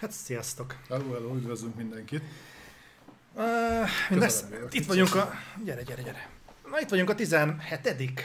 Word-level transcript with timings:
Hát 0.00 0.10
sziasztok! 0.10 0.76
Hello, 0.88 1.12
hello, 1.12 1.34
üdvözlünk 1.34 1.76
mindenkit! 1.76 2.22
Uh, 3.34 3.88
itt 4.70 4.86
vagyunk 4.86 5.14
a... 5.14 5.32
Gyere, 5.64 5.82
gyere, 5.82 6.02
gyere! 6.02 6.28
Na 6.70 6.80
itt 6.80 6.88
vagyunk 6.88 7.10
a 7.10 7.14
17 7.14 8.20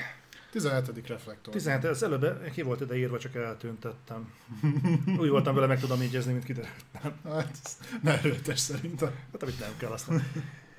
17. 0.52 1.08
reflektor. 1.08 1.54
17, 1.54 1.84
az 1.84 2.04
előbb 2.04 2.52
ki 2.52 2.62
volt 2.62 2.82
ide 2.82 2.98
írva, 2.98 3.20
csak 3.20 3.36
eltüntettem. 3.36 4.34
Úgy 5.20 5.30
voltam 5.30 5.56
vele, 5.56 5.68
meg 5.68 5.80
tudom 5.80 6.02
így 6.02 6.26
mint 6.26 6.44
kiderült. 6.44 6.74
Hát, 7.02 7.56
ne 8.02 8.18
erőtes 8.18 8.60
szerintem. 8.60 9.12
Hát 9.32 9.42
amit 9.42 9.60
nem 9.60 9.74
kell 9.78 9.92
azt 9.92 10.10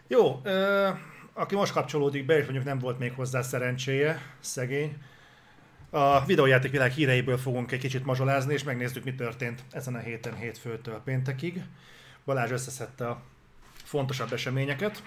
Jó, 0.07 0.41
uh, 0.45 0.99
aki 1.33 1.55
most 1.55 1.73
kapcsolódik 1.73 2.27
be, 2.27 2.37
és 2.37 2.43
mondjuk 2.43 2.65
nem 2.65 2.79
volt 2.79 2.99
még 2.99 3.13
hozzá 3.13 3.43
szerencséje, 3.43 4.23
szegény, 4.41 4.97
a 5.95 6.25
videójáték 6.25 6.71
világ 6.71 6.93
híreiből 6.93 7.39
fogunk 7.39 7.73
egy 7.73 7.79
kicsit 7.79 8.05
mazsolázni, 8.05 8.53
és 8.53 8.63
megnézzük, 8.63 9.05
mi 9.05 9.15
történt 9.15 9.63
ezen 9.71 9.95
a 9.95 9.99
héten 9.99 10.37
hétfőtől 10.37 11.01
péntekig. 11.05 11.63
Balázs 12.25 12.51
összeszedte 12.51 13.09
a 13.09 13.23
fontosabb 13.85 14.33
eseményeket, 14.33 15.03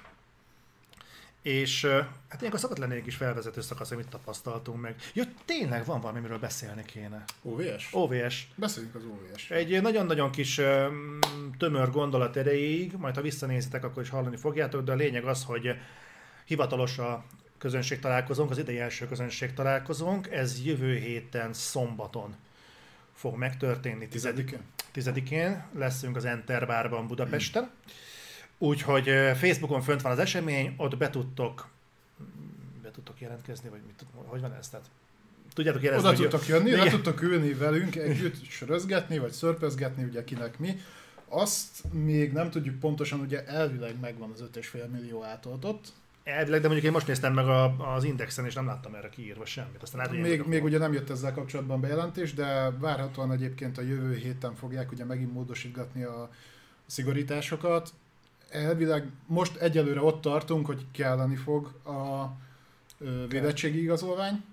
és 1.41 1.85
hát 2.29 2.39
ilyenkor 2.39 2.59
szokott 2.59 2.77
lenni 2.77 2.95
egy 2.95 3.03
kis 3.03 3.15
felvezető 3.15 3.61
szakasz, 3.61 3.87
hogy 3.87 3.97
mit 3.97 4.07
tapasztaltunk 4.07 4.81
meg. 4.81 4.95
Ja, 5.13 5.23
tényleg 5.45 5.85
van 5.85 6.01
valami, 6.01 6.19
miről 6.19 6.39
beszélni 6.39 6.83
kéne. 6.85 7.23
OVS? 7.41 7.89
OVS. 7.91 8.47
Beszéljünk 8.55 8.95
az 8.95 9.03
OVS. 9.05 9.51
Egy 9.51 9.81
nagyon-nagyon 9.81 10.31
kis 10.31 10.61
tömör 11.57 11.91
gondolat 11.91 12.35
erejéig, 12.35 12.93
majd 12.97 13.15
ha 13.15 13.21
visszanézitek, 13.21 13.83
akkor 13.83 14.03
is 14.03 14.09
hallani 14.09 14.37
fogjátok, 14.37 14.83
de 14.83 14.91
a 14.91 14.95
lényeg 14.95 15.25
az, 15.25 15.43
hogy 15.43 15.75
hivatalos 16.45 16.97
a 16.97 17.25
közönség 17.65 17.99
találkozónk, 17.99 18.51
az 18.51 18.57
idei 18.57 18.79
első 18.79 19.07
közönség 19.07 19.53
találkozónk, 19.53 20.31
ez 20.31 20.65
jövő 20.65 20.97
héten 20.97 21.53
szombaton 21.53 22.35
fog 23.13 23.37
megtörténni. 23.37 24.07
Tizedikén? 24.07 24.59
Tizedikén 24.91 25.63
leszünk 25.73 26.15
az 26.15 26.25
Enter 26.25 26.67
Bárban 26.67 27.07
Budapesten. 27.07 27.69
Úgyhogy 28.57 29.03
Facebookon 29.35 29.81
fönt 29.81 30.01
van 30.01 30.11
az 30.11 30.19
esemény, 30.19 30.73
ott 30.77 30.97
be 30.97 31.09
tudtok, 31.09 31.67
be 32.83 32.91
tudtok 32.91 33.21
jelentkezni, 33.21 33.69
vagy 33.69 33.81
mit, 33.87 34.05
hogy 34.13 34.41
van 34.41 34.53
ez? 34.53 34.69
Tehát 34.69 34.85
tudjátok 35.53 35.81
érezni, 35.81 36.07
Oda 36.07 36.17
tudtok 36.17 36.47
jönni, 36.47 36.71
le 36.71 36.89
tudtok 36.89 37.21
ülni 37.21 37.53
velünk 37.53 37.95
együtt, 37.95 38.43
sörözgetni, 38.49 39.17
vagy 39.17 39.31
szörpözgetni, 39.31 40.03
ugye 40.03 40.23
kinek 40.23 40.59
mi. 40.59 40.79
Azt 41.27 41.93
még 41.93 42.31
nem 42.31 42.49
tudjuk 42.49 42.79
pontosan, 42.79 43.19
ugye 43.19 43.45
elvileg 43.45 43.99
megvan 43.99 44.31
az 44.31 44.43
5,5 44.53 44.89
millió 44.89 45.23
átoltott, 45.23 45.93
Elvileg, 46.25 46.61
de 46.61 46.65
mondjuk 46.67 46.85
én 46.85 46.91
most 46.91 47.07
néztem 47.07 47.33
meg 47.33 47.47
a, 47.47 47.93
az 47.93 48.03
Indexen, 48.03 48.45
és 48.45 48.53
nem 48.53 48.65
láttam 48.65 48.95
erre 48.95 49.09
kiírva 49.09 49.45
semmit. 49.45 49.81
Aztán 49.81 50.01
hát, 50.01 50.11
még, 50.11 50.41
még 50.45 50.63
ugye 50.63 50.77
nem 50.77 50.93
jött 50.93 51.09
ezzel 51.09 51.33
kapcsolatban 51.33 51.81
bejelentés, 51.81 52.33
de 52.33 52.69
várhatóan 52.69 53.31
egyébként 53.31 53.77
a 53.77 53.81
jövő 53.81 54.15
héten 54.15 54.55
fogják 54.55 54.91
ugye 54.91 55.05
megint 55.05 55.33
módosítgatni 55.33 56.03
a 56.03 56.29
szigorításokat. 56.85 57.93
Elvileg 58.49 59.09
most 59.25 59.55
egyelőre 59.55 60.01
ott 60.01 60.21
tartunk, 60.21 60.65
hogy 60.65 60.85
kelleni 60.91 61.35
fog 61.35 61.65
a 61.85 62.31
védettségi 63.29 63.81
igazolvány, 63.81 64.43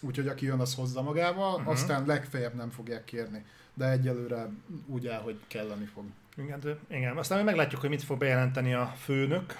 úgyhogy 0.00 0.28
aki 0.28 0.46
jön, 0.46 0.60
az 0.60 0.74
hozza 0.74 1.02
magával, 1.02 1.54
uh-huh. 1.54 1.72
aztán 1.72 2.06
legfeljebb 2.06 2.54
nem 2.54 2.70
fogják 2.70 3.04
kérni, 3.04 3.44
de 3.74 3.90
egyelőre 3.90 4.48
úgy 4.86 5.06
áll, 5.06 5.20
hogy 5.20 5.40
kelleni 5.46 5.84
fog. 5.84 6.04
Igen, 6.36 6.60
de, 6.60 6.78
igen. 6.88 7.16
aztán 7.16 7.44
meglátjuk, 7.44 7.80
hogy 7.80 7.90
mit 7.90 8.02
fog 8.02 8.18
bejelenteni 8.18 8.74
a 8.74 8.86
főnök, 8.86 9.54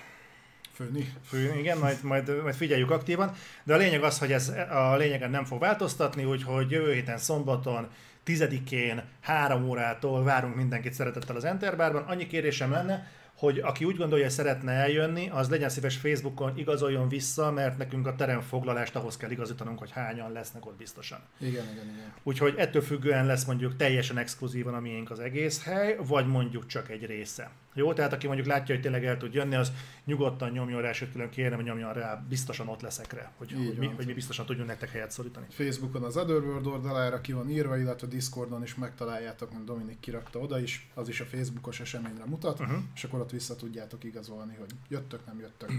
Főni. 0.72 1.12
Főni, 1.24 1.58
igen, 1.58 1.78
majd, 1.78 2.02
majd, 2.02 2.42
majd 2.42 2.54
figyeljük 2.54 2.90
aktívan. 2.90 3.32
De 3.64 3.74
a 3.74 3.76
lényeg 3.76 4.02
az, 4.02 4.18
hogy 4.18 4.32
ez 4.32 4.52
a 4.70 4.96
lényegen 4.96 5.30
nem 5.30 5.44
fog 5.44 5.60
változtatni, 5.60 6.24
úgyhogy 6.24 6.70
jövő 6.70 6.92
héten 6.92 7.18
szombaton, 7.18 7.88
10-én, 8.26 9.02
3 9.20 9.68
órától 9.68 10.24
várunk 10.24 10.54
mindenkit 10.54 10.92
szeretettel 10.92 11.36
az 11.36 11.44
Enterbárban. 11.44 12.02
Annyi 12.02 12.26
kérésem 12.26 12.70
lenne, 12.70 13.10
hogy 13.36 13.58
aki 13.58 13.84
úgy 13.84 13.96
gondolja, 13.96 14.24
hogy 14.24 14.34
szeretne 14.34 14.72
eljönni, 14.72 15.28
az 15.28 15.48
legyen 15.48 15.68
szíves 15.68 15.96
Facebookon 15.96 16.58
igazoljon 16.58 17.08
vissza, 17.08 17.50
mert 17.50 17.78
nekünk 17.78 18.06
a 18.06 18.14
teremfoglalást 18.14 18.96
ahhoz 18.96 19.16
kell 19.16 19.30
igazítanunk, 19.30 19.78
hogy 19.78 19.90
hányan 19.90 20.32
lesznek 20.32 20.66
ott 20.66 20.76
biztosan. 20.76 21.18
Igen, 21.38 21.52
igen, 21.52 21.84
igen. 21.84 22.12
Úgyhogy 22.22 22.54
ettől 22.56 22.82
függően 22.82 23.26
lesz 23.26 23.44
mondjuk 23.44 23.76
teljesen 23.76 24.18
exkluzívan 24.18 24.74
a 24.74 24.80
miénk 24.80 25.10
az 25.10 25.20
egész 25.20 25.64
hely, 25.64 25.96
vagy 26.06 26.26
mondjuk 26.26 26.66
csak 26.66 26.90
egy 26.90 27.06
része. 27.06 27.50
Jó, 27.74 27.92
tehát 27.92 28.12
aki 28.12 28.26
mondjuk 28.26 28.48
látja, 28.48 28.74
hogy 28.74 28.82
tényleg 28.82 29.04
el 29.04 29.16
tud 29.16 29.34
jönni, 29.34 29.54
az 29.54 29.72
nyugodtan 30.04 30.50
nyomjon 30.50 30.80
rá, 30.80 30.92
sőt 30.92 31.12
külön 31.12 31.30
kérem, 31.30 31.54
hogy 31.54 31.64
nyomjon 31.64 31.92
rá, 31.92 32.24
biztosan 32.28 32.68
ott 32.68 32.80
leszek 32.80 33.12
rá, 33.12 33.32
hogy, 33.36 33.52
hogy, 33.52 33.76
mi, 33.78 33.86
hogy 33.86 34.06
mi 34.06 34.12
biztosan 34.12 34.46
tudjunk 34.46 34.68
nektek 34.68 34.90
helyet 34.90 35.10
szorítani. 35.10 35.46
Facebookon 35.50 36.02
az 36.02 36.16
Otherworld 36.16 36.66
oldalára 36.66 37.20
ki 37.20 37.32
van 37.32 37.50
írva, 37.50 37.78
illetve 37.78 38.06
Discordon 38.06 38.62
is 38.62 38.74
megtaláljátok, 38.74 39.52
mint 39.52 39.64
Dominik 39.64 40.00
kirakta 40.00 40.38
oda 40.38 40.60
is, 40.60 40.90
az 40.94 41.08
is 41.08 41.20
a 41.20 41.24
Facebookos 41.24 41.80
eseményre 41.80 42.24
mutat, 42.24 42.60
uh-huh. 42.60 42.78
és 42.94 43.04
akkor 43.04 43.20
ott 43.20 43.30
vissza 43.30 43.56
tudjátok 43.56 44.04
igazolni, 44.04 44.54
hogy 44.58 44.70
jöttök, 44.88 45.26
nem 45.26 45.38
jöttök. 45.38 45.70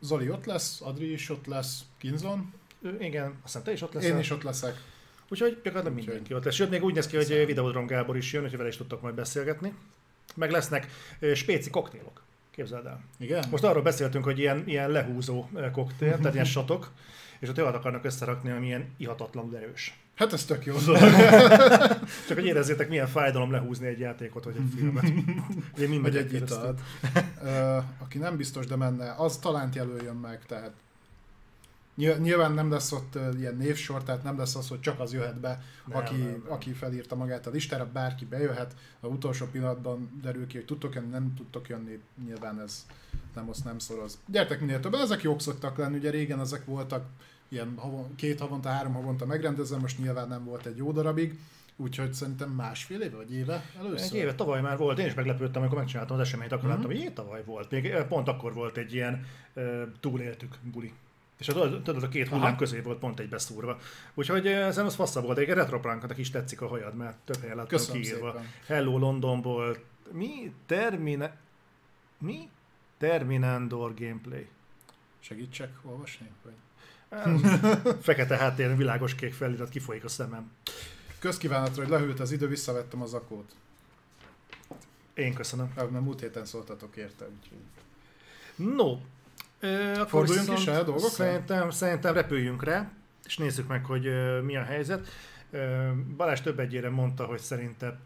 Zoli 0.00 0.30
ott 0.30 0.44
lesz, 0.44 0.80
Adri 0.80 1.12
is 1.12 1.30
ott 1.30 1.46
lesz, 1.46 1.80
Kinzon. 1.98 2.52
Igen, 2.98 3.34
aztán 3.42 3.62
te 3.62 3.72
is 3.72 3.82
ott 3.82 3.92
leszel. 3.92 4.10
Én 4.10 4.18
is 4.18 4.30
ott 4.30 4.42
leszek. 4.42 4.74
Úgyhogy 5.28 5.60
gyakorlatilag 5.62 5.96
mindenki 5.96 6.34
ott 6.34 6.44
lesz. 6.44 6.54
Sőt, 6.54 6.70
még 6.70 6.84
úgy 6.84 6.94
néz 6.94 7.06
ki, 7.06 7.16
hogy 7.16 7.46
Videodrom 7.46 7.86
Gábor 7.86 8.16
is 8.16 8.32
jön, 8.32 8.42
hogy 8.42 8.56
vele 8.56 8.68
is 8.68 8.76
tudtok 8.76 9.02
majd 9.02 9.14
beszélgetni. 9.14 9.74
Meg 10.34 10.50
lesznek 10.50 10.86
spéci 11.34 11.70
koktélok. 11.70 12.22
Képzeld 12.50 12.86
el. 12.86 13.00
Igen? 13.18 13.44
Most 13.50 13.64
arról 13.64 13.82
beszéltünk, 13.82 14.24
hogy 14.24 14.38
ilyen, 14.38 14.62
ilyen 14.66 14.90
lehúzó 14.90 15.48
koktél, 15.72 16.16
tehát 16.16 16.34
ilyen 16.34 16.46
satok, 16.46 16.90
és 17.38 17.48
ott 17.48 17.58
olyat 17.58 17.74
akarnak 17.74 18.04
összerakni, 18.04 18.50
ami 18.50 18.66
ilyen 18.66 18.94
ihatatlanul 18.96 19.56
erős. 19.56 19.98
Hát 20.14 20.32
ez 20.32 20.44
tök 20.44 20.64
jó. 20.64 20.74
Csak 22.28 22.36
hogy 22.36 22.44
érezzétek, 22.44 22.88
milyen 22.88 23.06
fájdalom 23.06 23.50
lehúzni 23.50 23.86
egy 23.86 23.98
játékot, 23.98 24.44
vagy 24.44 24.56
egy 24.56 24.72
filmet. 24.76 25.04
Én 25.80 26.02
vagy 26.02 26.16
egy 26.16 26.32
italt. 26.32 26.80
aki 27.98 28.18
nem 28.18 28.36
biztos, 28.36 28.66
de 28.66 28.76
menne, 28.76 29.14
az 29.16 29.36
talánt 29.36 29.74
jelöljön 29.74 30.16
meg, 30.16 30.40
tehát 30.46 30.72
Nyilván 31.94 32.52
nem 32.52 32.70
lesz 32.70 32.92
ott 32.92 33.18
ilyen 33.38 33.56
névsor, 33.56 34.02
tehát 34.02 34.22
nem 34.22 34.38
lesz 34.38 34.54
az, 34.54 34.68
hogy 34.68 34.80
csak 34.80 35.00
az 35.00 35.12
jöhet 35.12 35.40
be, 35.40 35.62
nem, 35.86 35.98
aki, 35.98 36.16
nem, 36.16 36.28
nem. 36.28 36.42
aki 36.48 36.72
felírta 36.72 37.14
magát 37.14 37.46
a 37.46 37.50
listára, 37.50 37.88
bárki 37.92 38.24
bejöhet, 38.24 38.74
a 39.00 39.06
utolsó 39.06 39.46
pillanatban 39.46 40.20
derül 40.22 40.46
ki, 40.46 40.56
hogy 40.56 40.66
tudtok 40.66 40.94
jönni, 40.94 41.10
nem 41.10 41.34
tudtok 41.36 41.68
jönni, 41.68 42.00
nyilván 42.24 42.60
ez 42.60 42.86
nem 43.34 43.48
azt 43.48 43.64
nem 43.64 43.78
szoroz. 43.78 44.18
Gyertek 44.26 44.60
minél 44.60 44.80
több, 44.80 44.94
ezek 44.94 45.22
jók 45.22 45.40
szoktak 45.40 45.76
lenni, 45.76 45.96
ugye 45.96 46.10
régen 46.10 46.40
ezek 46.40 46.64
voltak 46.64 47.06
ilyen 47.48 47.74
havon, 47.76 48.14
két 48.14 48.40
havonta, 48.40 48.68
három 48.68 48.92
havonta 48.92 49.26
megrendezve, 49.26 49.76
most 49.76 49.98
nyilván 49.98 50.28
nem 50.28 50.44
volt 50.44 50.66
egy 50.66 50.76
jó 50.76 50.92
darabig, 50.92 51.38
Úgyhogy 51.76 52.12
szerintem 52.12 52.50
másfél 52.50 53.00
éve 53.00 53.16
vagy 53.16 53.32
éve 53.32 53.64
először? 53.78 54.06
Egy 54.06 54.14
éve, 54.14 54.34
tavaly 54.34 54.60
már 54.60 54.78
volt. 54.78 54.98
Én 54.98 55.06
is 55.06 55.14
meglepődtem, 55.14 55.60
amikor 55.60 55.78
megcsináltam 55.78 56.16
az 56.16 56.22
eseményt, 56.22 56.52
akkor 56.52 56.68
uh-huh. 56.68 56.82
láttam, 56.82 57.02
hogy 57.02 57.12
tavaly 57.12 57.44
volt. 57.44 57.70
Még 57.70 57.94
pont 58.08 58.28
akkor 58.28 58.54
volt 58.54 58.76
egy 58.76 58.94
ilyen 58.94 59.26
túléltük 60.00 60.58
buli. 60.72 60.92
És 61.42 61.48
tudod, 61.48 61.82
tudod, 61.82 62.02
a 62.02 62.08
két 62.08 62.28
hullám 62.28 62.56
közé 62.56 62.80
volt 62.80 62.98
pont 62.98 63.20
egy 63.20 63.28
beszúrva. 63.28 63.78
Úgyhogy 64.14 64.46
ez 64.46 64.78
az 64.78 64.94
fassa 64.94 65.20
volt, 65.20 65.38
egy 65.38 65.48
retropranknak 65.48 66.18
is 66.18 66.30
tetszik 66.30 66.60
a 66.60 66.66
hajad, 66.66 66.94
mert 66.94 67.16
több 67.24 67.40
helyen 67.40 67.56
láttam 67.56 67.80
kiírva. 67.92 68.32
Szépen. 68.32 68.50
Hello 68.66 68.98
Londonból, 68.98 69.76
mi? 70.12 70.54
Termine... 70.66 71.36
Mi? 72.18 72.48
Terminandor 72.98 73.94
gameplay. 73.94 74.48
Segítsek 75.20 75.70
olvasni? 75.82 76.30
Vagy? 76.42 76.54
Fekete 78.02 78.36
háttéren 78.36 78.76
világos 78.76 79.14
kék 79.14 79.32
felirat 79.34 79.68
kifolyik 79.68 80.04
a 80.04 80.08
szemem. 80.08 80.50
Közkívánatra, 81.18 81.82
hogy 81.82 81.90
lehűlt 81.90 82.20
az 82.20 82.32
idő, 82.32 82.48
visszavettem 82.48 83.02
az 83.02 83.14
akót. 83.14 83.54
Én 85.14 85.34
köszönöm. 85.34 85.72
Mert 85.76 85.90
múlt 85.90 86.20
héten 86.20 86.44
szóltatok 86.44 86.96
érte, 86.96 87.24
úgyhogy... 87.24 87.58
No, 88.74 88.96
akkor 89.94 90.08
Forduljunk 90.08 90.58
is 90.58 90.66
el 90.66 90.84
dolgokra? 90.84 91.08
Szerintem, 91.08 91.70
szerintem 91.70 92.14
repüljünk 92.14 92.64
rá, 92.64 92.90
és 93.24 93.36
nézzük 93.36 93.66
meg, 93.68 93.84
hogy 93.84 94.10
mi 94.42 94.56
a 94.56 94.62
helyzet. 94.62 95.08
Uh, 95.50 95.92
Balázs 96.16 96.40
több 96.40 96.58
egyére 96.58 96.90
mondta, 96.90 97.24
hogy 97.24 97.40
szerinte 97.40 97.98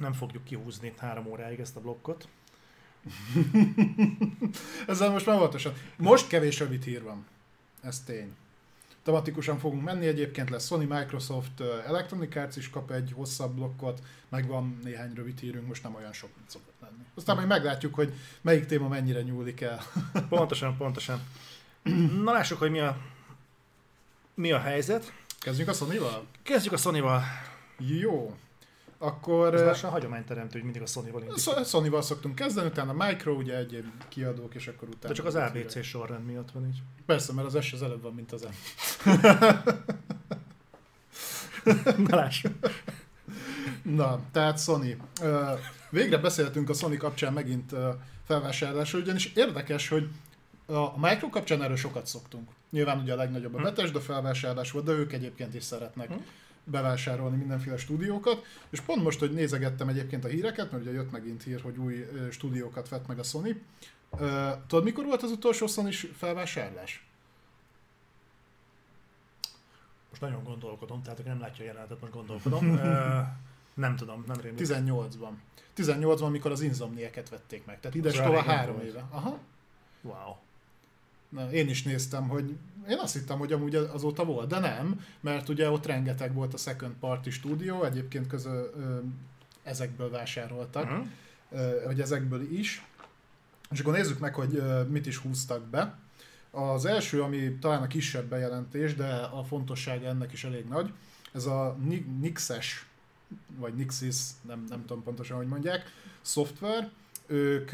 nem 0.00 0.12
fogjuk 0.12 0.44
kihúzni 0.44 0.92
három 0.98 1.26
óráig 1.26 1.60
ezt 1.60 1.76
a 1.76 1.80
blokkot. 1.80 2.28
Ezzel 4.86 5.10
most 5.10 5.26
már 5.26 5.36
óvatosan. 5.36 5.72
Most 5.96 6.28
kevés 6.28 6.58
rövid 6.58 6.82
hír 6.82 7.02
van. 7.02 7.26
Ez 7.82 8.00
tény. 8.00 8.36
Tematikusan 9.06 9.58
fogunk 9.58 9.82
menni, 9.82 10.06
egyébként 10.06 10.50
lesz 10.50 10.66
Sony, 10.66 10.86
Microsoft, 10.86 11.60
Electronic 11.86 12.36
Arts 12.36 12.56
is 12.56 12.70
kap 12.70 12.90
egy 12.90 13.12
hosszabb 13.14 13.54
blokkot, 13.54 14.02
meg 14.28 14.46
van 14.46 14.78
néhány 14.82 15.12
rövid 15.14 15.38
hírünk, 15.38 15.66
most 15.66 15.82
nem 15.82 15.94
olyan 15.94 16.12
sok, 16.12 16.30
mint 16.36 16.50
szokott 16.50 16.74
lenni. 16.80 17.04
Aztán 17.14 17.36
majd 17.36 17.48
meglátjuk, 17.48 17.94
hogy 17.94 18.12
melyik 18.40 18.66
téma 18.66 18.88
mennyire 18.88 19.22
nyúlik 19.22 19.60
el. 19.60 19.80
pontosan, 20.28 20.76
pontosan. 20.76 21.20
Na 22.22 22.32
lássuk, 22.32 22.58
hogy 22.58 22.70
mi 22.70 22.78
a, 22.78 22.96
mi 24.34 24.52
a 24.52 24.58
helyzet. 24.58 25.12
Kezdjük 25.38 25.68
a 25.68 25.72
Sony-val? 25.72 26.26
Kezdjük 26.42 26.72
a 26.72 26.76
Sony-val. 26.76 27.22
Jó. 27.78 28.36
Akkor... 28.98 29.54
Ez 29.54 29.60
lassan 29.60 29.90
hagyományteremtő, 29.90 30.52
hogy 30.52 30.62
mindig 30.62 30.82
a 30.82 30.86
Sony-val 30.86 31.22
indítjuk. 31.22 31.64
Sony-val 31.64 32.02
szoktunk 32.02 32.34
kezdeni, 32.34 32.66
utána 32.66 32.90
a 32.90 33.06
Micro, 33.06 33.32
ugye 33.32 33.56
egyéb 33.56 33.84
kiadók, 34.08 34.54
és 34.54 34.66
akkor 34.66 34.88
utána... 34.88 35.08
De 35.08 35.14
csak 35.14 35.26
az 35.26 35.34
ABC 35.34 35.84
sorrend 35.84 36.26
miatt 36.26 36.50
van 36.50 36.66
így. 36.66 36.82
Persze, 37.06 37.32
mert 37.32 37.54
az 37.54 37.64
S 37.64 37.72
az 37.72 37.82
előbb 37.82 38.02
van, 38.02 38.14
mint 38.14 38.32
az 38.32 38.42
M. 38.42 38.54
Na 42.08 42.16
lássuk. 42.16 42.52
Na, 43.82 44.20
tehát 44.32 44.62
Sony. 44.62 44.96
Végre 45.90 46.18
beszéltünk 46.18 46.68
a 46.68 46.72
Sony 46.72 46.96
kapcsán 46.96 47.32
megint 47.32 47.74
felvásárlásról, 48.26 49.02
ugyanis 49.02 49.32
érdekes, 49.34 49.88
hogy 49.88 50.08
a 50.66 50.98
Micro 50.98 51.28
kapcsán 51.28 51.62
erről 51.62 51.76
sokat 51.76 52.06
szoktunk. 52.06 52.50
Nyilván 52.70 53.00
ugye 53.00 53.12
a 53.12 53.16
legnagyobb 53.16 53.54
a 53.54 53.58
hm. 53.58 53.62
Bethesda 53.62 54.00
felvásárlás 54.00 54.70
volt, 54.70 54.84
de 54.84 54.92
ők 54.92 55.12
egyébként 55.12 55.54
is 55.54 55.64
szeretnek 55.64 56.08
hm. 56.08 56.14
Bevásárolni 56.66 57.36
mindenféle 57.36 57.76
stúdiókat. 57.76 58.44
És 58.70 58.80
pont 58.80 59.02
most, 59.02 59.18
hogy 59.18 59.32
nézegettem 59.32 59.88
egyébként 59.88 60.24
a 60.24 60.28
híreket, 60.28 60.70
mert 60.70 60.82
ugye 60.82 60.92
jött 60.92 61.10
megint 61.10 61.42
hír, 61.42 61.60
hogy 61.60 61.76
új 61.76 62.06
stúdiókat 62.30 62.88
vett 62.88 63.06
meg 63.06 63.18
a 63.18 63.22
Sony. 63.22 63.62
Tudod, 64.66 64.84
mikor 64.84 65.04
volt 65.04 65.22
az 65.22 65.30
utolsó 65.30 65.66
sony 65.66 65.92
felvásárlás? 65.92 67.06
Most 70.08 70.20
nagyon 70.20 70.44
gondolkodom, 70.44 71.02
tehát 71.02 71.18
aki 71.18 71.28
nem 71.28 71.40
látja 71.40 71.64
a 71.64 71.66
jelenetet, 71.66 72.00
most 72.00 72.12
gondolkodom. 72.12 72.66
nem 73.74 73.96
tudom, 73.96 74.24
nem 74.26 74.40
rémlik. 74.40 74.66
18-ban. 74.66 75.30
18-ban, 75.76 76.30
mikor 76.30 76.50
az 76.50 76.60
Insomnieket 76.60 77.28
vették 77.28 77.64
meg. 77.64 77.80
Tehát 77.80 77.96
ide 77.96 78.10
tovább 78.10 78.44
három 78.44 78.80
éve. 78.80 79.06
Aha. 79.10 79.38
Wow. 80.02 80.36
Én 81.52 81.68
is 81.68 81.82
néztem, 81.82 82.28
hogy 82.28 82.56
én 82.88 82.98
azt 82.98 83.14
hittem, 83.14 83.38
hogy 83.38 83.52
amúgy 83.52 83.74
azóta 83.74 84.24
volt, 84.24 84.48
de 84.48 84.58
nem, 84.58 85.00
mert 85.20 85.48
ugye 85.48 85.70
ott 85.70 85.86
rengeteg 85.86 86.34
volt 86.34 86.54
a 86.54 86.56
second 86.56 86.94
party 87.00 87.28
stúdió, 87.28 87.84
egyébként 87.84 88.26
közül 88.26 88.70
ezekből 89.62 90.10
vásároltak, 90.10 90.84
uh-huh. 90.84 91.06
hogy 91.84 92.00
ezekből 92.00 92.52
is. 92.52 92.86
És 93.70 93.80
akkor 93.80 93.92
nézzük 93.92 94.18
meg, 94.18 94.34
hogy 94.34 94.62
mit 94.88 95.06
is 95.06 95.16
húztak 95.16 95.62
be. 95.64 95.98
Az 96.50 96.84
első, 96.84 97.22
ami 97.22 97.58
talán 97.60 97.82
a 97.82 97.86
kisebb 97.86 98.28
bejelentés, 98.28 98.94
de 98.94 99.14
a 99.14 99.44
fontossága 99.44 100.06
ennek 100.06 100.32
is 100.32 100.44
elég 100.44 100.64
nagy, 100.64 100.92
ez 101.32 101.46
a 101.46 101.76
Nixes, 102.20 102.86
vagy 103.56 103.74
Nixis, 103.74 104.16
nem, 104.42 104.64
nem 104.68 104.80
tudom 104.86 105.02
pontosan, 105.02 105.36
hogy 105.36 105.46
mondják, 105.46 105.82
szoftver. 106.20 106.90
Ők 107.26 107.70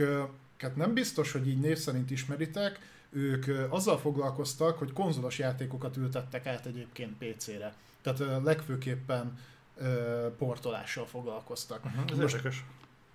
nem 0.74 0.94
biztos, 0.94 1.32
hogy 1.32 1.48
így 1.48 1.60
név 1.60 1.78
szerint 1.78 2.10
ismeritek, 2.10 2.78
ők 3.12 3.70
azzal 3.70 3.98
foglalkoztak, 3.98 4.78
hogy 4.78 4.92
konzolos 4.92 5.38
játékokat 5.38 5.96
ültettek 5.96 6.46
át 6.46 6.66
egyébként 6.66 7.12
PC-re. 7.18 7.74
Tehát 8.02 8.42
legfőképpen 8.44 9.38
portolással 10.38 11.06
foglalkoztak. 11.06 11.84
Uh-huh, 11.84 12.10
ez 12.10 12.16
Most, 12.16 12.34
érdekes. 12.34 12.64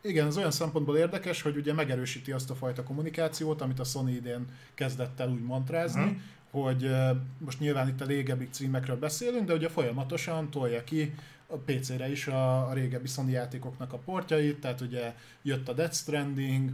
Igen, 0.02 0.28
ez 0.28 0.38
olyan 0.38 0.52
szempontból 0.52 0.98
érdekes, 0.98 1.42
hogy 1.42 1.58
ugye 1.58 1.74
megerősíti 1.74 2.32
azt 2.32 2.50
a 2.50 2.56
fajta 2.56 2.84
kommunikációt, 2.84 3.62
amit 3.62 3.80
a 3.80 3.84
Sony 3.84 4.16
idén 4.16 4.46
kezdett 4.74 5.20
el 5.20 5.30
úgy 5.30 5.44
mantrázni, 5.44 6.02
uh-huh. 6.02 6.18
hogy 6.52 6.92
most 7.38 7.60
nyilván 7.60 7.88
itt 7.88 8.02
a 8.02 8.06
régebbi 8.06 8.48
címekről 8.50 8.98
beszélünk, 8.98 9.48
de 9.48 9.54
ugye 9.54 9.70
folyamatosan 9.70 10.50
tolja 10.50 10.84
ki 10.84 11.14
a 11.48 11.56
PC-re 11.56 12.12
is 12.12 12.28
a, 12.28 12.70
régebbi 12.74 13.08
Sony 13.08 13.30
játékoknak 13.30 13.94
a 13.94 13.98
portjait, 13.98 14.60
tehát 14.60 14.82
ugye 14.82 15.16
jött 15.42 15.70
a 15.70 15.74
Death 15.74 15.94
Stranding, 15.94 16.72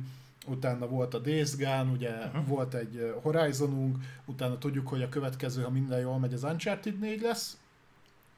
utána 0.48 0.88
volt 0.88 1.14
a 1.14 1.20
Days 1.20 1.58
Gone, 1.58 1.90
ugye 1.92 2.10
uh-huh. 2.10 2.48
volt 2.48 2.74
egy 2.74 3.14
Horizonunk, 3.22 3.98
utána 4.26 4.58
tudjuk, 4.58 4.88
hogy 4.88 5.02
a 5.02 5.10
következő, 5.10 5.62
ha 5.62 5.70
minden 5.70 6.00
jól 6.00 6.20
megy, 6.20 6.34
az 6.34 6.44
Uncharted 6.44 7.00
4 7.00 7.22
lesz, 7.22 7.58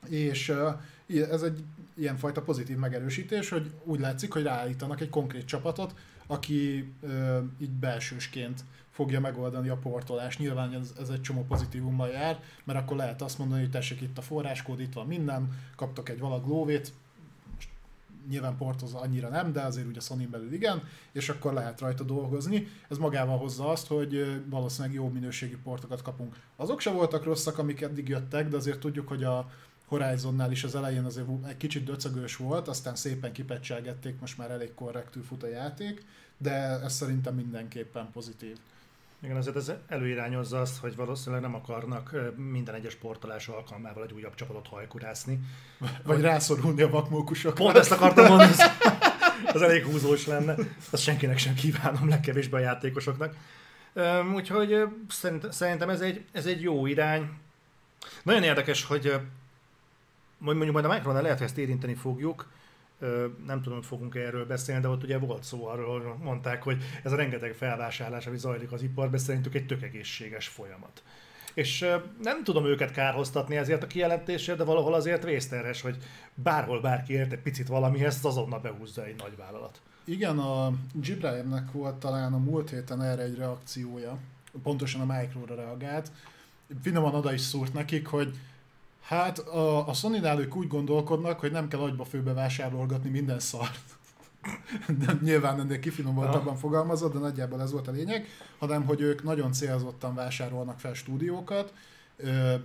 és 0.10 0.54
ez 1.08 1.42
egy 1.42 1.64
ilyenfajta 1.96 2.42
pozitív 2.42 2.78
megerősítés, 2.78 3.50
hogy 3.50 3.72
úgy 3.84 4.00
látszik, 4.00 4.34
hogy 4.34 4.44
ráállítanak 4.44 5.02
egy 5.02 5.10
konkrét 5.10 5.46
csapatot, 5.46 5.96
aki 6.28 6.94
így 7.60 7.70
belsősként 7.80 8.64
fogja 8.92 9.20
megoldani 9.20 9.70
a 9.70 9.78
portolást. 9.78 10.40
Nyilván 10.40 10.74
ez, 10.74 10.94
ez 11.00 11.10
egy 11.10 11.22
csomó 11.22 11.46
pozitívummal 11.48 12.10
jár, 12.10 12.40
mert 12.64 12.80
akkor 12.80 12.98
lehet 12.98 13.22
azt 13.22 13.38
mondani, 13.38 13.62
hogy 13.62 13.72
tessék 13.72 14.02
itt 14.02 14.18
a 14.18 14.22
forráskód, 14.22 14.80
itt 14.80 14.94
van 14.94 15.08
minden, 15.08 15.60
kaptok 15.76 16.10
egy 16.10 16.20
valag 16.20 16.48
lóvét, 16.48 16.94
nyilván 18.30 18.58
portoz 18.58 18.94
annyira 18.94 19.30
nem, 19.30 19.52
de 19.52 19.62
azért 19.62 19.88
ugye 19.88 20.00
Sony 20.00 20.30
belül 20.30 20.54
igen, 20.54 20.84
és 21.12 21.30
akkor 21.30 21.54
lehet 21.54 21.80
rajta 21.80 22.04
dolgozni. 22.04 22.68
Ez 22.90 22.98
magával 22.98 23.38
hozza 23.38 23.70
azt, 23.70 23.88
hogy 23.88 24.42
valószínűleg 24.50 24.96
jó 24.96 25.10
minőségű 25.10 25.58
portokat 25.64 26.02
kapunk. 26.02 26.36
Azok 26.56 26.80
se 26.80 26.92
voltak 26.92 27.24
rosszak, 27.24 27.58
amik 27.58 27.82
eddig 27.82 28.08
jöttek, 28.08 28.48
de 28.48 28.58
azért 28.58 28.80
tudjuk, 28.80 29.08
hogy 29.08 29.24
a 29.24 29.50
Horizonnál 29.86 30.52
is 30.52 30.64
az 30.64 30.76
elején 30.76 31.04
azért 31.04 31.28
egy 31.48 31.58
kicsit 31.58 31.84
döcögős 31.84 32.36
volt, 32.36 32.68
aztán 32.68 32.96
szépen 32.96 33.32
kipecselgették, 33.32 34.20
most 34.20 34.38
már 34.38 34.52
elég 34.52 34.74
korrektül 34.74 35.24
fut 35.24 35.44
a 35.44 35.48
játék, 35.48 36.06
de 36.38 36.52
ez 36.84 36.94
szerintem 36.94 37.36
mindenképpen 37.36 38.10
pozitív. 38.12 38.58
Igen, 39.24 39.38
azért 39.38 39.56
ez 39.56 39.72
előirányozza 39.88 40.62
azt, 40.62 40.78
hogy 40.78 40.96
valószínűleg 40.96 41.42
nem 41.42 41.56
akarnak 41.56 42.16
minden 42.36 42.76
egyes 42.76 42.96
portolás 42.96 43.48
alkalmával 43.48 44.04
egy 44.04 44.12
újabb 44.12 44.36
csapatot 44.36 44.68
hajkurászni. 44.68 45.40
Vagy 46.04 46.22
rászorulni 46.22 46.82
a 46.82 46.90
vakmókusokra. 46.90 47.64
Pont 47.64 47.78
ezt 47.78 47.92
akartam 47.92 48.28
mondani, 48.28 48.52
az, 48.52 48.72
az 49.54 49.62
elég 49.62 49.84
húzós 49.84 50.26
lenne. 50.26 50.56
Azt 50.90 51.04
senkinek 51.04 51.38
sem 51.38 51.54
kívánom, 51.54 52.10
legkevésbé 52.10 52.56
a 52.56 52.60
játékosoknak. 52.60 53.36
Úgyhogy 54.34 54.84
szerintem 55.50 55.90
ez 55.90 56.02
egy, 56.02 56.26
ez 56.32 56.46
egy 56.46 56.62
jó 56.62 56.86
irány. 56.86 57.30
Nagyon 58.24 58.44
érdekes, 58.44 58.84
hogy 58.84 59.20
mondjuk 60.38 60.72
majd 60.72 60.86
a 60.86 60.94
Micronál 60.94 61.22
lehet, 61.22 61.38
hogy 61.38 61.48
ezt 61.48 61.58
érinteni 61.58 61.94
fogjuk, 61.94 62.48
nem 63.46 63.62
tudom, 63.62 63.78
hogy 63.78 63.88
fogunk 63.88 64.16
erről 64.16 64.46
beszélni, 64.46 64.82
de 64.82 64.88
ott 64.88 65.04
ugye 65.04 65.18
volt 65.18 65.44
szó 65.44 65.68
arról, 65.68 66.18
mondták, 66.22 66.64
hogy 66.64 66.84
ez 67.04 67.12
a 67.12 67.16
rengeteg 67.16 67.54
felvásárlás, 67.54 68.28
ami 68.28 68.38
zajlik 68.38 68.72
az 68.72 68.82
iparban, 68.82 69.20
szerintük 69.20 69.56
egy 69.56 69.66
tök 69.66 69.84
egészséges 69.84 70.48
folyamat. 70.48 71.04
És 71.54 71.86
nem 72.22 72.44
tudom 72.44 72.66
őket 72.66 72.92
kárhoztatni 72.92 73.56
ezért 73.58 73.84
a 73.84 73.88
kijelentésért, 73.88 74.58
de 74.58 74.64
valahol 74.64 74.94
azért 74.94 75.24
vészterhes, 75.24 75.82
hogy 75.82 75.98
bárhol 76.34 76.82
bárki 76.82 77.14
ért 77.14 77.32
egy 77.32 77.40
picit 77.40 77.68
valamihez, 77.68 78.16
az 78.16 78.26
azonnal 78.26 78.60
behúzza 78.60 79.06
egy 79.06 79.16
nagy 79.18 79.36
vállalat. 79.38 79.82
Igen, 80.04 80.38
a 80.38 80.74
Gibraltarnek 80.94 81.72
volt 81.72 81.96
talán 81.96 82.34
a 82.34 82.38
múlt 82.38 82.70
héten 82.70 83.02
erre 83.02 83.22
egy 83.22 83.38
reakciója, 83.38 84.18
pontosan 84.64 85.10
a 85.10 85.18
Micro-ra 85.18 85.56
reagált. 85.56 86.12
Finoman 86.82 87.16
oda 87.16 87.34
is 87.34 87.42
szúrt 87.42 87.74
nekik, 87.74 88.08
hogy 88.08 88.34
Hát 89.06 89.40
a, 89.40 89.88
a 89.88 89.94
Sony-nál 89.94 90.40
ők 90.40 90.56
úgy 90.56 90.68
gondolkodnak, 90.68 91.40
hogy 91.40 91.52
nem 91.52 91.68
kell 91.68 91.80
agyba 91.80 92.06
főbe 92.06 92.34
vásárolgatni 92.34 93.10
minden 93.10 93.40
szart. 93.40 93.80
De 95.00 95.18
nyilván 95.22 95.60
ennél 95.60 95.80
kifinomultabban 95.80 96.56
fogalmazott, 96.56 97.14
de 97.14 97.20
nagyjából 97.20 97.62
ez 97.62 97.72
volt 97.72 97.88
a 97.88 97.92
lényeg, 97.92 98.28
hanem 98.60 98.86
hogy 98.86 99.02
ők 99.02 99.24
nagyon 99.24 99.52
célzottan 99.52 100.16
vásárolnak 100.16 100.80
fel 100.80 100.94
stúdiókat, 100.94 101.74
ö, 102.18 102.56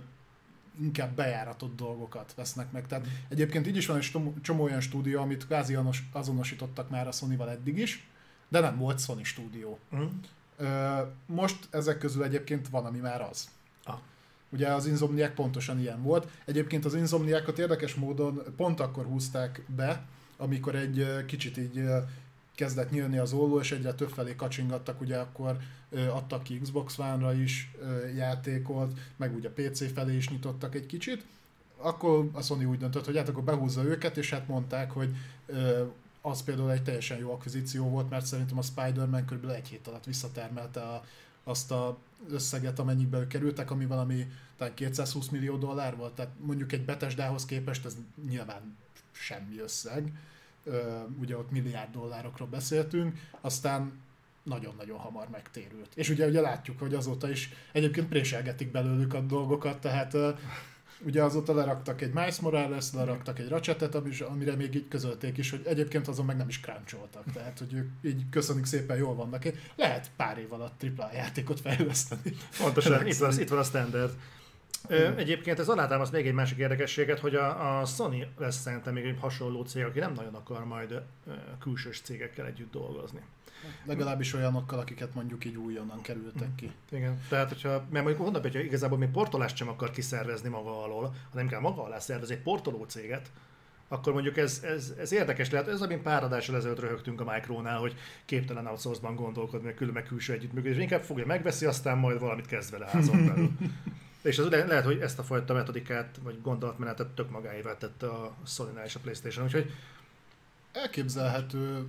inkább 0.81 1.15
bejáratott 1.15 1.75
dolgokat 1.75 2.33
vesznek 2.35 2.71
meg. 2.71 2.87
Tehát 2.87 3.07
egyébként 3.29 3.67
így 3.67 3.77
is 3.77 3.85
van 3.85 3.97
egy 3.97 4.11
csomó 4.41 4.63
olyan 4.63 4.81
stúdió, 4.81 5.21
amit 5.21 5.45
kvázi 5.45 5.77
azonosítottak 6.11 6.89
már 6.89 7.07
a 7.07 7.11
Sony-val 7.11 7.49
eddig 7.49 7.77
is, 7.77 8.07
de 8.47 8.59
nem 8.59 8.77
volt 8.77 8.99
Sony 8.99 9.23
stúdió. 9.23 9.79
Mm. 9.95 10.05
Ö, 10.57 11.01
most 11.25 11.67
ezek 11.69 11.97
közül 11.97 12.23
egyébként 12.23 12.69
van, 12.69 12.85
ami 12.85 12.99
már 12.99 13.21
az. 13.21 13.49
Ugye 14.51 14.67
az 14.67 14.85
Insomniac 14.85 15.35
pontosan 15.35 15.79
ilyen 15.79 16.01
volt. 16.01 16.27
Egyébként 16.45 16.85
az 16.85 16.95
Insomniacot 16.95 17.59
érdekes 17.59 17.95
módon 17.95 18.41
pont 18.55 18.79
akkor 18.79 19.05
húzták 19.05 19.63
be, 19.75 20.05
amikor 20.37 20.75
egy 20.75 21.25
kicsit 21.25 21.57
így 21.57 21.83
kezdett 22.55 22.91
nyílni 22.91 23.17
az 23.17 23.33
olló, 23.33 23.59
és 23.59 23.71
egyre 23.71 23.93
több 23.93 24.09
felé 24.09 24.35
kacsingattak, 24.35 25.01
ugye 25.01 25.17
akkor 25.17 25.57
adtak 26.09 26.43
ki 26.43 26.59
Xbox 26.59 26.97
One-ra 26.97 27.33
is 27.33 27.71
játékot, 28.15 28.99
meg 29.15 29.35
ugye 29.35 29.49
PC 29.49 29.93
felé 29.93 30.15
is 30.15 30.29
nyitottak 30.29 30.75
egy 30.75 30.85
kicsit. 30.85 31.25
Akkor 31.77 32.29
a 32.33 32.41
Sony 32.41 32.65
úgy 32.65 32.77
döntött, 32.77 33.05
hogy 33.05 33.17
hát 33.17 33.29
akkor 33.29 33.43
behúzza 33.43 33.83
őket, 33.83 34.17
és 34.17 34.29
hát 34.29 34.47
mondták, 34.47 34.91
hogy 34.91 35.15
az 36.21 36.43
például 36.43 36.71
egy 36.71 36.83
teljesen 36.83 37.17
jó 37.17 37.31
akvizíció 37.31 37.89
volt, 37.89 38.09
mert 38.09 38.25
szerintem 38.25 38.57
a 38.57 38.61
Spider-Man 38.61 39.25
kb. 39.25 39.49
egy 39.49 39.67
hét 39.67 39.87
alatt 39.87 40.05
visszatermelte 40.05 40.81
a, 40.81 41.03
azt 41.43 41.71
a 41.71 41.97
összeget, 42.29 42.79
amennyibe 42.79 43.17
ők 43.17 43.27
kerültek, 43.27 43.71
ami 43.71 43.85
valami 43.85 44.27
talán 44.57 44.73
220 44.73 45.27
millió 45.27 45.57
dollár 45.57 45.95
volt, 45.95 46.13
tehát 46.13 46.31
mondjuk 46.39 46.71
egy 46.71 46.85
Betesdához 46.85 47.45
képest 47.45 47.85
ez 47.85 47.97
nyilván 48.27 48.77
semmi 49.11 49.59
összeg, 49.59 50.13
ugye 51.19 51.37
ott 51.37 51.51
milliárd 51.51 51.91
dollárokról 51.91 52.47
beszéltünk, 52.47 53.19
aztán 53.41 53.91
nagyon-nagyon 54.43 54.97
hamar 54.97 55.29
megtérült. 55.29 55.89
És 55.95 56.09
ugye, 56.09 56.27
ugye 56.27 56.41
látjuk, 56.41 56.79
hogy 56.79 56.93
azóta 56.93 57.29
is 57.29 57.53
egyébként 57.71 58.07
préselgetik 58.07 58.71
belőlük 58.71 59.13
a 59.13 59.21
dolgokat, 59.21 59.79
tehát 59.79 60.17
Ugye 61.05 61.23
azóta 61.23 61.53
leraktak 61.53 62.01
egy 62.01 62.13
Miles 62.13 62.39
Morales, 62.39 62.85
leraktak 62.93 63.39
egy 63.39 63.47
Ratchetet, 63.47 63.95
amire 64.29 64.55
még 64.55 64.75
így 64.75 64.87
közölték 64.87 65.37
is, 65.37 65.49
hogy 65.49 65.61
egyébként 65.65 66.07
azon 66.07 66.25
meg 66.25 66.37
nem 66.37 66.47
is 66.47 66.59
cruncholtak. 66.59 67.23
Tehát, 67.33 67.59
hogy 67.59 67.73
ők 67.73 67.89
így 68.01 68.29
köszönjük 68.29 68.65
szépen, 68.65 68.97
jól 68.97 69.15
vannak. 69.15 69.43
Lehet 69.75 70.11
pár 70.15 70.37
év 70.37 70.53
alatt 70.53 70.77
tripla 70.77 71.09
játékot 71.13 71.59
fejleszteni. 71.59 72.37
Pontosan, 72.57 73.07
itt 73.07 73.17
van, 73.17 73.39
itt 73.39 73.49
van 73.49 73.59
a 73.59 73.63
standard. 73.63 74.13
Ö, 74.87 75.15
egyébként 75.15 75.59
ez 75.59 75.69
alátámaszt 75.69 76.11
még 76.11 76.27
egy 76.27 76.33
másik 76.33 76.57
érdekességet, 76.57 77.19
hogy 77.19 77.35
a, 77.35 77.79
a 77.79 77.85
Sony 77.85 78.27
lesz 78.37 78.61
szerintem 78.61 78.93
még 78.93 79.05
egy 79.05 79.17
hasonló 79.19 79.63
cég, 79.63 79.83
aki 79.83 79.99
nem 79.99 80.13
nagyon 80.13 80.33
akar 80.33 80.65
majd 80.65 80.91
ö, 80.91 81.31
külsős 81.59 82.01
cégekkel 82.01 82.45
együtt 82.45 82.71
dolgozni. 82.71 83.21
Legalábbis 83.85 84.33
olyanokkal, 84.33 84.79
akiket 84.79 85.13
mondjuk 85.13 85.45
így 85.45 85.55
újonnan 85.55 86.01
kerültek 86.01 86.55
ki. 86.55 86.71
Igen, 86.89 87.21
tehát 87.29 87.47
hogyha, 87.47 87.69
mert 87.69 88.05
mondjuk 88.05 88.17
mondom, 88.17 88.41
hogy 88.41 88.55
igazából 88.55 88.97
még 88.97 89.09
portolást 89.09 89.55
sem 89.55 89.67
akar 89.67 89.91
kiszervezni 89.91 90.49
maga 90.49 90.83
alól, 90.83 91.13
hanem 91.31 91.47
kell 91.47 91.59
maga 91.59 91.83
alá 91.83 91.99
szervezni 91.99 92.35
egy 92.35 92.41
portoló 92.41 92.83
céget, 92.83 93.31
akkor 93.87 94.13
mondjuk 94.13 94.37
ez, 94.37 94.61
ez, 94.63 94.93
ez 94.97 95.11
érdekes 95.11 95.49
lehet. 95.49 95.67
Ez, 95.67 95.81
amin 95.81 96.01
pár 96.01 96.23
adással 96.23 96.55
ezelőtt 96.55 96.79
röhögtünk 96.79 97.21
a 97.21 97.31
Micronál, 97.33 97.79
hogy 97.79 97.95
képtelen 98.25 98.67
outsource-ban 98.67 99.15
gondolkodni, 99.15 99.65
meg 99.65 99.75
külön 99.75 99.93
meg 99.93 100.03
külső 100.03 100.33
együttműködés. 100.33 100.77
Inkább 100.77 101.01
fogja, 101.01 101.25
megveszi, 101.25 101.65
aztán 101.65 101.97
majd 101.97 102.19
valamit 102.19 102.45
kezd 102.45 102.71
vele 102.71 102.87
házon 102.87 103.25
belül. 103.27 103.51
És 104.21 104.37
az 104.37 104.49
le- 104.49 104.65
lehet, 104.65 104.85
hogy 104.85 104.99
ezt 104.99 105.19
a 105.19 105.23
fajta 105.23 105.53
metodikát, 105.53 106.19
vagy 106.23 106.41
gondolatmenetet 106.41 107.07
tök 107.07 107.29
magáévá 107.29 107.77
tette 107.77 108.07
a 108.07 108.35
sony 108.45 108.77
és 108.85 108.95
a 108.95 108.99
Playstation. 108.99 109.45
Úgyhogy 109.45 109.71
Elképzelhető. 110.71 111.87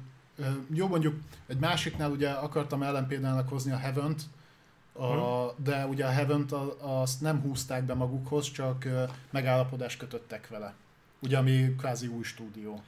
Jó, 0.73 0.89
mondjuk 0.89 1.21
egy 1.47 1.59
másiknál 1.59 2.11
ugye 2.11 2.31
akartam 2.31 2.83
ellenpéldának 2.83 3.49
hozni 3.49 3.73
a 3.73 3.77
Heaven-t, 3.77 4.23
a, 4.93 5.55
de 5.57 5.87
ugye 5.87 6.07
a 6.07 6.11
Heaven-t 6.11 6.53
a- 6.53 7.01
azt 7.01 7.21
nem 7.21 7.41
húzták 7.41 7.85
be 7.85 7.95
magukhoz, 7.95 8.51
csak 8.51 8.89
megállapodást 9.31 9.99
kötöttek 9.99 10.49
vele. 10.49 10.75
Ugye, 11.23 11.39
ami 11.39 11.75
kvázi 11.79 12.07
új 12.07 12.23
stúdió. 12.23 12.83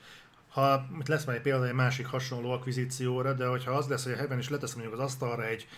ha 0.48 0.86
itt 1.00 1.06
lesz 1.08 1.24
már 1.24 1.36
egy 1.36 1.42
példa 1.42 1.66
egy 1.66 1.72
másik 1.72 2.06
hasonló 2.06 2.50
akvizícióra, 2.50 3.32
de 3.32 3.46
hogyha 3.46 3.70
az 3.70 3.86
lesz, 3.86 4.04
hogy 4.04 4.12
a 4.12 4.16
Heaven 4.16 4.38
is 4.38 4.48
letesz 4.48 4.74
mondjuk 4.74 4.94
az 4.94 5.00
asztalra 5.00 5.46
egy 5.46 5.68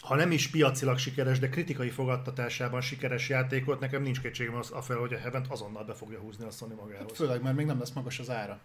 ha 0.00 0.14
nem 0.14 0.30
is 0.30 0.48
piacilag 0.48 0.98
sikeres, 0.98 1.38
de 1.38 1.48
kritikai 1.48 1.90
fogadtatásában 1.90 2.80
sikeres 2.80 3.28
játékot, 3.28 3.80
nekem 3.80 4.02
nincs 4.02 4.20
kétségem 4.20 4.54
az 4.54 4.70
afelől, 4.70 5.00
hogy 5.02 5.12
a 5.12 5.18
Heaven 5.18 5.46
azonnal 5.48 5.84
be 5.84 5.94
fogja 5.94 6.18
húzni 6.18 6.44
a 6.44 6.50
Sony 6.50 6.74
magához. 6.80 7.16
Főleg, 7.16 7.42
mert 7.42 7.56
még 7.56 7.66
nem 7.66 7.78
lesz 7.78 7.90
magas 7.90 8.18
az 8.18 8.30
ára. 8.30 8.58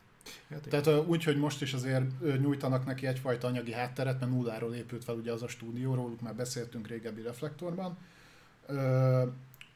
Játék. 0.50 0.70
Tehát 0.70 0.88
ö, 0.88 0.98
úgy, 0.98 1.24
hogy 1.24 1.38
most 1.38 1.62
is 1.62 1.74
azért 1.74 2.04
nyújtanak 2.40 2.86
neki 2.86 3.08
egyfajta 3.08 3.48
anyagi 3.48 3.74
hátteret, 3.74 4.20
mert 4.20 4.32
nulláról 4.32 4.74
épült 4.74 5.04
fel 5.04 5.16
ugye 5.16 5.32
az 5.32 5.44
a 5.44 5.48
stúdió, 5.48 5.94
róluk 5.94 6.22
már 6.22 6.36
beszéltünk 6.36 6.88
régebbi 6.88 7.22
reflektorban, 7.22 7.98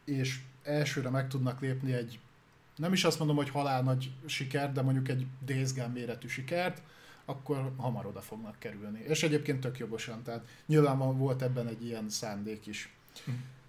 és 0.06 0.40
elsőre 0.64 1.10
meg 1.10 1.28
tudnak 1.28 1.62
lépni 1.62 1.94
egy, 1.94 2.20
nem 2.76 2.94
is 2.94 3.04
azt 3.04 3.18
mondom, 3.20 3.36
hogy 3.36 3.50
halál 3.50 3.82
nagy 3.82 4.12
sikert, 4.26 4.72
de 4.72 4.82
mondjuk 4.82 5.10
egy 5.10 5.26
Days 5.46 5.74
Gone 5.74 5.88
méretű 5.88 6.28
sikert, 6.28 6.82
akkor 7.26 7.72
hamar 7.78 8.06
oda 8.06 8.22
fognak 8.22 8.56
kerülni. 8.60 9.00
És 9.00 9.24
egyébként 9.24 9.60
tök 9.60 9.78
jogosan, 9.78 10.24
tehát 10.24 10.46
nyilván 10.66 11.18
volt 11.18 11.42
ebben 11.42 11.68
egy 11.68 11.86
ilyen 11.86 12.10
szándék 12.10 12.68
is. 12.68 12.94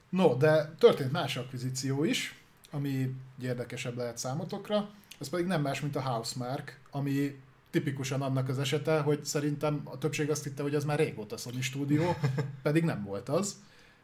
No, 0.08 0.36
de 0.36 0.74
történt 0.78 1.12
más 1.12 1.36
akvizíció 1.36 2.04
is, 2.04 2.40
ami 2.70 3.14
érdekesebb 3.40 3.96
lehet 3.96 4.18
számotokra, 4.18 4.90
ez 5.22 5.28
pedig 5.28 5.46
nem 5.46 5.62
más, 5.62 5.80
mint 5.80 5.96
a 5.96 6.00
Housemark, 6.00 6.78
ami 6.90 7.40
tipikusan 7.70 8.22
annak 8.22 8.48
az 8.48 8.58
esete, 8.58 9.00
hogy 9.00 9.24
szerintem 9.24 9.80
a 9.84 9.98
többség 9.98 10.30
azt 10.30 10.44
hitte, 10.44 10.62
hogy 10.62 10.74
ez 10.74 10.84
már 10.84 10.98
régóta 10.98 11.36
Sony 11.36 11.62
stúdió, 11.62 12.16
pedig 12.62 12.84
nem 12.84 13.04
volt 13.04 13.28
az. 13.28 13.56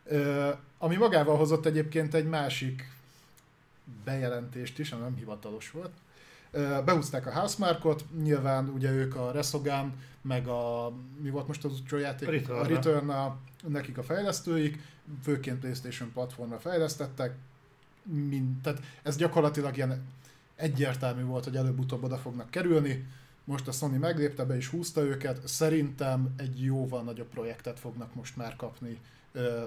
Ö, 0.04 0.50
ami 0.78 0.96
magával 0.96 1.36
hozott 1.36 1.66
egyébként 1.66 2.14
egy 2.14 2.28
másik 2.28 2.90
bejelentést 4.04 4.78
is, 4.78 4.92
ami 4.92 5.02
nem 5.02 5.16
hivatalos 5.16 5.70
volt. 5.70 5.92
Ö, 6.50 6.78
Behúzták 6.84 7.26
a 7.26 7.32
Housemarkot, 7.32 8.04
nyilván 8.22 8.68
ugye 8.68 8.90
ők 8.90 9.16
a 9.16 9.30
Resogun, 9.30 9.92
meg 10.22 10.46
a, 10.46 10.92
mi 11.22 11.30
volt 11.30 11.46
most 11.46 11.64
az 11.64 11.72
utolsó 11.72 11.96
játék? 11.96 12.28
A 12.28 12.30
Return. 12.30 12.60
a 12.60 12.66
Return 12.66 13.08
a, 13.08 13.36
nekik 13.66 13.98
a 13.98 14.02
fejlesztőik, 14.02 14.78
főként 15.22 15.58
Playstation 15.58 16.12
platformra 16.12 16.58
fejlesztettek, 16.58 17.34
mind, 18.02 18.60
tehát 18.62 18.80
ez 19.02 19.16
gyakorlatilag 19.16 19.76
ilyen 19.76 20.06
egyértelmű 20.58 21.22
volt, 21.22 21.44
hogy 21.44 21.56
előbb-utóbb 21.56 22.04
oda 22.04 22.16
fognak 22.16 22.50
kerülni. 22.50 23.06
Most 23.44 23.68
a 23.68 23.72
Sony 23.72 23.98
meglépte 23.98 24.44
be 24.44 24.56
és 24.56 24.68
húzta 24.68 25.00
őket. 25.00 25.48
Szerintem 25.48 26.34
egy 26.36 26.62
jóval 26.62 27.02
nagyobb 27.02 27.28
projektet 27.28 27.78
fognak 27.78 28.14
most 28.14 28.36
már 28.36 28.56
kapni. 28.56 28.98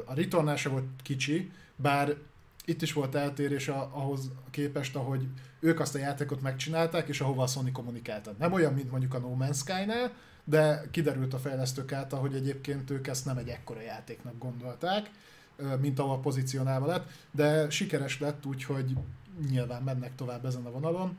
A 0.06 0.14
Returnál 0.14 0.56
se 0.56 0.70
volt 0.70 0.86
kicsi, 1.04 1.52
bár 1.76 2.16
itt 2.66 2.82
is 2.82 2.94
volt 2.94 3.16
eltérés 3.16 3.68
ahhoz 3.68 4.32
képest, 4.50 4.96
ahogy 4.96 5.28
ők 5.60 5.80
azt 5.80 5.96
a 5.96 6.00
játékot 6.00 6.42
megcsinálták, 6.42 7.08
és 7.08 7.22
ahova 7.22 7.44
a 7.44 7.48
Sony 7.48 7.72
kommunikálta. 7.72 8.34
Nem 8.40 8.54
olyan, 8.54 8.74
mint 8.74 8.92
mondjuk 8.92 9.14
a 9.14 9.20
No 9.20 9.36
Man's 9.40 9.58
Sky-nál, 9.58 10.12
de 10.44 10.88
kiderült 10.92 11.34
a 11.34 11.40
fejlesztők 11.40 11.92
által, 11.92 12.20
hogy 12.20 12.36
egyébként 12.36 12.90
ők 12.90 13.08
ezt 13.08 13.26
nem 13.26 13.38
egy 13.38 13.48
ekkora 13.48 13.82
játéknak 13.82 14.38
gondolták, 14.38 15.12
mint 15.80 16.00
ahol 16.00 16.20
pozícionálva 16.20 16.86
lett, 16.86 17.10
de 17.32 17.70
sikeres 17.70 18.20
lett, 18.20 18.46
úgyhogy 18.46 18.96
nyilván 19.50 19.84
mennek 19.84 20.16
tovább 20.16 20.46
ezen 20.46 20.66
a 20.66 20.72
vonalon, 20.72 21.18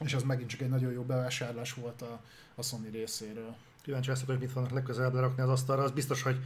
és 0.00 0.14
az 0.14 0.22
megint 0.22 0.48
csak 0.48 0.60
egy 0.60 0.68
nagyon 0.68 0.92
jó 0.92 1.02
bevásárlás 1.02 1.74
volt 1.74 2.02
a, 2.02 2.20
a 2.54 2.62
Sony 2.62 2.90
részéről. 2.92 3.54
Kíváncsi 3.82 4.08
leszek, 4.08 4.26
hogy 4.26 4.38
mit 4.38 4.50
fognak 4.50 4.70
legközelebb 4.70 5.14
lerakni 5.14 5.42
az 5.42 5.48
asztalra. 5.48 5.82
Az 5.82 5.90
biztos, 5.90 6.22
hogy 6.22 6.36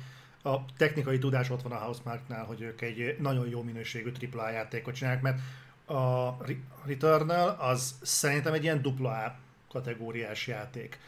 a 0.42 0.64
technikai 0.76 1.18
tudás 1.18 1.50
ott 1.50 1.62
van 1.62 1.72
a 1.72 1.78
Housemarknál, 1.78 2.44
hogy 2.44 2.60
ők 2.60 2.80
egy 2.80 3.16
nagyon 3.20 3.48
jó 3.48 3.62
minőségű 3.62 4.12
AAA 4.32 4.50
játékot 4.50 4.94
csinálják, 4.94 5.22
mert 5.22 5.40
a 5.84 6.36
Re- 6.44 6.84
Returnal 6.84 7.48
az 7.48 7.94
szerintem 8.02 8.52
egy 8.52 8.62
ilyen 8.62 8.82
A 8.82 9.36
kategóriás 9.68 10.46
játék. 10.46 10.98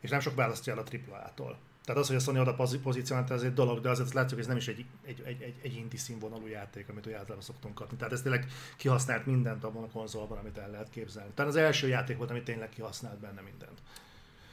És 0.00 0.10
nem 0.10 0.20
sok 0.20 0.34
választja 0.34 0.72
el 0.72 0.78
a 0.78 0.84
AAA-tól. 1.10 1.58
Tehát 1.88 2.02
az, 2.02 2.08
hogy 2.08 2.16
a 2.16 2.20
Sony 2.20 2.38
oda 2.38 2.54
pozícionálta, 2.82 3.34
ez 3.34 3.42
egy 3.42 3.54
dolog, 3.54 3.80
de 3.80 3.90
azért 3.90 4.12
látszik, 4.12 4.30
hogy 4.30 4.40
ez 4.40 4.46
nem 4.46 4.56
is 4.56 4.68
egy, 4.68 4.84
egy, 5.04 5.22
egy, 5.24 5.42
egy, 5.42 5.54
egy 5.62 5.76
indie 5.76 5.98
színvonalú 5.98 6.46
játék, 6.46 6.88
amit 6.88 7.06
úgy 7.06 7.12
általában 7.12 7.42
szoktunk 7.42 7.74
kapni. 7.74 7.96
Tehát 7.96 8.12
ez 8.12 8.22
tényleg 8.22 8.46
kihasznált 8.76 9.26
mindent 9.26 9.64
abban 9.64 9.82
a 9.82 9.86
konzolban, 9.86 10.38
amit 10.38 10.58
el 10.58 10.70
lehet 10.70 10.90
képzelni. 10.90 11.30
Tehát 11.34 11.50
az 11.50 11.56
első 11.56 11.88
játék 11.88 12.16
volt, 12.16 12.30
ami 12.30 12.42
tényleg 12.42 12.68
kihasznált 12.68 13.18
benne 13.18 13.40
mindent. 13.40 13.78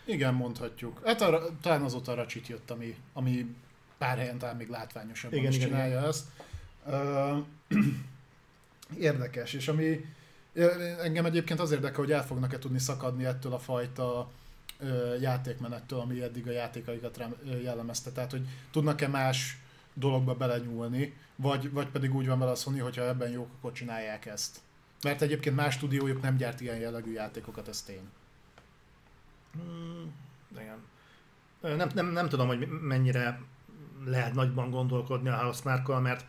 Igen, 0.06 0.34
mondhatjuk. 0.34 1.02
Hát 1.06 1.22
arra, 1.22 1.60
talán 1.62 1.82
azóta 1.82 2.12
a 2.12 2.16
Ratchet 2.16 2.48
jött, 2.48 2.72
ami, 2.72 2.96
ami 3.14 3.56
pár 3.98 4.18
helyen 4.18 4.38
talán 4.38 4.56
még 4.56 4.70
látványosabban 4.70 5.40
Igen, 5.40 5.52
is 5.52 5.58
igen, 5.58 5.70
csinálja 5.70 6.08
ezt. 6.08 6.26
Ö, 6.88 7.38
érdekes, 9.10 9.54
és 9.54 9.68
ami 9.68 10.06
engem 11.04 11.26
egyébként 11.26 11.60
az 11.60 11.72
érdekel, 11.72 12.00
hogy 12.00 12.12
el 12.12 12.26
fognak-e 12.26 12.60
tudni 12.60 12.80
szakadni 12.80 13.26
ettől 13.26 13.54
a 13.54 13.60
fajta 13.60 14.30
ö, 14.80 15.16
játékmenettől, 15.20 16.00
ami 16.00 16.22
eddig 16.22 16.48
a 16.48 16.52
játékaikat 16.52 17.18
rám 17.18 17.36
jellemezte. 17.62 18.12
Tehát, 18.12 18.32
hogy 18.32 18.48
tudnak-e 18.72 19.08
más 19.08 19.58
dologba 19.94 20.36
belenyúlni, 20.36 21.14
vagy, 21.36 21.72
vagy 21.72 21.88
pedig 21.88 22.16
úgy 22.16 22.28
van 22.28 22.40
vele 22.40 22.52
a 22.52 22.56
Sony, 22.56 22.82
hogyha 22.82 23.08
ebben 23.08 23.30
jók, 23.30 23.50
akkor 23.58 23.72
csinálják 23.72 24.26
ezt. 24.26 24.60
Mert 25.04 25.22
egyébként 25.22 25.56
más 25.56 25.74
stúdiójuk 25.74 26.22
nem 26.22 26.38
gyárt 26.38 26.62
ilyen 26.62 26.78
jellegű 26.78 27.12
játékokat, 27.12 27.68
ez 27.68 27.82
tény. 27.82 28.10
Hmm, 29.54 30.14
igen. 30.52 30.78
Nem, 31.78 31.90
nem, 31.94 32.08
nem 32.12 32.30
tudom, 32.30 32.48
hogy 32.48 32.68
mennyire 32.68 33.40
lehet 34.06 34.34
nagyban 34.34 34.70
gondolkodni 34.70 35.30
a 35.30 35.38
Housemarkkal, 35.38 36.00
mert 36.00 36.26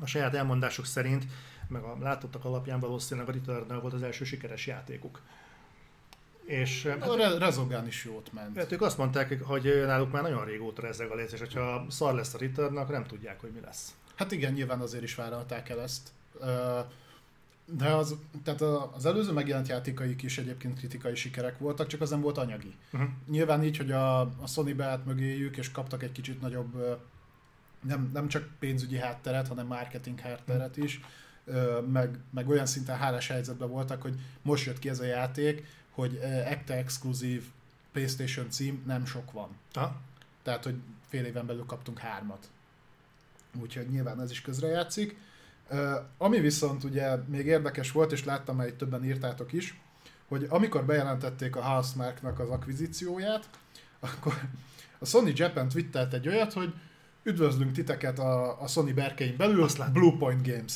a 0.00 0.06
saját 0.06 0.34
elmondásuk 0.34 0.86
szerint, 0.86 1.24
meg 1.68 1.82
a 1.82 1.96
látottak 2.00 2.44
alapján 2.44 2.80
valószínűleg 2.80 3.28
a 3.28 3.32
Returnal 3.32 3.80
volt 3.80 3.92
az 3.92 4.02
első 4.02 4.24
sikeres 4.24 4.66
játékuk. 4.66 5.20
És 6.44 6.84
A 6.84 6.88
hát, 7.04 7.14
Re- 7.14 7.38
Resogun 7.38 7.86
is 7.86 8.04
jót 8.04 8.32
ment. 8.32 8.56
hát 8.56 8.72
ők 8.72 8.82
azt 8.82 8.98
mondták, 8.98 9.42
hogy 9.42 9.82
náluk 9.86 10.12
már 10.12 10.22
nagyon 10.22 10.44
régóta 10.44 10.82
rezeg 10.82 11.10
a 11.10 11.14
léc, 11.14 11.32
és 11.32 11.38
hogyha 11.38 11.86
szar 11.88 12.14
lesz 12.14 12.34
a 12.34 12.38
akkor 12.62 12.86
nem 12.90 13.04
tudják, 13.04 13.40
hogy 13.40 13.50
mi 13.50 13.60
lesz. 13.60 13.94
Hát 14.14 14.32
igen, 14.32 14.52
nyilván 14.52 14.80
azért 14.80 15.02
is 15.02 15.14
vállalták 15.14 15.68
el 15.68 15.80
ezt. 15.80 16.08
De 17.66 17.88
az, 17.88 18.16
tehát 18.44 18.60
a- 18.60 18.92
az 18.94 19.06
előző 19.06 19.32
megjelent 19.32 19.68
játékaik 19.68 20.22
is 20.22 20.38
egyébként 20.38 20.78
kritikai 20.78 21.14
sikerek 21.14 21.58
voltak, 21.58 21.86
csak 21.86 22.00
az 22.00 22.10
nem 22.10 22.20
volt 22.20 22.38
anyagi. 22.38 22.74
Uh-huh. 22.92 23.08
Nyilván 23.30 23.64
így, 23.64 23.76
hogy 23.76 23.90
a, 23.92 24.20
a 24.20 24.46
Sony 24.46 24.76
beállt 24.76 25.04
mögéjük, 25.06 25.56
és 25.56 25.70
kaptak 25.70 26.02
egy 26.02 26.12
kicsit 26.12 26.40
nagyobb, 26.40 26.98
nem, 27.80 28.10
nem 28.12 28.28
csak 28.28 28.48
pénzügyi 28.58 28.96
hátteret, 28.98 29.48
hanem 29.48 29.66
marketing 29.66 30.20
hátteret 30.20 30.76
is, 30.76 31.00
ö, 31.44 31.80
meg, 31.92 32.18
meg 32.30 32.48
olyan 32.48 32.66
szinten 32.66 32.96
hálás 32.96 33.28
helyzetben 33.28 33.68
voltak, 33.68 34.02
hogy 34.02 34.14
most 34.42 34.66
jött 34.66 34.78
ki 34.78 34.88
ez 34.88 35.00
a 35.00 35.04
játék, 35.04 35.66
hogy 35.94 36.16
ekte 36.44 36.74
exkluzív 36.74 37.44
PlayStation 37.92 38.50
cím 38.50 38.82
nem 38.86 39.06
sok 39.06 39.32
van. 39.32 39.48
Aha. 39.72 40.00
Tehát, 40.42 40.64
hogy 40.64 40.74
fél 41.08 41.24
éven 41.24 41.46
belül 41.46 41.66
kaptunk 41.66 41.98
hármat. 41.98 42.48
Úgyhogy 43.60 43.88
nyilván 43.88 44.20
ez 44.20 44.30
is 44.30 44.40
közrejátszik. 44.40 45.16
Ami 46.18 46.40
viszont 46.40 46.84
ugye 46.84 47.16
még 47.16 47.46
érdekes 47.46 47.92
volt, 47.92 48.12
és 48.12 48.24
láttam, 48.24 48.56
hogy 48.56 48.74
többen 48.74 49.04
írtátok 49.04 49.52
is, 49.52 49.80
hogy 50.28 50.46
amikor 50.48 50.84
bejelentették 50.84 51.56
a 51.56 51.62
Housemarknak 51.62 52.38
az 52.38 52.48
akvizícióját, 52.48 53.48
akkor 54.00 54.40
a 54.98 55.04
Sony 55.04 55.32
Japan 55.34 55.68
twittert 55.68 56.12
egy 56.12 56.28
olyat, 56.28 56.52
hogy 56.52 56.74
üdvözlünk 57.22 57.72
titeket 57.72 58.18
a, 58.18 58.62
a 58.62 58.66
Sony 58.66 58.94
berkein 58.94 59.36
belül, 59.36 59.62
Azt 59.62 59.78
láttam. 59.78 59.92
Blue 59.92 60.16
Point 60.18 60.46
Games. 60.46 60.72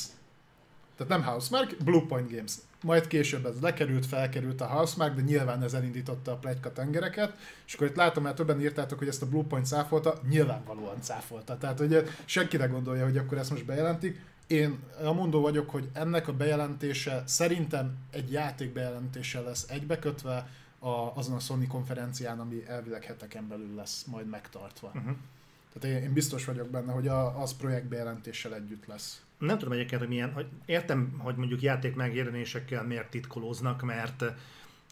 Tehát 0.97 1.21
nem 1.21 1.23
Housemark, 1.23 1.83
Blue 1.83 2.05
Point 2.07 2.31
Games. 2.31 2.51
Majd 2.83 3.07
később 3.07 3.45
ez 3.45 3.59
lekerült, 3.61 4.05
felkerült 4.05 4.61
a 4.61 4.65
Housemark, 4.65 5.15
de 5.15 5.21
nyilván 5.21 5.63
ez 5.63 5.73
elindította 5.73 6.31
a 6.31 6.35
plegyka 6.35 6.71
tengereket, 6.71 7.37
és 7.65 7.73
akkor 7.73 7.87
itt 7.87 7.95
látom, 7.95 8.23
mert 8.23 8.35
többen 8.35 8.61
írtátok, 8.61 8.97
hogy 8.97 9.07
ezt 9.07 9.21
a 9.21 9.27
Blue 9.27 9.43
Point 9.43 9.65
cáfolta, 9.65 10.19
nyilvánvalóan 10.29 11.01
cáfolta. 11.01 11.57
Tehát 11.57 11.79
ugye 11.79 12.03
senki 12.25 12.57
ne 12.57 12.65
gondolja, 12.65 13.03
hogy 13.03 13.17
akkor 13.17 13.37
ezt 13.37 13.49
most 13.49 13.65
bejelentik. 13.65 14.21
Én 14.47 14.79
a 15.03 15.11
mondó 15.11 15.41
vagyok, 15.41 15.69
hogy 15.69 15.89
ennek 15.93 16.27
a 16.27 16.33
bejelentése 16.33 17.23
szerintem 17.25 17.97
egy 18.11 18.31
játék 18.31 18.73
bejelentéssel 18.73 19.43
lesz 19.43 19.65
egybekötve 19.69 20.49
a, 20.79 20.89
azon 20.89 21.35
a 21.35 21.39
Sony 21.39 21.67
konferencián, 21.67 22.39
ami 22.39 22.63
elvileg 22.67 23.03
heteken 23.03 23.47
belül 23.47 23.75
lesz 23.75 24.03
majd 24.03 24.27
megtartva. 24.29 24.91
Uh-huh. 24.95 25.15
Tehát 25.73 26.03
én 26.03 26.13
biztos 26.13 26.45
vagyok 26.45 26.67
benne, 26.69 26.91
hogy 26.91 27.07
a, 27.07 27.41
az 27.41 27.55
projektbejelentéssel 27.55 28.55
együtt 28.55 28.85
lesz. 28.85 29.21
Nem 29.37 29.57
tudom 29.57 29.73
egyébként, 29.73 30.01
hogy 30.01 30.09
milyen, 30.09 30.33
hogy 30.33 30.45
értem, 30.65 31.15
hogy 31.17 31.35
mondjuk 31.35 31.61
játék 31.61 31.95
megjelenésekkel 31.95 32.83
miért 32.83 33.09
titkolóznak, 33.09 33.81
mert 33.81 34.23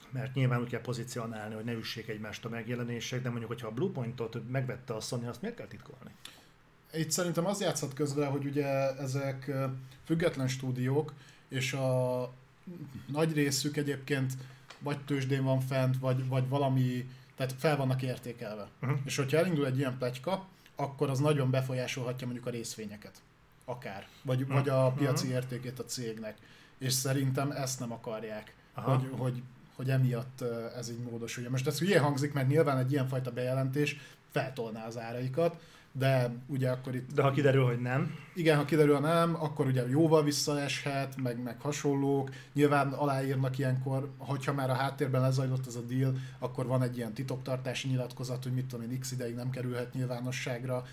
mert 0.10 0.34
nyilván 0.34 0.62
úgy 0.62 0.70
kell 0.70 0.82
pozícionálni, 0.82 1.56
hogy 1.56 1.64
ne 1.64 1.74
üssék 1.74 2.08
egymást 2.08 2.46
a 2.46 2.50
megjelenések, 2.50 3.22
de 3.22 3.30
mondjuk, 3.30 3.50
hogyha 3.50 3.68
a 3.68 3.72
Bluepointot 3.72 4.50
megvette 4.52 4.94
a 4.94 5.00
Sony, 5.00 5.28
azt 5.28 5.42
miért 5.42 5.56
kell 5.56 5.68
titkolni? 5.68 6.12
Itt 6.94 7.12
szerintem 7.12 7.46
az 7.46 7.62
játszott 7.62 7.94
közben, 7.94 8.30
hogy 8.30 8.46
ugye 8.46 8.66
ezek 8.98 9.52
független 10.04 10.48
stúdiók, 10.48 11.14
és 11.48 11.74
a 11.74 12.34
nagy 13.08 13.34
részük 13.34 13.78
egyébként 13.78 14.34
vagy 14.80 15.00
tőzsdén 15.00 15.44
van 15.44 15.60
fent, 15.60 15.98
vagy, 15.98 16.28
vagy 16.28 16.50
valami, 16.50 17.10
tehát 17.36 17.54
fel 17.58 17.78
vannak 17.78 18.02
értékelve. 18.02 18.68
Uh-huh. 18.82 19.00
És 19.06 19.16
hogyha 19.16 19.38
elindul 19.38 19.66
egy 19.66 19.78
ilyen 19.78 19.98
pletyka, 19.98 20.48
akkor 20.76 21.10
az 21.10 21.20
nagyon 21.20 21.50
befolyásolhatja 21.50 22.28
mondjuk 22.28 22.48
a 22.48 22.50
részvényeket. 22.50 23.22
Akár. 23.66 24.08
Vagy, 24.22 24.42
uh-huh. 24.42 24.56
vagy 24.56 24.70
a 24.70 24.92
piaci 24.92 25.26
uh-huh. 25.26 25.42
értékét 25.42 25.80
a 25.80 25.86
cégnek. 25.86 26.38
És 26.78 26.94
szerintem 26.94 27.52
ezt 27.52 27.80
nem 27.80 27.92
akarják, 27.92 28.56
hogy, 28.74 29.10
hogy, 29.18 29.42
hogy 29.76 29.90
emiatt 29.90 30.44
ez 30.78 30.90
így 30.90 31.04
módosulja. 31.12 31.50
Most 31.50 31.68
ez 31.68 31.80
hülye 31.80 32.00
hangzik, 32.00 32.34
mert 32.34 32.48
nyilván 32.48 32.78
egy 32.78 32.92
ilyenfajta 32.92 33.32
bejelentés 33.32 33.98
feltolná 34.32 34.86
az 34.86 34.98
áraikat, 34.98 35.58
de 35.92 36.32
ugye 36.48 36.70
akkor 36.70 36.96
itt... 36.96 37.14
De 37.14 37.22
ha 37.22 37.32
kiderül, 37.32 37.66
hogy 37.66 37.82
nem. 37.82 38.16
Igen, 38.34 38.58
ha 38.58 38.66
kiderül, 38.66 39.00
nem, 39.00 39.36
akkor 39.36 39.66
ugye 39.66 39.90
jóval 39.90 40.24
visszaeshet, 40.24 41.22
meg, 41.22 41.44
meg 41.44 41.62
hasonlók. 41.62 42.30
Nyilván 42.54 42.94
aláírnak 42.94 43.58
ilyenkor, 43.58 44.12
hogyha 44.18 44.54
már 44.54 44.70
a 44.70 44.74
háttérben 44.74 45.22
lezajlott 45.22 45.68
ez 45.68 45.76
a 45.76 45.82
deal, 45.82 46.16
akkor 46.40 46.66
van 46.66 46.82
egy 46.82 46.98
ilyen 46.98 47.14
titoktartási 47.14 47.88
nyilatkozat, 47.88 48.44
hogy 48.44 48.54
mit 48.54 48.66
tudom 48.66 48.92
én, 48.92 49.00
x 49.00 49.12
ideig 49.12 49.36
nem 49.36 49.50
kerülhet 49.50 49.94
nyilvánosságra. 49.94 50.86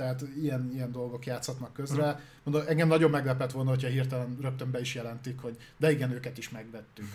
Tehát 0.00 0.22
ilyen, 0.42 0.70
ilyen 0.72 0.92
dolgok 0.92 1.26
játszhatnak 1.26 1.72
közre. 1.72 2.06
Uh-huh. 2.06 2.20
Mondom, 2.42 2.62
engem 2.66 2.88
nagyon 2.88 3.10
meglepett 3.10 3.52
volna, 3.52 3.70
hogyha 3.70 3.88
hirtelen 3.88 4.36
rögtön 4.40 4.70
be 4.70 4.80
is 4.80 4.94
jelentik, 4.94 5.40
hogy 5.40 5.56
de 5.76 5.90
igen, 5.90 6.10
őket 6.10 6.38
is 6.38 6.50
megvettük. 6.50 7.06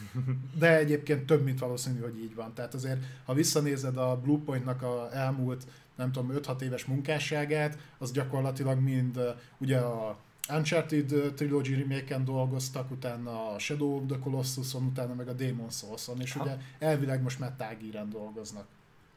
De 0.59 0.77
egyébként 0.77 1.25
több, 1.25 1.43
mint 1.43 1.59
valószínű, 1.59 1.99
hogy 1.99 2.17
így 2.23 2.35
van. 2.35 2.53
Tehát 2.53 2.73
azért, 2.73 3.03
ha 3.25 3.33
visszanézed 3.33 3.97
a 3.97 4.19
Bluepointnak 4.23 4.81
a 4.81 5.09
elmúlt 5.13 5.63
nem 5.95 6.11
tudom, 6.11 6.31
5-6 6.35 6.61
éves 6.61 6.85
munkásságát, 6.85 7.77
az 7.97 8.11
gyakorlatilag 8.11 8.79
mind 8.79 9.19
ugye 9.57 9.77
a 9.77 10.17
Uncharted 10.49 11.33
Trilogy 11.35 11.79
remake 11.79 12.17
dolgoztak, 12.17 12.91
utána 12.91 13.53
a 13.53 13.59
Shadow 13.59 13.95
of 13.95 14.03
the 14.07 14.19
Colossus-on, 14.19 14.83
utána 14.83 15.13
meg 15.13 15.27
a 15.27 15.33
Demon 15.33 15.69
Souls-on, 15.69 16.21
és 16.21 16.33
ha. 16.33 16.43
ugye 16.43 16.57
elvileg 16.79 17.21
most 17.21 17.39
már 17.39 17.53
tágíren 17.57 18.09
dolgoznak. 18.09 18.67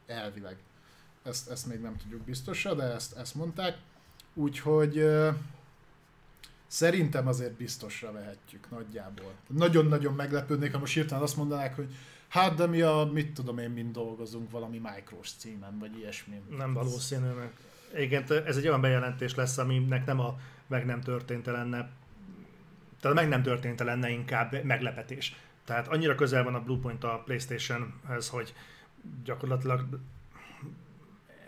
Elvileg. 0.07 0.57
Ezt, 1.29 1.49
ezt 1.49 1.65
még 1.65 1.79
nem 1.79 1.97
tudjuk 1.97 2.21
biztosan, 2.21 2.77
de 2.77 2.83
ezt, 2.83 3.17
ezt 3.17 3.35
mondták. 3.35 3.77
Úgyhogy 4.33 5.05
Szerintem 6.67 7.27
azért 7.27 7.53
biztosra 7.53 8.11
vehetjük 8.11 8.69
nagyjából. 8.69 9.31
Nagyon-nagyon 9.47 10.13
meglepődnék, 10.13 10.71
ha 10.71 10.79
most 10.79 10.93
hirtelen 10.93 11.23
azt 11.23 11.35
mondanák, 11.35 11.75
hogy 11.75 11.95
Hát, 12.27 12.55
de 12.55 12.65
mi 12.65 12.81
a, 12.81 13.09
mit 13.13 13.33
tudom 13.33 13.57
én, 13.57 13.69
mind 13.69 13.93
dolgozunk 13.93 14.51
valami 14.51 14.77
Micros 14.77 15.31
címen, 15.37 15.77
vagy 15.79 15.97
ilyesmi. 15.97 16.41
Nem 16.57 16.73
valószínű, 16.73 17.27
meg 17.27 17.51
igen, 17.97 18.23
ez 18.45 18.57
egy 18.57 18.67
olyan 18.67 18.81
bejelentés 18.81 19.35
lesz, 19.35 19.57
aminek 19.57 20.05
nem 20.05 20.19
a 20.19 20.39
meg 20.67 20.85
nem 20.85 21.01
történt 21.01 21.45
lenne, 21.45 21.89
tehát 22.99 23.17
meg 23.17 23.27
nem 23.27 23.41
történt 23.41 23.79
lenne 23.79 24.09
inkább 24.09 24.63
meglepetés. 24.63 25.35
Tehát 25.65 25.87
annyira 25.87 26.15
közel 26.15 26.43
van 26.43 26.55
a 26.55 26.63
Bluepoint 26.63 27.03
a 27.03 27.21
Playstation-hez, 27.25 28.29
hogy 28.29 28.53
gyakorlatilag 29.23 29.99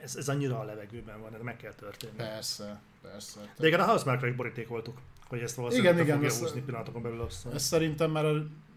ez, 0.04 0.16
ez 0.16 0.30
annyira 0.30 0.60
a 0.60 0.64
levegőben 0.64 1.22
van, 1.22 1.36
ez 1.36 1.42
meg 1.42 1.58
kell 1.58 1.74
történni. 1.74 2.16
Persze, 2.16 2.82
persze. 3.02 3.40
De 3.58 3.68
igen, 3.68 3.80
a 3.80 3.86
Housemarque-ra 3.86 4.32
is 4.32 4.36
borítékoltuk, 4.36 4.98
hogy 5.28 5.40
ezt 5.40 5.56
valószínűleg 5.56 5.94
igen, 5.94 6.06
igen, 6.06 6.30
fogja 6.30 6.40
húzni 6.40 6.62
pillanatokon 6.62 7.02
belül 7.02 7.22
azt. 7.22 7.46
Ez 7.46 7.64
szerintem 7.64 8.12
már 8.12 8.26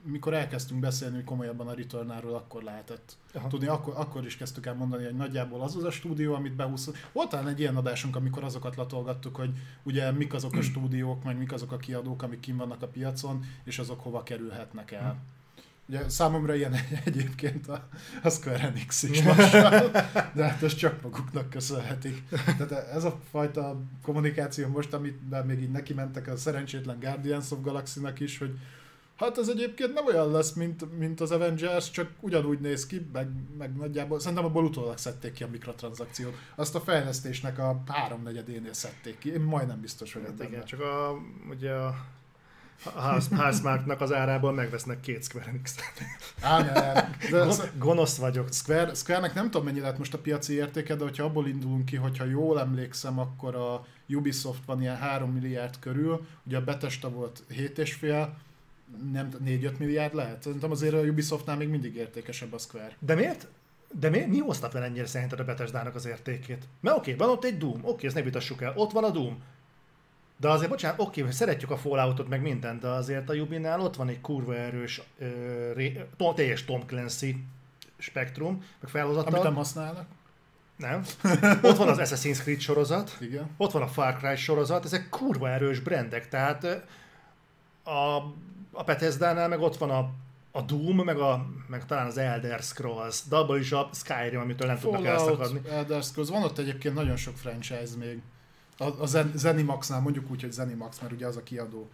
mikor 0.04 0.34
elkezdtünk 0.34 0.80
beszélni 0.80 1.14
hogy 1.14 1.24
komolyabban 1.24 1.68
a 1.68 1.74
Returnálról, 1.74 2.34
akkor 2.34 2.62
lehetett 2.62 3.16
Aha. 3.34 3.48
tudni, 3.48 3.66
akkor, 3.66 3.94
akkor 3.96 4.26
is 4.26 4.36
kezdtük 4.36 4.66
el 4.66 4.74
mondani, 4.74 5.04
hogy 5.04 5.14
nagyjából 5.14 5.60
az 5.60 5.76
az 5.76 5.84
a 5.84 5.90
stúdió, 5.90 6.34
amit 6.34 6.54
behúz. 6.54 6.92
Volt 7.12 7.28
talán 7.28 7.48
egy 7.48 7.60
ilyen 7.60 7.76
adásunk, 7.76 8.16
amikor 8.16 8.44
azokat 8.44 8.76
latolgattuk, 8.76 9.36
hogy 9.36 9.50
ugye 9.82 10.10
mik 10.10 10.34
azok 10.34 10.56
a 10.56 10.62
stúdiók, 10.62 11.24
meg 11.24 11.38
mik 11.38 11.52
azok 11.52 11.72
a 11.72 11.76
kiadók, 11.76 12.22
amik 12.22 12.40
kim 12.40 12.56
vannak 12.56 12.82
a 12.82 12.86
piacon, 12.86 13.44
és 13.64 13.78
azok 13.78 14.00
hova 14.00 14.22
kerülhetnek 14.22 14.90
el. 14.90 15.10
Hm. 15.10 15.18
Ugye 15.88 16.08
számomra 16.08 16.54
ilyen 16.54 16.74
egyébként 17.04 17.68
a, 17.68 17.88
a 18.22 18.30
Square 18.30 18.66
Enix 18.66 19.02
is 19.02 19.24
lassan, 19.24 19.90
de 20.34 20.44
hát 20.44 20.62
ezt 20.62 20.78
csak 20.78 21.02
maguknak 21.02 21.50
köszönhetik. 21.50 22.22
Tehát 22.44 22.72
ez 22.72 23.04
a 23.04 23.20
fajta 23.30 23.80
kommunikáció 24.02 24.68
most, 24.68 24.92
amit 24.92 25.44
még 25.46 25.60
így 25.60 25.70
neki 25.70 25.94
mentek 25.94 26.28
a 26.28 26.36
szerencsétlen 26.36 26.98
Guardians 27.00 27.50
of 27.50 27.60
Galaxy-nak 27.60 28.20
is, 28.20 28.38
hogy 28.38 28.58
Hát 29.16 29.38
ez 29.38 29.48
egyébként 29.48 29.94
nem 29.94 30.06
olyan 30.06 30.30
lesz, 30.30 30.52
mint, 30.52 30.98
mint 30.98 31.20
az 31.20 31.30
Avengers, 31.30 31.90
csak 31.90 32.10
ugyanúgy 32.20 32.60
néz 32.60 32.86
ki, 32.86 33.06
meg, 33.12 33.28
meg 33.58 33.76
nagyjából, 33.76 34.20
szerintem 34.20 34.44
abból 34.44 34.64
utólag 34.64 34.98
szedték 34.98 35.32
ki 35.32 35.42
a 35.42 35.48
mikrotranszakciót. 35.48 36.34
Azt 36.54 36.74
a 36.74 36.80
fejlesztésnek 36.80 37.58
a 37.58 37.82
háromnegyedénél 37.86 38.72
szedték 38.72 39.18
ki, 39.18 39.32
én 39.32 39.40
majdnem 39.40 39.80
biztos 39.80 40.14
vagyok 40.14 40.38
hát 40.38 40.48
igen, 40.48 40.64
csak 40.64 40.80
a, 40.80 41.18
ugye 41.50 41.72
a 41.72 41.94
Housemarque-nak 42.90 44.00
az 44.00 44.12
árából 44.12 44.52
megvesznek 44.52 45.00
két 45.00 45.24
Square 45.24 45.46
enix 45.46 45.74
Gonosz 47.78 48.16
vagyok. 48.16 48.52
Square, 48.52 48.94
Square-nek 48.94 49.34
nem 49.34 49.44
tudom 49.44 49.64
mennyi 49.64 49.80
lett 49.80 49.98
most 49.98 50.14
a 50.14 50.18
piaci 50.18 50.54
értéke, 50.54 50.94
de 50.94 51.02
hogyha 51.02 51.24
abból 51.24 51.48
indulunk 51.48 51.84
ki, 51.84 51.96
hogyha 51.96 52.24
jól 52.24 52.60
emlékszem, 52.60 53.18
akkor 53.18 53.54
a 53.54 53.86
Ubisoft 54.08 54.64
van 54.66 54.80
ilyen 54.80 54.96
3 54.96 55.30
milliárd 55.30 55.78
körül, 55.78 56.26
ugye 56.46 56.56
a 56.56 56.64
Bethesda 56.64 57.10
volt 57.10 57.42
7,5, 57.50 58.28
nem 59.12 59.28
4-5 59.44 59.78
milliárd 59.78 60.14
lehet. 60.14 60.42
Szerintem 60.42 60.70
azért 60.70 60.94
a 60.94 60.98
Ubisoftnál 60.98 61.56
még 61.56 61.68
mindig 61.68 61.96
értékesebb 61.96 62.52
a 62.52 62.58
Square. 62.58 62.96
De 62.98 63.14
miért? 63.14 63.46
De 64.00 64.08
mi, 64.08 64.24
mi 64.28 64.38
hozta 64.38 64.70
fel 64.70 64.82
ennyire 64.82 65.06
szerinted 65.06 65.40
a 65.40 65.44
Bethesda-nak 65.44 65.94
az 65.94 66.06
értékét? 66.06 66.64
Mert 66.80 66.96
oké, 66.96 67.12
okay, 67.12 67.26
van 67.26 67.36
ott 67.36 67.44
egy 67.44 67.58
Doom, 67.58 67.78
oké, 67.80 67.90
okay, 67.90 68.06
ezt 68.06 68.14
ne 68.14 68.22
vitassuk 68.22 68.62
el, 68.62 68.72
ott 68.76 68.92
van 68.92 69.04
a 69.04 69.10
Doom. 69.10 69.42
De 70.36 70.48
azért, 70.48 70.70
bocsánat, 70.70 71.00
oké, 71.00 71.20
okay, 71.20 71.32
szeretjük 71.32 71.70
a 71.70 71.76
Falloutot 71.76 72.28
meg 72.28 72.42
mindent, 72.42 72.80
de 72.80 72.88
azért 72.88 73.30
a 73.30 73.34
Ubinál 73.34 73.80
ott 73.80 73.96
van 73.96 74.08
egy 74.08 74.20
kurva 74.20 74.56
erős, 74.56 75.02
ö, 75.18 75.26
ré, 75.72 76.06
teljes 76.34 76.64
Tom 76.64 76.86
Clancy 76.86 77.44
spektrum, 77.98 78.64
meg 78.80 78.90
felhozattal. 78.90 79.32
Amit 79.32 79.44
nem 79.44 79.54
használnak. 79.54 80.06
Nem. 80.76 81.04
Ott 81.62 81.76
van 81.76 81.88
az 81.88 81.98
Assassin's 82.00 82.38
Creed 82.40 82.60
sorozat, 82.60 83.16
Igen. 83.20 83.50
ott 83.56 83.72
van 83.72 83.82
a 83.82 83.88
Far 83.88 84.16
Cry 84.16 84.36
sorozat, 84.36 84.84
ezek 84.84 85.08
kurva 85.08 85.48
erős 85.48 85.80
brandek, 85.80 86.28
tehát 86.28 86.64
a 87.84 88.22
a 88.74 88.82
Bethesda-nál 88.82 89.48
meg 89.48 89.60
ott 89.60 89.76
van 89.76 89.90
a, 89.90 90.10
a 90.50 90.62
Doom, 90.62 90.96
meg, 90.96 91.18
a, 91.18 91.46
meg 91.66 91.86
talán 91.86 92.06
az 92.06 92.18
Elder 92.18 92.60
Scrolls, 92.60 93.22
de 93.28 93.36
abban 93.36 93.58
is 93.58 93.72
a 93.72 93.88
Skyrim, 93.92 94.40
amitől 94.40 94.66
nem 94.66 94.76
Fallout, 94.76 95.04
tudnak 95.04 95.20
elszakadni. 95.20 95.60
Elder 95.70 96.02
Scrolls, 96.02 96.28
van 96.28 96.42
ott 96.42 96.58
egyébként 96.58 96.94
nagyon 96.94 97.16
sok 97.16 97.36
franchise 97.36 97.96
még. 97.98 98.20
A, 98.78 99.02
a 99.02 99.06
Zen, 99.06 99.32
Zenimaxnál 99.34 100.00
mondjuk 100.00 100.30
úgy, 100.30 100.40
hogy 100.40 100.52
Zenimax, 100.52 101.00
mert 101.00 101.12
ugye 101.12 101.26
az 101.26 101.36
a 101.36 101.42
kiadó, 101.42 101.90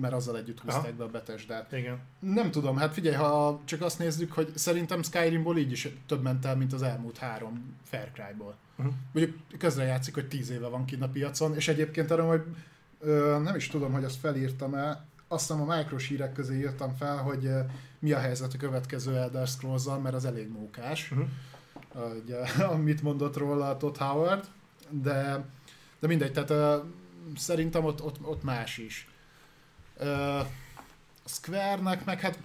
mert 0.00 0.14
azzal 0.14 0.36
együtt 0.36 0.60
húzták 0.60 0.82
Aha. 0.82 0.92
be 0.96 1.04
a 1.04 1.08
Bethesda-t. 1.08 1.72
Igen. 1.72 1.98
Nem 2.18 2.50
tudom, 2.50 2.76
hát 2.76 2.92
figyelj, 2.92 3.14
ha 3.14 3.60
csak 3.64 3.80
azt 3.82 3.98
nézzük, 3.98 4.32
hogy 4.32 4.52
szerintem 4.54 5.02
Skyrimból 5.02 5.58
így 5.58 5.72
is 5.72 5.88
több 6.06 6.22
ment 6.22 6.44
el, 6.44 6.56
mint 6.56 6.72
az 6.72 6.82
elmúlt 6.82 7.18
három 7.18 7.76
Far 7.82 8.10
Cry-ból. 8.12 8.54
Uh-huh. 8.76 8.94
Mondjuk 9.12 9.36
közre 9.58 9.84
játszik, 9.84 10.14
hogy 10.14 10.28
tíz 10.28 10.50
éve 10.50 10.68
van 10.68 10.84
kint 10.84 11.02
a 11.02 11.08
piacon, 11.08 11.54
és 11.54 11.68
egyébként 11.68 12.10
arra, 12.10 12.26
hogy 12.26 12.42
ö, 13.00 13.38
nem 13.42 13.54
is 13.54 13.68
tudom, 13.68 13.92
hogy 13.92 14.04
azt 14.04 14.18
felírtam-e, 14.18 15.04
azt 15.32 15.46
hiszem 15.46 15.70
a 15.70 15.76
Micros 15.76 16.08
hírek 16.08 16.32
közé 16.32 16.58
írtam 16.58 16.94
fel, 16.94 17.16
hogy 17.16 17.46
eh, 17.46 17.64
mi 17.98 18.12
a 18.12 18.18
helyzet 18.18 18.54
a 18.54 18.56
következő 18.56 19.16
Elder 19.16 19.46
scrolls 19.46 19.84
mert 20.02 20.14
az 20.14 20.24
elég 20.24 20.48
mókás, 20.48 21.10
uh-huh. 21.10 22.16
ugye, 22.22 22.38
amit 22.74 23.02
mondott 23.02 23.36
róla 23.36 23.76
Todd 23.76 23.98
Howard, 23.98 24.44
de, 24.90 25.44
de 26.02 26.08
mindegy, 26.08 26.32
tehát 26.32 26.50
uh, 26.50 26.88
szerintem 27.36 27.84
ott, 27.84 28.02
ott, 28.02 28.16
ott 28.22 28.42
más 28.42 28.78
is. 28.78 29.08
Uh, 30.00 30.46
Square-nek 31.24 32.04
meg 32.04 32.20
hát 32.20 32.38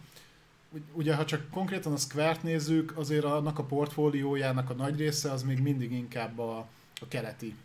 ugye 0.92 1.16
ha 1.16 1.26
csak 1.26 1.50
konkrétan 1.50 1.94
a 1.94 1.98
Square-t 1.98 2.44
nézzük, 2.44 2.98
azért 2.98 3.24
annak 3.24 3.60
a 3.60 3.64
portfóliójának 3.64 4.70
a 4.70 4.74
nagy 4.74 4.98
része 4.98 5.32
az 5.32 5.44
még 5.44 5.60
mindig 5.60 5.92
inkább 5.92 6.40
a, 6.40 6.58
a 7.02 7.08
keleti 7.08 7.56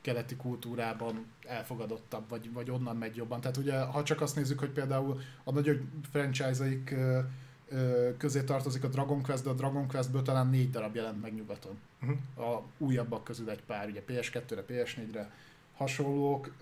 keleti 0.00 0.36
kultúrában 0.36 1.26
elfogadottabb, 1.46 2.28
vagy, 2.28 2.52
vagy 2.52 2.70
onnan 2.70 2.96
megy 2.96 3.16
jobban. 3.16 3.40
Tehát 3.40 3.56
ugye, 3.56 3.78
ha 3.78 4.02
csak 4.02 4.20
azt 4.20 4.36
nézzük, 4.36 4.58
hogy 4.58 4.70
például 4.70 5.20
a 5.44 5.52
nagyobb 5.52 5.80
franchise-aik 6.10 6.94
közé 8.16 8.42
tartozik 8.42 8.84
a 8.84 8.88
Dragon 8.88 9.22
Quest, 9.22 9.44
de 9.44 9.50
a 9.50 9.54
Dragon 9.54 9.88
Questből 9.88 10.22
talán 10.22 10.46
négy 10.46 10.70
darab 10.70 10.94
jelent 10.94 11.22
meg 11.22 11.34
nyugaton. 11.34 11.78
Uh-huh. 12.02 12.54
A 12.54 12.62
újabbak 12.78 13.24
közül 13.24 13.50
egy 13.50 13.62
pár, 13.62 13.88
ugye 13.88 14.02
PS2-re, 14.08 14.64
PS4-re 14.68 15.30
hasonlók. 15.76 16.54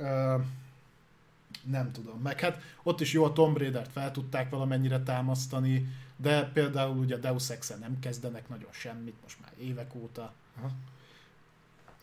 Nem 1.63 1.93
tudom. 1.93 2.21
Meg 2.21 2.41
hát 2.41 2.61
ott 2.83 3.01
is 3.01 3.13
jó 3.13 3.25
a 3.25 3.33
Tomb 3.33 3.59
Raider-t 3.59 3.93
fel 3.93 4.11
tudták 4.11 4.51
valamennyire 4.51 5.03
támasztani, 5.03 5.87
de 6.17 6.51
például 6.53 6.97
ugye 6.97 7.15
a 7.15 7.19
Deus 7.19 7.51
ex 7.51 7.77
nem 7.81 7.99
kezdenek 8.01 8.49
nagyon 8.49 8.71
semmit, 8.71 9.15
most 9.23 9.41
már 9.41 9.53
évek 9.59 9.95
óta. 9.95 10.33
Uh-huh 10.57 10.73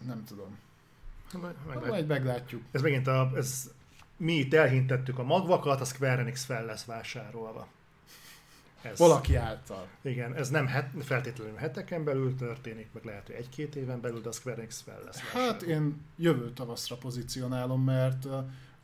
Nem 0.06 0.24
tudom. 0.24 0.58
Meg, 1.42 1.56
meg, 1.68 1.88
Majd 1.88 2.08
meglátjuk. 2.08 2.62
Ez 2.72 2.82
megint 2.82 3.08
a, 3.08 3.32
ez, 3.36 3.72
mi 4.18 4.34
itt 4.34 4.54
elhintettük 4.54 5.20
a 5.20 5.24
magvakat, 5.24 5.82
a 5.82 5.86
Square 5.86 6.22
Enix 6.22 6.44
fel 6.44 6.66
lesz 6.66 6.86
vásárolva. 6.86 7.68
Ez, 8.82 8.98
Valaki 8.98 9.36
által. 9.36 9.88
Igen, 10.02 10.36
ez 10.36 10.50
nem 10.50 10.68
het, 10.68 10.90
feltétlenül 11.04 11.56
heteken 11.56 12.04
belül 12.04 12.36
történik, 12.36 12.88
meg 12.94 13.04
lehet, 13.04 13.26
hogy 13.26 13.36
egy-két 13.36 13.76
éven 13.76 14.02
belül, 14.02 14.22
de 14.22 14.30
a 14.30 14.32
Square 14.32 14.58
Enix 14.58 14.82
fel 14.82 15.02
lesz. 15.06 15.20
Hát 15.20 15.62
én 15.62 16.02
jövő 16.18 16.52
tavaszra 16.54 16.96
pozícionálom, 16.96 17.84
mert 17.84 18.28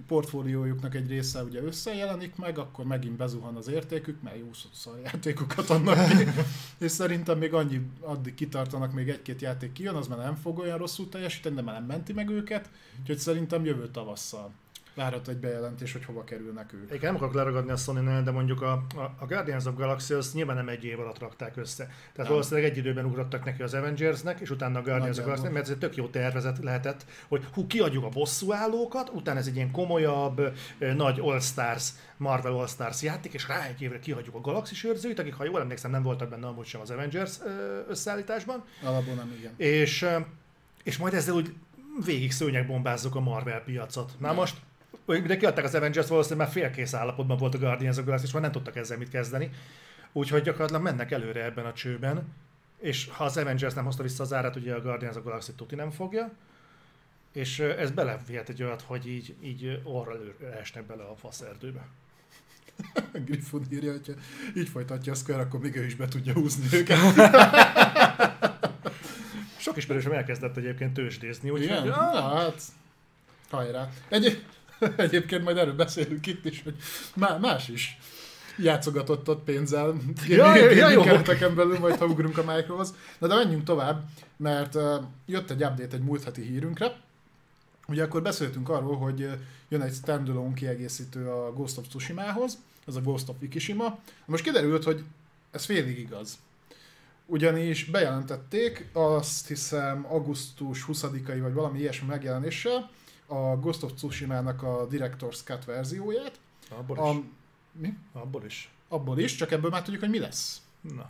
portfóliójuknak 0.08 0.96
egy 0.96 1.08
része 1.08 1.44
ugye 1.44 1.62
összejelenik 1.62 2.36
meg, 2.36 2.58
akkor 2.58 2.86
megint 2.86 3.18
bezuhan 3.18 3.56
az 3.56 3.68
értékük, 3.68 4.22
mert 4.22 4.38
jó 4.38 4.50
szar 4.74 5.00
játékokat 5.04 5.70
adnak 5.70 6.08
ki, 6.08 6.24
és 6.86 6.92
szerintem 6.92 7.38
még 7.38 7.54
annyi, 7.54 7.82
addig 8.02 8.34
kitartanak, 8.34 8.94
még 8.94 9.10
egy-két 9.10 9.42
játék 9.42 9.72
kijön, 9.72 9.96
az 9.96 10.08
már 10.08 10.18
nem 10.18 10.36
fog 10.36 10.60
olyan 10.60 10.78
rosszul 10.78 11.10
teljesíteni, 11.10 11.56
de 11.56 11.62
már 11.62 11.76
nem 11.76 11.86
menti 11.86 12.14
meg 12.14 12.30
őket, 12.30 12.70
úgyhogy 13.00 13.18
szerintem 13.18 13.66
jövő 13.66 13.88
tavasszal 13.88 14.52
várható 14.98 15.32
egy 15.32 15.38
bejelentés, 15.38 15.92
hogy 15.92 16.06
hova 16.06 16.24
kerülnek 16.24 16.74
ők. 16.74 16.94
Igen, 16.94 17.00
nem 17.02 17.16
akarok 17.16 17.34
leragadni 17.34 17.72
a 17.72 17.76
sony 17.76 18.24
de 18.24 18.32
mondjuk 18.32 18.62
a, 18.62 18.72
a, 18.72 19.16
a 19.20 19.26
Guardians 19.26 19.66
of 19.66 19.76
Galaxy 19.76 20.14
az 20.14 20.34
nyilván 20.34 20.56
nem 20.56 20.70
egy 20.70 20.84
év 20.84 21.00
alatt 21.00 21.20
rakták 21.20 21.58
össze. 21.58 21.84
Tehát 21.86 22.16
nem. 22.16 22.28
valószínűleg 22.28 22.70
egy 22.70 22.78
időben 22.78 23.06
ugrottak 23.06 23.46
neki 23.46 23.62
az 23.62 23.74
Avengersnek, 23.74 24.40
és 24.40 24.50
utána 24.50 24.80
a 24.80 24.82
Guardians 24.82 25.18
of 25.18 25.24
Galaxy, 25.24 25.48
mert 25.48 25.66
ez 25.66 25.70
egy 25.72 25.78
tök 25.78 25.96
jó 25.96 26.08
tervezet 26.08 26.58
lehetett, 26.64 27.06
hogy 27.28 27.44
hú, 27.54 27.68
kiadjuk 27.68 28.04
a 28.04 28.10
bosszúállókat, 28.10 29.10
utána 29.10 29.40
ez 29.40 29.48
egy 29.48 29.56
ilyen 29.56 29.72
komolyabb, 29.72 30.54
nagy 30.96 31.20
All-Stars, 31.20 31.92
Marvel 32.18 32.54
All-Stars 32.54 33.02
játék, 33.02 33.34
és 33.34 33.48
rá 33.48 33.66
egy 33.66 33.82
évre 33.82 34.00
kihagyjuk 34.00 34.36
a 34.36 34.42
Galaxy 34.42 34.88
őrzőit, 34.88 35.20
akik, 35.20 35.34
ha 35.34 35.46
jól 35.46 35.60
emlékszem, 35.60 35.92
nem 35.92 36.04
voltak 36.04 36.30
benne 36.30 36.48
amúgy 36.48 36.66
sem 36.66 36.82
az 36.82 36.90
Avengers 36.90 37.38
összeállításban. 37.88 38.64
Alapból 38.84 39.14
nem, 39.14 39.36
igen. 39.40 39.54
És, 39.58 40.06
és 40.84 40.98
majd 40.98 41.14
ezzel 41.14 41.36
úgy 41.36 41.54
végig 42.06 42.32
szőnyegbombázzuk 42.32 43.16
a 43.16 43.20
Marvel 43.20 43.62
piacot. 43.62 44.12
Na 44.20 44.34
most 44.34 44.58
de 45.06 45.38
kiadták 45.38 45.64
az 45.64 45.76
Avengers, 45.76 46.08
valószínűleg 46.08 46.46
már 46.46 46.56
félkész 46.56 46.94
állapotban 46.94 47.38
volt 47.38 47.56
a 47.56 47.58
Guardians 47.58 47.98
of 47.98 48.06
Galaxy, 48.06 48.26
és 48.26 48.32
már 48.32 48.42
nem 48.42 48.52
tudtak 48.52 48.76
ezzel 48.76 48.98
mit 48.98 49.10
kezdeni. 49.10 49.50
Úgyhogy 50.12 50.42
gyakorlatilag 50.42 50.82
mennek 50.82 51.12
előre 51.12 51.44
ebben 51.44 51.66
a 51.66 51.74
csőben. 51.74 52.34
És 52.80 53.10
ha 53.12 53.24
az 53.24 53.38
Avengers 53.38 53.74
nem 53.74 53.86
hozta 53.86 54.04
vissza 54.04 54.24
az 54.24 54.34
árat, 54.34 54.56
ugye 54.56 54.74
a 54.74 54.82
Guardians 54.82 55.16
of 55.16 55.24
Galaxy 55.24 55.54
tuti 55.54 55.76
nem 55.76 55.92
fogja. 55.92 56.32
És 57.32 57.60
ez 57.60 57.92
belevihet 57.92 58.50
egy 58.50 58.64
olyat, 58.64 58.82
hogy 58.82 59.08
így, 59.08 59.36
így 59.42 59.82
orra 59.84 60.14
esnek 60.60 60.84
bele 60.84 61.04
a 61.04 61.16
faszerdőbe. 61.16 61.88
Griffon 63.26 63.66
írja, 63.72 63.92
hogyha 63.92 64.14
így 64.56 64.70
folytatja 64.70 65.12
a 65.12 65.16
Square, 65.16 65.42
akkor 65.42 65.60
még 65.60 65.76
ő 65.76 65.86
is 65.86 65.96
be 65.96 66.08
tudja 66.08 66.34
húzni 66.34 66.78
őket. 66.78 66.98
Sok 69.58 69.78
ismerősöm 69.78 70.12
elkezdett 70.12 70.58
egyébként 70.58 70.94
tőzsdézni, 70.94 71.50
úgyhogy... 71.50 71.86
Igen? 71.86 71.90
Ah, 71.90 72.38
hát, 72.38 72.62
hajrá. 73.50 73.90
Egy, 74.10 74.44
Egyébként 74.96 75.44
majd 75.44 75.58
erről 75.58 75.76
beszélünk 75.76 76.26
itt 76.26 76.46
is, 76.46 76.64
hogy 76.64 76.76
más 77.40 77.68
is 77.68 77.98
játszogatott 78.58 79.30
ott 79.30 79.44
pénzzel 79.44 79.96
ja, 80.28 80.56
ja, 80.56 80.90
jó. 80.90 81.02
kereteken 81.02 81.56
belül, 81.56 81.80
majd 81.80 81.96
ha 81.96 82.06
ugrunk 82.06 82.38
a 82.38 82.54
Microhoz. 82.54 82.94
Na 83.18 83.28
de 83.28 83.36
menjünk 83.36 83.64
tovább, 83.64 84.10
mert 84.38 84.76
uh, 84.76 84.84
jött 85.26 85.50
egy 85.50 85.64
update 85.64 85.96
egy 85.96 86.04
múlt 86.04 86.24
heti 86.24 86.42
hírünkre. 86.42 86.96
Ugye 87.88 88.04
akkor 88.04 88.22
beszéltünk 88.22 88.70
arról, 88.70 88.98
hogy 88.98 89.30
jön 89.70 89.82
egy 89.82 89.94
standalone 89.94 90.54
kiegészítő 90.54 91.30
a 91.30 91.54
Ghost 91.54 91.78
of 91.78 91.88
Tsushima-hoz, 91.88 92.58
ez 92.88 92.96
a 92.96 93.02
Ghost 93.02 93.30
of 93.30 93.36
Ikishima. 93.40 94.00
Most 94.26 94.44
kiderült, 94.44 94.84
hogy 94.84 95.04
ez 95.52 95.66
félig 95.66 96.00
igaz. 96.00 96.38
Ugyanis 97.26 97.86
bejelentették, 97.86 98.90
azt 98.94 99.48
hiszem 99.48 100.06
augusztus 100.10 100.86
20-ai 100.88 101.38
vagy 101.42 101.54
valami 101.54 101.80
ilyesmi 101.80 102.08
megjelenéssel, 102.08 102.90
a 103.28 103.58
Ghost 103.58 103.84
of 103.84 103.94
Tsushima-nak 103.94 104.64
a 104.64 104.88
Director's 104.92 105.44
Cut 105.44 105.66
verzióját. 105.66 106.40
Abból 106.70 106.98
a, 106.98 107.12
is. 107.12 107.18
Mi? 107.72 107.98
Abból 108.14 108.46
is. 108.46 108.72
Abból 108.88 109.20
is, 109.20 109.36
csak 109.36 109.52
ebből 109.52 109.70
már 109.70 109.82
tudjuk, 109.82 110.02
hogy 110.02 110.12
mi 110.12 110.20
lesz. 110.20 110.62
Na. 110.82 111.06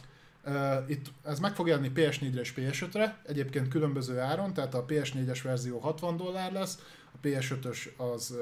Uh, 0.46 0.90
itt 0.90 1.12
ez 1.24 1.40
meg 1.40 1.56
fog 1.56 1.68
jelenni 1.68 1.92
PS4-re 1.96 2.40
és 2.40 2.54
PS5-re, 2.56 3.22
egyébként 3.26 3.68
különböző 3.68 4.20
áron, 4.20 4.54
tehát 4.54 4.74
a 4.74 4.86
PS4-es 4.86 5.40
verzió 5.44 5.80
60 5.80 6.18
dollár 6.18 6.52
lesz, 6.52 6.80
a 7.14 7.18
PS5-ös 7.24 7.96
az 7.98 8.36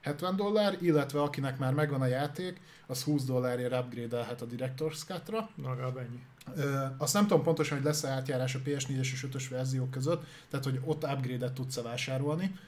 70 0.00 0.36
dollár, 0.36 0.76
illetve 0.80 1.22
akinek 1.22 1.58
már 1.58 1.74
megvan 1.74 2.00
a 2.00 2.06
játék, 2.06 2.60
az 2.86 3.02
20 3.02 3.24
dollárért 3.24 3.72
upgrade-elhet 3.72 4.40
a 4.40 4.46
Director's 4.46 5.04
Cut-ra. 5.06 5.50
Legalább 5.62 5.96
ennyi. 5.96 6.22
Uh, 6.56 6.92
azt 6.98 7.14
nem 7.14 7.26
tudom 7.26 7.42
pontosan, 7.42 7.76
hogy 7.76 7.86
lesz-e 7.86 8.08
átjárás 8.08 8.54
a 8.54 8.58
PS4-es 8.58 9.12
és 9.12 9.26
5-ös 9.28 9.46
verziók 9.50 9.90
között, 9.90 10.24
tehát 10.50 10.64
hogy 10.64 10.80
ott 10.84 11.04
upgrade-et 11.04 11.52
tudsz 11.52 11.80
vásárolni 11.80 12.58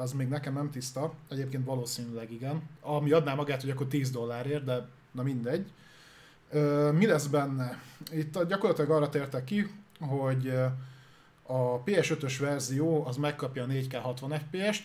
az 0.00 0.12
még 0.12 0.28
nekem 0.28 0.52
nem 0.52 0.70
tiszta, 0.70 1.12
egyébként 1.28 1.64
valószínűleg 1.64 2.32
igen. 2.32 2.62
Ami 2.80 3.12
adná 3.12 3.34
magát, 3.34 3.60
hogy 3.60 3.70
akkor 3.70 3.86
10 3.86 4.10
dollárért, 4.10 4.64
de 4.64 4.88
na 5.10 5.22
mindegy. 5.22 5.70
Mi 6.92 7.06
lesz 7.06 7.26
benne? 7.26 7.82
Itt 8.10 8.42
gyakorlatilag 8.44 8.90
arra 8.90 9.08
tértek 9.08 9.44
ki, 9.44 9.70
hogy 10.00 10.48
a 11.42 11.82
PS5-ös 11.82 12.36
verzió 12.40 13.06
az 13.06 13.16
megkapja 13.16 13.62
a 13.62 13.66
4K 13.66 13.98
60 14.02 14.38
FPS-t, 14.38 14.84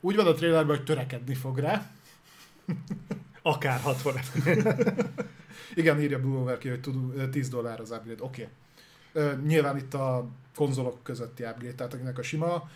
úgy 0.00 0.16
van 0.16 0.26
a 0.26 0.32
trailerben, 0.34 0.76
hogy 0.76 0.84
törekedni 0.84 1.34
fog 1.34 1.58
rá. 1.58 1.90
Akár 3.42 3.80
60 3.80 4.14
Igen, 5.74 6.00
írja 6.00 6.20
Blue 6.20 6.38
Over 6.38 6.58
ki, 6.58 6.68
hogy 6.68 6.80
tud 6.80 7.30
10 7.30 7.48
dollár 7.48 7.80
az 7.80 7.90
upgrade. 7.90 8.22
Oké. 8.22 8.48
Okay. 9.12 9.34
Nyilván 9.46 9.76
itt 9.76 9.94
a 9.94 10.26
konzolok 10.54 11.02
közötti 11.02 11.44
upgrade, 11.44 11.74
tehát 11.74 11.94
akinek 11.94 12.18
a 12.18 12.22
sima 12.22 12.70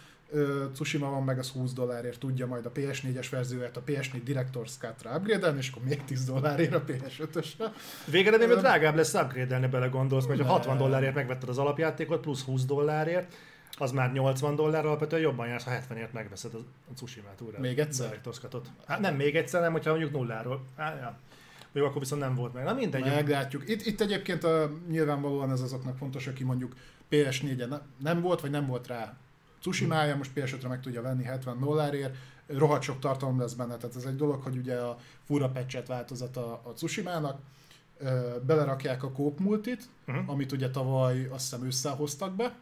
Tsushima 0.75 1.11
van 1.11 1.25
meg, 1.25 1.39
az 1.39 1.49
20 1.49 1.73
dollárért 1.73 2.19
tudja 2.19 2.47
majd 2.47 2.67
a 2.67 2.73
PS4-es 2.73 3.27
verzióját 3.31 3.77
a 3.77 3.83
PS4 3.87 4.21
Director's 4.27 4.73
Cut-ra 4.79 5.17
upgrade 5.17 5.55
és 5.59 5.71
akkor 5.71 5.83
még 5.83 6.05
10 6.05 6.25
dollárért 6.25 6.75
a 6.75 6.85
PS5-ösre. 6.85 7.71
Végeredményben 8.07 8.57
uh, 8.57 8.63
drágább 8.63 8.97
lesz 8.97 9.15
upgrade-elni, 9.15 9.67
bele 9.67 9.87
gondolsz, 9.87 10.27
mert 10.27 10.41
ha 10.41 10.47
60 10.47 10.77
dollárért 10.77 11.15
megvetted 11.15 11.49
az 11.49 11.59
alapjátékot, 11.59 12.21
plusz 12.21 12.43
20 12.43 12.65
dollárért, 12.65 13.35
az 13.79 13.93
már 13.93 14.13
80 14.13 14.55
dollár 14.55 14.87
alapvetően 14.87 15.23
jobban 15.23 15.47
jársz, 15.47 15.65
ha 15.65 15.71
70ért 15.71 16.13
megveszed 16.13 16.55
a 16.55 16.95
Tsushima-t 16.95 17.41
újra. 17.41 17.59
Még 17.59 17.79
egyszer? 17.79 18.21
Hát 18.87 19.01
nem 19.01 19.15
még 19.15 19.37
egyszer, 19.37 19.61
nem, 19.61 19.73
hogyha 19.73 19.91
mondjuk 19.91 20.13
nulláról. 20.13 20.65
Hát, 20.77 20.99
ja. 21.01 21.19
Jó, 21.73 21.85
akkor 21.85 22.01
viszont 22.01 22.21
nem 22.21 22.35
volt 22.35 22.53
meg. 22.53 22.65
Na 22.65 22.73
mindegy. 22.73 23.05
Meglátjuk. 23.05 23.69
Itt, 23.69 23.87
itt 23.87 24.01
egyébként 24.01 24.45
a, 24.45 24.71
nyilvánvalóan 24.89 25.51
ez 25.51 25.61
azoknak 25.61 25.97
fontos, 25.97 26.27
aki 26.27 26.45
mondjuk 26.45 26.75
PS4-en 27.11 27.79
nem 27.97 28.21
volt, 28.21 28.41
vagy 28.41 28.51
nem 28.51 28.67
volt 28.67 28.87
rá 28.87 29.17
Tsushima-ja 29.61 30.17
most 30.17 30.31
PS5-re 30.35 30.69
meg 30.69 30.81
tudja 30.81 31.03
venni 31.03 31.25
70 31.25 31.59
dollárért, 31.59 32.17
rohadt 32.47 32.83
sok 32.83 32.99
tartalom 32.99 33.39
lesz 33.39 33.53
benne, 33.53 33.77
tehát 33.77 33.97
ez 33.97 34.05
egy 34.05 34.17
dolog, 34.17 34.43
hogy 34.43 34.57
ugye 34.57 34.77
a 34.77 34.99
fura 35.25 35.49
patchet 35.49 35.87
változata 35.87 36.61
a 36.65 36.73
Tsushima-nak, 36.75 37.39
belerakják 38.47 39.03
a 39.03 39.13
Coop 39.13 39.39
multit, 39.39 39.89
uh-huh. 40.07 40.31
amit 40.31 40.53
ugye 40.53 40.71
tavaly 40.71 41.27
azt 41.31 41.51
hiszem 41.51 41.67
ősszel 41.67 41.95
hoztak 41.95 42.35
be, 42.35 42.55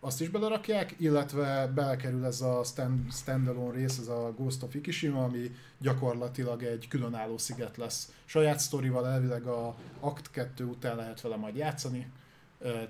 azt 0.00 0.20
is 0.20 0.28
belerakják, 0.28 0.94
illetve 0.98 1.70
belekerül 1.74 2.24
ez 2.24 2.40
a 2.40 2.62
stand, 2.64 3.12
standalone 3.12 3.72
rész, 3.72 3.98
ez 3.98 4.08
a 4.08 4.32
Ghost 4.36 4.62
of 4.62 4.74
Ikishima, 4.74 5.24
ami 5.24 5.50
gyakorlatilag 5.78 6.62
egy 6.62 6.88
különálló 6.88 7.38
sziget 7.38 7.76
lesz. 7.76 8.12
Saját 8.24 8.58
sztorival 8.58 9.08
elvileg 9.08 9.46
a 9.46 9.74
Act 10.00 10.30
2 10.30 10.64
után 10.64 10.96
lehet 10.96 11.20
vele 11.20 11.36
majd 11.36 11.56
játszani, 11.56 12.12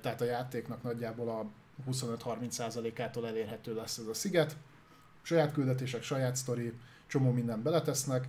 tehát 0.01 0.21
a 0.21 0.25
játéknak 0.25 0.83
nagyjából 0.83 1.29
a 1.29 1.47
25-30%-ától 1.91 3.27
elérhető 3.27 3.75
lesz 3.75 3.99
ez 3.99 4.07
a 4.07 4.15
sziget. 4.15 4.57
Saját 5.23 5.53
küldetések, 5.53 6.03
saját 6.03 6.37
sztori, 6.37 6.73
csomó 7.07 7.31
mindent 7.31 7.63
beletesznek. 7.63 8.29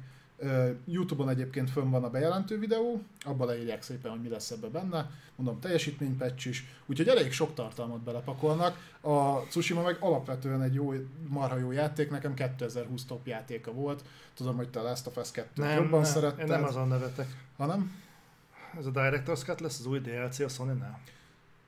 Youtube-on 0.85 1.29
egyébként 1.29 1.69
fönn 1.69 1.89
van 1.89 2.03
a 2.03 2.09
bejelentő 2.09 2.59
videó, 2.59 3.01
abba 3.25 3.45
leírják 3.45 3.81
szépen, 3.81 4.11
hogy 4.11 4.21
mi 4.21 4.29
lesz 4.29 4.51
ebbe 4.51 4.67
benne. 4.67 5.09
Mondom, 5.35 5.59
teljesítménypatch 5.59 6.47
is, 6.47 6.65
úgyhogy 6.85 7.07
elég 7.07 7.31
sok 7.31 7.53
tartalmat 7.53 8.01
belepakolnak. 8.01 8.77
A 9.01 9.47
Tsushima 9.47 9.81
meg 9.81 9.97
alapvetően 9.99 10.61
egy 10.61 10.73
jó, 10.73 10.93
marha 11.27 11.57
jó 11.57 11.71
játék, 11.71 12.09
nekem 12.09 12.33
2020 12.33 13.05
top 13.05 13.27
játéka 13.27 13.71
volt. 13.71 14.03
Tudom, 14.33 14.55
hogy 14.55 14.69
te 14.69 14.81
Last 14.81 15.07
of 15.07 15.17
Us 15.17 15.31
2 15.31 15.49
nem, 15.55 15.83
jobban 15.83 16.01
nem, 16.01 16.11
szeretted. 16.11 16.39
Én 16.39 16.47
nem 16.47 16.63
azon 16.63 16.87
nevetek. 16.87 17.27
Hanem? 17.57 17.95
Ez 18.77 18.85
a 18.85 18.91
Director's 18.91 19.43
Cut 19.43 19.59
lesz 19.59 19.79
az 19.79 19.85
új 19.85 19.99
DLC 19.99 20.39
a 20.39 20.47
sony 20.47 20.77
-nál? 20.77 20.99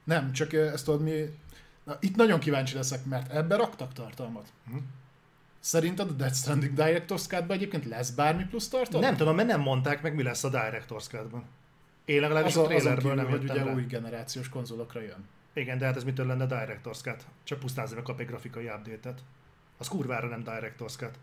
Nem, 0.04 0.32
csak 0.32 0.54
ezt 0.54 0.86
tudod 0.86 1.02
mi 1.02 1.38
Na, 1.89 1.97
itt 1.99 2.15
nagyon 2.15 2.39
kíváncsi 2.39 2.75
leszek, 2.75 3.06
mert 3.06 3.32
ebbe 3.32 3.56
raktak 3.56 3.93
tartalmat. 3.93 4.47
Hm? 4.67 4.78
Szerinted 5.60 6.10
a 6.10 6.13
Death 6.13 6.36
Stranding 6.36 6.73
Director's 6.75 7.28
cut 7.28 7.52
egyébként 7.52 7.86
lesz 7.86 8.10
bármi 8.10 8.45
plusz 8.45 8.67
tartalma? 8.67 9.06
Nem 9.06 9.15
tudom, 9.15 9.36
mert 9.36 9.47
nem 9.47 9.62
mondták 9.62 10.02
meg, 10.02 10.15
mi 10.15 10.23
lesz 10.23 10.43
a 10.43 10.49
Director's 10.49 11.10
cut-ban. 11.10 11.43
Én 12.06 12.21
legalábbis 12.21 12.56
az 12.56 12.58
a, 12.58 12.63
a 12.63 12.67
trailerből 12.67 13.13
nem 13.13 13.30
hogy 13.30 13.43
ugye 13.43 13.63
le. 13.63 13.73
új 13.73 13.86
generációs 13.86 14.49
konzolokra 14.49 15.02
jön. 15.02 15.28
Igen, 15.54 15.78
de 15.78 15.86
hát 15.86 15.95
ez 15.95 16.04
mitől 16.04 16.25
lenne 16.25 16.45
Director's 16.45 17.02
Cut? 17.02 17.25
Csak 17.43 17.60
pusztán 17.60 17.86
azért 17.86 18.04
kap 18.04 18.19
egy 18.19 18.28
grafikai 18.28 18.65
update-et. 18.65 19.23
Az 19.78 19.88
kurvára 19.88 20.28
nem 20.28 20.43
Director's 20.45 20.97
Cut. 20.97 21.19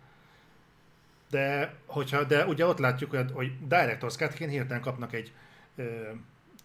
De, 1.30 1.74
hogyha, 1.86 2.24
de 2.24 2.46
ugye 2.46 2.66
ott 2.66 2.78
látjuk, 2.78 3.10
hogy, 3.10 3.30
hogy 3.32 3.52
Director's 3.68 4.16
Cut-ként 4.16 4.50
hirtelen 4.50 4.82
kapnak 4.82 5.12
egy 5.12 5.32
ö, 5.76 6.10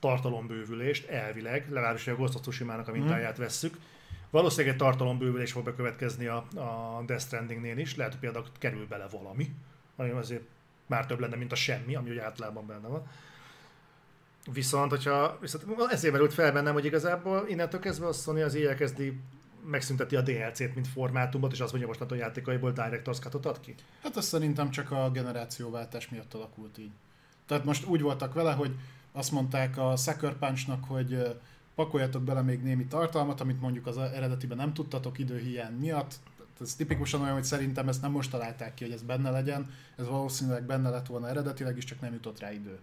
tartalombővülést, 0.01 1.09
elvileg, 1.09 1.65
legalábbis 1.69 2.07
a 2.07 2.15
Ghost 2.15 2.35
of 2.35 2.41
Tsushima-nak 2.41 2.87
a 2.87 2.91
mintáját 2.91 3.39
mm. 3.39 3.41
vesszük, 3.41 3.77
Valószínűleg 4.31 4.73
egy 4.73 4.79
tartalombővülés 4.79 5.51
fog 5.51 5.63
bekövetkezni 5.63 6.25
a, 6.25 6.35
a 6.55 7.03
Death 7.05 7.23
Strandingnél 7.23 7.77
is, 7.77 7.95
lehet, 7.95 8.11
hogy 8.11 8.21
például 8.21 8.45
kerül 8.59 8.87
bele 8.87 9.07
valami, 9.11 9.53
ami 9.95 10.09
azért 10.09 10.43
már 10.85 11.05
több 11.05 11.19
lenne, 11.19 11.35
mint 11.35 11.51
a 11.51 11.55
semmi, 11.55 11.95
ami 11.95 12.09
ugye 12.09 12.23
általában 12.23 12.67
benne 12.67 12.87
van. 12.87 13.07
Viszont, 14.53 14.89
hogyha, 14.89 15.37
viszont 15.41 15.63
ezért 15.91 16.13
merült 16.13 16.33
fel 16.33 16.51
bennem, 16.51 16.73
hogy 16.73 16.85
igazából 16.85 17.45
innentől 17.47 17.79
kezdve 17.79 18.07
a 18.07 18.11
Sony 18.11 18.43
az 18.43 18.55
elkezdi 18.55 19.19
megszünteti 19.65 20.15
a 20.15 20.21
DLC-t, 20.21 20.75
mint 20.75 20.87
formátumot, 20.87 21.51
és 21.51 21.59
azt 21.59 21.71
mondja, 21.71 21.89
most 21.89 22.11
a 22.11 22.15
játékaiból 22.15 22.73
Director's 22.75 23.19
cut 23.19 23.45
ad 23.45 23.59
ki? 23.59 23.75
Hát 24.03 24.17
azt 24.17 24.27
szerintem 24.27 24.69
csak 24.69 24.91
a 24.91 25.11
generációváltás 25.11 26.09
miatt 26.09 26.33
alakult 26.33 26.77
így. 26.77 26.91
Tehát 27.45 27.63
most 27.63 27.85
úgy 27.85 28.01
voltak 28.01 28.33
vele, 28.33 28.53
hogy 28.53 28.75
azt 29.11 29.31
mondták 29.31 29.77
a 29.77 29.95
Sucker 29.95 30.33
Punch-nak, 30.33 30.83
hogy 30.83 31.39
pakoljatok 31.75 32.23
bele 32.23 32.41
még 32.41 32.61
némi 32.61 32.85
tartalmat, 32.85 33.41
amit 33.41 33.61
mondjuk 33.61 33.87
az 33.87 33.97
eredetiben 33.97 34.57
nem 34.57 34.73
tudtatok 34.73 35.19
időhiány 35.19 35.73
miatt. 35.73 36.19
Ez 36.61 36.75
tipikusan 36.75 37.21
olyan, 37.21 37.33
hogy 37.33 37.43
szerintem 37.43 37.87
ezt 37.87 38.01
nem 38.01 38.11
most 38.11 38.31
találták 38.31 38.73
ki, 38.73 38.83
hogy 38.83 38.93
ez 38.93 39.01
benne 39.01 39.29
legyen, 39.29 39.69
ez 39.97 40.07
valószínűleg 40.07 40.63
benne 40.63 40.89
lett 40.89 41.07
volna 41.07 41.29
eredetileg 41.29 41.77
is, 41.77 41.83
csak 41.83 42.01
nem 42.01 42.13
jutott 42.13 42.39
rá 42.39 42.51
idő. 42.51 42.79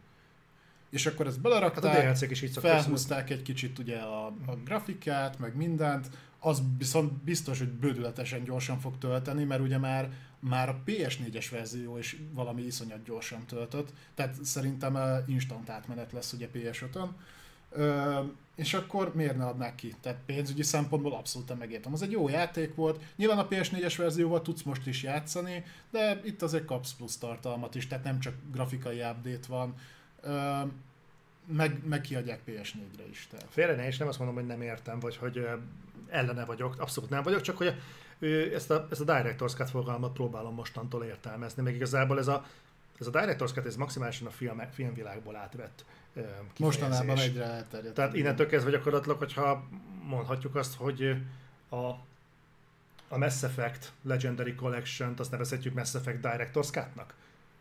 És 0.91 1.07
akkor 1.07 1.27
ezt 1.27 1.41
belerakták, 1.41 2.03
hát 2.03 2.23
a 2.23 2.27
is 2.27 2.43
így 2.43 2.59
felhúzták 2.59 3.31
egy 3.31 3.43
kicsit 3.43 3.79
ugye 3.79 3.99
a, 3.99 4.27
a 4.27 4.57
grafikát, 4.65 5.39
meg 5.39 5.57
mindent, 5.57 6.11
az 6.39 6.63
viszont 6.79 7.13
biztos, 7.13 7.59
hogy 7.59 7.69
bődületesen 7.69 8.45
gyorsan 8.45 8.79
fog 8.79 8.99
tölteni, 8.99 9.45
mert 9.45 9.61
ugye 9.61 9.79
már, 9.79 10.11
már 10.41 10.69
a 10.69 10.83
PS4-es 10.87 11.47
verzió 11.51 11.99
is 11.99 12.17
valami 12.33 12.63
iszonyat 12.63 13.05
gyorsan 13.05 13.47
töltött, 13.47 13.93
tehát 14.15 14.45
szerintem 14.45 14.99
instant 15.27 15.69
átmenet 15.69 16.13
lesz 16.13 16.33
ugye 16.33 16.49
PS5-ön. 16.55 17.15
Ö, 17.71 18.21
és 18.55 18.75
akkor 18.75 19.15
miért 19.15 19.37
ne 19.37 19.47
adnák 19.47 19.75
ki? 19.75 19.95
Tehát 20.01 20.19
pénzügyi 20.27 20.63
szempontból 20.63 21.15
abszolút 21.15 21.59
megértem. 21.59 21.93
Az 21.93 22.03
egy 22.03 22.11
jó 22.11 22.29
játék 22.29 22.75
volt, 22.75 23.03
nyilván 23.17 23.39
a 23.39 23.49
PS4-es 23.49 23.95
verzióval 23.97 24.43
tudsz 24.43 24.63
most 24.63 24.87
is 24.87 25.03
játszani, 25.03 25.65
de 25.91 26.21
itt 26.25 26.43
azért 26.43 26.65
kapsz 26.65 26.93
plusz 26.93 27.17
tartalmat 27.17 27.75
is, 27.75 27.87
tehát 27.87 28.05
nem 28.05 28.21
csak 28.21 28.35
grafikai 28.53 29.03
update 29.03 29.49
van. 29.49 29.75
Meg, 31.47 31.87
meg 31.87 32.01
kiadják 32.01 32.41
PS4-re 32.47 33.09
is. 33.11 33.29
Tehát. 33.31 33.47
Félre 33.51 33.75
ne, 33.75 33.87
és 33.87 33.97
nem 33.97 34.09
azt 34.09 34.19
mondom, 34.19 34.37
hogy 34.37 34.47
nem 34.47 34.63
értem, 34.63 35.01
vagy 35.01 35.17
hogy 35.17 35.49
ellene 36.09 36.45
vagyok, 36.45 36.81
abszolút 36.81 37.11
nem 37.11 37.23
vagyok, 37.23 37.41
csak 37.41 37.57
hogy 37.57 37.75
ezt 38.55 38.71
a, 38.71 38.87
ezt 38.91 39.01
a 39.01 39.05
Director's 39.05 39.57
Cut 39.57 39.71
fogalmat 39.71 40.13
próbálom 40.13 40.55
mostantól 40.55 41.05
értelmezni, 41.05 41.63
meg 41.63 41.75
igazából 41.75 42.19
ez 42.19 42.29
a, 42.29 42.47
ez 43.01 43.07
a 43.07 43.11
Director's 43.11 43.53
Cut, 43.53 43.67
ez 43.67 43.77
maximálisan 43.77 44.27
a 44.27 44.31
film, 44.31 44.63
filmvilágból 44.73 45.37
átvett 45.37 45.85
kifejezés. 46.13 46.59
Mostanában 46.59 47.19
egyre 47.19 47.45
elterjedt. 47.45 47.95
Tehát 47.95 48.15
innentől 48.15 48.47
kezdve 48.47 48.71
gyakorlatilag, 48.71 49.19
hogyha 49.19 49.69
mondhatjuk 50.03 50.55
azt, 50.55 50.75
hogy 50.75 51.17
a, 51.69 51.77
a 53.09 53.19
Mass 53.19 53.43
Effect 53.43 53.93
Legendary 54.03 54.55
Collection-t 54.55 55.21
azt 55.21 55.31
nevezhetjük 55.31 55.75
Mass 55.75 55.95
Effect 55.95 56.21
Director's 56.21 56.71
Cut-nak 56.71 57.15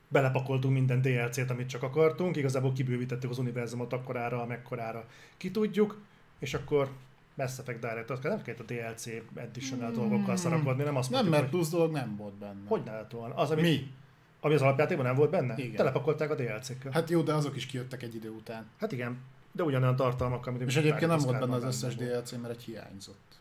belepakoltunk 0.08 0.74
minden 0.74 1.02
DLC-t, 1.02 1.50
amit 1.50 1.70
csak 1.70 1.84
akartunk, 1.84 2.36
igazából 2.36 2.74
kibővítettük 2.74 3.30
az 3.30 3.38
univerzumot 3.38 3.94
akkorára, 3.94 4.42
amekkorára 4.42 5.06
ki 5.38 5.52
tudjuk, 5.52 5.98
és 6.40 6.54
akkor 6.54 6.90
Mass 7.38 7.58
Effect 7.60 7.80
Direct, 7.80 8.10
az 8.10 8.20
nem 8.22 8.42
kellett 8.42 8.60
a 8.60 8.64
DLC 8.64 9.06
additional 9.36 9.90
hmm. 9.90 10.00
dolgokkal 10.00 10.36
szarakodni, 10.36 10.84
nem 10.84 10.96
azt 10.96 11.10
Nem, 11.10 11.20
mondjuk, 11.20 11.42
mert 11.42 11.52
plusz 11.52 11.70
dolog 11.70 11.92
nem 11.92 12.16
volt 12.16 12.34
benne. 12.34 12.68
Hogy 12.68 12.82
ne 12.84 12.92
lett 12.92 13.12
volna? 13.12 13.36
Az, 13.36 13.52
ami, 13.52 13.62
Mi? 13.62 13.92
Ami 14.40 14.54
az 14.54 14.62
alapjátékban 14.62 15.06
nem 15.06 15.16
volt 15.16 15.30
benne? 15.30 15.54
Igen. 15.58 15.76
Telepakolták 15.76 16.30
a 16.30 16.36
DLC-kkel. 16.36 16.92
Hát 16.92 17.10
jó, 17.10 17.22
de 17.22 17.34
azok 17.34 17.56
is 17.56 17.66
kijöttek 17.66 18.04
egy 18.04 18.16
idő 18.16 18.30
után. 18.30 18.66
Hát 18.80 18.92
igen, 18.92 19.18
de 19.52 19.64
ugyanolyan 19.64 19.96
tartalmak, 19.96 20.48
amit 20.48 20.62
És 20.62 20.76
egyébként 20.76 21.12
nem 21.12 21.20
volt 21.20 21.40
benne 21.40 21.56
az 21.56 21.64
összes 21.64 21.96
DLC, 21.96 22.32
mert 22.32 22.54
egy 22.54 22.64
hiányzott. 22.64 23.40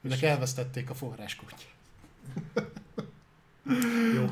Mindenki 0.00 0.26
elvesztették 0.26 0.90
a 0.90 0.94
forráskódját. 0.94 1.66
jó. 4.14 4.24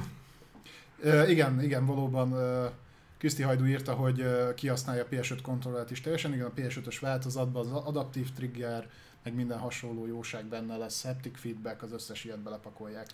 Uh, 1.03 1.31
igen, 1.31 1.63
igen, 1.63 1.87
valóban 1.87 2.33
uh, 2.33 2.71
Kriszti 3.19 3.43
Hajdú 3.43 3.65
írta, 3.65 3.95
hogy 3.95 4.25
kihasználja 4.55 5.03
a 5.03 5.07
PS5 5.07 5.39
kontrollert 5.43 5.91
is 5.91 6.01
teljesen. 6.01 6.33
Igen, 6.33 6.47
a 6.47 6.53
PS5-ös 6.57 6.97
változatban 7.01 7.67
az 7.67 7.73
adaptív 7.85 8.33
trigger, 8.33 8.91
meg 9.25 9.35
minden 9.35 9.59
hasonló 9.59 10.07
jóság 10.07 10.45
benne 10.45 10.77
lesz, 10.77 11.03
haptic 11.03 11.39
feedback, 11.41 11.83
az 11.83 11.93
összes 11.93 12.25
ilyet 12.25 12.43
belepakolják. 12.43 13.07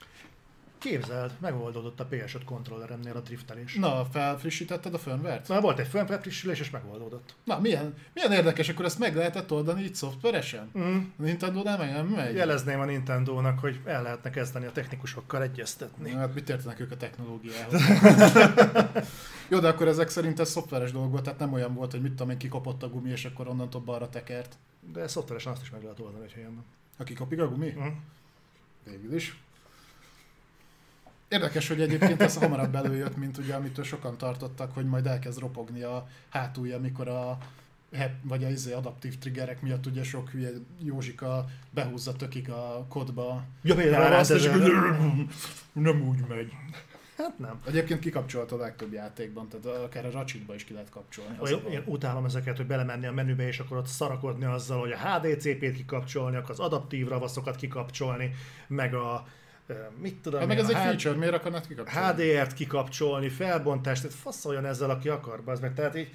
Képzeld, 0.85 1.33
megoldódott 1.41 2.01
a 2.01 2.09
PS5 2.09 2.41
kontrolleremnél 2.45 3.17
a 3.17 3.21
driftelés. 3.21 3.75
Na, 3.75 4.05
felfrissítetted 4.05 4.95
a 4.95 4.99
firmware-t? 4.99 5.49
Na, 5.49 5.61
volt 5.61 5.79
egy 5.79 5.87
firmware 5.87 6.21
frissülés, 6.21 6.61
és 6.61 6.71
megoldódott. 6.71 7.35
Na, 7.45 7.61
milyen, 7.61 7.95
milyen 8.13 8.33
érdekes, 8.33 8.69
akkor 8.69 8.85
ezt 8.85 8.99
meg 8.99 9.17
lehetett 9.17 9.53
oldani 9.53 9.83
így 9.83 9.95
szoftveresen? 9.95 10.71
Mm. 10.79 10.97
A 11.19 11.23
Nintendo 11.23 11.63
nem, 11.63 11.79
nem 11.79 12.07
megy? 12.07 12.35
Jelezném 12.35 12.81
a 12.81 12.85
Nintendo-nak, 12.85 13.59
hogy 13.59 13.81
el 13.85 14.03
lehetne 14.03 14.31
kezdeni 14.31 14.67
a 14.67 14.73
technikusokkal 14.73 15.43
egyeztetni. 15.43 16.11
Na, 16.11 16.19
hát 16.19 16.35
mit 16.35 16.49
értenek 16.49 16.81
ők 16.81 16.91
a 16.91 16.97
technológiához? 16.97 17.83
Jó, 19.51 19.59
de 19.59 19.69
akkor 19.69 19.89
ezek 19.89 20.09
szerint 20.09 20.41
ez 20.41 20.51
szoftveres 20.51 20.93
dolog 20.93 21.11
volt, 21.11 21.23
tehát 21.23 21.39
nem 21.39 21.53
olyan 21.53 21.75
volt, 21.75 21.91
hogy 21.91 22.03
mit 22.03 22.11
tudom 22.11 22.31
én, 22.31 22.39
kikopott 22.39 22.83
a 22.83 22.89
gumi, 22.89 23.11
és 23.11 23.25
akkor 23.25 23.49
onnantól 23.49 23.81
balra 23.81 24.09
tekert. 24.09 24.57
De 24.93 25.09
szoftveresen 25.09 25.53
azt 25.53 25.63
is 25.63 25.71
meg 25.71 25.83
lehet 25.83 26.01
oldani, 26.01 26.21
hogy 26.21 26.33
helyen. 26.33 26.65
Ha 26.97 27.05
kikopik 27.05 27.41
a 27.41 27.49
gumi? 27.49 27.75
Mm. 27.79 27.87
Végül 28.85 29.15
is. 29.15 29.44
Érdekes, 31.29 31.69
hogy 31.69 31.81
egyébként 31.81 32.21
ez 32.21 32.37
hamarabb 32.37 32.75
előjött, 32.75 33.17
mint 33.17 33.39
ugye, 33.39 33.55
amitől 33.55 33.85
sokan 33.85 34.19
tartottak, 34.19 34.75
hogy 34.75 34.85
majd 34.85 35.07
elkezd 35.07 35.39
ropogni 35.39 35.83
a 35.83 36.07
hátulja, 36.29 36.77
amikor 36.77 37.09
a 37.09 37.39
vagy 38.23 38.45
a 38.45 38.49
izé 38.49 38.73
adaptív 38.73 39.19
triggerek 39.19 39.63
miatt 39.63 39.87
ugye 39.87 40.03
sok 40.03 40.31
hülye 40.31 40.51
Józsika 40.83 41.45
behúzza 41.71 42.13
tökig 42.13 42.51
a 42.51 42.87
kodba. 42.89 43.45
Ja, 43.63 44.17
azt, 44.17 44.31
és 44.31 44.51
nem 45.73 46.09
úgy 46.09 46.25
megy. 46.29 46.53
Hát 47.17 47.39
nem. 47.39 47.61
Egyébként 47.67 48.01
kikapcsolt 48.01 48.53
a 48.53 48.57
legtöbb 48.57 48.93
játékban, 48.93 49.49
tehát 49.49 49.83
akár 49.83 50.07
a 50.07 50.11
Ratchetba 50.11 50.55
is 50.55 50.65
ki 50.65 50.73
lehet 50.73 50.91
kapcsolni. 50.91 51.37
Olyan, 51.41 51.67
én 51.71 51.83
utálom 51.87 52.25
ezeket, 52.25 52.57
hogy 52.57 52.67
belemenni 52.67 53.07
a 53.07 53.13
menübe, 53.13 53.47
és 53.47 53.59
akkor 53.59 53.77
ott 53.77 53.87
szarakodni 53.87 54.45
azzal, 54.45 54.81
hogy 54.81 54.93
a 54.93 54.97
HDCP-t 54.97 55.73
kikapcsolni, 55.73 56.37
akkor 56.37 56.51
az 56.51 56.61
adaptív 56.61 57.09
ravaszokat 57.09 57.57
kikapcsolni, 57.57 58.35
meg 58.67 58.95
a 58.95 59.27
mit 60.01 60.17
tudom 60.17 60.39
hát 60.39 60.49
meg 60.49 60.59
ez 60.59 60.69
egy 60.69 60.75
feature, 60.75 61.17
miért 61.17 61.35
akarnád 61.35 61.67
kikapcsolni? 61.67 62.23
HDR-t 62.23 62.55
kikapcsolni, 62.55 63.29
felbontást, 63.29 64.03
tehát 64.03 64.17
faszoljon 64.17 64.65
ezzel, 64.65 64.91
aki 64.91 65.09
akar, 65.09 65.43
az 65.45 65.61
meg. 65.61 65.75
Tehát 65.75 65.97
így, 65.97 66.15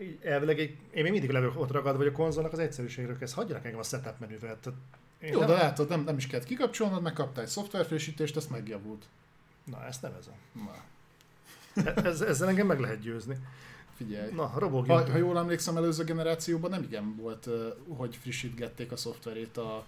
így 0.00 0.18
elvileg 0.22 0.58
így, 0.58 0.76
én 0.90 1.02
még 1.02 1.12
mindig 1.12 1.30
levök 1.30 1.60
ott 1.60 1.70
ragad 1.70 1.96
vagy 1.96 2.06
a 2.06 2.12
konzolnak 2.12 2.52
az 2.52 2.58
egyszerűségről, 2.58 3.16
ezt 3.20 3.34
hagyjanak 3.34 3.64
engem 3.64 3.80
a 3.80 3.82
setup 3.82 4.18
menüvel. 4.18 4.58
Tehát 4.60 4.78
én 5.20 5.32
Jó, 5.32 5.38
nem... 5.38 5.48
de 5.48 5.54
látod, 5.54 5.88
nem, 5.88 6.04
nem 6.04 6.16
is 6.16 6.26
kellett 6.26 6.46
kikapcsolnod, 6.46 7.02
meg 7.02 7.12
kaptál 7.12 7.44
egy 7.44 7.50
szoftverfrissítést, 7.50 8.36
ezt 8.36 8.50
megjavult. 8.50 9.04
Na, 9.64 9.86
ezt 9.86 10.02
nevezem. 10.02 10.34
Na. 10.52 10.74
E- 11.84 11.94
ez, 12.04 12.20
ezzel 12.20 12.48
engem 12.48 12.66
meg 12.66 12.80
lehet 12.80 13.00
győzni. 13.00 13.36
Figyelj. 13.96 14.32
Na, 14.32 14.52
robogjunk. 14.56 15.00
Ha, 15.00 15.10
ha 15.10 15.18
jól 15.18 15.38
emlékszem, 15.38 15.76
előző 15.76 16.04
generációban 16.04 16.70
nem 16.70 16.82
igen 16.82 17.16
volt, 17.16 17.48
hogy 17.88 18.16
frissítgették 18.16 18.92
a 18.92 18.96
szoftverét 18.96 19.56
a 19.56 19.84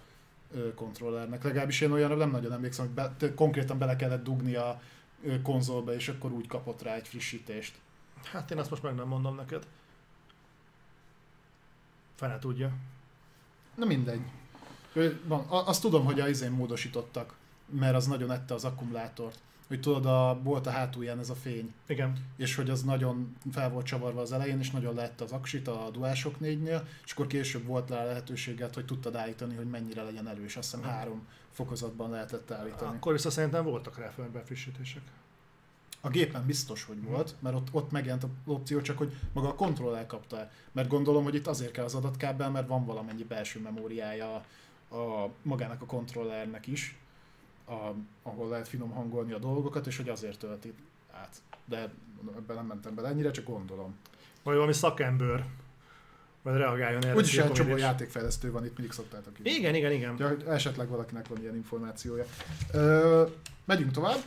kontrollernek. 0.75 1.43
Legalábbis 1.43 1.81
én 1.81 1.91
olyanra 1.91 2.15
nem 2.15 2.31
nagyon 2.31 2.51
emlékszem, 2.51 2.85
hogy 2.85 2.93
be, 2.93 3.33
konkrétan 3.33 3.77
bele 3.77 3.95
kellett 3.95 4.23
dugni 4.23 4.55
a 4.55 4.81
konzolba, 5.43 5.93
és 5.93 6.07
akkor 6.07 6.31
úgy 6.31 6.47
kapott 6.47 6.81
rá 6.81 6.95
egy 6.95 7.07
frissítést. 7.07 7.75
Hát 8.23 8.51
én 8.51 8.57
azt 8.57 8.69
most 8.69 8.83
meg 8.83 8.95
nem 8.95 9.07
mondom 9.07 9.35
neked. 9.35 9.67
Fene 12.15 12.39
tudja. 12.39 12.71
Na 13.75 13.85
mindegy. 13.85 14.21
Van, 15.23 15.45
azt 15.49 15.81
tudom, 15.81 16.05
hogy 16.05 16.19
a 16.19 16.27
izén 16.27 16.51
módosítottak, 16.51 17.35
mert 17.65 17.95
az 17.95 18.07
nagyon 18.07 18.31
ette 18.31 18.53
az 18.53 18.65
akkumulátort 18.65 19.39
hogy 19.69 19.79
tudod, 19.79 20.05
a, 20.05 20.39
volt 20.43 20.67
a 20.67 20.69
hátulján 20.69 21.19
ez 21.19 21.29
a 21.29 21.35
fény. 21.35 21.73
Igen. 21.87 22.25
És 22.35 22.55
hogy 22.55 22.69
az 22.69 22.83
nagyon 22.83 23.35
fel 23.51 23.69
volt 23.69 23.85
csavarva 23.85 24.21
az 24.21 24.31
elején, 24.31 24.59
és 24.59 24.71
nagyon 24.71 24.95
lett 24.95 25.21
az 25.21 25.31
aksit 25.31 25.67
a 25.67 25.89
DualShock 25.93 26.35
4-nél, 26.41 26.81
és 27.05 27.11
akkor 27.11 27.27
később 27.27 27.65
volt 27.65 27.89
rá 27.89 28.05
lehetőséget, 28.05 28.73
hogy 28.73 28.85
tudtad 28.85 29.15
állítani, 29.15 29.55
hogy 29.55 29.69
mennyire 29.69 30.03
legyen 30.03 30.27
erős. 30.27 30.57
Azt 30.57 30.71
hiszem 30.71 30.89
három 30.89 31.27
fokozatban 31.51 32.09
lehetett 32.09 32.51
állítani. 32.51 32.95
Akkor 32.95 33.13
viszont 33.13 33.33
szerintem 33.33 33.63
voltak 33.63 33.97
rá 33.97 34.13
frissítések. 34.45 35.01
A 36.01 36.09
gépen 36.09 36.45
biztos, 36.45 36.83
hogy 36.83 37.03
volt, 37.03 37.35
mert 37.39 37.55
ott, 37.55 37.67
ott 37.71 37.91
megjelent 37.91 38.23
az 38.23 38.29
opció, 38.45 38.81
csak 38.81 38.97
hogy 38.97 39.13
maga 39.33 39.47
a 39.47 39.55
kontroll 39.55 40.05
kapta 40.05 40.37
el. 40.37 40.51
Mert 40.71 40.87
gondolom, 40.87 41.23
hogy 41.23 41.35
itt 41.35 41.47
azért 41.47 41.71
kell 41.71 41.85
az 41.85 41.95
adatkábel, 41.95 42.49
mert 42.49 42.67
van 42.67 42.85
valamennyi 42.85 43.23
belső 43.23 43.61
memóriája 43.61 44.45
a, 44.89 45.29
magának 45.41 45.81
a 45.81 45.85
kontrollernek 45.85 46.67
is, 46.67 46.98
a, 47.69 47.93
ahol 48.23 48.49
lehet 48.49 48.67
finom 48.67 48.89
hangolni 48.89 49.31
a 49.31 49.37
dolgokat, 49.37 49.87
és 49.87 49.97
hogy 49.97 50.09
azért 50.09 50.39
tölti 50.39 50.73
át. 51.11 51.35
De 51.65 51.77
ebben 52.37 52.55
nem 52.55 52.65
mentem 52.65 52.95
bele 52.95 53.07
ennyire, 53.07 53.31
csak 53.31 53.45
gondolom. 53.45 53.95
Vagy 54.43 54.55
valami 54.55 54.73
szakember, 54.73 55.45
vagy 56.41 56.53
reagáljon 56.53 57.03
erre. 57.03 57.15
Úgyis 57.15 57.37
egy 57.37 57.51
csomó 57.51 57.77
játékfejlesztő 57.77 58.51
van 58.51 58.65
itt, 58.65 58.77
mindig 58.77 58.93
szoktátok 58.93 59.39
így. 59.39 59.45
Igen, 59.45 59.75
igen, 59.75 59.91
igen. 59.91 60.15
Ja, 60.17 60.51
esetleg 60.53 60.87
valakinek 60.87 61.27
van 61.27 61.41
ilyen 61.41 61.55
információja. 61.55 62.25
Ö, 62.73 63.25
megyünk 63.65 63.91
tovább. 63.91 64.19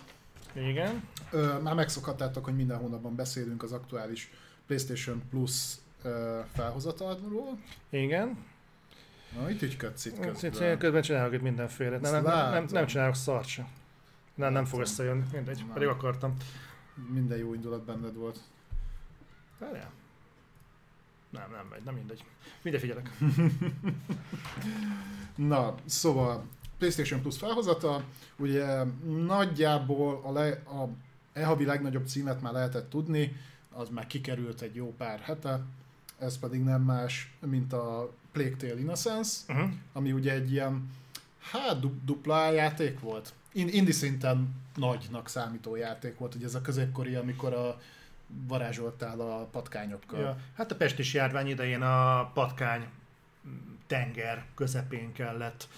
Igen. 0.53 1.09
Ö, 1.31 1.59
már 1.59 1.75
megszokhattátok, 1.75 2.45
hogy 2.45 2.57
minden 2.57 2.79
hónapban 2.79 3.15
beszélünk 3.15 3.63
az 3.63 3.73
aktuális 3.73 4.31
PlayStation 4.67 5.23
Plus 5.31 5.75
ö, 6.03 6.41
felhozatalról. 6.55 7.59
Igen. 7.91 8.39
Na, 9.37 9.51
itt 9.51 9.63
ügyködsz 9.63 10.05
itt 10.05 10.21
közben. 10.21 10.73
Itt, 10.73 10.79
közben 10.79 11.03
csinálok 11.03 11.33
itt 11.33 11.43
mindenféle. 11.43 11.99
Nem, 11.99 12.13
nem, 12.13 12.23
nem, 12.23 12.51
nem, 12.51 12.67
nem 12.71 12.87
csinálok 12.87 13.15
szart 13.15 13.47
sem. 13.47 13.69
Nem, 14.35 14.53
nem 14.53 14.65
fog 14.65 14.81
összejönni, 14.81 15.25
mindegy, 15.33 15.57
nem. 15.57 15.73
pedig 15.73 15.89
akartam. 15.89 16.37
Minden 17.13 17.39
jó 17.39 17.55
indulat 17.55 17.85
benned 17.85 18.15
volt. 18.15 18.39
Várjál. 19.59 19.91
Nem, 21.31 21.51
nem 21.51 21.67
megy, 21.71 21.83
nem 21.85 21.95
mindegy. 21.95 22.25
Mindegy 22.63 22.81
figyelek. 22.81 23.11
Na, 25.35 25.75
szóval 25.85 26.45
PlayStation 26.79 27.21
Plus 27.21 27.39
felhozata, 27.39 28.05
ugye 28.37 28.85
nagyjából 29.27 30.21
a, 30.25 30.33
le, 30.33 30.49
a 30.49 30.89
e-havi 31.33 31.65
legnagyobb 31.65 32.07
címet 32.07 32.43
már 32.43 32.53
lehetett 32.53 32.91
tudni, 32.91 33.37
az 33.73 33.89
már 33.89 34.07
kikerült 34.07 34.61
egy 34.61 34.75
jó 34.75 34.95
pár 34.97 35.19
hete, 35.21 35.61
ez 36.19 36.39
pedig 36.39 36.63
nem 36.63 36.83
más, 36.83 37.33
mint 37.41 37.73
a 37.73 38.13
Plague 38.33 38.57
Tale 38.57 38.79
Innocence, 38.81 39.39
uh-huh. 39.49 39.71
ami 39.93 40.13
ugye 40.13 40.33
egy 40.33 40.53
ilyen, 40.53 40.91
hát 41.51 41.81
du- 41.81 42.05
dupla 42.05 42.51
játék 42.51 43.01
volt. 43.01 43.33
Indi 43.53 43.93
szinten 43.93 44.55
nagynak 44.75 45.29
számító 45.29 45.77
játék 45.77 46.19
volt, 46.19 46.35
ugye 46.35 46.47
ez 46.47 46.55
a 46.55 46.61
középkori, 46.61 47.15
amikor 47.15 47.53
a 47.53 47.81
varázsoltál 48.49 49.21
a 49.21 49.49
patkányokkal. 49.51 50.21
Ja, 50.21 50.37
hát 50.57 50.73
a 50.73 50.77
pestis 50.77 51.15
járvány 51.15 51.49
idején 51.49 51.83
a 51.83 52.31
patkány 52.35 52.87
tenger 53.87 54.45
közepén 54.55 55.13
kellett 55.13 55.69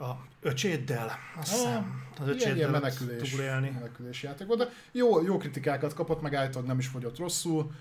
a 0.00 0.10
öcséddel, 0.40 1.18
azt 1.36 1.50
hiszem, 1.50 2.04
az 2.20 2.28
öcséddel 2.28 2.56
ilyen, 2.56 2.70
menekülés, 2.70 3.30
túlélni. 3.30 3.70
menekülés 3.70 4.22
játék 4.22 4.46
volt, 4.46 4.58
de 4.58 4.68
jó, 4.92 5.22
jó 5.22 5.36
kritikákat 5.36 5.94
kapott, 5.94 6.22
meg 6.22 6.34
állítólag 6.34 6.66
nem 6.66 6.78
is 6.78 6.86
fogyott 6.86 7.18
rosszul, 7.18 7.72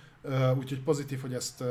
úgyhogy 0.58 0.82
pozitív, 0.82 1.22
hogy 1.22 1.34
ezt 1.34 1.64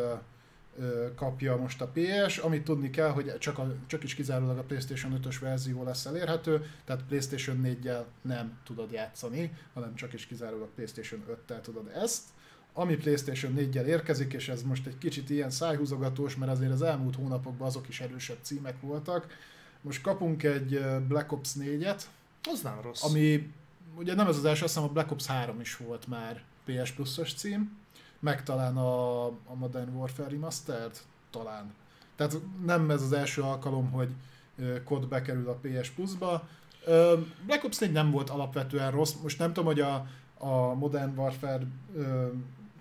kapja 1.14 1.56
most 1.56 1.80
a 1.80 1.92
PS. 1.92 2.38
Amit 2.38 2.64
tudni 2.64 2.90
kell, 2.90 3.10
hogy 3.10 3.38
csak, 3.38 3.58
a, 3.58 3.74
csak 3.86 4.02
is 4.02 4.14
kizárólag 4.14 4.58
a 4.58 4.62
PlayStation 4.62 5.20
5-ös 5.22 5.36
verzió 5.40 5.84
lesz 5.84 6.06
elérhető, 6.06 6.66
tehát 6.84 7.02
PlayStation 7.02 7.60
4-jel 7.64 8.04
nem 8.22 8.58
tudod 8.64 8.92
játszani, 8.92 9.52
hanem 9.74 9.94
csak 9.94 10.12
is 10.12 10.26
kizárólag 10.26 10.68
PlayStation 10.74 11.24
5-tel 11.30 11.60
tudod 11.60 11.90
ezt. 11.94 12.22
Ami 12.72 12.96
PlayStation 12.96 13.54
4-jel 13.56 13.84
érkezik, 13.84 14.32
és 14.32 14.48
ez 14.48 14.62
most 14.62 14.86
egy 14.86 14.98
kicsit 14.98 15.30
ilyen 15.30 15.50
szájhúzogatós, 15.50 16.36
mert 16.36 16.52
azért 16.52 16.72
az 16.72 16.82
elmúlt 16.82 17.16
hónapokban 17.16 17.66
azok 17.66 17.88
is 17.88 18.00
erősebb 18.00 18.38
címek 18.42 18.80
voltak. 18.80 19.26
Most 19.80 20.02
kapunk 20.02 20.42
egy 20.42 20.80
Black 21.08 21.32
Ops 21.32 21.50
4-et. 21.60 22.02
Az 22.52 22.60
nem 22.60 22.80
rossz. 22.82 23.02
Ami, 23.02 23.52
ugye 23.96 24.14
nem 24.14 24.28
ez 24.28 24.36
az 24.36 24.44
első, 24.44 24.64
azt 24.64 24.74
hiszem 24.74 24.88
a 24.88 24.92
Black 24.92 25.10
Ops 25.10 25.26
3 25.26 25.60
is 25.60 25.76
volt 25.76 26.06
már 26.06 26.42
PS 26.64 26.90
Plus-os 26.90 27.34
cím 27.34 27.78
meg 28.20 28.42
talán 28.42 28.76
a, 28.76 29.24
a 29.26 29.54
Modern 29.54 29.96
Warfare 29.96 30.28
Remastered, 30.28 31.00
talán. 31.30 31.74
Tehát 32.16 32.36
nem 32.64 32.90
ez 32.90 33.02
az 33.02 33.12
első 33.12 33.42
alkalom, 33.42 33.90
hogy 33.90 34.08
kod 34.84 35.08
bekerül 35.08 35.48
a 35.48 35.58
PS 35.62 35.90
Plus-ba. 35.90 36.48
Black 37.46 37.64
Ops 37.64 37.78
4 37.78 37.92
nem 37.92 38.10
volt 38.10 38.30
alapvetően 38.30 38.90
rossz, 38.90 39.14
most 39.22 39.38
nem 39.38 39.52
tudom, 39.52 39.64
hogy 39.64 39.80
a, 39.80 40.06
a 40.38 40.74
Modern 40.74 41.18
Warfare 41.18 41.66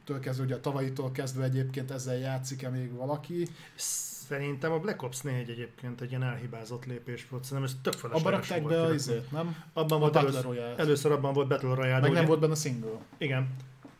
től 0.03 0.19
kezdve, 0.19 0.43
ugye 0.43 0.55
a 0.55 0.59
tavalyitól 0.59 1.11
kezdve 1.11 1.43
egyébként 1.43 1.91
ezzel 1.91 2.17
játszik-e 2.17 2.69
még 2.69 2.93
valaki. 2.93 3.47
Szerintem 3.75 4.71
a 4.71 4.79
Black 4.79 5.03
Ops 5.03 5.21
4 5.21 5.49
egyébként 5.49 6.01
egy 6.01 6.09
ilyen 6.09 6.23
elhibázott 6.23 6.85
lépés 6.85 7.27
volt, 7.29 7.43
szerintem 7.43 7.73
ez 7.73 7.75
tök 7.81 7.93
felesleges 7.93 8.49
Abban 8.49 8.63
rakták 8.63 8.63
be 8.63 9.37
nem? 9.37 9.63
Abban 9.73 9.97
a 9.97 9.99
volt 9.99 10.15
először, 10.15 10.57
először 10.77 11.11
abban 11.11 11.33
volt 11.33 11.47
Battle 11.47 11.73
Royale. 11.73 11.99
Meg 11.99 12.11
nem 12.11 12.11
ugye, 12.11 12.25
volt 12.25 12.39
benne 12.39 12.55
single. 12.55 12.99
Igen. 13.17 13.55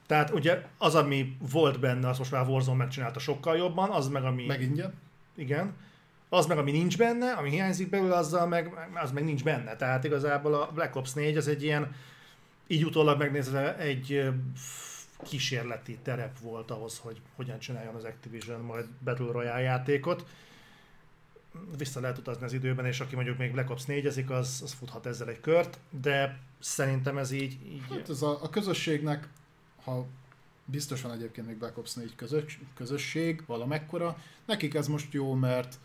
Tehát 0.09 0.29
ugye 0.29 0.65
az, 0.77 0.95
ami 0.95 1.37
volt 1.51 1.79
benne, 1.79 2.09
az 2.09 2.17
most 2.17 2.31
már 2.31 2.47
Warzone 2.47 2.77
megcsinálta 2.77 3.19
sokkal 3.19 3.57
jobban, 3.57 3.89
az 3.89 4.07
meg 4.07 4.23
ami... 4.23 4.45
Meg 4.45 4.61
ingyen. 4.61 4.93
Igen. 5.35 5.75
Az 6.29 6.45
meg, 6.45 6.57
ami 6.57 6.71
nincs 6.71 6.97
benne, 6.97 7.31
ami 7.31 7.49
hiányzik 7.49 7.89
belőle, 7.89 8.15
azzal 8.15 8.47
meg, 8.47 8.89
az 9.03 9.11
meg 9.11 9.23
nincs 9.23 9.43
benne. 9.43 9.75
Tehát 9.75 10.03
igazából 10.03 10.53
a 10.53 10.71
Black 10.73 10.95
Ops 10.95 11.13
4 11.13 11.37
az 11.37 11.47
egy 11.47 11.63
ilyen, 11.63 11.95
így 12.67 12.85
utólag 12.85 13.17
megnézve 13.17 13.77
egy 13.77 14.29
kísérleti 15.23 15.97
terep 16.03 16.39
volt 16.39 16.71
ahhoz, 16.71 16.97
hogy 16.97 17.21
hogyan 17.35 17.59
csináljon 17.59 17.95
az 17.95 18.03
Activision 18.03 18.61
majd 18.61 18.85
Battle 19.03 19.31
Royale 19.31 19.61
játékot. 19.61 20.25
Vissza 21.77 21.99
lehet 21.99 22.17
utazni 22.17 22.45
az 22.45 22.53
időben, 22.53 22.85
és 22.85 22.99
aki 22.99 23.15
mondjuk 23.15 23.37
még 23.37 23.51
Black 23.51 23.69
Ops 23.69 23.85
4 23.85 24.05
ezik, 24.05 24.29
az, 24.29 24.61
az 24.63 24.73
futhat 24.73 25.05
ezzel 25.05 25.29
egy 25.29 25.39
kört, 25.39 25.79
de 25.89 26.39
szerintem 26.59 27.17
ez 27.17 27.31
így... 27.31 27.57
így... 27.65 27.83
Hát 27.89 28.09
ez 28.09 28.21
a, 28.21 28.43
a 28.43 28.49
közösségnek 28.49 29.27
ha 29.83 30.05
biztos 30.65 31.01
van 31.01 31.11
egyébként 31.11 31.47
még 31.47 31.57
Black 31.57 31.77
Ops 31.77 31.93
4 31.93 32.15
közös, 32.15 32.59
közösség, 32.75 33.43
valamekkora, 33.45 34.17
nekik 34.45 34.73
ez 34.73 34.87
most 34.87 35.13
jó, 35.13 35.33
mert 35.33 35.79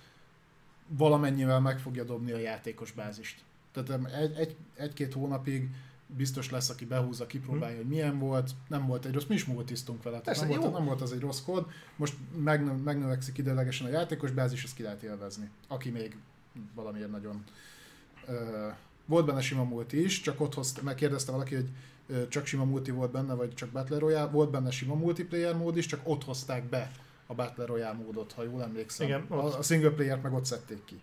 valamennyivel 0.88 1.60
meg 1.60 1.78
fogja 1.78 2.04
dobni 2.04 2.32
a 2.32 2.38
játékos 2.38 2.92
bázist. 2.92 3.42
Tehát 3.72 4.12
egy, 4.14 4.36
egy, 4.36 4.56
egy-két 4.76 5.12
hónapig 5.12 5.68
biztos 6.06 6.50
lesz, 6.50 6.70
aki 6.70 6.84
behúzza, 6.84 7.26
kipróbálja, 7.26 7.76
hmm. 7.76 7.84
hogy 7.84 7.94
milyen 7.94 8.18
volt, 8.18 8.50
nem 8.68 8.86
volt 8.86 9.04
egy 9.04 9.12
rossz, 9.12 9.24
mi 9.24 9.34
is 9.34 9.44
múltisztunk 9.44 10.02
vele, 10.02 10.20
tehát 10.20 10.40
nem, 10.40 10.60
volt, 10.60 10.72
nem 10.72 10.84
volt 10.84 11.00
az 11.00 11.12
egy 11.12 11.20
rossz 11.20 11.40
kód, 11.40 11.66
most 11.96 12.14
megnö, 12.36 12.72
megnövekszik 12.72 13.38
idelegesen 13.38 13.86
a 13.86 13.90
játékos 13.90 14.30
bázis, 14.30 14.64
ezt 14.64 14.74
ki 14.74 14.82
lehet 14.82 15.02
élvezni, 15.02 15.50
aki 15.68 15.90
még 15.90 16.16
valamiért 16.74 17.10
nagyon... 17.10 17.44
Ö, 18.26 18.68
volt 19.06 19.26
benne 19.26 19.40
sima 19.40 19.64
múlt 19.64 19.92
is, 19.92 20.20
csak 20.20 20.40
ott 20.40 20.54
hoz, 20.54 20.74
megkérdezte 20.82 21.32
valaki, 21.32 21.54
hogy 21.54 21.68
csak 22.28 22.46
sima 22.46 22.64
multi 22.64 22.90
volt 22.90 23.10
benne, 23.10 23.34
vagy 23.34 23.54
csak 23.54 23.68
Battle 23.68 23.98
Royale, 23.98 24.30
volt 24.30 24.50
benne 24.50 24.70
sima 24.70 24.94
multiplayer 24.94 25.56
mód 25.56 25.76
is, 25.76 25.86
csak 25.86 26.00
ott 26.02 26.24
hozták 26.24 26.64
be 26.64 26.90
a 27.26 27.34
Battle 27.34 27.66
Royale 27.66 27.92
módot, 27.92 28.32
ha 28.32 28.42
jól 28.42 28.62
emlékszem. 28.62 29.06
Igen, 29.06 29.26
ott. 29.28 29.54
A 29.54 29.62
single 29.62 29.90
player 29.90 30.20
meg 30.20 30.32
ott 30.32 30.44
szedték 30.44 30.84
ki. 30.84 31.00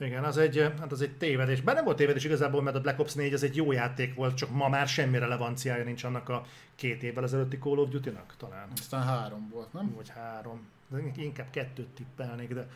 Igen, 0.00 0.24
az 0.24 0.36
egy, 0.36 0.72
hát 0.78 0.92
az 0.92 1.00
egy 1.00 1.16
tévedés. 1.16 1.60
Bár 1.60 1.74
nem 1.74 1.84
volt 1.84 1.96
tévedés 1.96 2.24
igazából, 2.24 2.62
mert 2.62 2.76
a 2.76 2.80
Black 2.80 2.98
Ops 3.00 3.14
4 3.14 3.32
az 3.32 3.42
egy 3.42 3.56
jó 3.56 3.72
játék 3.72 4.14
volt, 4.14 4.36
csak 4.36 4.50
ma 4.50 4.68
már 4.68 4.88
semmi 4.88 5.18
relevanciája 5.18 5.84
nincs 5.84 6.04
annak 6.04 6.28
a 6.28 6.44
két 6.74 7.02
évvel 7.02 7.24
ezelőtti 7.24 7.58
Call 7.58 7.78
of 7.78 7.88
Duty-nak 7.88 8.34
talán. 8.38 8.68
Aztán 8.80 9.02
három 9.02 9.48
volt, 9.52 9.72
nem? 9.72 9.94
Vagy 9.96 10.08
három. 10.08 10.68
De 10.88 10.98
inkább 11.16 11.50
kettőt 11.50 11.88
tippelnék, 11.88 12.54
de 12.54 12.68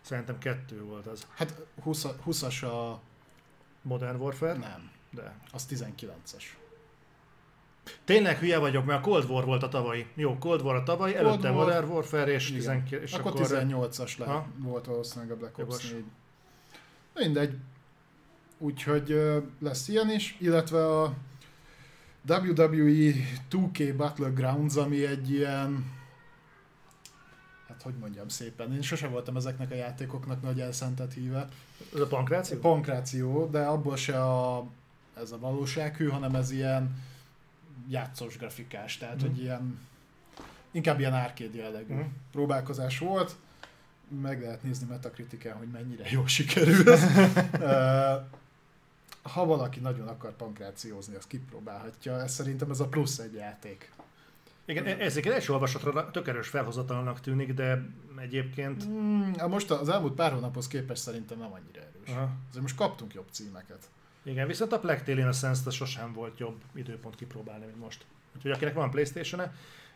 szerintem 0.00 0.38
kettő 0.38 0.82
volt 0.82 1.06
az. 1.06 1.26
Hát 1.34 1.60
20, 1.82 2.06
20-as 2.26 2.64
a... 2.64 3.00
Modern 3.82 4.20
Warfare? 4.20 4.52
Nem. 4.52 4.90
De. 5.10 5.34
Az 5.52 5.66
19-es. 5.70 6.42
Tényleg 8.04 8.38
hülye 8.38 8.58
vagyok, 8.58 8.84
mert 8.84 8.98
a 8.98 9.02
Cold 9.02 9.30
War 9.30 9.44
volt 9.44 9.62
a 9.62 9.68
tavalyi. 9.68 10.06
Jó, 10.14 10.38
Cold 10.38 10.62
War 10.62 10.74
a 10.74 10.82
tavalyi, 10.82 11.12
Cold 11.12 11.26
előtte 11.26 11.50
War, 11.50 11.64
Modern 11.64 11.86
Warfare 11.86 12.32
és, 12.32 12.52
19, 12.52 13.02
és 13.02 13.12
akkor, 13.12 13.30
akkor 13.30 13.46
18-as 13.46 14.18
le, 14.18 14.46
volt 14.58 14.86
valószínűleg 14.86 15.30
a 15.30 15.36
Black 15.36 15.58
Ops 15.58 15.90
4. 15.90 16.04
Mindegy. 17.14 17.54
Úgyhogy 18.58 19.20
lesz 19.60 19.88
ilyen 19.88 20.10
is, 20.10 20.36
illetve 20.40 20.86
a 20.86 21.14
WWE 22.28 23.12
2K 23.50 23.94
Battlegrounds, 23.96 24.76
ami 24.76 25.06
egy 25.06 25.30
ilyen 25.30 25.96
hát 27.68 27.82
hogy 27.82 27.94
mondjam 28.00 28.28
szépen, 28.28 28.72
én 28.72 28.82
sose 28.82 29.08
voltam 29.08 29.36
ezeknek 29.36 29.70
a 29.70 29.74
játékoknak 29.74 30.42
nagy 30.42 30.60
elszentett 30.60 31.12
híve. 31.12 31.48
Ez 31.94 32.00
a 32.00 32.06
pankráció? 32.06 32.56
A 32.56 32.60
pankráció, 32.60 33.46
de 33.46 33.64
abból 33.64 33.96
se 33.96 34.22
a, 34.22 34.66
ez 35.14 35.32
a 35.32 35.38
valósághű, 35.38 36.08
hanem 36.08 36.34
ez 36.34 36.50
ilyen 36.50 37.02
játszós 37.88 38.36
grafikás, 38.36 38.96
tehát 38.96 39.22
mm. 39.22 39.26
hogy 39.26 39.40
ilyen 39.40 39.78
inkább 40.70 40.98
ilyen 40.98 41.14
árkéd 41.14 41.54
jellegű 41.54 41.94
mm. 41.94 42.00
próbálkozás 42.32 42.98
volt. 42.98 43.36
Meg 44.20 44.40
lehet 44.40 44.62
nézni 44.62 44.86
Metacritiken, 44.86 45.56
hogy 45.56 45.68
mennyire 45.68 46.04
jól 46.10 46.26
sikerül. 46.26 46.84
ha 49.22 49.44
valaki 49.44 49.80
nagyon 49.80 50.08
akar 50.08 50.36
pankrációzni, 50.36 51.14
az 51.14 51.26
kipróbálhatja. 51.26 52.20
Ez 52.20 52.32
szerintem 52.32 52.70
ez 52.70 52.80
a 52.80 52.88
plusz 52.88 53.18
egy 53.18 53.34
játék. 53.34 53.90
Igen, 54.64 54.86
e- 54.86 54.96
ez 54.98 55.16
egy 55.16 55.26
első 55.26 55.52
olvasatra 55.52 56.10
tök 56.10 56.28
erős 56.28 56.48
felhozatalnak 56.48 57.20
tűnik, 57.20 57.54
de 57.54 57.82
egyébként... 58.16 58.88
Mm, 58.88 59.30
most 59.48 59.70
az 59.70 59.88
elmúlt 59.88 60.14
pár 60.14 60.32
hónaphoz 60.32 60.68
képest 60.68 61.02
szerintem 61.02 61.38
nem 61.38 61.52
annyira 61.52 61.80
erős. 61.80 62.16
Aha. 62.16 62.30
Azért 62.48 62.62
most 62.62 62.76
kaptunk 62.76 63.14
jobb 63.14 63.26
címeket. 63.30 63.88
Igen, 64.22 64.46
viszont 64.46 64.72
a 64.72 64.78
Plague 64.78 65.02
Tale 65.02 65.20
Innocence 65.20 65.70
sosem 65.70 66.12
volt 66.12 66.38
jobb 66.38 66.60
időpont 66.74 67.14
kipróbálni, 67.14 67.64
mint 67.64 67.78
most. 67.78 68.04
Úgyhogy 68.36 68.50
akinek 68.50 68.74
van 68.74 68.90
Playstation-e, 68.90 69.52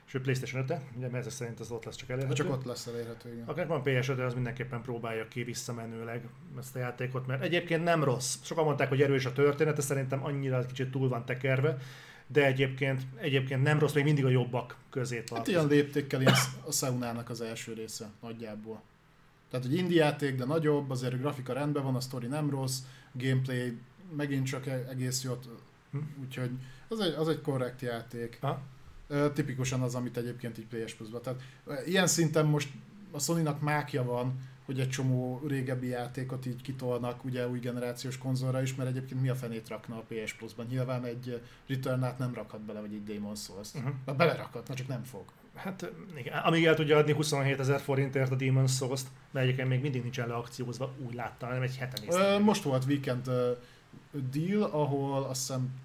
és 0.06 0.18
Playstation 0.22 0.62
5 0.62 0.78
ugye 0.96 1.08
mert 1.08 1.26
ez 1.26 1.34
szerint 1.34 1.60
az 1.60 1.70
ott 1.70 1.84
lesz 1.84 1.96
csak 1.96 2.08
elérhető. 2.08 2.34
Csak 2.34 2.50
ott 2.50 2.64
lesz 2.64 2.86
elérhető, 2.86 3.32
igen. 3.32 3.44
Akinek 3.46 3.68
van 3.68 3.82
ps 3.82 4.08
5 4.08 4.18
az 4.18 4.34
mindenképpen 4.34 4.82
próbálja 4.82 5.28
ki 5.28 5.42
visszamenőleg 5.42 6.28
ezt 6.58 6.76
a 6.76 6.78
játékot, 6.78 7.26
mert 7.26 7.42
egyébként 7.42 7.84
nem 7.84 8.04
rossz. 8.04 8.36
Sokan 8.42 8.64
mondták, 8.64 8.88
hogy 8.88 9.02
erős 9.02 9.24
a 9.24 9.32
története, 9.32 9.80
szerintem 9.80 10.24
annyira 10.24 10.66
kicsit 10.66 10.90
túl 10.90 11.08
van 11.08 11.24
tekerve, 11.24 11.78
de 12.26 12.44
egyébként, 12.46 13.02
egyébként 13.16 13.62
nem 13.62 13.78
rossz, 13.78 13.92
még 13.92 14.04
mindig 14.04 14.24
a 14.24 14.28
jobbak 14.28 14.76
közé 14.90 15.20
tart. 15.20 15.38
Hát 15.38 15.48
ilyen 15.48 15.66
léptékkel 15.66 16.20
ilyen 16.20 16.34
a 16.64 16.72
Seunának 16.72 17.30
az 17.30 17.40
első 17.40 17.72
része 17.72 18.10
nagyjából. 18.20 18.82
Tehát, 19.50 19.66
hogy 19.66 19.76
indie 19.76 20.04
játék, 20.04 20.34
de 20.34 20.44
nagyobb, 20.44 20.90
azért 20.90 21.12
a 21.12 21.16
grafika 21.16 21.52
rendben 21.52 21.82
van, 21.82 21.94
a 21.94 22.00
story 22.00 22.26
nem 22.26 22.50
rossz, 22.50 22.78
gameplay 23.12 23.78
megint 24.16 24.46
csak 24.46 24.66
e- 24.66 24.86
egész 24.90 25.22
jót, 25.22 25.48
hm. 25.90 25.98
úgyhogy 26.24 26.50
az 26.88 27.00
egy, 27.00 27.14
az 27.14 27.28
egy 27.28 27.40
korrekt 27.40 27.80
játék. 27.80 28.38
Ha? 28.40 28.62
Tipikusan 29.34 29.80
az, 29.80 29.94
amit 29.94 30.16
egyébként 30.16 30.58
így 30.58 30.66
PS 30.66 30.94
plus 30.94 31.08
Tehát 31.22 31.42
ilyen 31.86 32.06
szinten 32.06 32.46
most 32.46 32.68
a 33.10 33.18
Sony-nak 33.18 33.60
mákja 33.60 34.04
van, 34.04 34.50
hogy 34.64 34.80
egy 34.80 34.88
csomó 34.88 35.42
régebbi 35.48 35.86
játékot 35.86 36.46
így 36.46 36.62
kitolnak 36.62 37.24
ugye 37.24 37.48
új 37.48 37.58
generációs 37.58 38.18
konzolra 38.18 38.62
is, 38.62 38.74
mert 38.74 38.88
egyébként 38.88 39.20
mi 39.20 39.28
a 39.28 39.34
fenét 39.34 39.68
rakna 39.68 39.96
a 39.96 40.04
PS 40.08 40.32
Plus-ban? 40.32 40.66
Nyilván 40.66 41.04
egy 41.04 41.40
return 41.66 42.06
nem 42.18 42.34
rakhat 42.34 42.60
bele, 42.60 42.80
vagy 42.80 42.92
egy 42.92 43.04
Demon 43.04 43.34
Souls. 43.34 43.74
Uh-huh. 43.74 44.16
Belerakhatna, 44.16 44.74
csak 44.74 44.88
nem 44.88 45.02
fog. 45.02 45.24
Hát 45.54 45.92
igen, 46.16 46.38
amíg 46.38 46.64
el 46.64 46.74
tudja 46.74 46.96
adni 46.96 47.12
27 47.12 47.60
ezer 47.60 47.80
forintért 47.80 48.30
a 48.30 48.34
Demon 48.34 48.66
Souls-t, 48.66 49.06
mert 49.30 49.46
egyébként 49.46 49.68
még 49.68 49.80
mindig 49.80 50.02
nincsen 50.02 50.28
leakciózva, 50.28 50.92
úgy 51.06 51.14
láttam, 51.14 51.50
nem 51.50 51.62
egy 51.62 51.76
heten 51.76 52.04
Ö, 52.08 52.38
Most 52.38 52.62
volt 52.62 52.84
weekend 52.84 53.30
deal, 54.30 54.62
ahol 54.62 55.24
azt 55.24 55.40
hiszem 55.40 55.80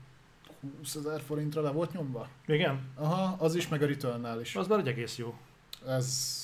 20 0.78 0.96
ezer 0.96 1.22
forintra 1.22 1.62
le 1.62 1.72
volt 1.72 1.94
nyomva. 1.94 2.30
Igen? 2.46 2.80
Aha, 2.96 3.36
az 3.44 3.56
is, 3.56 3.68
meg 3.68 3.82
a 3.82 3.86
return 3.86 4.40
is. 4.42 4.56
Az 4.56 4.68
már 4.68 4.80
egy 4.80 4.88
egész 4.88 5.18
jó. 5.18 5.38
Ez 5.88 6.36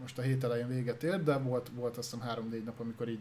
most 0.00 0.18
a 0.18 0.22
hét 0.22 0.44
elején 0.44 0.68
véget 0.68 1.02
ért, 1.02 1.22
de 1.22 1.38
volt, 1.38 1.70
volt 1.74 1.96
azt 1.96 2.10
hiszem 2.10 2.44
3-4 2.50 2.64
nap, 2.64 2.80
amikor 2.80 3.08
így 3.08 3.20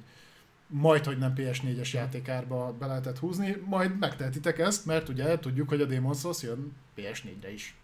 majd, 0.68 1.06
hogy 1.06 1.18
nem 1.18 1.34
PS4-es 1.38 1.92
játékárba 1.92 2.74
be 2.80 2.86
lehetett 2.86 3.18
húzni, 3.18 3.64
majd 3.66 3.98
megtehetitek 3.98 4.60
ezt, 4.60 4.86
mert 4.86 5.10
ugye 5.10 5.40
tudjuk, 5.40 5.70
hogy 5.70 5.82
a 5.82 5.86
Demon's 5.86 6.20
Souls 6.20 6.42
jön 6.42 6.76
PS4-re 6.98 7.54
is. 7.54 7.76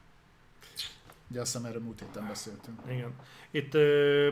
Ugye 1.30 1.42
azt 1.42 1.52
hiszem 1.52 1.68
erről 1.68 1.82
múlt 1.82 2.00
héten 2.00 2.28
beszéltünk. 2.28 2.82
Igen. 2.90 3.14
Itt 3.52 3.74
uh, 3.74 4.28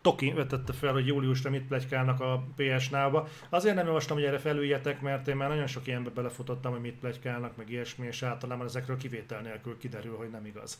Toki 0.00 0.32
vetette 0.32 0.72
fel, 0.72 0.92
hogy 0.92 1.06
júliusra 1.06 1.50
mit 1.50 1.66
plegykálnak 1.66 2.20
a 2.20 2.44
PS 2.56 2.88
Now-ba. 2.88 3.28
Azért 3.48 3.74
nem 3.74 3.86
olvastam, 3.86 4.16
hogy 4.16 4.26
erre 4.26 4.38
felüljetek, 4.38 5.00
mert 5.00 5.28
én 5.28 5.36
már 5.36 5.48
nagyon 5.48 5.66
sok 5.66 5.86
ilyenbe 5.86 6.10
belefutottam, 6.10 6.72
hogy 6.72 6.80
mit 6.80 6.98
plegykálnak, 6.98 7.56
meg 7.56 7.70
ilyesmi, 7.70 8.06
és 8.06 8.22
általában 8.22 8.66
ezekről 8.66 8.96
kivétel 8.96 9.40
nélkül 9.40 9.78
kiderül, 9.78 10.16
hogy 10.16 10.30
nem 10.30 10.46
igaz. 10.46 10.78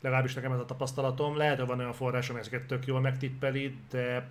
Legalábbis 0.00 0.34
nekem 0.34 0.52
ez 0.52 0.58
a 0.58 0.64
tapasztalatom. 0.64 1.36
Lehet, 1.36 1.58
hogy 1.58 1.66
van 1.66 1.78
olyan 1.78 1.92
forrás, 1.92 2.30
ami 2.30 2.38
ezeket 2.38 2.66
tök 2.66 2.86
jól 2.86 3.00
megtippeli, 3.00 3.76
de 3.90 4.28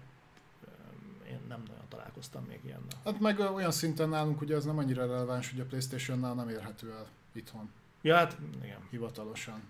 én 1.30 1.40
nem 1.48 1.64
nagyon 1.68 1.84
találkoztam 1.90 2.44
még 2.44 2.60
ilyennel. 2.64 3.02
Hát 3.06 3.20
meg 3.20 3.40
olyan 3.40 3.72
szinten 3.72 4.10
nálunk 4.10 4.42
ugye 4.42 4.56
ez 4.56 4.66
nem 4.66 4.78
annyira 4.78 5.06
releváns, 5.06 5.52
hogy 5.52 5.60
a 5.60 5.66
Playstation-nál 5.66 6.34
nem 6.34 6.50
érhető 6.50 6.92
el 6.92 7.08
itthon. 7.32 7.70
Ja, 8.02 8.16
hát 8.16 8.38
igen. 8.64 8.80
Hivatalosan. 8.90 9.62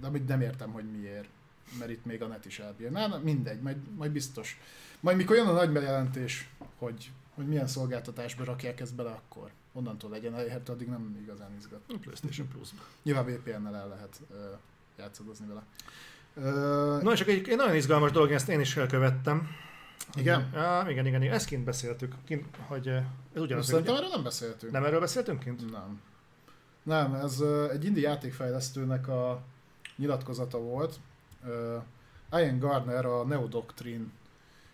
De 0.00 0.08
nem 0.26 0.40
értem, 0.40 0.72
hogy 0.72 0.84
miért. 0.90 1.28
Mert 1.78 1.90
itt 1.90 2.04
még 2.04 2.22
a 2.22 2.26
net 2.26 2.44
is 2.44 2.58
elbír. 2.58 2.90
Na, 2.90 3.20
mindegy, 3.22 3.60
majd, 3.60 3.76
majd 3.96 4.10
biztos. 4.10 4.60
Majd 5.00 5.16
mikor 5.16 5.36
jön 5.36 5.46
a 5.46 5.52
nagy 5.52 5.70
bejelentés, 5.70 6.48
hogy, 6.78 7.10
hogy 7.34 7.46
milyen 7.46 7.66
szolgáltatásba 7.66 8.44
rakják 8.44 8.80
ezt 8.80 8.94
bele, 8.94 9.10
akkor 9.10 9.50
onnantól 9.72 10.10
legyen 10.10 10.34
elérhető, 10.34 10.72
addig 10.72 10.88
nem 10.88 11.18
igazán 11.22 11.54
izgat. 11.58 11.80
A 11.88 11.94
PlayStation 12.00 12.48
plus 12.48 12.68
Nyilván 13.02 13.24
VPN-nel 13.24 13.76
el 13.76 13.88
lehet 13.88 14.20
uh, 14.30 14.36
játszadozni 14.96 15.46
vele. 15.46 15.62
Uh, 16.34 17.02
no, 17.02 17.14
csak 17.14 17.28
egy, 17.28 17.48
egy 17.48 17.56
nagyon 17.56 17.74
izgalmas 17.74 18.10
dolog, 18.10 18.32
ezt 18.32 18.48
én 18.48 18.60
is 18.60 18.76
elkövettem. 18.76 19.48
Igen? 20.14 20.50
Ja, 20.54 20.86
igen, 20.88 21.06
igen, 21.06 21.22
igen. 21.22 21.34
Ezt 21.34 21.46
kint 21.46 21.64
beszéltük, 21.64 22.14
kint, 22.24 22.46
hogy 22.66 22.88
ez 22.88 23.02
ugyanaz. 23.40 23.66
Szerintem 23.66 23.94
erről 23.94 24.08
nem 24.08 24.22
beszéltünk. 24.22 24.72
Nem 24.72 24.84
erről 24.84 25.00
beszéltünk 25.00 25.40
kint? 25.40 25.70
Nem. 25.70 26.00
Nem, 26.82 27.14
ez 27.14 27.40
egy 27.70 27.84
indi 27.84 28.00
játékfejlesztőnek 28.00 29.08
a 29.08 29.42
nyilatkozata 29.96 30.58
volt. 30.58 31.00
Uh, 31.44 32.40
Ian 32.40 32.58
Gardner, 32.58 33.04
a 33.04 33.24
Neodoctrine 33.24 34.04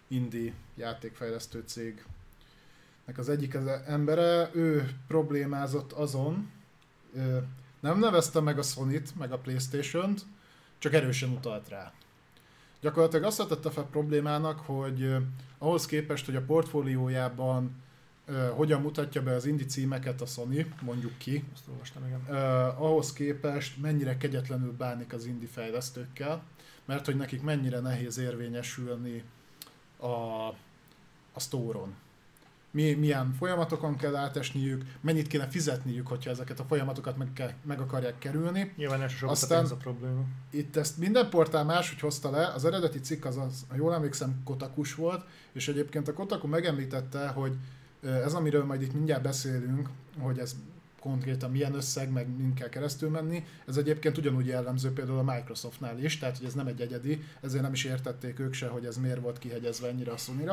indi 0.09 0.55
játékfejlesztő 0.75 1.63
cégnek 1.67 3.19
az 3.19 3.29
egyik 3.29 3.55
az 3.55 3.67
embere, 3.87 4.51
ő 4.53 4.91
problémázott 5.07 5.93
azon, 5.93 6.51
uh, 7.13 7.43
nem 7.81 7.99
nevezte 7.99 8.41
meg 8.41 8.59
a 8.59 8.63
Sony-t, 8.63 9.17
meg 9.17 9.33
a 9.33 9.39
Playstation-t, 9.39 10.23
csak 10.79 10.93
erősen 10.93 11.31
utalt 11.31 11.69
rá. 11.69 11.93
Gyakorlatilag 12.81 13.25
azt 13.25 13.39
vetette 13.39 13.71
fel 13.71 13.85
problémának, 13.85 14.61
hogy 14.61 15.03
uh, 15.03 15.23
ahhoz 15.59 15.87
képest, 15.87 16.25
hogy 16.25 16.37
a 16.37 16.45
portfóliójában 16.45 17.83
uh, 18.29 18.49
hogyan 18.49 18.81
mutatja 18.81 19.23
be 19.23 19.35
az 19.35 19.47
indie 19.47 19.67
címeket 19.67 20.21
a 20.21 20.27
Sony, 20.27 20.75
mondjuk 20.81 21.19
ki, 21.19 21.45
Azt 21.55 21.69
olvastam, 21.69 22.07
igen. 22.07 22.21
Uh, 22.29 22.83
ahhoz 22.83 23.13
képest 23.13 23.81
mennyire 23.81 24.17
kegyetlenül 24.17 24.73
bánik 24.73 25.13
az 25.13 25.27
indie 25.27 25.49
fejlesztőkkel, 25.49 26.43
mert 26.85 27.05
hogy 27.05 27.17
nekik 27.17 27.43
mennyire 27.43 27.81
nehéz 27.81 28.19
érvényesülni 28.19 29.23
a, 29.97 30.07
a 31.33 31.41
store-on. 31.41 31.95
Mi, 32.71 32.93
milyen 32.93 33.33
folyamatokon 33.39 33.97
kell 33.97 34.17
átesniük, 34.17 34.85
mennyit 35.01 35.27
kéne 35.27 35.49
fizetniük, 35.49 36.07
hogyha 36.07 36.31
ezeket 36.31 36.61
a 36.61 36.65
folyamatokat 36.65 37.17
meg, 37.17 37.33
kell, 37.33 37.51
meg 37.63 37.81
akarják 37.81 38.19
kerülni. 38.19 38.73
Nyilván 38.77 39.03
elsősorban 39.03 39.37
Aztán 39.37 39.65
a 39.65 39.75
probléma. 39.75 40.23
Itt 40.51 40.77
ezt 40.77 40.99
minden 40.99 41.29
portál 41.29 41.65
máshogy 41.65 42.01
hozta 42.01 42.31
le, 42.31 42.47
az 42.47 42.65
eredeti 42.65 43.01
cikk 43.01 43.25
az, 43.25 43.37
az 43.37 43.65
ha 43.69 43.77
jól 43.77 43.95
emlékszem, 43.95 44.41
Kotakus 44.45 44.95
volt, 44.95 45.25
és 45.53 45.69
egyébként 45.69 46.09
a 46.09 46.13
Kotaku 46.13 46.47
megemlítette, 46.47 47.29
hogy 47.29 47.57
ez, 48.03 48.35
amiről 48.35 48.65
majd 48.65 48.83
itt 48.83 48.93
mindjárt 48.93 49.23
beszélünk, 49.23 49.89
hogy 50.19 50.39
ez 50.39 50.57
konkrétan 51.05 51.51
milyen 51.51 51.75
összeg, 51.75 52.11
meg 52.11 52.29
mind 52.37 52.55
kell 52.55 52.69
keresztül 52.69 53.11
menni. 53.11 53.45
Ez 53.67 53.77
egyébként 53.77 54.19
ugyanúgy 54.19 54.47
jellemző 54.47 54.93
például 54.93 55.19
a 55.19 55.35
Microsoftnál 55.35 55.99
is, 55.99 56.19
tehát 56.19 56.37
hogy 56.37 56.47
ez 56.47 56.55
nem 56.55 56.67
egy 56.67 56.81
egyedi, 56.81 57.23
ezért 57.41 57.63
nem 57.63 57.73
is 57.73 57.85
értették 57.85 58.39
ők 58.39 58.53
se, 58.53 58.69
hogy 58.69 58.85
ez 58.85 58.97
miért 58.97 59.21
volt 59.21 59.39
kihegyezve 59.39 59.89
ennyire 59.89 60.13
a 60.13 60.17
sony. 60.17 60.49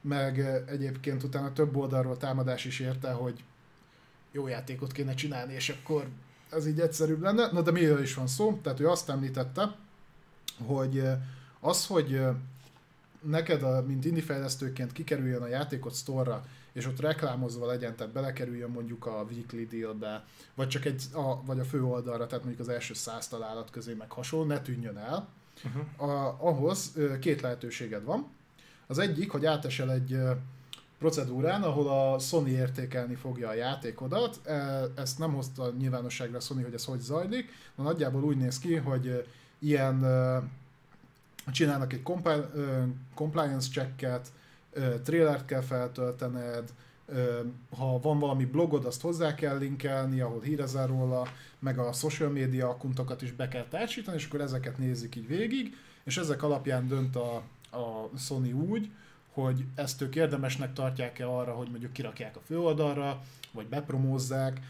Meg 0.00 0.38
egyébként 0.66 1.22
utána 1.22 1.52
több 1.52 1.76
oldalról 1.76 2.16
támadás 2.16 2.64
is 2.64 2.80
érte, 2.80 3.10
hogy 3.10 3.44
jó 4.32 4.46
játékot 4.46 4.92
kéne 4.92 5.14
csinálni, 5.14 5.52
és 5.52 5.68
akkor 5.68 6.08
ez 6.50 6.66
így 6.66 6.80
egyszerűbb 6.80 7.20
lenne. 7.20 7.50
Na 7.52 7.62
de 7.62 7.70
miről 7.70 8.02
is 8.02 8.14
van 8.14 8.26
szó? 8.26 8.58
Tehát 8.62 8.80
ő 8.80 8.88
azt 8.88 9.08
említette, 9.08 9.76
hogy 10.66 11.02
az, 11.60 11.86
hogy 11.86 12.20
neked, 13.22 13.62
a, 13.62 13.84
mint 13.86 14.04
indie 14.04 14.22
fejlesztőként 14.22 14.92
kikerüljön 14.92 15.42
a 15.42 15.48
játékot 15.48 15.94
store-ra, 15.94 16.44
és 16.72 16.86
ott 16.86 17.00
reklámozva 17.00 17.66
legyen, 17.66 17.96
tehát 17.96 18.12
belekerüljön 18.12 18.70
mondjuk 18.70 19.06
a 19.06 19.26
weekly 19.30 19.64
dealbe, 19.64 20.24
vagy 20.54 20.68
csak 20.68 20.84
egy, 20.84 21.02
a, 21.12 21.44
vagy 21.44 21.58
a 21.58 21.64
fő 21.64 21.84
oldalra, 21.84 22.26
tehát 22.26 22.44
mondjuk 22.44 22.68
az 22.68 22.74
első 22.74 22.94
száz 22.94 23.28
találat 23.28 23.70
közé 23.70 23.94
meg 23.94 24.10
hasonló, 24.10 24.46
ne 24.46 24.60
tűnjön 24.60 24.96
el. 24.96 25.28
Uh-huh. 25.64 26.10
A, 26.10 26.36
ahhoz 26.40 26.96
két 27.20 27.40
lehetőséged 27.40 28.04
van. 28.04 28.26
Az 28.86 28.98
egyik, 28.98 29.30
hogy 29.30 29.46
átesel 29.46 29.92
egy 29.92 30.18
procedúrán, 30.98 31.62
ahol 31.62 31.88
a 31.88 32.18
Sony 32.18 32.48
értékelni 32.48 33.14
fogja 33.14 33.48
a 33.48 33.54
játékodat. 33.54 34.40
Ezt 34.94 35.18
nem 35.18 35.34
hozta 35.34 35.72
nyilvánosságra 35.78 36.36
a 36.36 36.40
Sony, 36.40 36.62
hogy 36.62 36.74
ez 36.74 36.84
hogy 36.84 37.00
zajlik, 37.00 37.52
de 37.76 37.82
nagyjából 37.82 38.24
úgy 38.24 38.36
néz 38.36 38.58
ki, 38.58 38.74
hogy 38.74 39.26
ilyen 39.58 40.00
csinálnak 41.52 41.92
egy 41.92 42.02
compliance 43.14 43.70
checket, 43.70 44.32
trailert 45.02 45.44
kell 45.44 45.60
feltöltened, 45.60 46.72
ha 47.76 48.00
van 48.00 48.18
valami 48.18 48.44
blogod, 48.44 48.84
azt 48.84 49.00
hozzá 49.00 49.34
kell 49.34 49.58
linkelni, 49.58 50.20
ahol 50.20 50.40
hírezel 50.40 50.86
róla, 50.86 51.26
meg 51.58 51.78
a 51.78 51.92
social 51.92 52.30
media 52.30 52.68
akuntokat 52.68 53.22
is 53.22 53.32
be 53.32 53.48
kell 53.48 53.66
társítani, 53.68 54.16
és 54.16 54.26
akkor 54.26 54.40
ezeket 54.40 54.78
nézik 54.78 55.16
így 55.16 55.26
végig, 55.26 55.76
és 56.04 56.16
ezek 56.16 56.42
alapján 56.42 56.88
dönt 56.88 57.16
a, 57.16 57.34
a 57.70 58.10
Sony 58.18 58.52
úgy, 58.52 58.90
hogy 59.32 59.64
ezt 59.74 60.02
ők 60.02 60.16
érdemesnek 60.16 60.72
tartják-e 60.72 61.28
arra, 61.28 61.52
hogy 61.52 61.70
mondjuk 61.70 61.92
kirakják 61.92 62.36
a 62.36 62.40
főoldalra, 62.40 63.20
vagy 63.52 63.66
bepromózzák, 63.66 64.60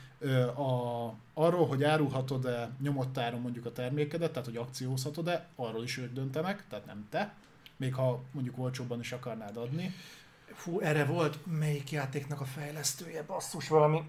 a, 0.56 1.08
arról, 1.34 1.66
hogy 1.66 1.84
árulhatod-e 1.84 2.70
nyomott 2.80 3.18
áron 3.18 3.40
mondjuk 3.40 3.66
a 3.66 3.72
termékedet, 3.72 4.30
tehát 4.32 4.46
hogy 4.46 4.56
akciózhatod-e, 4.56 5.48
arról 5.56 5.82
is 5.82 5.98
ők 5.98 6.12
döntenek, 6.12 6.64
tehát 6.68 6.86
nem 6.86 7.06
te 7.10 7.34
még 7.80 7.94
ha 7.94 8.22
mondjuk 8.32 8.58
olcsóbban 8.58 9.00
is 9.00 9.12
akarnád 9.12 9.56
adni. 9.56 9.94
Fú, 10.52 10.80
erre 10.80 11.04
volt 11.04 11.38
melyik 11.58 11.90
játéknak 11.90 12.40
a 12.40 12.44
fejlesztője, 12.44 13.22
basszus 13.22 13.68
valami. 13.68 14.02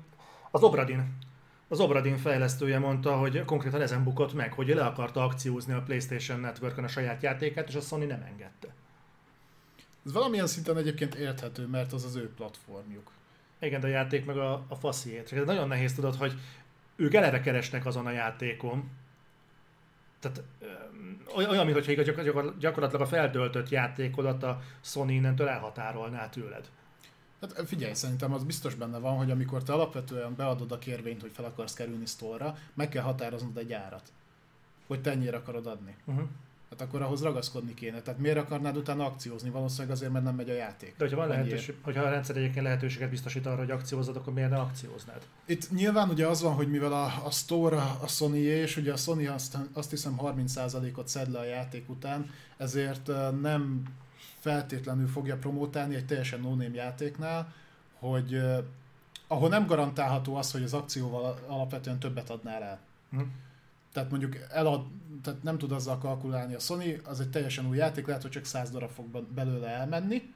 Az 0.51 0.63
Obradin. 0.63 1.17
Az 1.67 1.80
Obradin 1.80 2.17
fejlesztője 2.17 2.80
mondta, 2.80 3.17
hogy 3.17 3.45
konkrétan 3.45 3.82
ezen 3.82 4.03
bukott 4.03 4.34
meg, 4.34 4.53
hogy 4.53 4.67
le 4.67 4.86
akarta 4.86 5.24
akciózni 5.24 5.74
a 5.74 5.82
PlayStation 5.82 6.39
network 6.39 6.78
a 6.78 6.88
saját 6.88 7.22
játékát, 7.22 7.67
és 7.67 7.76
a 7.76 7.82
Sony 7.82 8.07
nem 8.07 8.22
engedte. 8.28 8.67
Ez 10.05 10.11
valamilyen 10.11 10.47
szinten 10.47 10.78
egyébként 10.78 11.15
érthető, 11.15 11.67
mert 11.67 11.93
az 11.93 12.03
az 12.03 12.15
ő 12.15 12.34
platformjuk. 12.34 13.11
Igen, 13.59 13.80
de 13.80 13.88
a 13.88 13.89
játék 13.89 14.26
meg 14.26 14.38
a, 14.38 14.65
a 14.67 14.76
fasziét. 14.76 15.45
Nagyon 15.45 15.67
nehéz 15.67 15.95
tudod, 15.95 16.15
hogy 16.15 16.34
ők 16.95 17.13
eleve 17.13 17.41
keresnek 17.41 17.86
azon 17.86 18.05
a 18.05 18.11
játékon, 18.11 18.89
tehát 20.22 20.43
olyan, 21.36 21.65
mintha 21.65 22.51
gyakorlatilag 22.59 23.01
a 23.01 23.05
feltöltött 23.05 23.69
játékodat 23.69 24.43
a 24.43 24.61
Sony 24.82 25.09
innentől 25.09 25.47
elhatárolná 25.47 26.30
tőled. 26.30 26.69
Hát 27.41 27.67
figyelj, 27.67 27.93
szerintem 27.93 28.34
az 28.34 28.43
biztos 28.43 28.76
benne 28.76 28.97
van, 28.97 29.17
hogy 29.17 29.32
amikor 29.32 29.63
te 29.63 29.74
alapvetően 29.74 30.36
beadod 30.36 30.72
a 30.72 30.80
kérvényt, 30.80 31.22
hogy 31.22 31.32
fel 31.34 31.45
akarsz 31.45 31.74
kerülni 31.74 32.05
sztorra, 32.05 32.57
meg 32.74 32.89
kell 32.89 33.03
határoznod 33.03 33.57
egy 33.57 33.74
árat. 33.74 34.11
Hogy 34.88 35.01
te 35.01 35.11
ennyire 35.11 35.38
akarod 35.38 35.67
adni. 35.67 35.95
Uh-huh. 36.05 36.28
Hát 36.72 36.82
akkor 36.82 37.01
ahhoz 37.01 37.22
ragaszkodni 37.22 37.74
kéne. 37.74 38.01
Tehát 38.01 38.19
miért 38.19 38.38
akarnád 38.38 38.78
utána 38.78 39.05
akciózni? 39.05 39.49
Valószínűleg 39.49 39.91
azért, 39.91 40.11
mert 40.11 40.26
nem 40.26 40.36
megy 40.36 40.49
a 40.49 40.53
játék. 40.53 40.89
De 40.97 41.03
hogyha, 41.03 41.17
van 41.17 41.28
lehetőség, 41.28 41.76
hogyha 41.82 42.03
a 42.03 42.09
rendszer 42.09 42.38
egyébként 42.38 42.65
lehetőséget 42.65 43.09
biztosít 43.09 43.45
arra, 43.45 43.57
hogy 43.57 43.72
akciózod, 43.72 44.15
akkor 44.15 44.34
miért 44.34 44.49
ne 44.49 44.59
akcióznád? 44.59 45.22
Itt 45.45 45.72
nyilván 45.72 46.09
ugye 46.09 46.28
az 46.28 46.41
van, 46.41 46.53
hogy 46.53 46.69
mivel 46.69 46.93
a, 46.93 47.26
a 47.26 47.32
store 47.32 47.78
a 48.01 48.07
sony 48.07 48.36
és 48.36 48.78
ugye 48.78 48.91
a 48.93 48.95
Sony 48.95 49.28
azt, 49.28 49.57
azt 49.74 49.89
hiszem 49.89 50.15
30%-ot 50.22 51.07
szed 51.07 51.32
le 51.32 51.39
a 51.39 51.43
játék 51.43 51.89
után, 51.89 52.30
ezért 52.57 53.07
nem 53.41 53.84
feltétlenül 54.39 55.07
fogja 55.07 55.38
promotálni 55.38 55.95
egy 55.95 56.05
teljesen 56.05 56.39
no 56.39 56.55
játéknál, 56.74 57.53
hogy 57.99 58.41
ahol 59.28 59.49
nem 59.49 59.65
garantálható 59.65 60.36
az, 60.36 60.51
hogy 60.51 60.63
az 60.63 60.74
akcióval 60.74 61.39
alapvetően 61.47 61.99
többet 61.99 62.30
adnál 62.30 62.63
el. 62.63 62.80
Hm. 63.11 63.22
Tehát 63.93 64.09
mondjuk 64.09 64.35
elad, 64.49 64.85
tehát 65.23 65.43
nem 65.43 65.57
tud 65.57 65.71
azzal 65.71 65.97
kalkulálni 65.97 66.53
a 66.53 66.59
Sony, 66.59 67.01
az 67.03 67.19
egy 67.19 67.29
teljesen 67.29 67.67
új 67.67 67.77
játék, 67.77 68.07
lehet, 68.07 68.21
hogy 68.21 68.31
csak 68.31 68.45
100 68.45 68.69
darab 68.69 68.89
fog 68.89 69.23
belőle 69.33 69.67
elmenni. 69.67 70.33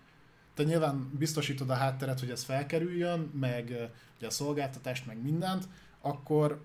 Te 0.53 0.63
nyilván 0.63 1.11
biztosítod 1.17 1.69
a 1.69 1.73
hátteret, 1.73 2.19
hogy 2.19 2.29
ez 2.29 2.43
felkerüljön, 2.43 3.19
meg 3.39 3.89
ugye 4.17 4.27
a 4.27 4.29
szolgáltatást, 4.29 5.05
meg 5.05 5.21
mindent, 5.21 5.67
akkor 6.01 6.61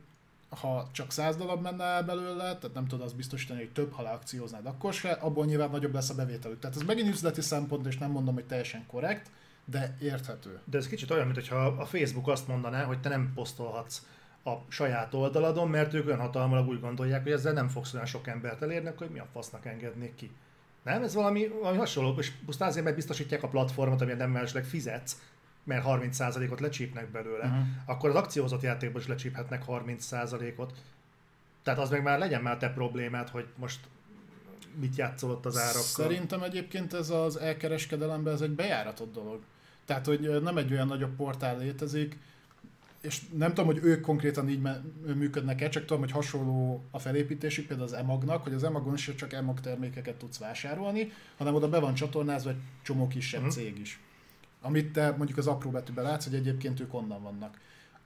ha 0.49 0.89
csak 0.93 1.11
100 1.11 1.37
darab 1.37 1.63
menne 1.63 1.85
el 1.85 2.03
belőle, 2.03 2.43
tehát 2.43 2.75
nem 2.75 2.87
tudod 2.87 3.07
azt 3.07 3.17
biztosítani, 3.17 3.59
hogy 3.59 3.73
több, 3.73 3.93
ha 3.93 4.03
leakcióznád, 4.03 4.67
akkor 4.67 4.93
se, 4.93 5.11
abból 5.11 5.45
nyilván 5.45 5.71
nagyobb 5.71 5.95
lesz 5.95 6.11
a 6.11 6.15
bevételük. 6.15 6.59
Tehát 6.59 6.77
ez 6.77 6.83
megint 6.83 7.09
üzleti 7.09 7.41
szempont, 7.41 7.87
és 7.87 7.99
nem 7.99 8.11
mondom, 8.11 8.35
hogy 8.35 8.47
teljesen 8.47 8.87
korrekt, 8.87 9.31
de 9.65 9.97
érthető. 10.01 10.61
De 10.65 10.79
ez 10.79 10.87
kicsit 10.87 11.11
olyan, 11.11 11.27
mintha 11.27 11.57
a 11.57 11.87
Facebook 11.87 12.29
azt 12.29 12.49
mondaná, 12.49 12.85
hogy 12.85 13.01
te 13.01 13.09
nem 13.09 13.33
posztolhatsz 13.35 14.03
a 14.45 14.53
saját 14.69 15.15
oldaladon, 15.15 15.69
mert 15.69 15.95
ők 15.95 16.07
olyan 16.07 16.19
hatalmalag 16.19 16.69
úgy 16.69 16.81
gondolják, 16.81 17.23
hogy 17.23 17.33
ezzel 17.33 17.53
nem 17.53 17.69
fogsz 17.69 17.95
olyan 17.95 18.07
sok 18.07 18.27
embert 18.27 18.63
elérni, 18.63 18.89
akkor 18.89 19.11
mi 19.11 19.19
a 19.19 19.27
fasznak 19.33 19.67
engednék 19.67 20.15
ki. 20.15 20.31
Nem? 20.83 21.03
Ez 21.03 21.15
valami, 21.15 21.49
valami 21.49 21.79
hasonló, 21.79 22.19
és 22.19 22.31
pusztán 22.45 22.69
azért, 22.69 22.85
mert 22.85 22.97
biztosítják 22.97 23.43
a 23.43 23.49
platformot, 23.49 24.01
amilyen 24.01 24.19
nem 24.19 24.31
mellesleg 24.31 24.65
fizetsz, 24.65 25.21
mert 25.65 25.85
30%-ot 25.87 26.61
lecsípnek 26.61 27.11
belőle, 27.11 27.45
uh-huh. 27.45 27.67
akkor 27.87 28.11
az 28.11 28.17
akciózott 28.17 28.63
játékból 28.63 29.01
is 29.01 29.07
lecsíphetnek 29.07 29.65
30%-ot. 29.67 30.73
Tehát 31.63 31.81
az 31.81 31.91
meg 31.91 32.03
már 32.03 32.19
legyen 32.19 32.43
már 32.43 32.57
te 32.57 32.73
problémát, 32.73 33.29
hogy 33.29 33.47
most 33.57 33.81
mit 34.75 34.97
játszol 34.97 35.31
ott 35.31 35.47
az 35.47 35.59
árakkal. 35.59 35.83
Szerintem 35.83 36.43
egyébként 36.43 36.95
ez 36.95 37.11
az 37.11 37.37
elkereskedelemben 37.37 38.35
ez 38.35 38.41
egy 38.41 38.51
bejáratott 38.51 39.13
dolog. 39.13 39.41
Tehát, 39.85 40.07
hogy 40.07 40.43
nem 40.43 40.57
egy 40.57 40.73
olyan 40.73 40.87
nagyobb 40.87 41.17
portál 41.17 41.59
létezik, 41.59 42.19
és 43.01 43.21
nem 43.37 43.49
tudom, 43.49 43.67
hogy 43.67 43.81
ők 43.83 44.01
konkrétan 44.01 44.49
így 44.49 44.69
működnek-e, 45.15 45.69
csak 45.69 45.85
tudom, 45.85 46.03
hogy 46.03 46.11
hasonló 46.11 46.85
a 46.91 46.99
felépítésük, 46.99 47.67
például 47.67 47.89
az 47.89 47.95
EMAG-nak, 47.95 48.43
hogy 48.43 48.53
az 48.53 48.65
EMAG-on 48.65 48.95
is 48.95 49.15
csak 49.17 49.33
EMAG 49.33 49.61
termékeket 49.61 50.15
tudsz 50.15 50.39
vásárolni, 50.39 51.13
hanem 51.37 51.55
oda 51.55 51.69
be 51.69 51.79
van 51.79 51.95
csatornázva 51.95 52.51
egy 52.51 52.61
csomó 52.83 53.09
kisebb 53.09 53.41
uh-huh. 53.41 53.55
cég 53.57 53.79
is. 53.79 54.01
Amit 54.63 54.93
te 54.93 55.15
mondjuk 55.17 55.39
az 55.39 55.47
apró 55.47 55.71
betűben 55.71 56.05
látsz, 56.05 56.25
hogy 56.25 56.35
egyébként 56.35 56.81
ők 56.81 56.95
onnan 56.95 57.23
vannak. 57.23 57.61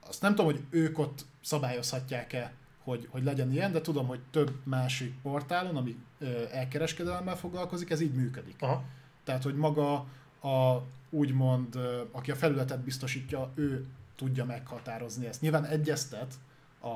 Azt 0.07 0.23
nem 0.23 0.35
tudom, 0.35 0.53
hogy 0.53 0.61
ők 0.71 0.99
ott 0.99 1.25
szabályozhatják-e, 1.41 2.53
hogy, 2.83 3.09
hogy 3.11 3.25
legyen 3.25 3.53
ilyen, 3.53 3.73
de 3.73 3.81
tudom, 3.81 4.07
hogy 4.07 4.21
több 4.31 4.53
másik 4.65 5.15
portálon, 5.23 5.77
ami 5.77 5.97
ö, 6.19 6.43
elkereskedelemmel 6.53 7.37
foglalkozik, 7.37 7.91
ez 7.91 8.01
így 8.01 8.15
működik. 8.15 8.57
Aha. 8.59 8.85
Tehát, 9.25 9.43
hogy 9.43 9.55
maga 9.55 9.95
a 10.43 10.83
úgymond, 11.11 11.79
aki 12.11 12.31
a 12.31 12.35
felületet 12.37 12.81
biztosítja, 12.81 13.51
ő 13.55 13.87
tudja 14.17 14.45
meghatározni 14.45 15.27
ezt. 15.27 15.41
Nyilván 15.41 15.65
egyeztet 15.65 16.35
a, 16.81 16.89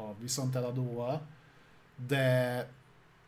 a 0.00 0.14
viszonteladóval, 0.20 1.22
de, 2.06 2.68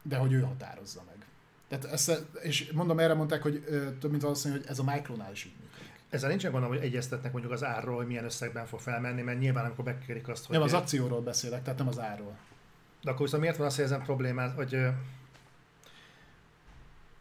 de 0.02 0.16
hogy 0.16 0.32
ő 0.32 0.40
határozza 0.40 1.02
meg. 1.06 1.26
Tehát 1.68 1.84
ezt, 1.84 2.26
és 2.42 2.72
mondom, 2.72 2.98
erre 2.98 3.14
mondták, 3.14 3.42
hogy 3.42 3.64
több 4.00 4.10
mint 4.10 4.22
valószínű, 4.22 4.56
hogy 4.56 4.66
ez 4.68 4.78
a 4.78 4.84
Micronál 4.84 5.32
is 5.32 5.44
így 5.44 5.54
működik. 5.60 5.92
Ezzel 6.10 6.28
nincsen 6.28 6.50
gondolom, 6.50 6.76
hogy 6.76 6.86
egyeztetnek 6.86 7.32
mondjuk 7.32 7.52
az 7.54 7.64
árról, 7.64 7.96
hogy 7.96 8.06
milyen 8.06 8.24
összegben 8.24 8.66
fog 8.66 8.80
felmenni, 8.80 9.22
mert 9.22 9.38
nyilván 9.38 9.64
amikor 9.64 9.84
bekérik 9.84 10.28
azt, 10.28 10.46
hogy... 10.46 10.56
Nem, 10.56 10.64
az 10.64 10.72
akcióról 10.72 11.20
beszélek, 11.20 11.62
tehát 11.62 11.78
nem 11.78 11.88
az 11.88 11.98
árról. 11.98 12.36
De 13.02 13.10
akkor 13.10 13.22
viszont 13.22 13.42
miért 13.42 13.56
van 13.56 13.66
az, 13.66 13.74
hogy 13.74 13.84
ezen 13.84 14.02
problémát, 14.02 14.54
hogy 14.54 14.86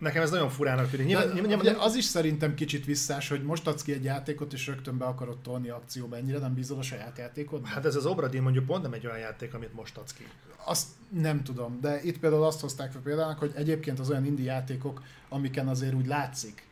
Nekem 0.03 0.21
ez 0.21 0.31
nagyon 0.31 0.49
furának 0.49 0.89
tűnik. 0.89 1.05
Nyilván, 1.05 1.27
nyilván, 1.27 1.49
nyilván, 1.49 1.75
az 1.75 1.95
is 1.95 2.03
szerintem 2.03 2.53
kicsit 2.53 2.85
visszás, 2.85 3.29
hogy 3.29 3.43
most 3.43 3.67
adsz 3.67 3.83
ki 3.83 3.93
egy 3.93 4.03
játékot, 4.03 4.53
és 4.53 4.67
rögtön 4.67 4.97
be 4.97 5.05
akarod 5.05 5.41
tolni 5.41 5.69
akcióba. 5.69 6.17
Ennyire 6.17 6.37
nem 6.37 6.53
bízol 6.53 6.77
a 6.77 6.81
saját 6.81 7.17
játékod? 7.17 7.65
Hát 7.67 7.85
ez 7.85 7.95
az 7.95 8.05
Obradin 8.05 8.41
mondjuk 8.41 8.65
pont 8.65 8.81
nem 8.81 8.93
egy 8.93 9.05
olyan 9.05 9.17
játék, 9.17 9.53
amit 9.53 9.73
most 9.73 9.97
adsz 9.97 10.13
ki. 10.13 10.27
Azt 10.65 10.87
nem 11.09 11.43
tudom, 11.43 11.79
de 11.81 12.03
itt 12.03 12.19
például 12.19 12.43
azt 12.43 12.59
hozták 12.59 12.91
fel 12.91 13.01
például, 13.01 13.33
hogy 13.33 13.51
egyébként 13.55 13.99
az 13.99 14.09
olyan 14.09 14.25
indie 14.25 14.51
játékok, 14.51 15.01
amiken 15.29 15.67
azért 15.67 15.93
úgy 15.93 16.07
látszik. 16.07 16.67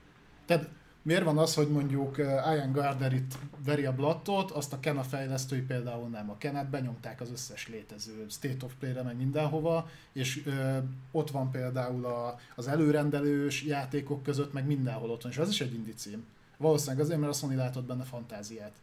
Tehát 0.46 0.70
Miért 1.04 1.24
van 1.24 1.38
az, 1.38 1.54
hogy 1.54 1.68
mondjuk 1.68 2.20
eh, 2.20 2.56
Ian 2.56 2.72
Gardner 2.72 3.14
itt 3.14 3.38
veri 3.66 3.86
a 3.86 3.95
blattot, 3.95 4.52
azt 4.52 4.74
a 4.74 4.80
Kena 4.80 5.04
fejlesztői 5.04 5.62
például 5.62 6.08
nem. 6.10 6.30
A 6.30 6.38
Kenát 6.38 6.70
benyomták 6.70 7.22
az 7.22 7.32
összes 7.32 7.68
létező 7.68 8.26
State 8.30 8.66
of 8.66 8.74
Play-re, 8.80 9.02
meg 9.02 9.18
mindenhova, 9.18 9.89
és 10.12 10.41
ö, 10.45 10.52
eh, 10.52 10.84
ott 11.12 11.32
van 11.32 11.52
például 11.52 12.06
a, 12.06 12.39
az 12.56 12.68
előrendelős 12.68 13.64
játékok 13.64 14.24
között, 14.24 14.54
meg 14.54 14.66
mindenhol 14.66 15.10
ott 15.10 15.22
van, 15.22 15.32
és 15.32 15.38
az 15.38 15.49
is 15.49 15.62
egy 15.62 15.74
indie 15.74 15.93
cím. 15.93 16.26
Valószínűleg 16.58 17.06
azért, 17.06 17.20
mert 17.20 17.32
a 17.32 17.36
Sony 17.36 17.56
látott 17.56 17.86
benne 17.86 18.04
fantáziát. 18.04 18.74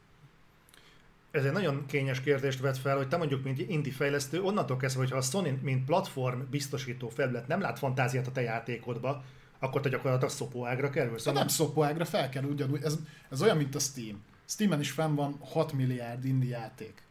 Ez 1.30 1.44
egy 1.44 1.52
nagyon 1.52 1.86
kényes 1.86 2.20
kérdést 2.20 2.60
vet 2.60 2.78
fel, 2.78 2.96
hogy 2.96 3.08
te 3.08 3.16
mondjuk, 3.16 3.44
mint 3.44 3.58
indie 3.58 3.92
fejlesztő, 3.92 4.42
onnantól 4.42 4.76
kezdve, 4.76 5.00
hogyha 5.00 5.16
a 5.16 5.20
Sony, 5.20 5.58
mint 5.62 5.84
platform 5.84 6.40
biztosító 6.50 7.08
felület 7.08 7.46
nem 7.46 7.60
lát 7.60 7.78
fantáziát 7.78 8.26
a 8.26 8.32
te 8.32 8.40
játékodba, 8.40 9.24
akkor 9.58 9.80
te 9.80 9.88
gyakorlatilag 9.88 10.32
szopóágra 10.32 10.90
kerülsz. 10.90 11.24
De 11.24 11.32
nem 11.32 11.48
szopóágra 11.48 12.04
felkerül 12.04 12.50
ugyanúgy. 12.50 12.82
Ez, 12.82 12.98
ez 13.30 13.42
olyan, 13.42 13.56
mint 13.56 13.74
a 13.74 13.78
Steam. 13.78 14.22
Steamen 14.46 14.80
is 14.80 14.90
fenn 14.90 15.14
van 15.14 15.38
6 15.40 15.72
milliárd 15.72 16.24
indi 16.24 16.48
játék. 16.48 17.02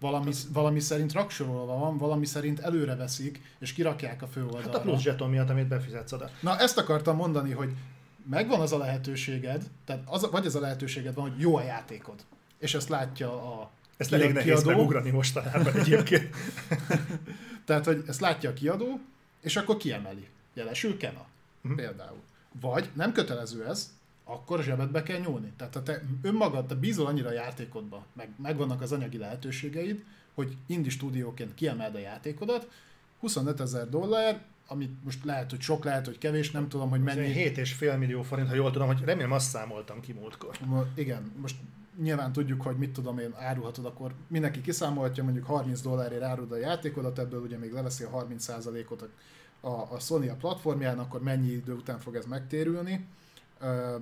Valami, 0.00 0.32
hát, 0.32 0.42
valami 0.52 0.80
szerint 0.80 1.12
raksorolva 1.12 1.78
van, 1.78 1.98
valami 1.98 2.26
szerint 2.26 2.60
előre 2.60 2.96
veszik, 2.96 3.40
és 3.58 3.72
kirakják 3.72 4.22
a 4.22 4.26
főoldalra. 4.26 4.66
Hát 4.66 4.74
a 4.74 4.80
plusz 4.80 5.00
zseton 5.00 5.30
miatt, 5.30 5.50
amit 5.50 5.66
befizetsz 5.66 6.12
oda. 6.12 6.30
Na 6.40 6.58
ezt 6.58 6.78
akartam 6.78 7.16
mondani, 7.16 7.52
hogy 7.52 7.72
megvan 8.30 8.60
az 8.60 8.72
a 8.72 8.78
lehetőséged, 8.78 9.70
tehát 9.84 10.02
az, 10.06 10.30
vagy 10.30 10.46
az 10.46 10.54
a 10.54 10.60
lehetőséged 10.60 11.14
van, 11.14 11.30
hogy 11.30 11.40
jó 11.40 11.56
a 11.56 11.62
játékod. 11.62 12.24
És 12.58 12.74
ezt 12.74 12.88
látja 12.88 13.60
a 13.60 13.70
Ezt 13.96 14.12
elég 14.12 14.32
nehéz 14.32 14.62
kiadó. 14.62 14.76
megugrani 14.76 15.10
mostanában 15.10 15.74
egyébként. 15.74 16.36
tehát, 17.66 17.84
hogy 17.84 18.04
ezt 18.06 18.20
látja 18.20 18.50
a 18.50 18.52
kiadó, 18.52 19.00
és 19.40 19.56
akkor 19.56 19.76
kiemeli. 19.76 20.28
Jelesül 20.54 20.96
Kena 20.96 21.26
uh-huh. 21.64 21.80
például. 21.80 22.22
Vagy 22.60 22.90
nem 22.94 23.12
kötelező 23.12 23.66
ez, 23.66 23.92
akkor 24.24 24.62
zsebedbe 24.62 25.02
kell 25.02 25.18
nyúlni. 25.18 25.52
Tehát 25.56 25.74
ha 25.74 25.82
te 25.82 26.02
önmagad, 26.22 26.66
te 26.66 26.74
bízol 26.74 27.06
annyira 27.06 27.28
a 27.28 27.32
játékodba, 27.32 28.06
meg 28.12 28.28
megvannak 28.42 28.80
az 28.80 28.92
anyagi 28.92 29.18
lehetőségeid, 29.18 30.04
hogy 30.34 30.56
indi 30.66 30.88
stúdióként 30.88 31.54
kiemeld 31.54 31.94
a 31.94 31.98
játékodat, 31.98 32.68
25 33.20 33.60
ezer 33.60 33.88
dollár, 33.88 34.42
amit 34.66 35.04
most 35.04 35.24
lehet, 35.24 35.50
hogy 35.50 35.60
sok, 35.60 35.84
lehet, 35.84 36.06
hogy 36.06 36.18
kevés, 36.18 36.50
nem 36.50 36.68
tudom, 36.68 36.90
hogy 36.90 37.02
mennyi. 37.02 37.32
7,5 37.32 37.98
millió 37.98 38.22
forint, 38.22 38.48
ha 38.48 38.54
jól 38.54 38.70
tudom, 38.70 38.86
hogy 38.86 39.00
remélem 39.04 39.32
azt 39.32 39.48
számoltam 39.48 40.00
ki 40.00 40.12
múltkor. 40.12 40.58
Igen, 40.94 41.32
most 41.40 41.56
nyilván 42.02 42.32
tudjuk, 42.32 42.62
hogy 42.62 42.76
mit 42.76 42.90
tudom 42.92 43.18
én, 43.18 43.34
árulhatod, 43.34 43.84
akkor 43.84 44.14
mindenki 44.26 44.60
kiszámolhatja, 44.60 45.24
mondjuk 45.24 45.46
30 45.46 45.80
dollárért 45.80 46.22
árulod 46.22 46.52
a 46.52 46.56
játékodat, 46.56 47.18
ebből 47.18 47.40
ugye 47.40 47.58
még 47.58 47.72
leveszi 47.72 48.04
a 48.04 48.26
30%-ot 48.26 49.02
a, 49.02 49.08
a 49.66 49.98
Sony 50.00 50.28
a 50.28 50.34
platformján, 50.34 50.98
akkor 50.98 51.22
mennyi 51.22 51.50
idő 51.50 51.72
után 51.72 51.98
fog 51.98 52.16
ez 52.16 52.24
megtérülni. 52.26 53.06
Uh, 53.60 54.00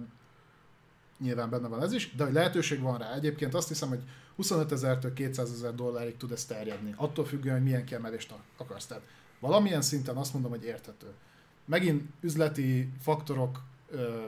nyilván 1.18 1.50
benne 1.50 1.68
van 1.68 1.82
ez 1.82 1.92
is, 1.92 2.14
de 2.14 2.24
hogy 2.24 2.32
lehetőség 2.32 2.80
van 2.80 2.98
rá. 2.98 3.14
Egyébként 3.14 3.54
azt 3.54 3.68
hiszem, 3.68 3.88
hogy 3.88 4.02
25 4.36 4.72
ezertől 4.72 5.12
200 5.12 5.52
ezer 5.52 5.74
dollárig 5.74 6.16
tud 6.16 6.32
ez 6.32 6.44
terjedni. 6.44 6.94
Attól 6.96 7.24
függően, 7.24 7.54
hogy 7.54 7.64
milyen 7.64 7.84
kiemelést 7.84 8.34
akarsz. 8.56 8.86
Tehát 8.86 9.02
valamilyen 9.40 9.82
szinten 9.82 10.16
azt 10.16 10.32
mondom, 10.32 10.50
hogy 10.50 10.64
érthető. 10.64 11.06
Megint 11.64 12.02
üzleti 12.20 12.92
faktorok 13.00 13.62
ö, 13.90 14.26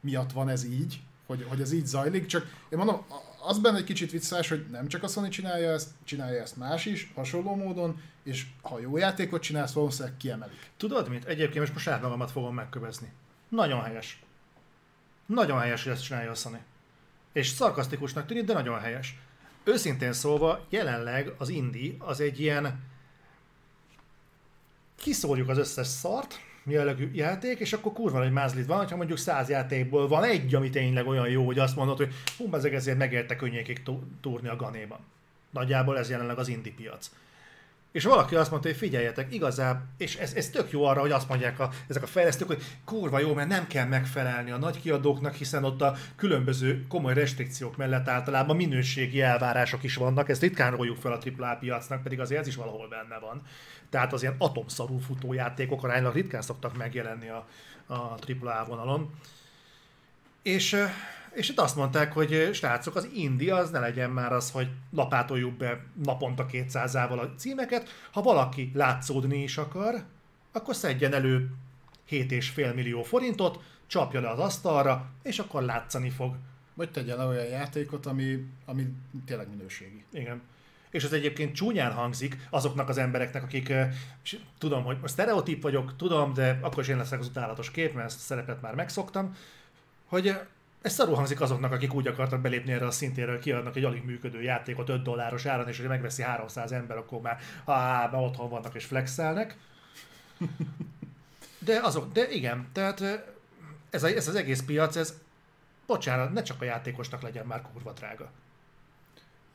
miatt 0.00 0.32
van 0.32 0.48
ez 0.48 0.64
így, 0.64 1.02
hogy, 1.26 1.46
hogy 1.48 1.60
ez 1.60 1.72
így 1.72 1.86
zajlik, 1.86 2.26
csak 2.26 2.42
én 2.68 2.78
mondom, 2.78 3.04
az 3.42 3.58
benne 3.58 3.76
egy 3.76 3.84
kicsit 3.84 4.10
visszás, 4.10 4.48
hogy 4.48 4.66
nem 4.70 4.88
csak 4.88 5.02
a 5.02 5.08
Sony 5.08 5.30
csinálja 5.30 5.70
ezt, 5.70 5.88
csinálja 6.04 6.42
ezt 6.42 6.56
más 6.56 6.86
is, 6.86 7.12
hasonló 7.14 7.54
módon, 7.54 8.02
és 8.22 8.46
ha 8.62 8.80
jó 8.80 8.96
játékot 8.96 9.42
csinálsz, 9.42 9.72
valószínűleg 9.72 10.16
kiemelik. 10.16 10.70
Tudod 10.76 11.08
mit? 11.08 11.24
Egyébként 11.24 11.58
most 11.58 11.72
most 11.72 11.84
saját 11.84 12.02
magamat 12.02 12.30
fogom 12.30 12.54
megkövezni. 12.54 13.12
Nagyon 13.48 13.82
helyes. 13.82 14.22
Nagyon 15.26 15.60
helyes, 15.60 15.82
hogy 15.82 15.92
ezt 15.92 16.04
csinálja 16.04 16.30
a 16.30 16.34
Sony. 16.34 16.60
És 17.32 17.48
szarkasztikusnak 17.48 18.26
tűnik, 18.26 18.44
de 18.44 18.52
nagyon 18.52 18.80
helyes. 18.80 19.18
Őszintén 19.64 20.12
szólva, 20.12 20.66
jelenleg 20.68 21.32
az 21.38 21.48
Indi 21.48 21.96
az 21.98 22.20
egy 22.20 22.40
ilyen 22.40 22.80
kiszórjuk 24.96 25.48
az 25.48 25.58
összes 25.58 25.86
szart, 25.86 26.40
jellegű 26.64 27.10
játék, 27.12 27.58
és 27.58 27.72
akkor 27.72 27.92
kurva 27.92 28.24
egy 28.24 28.32
mázlit 28.32 28.66
van, 28.66 28.78
hogyha 28.78 28.96
mondjuk 28.96 29.18
száz 29.18 29.48
játékból 29.48 30.08
van 30.08 30.24
egy, 30.24 30.54
ami 30.54 30.70
tényleg 30.70 31.06
olyan 31.06 31.28
jó, 31.28 31.46
hogy 31.46 31.58
azt 31.58 31.76
mondod, 31.76 31.96
hogy 31.96 32.12
hú, 32.36 32.54
ezek 32.54 32.72
ezért 32.72 32.98
megérte 32.98 33.36
könnyékig 33.36 33.82
túrni 34.20 34.48
a 34.48 34.56
ganéban. 34.56 34.98
Nagyjából 35.50 35.98
ez 35.98 36.10
jelenleg 36.10 36.38
az 36.38 36.48
indie 36.48 36.72
piac. 36.76 37.10
És 37.92 38.04
valaki 38.04 38.34
azt 38.34 38.50
mondta, 38.50 38.68
hogy 38.68 38.76
figyeljetek, 38.76 39.34
igazából, 39.34 39.86
és 39.96 40.16
ez, 40.16 40.34
ez 40.34 40.50
tök 40.50 40.70
jó 40.70 40.84
arra, 40.84 41.00
hogy 41.00 41.10
azt 41.10 41.28
mondják 41.28 41.60
a, 41.60 41.70
ezek 41.88 42.02
a 42.02 42.06
fejlesztők, 42.06 42.46
hogy 42.46 42.62
kurva 42.84 43.18
jó, 43.18 43.34
mert 43.34 43.48
nem 43.48 43.66
kell 43.66 43.86
megfelelni 43.86 44.50
a 44.50 44.58
nagy 44.58 44.80
kiadóknak, 44.80 45.34
hiszen 45.34 45.64
ott 45.64 45.82
a 45.82 45.96
különböző 46.16 46.86
komoly 46.88 47.14
restrikciók 47.14 47.76
mellett 47.76 48.08
általában 48.08 48.56
minőségi 48.56 49.20
elvárások 49.20 49.82
is 49.82 49.94
vannak, 49.94 50.28
ezt 50.28 50.40
ritkán 50.40 50.70
róljuk 50.70 50.96
fel 50.96 51.12
a 51.12 51.18
AAA 51.38 51.56
piacnak, 51.56 52.02
pedig 52.02 52.20
azért 52.20 52.40
ez 52.40 52.46
is 52.46 52.56
valahol 52.56 52.88
benne 52.88 53.18
van. 53.18 53.42
Tehát 53.90 54.12
az 54.12 54.22
ilyen 54.22 54.34
atomszarú 54.38 54.98
futójátékok 54.98 55.84
aránylag 55.84 56.14
ritkán 56.14 56.42
szoktak 56.42 56.76
megjelenni 56.76 57.28
a, 57.28 57.46
a 57.86 58.18
AAA 58.42 58.64
vonalon. 58.64 59.14
És 60.42 60.76
és 61.32 61.48
itt 61.48 61.60
azt 61.60 61.76
mondták, 61.76 62.12
hogy 62.12 62.50
srácok, 62.52 62.96
az 62.96 63.08
Indi 63.14 63.50
az 63.50 63.70
ne 63.70 63.78
legyen 63.78 64.10
már 64.10 64.32
az, 64.32 64.50
hogy 64.50 64.68
lapátoljuk 64.90 65.54
be 65.54 65.80
naponta 66.04 66.46
200-ával 66.52 67.20
a 67.20 67.34
címeket. 67.36 67.88
Ha 68.10 68.22
valaki 68.22 68.70
látszódni 68.74 69.42
is 69.42 69.58
akar, 69.58 69.94
akkor 70.52 70.74
szedjen 70.74 71.14
elő 71.14 71.50
7,5 72.10 72.74
millió 72.74 73.02
forintot, 73.02 73.62
csapja 73.86 74.20
le 74.20 74.30
az 74.30 74.38
asztalra, 74.38 75.10
és 75.22 75.38
akkor 75.38 75.62
látszani 75.62 76.10
fog. 76.10 76.34
Vagy 76.74 76.90
tegyen 76.90 77.16
le 77.16 77.24
olyan 77.24 77.46
játékot, 77.46 78.06
ami, 78.06 78.46
ami 78.64 78.86
tényleg 79.24 79.48
minőségi. 79.48 80.04
Igen. 80.12 80.42
És 80.90 81.04
ez 81.04 81.12
egyébként 81.12 81.54
csúnyán 81.54 81.92
hangzik 81.92 82.46
azoknak 82.50 82.88
az 82.88 82.98
embereknek, 82.98 83.42
akik, 83.42 83.72
tudom, 84.58 84.84
hogy 84.84 84.98
most 85.00 85.12
sztereotíp 85.12 85.62
vagyok, 85.62 85.96
tudom, 85.96 86.32
de 86.32 86.58
akkor 86.62 86.82
is 86.82 86.88
én 86.88 86.96
leszek 86.96 87.20
az 87.20 87.26
utálatos 87.26 87.70
kép, 87.70 87.94
mert 87.94 88.06
ezt 88.06 88.18
a 88.18 88.22
szerepet 88.22 88.60
már 88.60 88.74
megszoktam, 88.74 89.36
hogy 90.06 90.38
ez 90.82 90.92
szarul 90.92 91.14
hangzik 91.14 91.40
azoknak, 91.40 91.72
akik 91.72 91.94
úgy 91.94 92.06
akartak 92.06 92.40
belépni 92.40 92.72
erre 92.72 92.86
a 92.86 92.90
szintére, 92.90 93.30
hogy 93.30 93.40
kiadnak 93.40 93.76
egy 93.76 93.84
alig 93.84 94.04
működő 94.04 94.42
játékot 94.42 94.88
5 94.88 95.02
dolláros 95.02 95.46
áron, 95.46 95.68
és 95.68 95.78
hogy 95.78 95.88
megveszi 95.88 96.22
300 96.22 96.72
ember, 96.72 96.96
akkor 96.96 97.20
már, 97.20 97.38
ha 97.64 97.72
már 98.12 98.22
otthon 98.22 98.48
vannak 98.48 98.74
és 98.74 98.84
flexelnek. 98.84 99.56
De, 101.58 101.80
azok, 101.82 102.12
de 102.12 102.30
igen, 102.30 102.68
tehát 102.72 103.00
ez, 103.90 104.02
a, 104.02 104.06
ez 104.06 104.28
az 104.28 104.34
egész 104.34 104.62
piac, 104.62 104.96
ez, 104.96 105.18
bocsánat, 105.86 106.32
ne 106.32 106.42
csak 106.42 106.60
a 106.60 106.64
játékosnak 106.64 107.22
legyen 107.22 107.46
már 107.46 107.62
kurva 107.72 107.92
drága. 107.92 108.30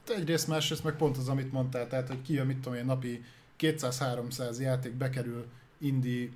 De 0.06 0.14
egyrészt, 0.14 0.48
másrészt 0.48 0.84
meg 0.84 0.96
pont 0.96 1.18
az, 1.18 1.30
amit 1.30 1.52
mondtál, 1.52 1.88
tehát 1.88 2.08
hogy 2.08 2.22
kijön, 2.22 2.46
mit 2.46 2.58
tudom 2.58 2.78
én, 2.78 2.86
napi 2.86 3.24
200-300 3.60 4.60
játék 4.60 4.94
bekerül 4.94 5.46
indie 5.78 6.30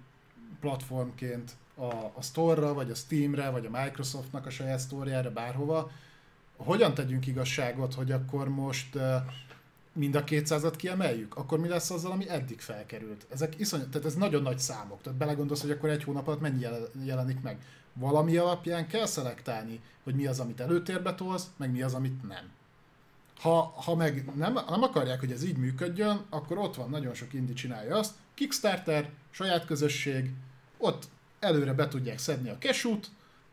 platformként 0.60 1.52
a, 1.80 2.12
a 2.16 2.22
Store-ra, 2.22 2.74
vagy 2.74 2.92
a 2.92 2.96
Steam-re, 2.96 3.50
vagy 3.50 3.66
a 3.66 3.82
Microsoftnak 3.82 4.46
a 4.46 4.50
saját 4.50 4.80
store 4.80 5.30
bárhova, 5.30 5.92
hogyan 6.58 6.94
tegyünk 6.94 7.28
igazságot, 7.28 7.94
hogy 7.94 8.12
akkor 8.12 8.50
most 8.50 8.98
mind 9.94 10.16
a 10.16 10.24
200-at 10.24 10.74
kiemeljük? 10.78 11.36
Akkor 11.36 11.60
mi 11.60 11.68
lesz 11.68 11.92
azzal, 11.92 12.12
ami 12.12 12.30
eddig 12.30 12.60
felkerült? 12.60 13.26
Ezek 13.30 13.60
iszonyat, 13.60 13.90
tehát 13.90 14.08
ez 14.08 14.16
nagyon 14.16 14.42
nagy 14.42 14.60
számok. 14.60 15.02
Tehát 15.02 15.20
belegondolsz, 15.20 15.62
hogy 15.62 15.72
akkor 15.72 15.90
egy 15.90 16.04
hónap 16.04 16.28
alatt 16.28 16.42
mennyi 16.42 16.66
jelenik 17.04 17.42
meg. 17.42 17.58
Valami 17.94 18.38
alapján 18.38 18.88
kell 18.88 19.06
szelektálni, 19.06 19.82
hogy 20.04 20.16
mi 20.16 20.26
az, 20.26 20.40
amit 20.40 20.60
előtérbe 20.60 21.16
tolsz, 21.16 21.48
meg 21.58 21.72
mi 21.72 21.82
az, 21.82 21.94
amit 21.94 22.28
nem. 22.28 22.50
Ha, 23.40 23.62
ha 23.62 23.96
meg 23.96 24.32
nem, 24.36 24.54
nem 24.54 24.84
akarják, 24.84 25.20
hogy 25.20 25.32
ez 25.32 25.44
így 25.44 25.58
működjön, 25.58 26.26
akkor 26.30 26.58
ott 26.58 26.76
van, 26.76 26.90
nagyon 26.90 27.14
sok 27.14 27.34
indi 27.34 27.54
csinálja 27.54 27.98
azt, 27.98 28.14
Kickstarter, 28.34 29.10
saját 29.30 29.66
közösség, 29.66 30.34
ott 30.78 31.08
előre 31.40 31.74
be 31.74 31.88
tudják 31.88 32.18
szedni 32.18 32.50
a 32.50 32.58
kesút, 32.58 33.10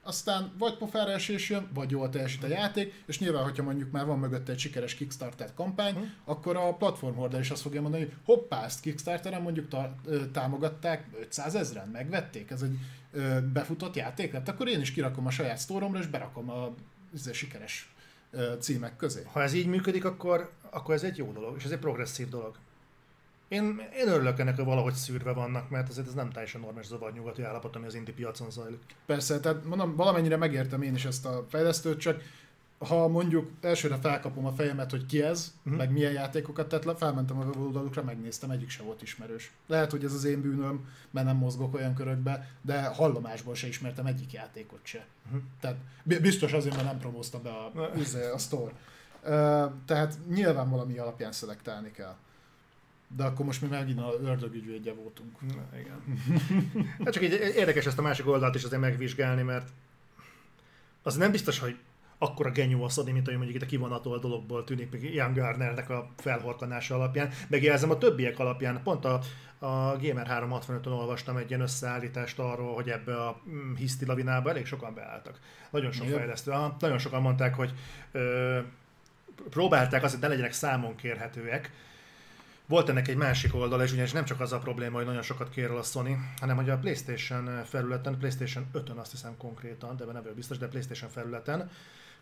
aztán 0.06 0.52
vagy 0.58 0.76
pofára 0.76 1.10
esés 1.10 1.50
jön, 1.50 1.68
vagy 1.74 1.90
jól 1.90 2.08
teljesít 2.08 2.44
a 2.44 2.46
játék, 2.46 3.02
és 3.06 3.18
nyilván, 3.18 3.42
hogyha 3.42 3.62
mondjuk 3.62 3.90
már 3.90 4.06
van 4.06 4.18
mögötte 4.18 4.52
egy 4.52 4.58
sikeres 4.58 4.94
Kickstarter 4.94 5.54
kampány, 5.54 5.94
hmm. 5.94 6.12
akkor 6.24 6.56
a 6.56 6.74
platform 6.74 7.34
is 7.40 7.50
azt 7.50 7.62
fogja 7.62 7.80
mondani, 7.80 8.02
hogy 8.02 8.12
hoppá, 8.24 8.64
ezt 8.64 8.80
Kickstarteren 8.80 9.42
mondjuk 9.42 9.68
ta, 9.68 9.94
támogatták 10.32 11.06
500 11.20 11.54
ezeren, 11.54 11.88
megvették, 11.88 12.50
ez 12.50 12.62
egy 12.62 12.78
ö, 13.12 13.40
befutott 13.52 13.96
játék 13.96 14.32
lett, 14.32 14.48
akkor 14.48 14.68
én 14.68 14.80
is 14.80 14.92
kirakom 14.92 15.26
a 15.26 15.30
saját 15.30 15.58
sztóromra, 15.58 15.98
és 15.98 16.06
berakom 16.06 16.50
a 16.50 16.74
ez 17.14 17.32
sikeres 17.32 17.92
ö, 18.30 18.54
címek 18.58 18.96
közé. 18.96 19.22
Ha 19.32 19.42
ez 19.42 19.52
így 19.52 19.66
működik, 19.66 20.04
akkor, 20.04 20.52
akkor 20.70 20.94
ez 20.94 21.02
egy 21.02 21.16
jó 21.16 21.32
dolog, 21.32 21.56
és 21.58 21.64
ez 21.64 21.70
egy 21.70 21.78
progresszív 21.78 22.28
dolog. 22.28 22.56
Én, 23.48 23.80
én 23.96 24.08
örülök 24.08 24.38
ennek, 24.38 24.56
hogy 24.56 24.64
valahogy 24.64 24.94
szűrve 24.94 25.32
vannak, 25.32 25.70
mert 25.70 25.88
azért 25.88 26.06
ez 26.06 26.14
nem 26.14 26.30
teljesen 26.30 26.60
normális 26.60 26.86
zavar 26.86 27.12
nyugati 27.12 27.42
állapot, 27.42 27.76
ami 27.76 27.86
az 27.86 27.94
indi 27.94 28.12
piacon 28.12 28.50
zajlik. 28.50 28.80
Persze, 29.06 29.40
tehát 29.40 29.64
mondom, 29.64 29.96
valamennyire 29.96 30.36
megértem 30.36 30.82
én 30.82 30.94
is 30.94 31.04
ezt 31.04 31.26
a 31.26 31.46
fejlesztőt, 31.48 32.00
csak 32.00 32.22
ha 32.78 33.08
mondjuk 33.08 33.50
elsőre 33.60 33.96
felkapom 33.96 34.46
a 34.46 34.52
fejemet, 34.52 34.90
hogy 34.90 35.06
ki 35.06 35.22
ez, 35.22 35.54
uh-huh. 35.58 35.76
meg 35.76 35.90
milyen 35.90 36.12
játékokat 36.12 36.68
tett 36.68 36.84
le, 36.84 36.94
felmentem 36.94 37.38
a 37.38 37.58
oldalukra, 37.58 38.02
megnéztem, 38.02 38.50
egyik 38.50 38.68
se 38.68 38.82
volt 38.82 39.02
ismerős. 39.02 39.52
Lehet, 39.66 39.90
hogy 39.90 40.04
ez 40.04 40.12
az 40.12 40.24
én 40.24 40.40
bűnöm, 40.40 40.88
mert 41.10 41.26
nem 41.26 41.36
mozgok 41.36 41.74
olyan 41.74 41.94
körökbe, 41.94 42.50
de 42.62 42.82
hallomásból 42.82 43.54
se 43.54 43.66
ismertem 43.66 44.06
egyik 44.06 44.32
játékot 44.32 44.80
se. 44.82 45.06
Uh-huh. 45.26 45.42
Tehát 45.60 45.76
biztos 46.02 46.52
azért, 46.52 46.74
mert 46.74 46.86
nem 46.86 46.98
promózta 46.98 47.40
be 47.40 47.50
a, 47.50 47.72
a 48.34 48.38
store. 48.38 48.72
Uh, 49.22 49.72
tehát 49.84 50.18
nyilván 50.28 50.70
valami 50.70 50.98
alapján 50.98 51.32
szelektálni 51.32 51.90
kell. 51.90 52.16
De 53.16 53.24
akkor 53.24 53.44
most 53.44 53.62
mi 53.62 53.68
megint 53.68 54.00
a 54.00 54.14
ördögügyvédje 54.22 54.92
voltunk. 54.92 55.40
Na, 55.40 55.78
igen. 55.78 56.02
hát 57.04 57.12
csak 57.12 57.22
így 57.22 57.32
érdekes 57.32 57.86
ezt 57.86 57.98
a 57.98 58.02
másik 58.02 58.26
oldalt 58.26 58.54
is 58.54 58.64
azért 58.64 58.80
megvizsgálni, 58.80 59.42
mert 59.42 59.68
az 61.02 61.16
nem 61.16 61.30
biztos, 61.30 61.58
hogy 61.58 61.76
akkora 62.18 62.50
genyó 62.50 62.84
a 62.84 62.88
Sony, 62.88 63.12
mint 63.12 63.26
hogy 63.26 63.36
mondjuk 63.36 63.56
itt 63.56 63.62
a 63.62 63.66
kivonatol 63.66 64.18
dologból 64.18 64.64
tűnik, 64.64 64.90
még 64.90 65.14
Ian 65.14 65.32
Gardnernek 65.32 65.90
a 65.90 66.10
felhorkanása 66.16 66.94
alapján. 66.94 67.30
Megjelzem 67.48 67.90
a 67.90 67.98
többiek 67.98 68.38
alapján, 68.38 68.82
pont 68.82 69.04
a, 69.04 69.20
a 69.58 69.96
Gamer 69.96 70.26
365-on 70.30 70.86
olvastam 70.86 71.36
egy 71.36 71.48
ilyen 71.48 71.60
összeállítást 71.60 72.38
arról, 72.38 72.74
hogy 72.74 72.88
ebbe 72.88 73.16
a 73.16 73.40
mm, 73.48 73.74
hiszti 73.74 74.06
lavinába 74.06 74.50
elég 74.50 74.66
sokan 74.66 74.94
beálltak. 74.94 75.38
Nagyon 75.70 75.92
sok 75.92 76.06
fejlesztő. 76.06 76.52
Nagyon 76.78 76.98
sokan 76.98 77.22
mondták, 77.22 77.54
hogy 77.54 77.72
ö, 78.12 78.58
próbálták 79.50 80.02
azt, 80.02 80.12
hogy 80.12 80.22
ne 80.22 80.28
legyenek 80.28 80.52
számon 80.52 80.96
kérhetőek, 80.96 81.70
volt 82.66 82.88
ennek 82.88 83.08
egy 83.08 83.16
másik 83.16 83.54
oldala, 83.54 83.82
és 83.82 83.92
ugyanis 83.92 84.12
nem 84.12 84.24
csak 84.24 84.40
az 84.40 84.52
a 84.52 84.58
probléma, 84.58 84.96
hogy 84.96 85.06
nagyon 85.06 85.22
sokat 85.22 85.50
kér 85.50 85.70
a 85.70 85.82
Sony, 85.82 86.16
hanem 86.40 86.56
hogy 86.56 86.70
a 86.70 86.78
PlayStation 86.78 87.64
felületen, 87.64 88.18
PlayStation 88.18 88.66
5-ön 88.74 88.96
azt 88.96 89.10
hiszem 89.10 89.36
konkrétan, 89.36 89.96
de 89.96 90.04
nem 90.04 90.22
biztos, 90.34 90.58
de 90.58 90.68
PlayStation 90.68 91.10
felületen 91.10 91.70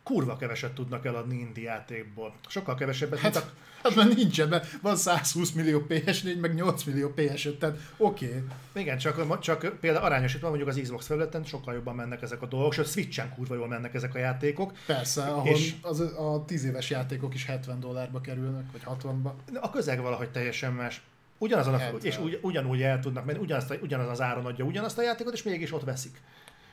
kurva 0.05 0.37
keveset 0.37 0.73
tudnak 0.73 1.07
eladni 1.07 1.39
indie 1.39 1.65
játékból. 1.65 2.35
Sokkal 2.49 2.75
kevesebbet, 2.75 3.19
hát, 3.19 3.33
mint 3.33 3.45
a... 3.45 3.51
Hát 3.83 3.95
mert 3.95 4.15
nincsen, 4.15 4.49
mert 4.49 4.79
van 4.83 4.97
120 4.97 5.51
millió 5.51 5.85
PS4, 5.89 6.41
meg 6.41 6.55
8 6.55 6.85
millió 6.85 7.13
PS5, 7.17 7.59
tehát 7.59 7.77
oké. 7.97 8.27
Okay. 8.27 8.43
Igen, 8.83 8.99
csak, 8.99 9.39
csak 9.41 9.77
például 9.81 10.05
arányosítva 10.05 10.49
mondjuk 10.49 10.69
az 10.69 10.79
Xbox 10.83 11.07
felületen 11.07 11.45
sokkal 11.45 11.75
jobban 11.75 11.95
mennek 11.95 12.23
ezek 12.23 12.43
a 12.43 12.47
dolgok, 12.47 12.73
sőt 12.73 12.89
Switchen 12.89 13.35
kurva 13.35 13.55
jól 13.55 13.69
mennek 13.69 13.95
ezek 13.95 14.15
a 14.15 14.19
játékok. 14.19 14.73
Persze, 14.87 15.23
ahol 15.23 15.53
és 15.53 15.75
az, 15.83 16.01
a 16.01 16.45
10 16.47 16.65
éves 16.65 16.91
játékok 16.91 17.35
is 17.35 17.47
70 17.47 17.81
dollárba 17.81 18.21
kerülnek, 18.21 18.65
vagy 18.73 18.83
60-ba. 18.87 19.33
A 19.61 19.71
közeg 19.71 20.01
valahogy 20.01 20.31
teljesen 20.31 20.73
más. 20.73 21.03
Ugyanazon 21.39 21.75
a 21.75 21.79
fel, 21.79 21.95
és 22.03 22.19
ugy, 22.19 22.39
ugyanúgy 22.43 22.83
el 22.83 23.01
tudnak 23.01 23.25
menni, 23.25 23.39
ugyanazt, 23.39 23.79
ugyanaz 23.83 24.09
az 24.09 24.21
áron 24.21 24.47
adja 24.47 24.65
ugyanazt 24.65 24.99
a 24.99 25.03
játékot, 25.03 25.33
és 25.33 25.43
mégis 25.43 25.73
ott 25.73 25.85
veszik. 25.85 26.21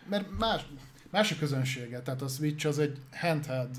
Mert 0.10 0.26
más, 0.40 0.62
másik 1.12 1.40
közönsége, 1.40 2.02
tehát 2.02 2.22
a 2.22 2.28
Switch 2.28 2.68
az 2.68 2.80
egy 2.80 2.98
handheld 3.12 3.70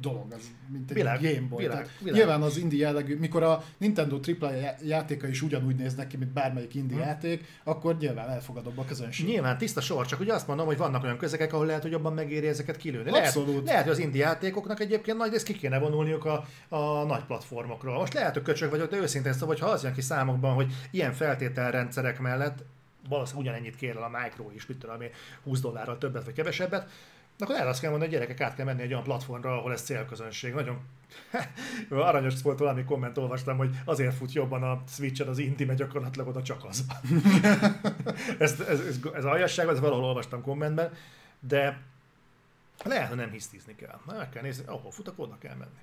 dolog, 0.00 0.32
az 0.32 0.42
mint 0.72 0.90
egy 0.90 0.96
világ, 0.96 1.20
Game 1.20 1.48
Boy. 1.48 1.62
Világ, 1.62 1.88
világ. 1.98 2.18
Nyilván 2.18 2.42
az 2.42 2.56
indie 2.56 2.86
jellegű, 2.86 3.16
mikor 3.16 3.42
a 3.42 3.64
Nintendo 3.78 4.20
AAA 4.40 4.52
játéka 4.82 5.26
is 5.26 5.42
ugyanúgy 5.42 5.76
néznek 5.76 6.06
ki, 6.06 6.16
mint 6.16 6.32
bármelyik 6.32 6.74
indie 6.74 6.96
hmm. 6.96 7.06
játék, 7.06 7.44
akkor 7.64 7.96
nyilván 7.96 8.28
elfogadóbb 8.28 8.78
a 8.78 8.84
közönség. 8.84 9.26
Nyilván 9.26 9.58
tiszta 9.58 9.80
sor, 9.80 10.06
csak 10.06 10.20
ugye 10.20 10.32
azt 10.32 10.46
mondom, 10.46 10.66
hogy 10.66 10.76
vannak 10.76 11.02
olyan 11.02 11.18
közegek, 11.18 11.52
ahol 11.52 11.66
lehet, 11.66 11.82
hogy 11.82 11.90
jobban 11.90 12.12
megéri 12.12 12.46
ezeket 12.46 12.76
kilőni. 12.76 13.10
Abszolút. 13.10 13.48
Lehet, 13.48 13.66
lehet, 13.66 13.82
hogy 13.82 13.92
az 13.92 13.98
indie 13.98 14.24
játékoknak 14.24 14.80
egyébként 14.80 15.16
nagy 15.16 15.30
részt 15.30 15.46
ki 15.46 15.52
kéne 15.52 15.78
vonulniuk 15.78 16.24
a, 16.24 16.44
a 16.68 17.04
nagy 17.04 17.24
platformokról. 17.24 17.98
Most 17.98 18.14
lehet, 18.14 18.34
hogy 18.34 18.42
köcsög 18.42 18.70
vagyok, 18.70 18.90
de 18.90 18.96
őszintén 18.96 19.32
szóval, 19.32 19.48
hogy 19.48 19.58
ha 19.58 19.66
az 19.68 19.82
jön 19.82 19.92
ki 19.92 20.00
számokban, 20.00 20.54
hogy 20.54 20.72
ilyen 20.90 21.12
feltételrendszerek 21.12 22.20
mellett 22.20 22.64
valószínűleg 23.08 23.46
ugyanennyit 23.46 23.76
kér 23.76 23.96
el 23.96 24.02
a 24.02 24.20
Micro 24.22 24.50
is, 24.54 24.66
mit 24.66 24.78
tudom 24.78 25.02
20 25.42 25.60
dollárral 25.60 25.98
többet 25.98 26.24
vagy 26.24 26.34
kevesebbet, 26.34 26.90
akkor 27.38 27.54
el 27.54 27.68
azt 27.68 27.80
kell 27.80 27.90
mondani, 27.90 28.10
hogy 28.10 28.20
gyerekek 28.20 28.46
át 28.46 28.54
kell 28.54 28.64
menni 28.64 28.82
egy 28.82 28.92
olyan 28.92 29.02
platformra, 29.02 29.58
ahol 29.58 29.72
ez 29.72 29.82
célközönség. 29.82 30.54
Nagyon 30.54 30.80
aranyos 31.90 32.42
volt 32.42 32.58
valami 32.58 32.84
komment, 32.84 33.18
olvastam, 33.18 33.56
hogy 33.56 33.70
azért 33.84 34.14
fut 34.14 34.32
jobban 34.32 34.62
a 34.62 34.82
Switch-en 34.88 35.28
az 35.28 35.38
Inti, 35.38 35.64
mert 35.64 35.78
gyakorlatilag 35.78 36.28
oda 36.28 36.42
csak 36.42 36.64
az. 36.64 36.84
ez, 38.38 38.60
ez, 38.60 38.80
ez, 38.80 38.98
ez 39.14 39.24
aljasság, 39.24 39.68
ez 39.68 39.80
valahol 39.80 40.04
olvastam 40.04 40.42
kommentben, 40.42 40.92
de 41.40 41.80
lehet, 42.84 43.08
hogy 43.08 43.16
nem 43.16 43.30
hisztizni 43.30 43.74
kell. 43.74 44.00
Meg 44.06 44.28
kell 44.28 44.42
nézni, 44.42 44.64
ahol 44.66 44.90
fut, 44.90 45.08
akkor 45.08 45.26
oda 45.26 45.38
kell 45.38 45.54
menni. 45.54 45.80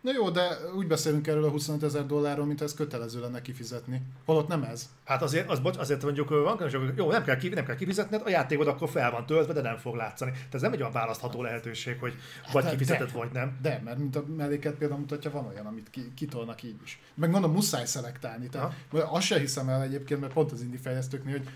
Na 0.00 0.12
jó, 0.12 0.30
de 0.30 0.58
úgy 0.76 0.86
beszélünk 0.86 1.26
erről 1.26 1.44
a 1.44 1.50
25 1.50 1.82
ezer 1.82 2.06
dollárról, 2.06 2.46
mint 2.46 2.60
ez 2.60 2.74
kötelező 2.74 3.20
lenne 3.20 3.42
kifizetni. 3.42 4.02
Holott 4.24 4.48
nem 4.48 4.62
ez. 4.62 4.88
Hát 5.04 5.22
azért, 5.22 5.50
az, 5.50 5.58
bocs, 5.58 5.76
azért 5.76 6.02
mondjuk 6.02 6.28
van, 6.28 6.70
jó, 6.96 7.10
nem 7.10 7.24
kell, 7.24 7.38
nem 7.50 7.64
kell 7.64 7.76
kifizetned, 7.76 8.22
a 8.24 8.28
játékod 8.28 8.66
akkor 8.66 8.88
fel 8.88 9.10
van 9.10 9.26
töltve, 9.26 9.52
de 9.52 9.60
nem 9.60 9.76
fog 9.76 9.94
látszani. 9.94 10.30
Tehát 10.30 10.54
ez 10.54 10.60
nem 10.60 10.72
egy 10.72 10.80
olyan 10.80 10.92
választható 10.92 11.42
lehetőség, 11.42 11.98
hogy 11.98 12.14
hát 12.42 12.52
vagy 12.52 12.64
de, 12.64 12.70
kifizeted, 12.70 13.06
de, 13.06 13.18
vagy 13.18 13.32
nem. 13.32 13.58
De, 13.62 13.80
mert 13.84 13.98
mint 13.98 14.16
a 14.16 14.24
melléket 14.36 14.74
például 14.74 15.00
mutatja, 15.00 15.30
van 15.30 15.46
olyan, 15.46 15.66
amit 15.66 15.90
ki, 15.90 16.12
kitolnak 16.14 16.62
így 16.62 16.80
is. 16.84 17.00
Meg 17.14 17.30
mondom, 17.30 17.52
muszáj 17.52 17.84
szelektálni. 17.84 18.48
Tehát, 18.48 18.74
azt 18.90 19.26
se 19.26 19.38
hiszem 19.38 19.68
el 19.68 19.82
egyébként, 19.82 20.20
mert 20.20 20.32
pont 20.32 20.52
az 20.52 20.62
indie 20.62 20.80
fejlesztőknél, 20.80 21.32
hogy, 21.32 21.48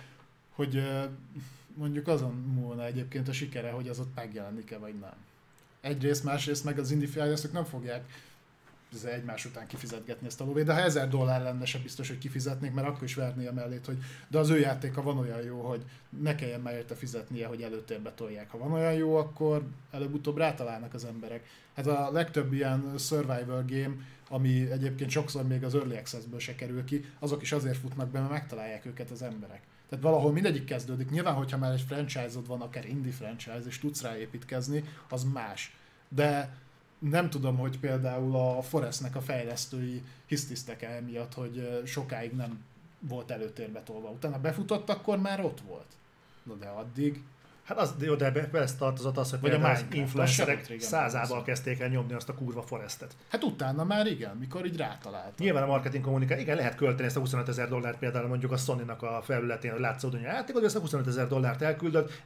hogy 0.54 0.84
mondjuk 1.74 2.08
azon 2.08 2.32
múlna 2.32 2.84
egyébként 2.84 3.28
a 3.28 3.32
sikere, 3.32 3.70
hogy 3.70 3.88
az 3.88 3.98
ott 3.98 4.14
megjelenik-e, 4.14 4.78
vagy 4.78 4.94
nem. 5.00 5.14
Egyrészt, 5.80 6.24
másrészt 6.24 6.64
meg 6.64 6.78
az 6.78 6.90
indie 6.90 7.08
fejlesztők 7.08 7.52
nem 7.52 7.64
fogják 7.64 8.04
egymás 9.04 9.44
után 9.44 9.66
kifizetgetni 9.66 10.26
ezt 10.26 10.40
a 10.40 10.44
lóvét, 10.44 10.64
de 10.64 10.72
ha 10.74 10.80
1000 10.80 11.08
dollár 11.08 11.42
lenne, 11.42 11.64
se 11.64 11.78
biztos, 11.78 12.08
hogy 12.08 12.18
kifizetnék, 12.18 12.72
mert 12.72 12.86
akkor 12.86 13.02
is 13.02 13.14
verné 13.14 13.48
mellét, 13.54 13.86
hogy 13.86 13.98
de 14.28 14.38
az 14.38 14.50
ő 14.50 14.58
játéka 14.58 15.02
van 15.02 15.18
olyan 15.18 15.42
jó, 15.42 15.60
hogy 15.60 15.84
ne 16.20 16.34
kelljen 16.34 16.60
már 16.60 16.74
érte 16.74 16.94
fizetnie, 16.94 17.46
hogy 17.46 17.62
előtérbe 17.62 18.12
tolják. 18.12 18.50
Ha 18.50 18.58
van 18.58 18.72
olyan 18.72 18.92
jó, 18.92 19.16
akkor 19.16 19.62
előbb-utóbb 19.90 20.36
rátalálnak 20.36 20.94
az 20.94 21.04
emberek. 21.04 21.46
Hát 21.74 21.86
a 21.86 22.10
legtöbb 22.12 22.52
ilyen 22.52 22.94
survival 22.98 23.64
game, 23.66 23.94
ami 24.28 24.70
egyébként 24.70 25.10
sokszor 25.10 25.46
még 25.46 25.64
az 25.64 25.74
Early 25.74 25.96
Access-ből 25.96 26.38
se 26.38 26.54
kerül 26.54 26.84
ki, 26.84 27.04
azok 27.18 27.42
is 27.42 27.52
azért 27.52 27.76
futnak 27.76 28.08
be, 28.08 28.18
mert 28.18 28.30
megtalálják 28.30 28.86
őket 28.86 29.10
az 29.10 29.22
emberek. 29.22 29.62
Tehát 29.88 30.04
valahol 30.04 30.32
mindegyik 30.32 30.64
kezdődik. 30.64 31.10
Nyilván, 31.10 31.34
hogyha 31.34 31.58
már 31.58 31.72
egy 31.72 31.84
franchise-od 31.86 32.46
van, 32.46 32.60
akár 32.60 32.88
indie 32.88 33.12
franchise, 33.12 33.62
és 33.66 33.78
tudsz 33.78 34.02
rá 34.02 34.18
építkezni, 34.18 34.84
az 35.08 35.24
más. 35.24 35.76
De 36.08 36.54
nem 37.10 37.30
tudom, 37.30 37.56
hogy 37.56 37.78
például 37.78 38.36
a 38.36 38.62
Forestnek 38.62 39.16
a 39.16 39.20
fejlesztői 39.20 40.02
hisztisztek 40.26 40.82
el 40.82 41.02
miatt, 41.02 41.34
hogy 41.34 41.82
sokáig 41.86 42.32
nem 42.32 42.64
volt 42.98 43.30
előtérbe 43.30 43.82
tolva. 43.82 44.10
Utána 44.10 44.38
befutott, 44.40 44.88
akkor 44.88 45.18
már 45.18 45.44
ott 45.44 45.60
volt. 45.60 45.86
Na 46.42 46.54
de 46.54 46.66
addig 46.66 47.22
Hát 47.62 47.78
az, 47.78 47.94
jó, 48.00 48.14
de 48.14 48.30
be, 48.30 48.48
ez 48.52 48.74
tartozott 48.74 49.16
az, 49.16 49.30
hogy 49.30 49.40
Vagy 49.40 49.52
a 49.52 49.70
az 49.70 49.84
influencerek 49.92 50.74
százával 50.78 51.42
kezdték 51.42 51.80
el 51.80 51.88
nyomni 51.88 52.12
azt 52.12 52.28
a 52.28 52.34
kurva 52.34 52.62
forestet. 52.62 53.16
Hát 53.28 53.44
utána 53.44 53.84
már 53.84 54.06
igen, 54.06 54.36
mikor 54.36 54.66
így 54.66 54.76
rátalált. 54.76 55.38
Nyilván 55.38 55.62
a 55.62 55.66
marketing 55.66 56.04
kommunikál, 56.04 56.38
igen, 56.38 56.56
lehet 56.56 56.74
költeni 56.74 57.06
ezt 57.06 57.16
a 57.16 57.20
25 57.20 57.48
ezer 57.48 57.68
dollárt 57.68 57.98
például 57.98 58.28
mondjuk 58.28 58.52
a 58.52 58.56
sony 58.56 58.80
a 58.88 59.22
felületén, 59.22 59.70
hogy 59.70 59.80
látszódjon 59.80 60.24
a 60.24 60.44
hogy 60.52 60.64
ezt 60.64 60.76
a 60.76 60.80
25 60.80 61.06
ezer 61.06 61.28
dollárt 61.28 61.62
elküldött 61.62 62.22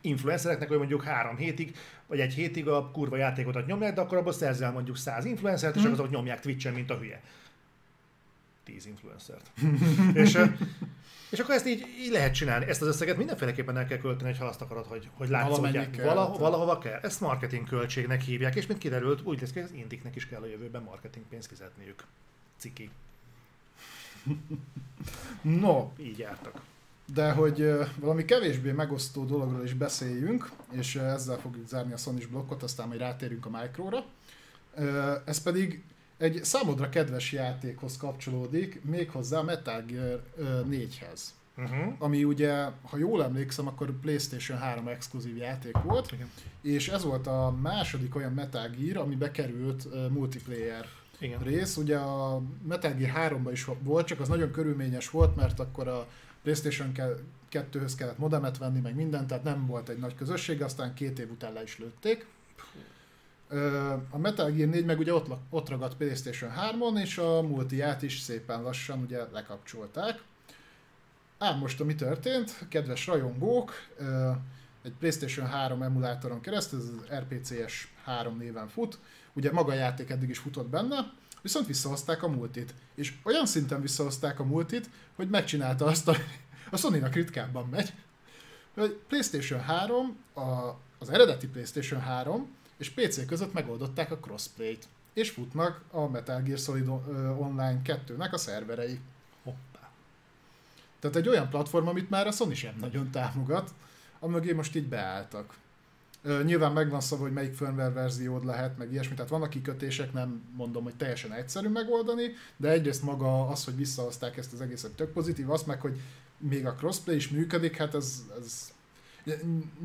influencereknek, 0.00 0.68
hogy 0.68 0.78
mondjuk 0.78 1.02
három 1.02 1.36
hétig, 1.36 1.76
vagy 2.06 2.20
egy 2.20 2.34
hétig 2.34 2.68
a 2.68 2.90
kurva 2.90 3.16
játékokat 3.16 3.66
nyomják, 3.66 3.94
de 3.94 4.00
akkor 4.00 4.18
abból 4.18 4.32
szerzel 4.32 4.72
mondjuk 4.72 4.96
100 4.96 5.24
influencert, 5.24 5.76
és 5.76 5.86
mm. 5.86 5.92
azok 5.92 6.10
nyomják 6.10 6.40
Twitch-en, 6.40 6.72
mint 6.72 6.90
a 6.90 6.96
hülye. 6.96 7.20
10 8.64 8.86
influencert. 8.86 9.50
és 10.22 10.38
és 11.30 11.38
akkor 11.38 11.54
ezt 11.54 11.66
így, 11.66 11.84
így 12.00 12.10
lehet 12.10 12.34
csinálni. 12.34 12.66
Ezt 12.66 12.82
az 12.82 12.88
összeget 12.88 13.16
mindenféleképpen 13.16 13.76
el 13.76 13.86
kell 13.86 13.98
költeni, 13.98 14.36
ha 14.36 14.44
azt 14.44 14.60
akarod, 14.60 14.86
hogy, 14.86 15.08
hogy 15.14 15.28
látszódják. 15.28 16.02
Valaho, 16.02 16.38
valahova 16.38 16.78
kell. 16.78 16.98
Ezt 17.02 17.20
marketing 17.20 17.68
költségnek 17.68 18.20
hívják, 18.20 18.54
és 18.54 18.66
mint 18.66 18.80
kiderült, 18.80 19.20
úgy 19.24 19.40
lesz, 19.40 19.52
hogy 19.52 19.62
az 19.62 19.72
indiknek 19.72 20.16
is 20.16 20.26
kell 20.26 20.42
a 20.42 20.46
jövőben 20.46 20.82
marketing 20.82 21.24
pénzt 21.28 21.48
fizetniük. 21.48 22.04
Ciki. 22.58 22.90
no. 25.62 25.90
Így 25.98 26.18
jártak. 26.18 26.60
De 27.14 27.30
hogy 27.30 27.70
valami 27.96 28.24
kevésbé 28.24 28.72
megosztó 28.72 29.24
dologról 29.24 29.64
is 29.64 29.74
beszéljünk, 29.74 30.50
és 30.72 30.96
ezzel 30.96 31.38
fogjuk 31.38 31.66
zárni 31.66 31.92
a 31.92 31.96
sony 31.96 32.26
blokkot, 32.30 32.62
aztán 32.62 32.88
majd 32.88 33.00
rátérünk 33.00 33.46
a 33.46 33.50
Micro-ra. 33.50 34.04
Ez 35.24 35.42
pedig 35.42 35.82
egy 36.18 36.44
számodra 36.44 36.88
kedves 36.88 37.32
játékhoz 37.32 37.96
kapcsolódik, 37.96 38.80
méghozzá 38.84 39.38
a 39.38 39.42
Metal 39.42 39.82
Gear 39.86 40.22
4-hez. 40.70 41.20
Uh-huh. 41.58 41.94
Ami 41.98 42.24
ugye, 42.24 42.68
ha 42.82 42.96
jól 42.96 43.24
emlékszem, 43.24 43.66
akkor 43.66 44.00
PlayStation 44.00 44.58
3 44.58 44.88
exkluzív 44.88 45.36
játék 45.36 45.76
volt, 45.84 46.12
Igen. 46.12 46.30
és 46.62 46.88
ez 46.88 47.04
volt 47.04 47.26
a 47.26 47.56
második 47.62 48.14
olyan 48.14 48.32
Metal 48.32 48.68
Gear, 48.68 48.96
ami 48.96 49.14
bekerült 49.14 49.84
uh, 49.84 50.08
multiplayer 50.08 50.86
Igen. 51.18 51.42
rész. 51.42 51.76
Ugye 51.76 51.96
a 51.96 52.42
Metal 52.68 52.92
Gear 52.92 53.32
3-ban 53.32 53.50
is 53.52 53.66
volt, 53.82 54.06
csak 54.06 54.20
az 54.20 54.28
nagyon 54.28 54.50
körülményes 54.50 55.10
volt, 55.10 55.36
mert 55.36 55.60
akkor 55.60 55.88
a 55.88 56.06
PlayStation 56.42 56.92
2-höz 57.52 57.92
kellett 57.96 58.18
modemet 58.18 58.58
venni, 58.58 58.80
meg 58.80 58.94
mindent, 58.94 59.26
tehát 59.26 59.44
nem 59.44 59.66
volt 59.66 59.88
egy 59.88 59.98
nagy 59.98 60.14
közösség, 60.14 60.62
aztán 60.62 60.94
két 60.94 61.18
év 61.18 61.30
után 61.30 61.52
le 61.52 61.62
is 61.62 61.78
lőtték. 61.78 62.26
A 64.10 64.18
Metal 64.18 64.50
Gear 64.50 64.68
4 64.68 64.84
meg 64.84 64.98
ugye 64.98 65.14
ott, 65.14 65.26
ott 65.50 65.68
ragadt 65.68 65.96
PlayStation 65.96 66.52
3-on, 66.56 67.00
és 67.00 67.18
a 67.18 67.42
multiát 67.42 68.02
is 68.02 68.18
szépen 68.18 68.62
lassan 68.62 69.02
ugye 69.02 69.18
lekapcsolták. 69.32 70.22
Ám 71.38 71.58
most, 71.58 71.80
ami 71.80 71.94
történt, 71.94 72.66
kedves 72.68 73.06
rajongók, 73.06 73.72
egy 74.82 74.92
PlayStation 74.98 75.46
3 75.46 75.82
emulátoron 75.82 76.40
keresztül, 76.40 76.78
ez 76.78 76.84
az 76.84 77.18
RPCS 77.18 77.88
3 78.04 78.36
néven 78.36 78.68
fut, 78.68 78.98
ugye 79.32 79.52
maga 79.52 79.72
a 79.72 79.74
játék 79.74 80.10
eddig 80.10 80.28
is 80.28 80.38
futott 80.38 80.68
benne, 80.68 81.12
viszont 81.42 81.66
visszahozták 81.66 82.22
a 82.22 82.28
multit. 82.28 82.74
És 82.94 83.12
olyan 83.22 83.46
szinten 83.46 83.80
visszahozták 83.80 84.40
a 84.40 84.44
multit, 84.44 84.90
hogy 85.16 85.28
megcsinálta 85.28 85.84
azt, 85.84 86.08
a, 86.08 86.16
a 86.70 86.76
Sony-nak 86.76 87.14
ritkábban 87.14 87.68
megy, 87.68 87.92
hogy 88.74 89.00
PlayStation 89.08 89.60
3, 89.60 90.16
a, 90.34 90.40
az 90.98 91.10
eredeti 91.10 91.46
PlayStation 91.46 92.00
3 92.00 92.55
és 92.78 92.90
PC 92.90 93.26
között 93.26 93.52
megoldották 93.52 94.10
a 94.10 94.18
crossplay-t, 94.18 94.86
és 95.12 95.30
futnak 95.30 95.82
a 95.90 96.08
Metal 96.08 96.40
Gear 96.40 96.58
Solid 96.58 96.88
Online 97.38 97.80
2-nek 97.84 98.32
a 98.32 98.36
szerverei. 98.36 99.00
Hoppá. 99.42 99.90
Tehát 100.98 101.16
egy 101.16 101.28
olyan 101.28 101.48
platform, 101.48 101.86
amit 101.86 102.10
már 102.10 102.26
a 102.26 102.32
Sony 102.32 102.54
sem 102.54 102.76
nagyon 102.80 103.10
támogat, 103.10 103.74
amögé 104.20 104.52
most 104.52 104.76
így 104.76 104.88
beálltak. 104.88 105.56
nyilván 106.44 106.72
megvan 106.72 107.00
szava, 107.00 107.22
hogy 107.22 107.32
melyik 107.32 107.54
firmware 107.54 107.90
verziód 107.90 108.44
lehet, 108.44 108.78
meg 108.78 108.92
ilyesmi, 108.92 109.14
tehát 109.14 109.30
vannak 109.30 109.50
kikötések, 109.50 110.12
nem 110.12 110.42
mondom, 110.56 110.84
hogy 110.84 110.96
teljesen 110.96 111.32
egyszerű 111.32 111.68
megoldani, 111.68 112.32
de 112.56 112.70
egyrészt 112.70 113.02
maga 113.02 113.48
az, 113.48 113.64
hogy 113.64 113.76
visszahozták 113.76 114.36
ezt 114.36 114.52
az 114.52 114.60
egészet 114.60 114.92
tök 114.92 115.12
pozitív, 115.12 115.50
az 115.50 115.62
meg, 115.62 115.80
hogy 115.80 116.00
még 116.38 116.66
a 116.66 116.74
crossplay 116.74 117.16
is 117.16 117.28
működik, 117.28 117.76
hát 117.76 117.94
ez, 117.94 118.22
ez 118.40 118.72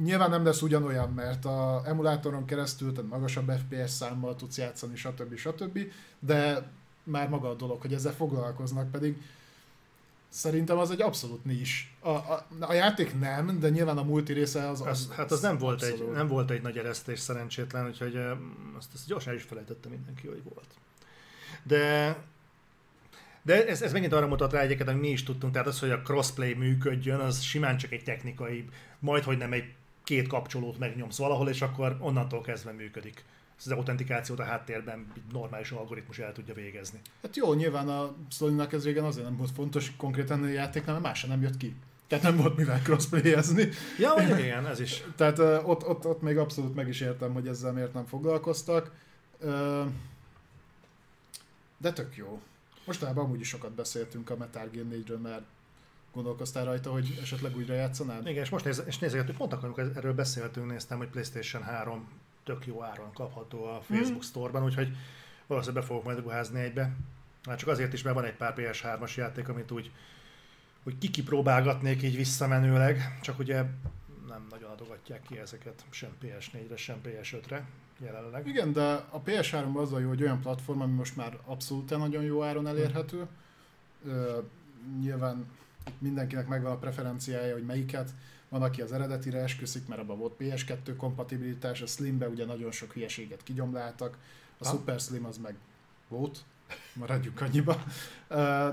Nyilván 0.04 0.30
nem 0.30 0.46
lesz 0.46 0.62
ugyanolyan, 0.62 1.10
mert 1.10 1.46
a 1.46 1.82
emulátoron 1.86 2.46
keresztül, 2.46 2.94
tehát 2.94 3.10
magasabb 3.10 3.52
FPS 3.52 3.92
számmal 3.92 4.36
tudsz 4.36 4.58
játszani, 4.58 4.96
stb. 4.96 5.36
stb. 5.36 5.80
De 6.20 6.70
már 7.04 7.30
maga 7.30 7.50
a 7.50 7.54
dolog, 7.54 7.82
hogy 7.82 7.94
ezzel 7.94 8.14
foglalkoznak, 8.14 8.92
pedig 8.92 9.22
szerintem 10.30 10.78
az 10.78 10.92
egy 10.92 11.02
abszolút 11.02 11.46
nis. 11.46 11.96
A, 12.00 12.10
a, 12.10 12.46
a 12.60 12.74
játék 12.74 13.20
nem, 13.20 13.60
de 13.60 13.70
nyilván 13.70 13.98
a 13.98 14.04
multi 14.04 14.34
része 14.34 14.70
az... 14.70 14.82
az, 14.82 14.88
az 14.88 15.10
hát 15.16 15.32
az, 15.32 15.42
nem, 15.42 15.58
volt 15.58 15.84
egy, 15.84 16.10
nem 16.14 16.28
volt 16.28 16.52
egy 16.52 16.62
nagy 16.62 16.78
eresztés 16.78 17.20
szerencsétlen, 17.20 17.88
úgyhogy 17.88 18.16
azt, 18.78 18.94
azt 18.94 19.08
gyorsan 19.08 19.34
is 19.34 19.44
felejtette 19.44 19.90
mindenki, 19.90 20.28
hogy 20.28 20.44
volt. 20.44 20.68
De 21.64 22.18
de 23.44 23.68
ez, 23.68 23.82
ez 23.82 23.92
megint 23.92 24.14
arra 24.14 24.28
mutat 24.28 24.52
rá 24.52 24.60
egyébként, 24.60 24.90
hogy 24.90 25.00
mi 25.00 25.10
is 25.10 25.24
tudtunk, 25.24 25.54
tehát 25.54 25.68
az, 25.68 25.80
hogy 25.80 25.92
a 25.92 26.02
crossplay 26.02 26.54
működjön, 26.54 27.20
az 27.20 27.42
simán 27.42 27.78
csak 27.78 27.92
egy 27.92 28.04
technikai, 28.04 28.66
majd 29.02 29.24
hogy 29.24 29.38
nem 29.38 29.54
egy 29.54 29.74
két 30.04 30.28
kapcsolót 30.28 30.80
megnyomsz 30.80 31.18
valahol, 31.18 31.50
és 31.50 31.62
akkor 31.62 31.98
onnantól 32.00 32.42
kezdve 32.42 32.72
működik. 32.72 33.24
Ez 33.58 33.66
az 33.66 33.72
autentikációt 33.72 34.40
a 34.40 34.44
háttérben 34.44 35.12
normális 35.32 35.72
algoritmus 35.72 36.20
el 36.20 36.32
tudja 36.32 36.54
végezni. 36.54 37.00
Hát 37.22 37.36
jó, 37.36 37.54
nyilván 37.54 37.90
a 37.90 38.16
sony 38.30 38.68
ez 38.72 38.84
régen 38.84 39.04
azért 39.04 39.26
nem 39.26 39.38
volt 39.38 39.52
fontos 39.52 39.92
konkrétan 39.98 40.44
a 40.44 40.48
játék, 40.48 40.86
mert 40.86 41.02
más 41.02 41.24
nem 41.24 41.42
jött 41.42 41.58
ki. 41.58 41.76
Tehát 42.08 42.24
nem 42.24 42.38
volt 42.38 42.58
mivel 42.58 42.82
crossplayezni. 42.82 43.70
Ja, 44.00 44.14
vagy 44.14 44.40
igen, 44.40 44.68
ez 44.68 44.80
is. 44.80 45.04
Tehát 45.18 45.40
uh, 45.40 45.70
ott, 45.70 45.88
ott, 45.88 46.06
ott 46.06 46.22
még 46.22 46.38
abszolút 46.38 46.76
meg 46.76 46.88
is 46.88 47.02
értem, 47.02 47.34
hogy 47.34 47.48
ezzel 47.48 47.72
miért 47.72 47.94
nem 47.94 48.06
foglalkoztak. 48.06 48.92
Uh, 49.40 49.86
de 51.78 51.94
tök 51.94 52.16
jó. 52.16 52.42
Mostanában 52.86 53.26
amúgy 53.26 53.40
is 53.40 53.48
sokat 53.48 53.72
beszéltünk 53.72 54.30
a 54.30 54.38
Metal 54.38 54.70
Gear 54.72 54.86
4-ről, 54.92 55.22
mert 55.22 55.44
gondolkoztál 56.14 56.66
rajta, 56.66 56.92
hogy 56.92 57.20
esetleg 57.22 57.56
újra 57.56 57.74
játszanád? 57.74 58.28
Igen, 58.28 58.44
és 58.44 58.50
most 58.50 58.66
néz, 58.66 58.84
és 58.86 59.00
nézegetünk, 59.00 59.38
pont 59.38 59.54
akkor, 59.54 59.66
amikor 59.66 59.92
erről 59.96 60.14
beszéltünk, 60.14 60.68
néztem, 60.68 60.98
hogy 60.98 61.08
PlayStation 61.08 61.64
3 61.64 62.08
tök 62.44 62.66
jó 62.66 62.84
áron 62.84 63.14
kapható 63.14 63.64
a 63.64 63.82
Facebook 63.82 64.24
mm. 64.24 64.28
Store-ban, 64.28 64.64
úgyhogy 64.64 64.96
valószínűleg 65.48 65.84
be 65.84 65.90
fogok 65.90 66.04
majd 66.04 66.20
ruházni 66.20 66.60
egybe. 66.60 66.96
Már 67.48 67.58
csak 67.58 67.70
azért 67.70 67.94
is, 67.94 68.02
mert 68.02 68.16
van 68.16 68.26
egy 68.26 68.36
pár 68.36 68.54
PS3-as 68.58 69.16
játék, 69.16 69.50
amit 69.50 69.72
úgy 69.72 69.92
hogy 70.84 70.98
kikipróbálgatnék 70.98 72.02
így 72.02 72.16
visszamenőleg, 72.16 73.20
csak 73.22 73.40
ugye 73.40 73.64
nem 74.28 74.48
nagyon 74.50 74.70
adogatják 74.70 75.22
ki 75.22 75.38
ezeket 75.40 75.86
sem 75.90 76.10
PS4-re, 76.24 76.76
sem 76.76 76.98
PS5-re 77.06 77.66
jelenleg. 78.00 78.48
Igen, 78.48 78.74
de 78.74 78.84
a 79.10 79.22
PS3 79.26 79.74
az 79.74 79.94
a 79.94 80.00
jó, 80.00 80.08
hogy 80.08 80.22
olyan 80.22 80.42
platform, 80.42 80.82
ami 80.82 80.94
most 80.94 81.16
már 81.16 81.38
abszolút 81.46 81.90
nagyon 81.90 82.24
jó 82.24 82.44
áron 82.44 82.68
elérhető. 82.68 83.28
Ö, 84.06 84.40
nyilván 85.00 85.46
mindenkinek 85.98 86.48
megvan 86.48 86.72
a 86.72 86.78
preferenciája, 86.78 87.54
hogy 87.54 87.66
melyiket. 87.66 88.10
Van, 88.50 88.62
aki 88.62 88.82
az 88.82 88.92
eredetire 88.92 89.40
esküszik, 89.40 89.88
mert 89.88 90.02
abban 90.02 90.18
volt 90.18 90.34
PS2 90.40 90.94
kompatibilitás, 90.98 91.82
a 91.82 91.86
Slimbe 91.86 92.28
ugye 92.28 92.46
nagyon 92.46 92.72
sok 92.72 92.92
hülyeséget 92.92 93.44
kigyomláltak, 93.44 94.18
a 94.58 94.66
ha. 94.66 94.72
Super 94.72 95.00
Slim 95.00 95.26
az 95.26 95.38
meg 95.38 95.56
Volt, 96.08 96.44
maradjunk 96.94 97.42
annyiba. 97.42 97.84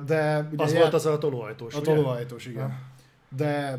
De 0.05 0.49
ugye 0.53 0.63
az 0.63 0.73
ját... 0.73 0.81
volt 0.81 0.95
az 0.95 1.07
a 1.07 1.19
tolóajtós, 1.19 1.75
A 1.75 1.81
tolóajtós, 1.81 2.47
igen. 2.47 2.71
Ha. 2.71 2.79
De 3.37 3.79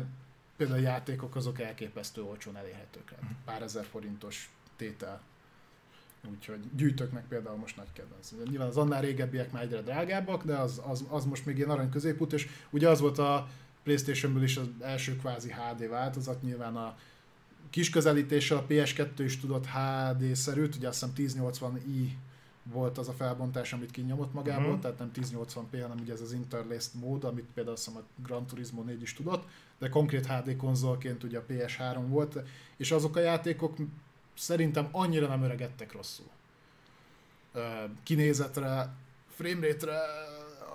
például 0.56 0.78
a 0.78 0.82
játékok 0.82 1.36
azok 1.36 1.60
elképesztő 1.60 2.22
olcsón 2.22 2.56
elérhetők. 2.56 3.10
Hát 3.10 3.30
pár 3.44 3.62
ezer 3.62 3.84
forintos 3.84 4.50
tétel. 4.76 5.20
Úgyhogy 6.28 6.60
gyűjtök 6.76 7.12
meg 7.12 7.24
például 7.28 7.56
most 7.56 7.76
nagy 7.76 7.92
kedvenc. 7.92 8.32
Nyilván 8.50 8.68
az 8.68 8.76
annál 8.76 9.00
régebbiek 9.00 9.52
már 9.52 9.62
egyre 9.62 9.80
drágábbak, 9.80 10.44
de 10.44 10.56
az, 10.56 10.80
az, 10.86 11.04
az 11.08 11.24
most 11.24 11.46
még 11.46 11.56
ilyen 11.56 11.70
arany 11.70 11.90
középút, 11.90 12.32
és 12.32 12.48
ugye 12.70 12.88
az 12.88 13.00
volt 13.00 13.18
a 13.18 13.48
Playstation-ből 13.82 14.42
is 14.42 14.56
az 14.56 14.66
első 14.80 15.16
kvázi 15.16 15.52
HD 15.52 15.88
változat, 15.88 16.42
nyilván 16.42 16.76
a 16.76 16.96
kis 17.70 17.90
közelítéssel 17.90 18.56
a 18.56 18.66
PS2 18.68 19.08
is 19.16 19.40
tudott 19.40 19.66
HD-szerűt, 19.66 20.74
ugye 20.74 20.88
azt 20.88 21.06
hiszem 21.16 21.42
1080i 21.44 22.08
volt 22.62 22.98
az 22.98 23.08
a 23.08 23.12
felbontás, 23.12 23.72
amit 23.72 23.90
kinyomott 23.90 24.32
magából, 24.32 24.64
uh-huh. 24.64 24.80
tehát 24.80 24.98
nem 24.98 25.10
1080p, 25.14 25.80
hanem 25.80 25.98
ugye 26.00 26.12
ez 26.12 26.20
az 26.20 26.32
interlaced 26.32 27.00
mód, 27.00 27.24
amit 27.24 27.46
például 27.54 27.76
azt 27.76 27.84
hiszem 27.84 28.00
a 28.00 28.22
Gran 28.22 28.46
Turismo 28.46 28.82
4 28.82 29.02
is 29.02 29.14
tudott, 29.14 29.48
de 29.78 29.88
konkrét 29.88 30.26
HD 30.26 30.56
konzolként 30.56 31.24
ugye 31.24 31.38
a 31.38 31.44
PS3 31.48 32.02
volt, 32.06 32.38
és 32.76 32.90
azok 32.90 33.16
a 33.16 33.20
játékok 33.20 33.76
szerintem 34.34 34.88
annyira 34.90 35.26
nem 35.26 35.42
öregedtek 35.42 35.92
rosszul. 35.92 36.28
Kinézetre, 38.02 38.88
framerate-re 39.34 40.00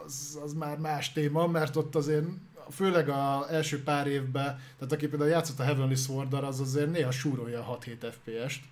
az, 0.05 0.39
az 0.43 0.53
már 0.53 0.77
más 0.77 1.11
téma, 1.11 1.47
mert 1.47 1.75
ott 1.75 1.95
azért 1.95 2.25
főleg 2.71 3.09
az 3.09 3.47
első 3.49 3.83
pár 3.83 4.07
évben, 4.07 4.59
tehát 4.77 4.91
aki 4.91 5.07
például 5.07 5.29
játszott 5.29 5.59
a 5.59 5.63
Heavenly 5.63 5.95
sword 5.95 6.33
az 6.33 6.59
azért 6.59 6.91
néha 6.91 7.11
súrolja 7.11 7.67
a 7.67 7.77
6-7 7.77 8.11
FPS-t, 8.11 8.63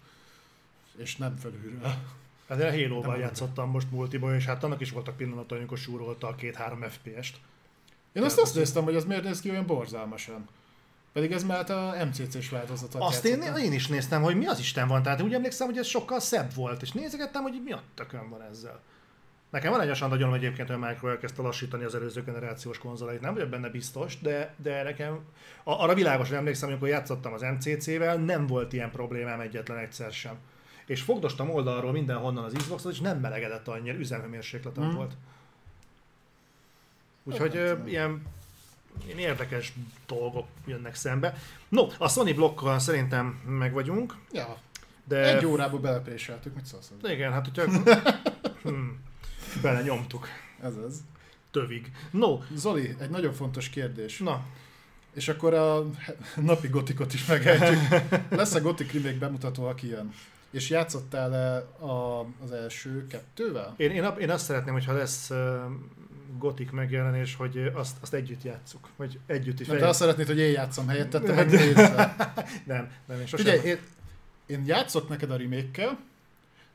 és 0.97 1.17
nem 1.17 1.35
felülről. 1.35 1.93
Hát 2.47 2.61
a 2.61 2.71
Halo-val 2.71 3.17
játszottam 3.17 3.69
most 3.69 3.91
multiba, 3.91 4.35
és 4.35 4.45
hát 4.45 4.63
annak 4.63 4.81
is 4.81 4.91
voltak 4.91 5.17
pillanatai, 5.17 5.57
amikor 5.57 5.77
súrolta 5.77 6.27
a 6.27 6.35
2-3 6.35 6.89
FPS-t. 6.89 7.37
Én 8.11 8.23
azt 8.23 8.39
azt 8.39 8.55
néztem, 8.55 8.83
hogy 8.83 8.95
az 8.95 9.05
miért 9.05 9.23
néz 9.23 9.41
ki 9.41 9.49
olyan 9.49 9.65
borzalmasan. 9.65 10.47
Pedig 11.13 11.31
ez 11.31 11.43
már 11.43 11.71
a 11.71 12.05
MCC-s 12.05 12.49
változat. 12.49 12.95
Azt 12.95 13.25
én, 13.25 13.41
én, 13.41 13.73
is 13.73 13.87
néztem, 13.87 14.21
hogy 14.21 14.35
mi 14.35 14.45
az 14.45 14.59
Isten 14.59 14.87
van. 14.87 15.03
Tehát 15.03 15.21
úgy 15.21 15.33
emlékszem, 15.33 15.67
hogy 15.67 15.77
ez 15.77 15.87
sokkal 15.87 16.19
szebb 16.19 16.53
volt, 16.53 16.81
és 16.81 16.91
nézegettem, 16.91 17.41
hogy 17.41 17.61
mi 17.63 17.71
a 17.71 17.81
tökön 17.95 18.29
van 18.29 18.41
ezzel. 18.41 18.79
Nekem 19.49 19.71
van 19.71 19.81
egy 19.81 19.91
olyan 19.97 20.09
nagyon 20.09 20.33
egyébként, 20.33 20.67
hogy 20.67 20.81
a 20.81 20.87
Micro 20.87 21.09
elkezdte 21.09 21.41
lassítani 21.41 21.83
az 21.83 21.95
előző 21.95 22.23
generációs 22.23 22.77
konzolait, 22.77 23.21
nem 23.21 23.33
vagyok 23.33 23.49
benne 23.49 23.69
biztos, 23.69 24.19
de, 24.19 24.55
de 24.57 24.83
nekem 24.83 25.19
arra 25.63 25.93
világos, 25.93 26.27
hogy 26.27 26.37
emlékszem, 26.37 26.69
amikor 26.69 26.87
játszottam 26.87 27.33
az 27.33 27.41
MCC-vel, 27.41 28.17
nem 28.17 28.47
volt 28.47 28.73
ilyen 28.73 28.91
problémám 28.91 29.39
egyetlen 29.39 29.77
egyszer 29.77 30.11
sem. 30.11 30.35
És 30.85 31.01
fogdostam 31.01 31.49
oldalról 31.49 31.91
mindenhonnan 31.91 32.43
az 32.43 32.53
Xboxot, 32.53 32.91
és 32.91 32.99
nem 32.99 33.19
melegedett 33.19 33.67
annyira, 33.67 33.97
üzemhőmérsékleten 33.97 34.83
hmm. 34.83 34.95
volt. 34.95 35.13
Úgyhogy 37.23 37.55
hát, 37.55 37.87
ilyen 37.87 38.21
érdekes 39.17 39.73
dolgok 40.07 40.47
jönnek 40.65 40.95
szembe. 40.95 41.37
No, 41.69 41.87
a 41.97 42.09
Sony 42.09 42.35
blokkal 42.35 42.79
szerintem 42.79 43.41
meg 43.45 43.73
vagyunk. 43.73 44.15
Ja. 44.31 44.57
De... 45.03 45.35
Egy 45.37 45.45
órába 45.45 45.79
belepréseltük, 45.79 46.55
mit 46.55 46.65
szólsz? 46.65 46.91
Igen, 47.03 47.31
hát 47.31 47.45
hogyha... 47.45 47.91
hmm. 48.63 48.99
Bele 49.61 49.81
nyomtuk. 49.81 50.27
Ez 50.61 50.75
az. 50.87 51.03
Tövig. 51.51 51.91
No. 52.11 52.39
Zoli, 52.55 52.95
egy 52.99 53.09
nagyon 53.09 53.33
fontos 53.33 53.69
kérdés. 53.69 54.17
Na. 54.17 54.45
És 55.13 55.27
akkor 55.29 55.53
a 55.53 55.85
napi 56.35 56.67
gotikot 56.67 57.13
is 57.13 57.25
megejtjük. 57.25 57.79
Lesz 58.29 58.53
a 58.53 58.61
gotik 58.61 58.91
remake 58.91 59.17
bemutató, 59.17 59.65
aki 59.65 59.87
jön. 59.87 60.13
És 60.51 60.69
játszottál-e 60.69 61.55
a, 61.85 62.25
az 62.43 62.51
első 62.51 63.07
kettővel? 63.07 63.73
Én, 63.77 63.91
én, 63.91 64.03
én 64.19 64.29
azt 64.29 64.45
szeretném, 64.45 64.73
hogyha 64.73 64.93
lesz 64.93 65.31
gotik 66.37 66.71
megjelenés, 66.71 67.35
hogy 67.35 67.71
azt, 67.73 67.97
azt 68.01 68.13
együtt 68.13 68.43
játsszuk. 68.43 68.89
Vagy 68.95 69.19
együtt 69.25 69.59
is. 69.59 69.67
Nem, 69.67 69.77
te 69.77 69.87
azt 69.87 69.99
szeretnéd, 69.99 70.27
hogy 70.27 70.39
én 70.39 70.51
játszom 70.51 70.87
helyetted, 70.87 71.23
te 71.23 71.33
meg 71.33 71.49
Nem, 72.73 72.91
nem, 73.05 73.19
én 73.19 73.25
sosem. 73.25 73.45
Figyelj, 73.45 73.67
én, 73.67 73.77
én 74.45 74.63
játszok 74.65 75.09
neked 75.09 75.31
a 75.31 75.37
remake 75.37 75.97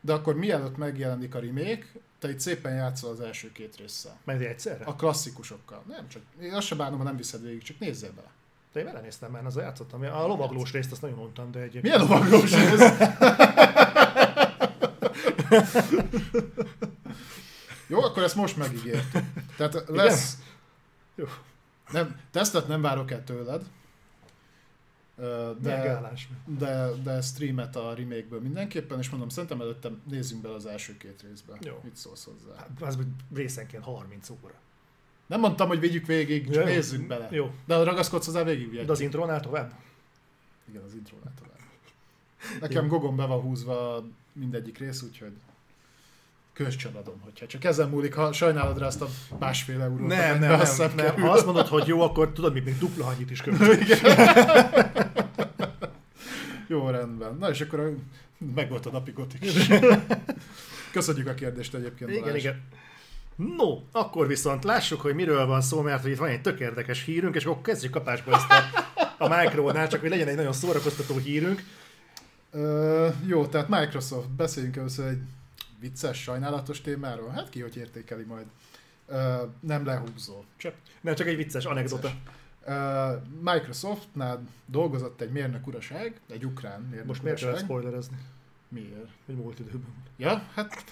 de 0.00 0.12
akkor 0.12 0.36
mielőtt 0.36 0.76
megjelenik 0.76 1.34
a 1.34 1.38
remake, 1.38 1.86
te 2.18 2.30
itt 2.30 2.40
szépen 2.40 2.74
játszol 2.74 3.11
az 3.11 3.20
első 3.20 3.52
két 3.52 3.76
résszel. 3.76 4.18
Meg 4.24 4.44
egyszerre? 4.44 4.84
A 4.84 4.94
klasszikusokkal. 4.94 5.82
Nem, 5.88 6.09
csak 6.09 6.22
én 6.40 6.52
azt 6.52 6.66
sem 6.66 6.78
bánom, 6.78 6.98
ha 6.98 7.04
nem 7.04 7.16
viszed 7.16 7.42
végig, 7.42 7.62
csak 7.62 7.78
nézzél 7.78 8.12
bele. 8.12 8.30
De 8.72 8.80
én 8.80 8.86
vele 8.86 9.00
néztem 9.00 9.30
már, 9.30 9.46
azzal 9.46 9.62
játszottam. 9.62 10.02
A 10.02 10.26
lovaglós 10.26 10.72
részt 10.72 10.92
azt 10.92 11.02
nagyon 11.02 11.16
mondtam, 11.16 11.50
de 11.50 11.59
egyébként... 11.59 11.82
Milyen 11.82 12.00
lovaglós 12.00 12.52
rész? 12.52 12.92
Jó, 17.89 18.03
akkor 18.03 18.22
ezt 18.22 18.34
most 18.34 18.57
megígértük. 18.57 19.24
Tehát 19.57 19.84
lesz... 19.86 20.34
Igen? 20.34 20.47
Jó. 21.14 21.24
Nem, 21.91 22.20
tesztet 22.30 22.68
nem 22.68 22.80
várok 22.80 23.11
el 23.11 23.24
tőled, 23.24 23.64
de, 25.61 26.01
de, 26.45 26.91
de 27.03 27.20
streamet 27.20 27.76
a 27.76 27.95
remake-ből 27.95 28.41
mindenképpen, 28.41 28.99
és 28.99 29.11
mondom, 29.11 29.28
szerintem 29.28 29.61
előtte 29.61 29.91
nézzünk 30.11 30.43
bele 30.43 30.55
az 30.55 30.66
első 30.66 30.97
két 30.97 31.22
részbe. 31.28 31.57
Jó. 31.61 31.80
Mit 31.82 31.97
szólsz 31.97 32.24
hozzá? 32.24 32.57
Hát, 32.57 32.70
az 32.80 32.99
részenként 33.34 33.84
30 33.84 34.30
óra. 34.30 34.55
Nem 35.26 35.41
mondtam, 35.41 35.68
hogy 35.68 35.80
vigyük 35.80 36.07
végig, 36.07 36.51
csak 36.51 36.64
nézzünk 36.64 37.07
bele. 37.07 37.28
Jó. 37.30 37.55
De 37.64 37.82
ragaszkodsz 37.82 38.26
hozzá 38.26 38.43
végig. 38.43 38.84
De 38.84 38.93
az 38.93 39.01
intrónál 39.01 39.41
tovább? 39.41 39.72
Igen, 40.68 40.82
az 40.82 40.95
intrónál 40.95 41.32
tovább. 41.39 41.59
Nekem 42.61 42.84
Jó. 42.84 42.91
gogon 42.91 43.16
be 43.16 43.24
van 43.24 43.41
húzva 43.41 44.05
mindegyik 44.32 44.78
rész, 44.78 45.03
úgyhogy 45.03 45.32
közcsaladom, 46.64 47.20
hogyha 47.24 47.46
csak 47.46 47.64
ezen 47.64 47.88
múlik, 47.88 48.14
ha 48.14 48.32
sajnálod 48.32 48.78
rá 48.78 48.86
azt 48.86 49.00
a 49.00 49.09
másfél 49.38 49.80
eurót. 49.80 50.06
Nem, 50.06 50.38
nem, 50.38 50.61
nem, 50.78 50.92
nem. 50.96 51.20
Ha 51.20 51.30
azt 51.30 51.44
mondod, 51.44 51.66
hogy 51.66 51.86
jó, 51.86 52.00
akkor 52.00 52.32
tudod, 52.32 52.52
mit 52.52 52.64
még 52.64 52.78
dupla 52.78 53.06
annyit 53.06 53.30
is 53.30 53.42
költsük. 53.42 53.98
jó, 56.68 56.88
rendben. 56.90 57.36
Na 57.40 57.50
és 57.50 57.61
akkor 57.61 57.96
meg 58.54 58.68
volt 58.68 58.86
a 58.86 58.90
napi 58.90 59.11
gotik 59.11 59.44
is. 59.44 59.68
Köszönjük 60.92 61.28
a 61.28 61.34
kérdést 61.34 61.74
egyébként, 61.74 62.11
Igen, 62.11 62.22
Balázs. 62.22 62.38
igen. 62.38 62.62
No, 63.36 63.80
akkor 63.92 64.26
viszont 64.26 64.64
lássuk, 64.64 65.00
hogy 65.00 65.14
miről 65.14 65.46
van 65.46 65.61
szó, 65.61 65.80
mert 65.80 66.02
hogy 66.02 66.11
itt 66.11 66.18
van 66.18 66.28
egy 66.28 66.40
tök 66.40 66.61
érdekes 66.61 67.04
hírünk, 67.04 67.34
és 67.34 67.44
akkor 67.44 67.62
kezdjük 67.62 67.92
kapásba 67.92 68.32
ezt 68.32 68.50
a, 68.50 69.24
a 69.24 69.36
Micronál, 69.36 69.88
csak 69.88 70.00
hogy 70.00 70.11
legyen 70.11 70.28
egy 70.28 70.36
nagyon 70.36 70.52
szórakoztató 70.52 71.16
hírünk. 71.16 71.62
Uh, 72.52 73.14
jó, 73.26 73.46
tehát 73.46 73.68
Microsoft, 73.68 74.30
beszéljünk 74.30 74.76
először 74.76 75.06
egy 75.06 75.20
vicces, 75.80 76.22
sajnálatos 76.22 76.80
témáról? 76.80 77.28
Hát 77.28 77.48
ki 77.48 77.60
hogy 77.60 77.76
értékeli 77.76 78.24
majd. 78.24 78.46
Uh, 79.08 79.16
nem 79.60 79.84
lehúzó. 79.84 80.44
Csak, 80.56 80.74
nem, 81.00 81.14
csak 81.14 81.26
egy 81.26 81.36
vicces 81.36 81.64
anekdota. 81.64 82.10
Microsoftnál 83.40 84.42
dolgozott 84.66 85.20
egy 85.20 85.30
mérnök 85.30 85.66
uraság, 85.66 86.20
egy 86.30 86.44
ukrán 86.44 86.80
mérnök 86.80 87.06
Most 87.06 87.22
miért 87.22 87.40
kell 87.40 87.56
spoilerezni? 87.56 88.16
Miért? 88.68 89.10
Hogy 89.26 89.34
múlt 89.34 89.58
időben. 89.58 89.94
Ja, 90.16 90.42
hát 90.54 90.84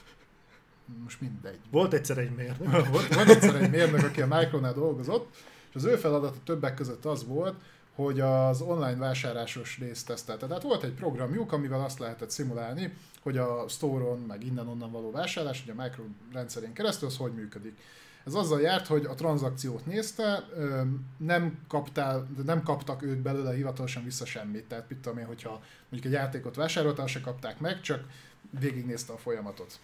most 1.02 1.20
mindegy. 1.20 1.58
Volt 1.70 1.92
egyszer 1.92 2.18
egy 2.18 2.34
mérnök. 2.34 2.86
volt, 2.88 3.14
volt 3.14 3.28
egyszer 3.28 3.62
egy 3.62 3.70
mérnök, 3.70 4.04
aki 4.04 4.20
a 4.20 4.26
Micronál 4.26 4.72
dolgozott, 4.72 5.36
és 5.68 5.74
az 5.74 5.84
ő 5.84 5.96
feladata 5.96 6.38
többek 6.44 6.74
között 6.74 7.04
az 7.04 7.26
volt, 7.26 7.54
hogy 7.94 8.20
az 8.20 8.60
online 8.60 8.96
vásárlásos 8.96 9.78
részt 9.78 10.06
tesztelte. 10.06 10.46
Tehát 10.46 10.62
volt 10.62 10.82
egy 10.82 10.92
programjuk, 10.92 11.52
amivel 11.52 11.84
azt 11.84 11.98
lehetett 11.98 12.30
szimulálni, 12.30 12.96
hogy 13.26 13.36
a 13.36 13.64
store-on, 13.68 14.18
meg 14.18 14.44
innen-onnan 14.44 14.90
való 14.90 15.10
vásárlás, 15.10 15.64
hogy 15.64 15.74
a 15.78 15.82
micro 15.82 16.02
rendszerén 16.32 16.72
keresztül, 16.72 17.08
az 17.08 17.16
hogy 17.16 17.32
működik. 17.32 17.78
Ez 18.26 18.34
azzal 18.34 18.60
járt, 18.60 18.86
hogy 18.86 19.04
a 19.04 19.14
tranzakciót 19.14 19.86
nézte, 19.86 20.48
nem, 21.16 21.58
kaptál, 21.68 22.28
nem 22.44 22.62
kaptak 22.62 23.02
ők 23.02 23.18
belőle 23.18 23.54
hivatalosan 23.54 24.04
vissza 24.04 24.24
semmit. 24.24 24.64
Tehát 24.64 24.88
mit 24.88 24.98
tudom 24.98 25.18
én, 25.18 25.26
hogyha 25.26 25.62
mondjuk 25.88 26.12
egy 26.12 26.20
játékot 26.20 26.56
vásároltál, 26.56 27.06
se 27.06 27.20
kapták 27.20 27.60
meg, 27.60 27.80
csak 27.80 28.04
végignézte 28.60 29.12
a 29.12 29.18
folyamatot. 29.18 29.78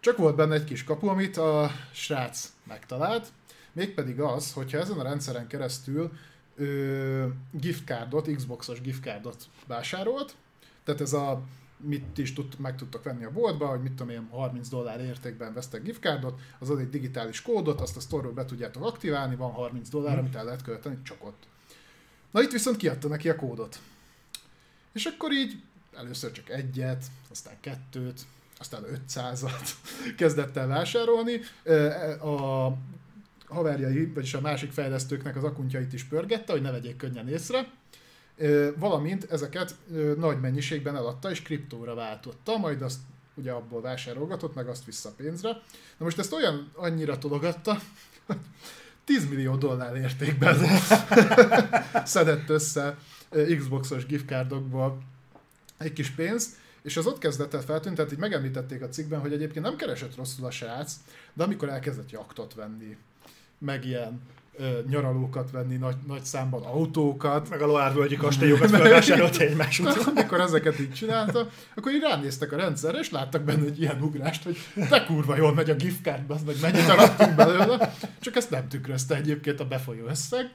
Csak 0.00 0.16
volt 0.16 0.36
benne 0.36 0.54
egy 0.54 0.64
kis 0.64 0.84
kapu, 0.84 1.08
amit 1.08 1.36
a 1.36 1.70
srác 1.92 2.52
megtalált, 2.64 3.32
mégpedig 3.72 4.20
az, 4.20 4.52
hogyha 4.52 4.78
ezen 4.78 4.98
a 4.98 5.02
rendszeren 5.02 5.46
keresztül 5.46 6.12
ö, 6.56 7.26
giftcardot, 7.50 8.34
Xboxos 8.34 8.80
giftcardot 8.80 9.44
vásárolt, 9.66 10.34
tehát 10.84 11.00
ez 11.00 11.12
a 11.12 11.42
mit 11.84 12.18
is 12.18 12.32
tud, 12.32 12.58
meg 12.58 12.76
tudtak 12.76 13.02
venni 13.02 13.24
a 13.24 13.30
boltba, 13.30 13.66
hogy 13.66 13.82
mit 13.82 13.92
tudom 13.92 14.12
én, 14.12 14.28
30 14.30 14.68
dollár 14.68 15.00
értékben 15.00 15.52
vesztek 15.52 15.82
giftcardot, 15.82 16.40
az 16.58 16.70
ad 16.70 16.78
egy 16.78 16.88
digitális 16.88 17.42
kódot, 17.42 17.80
azt 17.80 17.96
a 17.96 18.00
store 18.00 18.28
be 18.28 18.44
tudjátok 18.44 18.84
aktiválni, 18.84 19.36
van 19.36 19.50
30 19.50 19.88
dollár, 19.88 20.12
hmm. 20.12 20.20
amit 20.20 20.34
el 20.34 20.44
lehet 20.44 20.62
költeni, 20.62 20.98
csak 21.02 21.24
ott. 21.24 21.42
Na 22.30 22.42
itt 22.42 22.52
viszont 22.52 22.76
kiadta 22.76 23.08
neki 23.08 23.28
a 23.28 23.36
kódot. 23.36 23.80
És 24.92 25.04
akkor 25.04 25.32
így 25.32 25.62
először 25.96 26.32
csak 26.32 26.50
egyet, 26.50 27.04
aztán 27.30 27.54
kettőt, 27.60 28.20
aztán 28.58 28.82
500-at 29.08 29.70
kezdett 30.16 30.56
el 30.56 30.66
vásárolni. 30.66 31.40
A 32.20 32.72
haverjai, 33.46 34.06
vagyis 34.06 34.34
a 34.34 34.40
másik 34.40 34.72
fejlesztőknek 34.72 35.36
az 35.36 35.44
akuntjait 35.44 35.92
is 35.92 36.04
pörgette, 36.04 36.52
hogy 36.52 36.62
ne 36.62 36.70
vegyék 36.70 36.96
könnyen 36.96 37.28
észre, 37.28 37.72
valamint 38.76 39.24
ezeket 39.30 39.74
nagy 40.16 40.40
mennyiségben 40.40 40.96
eladta 40.96 41.30
és 41.30 41.42
kriptóra 41.42 41.94
váltotta, 41.94 42.58
majd 42.58 42.82
azt 42.82 42.98
ugye 43.34 43.50
abból 43.50 43.80
vásárolgatott, 43.80 44.54
meg 44.54 44.68
azt 44.68 44.84
vissza 44.84 45.12
pénzre. 45.16 45.50
Na 45.96 46.04
most 46.04 46.18
ezt 46.18 46.32
olyan 46.32 46.70
annyira 46.74 47.18
tologatta, 47.18 47.78
hogy 48.26 48.36
10 49.04 49.28
millió 49.28 49.56
dollár 49.56 49.96
értékben 49.96 50.56
szedett 52.04 52.48
össze 52.48 52.98
Xboxos 53.58 54.06
giftcardokból 54.06 55.02
egy 55.78 55.92
kis 55.92 56.10
pénzt, 56.10 56.56
és 56.82 56.96
az 56.96 57.06
ott 57.06 57.18
kezdett 57.18 57.54
el 57.54 57.62
feltűnni, 57.62 57.96
tehát 57.96 58.12
így 58.12 58.18
megemlítették 58.18 58.82
a 58.82 58.88
cikkben, 58.88 59.20
hogy 59.20 59.32
egyébként 59.32 59.64
nem 59.64 59.76
keresett 59.76 60.16
rosszul 60.16 60.46
a 60.46 60.50
srác, 60.50 60.94
de 61.32 61.44
amikor 61.44 61.68
elkezdett 61.68 62.10
jaktot 62.10 62.54
venni, 62.54 62.96
meg 63.58 63.84
ilyen 63.84 64.20
ö, 64.56 64.78
nyaralókat 64.88 65.50
venni 65.50 65.76
nagy, 65.76 65.96
nagy 66.06 66.24
számban, 66.24 66.62
autókat. 66.62 67.48
Meg 67.50 67.62
a 67.62 67.66
Loárvölgyi 67.66 68.16
kastélyokat 68.16 68.70
felvásárolt 68.76 69.36
egymás 69.36 69.78
után. 69.78 70.02
Amikor 70.04 70.40
ezeket 70.40 70.80
így 70.80 70.92
csinálta, 70.92 71.48
akkor 71.74 71.92
így 71.92 72.00
ránéztek 72.00 72.52
a 72.52 72.56
rendszerre, 72.56 72.98
és 72.98 73.10
láttak 73.10 73.42
benne 73.42 73.64
egy 73.64 73.80
ilyen 73.80 74.02
ugrást, 74.02 74.42
hogy 74.42 74.56
te 74.88 75.04
kurva 75.04 75.36
jól 75.36 75.54
megy 75.54 75.70
a 75.70 75.74
gift 75.74 76.02
card, 76.02 76.30
az 76.30 76.42
meg 76.42 76.56
mennyit 76.60 76.88
arattunk 76.88 77.34
belőle. 77.34 77.94
Csak 78.20 78.36
ezt 78.36 78.50
nem 78.50 78.68
tükrözte 78.68 79.16
egyébként 79.16 79.60
a 79.60 79.64
befolyó 79.66 80.06
összeg. 80.06 80.50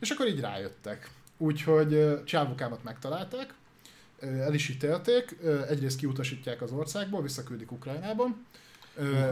És 0.00 0.10
akkor 0.10 0.26
így 0.26 0.40
rájöttek. 0.40 1.10
Úgyhogy 1.36 2.22
csávukámat 2.24 2.84
megtalálták, 2.84 3.54
el 4.20 4.54
is 4.54 4.68
ítélték, 4.68 5.36
egyrészt 5.68 5.98
kiutasítják 5.98 6.62
az 6.62 6.72
országból, 6.72 7.22
visszaküldik 7.22 7.72
Ukrajnában. 7.72 8.46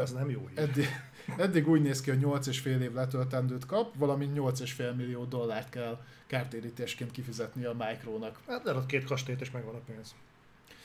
Az 0.00 0.12
nem 0.12 0.30
jó 0.30 0.48
hír. 0.48 0.58
Eddig, 0.58 0.88
eddig 1.36 1.68
úgy 1.68 1.82
néz 1.82 2.00
ki, 2.00 2.10
hogy 2.10 2.22
8,5 2.22 2.80
év 2.80 2.92
letöltendőt 2.92 3.66
kap, 3.66 3.94
valamint 3.96 4.38
8,5 4.38 4.96
millió 4.96 5.24
dollárt 5.24 5.68
kell 5.68 5.98
kártérítésként 6.26 7.10
kifizetni 7.10 7.64
a 7.64 7.74
Micronak. 7.78 8.38
Hát 8.48 8.66
ott 8.66 8.86
két 8.86 9.04
kastélyt 9.04 9.40
és 9.40 9.50
megvan 9.50 9.74
a 9.74 9.80
pénz. 9.86 10.14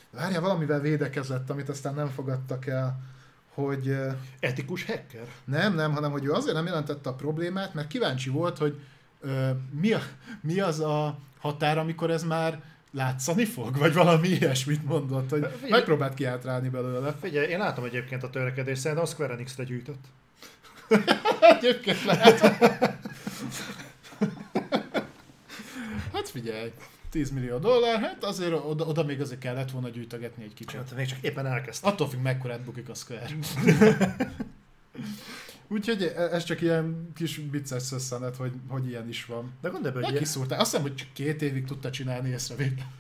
Várja, 0.10 0.42
valamivel 0.42 0.80
védekezett, 0.80 1.50
amit 1.50 1.70
aztán 1.70 1.94
nem 1.94 2.08
fogadtak 2.08 2.66
el, 2.66 3.00
hogy... 3.54 3.98
Etikus 4.40 4.86
hacker? 4.86 5.28
Nem, 5.46 5.76
nem, 5.76 5.94
hanem 5.94 6.12
hogy 6.12 6.26
ő 6.26 6.32
azért 6.32 6.56
nem 6.56 6.66
jelentette 6.66 7.10
a 7.10 7.14
problémát, 7.14 7.74
mert 7.74 7.88
kíváncsi 7.88 8.30
volt, 8.30 8.58
hogy 8.58 8.80
ö, 9.20 9.50
mi, 9.80 9.94
a, 9.94 10.00
mi 10.42 10.60
az 10.60 10.80
a 10.80 11.18
határ, 11.40 11.78
amikor 11.78 12.12
ez 12.12 12.24
már 12.24 12.64
látszani 12.92 13.46
fog? 13.46 13.78
Vagy 13.78 13.94
valami 13.94 14.28
ilyesmit 14.28 14.86
mondott, 14.86 15.30
hogy 15.30 15.46
Figyelj, 15.52 15.72
megpróbált 15.72 16.14
kiátrálni 16.14 16.70
belőle. 16.70 17.16
Figyelj, 17.22 17.48
én 17.48 17.58
látom 17.58 17.84
egyébként 17.84 18.24
a 18.24 18.30
törekedést, 18.30 18.82
szerintem 18.82 19.06
a 19.06 19.10
Square 19.10 19.34
Enix-re 19.34 19.64
gyűjtött. 19.64 20.06
egyébként 21.56 22.04
lehet. 22.04 22.40
hát 26.14 26.30
figyelj, 26.30 26.72
10 27.10 27.32
millió 27.32 27.58
dollár, 27.58 28.00
hát 28.00 28.24
azért 28.24 28.54
oda, 28.66 28.86
oda 28.86 29.04
még 29.04 29.22
azért 29.22 29.40
kellett 29.40 29.72
volna 29.72 29.90
gyűjtögetni 29.90 30.44
egy 30.44 30.54
kicsit. 30.54 30.76
Hát 30.76 30.96
még 30.96 31.06
csak 31.06 31.22
éppen 31.22 31.46
elkezdtem. 31.46 31.92
Attól 31.92 32.10
függ, 32.10 32.22
mekkorát 32.22 32.62
bukik 32.62 32.90
a 32.90 32.94
Square. 32.94 33.28
Úgyhogy 35.68 36.04
e- 36.04 36.22
ez 36.22 36.44
csak 36.44 36.62
ilyen 36.62 37.12
kis 37.16 37.42
vicces 37.52 37.84
szösszenet, 37.84 38.36
hogy, 38.36 38.54
hogy 38.68 38.88
ilyen 38.88 39.08
is 39.08 39.26
van. 39.26 39.52
De 39.62 39.70
gondolj 39.70 39.94
hogy... 39.94 40.16
Azt 40.16 40.48
hiszem, 40.48 40.82
hogy 40.82 40.96
csak 40.96 41.08
két 41.14 41.42
évig 41.42 41.66
tudta 41.66 41.90
csinálni 41.90 42.30
észrevétel. 42.30 42.92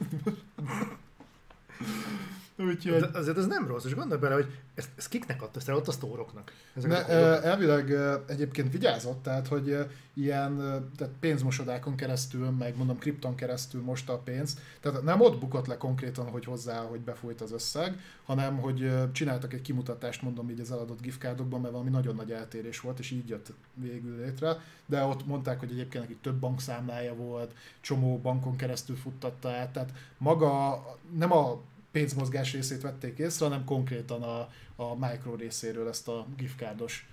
Úgyhogy... 2.67 2.99
De 2.99 3.17
azért 3.17 3.37
ez 3.37 3.47
nem 3.47 3.67
rossz, 3.67 3.85
és 3.85 3.95
gondolj 3.95 4.19
bele, 4.19 4.33
hogy 4.33 4.47
ezt, 4.75 4.89
ezt 4.97 5.07
kiknek 5.07 5.41
adta, 5.41 5.59
ezt 5.59 5.69
ott 5.69 5.87
a 5.87 5.91
sztóroknak. 5.91 6.51
Ne, 6.73 7.05
elvileg 7.41 7.95
egyébként 8.27 8.71
vigyázott, 8.71 9.23
tehát 9.23 9.47
hogy 9.47 9.77
ilyen 10.13 10.57
tehát 10.97 11.13
pénzmosodákon 11.19 11.95
keresztül, 11.95 12.49
meg 12.49 12.77
mondom 12.77 12.97
kripton 12.97 13.35
keresztül 13.35 13.81
most 13.81 14.09
a 14.09 14.17
pénz, 14.17 14.57
tehát 14.79 15.03
nem 15.03 15.21
ott 15.21 15.39
bukott 15.39 15.67
le 15.67 15.77
konkrétan, 15.77 16.25
hogy 16.25 16.45
hozzá, 16.45 16.79
hogy 16.81 16.99
befújt 16.99 17.41
az 17.41 17.51
összeg, 17.51 17.99
hanem 18.25 18.57
hogy 18.57 18.91
csináltak 19.11 19.53
egy 19.53 19.61
kimutatást, 19.61 20.21
mondom 20.21 20.49
így 20.49 20.59
az 20.59 20.71
eladott 20.71 21.01
giftcardokban, 21.01 21.61
mert 21.61 21.73
valami 21.73 21.89
nagyon 21.89 22.15
nagy 22.15 22.31
eltérés 22.31 22.79
volt, 22.79 22.99
és 22.99 23.11
így 23.11 23.29
jött 23.29 23.53
végül 23.73 24.17
létre, 24.17 24.57
de 24.85 25.03
ott 25.03 25.25
mondták, 25.25 25.59
hogy 25.59 25.71
egyébként 25.71 26.03
neki 26.03 26.17
több 26.21 26.35
bankszámlája 26.35 27.15
volt, 27.15 27.53
csomó 27.81 28.17
bankon 28.17 28.55
keresztül 28.55 28.95
futtatta 28.95 29.49
át, 29.49 29.69
tehát 29.69 29.93
maga 30.17 30.81
nem 31.17 31.31
a 31.31 31.61
pénzmozgás 31.91 32.53
részét 32.53 32.81
vették 32.81 33.17
észre, 33.17 33.45
hanem 33.45 33.65
konkrétan 33.65 34.21
a, 34.21 34.39
a 34.75 34.95
micro 34.95 35.35
részéről 35.35 35.87
ezt 35.87 36.07
a 36.07 36.25
giftcardos 36.37 37.07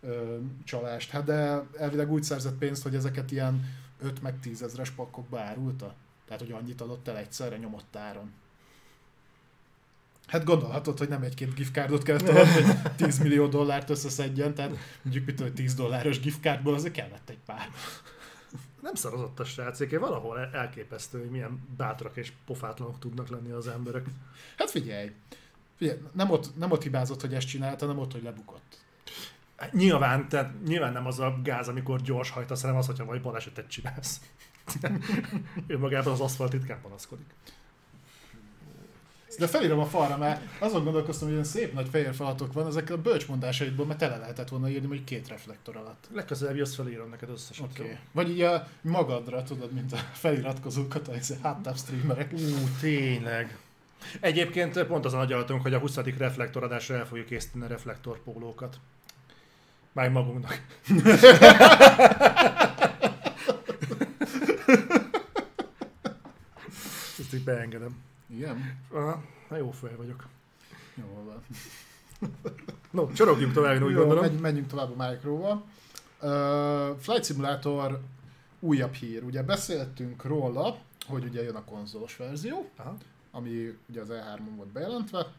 ö, 0.00 0.36
csalást. 0.64 1.10
Hát 1.10 1.24
de 1.24 1.62
elvileg 1.78 2.12
úgy 2.12 2.22
szerzett 2.22 2.58
pénzt, 2.58 2.82
hogy 2.82 2.94
ezeket 2.94 3.30
ilyen 3.30 3.64
5 4.00 4.22
meg 4.22 4.40
10 4.40 4.62
ezres 4.62 4.90
pakkokba 4.90 5.40
árulta. 5.40 5.94
Tehát, 6.26 6.42
hogy 6.42 6.52
annyit 6.52 6.80
adott 6.80 7.08
el 7.08 7.16
egyszerre 7.16 7.56
nyomott 7.56 7.96
áron. 7.96 8.32
Hát 10.26 10.44
gondolhatod, 10.44 10.98
hogy 10.98 11.08
nem 11.08 11.22
egy-két 11.22 11.54
giftcardot 11.54 12.02
kellett 12.02 12.28
adni, 12.28 12.62
hogy 12.62 12.92
10 12.96 13.18
millió 13.18 13.46
dollárt 13.46 13.90
összeszedjen, 13.90 14.54
tehát 14.54 14.76
mondjuk 15.02 15.26
mit 15.26 15.36
tudom, 15.36 15.54
10 15.54 15.74
dolláros 15.74 16.20
giftcardból 16.20 16.74
azért 16.74 16.94
kellett 16.94 17.28
egy 17.28 17.38
pár 17.46 17.68
nem 18.84 18.94
szarozott 18.94 19.40
a 19.40 19.44
srácéké, 19.44 19.96
valahol 19.96 20.38
elképesztő, 20.52 21.18
hogy 21.18 21.30
milyen 21.30 21.68
bátrak 21.76 22.16
és 22.16 22.32
pofátlanok 22.46 22.98
tudnak 22.98 23.28
lenni 23.28 23.50
az 23.50 23.68
emberek. 23.68 24.06
Hát 24.56 24.70
figyelj, 24.70 25.10
figyelj 25.76 25.98
nem, 26.12 26.30
ott, 26.30 26.56
nem 26.56 26.70
ott 26.70 26.82
hibázott, 26.82 27.20
hogy 27.20 27.34
ezt 27.34 27.46
csinálta, 27.46 27.86
hanem 27.86 28.02
ott, 28.02 28.12
hogy 28.12 28.22
lebukott. 28.22 28.78
Hát 29.56 29.72
nyilván, 29.72 30.28
tehát 30.28 30.54
nyilván 30.66 30.92
nem 30.92 31.06
az 31.06 31.18
a 31.20 31.40
gáz, 31.42 31.68
amikor 31.68 32.00
gyors 32.00 32.30
hajtasz, 32.30 32.60
hanem 32.60 32.76
az, 32.76 32.86
hogyha 32.86 33.04
vagy 33.04 33.22
balesetet 33.22 33.68
csinálsz. 33.68 34.20
ő 35.66 35.78
magában 35.78 36.12
az 36.12 36.20
aszfalt 36.20 36.52
ritkán 36.52 36.80
panaszkodik. 36.80 37.34
De 39.38 39.46
felírom 39.46 39.78
a 39.78 39.86
falra, 39.86 40.16
mert 40.16 40.40
azon 40.58 40.84
gondolkoztam, 40.84 41.26
hogy 41.26 41.36
ilyen 41.36 41.48
szép 41.48 41.72
nagy 41.72 41.88
fehér 41.90 42.14
falatok 42.14 42.52
van, 42.52 42.66
ezek 42.66 42.90
a 42.90 42.96
bölcsmondásaidból, 42.96 43.86
mert 43.86 43.98
tele 43.98 44.16
lehetett 44.16 44.48
volna 44.48 44.68
írni, 44.68 44.86
hogy 44.86 45.04
két 45.04 45.28
reflektor 45.28 45.76
alatt. 45.76 46.08
Legközelebb 46.12 46.56
jössz 46.56 46.74
felírom 46.74 47.08
neked 47.08 47.28
összesen. 47.28 47.64
Oké. 47.64 47.82
Okay. 47.82 47.96
Vagy 48.12 48.30
így 48.30 48.40
a 48.40 48.68
magadra, 48.80 49.42
tudod, 49.42 49.72
mint 49.72 49.92
a 49.92 49.96
feliratkozókat, 50.12 51.08
a 51.08 51.12
háttább 51.42 51.76
streamerek. 51.76 52.32
Ú, 52.32 52.38
tényleg. 52.80 53.58
Egyébként 54.20 54.84
pont 54.84 55.04
azon 55.04 55.20
agyalatunk, 55.20 55.62
hogy 55.62 55.74
a 55.74 55.78
20. 55.78 55.96
reflektoradásra 55.96 56.94
el 56.94 57.06
fogjuk 57.06 57.26
készíteni 57.26 57.64
a 57.64 57.68
reflektorpólókat. 57.68 58.76
Már 59.92 60.10
magunknak. 60.10 60.62
Ezt 67.18 67.34
így 67.34 67.44
beengedem. 67.44 68.02
Igen? 68.34 68.78
Aha, 68.90 69.24
na 69.48 69.56
jó 69.56 69.70
fel 69.70 69.96
vagyok. 69.96 70.26
Jó 70.94 71.24
van. 71.24 71.42
no, 72.90 73.12
csorogjunk 73.12 73.52
tovább, 73.52 73.74
én 73.74 73.82
úgy 73.82 73.90
jó, 73.90 73.96
gondolom. 73.96 74.22
Menjünk, 74.22 74.42
menjünk 74.42 74.66
tovább 74.66 74.98
a 74.98 75.08
Micro-val. 75.08 75.64
Uh, 76.22 76.98
Flight 76.98 77.24
Simulator 77.24 78.00
újabb 78.60 78.92
hír. 78.92 79.22
Ugye 79.24 79.42
beszéltünk 79.42 80.24
róla, 80.24 80.78
hogy 81.06 81.24
ugye 81.24 81.42
jön 81.42 81.54
a 81.54 81.64
konzolos 81.64 82.16
verzió, 82.16 82.70
Aha. 82.76 82.96
ami 83.30 83.78
ugye 83.88 84.00
az 84.00 84.08
E3-on 84.10 84.56
volt 84.56 84.72
bejelentve, 84.72 85.32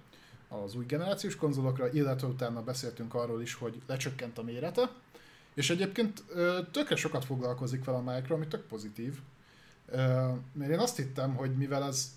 az 0.47 0.75
új 0.75 0.85
generációs 0.85 1.35
konzolokra, 1.35 1.91
illetve 1.91 2.27
utána 2.27 2.63
beszéltünk 2.63 3.13
arról 3.13 3.41
is, 3.41 3.53
hogy 3.53 3.81
lecsökkent 3.85 4.37
a 4.37 4.43
mérete, 4.43 4.89
és 5.53 5.69
egyébként 5.69 6.23
tökre 6.71 6.95
sokat 6.95 7.25
foglalkozik 7.25 7.83
vele 7.83 7.97
a 7.97 8.01
Micro, 8.01 8.35
ami 8.35 8.47
tök 8.47 8.61
pozitív. 8.67 9.19
Mert 10.53 10.71
én 10.71 10.79
azt 10.79 10.97
hittem, 10.97 11.35
hogy 11.35 11.55
mivel 11.55 11.83
ez 11.83 12.11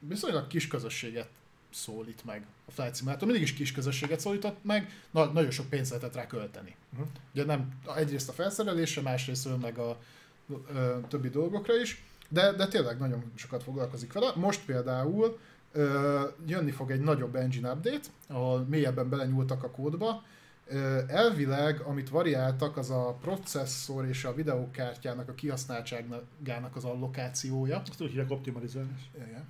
viszonylag 0.00 0.46
kis 0.46 0.66
közösséget 0.68 1.28
szólít 1.70 2.24
meg 2.24 2.46
a 2.66 2.70
Flight 2.70 2.96
Simulator. 2.96 3.26
Mindig 3.26 3.42
is 3.42 3.54
kis 3.54 3.72
közösséget 3.72 4.20
szólított 4.20 4.64
meg, 4.64 4.90
na, 5.10 5.24
nagyon 5.24 5.50
sok 5.50 5.68
pénzt 5.68 5.90
lehetett 5.90 6.14
rá 6.14 6.26
költeni. 6.26 6.76
Uh-huh. 6.92 7.08
Ugye 7.34 7.44
nem 7.44 7.80
egyrészt 7.96 8.28
a 8.28 8.32
felszerelésre, 8.32 9.02
másrészt 9.02 9.60
meg 9.60 9.78
a 9.78 9.98
ö, 10.74 10.98
többi 11.08 11.28
dolgokra 11.28 11.80
is, 11.80 12.04
de, 12.28 12.52
de 12.52 12.68
tényleg 12.68 12.98
nagyon 12.98 13.32
sokat 13.34 13.62
foglalkozik 13.62 14.12
vele. 14.12 14.32
Most 14.34 14.64
például 14.64 15.38
ö, 15.72 16.24
jönni 16.46 16.70
fog 16.70 16.90
egy 16.90 17.00
nagyobb 17.00 17.34
engine 17.34 17.72
update, 17.72 18.08
ahol 18.26 18.66
mélyebben 18.68 19.08
belenyúltak 19.08 19.62
a 19.62 19.70
kódba, 19.70 20.22
elvileg, 21.06 21.80
amit 21.80 22.08
variáltak, 22.08 22.76
az 22.76 22.90
a 22.90 23.18
processzor 23.20 24.06
és 24.06 24.24
a 24.24 24.34
videókártyának 24.34 25.28
a 25.28 25.34
kihasználtságának 25.34 26.76
az 26.76 26.84
allokációja. 26.84 27.82
Azt 27.90 28.00
úgy 28.00 28.08
hívják 28.08 28.30
optimalizálás. 28.30 29.10
Igen. 29.14 29.48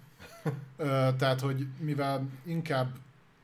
Tehát, 1.18 1.40
hogy 1.40 1.66
mivel 1.78 2.28
inkább 2.44 2.94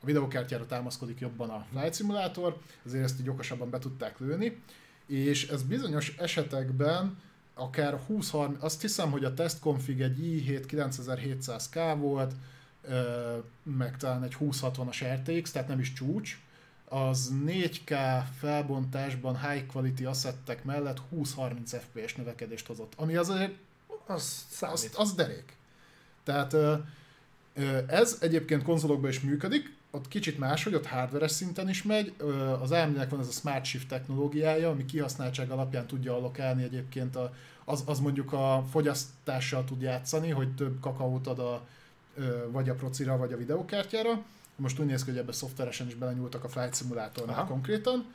a 0.01 0.05
videókártyára 0.05 0.65
támaszkodik 0.65 1.19
jobban 1.19 1.49
a 1.49 1.65
Flight 1.71 1.95
Simulator, 1.95 2.57
ezért 2.85 3.03
ezt 3.03 3.19
így 3.19 3.29
okosabban 3.29 3.69
be 3.69 3.79
tudták 3.79 4.19
lőni, 4.19 4.61
és 5.05 5.47
ez 5.47 5.63
bizonyos 5.63 6.15
esetekben 6.17 7.17
akár 7.53 7.99
20-30, 8.09 8.59
azt 8.59 8.81
hiszem, 8.81 9.11
hogy 9.11 9.23
a 9.23 9.33
test 9.33 9.59
config 9.59 10.01
egy 10.01 10.17
i7 10.19 10.63
9700K 10.67 11.95
volt, 11.99 12.33
meg 13.63 13.97
talán 13.97 14.23
egy 14.23 14.35
2060-as 14.39 15.13
RTX, 15.13 15.51
tehát 15.51 15.67
nem 15.67 15.79
is 15.79 15.93
csúcs, 15.93 16.39
az 16.89 17.31
4K 17.45 18.21
felbontásban 18.39 19.49
high 19.49 19.65
quality 19.65 20.05
asszettek 20.05 20.63
mellett 20.63 21.01
20-30 21.15 21.53
FPS 21.65 22.15
növekedést 22.15 22.67
hozott, 22.67 22.93
ami 22.95 23.15
azért 23.15 23.51
az, 24.05 24.45
az, 24.59 24.89
az 24.95 25.13
derék. 25.13 25.56
Tehát 26.27 26.55
Ez 27.87 28.17
egyébként 28.21 28.63
konzolokban 28.63 29.09
is 29.09 29.19
működik, 29.19 29.75
ott 29.91 30.07
kicsit 30.07 30.39
máshogy, 30.39 30.73
ott 30.73 30.85
hardware 30.85 31.27
szinten 31.27 31.69
is 31.69 31.83
megy. 31.83 32.13
Az 32.61 32.71
AMD-nek 32.71 33.09
van 33.09 33.19
ez 33.19 33.27
a 33.27 33.31
Smart 33.31 33.65
Shift 33.65 33.87
technológiája, 33.87 34.69
ami 34.69 34.85
kihasználtság 34.85 35.49
alapján 35.51 35.87
tudja 35.87 36.13
allokálni 36.13 36.63
egyébként, 36.63 37.15
a, 37.15 37.33
az, 37.65 37.83
az 37.85 37.99
mondjuk 37.99 38.33
a 38.33 38.65
fogyasztással 38.71 39.63
tud 39.63 39.81
játszani, 39.81 40.29
hogy 40.29 40.55
több 40.55 40.79
kakaót 40.79 41.27
ad 41.27 41.39
a, 41.39 41.67
vagy 42.51 42.69
a 42.69 42.75
procira, 42.75 43.17
vagy 43.17 43.33
a 43.33 43.37
videokártyára. 43.37 44.23
Most 44.55 44.79
úgy 44.79 44.85
néz 44.85 45.03
ki, 45.03 45.09
hogy 45.09 45.19
ebbe 45.19 45.31
szoftveresen 45.31 45.87
is 45.87 45.95
belenyúltak 45.95 46.43
a 46.43 46.49
Flight 46.49 46.75
Simulatornál 46.75 47.45
konkrétan. 47.45 48.05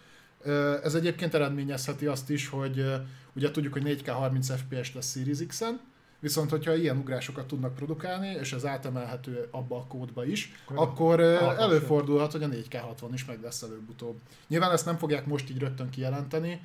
Ez 0.83 0.95
egyébként 0.95 1.35
eredményezheti 1.35 2.07
azt 2.07 2.31
is, 2.31 2.49
hogy 2.49 2.85
ugye 3.33 3.51
tudjuk, 3.51 3.73
hogy 3.73 4.01
4K 4.05 4.07
30 4.07 4.51
FPS 4.51 4.95
lesz 4.95 5.13
Series 5.13 5.47
X-en, 5.47 5.81
Viszont, 6.23 6.51
hogyha 6.51 6.75
ilyen 6.75 6.97
ugrásokat 6.97 7.47
tudnak 7.47 7.75
produkálni, 7.75 8.29
és 8.29 8.53
ez 8.53 8.67
átemelhető 8.67 9.49
abba 9.51 9.77
a 9.77 9.85
kódba 9.87 10.25
is, 10.25 10.53
akkor, 10.65 10.79
akkor 10.89 11.21
előfordulhat, 11.59 12.33
hogy 12.33 12.43
a 12.43 12.49
4K60 12.49 13.09
is 13.13 13.25
meg 13.25 13.43
lesz 13.43 13.63
előbb-utóbb. 13.63 14.19
Nyilván 14.49 14.73
ezt 14.73 14.85
nem 14.85 14.97
fogják 14.97 15.27
most 15.27 15.51
így 15.51 15.59
rögtön 15.59 15.91
kijelenteni, 15.91 16.63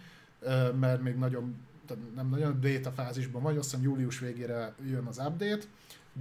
mert 0.80 1.02
még 1.02 1.16
nagyon, 1.16 1.56
nem 2.16 2.30
nagyon 2.30 2.60
beta 2.62 2.92
fázisban 2.92 3.42
vagy, 3.42 3.58
azt 3.58 3.70
hiszem 3.70 3.86
július 3.86 4.20
végére 4.20 4.74
jön 4.90 5.06
az 5.06 5.18
update, 5.18 5.66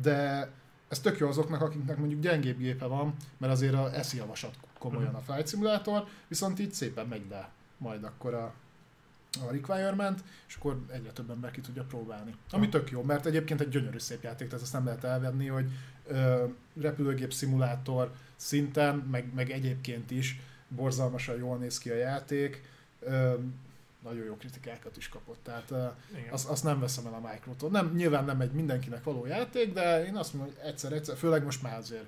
de 0.02 0.50
ez 0.88 1.00
tök 1.00 1.18
jó 1.18 1.28
azoknak, 1.28 1.60
akiknek 1.60 1.96
mondjuk 1.96 2.20
gyengébb 2.20 2.58
gépe 2.58 2.84
van, 2.84 3.14
mert 3.38 3.52
azért 3.52 3.74
a 3.74 3.94
eszi 3.94 4.16
javasat 4.16 4.54
komolyan 4.78 5.14
a 5.14 5.20
Flight 5.20 5.48
Simulator, 5.48 6.04
viszont 6.28 6.58
így 6.58 6.72
szépen 6.72 7.06
megy 7.06 7.24
le 7.30 7.50
majd 7.78 8.04
akkor 8.04 8.34
a, 8.34 8.52
a 9.36 9.50
requirement, 9.50 10.24
és 10.48 10.56
akkor 10.56 10.80
egyre 10.92 11.10
több 11.10 11.30
ember 11.30 11.50
ki 11.50 11.60
tudja 11.60 11.82
próbálni. 11.82 12.34
Ami 12.50 12.68
tök 12.68 12.90
jó, 12.90 13.02
mert 13.02 13.26
egyébként 13.26 13.60
egy 13.60 13.68
gyönyörű 13.68 13.98
szép 13.98 14.22
játék, 14.22 14.48
tehát 14.48 14.64
azt 14.64 14.72
nem 14.72 14.84
lehet 14.84 15.04
elvenni, 15.04 15.46
hogy 15.46 15.70
ö, 16.06 16.44
repülőgép 16.80 17.32
szimulátor 17.32 18.12
szinten, 18.36 18.96
meg, 18.96 19.34
meg 19.34 19.50
egyébként 19.50 20.10
is 20.10 20.40
borzalmasan 20.68 21.36
jól 21.36 21.56
néz 21.56 21.78
ki 21.78 21.90
a 21.90 21.96
játék, 21.96 22.62
ö, 23.00 23.34
nagyon 24.02 24.24
jó 24.24 24.36
kritikákat 24.36 24.96
is 24.96 25.08
kapott, 25.08 25.38
tehát 25.42 25.72
azt, 26.30 26.48
azt 26.48 26.64
nem 26.64 26.80
veszem 26.80 27.06
el 27.06 27.14
a 27.14 27.30
Microtól. 27.32 27.70
Nem, 27.70 27.92
nyilván 27.94 28.24
nem 28.24 28.40
egy 28.40 28.52
mindenkinek 28.52 29.04
való 29.04 29.26
játék, 29.26 29.72
de 29.72 30.06
én 30.06 30.16
azt 30.16 30.34
mondom, 30.34 30.54
hogy 30.54 30.68
egyszer-egyszer, 30.68 31.16
főleg 31.16 31.44
most 31.44 31.62
már 31.62 31.76
azért 31.76 32.06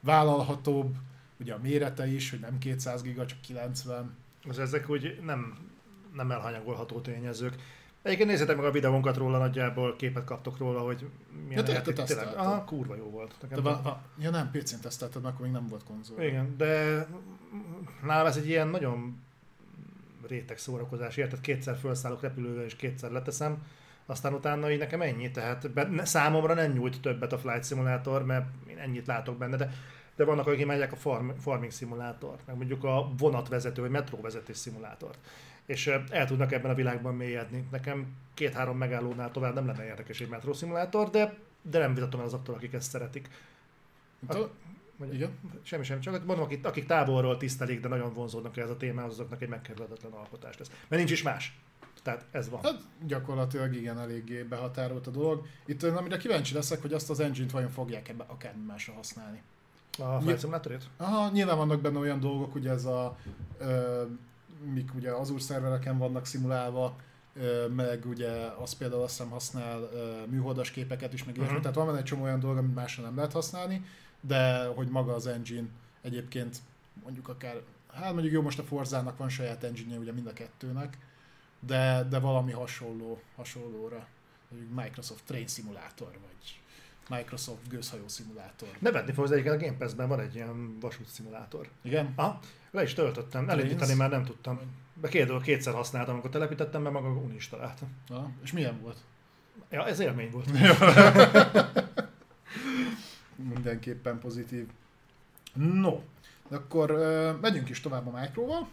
vállalhatóbb, 0.00 0.94
ugye 1.40 1.54
a 1.54 1.58
mérete 1.62 2.06
is, 2.06 2.30
hogy 2.30 2.40
nem 2.40 2.58
200 2.58 3.02
giga, 3.02 3.26
csak 3.26 3.40
90. 3.40 4.16
Az 4.48 4.58
ezek 4.58 4.90
úgy 4.90 5.18
nem, 5.24 5.58
nem 6.14 6.30
elhanyagolható 6.30 7.00
tényezők. 7.00 7.54
Egyébként 8.02 8.28
nézzétek 8.28 8.56
meg 8.56 8.64
a 8.64 8.70
videónkat 8.70 9.16
róla, 9.16 9.38
nagyjából 9.38 9.96
képet 9.96 10.24
kaptok 10.24 10.58
róla, 10.58 10.80
hogy 10.80 11.08
milyen 11.48 11.66
ja, 11.66 11.72
játék. 11.72 11.94
Tényleg, 11.94 12.26
aha, 12.36 12.64
kurva 12.64 12.96
jó 12.96 13.10
volt. 13.10 13.34
Nekem 13.40 13.62
de, 13.62 13.70
va, 13.70 14.02
ja 14.18 14.30
nem, 14.30 14.50
PC-n 14.50 14.80
tesztelted, 14.80 15.24
akkor 15.24 15.40
még 15.40 15.50
nem 15.50 15.66
volt 15.66 15.84
konzol. 15.84 16.22
Igen, 16.22 16.54
de 16.56 17.06
nálam 18.02 18.26
ez 18.26 18.36
egy 18.36 18.48
ilyen 18.48 18.68
nagyon 18.68 19.22
réteg 20.26 20.58
szórakozás, 20.58 21.16
érted? 21.16 21.40
Kétszer 21.40 21.76
felszállok 21.76 22.20
repülővel 22.20 22.64
és 22.64 22.76
kétszer 22.76 23.10
leteszem, 23.10 23.62
aztán 24.06 24.34
utána 24.34 24.70
így 24.70 24.78
nekem 24.78 25.02
ennyi, 25.02 25.30
tehát 25.30 25.70
be, 25.70 26.04
számomra 26.04 26.54
nem 26.54 26.72
nyújt 26.72 27.00
többet 27.00 27.32
a 27.32 27.38
Flight 27.38 27.64
Simulator, 27.64 28.24
mert 28.24 28.46
én 28.68 28.78
ennyit 28.78 29.06
látok 29.06 29.38
benne, 29.38 29.56
de 29.56 29.72
de 30.18 30.24
vannak, 30.24 30.46
akik 30.46 30.60
imádják 30.60 30.92
a 30.92 30.96
farm, 30.96 31.30
farming 31.30 31.72
szimulátort, 31.72 32.46
meg 32.46 32.56
mondjuk 32.56 32.84
a 32.84 33.10
vonatvezető 33.18 33.80
vagy 33.80 33.90
metróvezetés 33.90 34.56
szimulátort. 34.56 35.18
És 35.68 35.86
el 36.10 36.26
tudnak 36.26 36.52
ebben 36.52 36.70
a 36.70 36.74
világban 36.74 37.14
mélyedni. 37.14 37.68
Nekem 37.70 38.06
két-három 38.34 38.78
megállónál 38.78 39.30
tovább 39.30 39.54
nem 39.54 39.66
lenne 39.66 39.84
érdekes 39.84 40.20
egy 40.20 40.28
metrószimulátor, 40.28 41.10
de, 41.10 41.38
de 41.62 41.78
nem 41.78 41.94
vitatom 41.94 42.20
el 42.20 42.26
azoktól, 42.26 42.54
akik 42.54 42.72
ezt 42.72 42.90
szeretik. 42.90 43.28
A, 44.28 44.36
vagy, 44.96 45.14
Igen? 45.14 45.38
Semmi 45.62 45.84
sem, 45.84 46.00
csak 46.00 46.24
mondom, 46.24 46.44
akik, 46.44 46.66
akik 46.66 46.86
távolról 46.86 47.36
tisztelik, 47.36 47.80
de 47.80 47.88
nagyon 47.88 48.12
vonzódnak 48.12 48.56
ez 48.56 48.70
a 48.70 48.76
témához, 48.76 49.12
azoknak 49.12 49.42
egy 49.42 49.48
megkerülhetetlen 49.48 50.12
alkotás 50.12 50.58
lesz. 50.58 50.68
Mert 50.68 51.02
nincs 51.02 51.10
is 51.10 51.22
más. 51.22 51.58
Tehát 52.02 52.24
ez 52.30 52.48
van. 52.48 52.62
Hát 52.62 52.80
gyakorlatilag 53.06 53.74
igen, 53.74 53.98
eléggé 53.98 54.42
behatárolt 54.42 55.06
a 55.06 55.10
dolog. 55.10 55.46
Itt 55.66 55.82
amire 55.82 56.16
kíváncsi 56.16 56.54
leszek, 56.54 56.80
hogy 56.80 56.92
azt 56.92 57.10
az 57.10 57.20
engine-t 57.20 57.50
vajon 57.50 57.70
fogják 57.70 58.08
ebbe 58.08 58.24
akármi 58.26 58.64
másra 58.64 58.92
használni. 58.92 59.42
A 59.98 60.20
Flight 60.20 60.40
Simulatorét? 60.40 60.88
Aha, 60.96 61.30
nyilván 61.30 61.56
vannak 61.56 61.80
benne 61.80 61.98
olyan 61.98 62.20
dolgok, 62.20 62.54
ugye 62.54 62.70
ez 62.70 62.84
a 62.84 63.16
ö, 63.58 64.02
mik 64.64 64.94
ugye 64.94 65.10
Azure 65.10 65.40
szervereken 65.40 65.98
vannak 65.98 66.26
szimulálva, 66.26 66.96
meg 67.74 68.06
ugye 68.06 68.30
az 68.60 68.72
például 68.72 69.02
azt 69.02 69.16
hiszem 69.16 69.30
használ 69.30 69.88
műholdas 70.26 70.70
képeket 70.70 71.12
is, 71.12 71.24
meg 71.24 71.36
uh-huh. 71.38 71.60
tehát 71.60 71.76
van 71.76 71.96
egy 71.96 72.04
csomó 72.04 72.22
olyan 72.22 72.40
dolog, 72.40 72.56
amit 72.56 72.74
másra 72.74 73.02
nem 73.02 73.16
lehet 73.16 73.32
használni, 73.32 73.84
de 74.20 74.66
hogy 74.66 74.88
maga 74.88 75.14
az 75.14 75.26
engine 75.26 75.66
egyébként 76.02 76.58
mondjuk 77.02 77.28
akár, 77.28 77.62
hát 77.92 78.12
mondjuk 78.12 78.32
jó, 78.32 78.42
most 78.42 78.58
a 78.58 78.62
Forzának 78.62 79.16
van 79.16 79.28
saját 79.28 79.64
engine 79.64 79.98
ugye 79.98 80.12
mind 80.12 80.26
a 80.26 80.32
kettőnek, 80.32 80.98
de, 81.60 82.06
de 82.10 82.18
valami 82.18 82.52
hasonló, 82.52 83.20
hasonlóra, 83.36 84.06
mondjuk 84.50 84.74
Microsoft 84.74 85.24
Train 85.24 85.46
Simulator, 85.46 86.10
vagy 86.10 86.60
Microsoft 87.08 87.68
gőzhajó 87.68 88.08
szimulátor. 88.08 88.68
Nevetni 88.78 89.12
fogsz, 89.12 89.30
egyébként 89.30 89.54
a 89.54 89.64
Game 89.64 89.76
Pass-ben 89.76 90.08
van 90.08 90.20
egy 90.20 90.34
ilyen 90.34 90.78
vasút 90.80 91.06
szimulátor. 91.06 91.68
Igen? 91.82 92.12
Aha, 92.16 92.40
le 92.70 92.82
is 92.82 92.94
töltöttem, 92.94 93.48
elindítani 93.48 93.94
már 93.94 94.10
nem 94.10 94.24
tudtam. 94.24 94.60
Be 94.94 95.08
két, 95.08 95.42
kétszer 95.42 95.74
használtam, 95.74 96.14
amikor 96.14 96.30
telepítettem, 96.30 96.82
mert 96.82 96.94
maga 96.94 97.08
uninstalláltam. 97.08 97.88
Ja, 98.08 98.30
és 98.42 98.52
milyen 98.52 98.80
volt? 98.80 98.96
Ja, 99.70 99.86
ez 99.86 99.98
élmény 99.98 100.30
volt. 100.30 100.50
Mindenképpen 103.52 104.18
pozitív. 104.18 104.66
No, 105.54 106.00
akkor 106.48 106.90
uh, 106.90 107.40
megyünk 107.40 107.68
is 107.68 107.80
tovább 107.80 108.06
a 108.06 108.20
Microval. 108.20 108.68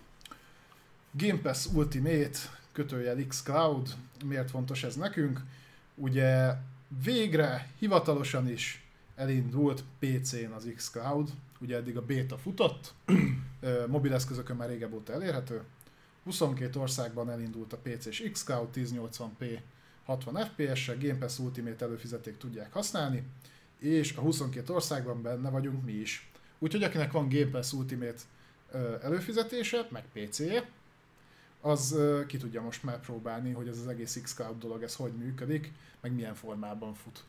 Game 1.11 1.39
Pass 1.39 1.65
Ultimate 1.73 2.37
kötőjel 2.71 3.17
Cloud. 3.43 3.89
Miért 4.25 4.49
fontos 4.49 4.83
ez 4.83 4.95
nekünk? 4.95 5.41
Ugye 5.95 6.53
végre 7.03 7.69
hivatalosan 7.79 8.49
is 8.49 8.85
elindult 9.15 9.83
PC-n 9.99 10.51
az 10.55 10.71
xCloud, 10.75 11.29
ugye 11.59 11.75
eddig 11.75 11.97
a 11.97 12.05
beta 12.05 12.37
futott, 12.37 12.93
mobileszközökön 13.87 14.55
már 14.55 14.69
régebb 14.69 14.93
óta 14.93 15.13
elérhető, 15.13 15.63
22 16.23 16.79
országban 16.79 17.29
elindult 17.29 17.73
a 17.73 17.77
PC-s 17.77 18.23
xCloud 18.31 18.69
1080p 18.75 19.59
60 20.05 20.45
FPS-sel, 20.45 20.97
Game 20.97 21.17
Pass 21.17 21.39
Ultimate 21.39 21.85
előfizeték 21.85 22.37
tudják 22.37 22.73
használni, 22.73 23.23
és 23.79 24.15
a 24.15 24.21
22 24.21 24.73
országban 24.73 25.21
benne 25.21 25.49
vagyunk 25.49 25.85
mi 25.85 25.91
is. 25.91 26.29
Úgyhogy 26.59 26.83
akinek 26.83 27.11
van 27.11 27.29
Game 27.29 27.49
Pass 27.49 27.71
Ultimate 27.71 28.21
előfizetése, 29.01 29.87
meg 29.91 30.03
PC-je, 30.13 30.69
az 31.65 31.99
ki 32.27 32.37
tudja 32.37 32.61
most 32.61 32.83
már 32.83 32.99
próbálni, 32.99 33.51
hogy 33.51 33.67
ez 33.67 33.77
az 33.77 33.87
egész 33.87 34.19
xCloud 34.23 34.57
dolog, 34.57 34.83
ez 34.83 34.95
hogy 34.95 35.11
működik, 35.11 35.71
meg 36.01 36.13
milyen 36.13 36.33
formában 36.33 36.93
fut. 36.93 37.23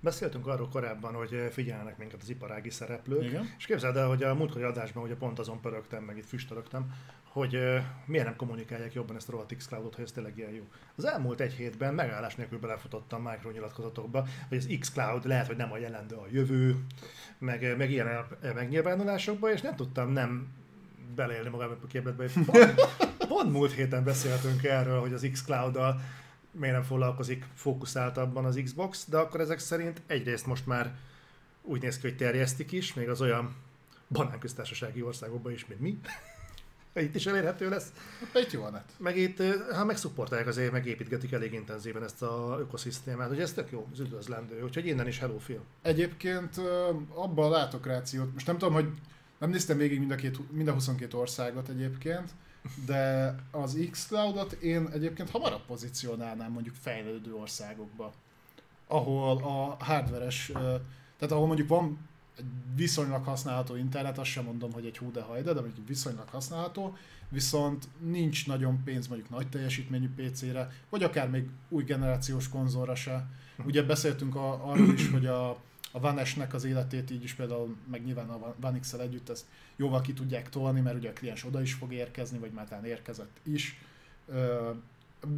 Beszéltünk 0.00 0.46
arról 0.46 0.68
korábban, 0.68 1.14
hogy 1.14 1.48
figyelnek 1.50 1.98
minket 1.98 2.22
az 2.22 2.28
iparági 2.28 2.70
szereplők, 2.70 3.24
Igen. 3.24 3.54
és 3.58 3.64
képzeld 3.64 3.96
el, 3.96 4.08
hogy 4.08 4.22
a 4.22 4.34
múltkori 4.34 4.64
adásban 4.64 5.02
ugye 5.02 5.14
pont 5.16 5.38
azon 5.38 5.60
pörögtem, 5.60 6.02
meg 6.02 6.16
itt 6.16 6.26
füstölögtem, 6.26 6.94
hogy 7.22 7.54
uh, 7.54 7.76
miért 8.06 8.24
nem 8.24 8.36
kommunikálják 8.36 8.92
jobban 8.92 9.16
ezt 9.16 9.28
a 9.28 9.32
rohadt 9.32 9.56
Xcloud-ot, 9.56 9.94
hogy 9.94 10.04
ez 10.04 10.12
tényleg 10.12 10.38
ilyen 10.38 10.50
jó. 10.50 10.62
Az 10.96 11.04
elmúlt 11.04 11.40
egy 11.40 11.52
hétben 11.52 11.94
megállás 11.94 12.34
nélkül 12.34 12.58
belefutottam 12.58 13.22
Micro 13.22 13.50
nyilatkozatokba, 13.50 14.26
hogy 14.48 14.58
az 14.58 14.68
Xcloud 14.80 15.26
lehet, 15.26 15.46
hogy 15.46 15.56
nem 15.56 15.72
a 15.72 15.78
jelen, 15.78 16.06
de 16.06 16.14
a 16.14 16.26
jövő, 16.30 16.84
meg, 17.38 17.76
meg 17.76 17.90
ilyen 17.90 18.26
megnyilvánulásokba, 18.54 19.52
és 19.52 19.60
nem 19.60 19.76
tudtam 19.76 20.10
nem 20.10 20.48
beleélni 21.14 21.48
magába 21.48 21.76
a 21.82 21.86
képletbe. 21.86 22.26
Pont, 22.46 22.74
pont 23.28 23.52
múlt 23.52 23.72
héten 23.72 24.04
beszéltünk 24.04 24.64
erről, 24.64 25.00
hogy 25.00 25.12
az 25.12 25.28
Xcloud-dal 25.32 26.00
miért 26.54 26.74
nem 26.74 26.84
foglalkozik 26.84 27.44
fókuszáltabban 27.54 28.44
az 28.44 28.60
Xbox, 28.64 29.04
de 29.08 29.16
akkor 29.16 29.40
ezek 29.40 29.58
szerint 29.58 30.02
egyrészt 30.06 30.46
most 30.46 30.66
már 30.66 30.94
úgy 31.62 31.82
néz 31.82 31.98
ki, 31.98 32.08
hogy 32.08 32.16
terjesztik 32.16 32.72
is, 32.72 32.94
még 32.94 33.08
az 33.08 33.20
olyan 33.20 33.56
banánköztársasági 34.08 35.02
országokban 35.02 35.52
is, 35.52 35.66
mint 35.66 35.80
mi. 35.80 35.98
itt 37.00 37.14
is 37.14 37.26
elérhető 37.26 37.68
lesz. 37.68 37.92
Hát 38.20 38.36
egy 38.36 38.52
jó 38.52 38.68
net. 38.68 38.92
Meg 38.98 39.16
itt, 39.16 39.42
hát 39.72 39.86
meg 39.86 39.96
szupportálják 39.96 40.48
azért, 40.48 40.72
meg 40.72 40.86
építgetik 40.86 41.32
elég 41.32 41.52
intenzíven 41.52 42.02
ezt 42.02 42.22
a 42.22 42.56
ökoszisztémát, 42.60 43.28
hogy 43.28 43.40
ez 43.40 43.52
tök 43.52 43.70
jó, 43.70 43.88
az 43.92 44.00
üdvözlendő, 44.00 44.62
úgyhogy 44.62 44.86
innen 44.86 45.06
is 45.06 45.18
hello 45.18 45.36
Phil. 45.36 45.60
Egyébként 45.82 46.60
abban 47.14 47.50
látok 47.50 47.86
rációt, 47.86 48.32
most 48.32 48.46
nem 48.46 48.58
tudom, 48.58 48.74
hogy 48.74 48.88
nem 49.44 49.52
néztem 49.52 49.76
végig 49.76 49.98
mind 49.98 50.10
a, 50.10 50.14
két, 50.14 50.52
mind 50.52 50.68
a 50.68 50.72
22 50.72 51.16
országot 51.16 51.68
egyébként, 51.68 52.30
de 52.86 53.34
az 53.50 53.78
X-Cloud-ot 53.90 54.52
én 54.52 54.88
egyébként 54.92 55.30
hamarabb 55.30 55.64
pozícionálnám 55.66 56.52
mondjuk 56.52 56.74
fejlődő 56.80 57.34
országokba, 57.34 58.12
ahol 58.86 59.36
a 59.36 59.84
hardveres, 59.84 60.50
tehát 61.18 61.32
ahol 61.32 61.46
mondjuk 61.46 61.68
van 61.68 61.98
egy 62.36 62.44
viszonylag 62.74 63.24
használható 63.24 63.76
internet, 63.76 64.18
azt 64.18 64.30
sem 64.30 64.44
mondom, 64.44 64.72
hogy 64.72 64.86
egy 64.86 64.98
hú 64.98 65.10
de 65.10 65.22
hajde, 65.22 65.52
de 65.52 65.60
mondjuk 65.60 65.88
viszonylag 65.88 66.28
használható, 66.28 66.96
viszont 67.28 67.88
nincs 67.98 68.46
nagyon 68.46 68.82
pénz 68.84 69.06
mondjuk 69.06 69.30
nagy 69.30 69.48
teljesítményű 69.48 70.08
PC-re, 70.16 70.70
vagy 70.90 71.02
akár 71.02 71.30
még 71.30 71.48
új 71.68 71.84
generációs 71.84 72.48
konzolra 72.48 72.94
se. 72.94 73.26
Ugye 73.64 73.82
beszéltünk 73.82 74.34
a, 74.34 74.70
arról 74.70 74.92
is, 74.92 75.10
hogy 75.10 75.26
a 75.26 75.58
a 75.96 76.00
Vanesnek 76.00 76.54
az 76.54 76.64
életét 76.64 77.10
így 77.10 77.22
is 77.22 77.34
például, 77.34 77.76
meg 77.90 78.04
nyilván 78.04 78.28
a 78.28 78.54
vanix 78.60 78.92
együtt 78.92 79.28
ezt 79.28 79.44
jóval 79.76 80.00
ki 80.00 80.12
tudják 80.12 80.48
tolni, 80.48 80.80
mert 80.80 80.96
ugye 80.96 81.08
a 81.08 81.12
kliens 81.12 81.44
oda 81.44 81.60
is 81.62 81.72
fog 81.72 81.92
érkezni, 81.92 82.38
vagy 82.38 82.52
már 82.52 82.68
talán 82.68 82.84
érkezett 82.84 83.40
is. 83.42 83.80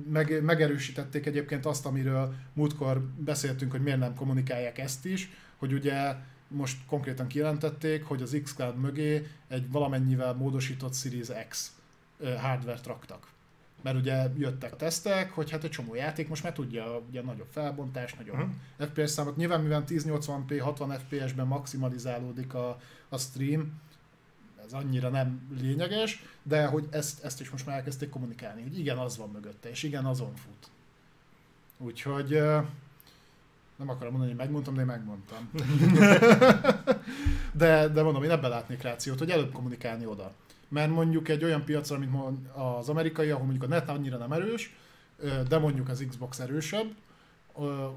Meg, 0.08 0.42
megerősítették 0.42 1.26
egyébként 1.26 1.66
azt, 1.66 1.86
amiről 1.86 2.34
múltkor 2.52 3.02
beszéltünk, 3.18 3.70
hogy 3.70 3.82
miért 3.82 3.98
nem 3.98 4.14
kommunikálják 4.14 4.78
ezt 4.78 5.04
is, 5.04 5.30
hogy 5.56 5.72
ugye 5.72 6.14
most 6.48 6.86
konkrétan 6.86 7.26
kijelentették, 7.26 8.04
hogy 8.04 8.22
az 8.22 8.40
xCloud 8.42 8.76
mögé 8.76 9.26
egy 9.48 9.70
valamennyivel 9.70 10.34
módosított 10.34 10.94
Series 10.94 11.28
X 11.48 11.72
hardware 12.18 12.80
raktak. 12.84 13.28
Mert 13.86 13.98
ugye 13.98 14.28
jöttek 14.36 14.76
tesztek, 14.76 15.32
hogy 15.32 15.50
hát 15.50 15.64
egy 15.64 15.70
csomó 15.70 15.94
játék 15.94 16.28
most 16.28 16.42
már 16.42 16.52
tudja 16.52 17.02
ugye 17.08 17.22
nagyobb 17.22 17.46
felbontás, 17.50 18.14
nagyobb 18.14 18.34
uh-huh. 18.34 18.88
FPS 18.88 19.10
számot. 19.10 19.36
Nyilván 19.36 19.60
mivel 19.60 19.84
1080p 19.86 20.60
60 20.60 20.98
FPS-ben 20.98 21.46
maximalizálódik 21.46 22.54
a, 22.54 22.80
a 23.08 23.18
stream, 23.18 23.80
ez 24.64 24.72
annyira 24.72 25.08
nem 25.08 25.56
lényeges, 25.60 26.24
de 26.42 26.66
hogy 26.66 26.88
ezt, 26.90 27.24
ezt 27.24 27.40
is 27.40 27.50
most 27.50 27.66
már 27.66 27.76
elkezdték 27.76 28.08
kommunikálni, 28.08 28.62
hogy 28.62 28.78
igen, 28.78 28.98
az 28.98 29.16
van 29.16 29.30
mögötte, 29.30 29.70
és 29.70 29.82
igen, 29.82 30.04
azon 30.04 30.34
fut. 30.34 30.70
Úgyhogy 31.78 32.28
nem 33.76 33.88
akarom 33.88 34.10
mondani, 34.10 34.30
hogy 34.30 34.40
megmondtam, 34.40 34.74
de 34.74 34.80
én 34.80 34.86
megmondtam. 34.86 35.50
de, 37.62 37.88
de 37.88 38.02
mondom, 38.02 38.22
én 38.22 38.30
ebben 38.30 38.50
látnék 38.50 38.82
rációt, 38.82 39.18
hogy 39.18 39.30
előbb 39.30 39.52
kommunikálni 39.52 40.06
oda. 40.06 40.32
Mert 40.68 40.90
mondjuk 40.90 41.28
egy 41.28 41.44
olyan 41.44 41.64
piacra, 41.64 41.98
mint 41.98 42.14
az 42.54 42.88
amerikai, 42.88 43.30
ahol 43.30 43.44
mondjuk 43.44 43.64
a 43.64 43.74
net 43.74 43.88
annyira 43.88 44.16
nem 44.16 44.32
erős, 44.32 44.74
de 45.48 45.58
mondjuk 45.58 45.88
az 45.88 46.04
Xbox 46.08 46.40
erősebb, 46.40 46.94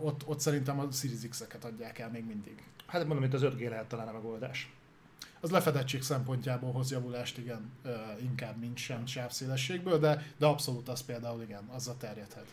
ott, 0.01 0.27
ott 0.27 0.39
szerintem 0.39 0.79
a 0.79 0.91
Series 0.91 1.27
X-eket 1.29 1.65
adják 1.65 1.99
el 1.99 2.09
még 2.09 2.25
mindig. 2.25 2.63
Hát 2.85 3.05
mondom, 3.05 3.23
itt 3.23 3.33
az 3.33 3.43
5G 3.43 3.69
lehet 3.69 3.87
talán 3.87 4.07
a 4.07 4.11
megoldás. 4.11 4.73
Az 5.39 5.51
lefedettség 5.51 6.01
szempontjából 6.01 6.71
hoz 6.71 6.91
javulást, 6.91 7.37
igen, 7.37 7.71
inkább, 8.21 8.59
mint 8.59 8.77
sem 8.77 9.05
sávszélességből, 9.05 9.99
de, 9.99 10.23
de 10.37 10.45
abszolút 10.45 10.89
az 10.89 11.01
például 11.01 11.41
igen, 11.41 11.63
azzal 11.71 11.97
terjedhet 11.97 12.45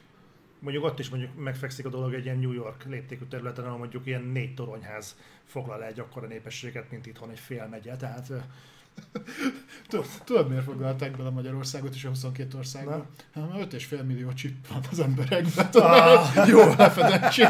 mondjuk 0.58 0.84
ott 0.84 0.98
is 0.98 1.08
mondjuk 1.08 1.36
megfekszik 1.36 1.86
a 1.86 1.88
dolog 1.88 2.14
egy 2.14 2.24
ilyen 2.24 2.38
New 2.38 2.52
York 2.52 2.84
léptékű 2.84 3.24
területen, 3.24 3.64
ahol 3.64 3.78
mondjuk 3.78 4.06
ilyen 4.06 4.22
négy 4.22 4.54
toronyház 4.54 5.16
foglal 5.44 5.82
el 5.82 5.88
egy 5.88 6.00
akkora 6.00 6.26
népességet, 6.26 6.90
mint 6.90 7.06
itthon 7.06 7.30
egy 7.30 7.38
fél 7.38 7.66
megye, 7.66 7.96
tehát 7.96 8.32
Tudod, 10.24 10.48
miért 10.48 10.64
foglalták 10.64 11.16
bele 11.16 11.30
Magyarországot 11.30 11.94
és 11.94 12.04
a 12.04 12.08
22 12.08 12.58
országba? 12.58 13.06
Hát 13.34 13.72
5,5 13.72 14.06
millió 14.06 14.32
chip 14.32 14.66
van 14.68 14.80
az 14.90 15.00
emberekben. 15.00 15.66
Ah. 15.72 16.48
Jó 16.48 16.74
lefedettség. 16.78 17.48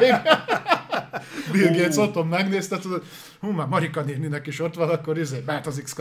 Bill 1.53 1.67
Gates 1.67 1.97
uh. 1.97 2.03
otthon 2.03 2.27
megnézte, 2.27 2.79
tudod, 2.79 3.05
hú, 3.41 3.51
már 3.51 3.67
Marika 3.67 4.01
néninek 4.01 4.47
is 4.47 4.61
ott 4.61 4.75
van, 4.75 4.89
akkor 4.89 5.19
izé, 5.19 5.39
bát 5.39 5.67
az 5.67 5.81
x 5.85 5.97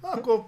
akkor 0.00 0.44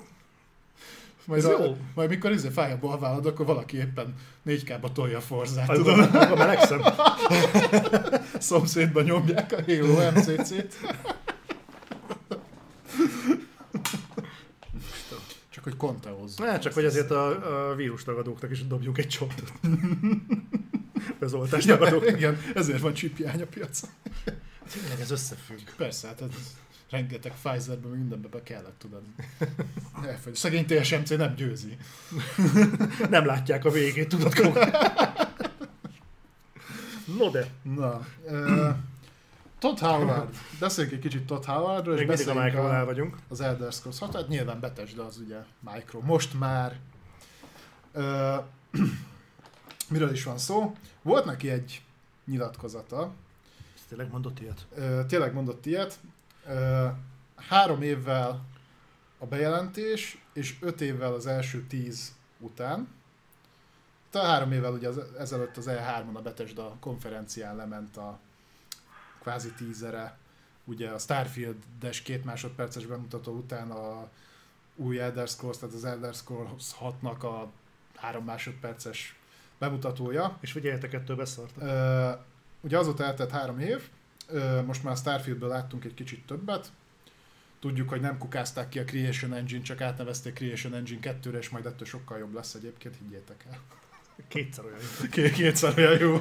majd, 1.27 1.45
a, 1.45 1.77
majd 1.95 2.09
mikor 2.09 2.31
izé 2.33 2.49
fáj 2.49 2.73
a 2.73 2.79
balválad, 2.79 3.27
akkor 3.27 3.47
valaki 3.47 3.77
éppen 3.77 4.15
4K-ba 4.47 4.93
tolja 4.93 5.17
a 5.17 5.21
forzát, 5.21 5.67
tudom. 5.67 6.01
Akkor 6.01 6.39
melegszem. 6.39 6.83
Szomszédban 8.39 9.05
nyomják 9.05 9.53
a 9.53 9.63
Halo 9.67 10.11
MCC-t. 10.11 10.77
Csak 15.51 15.65
hogy 15.65 15.77
konteóz. 15.77 16.37
Ne, 16.37 16.59
csak 16.59 16.73
hogy 16.73 16.85
ezért 16.85 17.11
a, 17.11 17.71
a 17.71 17.75
vírustagadóknak 17.75 18.51
is 18.51 18.67
dobjunk 18.67 18.99
egy 18.99 19.09
csontot. 19.09 19.53
Az 21.21 21.35
oltástagadók. 21.35 22.05
Ja, 22.05 22.17
igen, 22.17 22.39
ezért 22.55 22.81
van 22.81 22.95
csipjány 22.95 23.43
a 23.43 23.47
piacon. 23.47 23.91
Tényleg 24.73 25.01
ez 25.01 25.11
összefügg. 25.11 25.59
Persze, 25.77 26.07
hát 26.07 26.21
ez 26.21 26.57
rengeteg 26.91 27.33
Pfizerben 27.43 27.91
mindenbe 27.91 28.29
be 28.29 28.43
kellett, 28.43 28.79
tudod. 28.79 29.03
Elfogy. 30.07 30.35
Szegény 30.35 30.67
TSMC 30.67 31.11
nem 31.11 31.35
győzi. 31.35 31.77
nem 33.11 33.27
látják 33.27 33.65
a 33.65 33.71
végét, 33.71 34.09
tudod 34.09 34.33
No 37.19 37.31
de. 37.31 37.47
Na. 37.63 38.07
Uh, 38.25 38.77
Todd 39.65 39.79
Howard. 39.79 40.35
Beszéljünk 40.61 40.97
egy 40.97 41.03
kicsit 41.03 41.27
Todd 41.27 41.45
Howardról, 41.45 41.99
és 41.99 42.07
Még 42.07 42.37
a 42.37 42.43
Micro 42.43 42.85
vagyunk. 42.85 43.17
Az 43.29 43.41
Elder 43.41 43.73
Scrolls 43.73 43.99
6, 43.99 44.15
hát 44.15 44.29
nyilván 44.29 44.61
de 44.61 44.73
az 45.03 45.19
ugye 45.19 45.39
Micro. 45.61 46.01
Most 46.01 46.39
már. 46.39 46.79
Uh, 47.95 48.45
miről 49.91 50.13
is 50.13 50.25
van 50.25 50.39
szó? 50.39 50.75
Volt 51.03 51.25
neki 51.25 51.51
egy 51.51 51.83
nyilatkozata. 52.25 53.13
tényleg 53.89 54.11
mondott 54.11 54.41
ilyet? 54.41 54.67
Uh, 54.77 55.07
tényleg 55.07 55.33
mondott 55.33 55.67
ilyet 55.67 55.99
három 57.37 57.83
évvel 57.83 58.45
a 59.19 59.27
bejelentés, 59.27 60.23
és 60.33 60.57
öt 60.61 60.81
évvel 60.81 61.13
az 61.13 61.27
első 61.27 61.67
tíz 61.67 62.13
után. 62.39 62.89
Tehát 64.11 64.29
három 64.29 64.53
évvel 64.53 64.73
ugye 64.73 64.89
az, 64.89 65.01
ezelőtt 65.19 65.57
az 65.57 65.67
E3-on 65.69 66.15
a 66.15 66.23
Bethesda 66.23 66.77
konferencián 66.81 67.57
lement 67.57 67.97
a 67.97 68.19
kvázi 69.25 69.53
tízere, 69.53 70.17
ugye 70.65 70.89
a 70.89 70.99
Starfield-es 70.99 72.03
két 72.03 72.25
másodperces 72.25 72.87
bemutató 72.87 73.33
után 73.33 73.71
a 73.71 74.09
új 74.77 75.01
Elder 75.01 75.29
Scrolls, 75.29 75.59
tehát 75.59 75.75
az 75.75 75.85
Elder 75.85 76.15
Scrolls 76.15 76.71
6-nak 76.81 77.19
a 77.19 77.51
három 77.97 78.25
másodperces 78.25 79.17
bemutatója. 79.59 80.39
És 80.41 80.53
figyeljetek, 80.53 80.93
ettől 80.93 81.17
beszart. 81.17 81.53
Uh, 81.57 82.21
ugye 82.61 82.79
azóta 82.79 83.05
eltelt 83.05 83.31
három 83.31 83.59
év, 83.59 83.89
most 84.67 84.83
már 84.83 84.97
Starfieldből 84.97 85.49
láttunk 85.49 85.85
egy 85.85 85.95
kicsit 85.95 86.27
többet. 86.27 86.73
Tudjuk, 87.61 87.89
hogy 87.89 88.01
nem 88.01 88.19
kukázták 88.19 88.69
ki 88.69 88.79
a 88.79 88.85
Creation 88.85 89.35
Engine, 89.35 89.63
csak 89.63 89.81
átnevezték 89.81 90.35
Creation 90.35 90.75
Engine 90.75 91.01
2-re, 91.03 91.39
és 91.39 91.49
majd 91.49 91.67
ettől 91.67 91.87
sokkal 91.87 92.19
jobb 92.19 92.35
lesz 92.35 92.55
egyébként, 92.55 92.97
higgyétek 92.97 93.45
el. 93.51 93.61
Kétszer 94.29 94.65
olyan 94.65 94.79
jó. 94.81 95.09
Kétszer 95.33 95.79
olyan 95.79 95.99
jó 95.99 96.21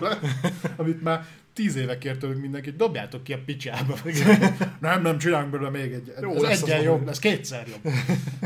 Amit 0.77 1.01
már 1.01 1.27
tíz 1.53 1.75
éve 1.75 1.97
kért 1.97 2.19
tőlünk 2.19 2.41
mindenki, 2.41 2.71
dobjátok 2.71 3.23
ki 3.23 3.33
a 3.33 3.39
picsába. 3.45 3.97
nem, 4.79 5.01
nem, 5.01 5.17
csinálunk 5.17 5.51
belőle 5.51 5.69
még 5.69 5.91
egy. 5.91 6.13
Jó, 6.21 6.33
ez 6.33 6.41
lesz 6.41 6.61
egyen 6.61 6.81
jobb, 6.81 7.07
ez 7.07 7.19
kétszer 7.19 7.67
jobb. 7.67 7.93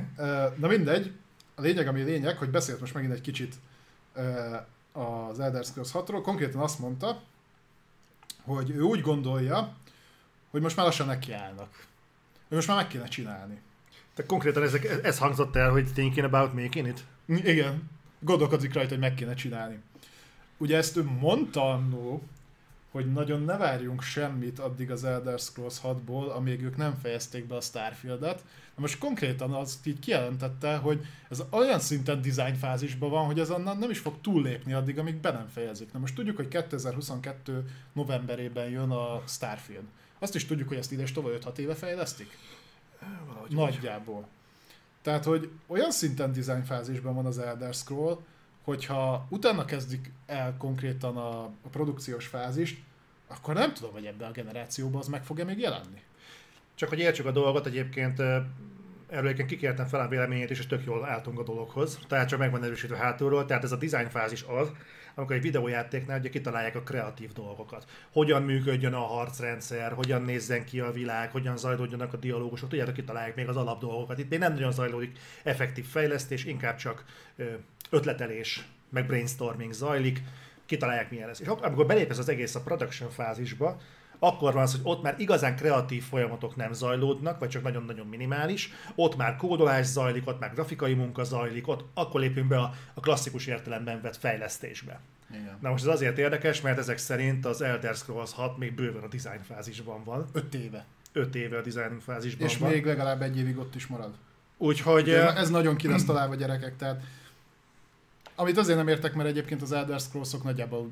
Na 0.61 0.67
mindegy, 0.67 1.11
a 1.55 1.61
lényeg, 1.61 1.88
ami 1.88 2.01
a 2.01 2.05
lényeg, 2.05 2.38
hogy 2.38 2.49
beszélt 2.49 2.79
most 2.79 2.93
megint 2.93 3.13
egy 3.13 3.21
kicsit 3.21 3.55
az 4.91 5.39
Elder 5.39 5.63
Scrolls 5.63 5.89
6-ról, 5.93 6.19
konkrétan 6.23 6.61
azt 6.61 6.79
mondta, 6.79 7.21
hogy 8.43 8.69
ő 8.69 8.81
úgy 8.81 9.01
gondolja, 9.01 9.75
hogy 10.49 10.61
most 10.61 10.75
már 10.75 10.85
lassan 10.85 11.07
nekiállnak. 11.07 11.85
Hogy 12.47 12.57
most 12.57 12.67
már 12.67 12.77
meg 12.77 12.88
kéne 12.88 13.07
csinálni. 13.07 13.61
Tehát 14.15 14.31
konkrétan 14.31 14.63
ezek, 14.63 14.99
ez 15.03 15.17
hangzott 15.17 15.55
el, 15.55 15.69
hogy 15.69 15.93
thinking 15.93 16.25
about 16.25 16.53
making 16.53 16.88
it? 16.88 17.03
Igen. 17.45 17.89
Gondolkodik 18.19 18.73
rajta, 18.73 18.89
hogy 18.89 18.99
meg 18.99 19.13
kéne 19.13 19.34
csinálni. 19.34 19.79
Ugye 20.57 20.77
ezt 20.77 20.97
ő 20.97 21.03
mondta 21.03 21.71
annó, 21.71 22.23
hogy 22.91 23.11
nagyon 23.14 23.41
ne 23.41 23.57
várjunk 23.57 24.01
semmit 24.01 24.59
addig 24.59 24.91
az 24.91 25.03
Elder 25.03 25.39
Scrolls 25.39 25.80
6-ból, 25.84 26.35
amíg 26.35 26.61
ők 26.61 26.77
nem 26.77 26.95
fejezték 27.01 27.47
be 27.47 27.55
a 27.55 27.61
Starfield-et. 27.61 28.43
Na 28.76 28.81
most 28.81 28.97
konkrétan 28.97 29.53
azt 29.53 29.88
így 29.88 29.99
kijelentette, 29.99 30.76
hogy 30.76 31.05
ez 31.30 31.43
olyan 31.49 31.80
szinten 31.80 32.22
design 32.22 32.55
fázisban 32.55 33.09
van, 33.09 33.26
hogy 33.26 33.39
ez 33.39 33.51
onnan 33.51 33.77
nem 33.77 33.89
is 33.89 33.99
fog 33.99 34.22
túllépni 34.22 34.73
addig, 34.73 34.99
amíg 34.99 35.15
be 35.15 35.31
nem 35.31 35.47
fejezik. 35.47 35.91
Na 35.93 35.99
most 35.99 36.15
tudjuk, 36.15 36.35
hogy 36.35 36.47
2022 36.47 37.65
novemberében 37.93 38.69
jön 38.69 38.89
a 38.89 39.22
Starfield. 39.27 39.85
Azt 40.19 40.35
is 40.35 40.45
tudjuk, 40.45 40.68
hogy 40.68 40.77
ezt 40.77 40.91
ide 40.91 41.03
tovább 41.14 41.41
5-6 41.45 41.57
éve 41.57 41.76
fejlesztik? 41.76 42.38
Valahogy 43.27 43.51
Nagyjából. 43.51 44.18
Úgy. 44.18 44.26
Tehát, 45.01 45.23
hogy 45.23 45.49
olyan 45.68 45.91
szinten 45.91 46.31
design 46.31 46.64
fázisban 46.64 47.15
van 47.15 47.26
az 47.26 47.39
Elder 47.39 47.73
Scroll, 47.73 48.19
hogyha 48.68 49.27
utána 49.30 49.65
kezdik 49.65 50.11
el 50.26 50.56
konkrétan 50.57 51.18
a, 51.18 51.44
a 51.44 51.69
produkciós 51.72 52.26
fázist, 52.27 52.77
akkor 53.27 53.53
nem 53.53 53.73
tudom, 53.73 53.91
hogy 53.91 54.06
ebben 54.06 54.30
a 54.30 54.31
generációban 54.31 54.99
az 54.99 55.07
meg 55.07 55.23
fog-e 55.23 55.44
még 55.44 55.60
jelenni. 55.60 56.02
Csak 56.76 56.89
hogy 56.89 56.99
értsük 56.99 57.26
a 57.26 57.31
dolgot, 57.31 57.65
egyébként 57.65 58.19
erről 58.19 59.26
egyébként 59.26 59.49
kikértem 59.49 59.85
fel 59.85 59.99
a 59.99 60.07
véleményét, 60.07 60.49
és 60.49 60.68
tök 60.68 60.85
jól 60.85 61.06
álltunk 61.06 61.39
a 61.39 61.44
dologhoz. 61.44 61.99
Tehát 62.07 62.27
csak 62.27 62.39
meg 62.39 62.52
van 62.52 62.64
erősítve 62.64 62.98
hátulról. 62.98 63.45
Tehát 63.45 63.64
ez 63.64 63.72
a 63.72 63.76
design 63.76 64.10
fázis 64.10 64.44
az, 64.44 64.72
amikor 65.15 65.35
egy 65.35 65.41
videójátéknál 65.41 66.19
ugye 66.19 66.30
kitalálják 66.30 66.76
a 66.76 66.84
kreatív 66.84 67.31
dolgokat. 67.34 67.85
Hogyan 68.11 68.44
működjön 68.44 68.94
a 68.94 68.99
harcrendszer, 68.99 69.91
hogyan 69.94 70.22
nézzen 70.22 70.65
ki 70.65 70.80
a 70.80 70.91
világ, 70.91 71.31
hogyan 71.31 71.57
zajlódjanak 71.57 72.14
a 72.14 72.18
dialógusok, 72.18 72.69
tudjátok, 72.69 72.94
kitalálják 72.94 73.35
még 73.35 73.48
az 73.48 73.57
alapdolgokat. 73.57 74.19
Itt 74.19 74.30
még 74.30 74.39
nem 74.39 74.53
nagyon 74.53 74.72
zajlódik 74.72 75.19
effektív 75.44 75.85
fejlesztés, 75.85 76.45
inkább 76.45 76.76
csak 76.76 77.03
ötletelés, 77.89 78.68
meg 78.89 79.05
brainstorming 79.05 79.73
zajlik, 79.73 80.22
kitalálják 80.65 81.09
milyen 81.09 81.27
lesz. 81.27 81.39
És 81.39 81.47
amikor 81.47 81.85
belépesz 81.85 82.18
az 82.18 82.30
egész 82.30 82.55
a 82.55 82.61
production 82.61 83.09
fázisba, 83.09 83.77
akkor 84.19 84.53
van 84.53 84.61
az, 84.61 84.72
hogy 84.72 84.81
ott 84.84 85.01
már 85.01 85.15
igazán 85.18 85.55
kreatív 85.55 86.03
folyamatok 86.03 86.55
nem 86.55 86.73
zajlódnak, 86.73 87.39
vagy 87.39 87.49
csak 87.49 87.64
nagyon-nagyon 87.64 88.07
minimális, 88.07 88.72
ott 88.95 89.15
már 89.15 89.35
kódolás 89.35 89.85
zajlik, 89.85 90.27
ott 90.27 90.39
már 90.39 90.53
grafikai 90.53 90.93
munka 90.93 91.23
zajlik, 91.23 91.68
ott 91.68 91.85
akkor 91.93 92.22
lépünk 92.22 92.47
be 92.47 92.57
a, 92.57 92.73
a 92.93 92.99
klasszikus 92.99 93.45
értelemben 93.47 94.01
vett 94.01 94.18
fejlesztésbe. 94.18 94.99
Igen. 95.31 95.57
Na 95.61 95.69
most 95.69 95.85
ez 95.85 95.93
azért 95.93 96.18
érdekes, 96.18 96.61
mert 96.61 96.77
ezek 96.77 96.97
szerint 96.97 97.45
az 97.45 97.61
Elder 97.61 97.95
Scrolls 97.95 98.34
6 98.34 98.57
még 98.57 98.73
bőven 98.73 99.03
a 99.03 99.07
design 99.07 99.41
fázisban 99.41 100.03
van. 100.03 100.26
5 100.34 100.53
éve. 100.53 100.85
5 101.14 101.35
éve 101.35 101.57
a 101.57 101.61
design 101.61 101.99
fázisban 101.99 102.47
És 102.47 102.57
van. 102.57 102.69
még 102.69 102.85
legalább 102.85 103.22
egy 103.22 103.38
évig 103.38 103.57
ott 103.57 103.76
is 103.76 103.88
marad. 103.88 104.14
Úgyhogy... 104.57 105.09
Ez 105.09 105.49
nagyon 105.49 105.76
ki 105.76 105.88
lesz 105.88 106.03
találva 106.03 106.35
gyerekek, 106.35 106.76
tehát 106.76 107.01
amit 108.39 108.57
azért 108.57 108.77
nem 108.77 108.88
értek, 108.88 109.14
mert 109.14 109.30
egyébként 109.30 109.61
az 109.61 109.72
Elder 109.72 109.99
Scrolls-ok 109.99 110.43
nagyjából 110.43 110.91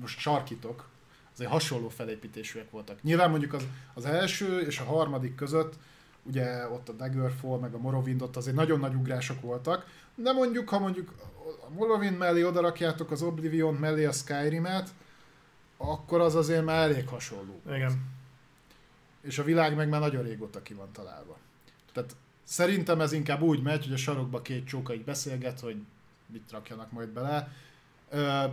most 0.00 0.18
sarkítok, 0.18 0.88
azért 1.34 1.50
hasonló 1.50 1.88
felépítésűek 1.88 2.70
voltak. 2.70 3.02
Nyilván 3.02 3.30
mondjuk 3.30 3.52
az, 3.52 3.62
az 3.94 4.04
első 4.04 4.60
és 4.60 4.78
a 4.78 4.84
harmadik 4.84 5.34
között, 5.34 5.74
ugye 6.22 6.68
ott 6.68 6.88
a 6.88 6.92
Daggerfall, 6.92 7.58
meg 7.58 7.74
a 7.74 7.78
Morrowind, 7.78 8.22
ott 8.22 8.36
azért 8.36 8.56
nagyon 8.56 8.78
nagy 8.78 8.94
ugrások 8.94 9.40
voltak, 9.40 9.86
de 10.14 10.32
mondjuk, 10.32 10.68
ha 10.68 10.78
mondjuk 10.78 11.12
a 11.66 11.70
Morrowind 11.70 12.18
mellé 12.18 12.42
odarakjátok 12.42 13.10
az 13.10 13.22
Oblivion 13.22 13.74
mellé 13.74 14.04
a 14.04 14.12
Skyrim-et, 14.12 14.88
akkor 15.76 16.20
az 16.20 16.34
azért 16.34 16.64
már 16.64 16.90
elég 16.90 17.08
hasonló. 17.08 17.60
Igen. 17.66 18.04
És 19.20 19.38
a 19.38 19.44
világ 19.44 19.76
meg 19.76 19.88
már 19.88 20.00
nagyon 20.00 20.22
régóta 20.22 20.62
ki 20.62 20.74
van 20.74 20.92
találva. 20.92 21.38
Tehát 21.92 22.16
szerintem 22.44 23.00
ez 23.00 23.12
inkább 23.12 23.40
úgy 23.40 23.62
megy, 23.62 23.84
hogy 23.84 23.92
a 23.92 23.96
sarokba 23.96 24.42
két 24.42 24.66
csóka 24.66 24.94
így 24.94 25.04
beszélget, 25.04 25.60
hogy 25.60 25.76
mit 26.32 26.50
rakjanak 26.50 26.92
majd 26.92 27.08
bele. 27.08 27.52
Ö, 28.10 28.44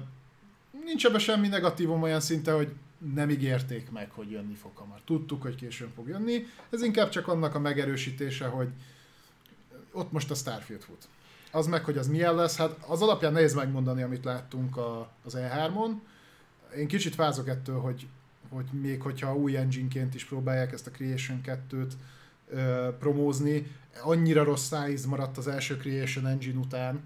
nincs 0.85 1.05
ebben 1.05 1.19
semmi 1.19 1.47
negatívum 1.47 2.01
olyan 2.01 2.19
szinte, 2.19 2.51
hogy 2.51 2.73
nem 3.13 3.29
ígérték 3.29 3.91
meg, 3.91 4.11
hogy 4.11 4.31
jönni 4.31 4.53
fog 4.53 4.75
hamar. 4.75 5.01
Tudtuk, 5.05 5.41
hogy 5.41 5.55
későn 5.55 5.91
fog 5.95 6.07
jönni. 6.07 6.45
Ez 6.69 6.81
inkább 6.83 7.09
csak 7.09 7.27
annak 7.27 7.55
a 7.55 7.59
megerősítése, 7.59 8.45
hogy 8.45 8.69
ott 9.91 10.11
most 10.11 10.31
a 10.31 10.35
Starfield 10.35 10.81
fut. 10.81 11.07
Az 11.51 11.67
meg, 11.67 11.83
hogy 11.83 11.97
az 11.97 12.07
milyen 12.07 12.35
lesz, 12.35 12.57
hát 12.57 12.83
az 12.87 13.01
alapján 13.01 13.33
nehéz 13.33 13.53
megmondani, 13.53 14.01
amit 14.01 14.25
láttunk 14.25 14.77
a, 14.77 15.11
az 15.23 15.37
E3-on. 15.37 15.91
Én 16.77 16.87
kicsit 16.87 17.15
fázok 17.15 17.47
ettől, 17.47 17.79
hogy, 17.79 18.07
hogy 18.49 18.65
még 18.71 19.01
hogyha 19.01 19.35
új 19.35 19.57
engineként 19.57 20.15
is 20.15 20.25
próbálják 20.25 20.71
ezt 20.71 20.87
a 20.87 20.91
Creation 20.91 21.41
2-t 21.45 21.91
ö, 22.49 22.89
promózni, 22.99 23.71
annyira 24.03 24.43
rossz 24.43 24.67
szájíz 24.67 25.05
maradt 25.05 25.37
az 25.37 25.47
első 25.47 25.77
Creation 25.77 26.27
Engine 26.27 26.59
után, 26.59 27.03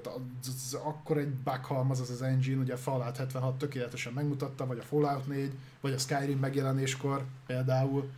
tehát 0.00 0.18
az, 0.40 0.48
az, 0.48 0.78
akkor 0.84 1.18
egy 1.18 1.34
halmaz 1.62 2.00
az 2.00 2.10
az 2.10 2.22
engine, 2.22 2.60
ugye 2.60 2.72
a 2.72 2.76
Fallout 2.76 3.16
76 3.16 3.58
tökéletesen 3.58 4.12
megmutatta, 4.12 4.66
vagy 4.66 4.78
a 4.78 4.82
Fallout 4.82 5.26
4, 5.26 5.52
vagy 5.80 5.92
a 5.92 5.98
Skyrim 5.98 6.38
megjelenéskor 6.38 7.24
például, 7.46 8.10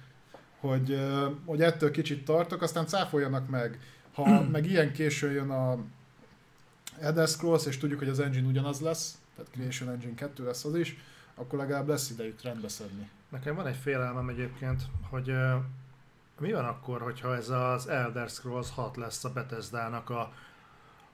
hogy, 0.60 1.00
hogy 1.44 1.62
ettől 1.62 1.90
kicsit 1.90 2.24
tartok, 2.24 2.62
aztán 2.62 2.86
cáfoljanak 2.86 3.48
meg. 3.48 3.80
Ha 4.14 4.42
meg 4.52 4.66
ilyen 4.66 4.92
későn 4.92 5.32
jön 5.32 5.50
a 5.50 5.78
Elder 7.00 7.28
Scrolls, 7.28 7.66
és 7.66 7.78
tudjuk, 7.78 7.98
hogy 7.98 8.08
az 8.08 8.20
engine 8.20 8.48
ugyanaz 8.48 8.80
lesz, 8.80 9.18
tehát 9.36 9.50
Creation 9.50 9.88
Engine 9.88 10.14
2 10.14 10.44
lesz 10.44 10.64
az 10.64 10.74
is, 10.76 10.96
akkor 11.34 11.58
legalább 11.58 11.88
lesz 11.88 12.10
idejük 12.10 12.42
rendbeszedni. 12.42 13.10
Nekem 13.28 13.54
van 13.54 13.66
egy 13.66 13.76
félelmem 13.76 14.28
egyébként, 14.28 14.82
hogy 15.10 15.32
mi 16.38 16.52
van 16.52 16.64
akkor, 16.64 17.00
hogyha 17.00 17.36
ez 17.36 17.48
az 17.48 17.88
Elder 17.88 18.28
Scrolls 18.28 18.70
6 18.70 18.96
lesz 18.96 19.24
a 19.24 19.32
Bethesda-nak 19.32 20.10
a 20.10 20.32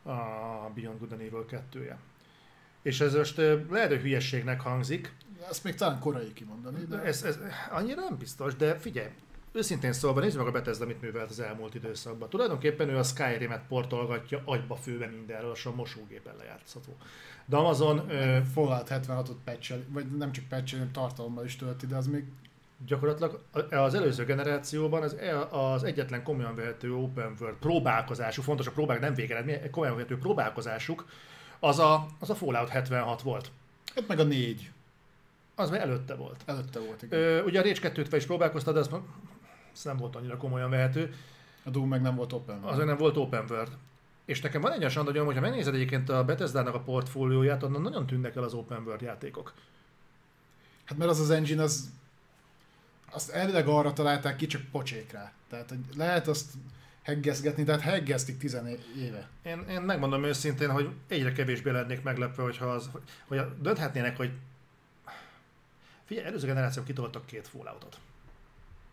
a 0.02 0.70
Beyond 0.74 0.98
Good 0.98 1.12
and 1.12 1.20
Evil 1.20 1.44
2-je. 1.50 1.96
És 2.82 3.00
ez 3.00 3.14
most 3.14 3.36
lehet, 3.70 3.88
hogy 3.88 4.00
hülyességnek 4.00 4.60
hangzik. 4.60 5.12
Ezt 5.50 5.64
még 5.64 5.74
talán 5.74 5.98
korai 5.98 6.32
kimondani, 6.32 6.84
de... 6.84 7.02
Ez, 7.02 7.22
ez 7.22 7.38
annyira 7.70 8.00
nem 8.00 8.18
biztos, 8.18 8.56
de 8.56 8.78
figyelj, 8.78 9.10
őszintén 9.52 9.92
szólva 9.92 10.20
nézd 10.20 10.36
meg 10.36 10.46
a 10.46 10.50
Bethesda, 10.50 10.86
mit 10.86 11.00
művelt 11.00 11.30
az 11.30 11.40
elmúlt 11.40 11.74
időszakban. 11.74 12.28
Tulajdonképpen 12.28 12.88
ő 12.88 12.96
a 12.96 13.02
Skyrim-et 13.02 13.66
portolgatja 13.68 14.42
agyba 14.44 14.76
főbe 14.76 15.06
mindenről, 15.06 15.54
a 15.64 15.70
mosógépen 15.74 16.36
lejátszható. 16.36 16.96
De 17.46 17.56
Amazon... 17.56 18.08
Fallout 18.52 18.88
76-ot 18.90 19.36
patch 19.44 19.74
vagy 19.88 20.16
nem 20.16 20.32
csak 20.32 20.44
patch 20.48 20.72
hanem 20.72 20.92
tartalommal 20.92 21.44
is 21.44 21.56
tölti, 21.56 21.86
de 21.86 21.96
az 21.96 22.06
még 22.06 22.24
gyakorlatilag 22.86 23.42
az 23.70 23.94
előző 23.94 24.24
generációban 24.24 25.02
az, 25.02 25.14
e, 25.14 25.46
az 25.48 25.84
egyetlen 25.84 26.22
komolyan 26.22 26.54
vehető 26.54 26.94
open 26.94 27.36
world 27.40 27.56
próbálkozású, 27.56 28.42
fontos 28.42 28.66
a 28.66 28.70
próbák 28.70 29.00
nem 29.00 29.14
végeredmény, 29.14 29.70
komolyan 29.70 29.94
vehető 29.94 30.18
próbálkozásuk, 30.18 31.06
az 31.60 31.78
a, 31.78 32.06
az 32.18 32.30
a 32.30 32.34
Fallout 32.34 32.68
76 32.68 33.22
volt. 33.22 33.50
Hát 33.94 34.08
meg 34.08 34.18
a 34.18 34.24
4. 34.24 34.70
Az 35.54 35.70
már 35.70 35.80
előtte 35.80 36.14
volt. 36.14 36.42
Előtte 36.44 36.78
volt, 36.78 37.02
igen. 37.02 37.18
Ö, 37.18 37.42
ugye 37.42 37.60
a 37.60 37.62
Rage 37.62 37.92
2-t 37.94 38.12
is 38.16 38.26
próbálkoztad, 38.26 38.74
de 38.74 38.80
az, 38.80 38.90
nem 39.82 39.96
volt 39.96 40.16
annyira 40.16 40.36
komolyan 40.36 40.70
vehető. 40.70 41.14
A 41.64 41.70
Doom 41.70 41.88
meg 41.88 42.02
nem 42.02 42.14
volt 42.14 42.32
open 42.32 42.58
world. 42.58 42.78
Az 42.78 42.84
nem 42.84 42.96
volt 42.96 43.16
open 43.16 43.44
world. 43.48 43.76
És 44.24 44.40
nekem 44.40 44.60
van 44.60 44.72
egy 44.72 44.84
olyan 44.96 45.24
hogy 45.24 45.34
ha 45.34 45.40
megnézed 45.40 45.74
egyébként 45.74 46.08
a 46.08 46.24
Bethesda-nak 46.24 46.74
a 46.74 46.80
portfólióját, 46.80 47.62
onnan 47.62 47.82
nagyon 47.82 48.06
tűnnek 48.06 48.36
el 48.36 48.42
az 48.42 48.54
open 48.54 48.82
world 48.82 49.00
játékok. 49.00 49.52
Hát 50.84 50.98
mert 50.98 51.10
az 51.10 51.20
az 51.20 51.30
engine 51.30 51.62
az 51.62 51.90
azt 53.12 53.30
elvileg 53.30 53.66
arra 53.66 53.92
találták 53.92 54.36
ki, 54.36 54.46
csak 54.46 54.62
pocsékra. 54.70 55.32
Tehát 55.48 55.68
hogy 55.68 55.78
lehet 55.96 56.28
azt 56.28 56.50
heggezgetni, 57.02 57.64
tehát 57.64 57.80
heggeztik 57.80 58.38
10 58.38 58.58
éve. 58.98 59.28
Én, 59.42 59.64
én 59.68 59.80
megmondom 59.80 60.24
őszintén, 60.24 60.70
hogy 60.70 60.90
egyre 61.08 61.32
kevésbé 61.32 61.70
lennék 61.70 62.02
meglepve, 62.02 62.42
hogyha 62.42 62.66
az, 62.66 62.90
hogy, 63.26 63.40
dönthetnének, 63.60 64.16
hogy 64.16 64.32
figyelj, 66.04 66.26
előző 66.26 66.46
generáció 66.46 66.82
kitoltak 66.82 67.26
két 67.26 67.48
falloutot. 67.48 67.98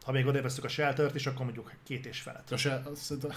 Ha 0.04 0.12
még 0.12 0.26
odévesztük 0.26 0.64
a 0.64 0.68
sheltert 0.68 1.16
is, 1.16 1.26
akkor 1.28 1.46
mondjuk 1.46 1.74
két 1.84 2.06
és 2.06 2.22
felett. 2.22 2.52
A 2.52 2.58
se, 2.58 2.84
szerintem, 2.96 3.32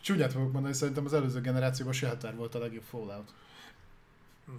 csúnyát 0.00 0.32
fogok 0.32 0.52
mondani, 0.52 0.74
szerintem 0.74 1.04
az 1.04 1.12
előző 1.12 1.40
generációban 1.40 1.94
Shelter 1.94 2.36
volt 2.36 2.54
a 2.54 2.58
legjobb 2.58 2.82
Fallout. 2.82 3.34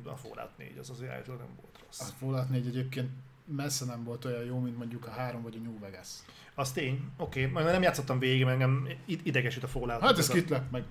A 0.04 0.16
Fallout 0.16 0.58
4 0.58 0.78
az 0.78 0.90
azért 0.90 1.28
nem 1.28 1.38
volt 1.38 1.80
rossz. 1.86 2.00
A 2.00 2.14
Fallout 2.20 2.50
4 2.50 2.68
egyébként 2.68 3.10
messze 3.46 3.86
nem 3.86 4.04
volt 4.04 4.26
olyan 4.26 4.44
jó, 4.44 4.60
mint 4.60 4.78
mondjuk 4.78 5.08
a 5.08 5.10
3 5.10 5.42
vagy 5.42 5.56
a 5.60 5.64
New 5.64 5.80
Vegas. 5.80 6.08
Az 6.56 6.72
tény, 6.72 7.12
oké, 7.18 7.46
okay. 7.46 7.64
nem 7.64 7.82
játszottam 7.82 8.20
végig, 8.20 8.44
mert 8.44 8.60
engem 8.60 8.88
idegesít 9.06 9.64
a 9.64 9.68
Fallout. 9.68 10.02
Hát 10.02 10.18
ez 10.18 10.28
kit 10.28 10.50
lep 10.50 10.72
meg. 10.72 10.84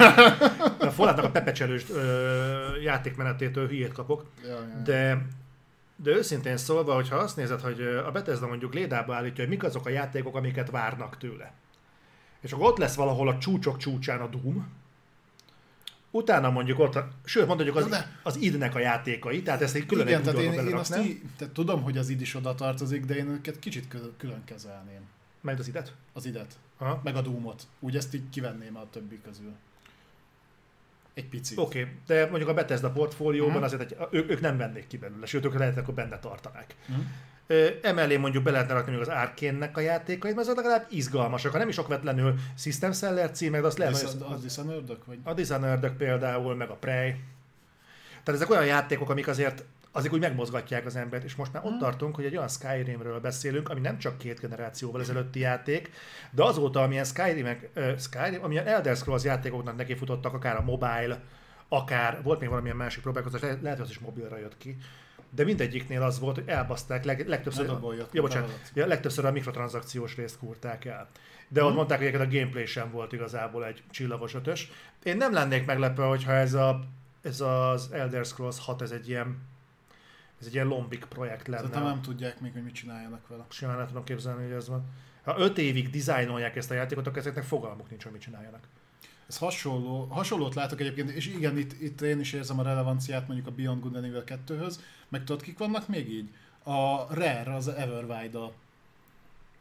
a 0.88 0.90
fallout 0.90 1.24
a 1.24 1.30
pepecselős 1.30 1.84
játékmenetétől 2.82 3.68
hülyét 3.68 3.92
kapok, 3.92 4.24
ja, 4.42 4.48
ja, 4.48 4.82
de 4.84 5.26
de 5.96 6.10
őszintén 6.10 6.56
szólva, 6.56 6.94
hogyha 6.94 7.16
azt 7.16 7.36
nézed, 7.36 7.60
hogy 7.60 7.80
a 7.80 8.10
Bethesda 8.10 8.46
mondjuk 8.46 8.74
lédába 8.74 9.14
állítja, 9.14 9.44
hogy 9.44 9.52
mik 9.52 9.64
azok 9.64 9.86
a 9.86 9.90
játékok, 9.90 10.36
amiket 10.36 10.70
várnak 10.70 11.18
tőle. 11.18 11.52
És 12.40 12.52
akkor 12.52 12.66
ott 12.66 12.78
lesz 12.78 12.94
valahol 12.94 13.28
a 13.28 13.38
csúcsok 13.38 13.76
csúcsán 13.76 14.20
a 14.20 14.26
Doom, 14.26 14.68
utána 16.16 16.50
mondjuk 16.50 16.78
ott, 16.78 16.98
sőt 17.24 17.46
mondjuk 17.46 17.76
az, 17.76 18.04
az 18.22 18.36
idnek 18.36 18.74
a 18.74 18.78
játékai, 18.78 19.42
tehát 19.42 19.62
ezt 19.62 19.74
egy 19.74 19.86
külön 19.86 20.06
Igen, 20.06 20.22
tehát 20.22 20.40
én, 20.40 20.52
én 20.52 20.74
azt 20.74 20.98
í, 20.98 21.22
tehát 21.36 21.54
tudom, 21.54 21.82
hogy 21.82 21.98
az 21.98 22.08
id 22.08 22.20
is 22.20 22.34
oda 22.34 22.54
tartozik, 22.54 23.04
de 23.04 23.16
én 23.16 23.28
őket 23.28 23.58
kicsit 23.58 23.88
külön 24.16 24.44
kezelném. 24.44 25.00
Meg 25.40 25.58
az 25.58 25.68
idet? 25.68 25.94
Az 26.12 26.26
idet. 26.26 26.58
Aha. 26.78 27.00
Meg 27.04 27.16
a 27.16 27.20
Doomot. 27.20 27.66
Úgy 27.80 27.96
ezt 27.96 28.14
így 28.14 28.28
kivenném 28.30 28.76
a 28.76 28.90
többi 28.90 29.20
közül. 29.24 29.52
Egy 31.14 31.28
picit. 31.28 31.58
Oké, 31.58 31.80
okay, 31.80 31.92
de 32.06 32.26
mondjuk 32.26 32.48
a 32.48 32.54
Bethesda 32.54 32.90
portfólióban 32.90 33.48
uh-huh. 33.48 33.64
azért 33.64 33.82
egy, 33.82 33.96
ők, 34.10 34.30
ők 34.30 34.40
nem 34.40 34.56
vennék 34.56 34.86
ki 34.86 34.96
belőle, 34.96 35.26
sőt, 35.26 35.44
ők 35.44 35.58
lehet, 35.58 35.76
akkor 35.76 35.94
benne 35.94 36.18
tartanák. 36.18 36.74
Uh-huh. 36.88 37.04
Emellé 37.82 38.16
mondjuk 38.16 38.42
be 38.42 38.50
lehetne 38.50 38.72
rakni 38.72 38.92
még 38.92 39.00
az 39.00 39.08
Arkénnek 39.08 39.76
a 39.76 39.80
játékait, 39.80 40.34
mert 40.34 40.48
azok 40.48 40.56
legalább 40.56 40.86
izgalmasak, 40.88 41.52
ha 41.52 41.58
nem 41.58 41.68
is 41.68 41.78
okvetlenül 41.78 42.34
System 42.58 42.92
Seller 42.92 43.30
címek, 43.30 43.60
de 43.60 43.66
azt 43.66 43.78
lehet, 43.78 44.00
hogy... 44.00 44.22
A 44.22 44.36
Dishonored 44.36 44.98
vagy? 45.06 45.18
A 45.22 45.34
Dishonored 45.34 45.90
például, 45.90 46.54
meg 46.54 46.70
a 46.70 46.74
Prey. 46.74 47.10
Tehát 48.24 48.40
ezek 48.40 48.50
olyan 48.50 48.66
játékok, 48.66 49.10
amik 49.10 49.28
azért 49.28 49.64
azért 49.96 50.12
úgy 50.12 50.20
megmozgatják 50.20 50.86
az 50.86 50.96
embert, 50.96 51.24
és 51.24 51.34
most 51.34 51.52
már 51.52 51.64
ott 51.64 51.70
hmm. 51.70 51.78
tartunk, 51.78 52.14
hogy 52.14 52.24
egy 52.24 52.36
olyan 52.36 52.48
Skyrimről 52.48 53.20
beszélünk, 53.20 53.68
ami 53.68 53.80
nem 53.80 53.98
csak 53.98 54.18
két 54.18 54.40
generációval 54.40 55.00
ezelőtti 55.00 55.38
játék, 55.38 55.90
de 56.30 56.42
azóta, 56.42 56.82
amilyen 56.82 57.04
Skyrim, 57.04 57.56
uh, 57.76 57.98
Skyrim 57.98 58.42
amilyen 58.42 58.66
Elder 58.66 58.96
Scrolls 58.96 59.24
játékoknak 59.24 59.76
neki 59.76 59.94
futottak, 59.94 60.34
akár 60.34 60.56
a 60.56 60.62
mobile, 60.62 61.20
akár 61.68 62.22
volt 62.22 62.40
még 62.40 62.48
valamilyen 62.48 62.76
másik 62.76 63.02
próbálkozás, 63.02 63.40
lehet, 63.40 63.62
hogy 63.62 63.80
az 63.80 63.90
is 63.90 63.98
mobilra 63.98 64.38
jött 64.38 64.58
ki, 64.58 64.76
de 65.36 65.44
mindegyiknél 65.44 66.02
az 66.02 66.18
volt, 66.18 66.34
hogy 66.34 66.48
elbaszták 66.48 67.04
leg, 67.04 67.28
legtöbbször, 67.28 67.66
ja, 68.12 68.22
bocsánat, 68.22 68.70
ja, 68.74 68.86
legtöbbször 68.86 69.24
a 69.24 69.32
mikrotranszakciós 69.32 70.16
részt 70.16 70.38
kúrták 70.38 70.84
el. 70.84 71.08
De 71.48 71.60
hmm. 71.60 71.68
ott 71.68 71.76
mondták, 71.76 71.98
hogy 71.98 72.14
a 72.14 72.28
gameplay 72.28 72.66
sem 72.66 72.90
volt 72.90 73.12
igazából 73.12 73.66
egy 73.66 73.82
csillagos 73.90 74.34
ötös. 74.34 74.70
Én 75.02 75.16
nem 75.16 75.32
lennék 75.32 75.66
meglepve, 75.66 76.04
hogyha 76.04 76.32
ez, 76.32 76.54
a, 76.54 76.80
ez 77.22 77.40
az 77.40 77.92
Elder 77.92 78.24
Scrolls 78.24 78.58
6, 78.64 78.82
ez 78.82 78.90
egy 78.90 79.08
ilyen 79.08 79.38
ez 80.40 80.46
egy 80.46 80.54
ilyen 80.54 80.66
lombik 80.66 81.04
projekt 81.04 81.48
lenne. 81.48 81.68
Tehát 81.68 81.88
nem 81.88 82.02
tudják 82.02 82.40
még, 82.40 82.52
hogy 82.52 82.62
mit 82.62 82.74
csináljanak 82.74 83.28
vele. 83.28 83.44
Simán 83.48 83.76
nem 83.76 83.86
tudom 83.86 84.04
képzelni, 84.04 84.42
hogy 84.42 84.52
ez 84.52 84.68
van. 84.68 84.84
Ha 85.24 85.38
öt 85.38 85.58
évig 85.58 85.90
dizájnolják 85.90 86.56
ezt 86.56 86.70
a 86.70 86.74
játékot, 86.74 87.06
akkor 87.06 87.18
ezeknek 87.18 87.44
fogalmuk 87.44 87.90
nincs, 87.90 88.02
hogy 88.02 88.12
mit 88.12 88.20
csináljanak. 88.20 88.68
Ez 89.28 89.38
hasonló, 89.38 90.04
hasonlót 90.04 90.54
látok 90.54 90.80
egyébként, 90.80 91.10
és 91.10 91.26
igen, 91.26 91.58
itt, 91.58 91.80
itt 91.80 92.00
én 92.00 92.20
is 92.20 92.32
érzem 92.32 92.58
a 92.58 92.62
relevanciát 92.62 93.26
mondjuk 93.26 93.48
a 93.48 93.50
Beyond 93.50 93.82
Good 93.82 93.96
and 93.96 94.04
Evil 94.04 94.24
2-höz, 94.26 94.74
meg 95.08 95.24
tudod, 95.24 95.42
kik 95.42 95.58
vannak 95.58 95.88
még 95.88 96.10
így? 96.10 96.28
a 96.66 97.06
Rare, 97.14 97.54
az 97.54 97.68
Everwild-a. 97.68 98.52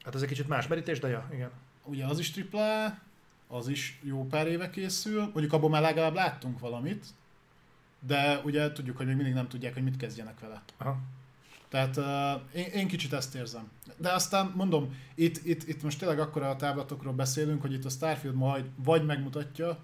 Hát 0.04 0.16
ez 0.16 0.22
egy 0.22 0.28
kicsit 0.28 0.48
más 0.48 0.68
merítés, 0.68 1.00
de 1.00 1.08
ja, 1.08 1.30
igen. 1.34 1.52
Ugye 1.84 2.06
az 2.06 2.20
is 2.20 2.34
AAA, 2.52 2.98
az 3.48 3.68
is 3.68 4.00
jó 4.04 4.28
pár 4.28 4.48
éve 4.48 4.70
készül, 4.70 5.22
mondjuk 5.22 5.54
abból 5.54 5.70
már 5.70 5.82
legalább 5.82 6.14
láttunk 6.14 6.60
valamit, 6.60 7.06
de 8.00 8.42
ugye 8.44 8.72
tudjuk, 8.72 8.98
hogy 8.98 9.06
még 9.06 9.16
mindig 9.16 9.34
nem 9.34 9.48
tudják, 9.48 9.74
hogy 9.74 9.84
mit 9.84 9.98
kezdjenek 9.98 10.40
vele. 10.40 10.64
Aha. 10.78 10.98
Tehát 11.70 11.98
uh, 11.98 12.60
én, 12.60 12.66
én 12.74 12.88
kicsit 12.88 13.14
ezt 13.14 13.36
érzem. 13.36 13.70
De 13.98 14.12
aztán 14.12 14.52
mondom, 14.56 14.96
itt, 15.16 15.46
itt, 15.46 15.68
itt 15.68 15.84
most 15.84 16.00
tényleg 16.00 16.20
akkor 16.20 16.44
a 16.44 16.56
táblatokról 16.56 17.14
beszélünk, 17.14 17.62
hogy 17.62 17.74
itt 17.74 17.86
a 17.86 17.90
Starfield 17.90 18.36
majd 18.36 18.66
vagy 18.76 19.06
megmutatja, 19.06 19.78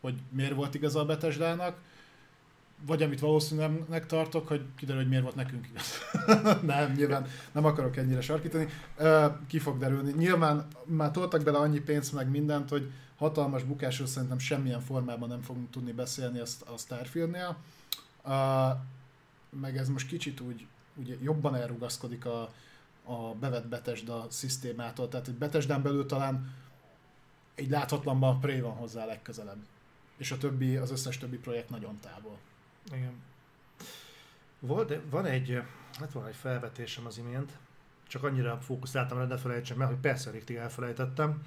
hogy 0.00 0.14
miért 0.30 0.54
volt 0.54 0.74
igaz 0.74 0.96
a 0.96 1.04
Betesdának, 1.04 1.76
vagy 2.86 3.02
amit 3.02 3.20
valószínűleg 3.20 4.06
tartok, 4.06 4.48
hogy 4.48 4.62
kiderül, 4.76 5.00
hogy 5.00 5.10
miért 5.10 5.24
volt 5.24 5.34
nekünk 5.34 5.66
igaz. 5.68 5.98
nem, 6.62 6.92
nyilván 6.92 7.26
nem 7.52 7.64
akarok 7.64 7.96
ennyire 7.96 8.20
sarkítani. 8.20 8.68
Ki 9.46 9.58
fog 9.58 9.78
derülni. 9.78 10.12
Nyilván 10.12 10.66
már 10.84 11.10
toltak 11.10 11.42
bele 11.42 11.58
annyi 11.58 11.80
pénzt 11.80 12.12
meg 12.12 12.30
mindent, 12.30 12.68
hogy 12.68 12.90
hatalmas 13.16 13.62
bukásról 13.62 14.06
szerintem 14.06 14.38
semmilyen 14.38 14.80
formában 14.80 15.28
nem 15.28 15.42
fogunk 15.42 15.70
tudni 15.70 15.92
beszélni 15.92 16.38
azt 16.38 16.62
a 16.62 16.76
Starfieldnél. 16.76 17.56
Meg 19.60 19.76
ez 19.76 19.88
most 19.88 20.06
kicsit 20.06 20.40
úgy 20.40 20.66
ugye 20.94 21.16
jobban 21.20 21.54
elrugaszkodik 21.54 22.24
a, 22.24 22.52
a 23.04 23.34
bevett 23.40 23.66
Betesda 23.66 24.26
szisztémától, 24.28 25.08
tehát 25.08 25.28
egy 25.28 25.34
Betesdán 25.34 25.82
belül 25.82 26.06
talán 26.06 26.54
egy 27.54 27.70
láthatlanban 27.70 28.36
a 28.36 28.38
Prey 28.38 28.60
van 28.60 28.74
hozzá 28.74 29.04
legközelebb. 29.04 29.64
És 30.16 30.30
a 30.30 30.38
többi, 30.38 30.76
az 30.76 30.90
összes 30.90 31.18
többi 31.18 31.36
projekt 31.36 31.70
nagyon 31.70 31.98
távol. 32.00 32.38
Igen. 32.92 33.22
Volt, 34.58 35.00
van 35.10 35.26
egy, 35.26 35.62
hát 35.98 36.12
van 36.12 36.26
egy 36.26 36.34
felvetésem 36.34 37.06
az 37.06 37.18
imént, 37.18 37.52
csak 38.06 38.22
annyira 38.22 38.58
fókuszáltam 38.60 39.18
rá, 39.18 39.24
ne 39.24 39.36
felejtsem 39.36 39.76
meg, 39.76 39.86
hogy 39.86 39.96
persze 39.96 40.30
rég 40.30 40.56
elfelejtettem 40.56 41.42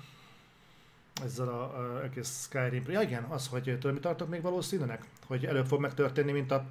ezzel 1.24 1.48
a, 1.48 1.80
a 1.80 2.04
egész 2.04 2.44
Skyrim. 2.44 2.84
Ja 2.88 3.02
igen, 3.02 3.24
az, 3.24 3.48
hogy 3.48 3.78
tőle 3.80 3.94
mi 3.94 4.00
tartok 4.00 4.30
még 4.30 4.42
valószínűnek? 4.42 5.06
Hogy 5.26 5.46
előbb 5.46 5.66
fog 5.66 5.80
megtörténni, 5.80 6.32
mint 6.32 6.52
a 6.52 6.66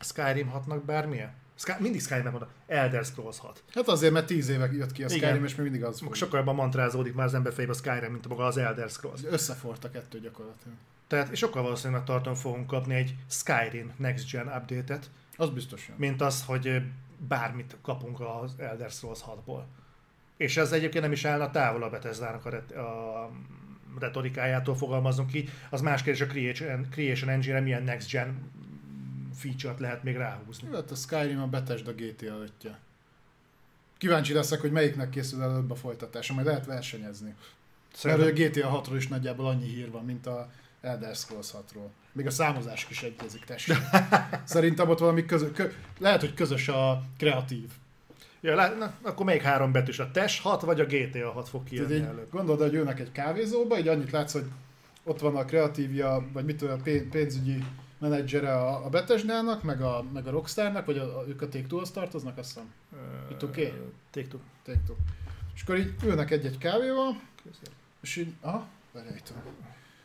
Skyrim 0.00 0.52
6-nak 0.54 0.80
bármilyen? 0.84 1.34
Sky, 1.54 1.72
mindig 1.78 2.00
Skyrim 2.00 2.30
mondom, 2.30 2.48
Elder 2.66 3.04
Scrolls 3.04 3.38
6. 3.38 3.62
Hát 3.74 3.88
azért, 3.88 4.12
mert 4.12 4.26
10 4.26 4.48
éve 4.48 4.72
jött 4.72 4.92
ki 4.92 5.04
a 5.04 5.08
Skyrim, 5.08 5.28
Igen. 5.28 5.44
és 5.44 5.54
még 5.54 5.70
mindig 5.70 5.84
az 5.84 6.00
volt. 6.00 6.14
Sokkal 6.14 6.38
jobban 6.38 6.54
mantrázódik 6.54 7.14
már 7.14 7.26
az 7.26 7.34
ember 7.34 7.52
fejében 7.52 7.76
a 7.76 7.78
Skyrim, 7.78 8.12
mint 8.12 8.28
maga 8.28 8.44
az 8.44 8.56
Elder 8.56 8.88
Scrolls. 8.88 9.20
Összefort 9.24 9.84
a 9.84 9.90
kettő 9.90 10.20
gyakorlatilag. 10.20 10.76
Tehát, 11.06 11.28
és 11.28 11.38
sokkal 11.38 11.62
valószínűleg 11.62 12.04
tartom 12.04 12.34
fogunk 12.34 12.66
kapni 12.66 12.94
egy 12.94 13.14
Skyrim 13.28 13.92
Next 13.96 14.30
Gen 14.30 14.46
update-et. 14.46 15.10
Az 15.36 15.50
biztosan. 15.50 15.94
Mint 15.98 16.20
az, 16.20 16.44
hogy 16.44 16.82
bármit 17.28 17.76
kapunk 17.82 18.20
az 18.20 18.54
Elder 18.58 18.90
Scrolls 18.90 19.20
6-ból. 19.26 19.62
És 20.36 20.56
ez 20.56 20.72
egyébként 20.72 21.02
nem 21.02 21.12
is 21.12 21.24
állna 21.24 21.50
távol 21.50 21.82
a 21.82 21.90
Bethesda-nak 21.90 22.44
a, 22.46 22.50
ret- 22.50 22.72
a 22.72 23.30
retorikájától 24.00 24.76
fogalmazunk 24.76 25.30
ki. 25.30 25.48
Az 25.70 25.80
más 25.80 26.02
kérdés 26.02 26.22
a 26.22 26.26
Creation, 26.26 26.86
Creation 26.90 27.30
Engine-re 27.30 27.60
milyen 27.60 27.82
Next 27.82 28.10
Gen 28.10 28.50
feature-t 29.34 29.80
lehet 29.80 30.02
még 30.02 30.16
ráhúzni. 30.16 30.68
Hát 30.72 30.90
a 30.90 30.94
Skyrim 30.94 31.40
a 31.40 31.46
Bethesda 31.46 31.92
GTA 31.92 32.34
5 32.62 32.76
Kíváncsi 33.98 34.32
leszek, 34.32 34.60
hogy 34.60 34.72
melyiknek 34.72 35.10
készül 35.10 35.42
előbb 35.42 35.70
a 35.70 35.74
folytatása, 35.74 36.34
majd 36.34 36.46
lehet 36.46 36.66
versenyezni. 36.66 37.34
Szerintem... 37.94 38.26
Mert 38.26 38.38
a 38.38 38.42
GTA 38.42 38.82
6-ról 38.82 38.96
is 38.96 39.08
nagyjából 39.08 39.46
annyi 39.46 39.66
hír 39.66 39.90
van, 39.90 40.04
mint 40.04 40.26
a 40.26 40.50
Elder 40.80 41.14
Scrolls 41.14 41.50
6-ról. 41.52 41.88
Még 42.12 42.26
a 42.26 42.30
számozás 42.30 42.86
is 42.90 43.02
egyezik, 43.02 43.44
tessék. 43.44 43.76
Szerintem 44.44 44.88
ott 44.88 44.98
valami 44.98 45.24
közös, 45.24 45.48
kö, 45.54 45.68
lehet, 45.98 46.20
hogy 46.20 46.34
közös 46.34 46.68
a 46.68 47.02
kreatív. 47.18 47.70
Ja, 48.40 48.54
lá, 48.54 48.74
na, 48.74 48.94
akkor 49.02 49.26
még 49.26 49.42
három 49.42 49.72
betűs, 49.72 49.98
a 49.98 50.10
TES 50.10 50.40
6 50.40 50.62
vagy 50.62 50.80
a 50.80 50.84
GTA 50.84 51.30
6 51.30 51.48
fog 51.48 51.64
kijönni 51.64 52.00
előtt. 52.00 52.30
Gondolod, 52.30 52.60
hogy 52.60 52.72
jönnek 52.72 53.00
egy 53.00 53.12
kávézóba, 53.12 53.78
így 53.78 53.88
annyit 53.88 54.10
látsz, 54.10 54.32
hogy 54.32 54.44
ott 55.04 55.20
van 55.20 55.36
a 55.36 55.44
kreatívja, 55.44 56.28
vagy 56.32 56.44
mit 56.44 56.56
tudom, 56.56 56.78
a 56.78 56.82
pénzügyi 57.10 57.64
menedzsere 58.02 58.54
a, 58.54 58.84
a 58.84 58.88
Bethesda-nak, 58.88 59.62
meg 59.62 59.82
a, 59.82 60.04
meg 60.12 60.26
a 60.26 60.30
Rockstar-nak, 60.30 60.86
vagy 60.86 60.98
a, 60.98 61.18
a, 61.18 61.28
ők 61.28 61.42
a 61.42 61.48
take 61.48 61.82
tartoznak, 61.92 62.38
azt 62.38 62.48
hiszem? 62.48 62.72
Itt 63.30 63.42
oké? 63.42 63.66
Okay? 63.66 63.80
Take-Two. 64.10 64.40
Take-Two. 64.64 64.94
És 65.54 65.62
akkor 65.62 65.78
így 65.78 65.94
ülnek 66.04 66.30
egy-egy 66.30 66.58
kávéval, 66.58 67.20
Köszönöm. 67.42 67.78
és 68.00 68.16
így, 68.16 68.32
aha, 68.40 68.66
verejtő. 68.92 69.34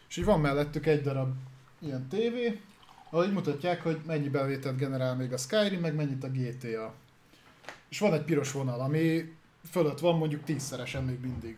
És 0.09 0.17
így 0.17 0.25
van 0.25 0.39
mellettük 0.39 0.85
egy 0.85 1.01
darab 1.01 1.33
ilyen 1.79 2.07
tévé, 2.07 2.61
ahol 3.09 3.25
így 3.25 3.33
mutatják, 3.33 3.83
hogy 3.83 3.99
mennyi 4.05 4.29
bevételt 4.29 4.77
generál 4.77 5.15
még 5.15 5.33
a 5.33 5.37
Skyrim, 5.37 5.79
meg 5.79 5.95
mennyit 5.95 6.23
a 6.23 6.29
GTA. 6.29 6.93
És 7.89 7.99
van 7.99 8.13
egy 8.13 8.23
piros 8.23 8.51
vonal, 8.51 8.79
ami 8.79 9.33
fölött 9.71 9.99
van 9.99 10.17
mondjuk 10.17 10.43
tízszeresen 10.43 11.03
még 11.03 11.19
mindig. 11.19 11.57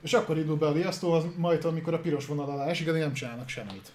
És 0.00 0.12
akkor 0.12 0.38
indul 0.38 0.56
be 0.56 0.66
a 0.66 0.72
liasztó, 0.72 1.12
az 1.12 1.24
majd 1.36 1.64
amikor 1.64 1.94
a 1.94 2.00
piros 2.00 2.26
vonal 2.26 2.50
alá 2.50 2.66
esik, 2.66 2.86
de 2.86 2.98
nem 2.98 3.12
csinálnak 3.12 3.48
semmit. 3.48 3.92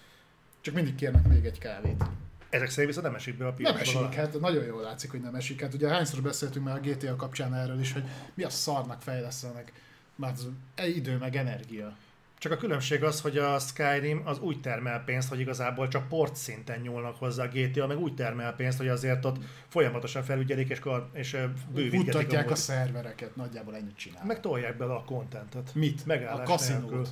Csak 0.60 0.74
mindig 0.74 0.94
kérnek 0.94 1.28
még 1.28 1.44
egy 1.44 1.58
kávét. 1.58 2.04
Ezek 2.50 2.70
szerint 2.70 2.86
viszont 2.86 3.06
nem 3.06 3.14
esik 3.14 3.36
be 3.36 3.46
a 3.46 3.52
piros 3.52 3.72
Nem 3.72 3.80
esik, 3.80 4.14
hát 4.14 4.40
nagyon 4.40 4.64
jól 4.64 4.82
látszik, 4.82 5.10
hogy 5.10 5.20
nem 5.20 5.34
esik. 5.34 5.60
Hát 5.60 5.74
ugye 5.74 5.88
hányszor 5.88 6.22
beszéltünk 6.22 6.64
már 6.64 6.76
a 6.76 6.80
GTA 6.80 7.16
kapcsán 7.16 7.54
erről 7.54 7.80
is, 7.80 7.92
hogy 7.92 8.04
mi 8.34 8.42
a 8.42 8.50
szarnak 8.50 9.02
fejlesztenek. 9.02 9.72
Már 10.14 10.32
az 10.32 10.48
idő 10.86 11.16
meg 11.16 11.36
energia. 11.36 11.96
Csak 12.38 12.52
a 12.52 12.56
különbség 12.56 13.04
az, 13.04 13.20
hogy 13.20 13.38
a 13.38 13.58
Skyrim 13.58 14.22
az 14.24 14.38
úgy 14.38 14.60
termel 14.60 15.02
pénzt, 15.04 15.28
hogy 15.28 15.40
igazából 15.40 15.88
csak 15.88 16.08
port 16.08 16.36
szinten 16.36 16.80
nyúlnak 16.80 17.16
hozzá 17.16 17.44
a 17.44 17.48
GTA, 17.48 17.86
meg 17.86 17.98
úgy 17.98 18.14
termel 18.14 18.54
pénzt, 18.54 18.78
hogy 18.78 18.88
azért 18.88 19.24
ott 19.24 19.36
folyamatosan 19.68 20.22
felügyelik 20.22 20.68
és, 20.68 20.80
és 21.12 21.36
bővítik. 21.74 22.32
a, 22.32 22.50
a 22.50 22.54
szervereket, 22.54 23.36
nagyjából 23.36 23.74
ennyit 23.74 23.96
csinálnak. 23.96 24.28
Meg 24.28 24.40
tolják 24.40 24.76
bele 24.76 24.94
a 24.94 25.04
kontentet. 25.04 25.74
Mit? 25.74 26.06
Megállás 26.06 26.46
a 26.46 26.50
kaszinót. 26.50 27.08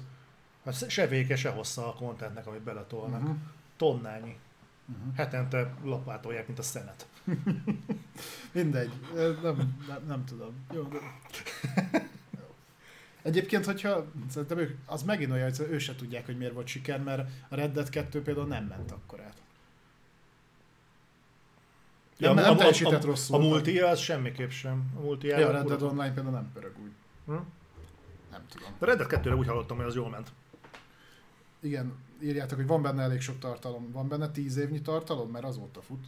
Hát 0.67 0.91
se 0.91 1.07
vége, 1.07 1.37
se 1.37 1.51
hossza 1.51 1.89
a 1.89 1.93
kontentnek, 1.93 2.47
amit 2.47 2.63
beletolnak. 2.63 3.23
Uh-huh. 3.23 3.37
Tonnányi. 3.77 4.37
Uh-huh. 4.87 5.15
Hetente 5.17 5.75
lapátolják, 5.85 6.47
mint 6.47 6.59
a 6.59 6.63
szenet. 6.63 7.07
Mindegy, 8.53 8.91
nem, 9.15 9.85
nem, 9.89 10.05
nem 10.07 10.25
tudom. 10.25 10.67
Jó, 10.73 10.83
de... 10.83 10.99
Egyébként, 13.23 13.65
hogyha 13.65 14.07
szerintem 14.31 14.59
ők, 14.59 14.79
az 14.87 15.03
megint 15.03 15.33
olyan, 15.33 15.53
hogy 15.57 15.67
ő 15.71 15.79
se 15.79 15.95
tudják, 15.95 16.27
hogy 16.27 16.37
miért 16.37 16.53
volt 16.53 16.67
siker, 16.67 17.03
mert 17.03 17.31
a 17.49 17.55
Red 17.55 17.73
Dead 17.73 17.89
2 17.89 18.23
például 18.23 18.47
nem 18.47 18.65
ment 18.65 18.91
akkor 18.91 19.21
át. 19.21 19.37
Ja, 22.19 22.33
nem, 22.33 22.45
a, 22.45 22.47
nem 22.47 22.57
teljesített 22.57 23.05
a, 23.05 23.07
rosszul. 23.07 23.37
A, 23.37 23.39
a 23.39 23.43
multi 23.43 23.79
az 23.79 23.99
semmiképp 23.99 24.51
sem. 24.51 24.93
A 24.97 25.01
multi 25.01 25.27
ja, 25.27 25.49
a 25.49 25.51
Red 25.51 25.67
Dead 25.67 25.83
Online 25.83 26.13
például 26.13 26.35
nem 26.35 26.51
pörög 26.53 26.73
úgy. 26.83 26.93
Hm? 27.27 27.33
Nem 28.31 28.47
tudom. 28.49 28.69
A 28.79 28.85
Red 28.85 28.97
Dead 28.97 29.09
2 29.09 29.33
úgy 29.33 29.47
hallottam, 29.47 29.77
hogy 29.77 29.87
az 29.87 29.95
jól 29.95 30.11
ment 30.11 30.33
igen, 31.61 31.95
írjátok, 32.23 32.57
hogy 32.57 32.67
van 32.67 32.83
benne 32.83 33.03
elég 33.03 33.21
sok 33.21 33.39
tartalom. 33.39 33.93
Van 33.93 34.09
benne 34.09 34.31
tíz 34.31 34.57
évnyi 34.57 34.81
tartalom, 34.81 35.31
mert 35.31 35.45
azóta 35.45 35.83
fut. 35.83 36.07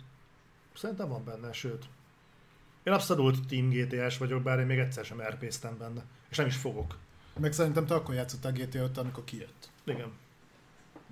Szerintem 0.75 1.09
van 1.09 1.25
benne, 1.25 1.53
sőt. 1.53 1.89
Én 2.83 2.93
abszolút 2.93 3.47
Team 3.47 3.69
GTA-s 3.69 4.19
vagyok, 4.19 4.43
bár 4.43 4.59
én 4.59 4.67
még 4.67 4.79
egyszer 4.79 5.05
sem 5.05 5.21
rp 5.21 5.55
benne. 5.79 6.05
És 6.29 6.37
nem 6.37 6.47
is 6.47 6.57
fogok. 6.57 6.97
Meg 7.39 7.53
szerintem 7.53 7.87
te 7.87 7.95
akkor 7.95 8.15
játszottál 8.15 8.53
GTA 8.53 8.79
5 8.79 8.99
amikor 8.99 9.25
kijött. 9.25 9.71
Igen. 9.85 10.13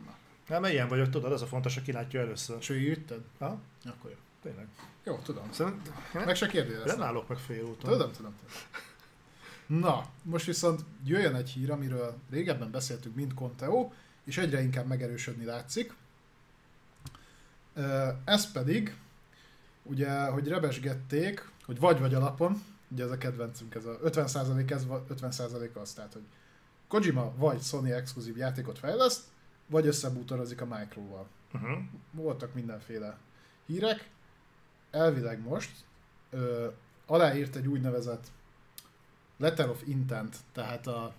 Na. 0.04 0.14
Hát 0.48 0.60
mert 0.60 0.72
ilyen 0.72 0.88
vagyok, 0.88 1.10
tudod, 1.10 1.32
az 1.32 1.42
a 1.42 1.46
fontos, 1.46 1.74
hogy 1.74 1.82
kilátja 1.82 2.20
először. 2.20 2.56
És 2.60 2.68
jötted? 2.68 3.20
Ha? 3.38 3.60
Akkor 3.84 4.10
jó. 4.10 4.16
Tényleg. 4.42 4.68
Jó, 5.04 5.16
tudom. 5.16 5.52
Szerint... 5.52 5.92
Meg 6.12 6.36
se 6.36 6.46
kérdél 6.46 6.84
Nem 6.84 7.02
állok 7.02 7.28
meg 7.28 7.38
fél 7.38 7.62
úton. 7.62 7.90
Tudom, 7.90 8.12
tudom, 8.12 8.34
tudom. 8.36 9.80
Na, 9.80 10.06
most 10.22 10.46
viszont 10.46 10.84
jöjjön 11.04 11.34
egy 11.34 11.50
hír, 11.50 11.70
amiről 11.70 12.16
régebben 12.30 12.70
beszéltünk, 12.70 13.14
mint 13.14 13.34
Conteo, 13.34 13.92
és 14.26 14.38
egyre 14.38 14.62
inkább 14.62 14.86
megerősödni 14.86 15.44
látszik. 15.44 15.94
Ez 18.24 18.52
pedig, 18.52 18.96
ugye, 19.82 20.26
hogy 20.26 20.48
rebesgették, 20.48 21.50
hogy 21.64 21.78
vagy-vagy 21.78 22.14
alapon, 22.14 22.62
ugye 22.88 23.04
ez 23.04 23.10
a 23.10 23.18
kedvencünk, 23.18 23.74
ez 23.74 23.84
a 23.84 23.98
50% 24.04 24.70
ez, 24.70 24.86
50% 24.88 25.72
az, 25.72 25.92
tehát, 25.92 26.12
hogy 26.12 26.24
Kojima 26.88 27.32
vagy 27.36 27.62
Sony 27.62 27.90
exkluzív 27.90 28.36
játékot 28.36 28.78
fejleszt, 28.78 29.22
vagy 29.66 29.86
összebútorozik 29.86 30.60
a 30.60 30.66
Microval. 30.66 31.26
Uh-huh. 31.54 31.78
Voltak 32.10 32.54
mindenféle 32.54 33.18
hírek. 33.66 34.08
Elvileg 34.90 35.40
most 35.40 35.70
ö, 36.30 36.68
aláírt 37.06 37.56
egy 37.56 37.66
úgynevezett 37.66 38.26
letter 39.36 39.68
of 39.68 39.82
intent, 39.86 40.36
tehát 40.52 40.86
a 40.86 41.14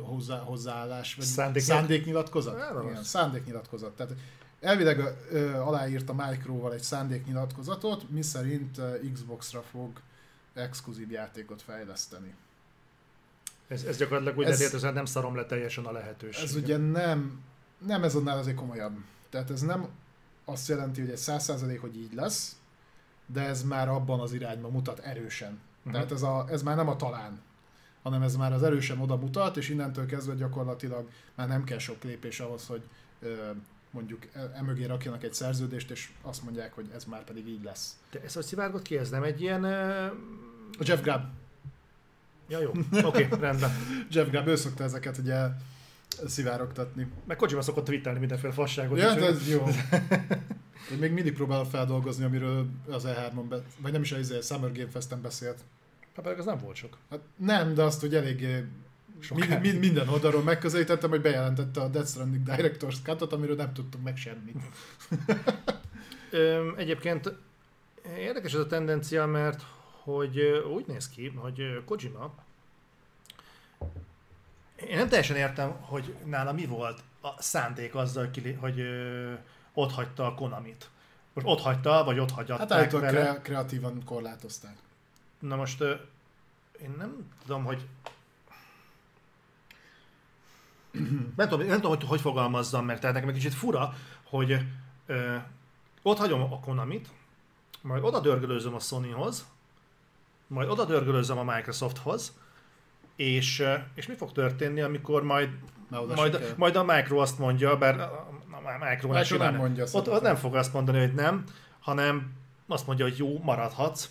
hozzá, 0.00 0.38
hozzáállás, 0.38 1.14
vagy 1.14 1.24
Szándék... 1.24 1.62
szándéknyilatkozat? 1.62 2.84
Igen, 2.84 3.02
szándéknyilatkozat. 3.02 3.96
Tehát 3.96 4.12
elvileg 4.60 5.16
ö, 5.30 5.52
aláírt 5.54 6.08
a 6.08 6.14
Microval 6.14 6.72
egy 6.72 6.82
szándéknyilatkozatot, 6.82 8.10
miszerint 8.10 8.80
Xbox-ra 9.12 9.62
fog 9.62 10.00
exkluzív 10.54 11.10
játékot 11.10 11.62
fejleszteni. 11.62 12.34
Ez, 13.68 13.82
ez 13.82 13.96
gyakorlatilag 13.96 14.38
úgy 14.38 14.44
ez, 14.44 14.72
lehet, 14.72 14.94
nem 14.94 15.04
szarom 15.04 15.36
le 15.36 15.46
teljesen 15.46 15.84
a 15.84 15.92
lehetőség. 15.92 16.44
Ez 16.44 16.54
ugye 16.54 16.76
nem, 16.76 17.40
nem 17.86 18.02
ez 18.02 18.14
annál 18.14 18.38
azért 18.38 18.56
komolyabb. 18.56 18.96
Tehát 19.30 19.50
ez 19.50 19.60
nem 19.60 19.88
azt 20.44 20.68
jelenti, 20.68 21.00
hogy 21.00 21.10
egy 21.10 21.16
száz 21.16 21.44
százalék, 21.44 21.80
hogy 21.80 21.96
így 21.96 22.14
lesz, 22.14 22.56
de 23.26 23.40
ez 23.40 23.62
már 23.62 23.88
abban 23.88 24.20
az 24.20 24.32
irányba 24.32 24.68
mutat 24.68 24.98
erősen. 24.98 25.60
Uh-huh. 25.78 25.92
Tehát 25.92 26.12
ez, 26.12 26.22
a, 26.22 26.46
ez 26.48 26.62
már 26.62 26.76
nem 26.76 26.88
a 26.88 26.96
talán, 26.96 27.40
hanem 28.02 28.22
ez 28.22 28.36
már 28.36 28.52
az 28.52 28.62
erősen 28.62 28.98
oda 28.98 29.16
mutat, 29.16 29.56
és 29.56 29.68
innentől 29.68 30.06
kezdve 30.06 30.34
gyakorlatilag 30.34 31.08
már 31.34 31.48
nem 31.48 31.64
kell 31.64 31.78
sok 31.78 32.02
lépés 32.02 32.40
ahhoz, 32.40 32.66
hogy 32.66 32.82
mondjuk 33.92 34.26
e, 34.32 34.52
emögé 34.54 34.84
rakjanak 34.84 35.22
egy 35.22 35.34
szerződést, 35.34 35.90
és 35.90 36.10
azt 36.22 36.42
mondják, 36.42 36.74
hogy 36.74 36.90
ez 36.94 37.04
már 37.04 37.24
pedig 37.24 37.48
így 37.48 37.62
lesz. 37.62 37.96
De 38.10 38.20
ez, 38.24 38.34
hogy 38.34 38.44
szivárgott 38.44 38.82
ki, 38.82 38.98
ez 38.98 39.10
nem 39.10 39.22
egy 39.22 39.40
ilyen... 39.40 39.64
Uh... 39.64 40.12
A 40.78 40.84
Jeff 40.84 41.00
Grubb. 41.00 41.22
Ja, 42.48 42.60
jó. 42.60 42.70
Oké, 43.04 43.24
okay, 43.24 43.40
rendben. 43.40 43.70
Jeff 44.12 44.28
Grubb, 44.28 44.46
ő 44.46 44.56
szokta 44.56 44.84
ezeket 44.84 45.18
ugye 45.18 45.48
szivárogtatni. 46.26 47.10
Meg 47.24 47.36
Kojima 47.36 47.62
szokott 47.62 47.84
twittelni 47.84 48.18
mindenféle 48.18 48.52
fasságot. 48.52 48.98
Ja, 48.98 49.14
de 49.14 49.26
ez 49.26 49.48
jó. 49.48 49.66
Én 50.92 50.98
még 50.98 51.12
mindig 51.12 51.34
próbálom 51.34 51.68
feldolgozni, 51.68 52.24
amiről 52.24 52.66
az 52.90 53.04
E3-on, 53.06 53.44
be, 53.48 53.62
vagy 53.78 53.92
nem 53.92 54.02
is 54.02 54.12
az 54.12 54.46
Summer 54.46 54.72
Game 54.72 54.90
Fest-en 54.90 55.20
beszélt. 55.20 55.58
Hát 56.14 56.24
pedig 56.24 56.38
az 56.38 56.44
nem 56.44 56.58
volt 56.58 56.76
sok. 56.76 56.96
Hát 57.10 57.20
nem, 57.36 57.74
de 57.74 57.82
azt, 57.82 58.00
hogy 58.00 58.14
eléggé 58.14 58.64
Mind, 59.34 59.60
mind, 59.60 59.78
minden 59.78 60.08
oldalról 60.08 60.42
megközelítettem, 60.42 61.10
hogy 61.10 61.20
bejelentette 61.20 61.80
a 61.80 61.88
Death 61.88 62.08
Stranding 62.08 62.46
Director's 62.46 63.02
Cut-ot, 63.02 63.32
amiről 63.32 63.56
nem 63.56 63.72
tudtunk 63.72 64.04
meg 64.04 64.16
semmit. 64.16 64.56
Egyébként 66.76 67.34
érdekes 68.16 68.52
ez 68.52 68.58
a 68.60 68.66
tendencia, 68.66 69.26
mert 69.26 69.64
hogy 70.02 70.40
úgy 70.74 70.86
néz 70.86 71.08
ki, 71.08 71.28
hogy 71.28 71.82
Kojima 71.84 72.34
én 74.88 74.96
nem 74.96 75.08
teljesen 75.08 75.36
értem, 75.36 75.70
hogy 75.80 76.14
nála 76.24 76.52
mi 76.52 76.66
volt 76.66 77.02
a 77.20 77.42
szándék 77.42 77.94
azzal, 77.94 78.30
hogy 78.58 78.80
ö, 78.80 79.32
ott 79.74 79.92
hagyta 79.92 80.26
a 80.26 80.34
Konamit. 80.34 80.90
Most 81.32 81.46
ott 81.46 81.60
hagyta, 81.60 82.04
vagy 82.04 82.18
ott 82.18 82.30
hagyatták 82.30 82.68
Hát 82.68 82.78
állítólag 82.78 83.08
kre- 83.08 83.42
kreatívan 83.42 84.04
korlátozták. 84.04 84.76
Na 85.42 85.56
most 85.56 85.80
én 86.82 86.94
nem 86.98 87.30
tudom, 87.42 87.64
hogy 87.64 87.86
nem 91.36 91.48
tudom, 91.48 91.66
nem 91.66 91.80
tudom 91.80 91.90
hogy, 91.90 92.04
hogy 92.04 92.20
fogalmazzam 92.20 92.84
meg, 92.84 92.98
tehát 92.98 93.14
nekem 93.14 93.28
egy 93.28 93.34
kicsit 93.34 93.54
fura, 93.54 93.94
hogy 94.22 94.58
ö, 95.06 95.36
ott 96.02 96.18
hagyom 96.18 96.52
a 96.52 96.60
Konamit, 96.60 97.08
majd 97.80 98.04
oda 98.04 98.20
dörgölőzöm 98.20 98.74
a 98.74 98.78
Sonyhoz, 98.78 99.46
majd 100.46 100.68
oda 100.68 100.84
dörgölőzöm 100.84 101.38
a 101.38 101.54
Microsofthoz, 101.54 102.38
és, 103.16 103.64
és 103.94 104.06
mi 104.06 104.14
fog 104.14 104.32
történni, 104.32 104.80
amikor 104.80 105.22
majd, 105.22 105.48
majd, 105.88 106.54
majd 106.56 106.76
a 106.76 106.84
Micro 106.84 107.18
azt 107.18 107.38
mondja, 107.38 107.78
bár 107.78 108.00
a 108.00 108.28
Micro, 108.90 109.08
Micro 109.08 109.36
nem 109.36 109.54
mondja. 109.54 109.84
Ott, 109.92 110.08
ott 110.08 110.22
nem 110.22 110.36
fog 110.36 110.54
azt 110.54 110.72
mondani, 110.72 110.98
hogy 110.98 111.14
nem, 111.14 111.44
hanem 111.80 112.32
azt 112.66 112.86
mondja, 112.86 113.04
hogy 113.04 113.18
jó, 113.18 113.38
maradhatsz. 113.38 114.10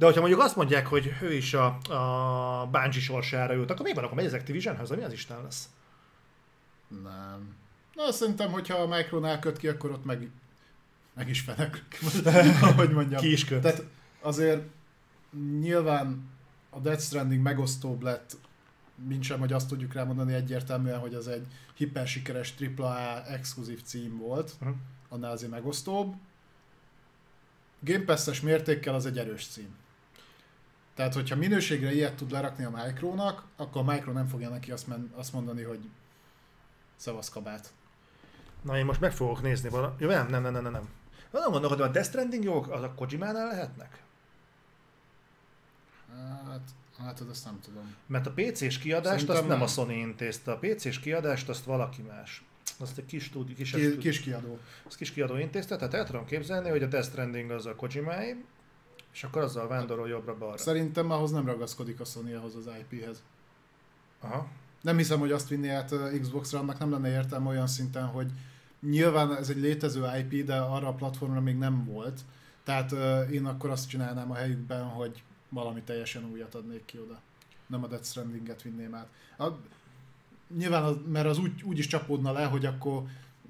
De 0.00 0.06
hogyha 0.06 0.20
mondjuk 0.20 0.42
azt 0.42 0.56
mondják, 0.56 0.86
hogy 0.86 1.12
ő 1.22 1.32
is 1.32 1.54
a, 1.54 1.66
a 1.76 2.66
Bungie 2.66 3.00
sorsára 3.00 3.52
jut, 3.52 3.70
akkor 3.70 3.86
mi 3.86 3.92
van, 3.92 4.04
akkor 4.04 4.16
megy 4.16 4.26
az 4.26 4.32
Activisionhez, 4.32 4.90
mi 4.90 5.02
az 5.02 5.12
Isten 5.12 5.42
lesz? 5.42 5.68
Nem. 7.02 7.56
Na, 7.94 8.12
szerintem, 8.12 8.50
hogyha 8.50 8.76
a 8.76 8.86
Micronál 8.86 9.38
köt 9.38 9.58
ki, 9.58 9.68
akkor 9.68 9.90
ott 9.90 10.04
meg, 10.04 10.30
meg 11.14 11.28
is 11.28 11.40
fenek, 11.40 11.84
ahogy 12.62 12.90
mondjam. 12.90 13.20
Ki 13.20 13.32
is 13.32 13.44
köt. 13.44 13.60
Tehát 13.60 13.82
azért 14.20 14.62
nyilván 15.60 16.30
a 16.70 16.78
Death 16.78 17.02
Stranding 17.02 17.42
megosztóbb 17.42 18.02
lett, 18.02 18.36
mint 19.08 19.22
sem, 19.22 19.38
hogy 19.38 19.52
azt 19.52 19.68
tudjuk 19.68 19.92
rámondani 19.92 20.34
egyértelműen, 20.34 20.98
hogy 20.98 21.14
az 21.14 21.28
egy 21.28 21.46
hiper 21.74 22.06
sikeres 22.06 22.54
AAA 22.76 23.24
exkluzív 23.26 23.82
cím 23.82 24.18
volt, 24.18 24.52
uh-huh. 24.60 24.76
annál 25.08 25.30
azért 25.30 25.50
megosztóbb. 25.50 26.14
Game 27.80 28.04
Pass-es 28.04 28.40
mértékkel 28.40 28.94
az 28.94 29.06
egy 29.06 29.18
erős 29.18 29.46
cím. 29.46 29.78
Tehát, 30.94 31.14
hogyha 31.14 31.36
minőségre 31.36 31.92
ilyet 31.92 32.16
tud 32.16 32.30
lerakni 32.30 32.64
a 32.64 32.70
Micronak, 32.70 33.44
akkor 33.56 33.88
a 33.88 33.92
Micro 33.92 34.12
nem 34.12 34.26
fogja 34.26 34.48
neki 34.48 34.70
azt, 34.72 34.86
men- 34.86 35.12
azt 35.14 35.32
mondani, 35.32 35.62
hogy 35.62 35.88
szavasz 36.96 37.28
kabát. 37.28 37.72
Na 38.62 38.78
én 38.78 38.84
most 38.84 39.00
meg 39.00 39.12
fogok 39.12 39.42
nézni 39.42 39.68
valami. 39.68 39.94
Jó, 39.98 40.08
nem, 40.08 40.28
nem, 40.28 40.42
nem, 40.42 40.52
nem, 40.52 40.62
nem. 40.62 40.88
Nagyon 41.30 41.50
gondolkodom, 41.50 41.78
hogy 41.78 41.88
a 41.88 41.92
Death 41.92 42.08
Stranding 42.08 42.44
jogok 42.44 42.68
az 42.70 42.82
a 42.82 42.92
Kojimánál 42.94 43.46
lehetnek? 43.46 44.02
Hát, 46.46 46.60
hát 46.98 47.20
azt 47.20 47.44
nem 47.44 47.60
tudom. 47.64 47.94
Mert 48.06 48.26
a 48.26 48.32
PC-s 48.34 48.78
kiadást 48.78 49.26
Szerintem 49.26 49.36
azt 49.36 49.46
nem, 49.46 49.48
nem 49.48 49.62
a 49.62 49.66
Sony 49.66 49.90
intézte, 49.90 50.52
a 50.52 50.58
PC-s 50.58 51.00
kiadást 51.00 51.48
azt 51.48 51.64
valaki 51.64 52.02
más. 52.02 52.44
Azt 52.78 52.98
egy 52.98 53.06
kis, 53.06 53.24
stúdi, 53.24 53.54
kis, 53.54 53.70
kis, 53.70 53.96
kis 53.98 54.20
kiadó. 54.20 54.58
Az 54.86 54.96
kis 54.96 55.12
kiadó 55.12 55.36
intézte, 55.36 55.76
tehát 55.76 55.94
el 55.94 56.04
tudom 56.04 56.24
képzelni, 56.24 56.68
hogy 56.68 56.82
a 56.82 56.86
Death 56.86 57.08
Stranding 57.08 57.50
az 57.50 57.66
a 57.66 57.74
Kojimai, 57.74 58.44
és 59.12 59.24
akkor 59.24 59.42
azzal 59.42 59.68
vándorol 59.68 60.08
jobbra-balra. 60.08 60.56
Szerintem 60.56 61.10
ahhoz 61.10 61.30
nem 61.30 61.46
ragaszkodik 61.46 62.00
a 62.00 62.04
Sony 62.04 62.34
ahhoz 62.34 62.54
az 62.54 62.68
IP-hez. 62.80 63.22
Aha. 64.20 64.48
Nem 64.80 64.96
hiszem, 64.96 65.18
hogy 65.18 65.32
azt 65.32 65.48
vinni 65.48 65.68
át 65.68 65.94
Xbox-ra, 66.20 66.58
annak 66.58 66.78
nem 66.78 66.90
lenne 66.90 67.08
értelme 67.08 67.48
olyan 67.48 67.66
szinten, 67.66 68.06
hogy 68.06 68.30
nyilván 68.80 69.36
ez 69.36 69.50
egy 69.50 69.60
létező 69.60 70.04
IP, 70.18 70.44
de 70.44 70.56
arra 70.56 70.88
a 70.88 70.94
platformra 70.94 71.40
még 71.40 71.56
nem 71.56 71.84
volt. 71.84 72.20
Tehát 72.64 72.92
uh, 72.92 73.32
én 73.32 73.46
akkor 73.46 73.70
azt 73.70 73.88
csinálnám 73.88 74.30
a 74.30 74.34
helyükben, 74.34 74.84
hogy 74.84 75.22
valami 75.48 75.82
teljesen 75.82 76.24
újat 76.32 76.54
adnék 76.54 76.84
ki 76.84 76.98
oda. 76.98 77.20
Nem 77.66 77.84
a 77.84 77.86
Death 77.86 78.04
Stranding-et 78.04 78.62
vinném 78.62 78.94
át. 78.94 79.08
A, 79.38 79.46
nyilván, 80.56 80.82
az, 80.82 80.96
mert 81.06 81.26
az 81.26 81.38
úgy, 81.38 81.62
úgy 81.62 81.78
is 81.78 81.86
csapódna 81.86 82.32
le, 82.32 82.44
hogy 82.44 82.66
akkor 82.66 83.02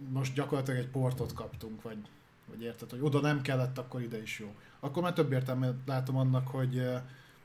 most 0.08 0.34
gyakorlatilag 0.34 0.80
egy 0.80 0.88
portot 0.88 1.32
kaptunk, 1.32 1.82
vagy, 1.82 1.98
vagy 2.46 2.62
érted, 2.62 2.90
hogy 2.90 3.00
oda 3.02 3.20
nem 3.20 3.40
kellett, 3.40 3.78
akkor 3.78 4.02
ide 4.02 4.22
is 4.22 4.38
jó. 4.38 4.54
Akkor 4.80 5.02
már 5.02 5.12
több 5.12 5.32
értelmet 5.32 5.74
látom 5.86 6.16
annak, 6.16 6.48
hogy, 6.48 6.86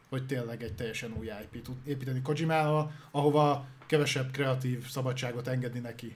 hogy 0.09 0.25
tényleg 0.25 0.63
egy 0.63 0.73
teljesen 0.73 1.13
új 1.17 1.25
IP 1.25 1.63
tud 1.63 1.75
építeni 1.85 2.21
Kojimával, 2.21 2.91
ahova 3.11 3.65
kevesebb 3.85 4.31
kreatív 4.31 4.87
szabadságot 4.89 5.47
engedni 5.47 5.79
neki 5.79 6.15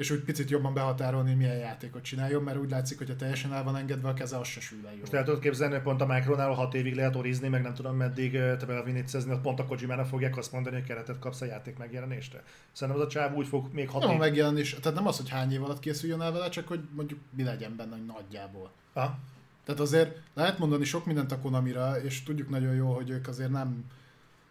és 0.00 0.10
úgy 0.10 0.20
picit 0.20 0.50
jobban 0.50 0.74
behatárolni, 0.74 1.28
hogy 1.28 1.38
milyen 1.38 1.56
játékot 1.56 2.02
csináljon, 2.02 2.42
mert 2.42 2.58
úgy 2.58 2.70
látszik, 2.70 2.98
hogy 2.98 3.10
a 3.10 3.16
teljesen 3.16 3.52
el 3.52 3.64
van 3.64 3.76
engedve 3.76 4.08
a 4.08 4.14
keze, 4.14 4.38
az 4.38 4.46
se 4.46 4.60
sül 4.60 4.86
el 4.86 4.94
Most 5.00 5.12
el 5.12 5.24
tudod 5.24 5.40
képzelni, 5.40 5.74
hogy 5.74 5.82
pont 5.82 6.00
a 6.00 6.06
Micronál 6.06 6.52
6 6.52 6.74
évig 6.74 6.94
lehet 6.94 7.16
orizni, 7.16 7.48
meg 7.48 7.62
nem 7.62 7.74
tudom 7.74 7.96
meddig 7.96 8.32
te 8.32 8.66
belvinnicezni, 8.66 9.38
pont 9.42 9.60
a 9.60 9.64
Kojimának 9.64 10.06
fogják 10.06 10.36
azt 10.36 10.52
mondani, 10.52 10.76
hogy 10.76 10.84
keretet 10.84 11.18
kapsz 11.18 11.40
a 11.40 11.44
játék 11.44 11.78
megjelenésre. 11.78 12.42
Szerintem 12.72 13.02
az 13.02 13.08
a 13.08 13.10
csáv 13.10 13.34
úgy 13.36 13.46
fog 13.46 13.72
még 13.72 13.88
hat 13.88 14.02
Nem 14.02 14.10
a 14.10 14.16
megjelenés, 14.16 14.74
tehát 14.74 14.98
nem 14.98 15.06
az, 15.06 15.16
hogy 15.16 15.28
hány 15.28 15.52
év 15.52 15.62
alatt 15.62 15.80
készüljön 15.80 16.20
el 16.20 16.32
vele, 16.32 16.48
csak 16.48 16.68
hogy 16.68 16.80
mondjuk 16.94 17.20
mi 17.36 17.42
legyen 17.42 17.76
benne 17.76 17.96
nagyjából. 17.96 18.70
Aha. 18.92 19.18
Tehát 19.64 19.80
azért 19.80 20.20
lehet 20.34 20.58
mondani 20.58 20.84
sok 20.84 21.06
mindent 21.06 21.32
a 21.32 21.38
Konamira, 21.38 22.02
és 22.02 22.22
tudjuk 22.22 22.48
nagyon 22.48 22.74
jó, 22.74 22.94
hogy 22.94 23.10
ők 23.10 23.28
azért 23.28 23.50
nem, 23.50 23.84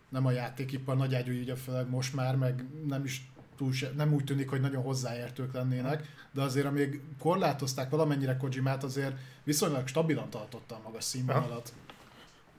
nem 0.10 0.26
a 0.26 0.32
játékipar 0.32 0.98
nagy 0.98 1.16
ágyú 1.16 1.32
így 1.32 1.54
főleg 1.66 1.90
most 1.90 2.14
már, 2.14 2.36
meg 2.36 2.66
nem 2.88 3.04
is 3.04 3.32
túl 3.58 3.72
se, 3.74 3.92
nem 3.96 4.14
úgy 4.14 4.24
tűnik, 4.24 4.50
hogy 4.50 4.62
nagyon 4.62 4.84
hozzáértők 4.84 5.54
lennének, 5.54 6.14
de 6.32 6.42
azért 6.42 6.66
amíg 6.66 7.02
korlátozták 7.20 7.90
valamennyire 7.90 8.38
Kojimát, 8.38 8.84
azért 8.84 9.18
viszonylag 9.44 9.88
stabilan 9.88 10.30
tartotta 10.30 10.76
a 10.76 10.82
magas 10.84 11.04
színvonalat. 11.04 11.74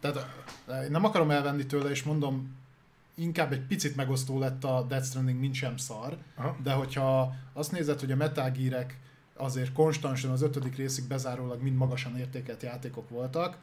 Tehát 0.01 0.27
én 0.85 0.91
nem 0.91 1.05
akarom 1.05 1.31
elvenni 1.31 1.67
tőle, 1.67 1.91
és 1.91 2.03
mondom, 2.03 2.57
inkább 3.15 3.53
egy 3.53 3.67
picit 3.67 3.97
megosztó 3.97 4.39
lett 4.39 4.65
a 4.65 4.85
Death 4.89 5.07
Stranding, 5.07 5.41
mint 5.41 5.55
sem 5.55 5.77
szar, 5.77 6.17
Aha. 6.37 6.57
de 6.63 6.73
hogyha 6.73 7.35
azt 7.53 7.73
nézed, 7.73 8.01
hogy 8.01 8.13
a 8.13 8.17
Metal 8.17 8.51
Gear-ek 8.51 8.99
azért 9.41 9.73
konstansan 9.73 10.31
az 10.31 10.43
ötödik 10.43 10.77
részig 10.77 11.05
bezárólag 11.05 11.63
mind 11.63 11.77
magasan 11.77 12.19
értékelt 12.19 12.63
játékok 12.63 13.09
voltak, 13.09 13.57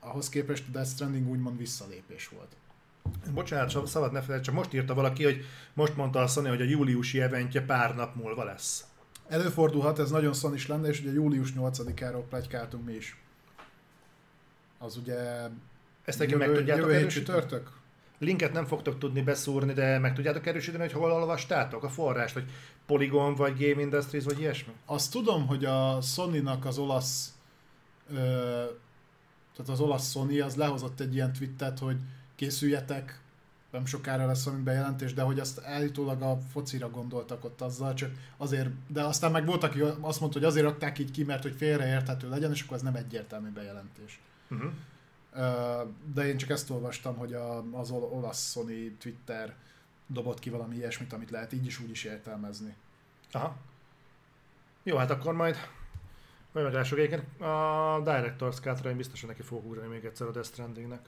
ahhoz 0.00 0.28
képest 0.28 0.64
a 0.68 0.70
Death 0.70 0.88
Stranding 0.88 1.28
úgymond 1.28 1.58
visszalépés 1.58 2.28
volt. 2.28 2.56
Bocsánat, 3.34 3.86
szabad 3.86 4.12
ne 4.12 4.22
felejtsd, 4.22 4.44
csak 4.44 4.54
most 4.54 4.72
írta 4.72 4.94
valaki, 4.94 5.24
hogy 5.24 5.44
most 5.74 5.96
mondta 5.96 6.20
a 6.20 6.26
Sony, 6.26 6.48
hogy 6.48 6.60
a 6.60 6.64
júliusi 6.64 7.20
eventje 7.20 7.60
pár 7.60 7.94
nap 7.94 8.14
múlva 8.14 8.44
lesz. 8.44 8.84
Előfordulhat, 9.28 9.98
ez 9.98 10.10
nagyon 10.10 10.32
szon 10.32 10.54
is 10.54 10.66
lenne, 10.66 10.88
és 10.88 11.00
ugye 11.00 11.12
július 11.12 11.52
8-áról 11.56 12.22
plegykáltunk 12.28 12.86
mi 12.86 12.92
is. 12.92 13.16
Az 14.78 14.96
ugye 14.96 15.48
Ezt 16.04 16.20
jövő, 16.20 16.36
meg 16.36 16.52
tudjátok 16.52 16.90
jövő 16.90 17.06
csütörtök? 17.06 17.70
Linket 18.18 18.52
nem 18.52 18.64
fogtok 18.64 18.98
tudni 18.98 19.22
beszúrni, 19.22 19.72
de 19.72 19.98
meg 19.98 20.14
tudjátok 20.14 20.46
erősíteni, 20.46 20.82
hogy 20.82 20.92
hol 20.92 21.12
olvastátok 21.12 21.84
a 21.84 21.88
forrást, 21.88 22.34
hogy 22.34 22.44
Polygon 22.86 23.34
vagy 23.34 23.58
Game 23.58 23.82
Industries, 23.82 24.24
vagy 24.24 24.40
ilyesmi? 24.40 24.72
Azt 24.84 25.12
tudom, 25.12 25.46
hogy 25.46 25.64
a 25.64 26.00
Sony-nak 26.00 26.64
az 26.64 26.78
olasz 26.78 27.34
ö, 28.12 28.16
tehát 29.56 29.72
az 29.72 29.80
olasz 29.80 30.10
Sony 30.10 30.42
az 30.42 30.54
lehozott 30.54 31.00
egy 31.00 31.14
ilyen 31.14 31.32
twittet, 31.32 31.78
hogy 31.78 31.96
készüljetek, 32.36 33.20
nem 33.70 33.86
sokára 33.86 34.26
lesz 34.26 34.44
valami 34.44 34.62
bejelentés, 34.62 35.14
de 35.14 35.22
hogy 35.22 35.40
azt 35.40 35.60
állítólag 35.64 36.22
a 36.22 36.38
focira 36.52 36.90
gondoltak 36.90 37.44
ott 37.44 37.60
azzal, 37.60 37.94
csak 37.94 38.10
azért, 38.36 38.68
de 38.88 39.02
aztán 39.02 39.30
meg 39.30 39.46
volt, 39.46 39.62
aki 39.62 39.80
azt 39.80 40.20
mondta, 40.20 40.38
hogy 40.38 40.48
azért 40.48 40.66
adták 40.66 40.98
így 40.98 41.10
ki, 41.10 41.24
mert 41.24 41.42
hogy 41.42 41.54
félreérthető 41.56 42.28
legyen, 42.28 42.50
és 42.50 42.62
akkor 42.62 42.76
ez 42.76 42.82
nem 42.82 42.94
egyértelmű 42.94 43.48
bejelentés. 43.48 44.20
Uh-huh. 44.50 44.70
De 46.14 46.26
én 46.26 46.36
csak 46.36 46.50
ezt 46.50 46.70
olvastam, 46.70 47.16
hogy 47.16 47.32
a, 47.32 47.64
az 47.72 47.90
olasz 47.90 48.50
Sony 48.50 48.96
Twitter 48.98 49.54
dobott 50.06 50.38
ki 50.38 50.50
valami 50.50 50.76
ilyesmit, 50.76 51.12
amit 51.12 51.30
lehet 51.30 51.52
így 51.52 51.66
is 51.66 51.80
úgy 51.80 51.90
is 51.90 52.04
értelmezni. 52.04 52.74
Aha. 53.32 53.56
Jó, 54.82 54.96
hát 54.96 55.10
akkor 55.10 55.34
majd 55.34 55.56
Hogy 56.52 56.62
meglássuk 56.62 56.98
egyébként, 56.98 57.40
a 57.40 58.02
Director's 58.04 58.60
Cut-ra 58.60 58.90
én 58.90 58.96
biztosan 58.96 59.28
neki 59.28 59.42
fogok 59.42 59.64
ugrani 59.64 59.88
még 59.88 60.04
egyszer 60.04 60.26
a 60.26 60.30
Death 60.30 60.48
Strandingnek. 60.48 61.06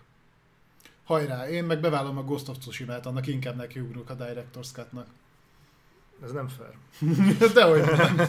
Hajrá, 1.04 1.48
én 1.48 1.64
meg 1.64 1.80
bevállalom 1.80 2.18
a 2.18 2.24
Ghost 2.24 2.48
of 2.48 2.58
Tsushima-t, 2.58 3.06
annak 3.06 3.26
inkább 3.26 3.56
nekiugrok 3.56 4.10
a 4.10 4.16
Director's 4.16 4.72
Cut-nak. 4.72 5.06
Ez 6.22 6.32
nem 6.32 6.48
fair. 6.48 6.74
Dehogy 7.54 7.96
nem. 7.96 8.20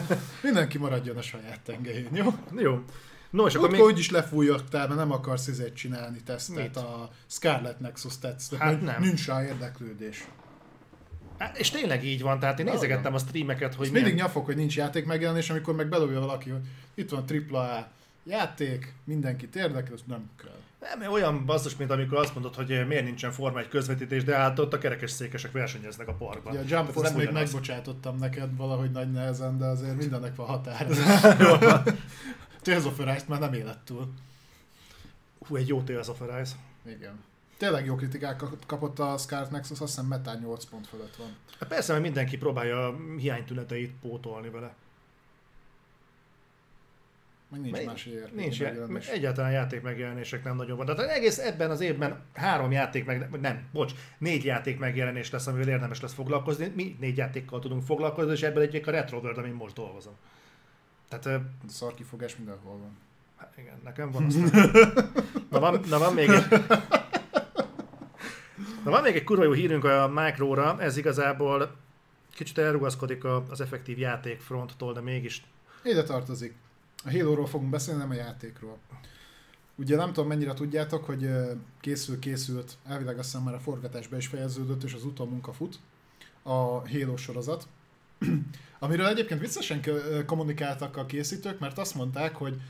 Mindenki 0.42 0.78
maradjon 0.78 1.16
a 1.16 1.22
saját 1.22 1.60
tengelyén, 1.60 2.14
jó? 2.14 2.34
Jó. 2.56 2.84
No, 3.30 3.46
és 3.46 3.54
akkor 3.54 3.70
még... 3.70 3.80
úgyis 3.80 4.10
lefújottál, 4.10 4.86
mert 4.86 4.98
nem 4.98 5.12
akarsz 5.12 5.46
izét 5.46 5.74
csinálni 5.74 6.22
tesztet 6.22 6.56
Mit? 6.56 6.76
a 6.76 7.10
Scarlet 7.26 7.80
Nexus 7.80 8.18
tesztet. 8.18 8.58
Hát 8.58 8.80
nem. 8.80 9.02
Nincs 9.02 9.26
rá 9.26 9.44
érdeklődés. 9.44 10.28
Hát, 11.38 11.58
és 11.58 11.70
tényleg 11.70 12.04
így 12.04 12.22
van, 12.22 12.38
tehát 12.38 12.58
én 12.58 12.64
Na, 12.64 12.72
nézegettem 12.72 13.14
a 13.14 13.18
streameket, 13.18 13.74
hogy 13.74 13.88
milyen... 13.90 14.04
mindig 14.04 14.22
nyafok, 14.22 14.44
hogy 14.44 14.56
nincs 14.56 14.76
játék 14.76 15.04
megjelenés, 15.04 15.50
amikor 15.50 15.74
meg 15.74 15.88
belőle 15.88 16.18
valaki, 16.18 16.50
hogy 16.50 16.60
itt 16.94 17.10
van 17.10 17.24
AAA 17.50 17.88
játék, 18.24 18.94
mindenkit 19.04 19.56
érdekel, 19.56 19.92
az 19.92 20.02
nem 20.06 20.30
kell. 20.42 20.58
Nem, 20.80 21.12
olyan 21.12 21.44
basszus, 21.46 21.76
mint 21.76 21.90
amikor 21.90 22.18
azt 22.18 22.34
mondod, 22.34 22.54
hogy 22.54 22.86
miért 22.86 23.04
nincsen 23.04 23.32
Forma 23.32 23.58
egy 23.58 23.68
közvetítés, 23.68 24.24
de 24.24 24.36
hát 24.36 24.58
ott 24.58 24.72
a 24.72 24.78
kerekes 24.78 25.10
székesek 25.10 25.52
versenyeznek 25.52 26.08
a 26.08 26.12
parkban. 26.12 26.54
Ja, 26.54 26.60
a 26.60 26.64
Jump 26.66 26.90
Force 26.90 27.16
még 27.16 27.30
megbocsátottam 27.30 28.18
neked 28.18 28.56
valahogy 28.56 28.90
nagy 28.90 29.10
nehezen, 29.10 29.58
de 29.58 29.64
azért 29.64 29.96
mindennek 29.96 30.36
van 30.36 30.46
határ. 30.46 30.86
Tales 32.62 32.84
of 32.84 32.98
Arise 32.98 33.24
már 33.28 33.40
nem 33.40 33.52
élet 33.52 33.78
túl. 33.78 34.08
Hú, 35.46 35.56
egy 35.56 35.68
jó 35.68 35.82
Tales 35.82 36.08
of 36.08 36.20
Arise. 36.20 36.54
Igen. 36.86 37.24
Tényleg 37.56 37.84
jó 37.84 37.94
kritikákat 37.94 38.66
kapott 38.66 38.98
a 38.98 39.16
Scarlet 39.18 39.50
Nexus, 39.50 39.80
azt 39.80 39.90
hiszem 39.94 40.06
Metán 40.06 40.38
8 40.38 40.64
pont 40.64 40.86
fölött 40.86 41.16
van. 41.16 41.36
Hát 41.58 41.68
persze, 41.68 41.92
mert 41.92 42.04
mindenki 42.04 42.36
próbálja 42.38 42.86
a 42.86 42.96
hiánytüneteit 43.18 43.92
pótolni 44.00 44.48
vele. 44.48 44.74
Meg 47.48 47.60
nincs 47.60 47.84
más 47.84 48.06
játék 48.06 48.34
Nincs 48.34 48.58
já- 48.58 49.08
egyáltalán 49.08 49.52
játék 49.52 49.82
megjelenések 49.82 50.44
nem 50.44 50.56
nagyon 50.56 50.76
van. 50.76 50.86
Tehát 50.86 51.10
egész 51.10 51.38
ebben 51.38 51.70
az 51.70 51.80
évben 51.80 52.20
három 52.34 52.72
játék 52.72 53.04
meg, 53.04 53.40
nem, 53.40 53.68
bocs, 53.72 53.92
négy 54.18 54.44
játék 54.44 54.78
megjelenés 54.78 55.30
lesz, 55.30 55.46
amivel 55.46 55.68
érdemes 55.68 56.00
lesz 56.00 56.12
foglalkozni. 56.12 56.72
Mi 56.74 56.96
négy 57.00 57.16
játékkal 57.16 57.60
tudunk 57.60 57.82
foglalkozni, 57.82 58.32
és 58.32 58.42
ebből 58.42 58.62
egyik 58.62 58.86
a 58.86 58.90
Retro 58.90 59.18
World, 59.18 59.38
amin 59.38 59.52
most 59.52 59.74
dolgozom. 59.74 60.14
Tehát, 61.10 61.26
a 61.26 61.68
szarkifogás 61.68 62.36
mindenhol 62.36 62.78
van. 62.78 62.96
Hát 63.36 63.54
igen, 63.56 63.80
nekem 63.84 64.10
van 64.10 64.24
aztán. 64.24 64.70
na, 65.50 65.58
van, 65.60 65.80
na 65.88 65.98
van 65.98 66.14
még 66.14 66.28
egy... 66.28 66.48
Na 68.84 68.90
van 68.90 69.02
még 69.02 69.14
egy 69.14 69.24
kurva 69.24 69.44
jó 69.44 69.52
hírünk 69.52 69.84
a 69.84 70.10
Micro-ra, 70.14 70.80
ez 70.80 70.96
igazából 70.96 71.76
kicsit 72.34 72.58
elrugaszkodik 72.58 73.24
az 73.24 73.60
effektív 73.60 73.98
játékfronttól, 73.98 74.92
de 74.92 75.00
mégis... 75.00 75.44
Ide 75.84 76.02
tartozik. 76.02 76.54
A 77.04 77.10
Halo-ról 77.10 77.46
fogunk 77.46 77.70
beszélni, 77.70 78.00
nem 78.00 78.10
a 78.10 78.14
játékról. 78.14 78.78
Ugye 79.76 79.96
nem 79.96 80.12
tudom 80.12 80.28
mennyire 80.28 80.54
tudjátok, 80.54 81.04
hogy 81.04 81.30
készül, 81.80 82.18
készült, 82.18 82.76
elvileg 82.86 83.18
azt 83.18 83.30
hiszem 83.30 83.44
már 83.44 83.54
a 83.54 83.60
forgatásba 83.60 84.16
is 84.16 84.26
fejeződött, 84.26 84.82
és 84.82 84.94
az 84.94 85.04
utómunka 85.04 85.52
fut, 85.52 85.78
a 86.42 86.88
Halo 86.88 87.16
sorozat. 87.16 87.66
Amiről 88.78 89.06
egyébként 89.06 89.40
viccesen 89.40 89.84
kommunikáltak 90.26 90.96
a 90.96 91.06
készítők, 91.06 91.58
mert 91.58 91.78
azt 91.78 91.94
mondták, 91.94 92.36
hogy 92.36 92.60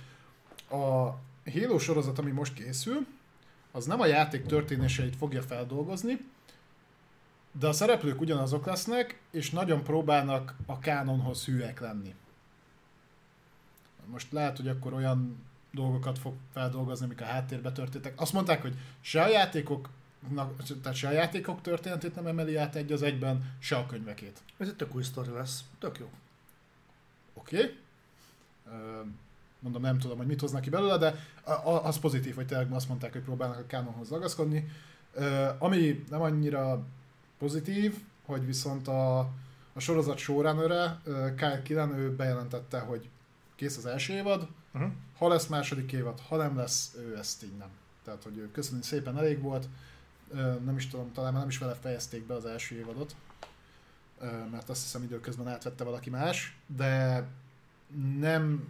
a 0.70 1.14
Halo 1.50 1.78
sorozat, 1.78 2.18
ami 2.18 2.30
most 2.30 2.54
készül, 2.54 3.06
az 3.72 3.84
nem 3.84 4.00
a 4.00 4.06
játék 4.06 4.46
történéseit 4.46 5.16
fogja 5.16 5.42
feldolgozni, 5.42 6.18
de 7.58 7.66
a 7.66 7.72
szereplők 7.72 8.20
ugyanazok 8.20 8.66
lesznek, 8.66 9.20
és 9.30 9.50
nagyon 9.50 9.82
próbálnak 9.82 10.54
a 10.66 10.78
kánonhoz 10.78 11.44
hűek 11.44 11.80
lenni. 11.80 12.14
Most 14.06 14.32
lehet, 14.32 14.56
hogy 14.56 14.68
akkor 14.68 14.92
olyan 14.92 15.46
dolgokat 15.70 16.18
fog 16.18 16.34
feldolgozni, 16.52 17.04
amik 17.04 17.20
a 17.20 17.24
háttérbe 17.24 17.72
történtek. 17.72 18.20
Azt 18.20 18.32
mondták, 18.32 18.62
hogy 18.62 18.74
se 19.00 19.22
a 19.22 19.28
játékok 19.28 19.88
tehát 20.82 20.94
se 20.94 21.08
a 21.08 21.12
játékok 21.12 21.60
történetét 21.60 22.14
nem 22.14 22.26
emeli 22.26 22.56
át 22.56 22.74
egy 22.74 22.92
az 22.92 23.02
egyben, 23.02 23.54
se 23.58 23.76
a 23.76 23.86
könyvekét. 23.86 24.42
Ez 24.56 24.68
egy 24.68 24.76
tök 24.76 24.94
új 24.94 25.02
sztori 25.02 25.30
lesz. 25.30 25.64
Tök 25.78 25.98
jó. 25.98 26.10
Oké. 27.34 27.56
Okay. 27.56 27.76
Mondom, 29.58 29.82
nem 29.82 29.98
tudom, 29.98 30.16
hogy 30.16 30.26
mit 30.26 30.40
hoznak 30.40 30.60
ki 30.60 30.70
belőle, 30.70 30.96
de 30.96 31.26
az 31.82 31.98
pozitív, 31.98 32.34
hogy 32.34 32.46
tényleg 32.46 32.72
azt 32.72 32.88
mondták, 32.88 33.12
hogy 33.12 33.22
próbálnak 33.22 33.58
a 33.58 33.66
kánonhoz 33.66 34.10
ragaszkodni. 34.10 34.68
Ami 35.58 36.04
nem 36.10 36.20
annyira 36.20 36.86
pozitív, 37.38 37.98
hogy 38.24 38.46
viszont 38.46 38.88
a, 38.88 39.18
a 39.72 39.80
sorozat 39.80 40.18
showrunner 40.18 40.98
Kyle 41.36 41.62
Killen, 41.62 41.98
ő 41.98 42.14
bejelentette, 42.14 42.78
hogy 42.78 43.08
kész 43.56 43.76
az 43.76 43.86
első 43.86 44.12
évad, 44.12 44.48
uh-huh. 44.74 44.90
ha 45.18 45.28
lesz 45.28 45.46
második 45.46 45.92
évad, 45.92 46.20
ha 46.28 46.36
nem 46.36 46.56
lesz, 46.56 46.96
ő 46.98 47.16
ezt 47.18 47.42
így 47.42 47.56
nem. 47.58 47.68
Tehát, 48.04 48.22
hogy 48.22 48.36
ő 48.36 48.50
köszönjük 48.50 48.84
szépen 48.84 49.18
elég 49.18 49.40
volt, 49.40 49.68
nem 50.64 50.76
is 50.76 50.88
tudom, 50.88 51.12
talán 51.12 51.32
már 51.32 51.40
nem 51.40 51.50
is 51.50 51.58
vele 51.58 51.74
fejezték 51.74 52.26
be 52.26 52.34
az 52.34 52.44
első 52.44 52.76
évadot, 52.76 53.14
mert 54.50 54.68
azt 54.68 54.82
hiszem 54.82 55.02
időközben 55.02 55.48
átvette 55.48 55.84
valaki 55.84 56.10
más, 56.10 56.56
de 56.76 57.24
nem 58.18 58.68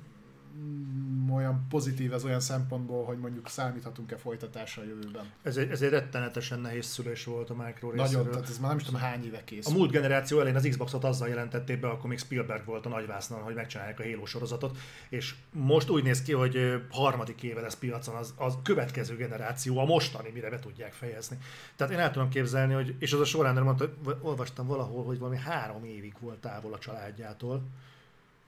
olyan 1.34 1.66
pozitív 1.68 2.12
ez 2.12 2.24
olyan 2.24 2.40
szempontból, 2.40 3.04
hogy 3.04 3.18
mondjuk 3.18 3.48
számíthatunk-e 3.48 4.16
folytatásra 4.16 4.82
a 4.82 4.84
jövőben. 4.84 5.30
Ez 5.42 5.56
egy, 5.56 5.70
ez 5.70 5.82
egy 5.82 5.90
rettenetesen 5.90 6.60
nehéz 6.60 6.86
szülés 6.86 7.24
volt 7.24 7.50
a 7.50 7.54
Micro 7.54 7.90
részéről. 7.90 8.22
Nagyon, 8.22 8.30
tehát 8.30 8.48
ez 8.48 8.58
már 8.58 8.68
nem 8.68 8.78
is 8.78 8.84
tudom 8.84 9.00
hány 9.00 9.24
éve 9.24 9.44
kész. 9.44 9.66
A 9.66 9.70
múlt 9.70 9.90
generáció 9.90 10.38
elején 10.38 10.56
az 10.56 10.66
Xboxot 10.68 11.04
azzal 11.04 11.28
jelentették 11.28 11.80
be, 11.80 11.88
akkor 11.88 12.08
még 12.08 12.18
Spielberg 12.18 12.64
volt 12.64 12.86
a 12.86 12.88
nagyvásznon, 12.88 13.40
hogy 13.40 13.54
megcsinálják 13.54 14.00
a 14.00 14.02
Halo 14.02 14.26
sorozatot, 14.26 14.78
és 15.08 15.34
most 15.52 15.90
úgy 15.90 16.02
néz 16.02 16.22
ki, 16.22 16.32
hogy 16.32 16.82
harmadik 16.90 17.42
éve 17.42 17.60
lesz 17.60 17.76
piacon 17.76 18.14
az, 18.14 18.34
az 18.36 18.54
következő 18.62 19.16
generáció, 19.16 19.78
a 19.78 19.84
mostani, 19.84 20.30
mire 20.34 20.50
be 20.50 20.58
tudják 20.58 20.92
fejezni. 20.92 21.38
Tehát 21.76 21.92
én 21.92 21.98
el 21.98 22.10
tudom 22.10 22.28
képzelni, 22.28 22.74
hogy, 22.74 22.94
és 22.98 23.12
az 23.12 23.20
a 23.20 23.24
során 23.24 23.62
mondta, 23.62 23.92
olvastam 24.20 24.66
valahol, 24.66 25.04
hogy 25.04 25.18
valami 25.18 25.36
három 25.36 25.84
évig 25.84 26.14
volt 26.20 26.38
távol 26.38 26.72
a 26.72 26.78
családjától, 26.78 27.62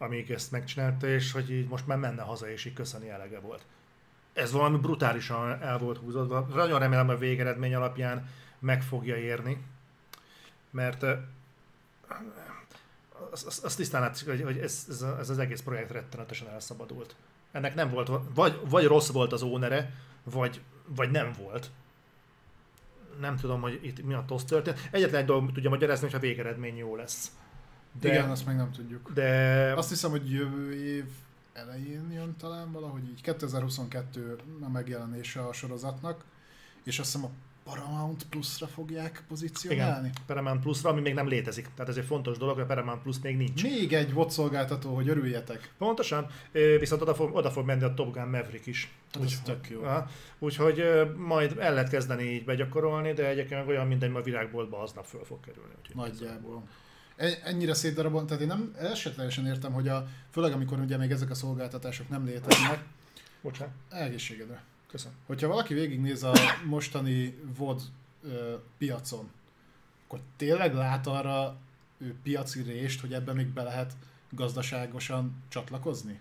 amíg 0.03 0.31
ezt 0.31 0.51
megcsinálta, 0.51 1.07
és 1.07 1.33
hogy 1.33 1.51
így 1.51 1.69
most 1.69 1.87
már 1.87 1.99
menne 1.99 2.23
haza, 2.23 2.51
és 2.51 2.65
így 2.65 2.73
köszöni 2.73 3.09
elege 3.09 3.41
volt. 3.41 3.65
Ez 4.33 4.53
valami 4.53 4.79
brutálisan 4.79 5.63
el 5.63 5.79
volt 5.79 5.99
húzódva. 5.99 6.41
Nagyon 6.41 6.79
remélem 6.79 7.09
a 7.09 7.17
végeredmény 7.17 7.75
alapján 7.75 8.29
meg 8.59 8.83
fogja 8.83 9.17
érni, 9.17 9.63
mert 10.71 11.05
azt, 13.31 13.65
azt 13.65 13.77
tisztán 13.77 14.01
látszik, 14.01 14.29
hogy, 14.29 14.43
hogy 14.43 14.59
ez, 14.59 14.87
ez, 14.89 15.03
ez, 15.03 15.31
az 15.31 15.39
egész 15.39 15.61
projekt 15.61 15.91
rettenetesen 15.91 16.49
elszabadult. 16.49 17.15
Ennek 17.53 17.75
nem 17.75 17.91
volt, 17.91 18.11
vagy, 18.35 18.61
vagy 18.69 18.85
rossz 18.85 19.11
volt 19.11 19.33
az 19.33 19.43
ónere, 19.43 19.93
vagy, 20.23 20.61
vagy 20.87 21.11
nem 21.11 21.33
volt. 21.39 21.71
Nem 23.21 23.37
tudom, 23.37 23.61
hogy 23.61 23.81
itt 23.83 24.05
mi 24.05 24.15
a 24.15 24.25
toszt 24.27 24.47
történt. 24.47 24.89
Egyetlen 24.91 25.21
egy 25.21 25.27
dolgot 25.27 25.53
tudja 25.53 25.71
magyarázni, 25.71 26.07
hogy 26.07 26.15
a 26.15 26.21
végeredmény 26.21 26.77
jó 26.77 26.97
lesz. 26.97 27.31
De, 28.01 28.09
Igen, 28.09 28.31
azt 28.31 28.47
meg 28.47 28.57
nem 28.57 28.71
tudjuk. 28.73 29.13
De... 29.15 29.73
Azt 29.77 29.89
hiszem, 29.89 30.11
hogy 30.11 30.31
jövő 30.31 30.85
év 30.85 31.05
elején 31.53 32.13
jön 32.13 32.37
talán 32.39 32.73
valahogy 32.73 33.09
így. 33.09 33.21
2022 33.21 34.39
a 34.61 34.69
megjelenése 34.69 35.47
a 35.47 35.53
sorozatnak, 35.53 36.25
és 36.83 36.99
azt 36.99 37.13
hiszem 37.13 37.27
a 37.27 37.31
Paramount 37.65 38.27
Plus-ra 38.31 38.67
fogják 38.67 39.25
pozícionálni. 39.29 40.09
Igen, 40.09 40.23
Paramount 40.27 40.61
Plus-ra, 40.61 40.91
ami 40.91 41.01
még 41.01 41.15
nem 41.15 41.29
létezik. 41.29 41.69
Tehát 41.75 41.91
ez 41.91 41.97
egy 41.97 42.05
fontos 42.05 42.39
dolog, 42.39 42.55
hogy 42.55 42.65
a 42.65 42.67
Paramount 42.67 43.03
Plus 43.03 43.17
még 43.23 43.37
nincs. 43.37 43.63
Még 43.63 43.93
egy 43.93 44.13
VOD 44.13 44.31
szolgáltató, 44.31 44.95
hogy 44.95 45.09
örüljetek. 45.09 45.73
Pontosan, 45.79 46.27
viszont 46.79 47.03
oda 47.03 47.15
fog, 47.15 47.35
oda 47.35 47.51
fog 47.51 47.67
menni 47.67 47.83
a 47.83 47.95
Top 47.95 48.13
Gun 48.13 48.29
Maverick 48.29 48.67
is. 48.67 48.93
Hát 49.13 49.23
Úgy, 49.23 49.37
tök 49.45 49.71
jó. 49.71 49.83
Aha, 49.83 50.09
úgyhogy 50.39 50.85
majd 51.17 51.57
el 51.59 51.75
lehet 51.75 51.91
kezdeni 51.91 52.23
így 52.23 52.45
begyakorolni, 52.45 53.13
de 53.13 53.29
egyébként 53.29 53.69
olyan 53.69 53.87
minden 53.87 54.15
a 54.15 54.23
virágboltba 54.23 54.83
aznap 54.83 55.05
föl 55.05 55.25
fog 55.25 55.41
kerülni. 55.41 55.73
Nagyjából 55.95 56.63
ennyire 57.45 57.75
szétdarabon, 57.75 58.27
tehát 58.27 58.43
én 58.43 58.49
nem 58.49 58.75
esetlegesen 58.79 59.47
értem, 59.47 59.73
hogy 59.73 59.89
a, 59.89 60.07
főleg 60.31 60.53
amikor 60.53 60.79
ugye 60.79 60.97
még 60.97 61.11
ezek 61.11 61.31
a 61.31 61.35
szolgáltatások 61.35 62.09
nem 62.09 62.25
léteznek. 62.25 62.85
Bocsánat. 63.41 63.75
Egészségedre. 63.91 64.63
Köszönöm. 64.87 65.17
Hogyha 65.27 65.49
valaki 65.49 65.75
végignéz 65.75 66.23
a 66.23 66.33
mostani 66.65 67.39
VOD 67.57 67.83
ö, 68.23 68.55
piacon, 68.79 69.31
akkor 70.05 70.21
tényleg 70.37 70.75
lát 70.75 71.07
arra 71.07 71.57
ő, 71.99 72.15
piaci 72.23 72.63
rést, 72.63 73.01
hogy 73.01 73.13
ebben 73.13 73.37
még 73.37 73.47
be 73.47 73.63
lehet 73.63 73.93
gazdaságosan 74.31 75.43
csatlakozni? 75.49 76.21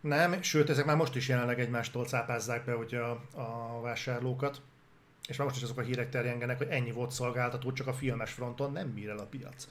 Nem, 0.00 0.42
sőt, 0.42 0.70
ezek 0.70 0.84
már 0.84 0.96
most 0.96 1.16
is 1.16 1.28
jelenleg 1.28 1.60
egymástól 1.60 2.06
cápázzák 2.06 2.64
be 2.64 2.72
hogy 2.72 2.94
a, 2.94 3.10
a 3.40 3.80
vásárlókat 3.80 4.60
és 5.28 5.36
már 5.36 5.46
most 5.46 5.58
is 5.58 5.64
azok 5.64 5.78
a 5.78 5.82
hírek 5.82 6.10
terjengenek, 6.10 6.58
hogy 6.58 6.68
ennyi 6.70 6.92
volt 6.92 7.10
szolgáltató, 7.10 7.72
csak 7.72 7.86
a 7.86 7.92
filmes 7.92 8.32
fronton 8.32 8.72
nem 8.72 8.94
bír 8.94 9.08
el 9.08 9.18
a 9.18 9.26
piac. 9.26 9.68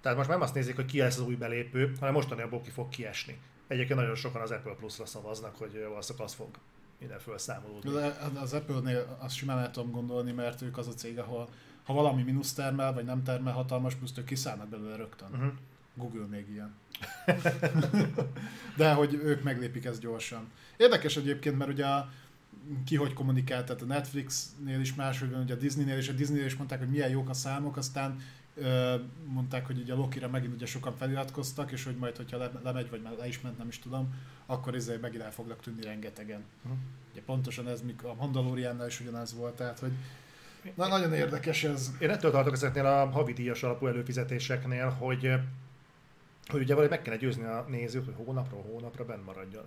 Tehát 0.00 0.18
most 0.18 0.28
nem 0.28 0.40
azt 0.40 0.54
nézik, 0.54 0.76
hogy 0.76 0.84
ki 0.84 0.98
lesz 0.98 1.18
az 1.18 1.26
új 1.26 1.34
belépő, 1.34 1.94
hanem 1.98 2.14
mostani 2.14 2.42
abból 2.42 2.60
ki 2.60 2.70
fog 2.70 2.88
kiesni. 2.88 3.38
Egyébként 3.66 3.98
nagyon 3.98 4.14
sokan 4.14 4.42
az 4.42 4.50
Apple 4.50 4.74
Plus-ra 4.74 5.06
szavaznak, 5.06 5.56
hogy 5.56 5.72
valószínűleg 5.88 6.26
az 6.26 6.34
fog 6.34 6.48
minden 6.98 7.18
felszámolódni. 7.18 7.90
Az 8.34 8.52
Apple-nél 8.52 9.16
azt 9.20 9.34
simán 9.34 9.58
el 9.58 9.70
tudom 9.70 9.90
gondolni, 9.90 10.32
mert 10.32 10.62
ők 10.62 10.78
az 10.78 10.88
a 10.88 10.92
cég, 10.92 11.18
ahol 11.18 11.48
ha 11.84 11.92
valami 11.92 12.22
mínusz 12.22 12.52
termel, 12.52 12.92
vagy 12.92 13.04
nem 13.04 13.22
termel 13.22 13.52
hatalmas 13.52 13.94
pluszt, 13.94 14.18
ők 14.18 14.24
kiszállnak 14.24 14.68
belőle 14.68 14.96
rögtön. 14.96 15.28
Uh-huh. 15.32 15.52
Google 15.94 16.26
még 16.26 16.48
ilyen. 16.50 16.74
De 18.76 18.92
hogy 18.92 19.14
ők 19.14 19.42
meglépik 19.42 19.84
ezt 19.84 20.00
gyorsan. 20.00 20.50
Érdekes 20.76 21.16
egyébként, 21.16 21.58
mert 21.58 21.70
ugye 21.70 21.86
a, 21.86 22.10
ki 22.84 22.96
hogy 22.96 23.12
kommunikált, 23.12 23.66
tehát 23.66 23.82
a 23.82 23.84
Netflixnél 23.84 24.80
is 24.80 24.94
máshogy 24.94 25.30
van, 25.30 25.42
ugye 25.42 25.54
a 25.54 25.56
Disneynél 25.56 25.96
és 25.96 26.08
a 26.08 26.12
Disneynél 26.12 26.46
is 26.46 26.56
mondták, 26.56 26.78
hogy 26.78 26.88
milyen 26.88 27.10
jók 27.10 27.28
a 27.28 27.34
számok, 27.34 27.76
aztán 27.76 28.20
ö, 28.54 28.94
mondták, 29.26 29.66
hogy 29.66 29.78
ugye 29.78 29.92
a 29.92 29.96
Lokira 29.96 30.28
megint 30.28 30.54
ugye 30.54 30.66
sokan 30.66 30.96
feliratkoztak, 30.96 31.72
és 31.72 31.84
hogy 31.84 31.96
majd, 31.96 32.16
hogyha 32.16 32.36
le, 32.36 32.50
lemegy, 32.62 32.90
vagy 32.90 33.02
már 33.02 33.12
le 33.18 33.26
is 33.26 33.40
ment, 33.40 33.58
nem 33.58 33.68
is 33.68 33.78
tudom, 33.78 34.14
akkor 34.46 34.74
ezzel 34.74 34.98
megint 34.98 35.22
el 35.22 35.32
fognak 35.32 35.60
tűnni 35.60 35.82
rengetegen. 35.82 36.44
Uh-huh. 36.62 36.78
Ugye 37.12 37.22
pontosan 37.22 37.68
ez, 37.68 37.82
mikor 37.82 38.10
a 38.10 38.14
Mandaloriannál 38.14 38.86
is 38.86 39.00
ugyanez 39.00 39.34
volt, 39.34 39.54
tehát 39.54 39.78
hogy 39.78 39.92
Na, 40.74 40.88
nagyon 40.88 41.12
érdekes 41.12 41.64
ez. 41.64 41.90
Én 41.98 42.10
ettől 42.10 42.30
tartok 42.30 42.52
ezeknél 42.52 42.86
a 42.86 43.10
havidíjas 43.10 43.62
alapú 43.62 43.86
előfizetéseknél, 43.86 44.88
hogy 44.88 45.32
hogy 46.46 46.60
ugye 46.60 46.74
valahogy 46.74 46.90
meg 46.90 47.02
kellene 47.02 47.22
győzni 47.22 47.44
a 47.44 47.66
nézőt, 47.68 48.04
hogy 48.04 48.14
hónapról 48.24 48.62
hónapra 48.62 49.04
benn 49.04 49.22
maradjon. 49.24 49.64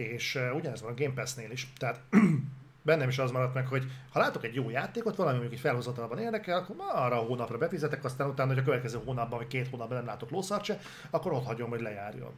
És 0.00 0.38
ugyanez 0.54 0.82
van 0.82 0.90
a 0.90 0.94
Game 0.94 1.14
Pass-nél 1.14 1.50
is. 1.50 1.72
Tehát 1.76 2.00
bennem 2.82 3.08
is 3.08 3.18
az 3.18 3.30
maradt 3.30 3.54
meg, 3.54 3.66
hogy 3.66 3.84
ha 4.12 4.18
látok 4.18 4.44
egy 4.44 4.54
jó 4.54 4.70
játékot, 4.70 5.16
valami 5.16 5.36
mondjuk 5.36 5.56
egy 5.56 5.64
felhozatalban 5.64 6.18
érdekel, 6.18 6.58
akkor 6.58 6.76
már 6.76 6.96
arra 6.96 7.20
a 7.20 7.24
hónapra 7.24 7.58
befizetek, 7.58 8.04
aztán 8.04 8.28
utána, 8.28 8.48
hogy 8.48 8.58
a 8.58 8.64
következő 8.64 9.00
hónapban 9.04 9.38
vagy 9.38 9.48
két 9.48 9.68
hónapban 9.68 9.96
nem 9.96 10.06
látok 10.06 10.30
lószart 10.30 10.64
se, 10.64 10.78
akkor 11.10 11.32
ott 11.32 11.44
hagyom, 11.46 11.70
hogy 11.70 11.80
lejárjon. 11.80 12.32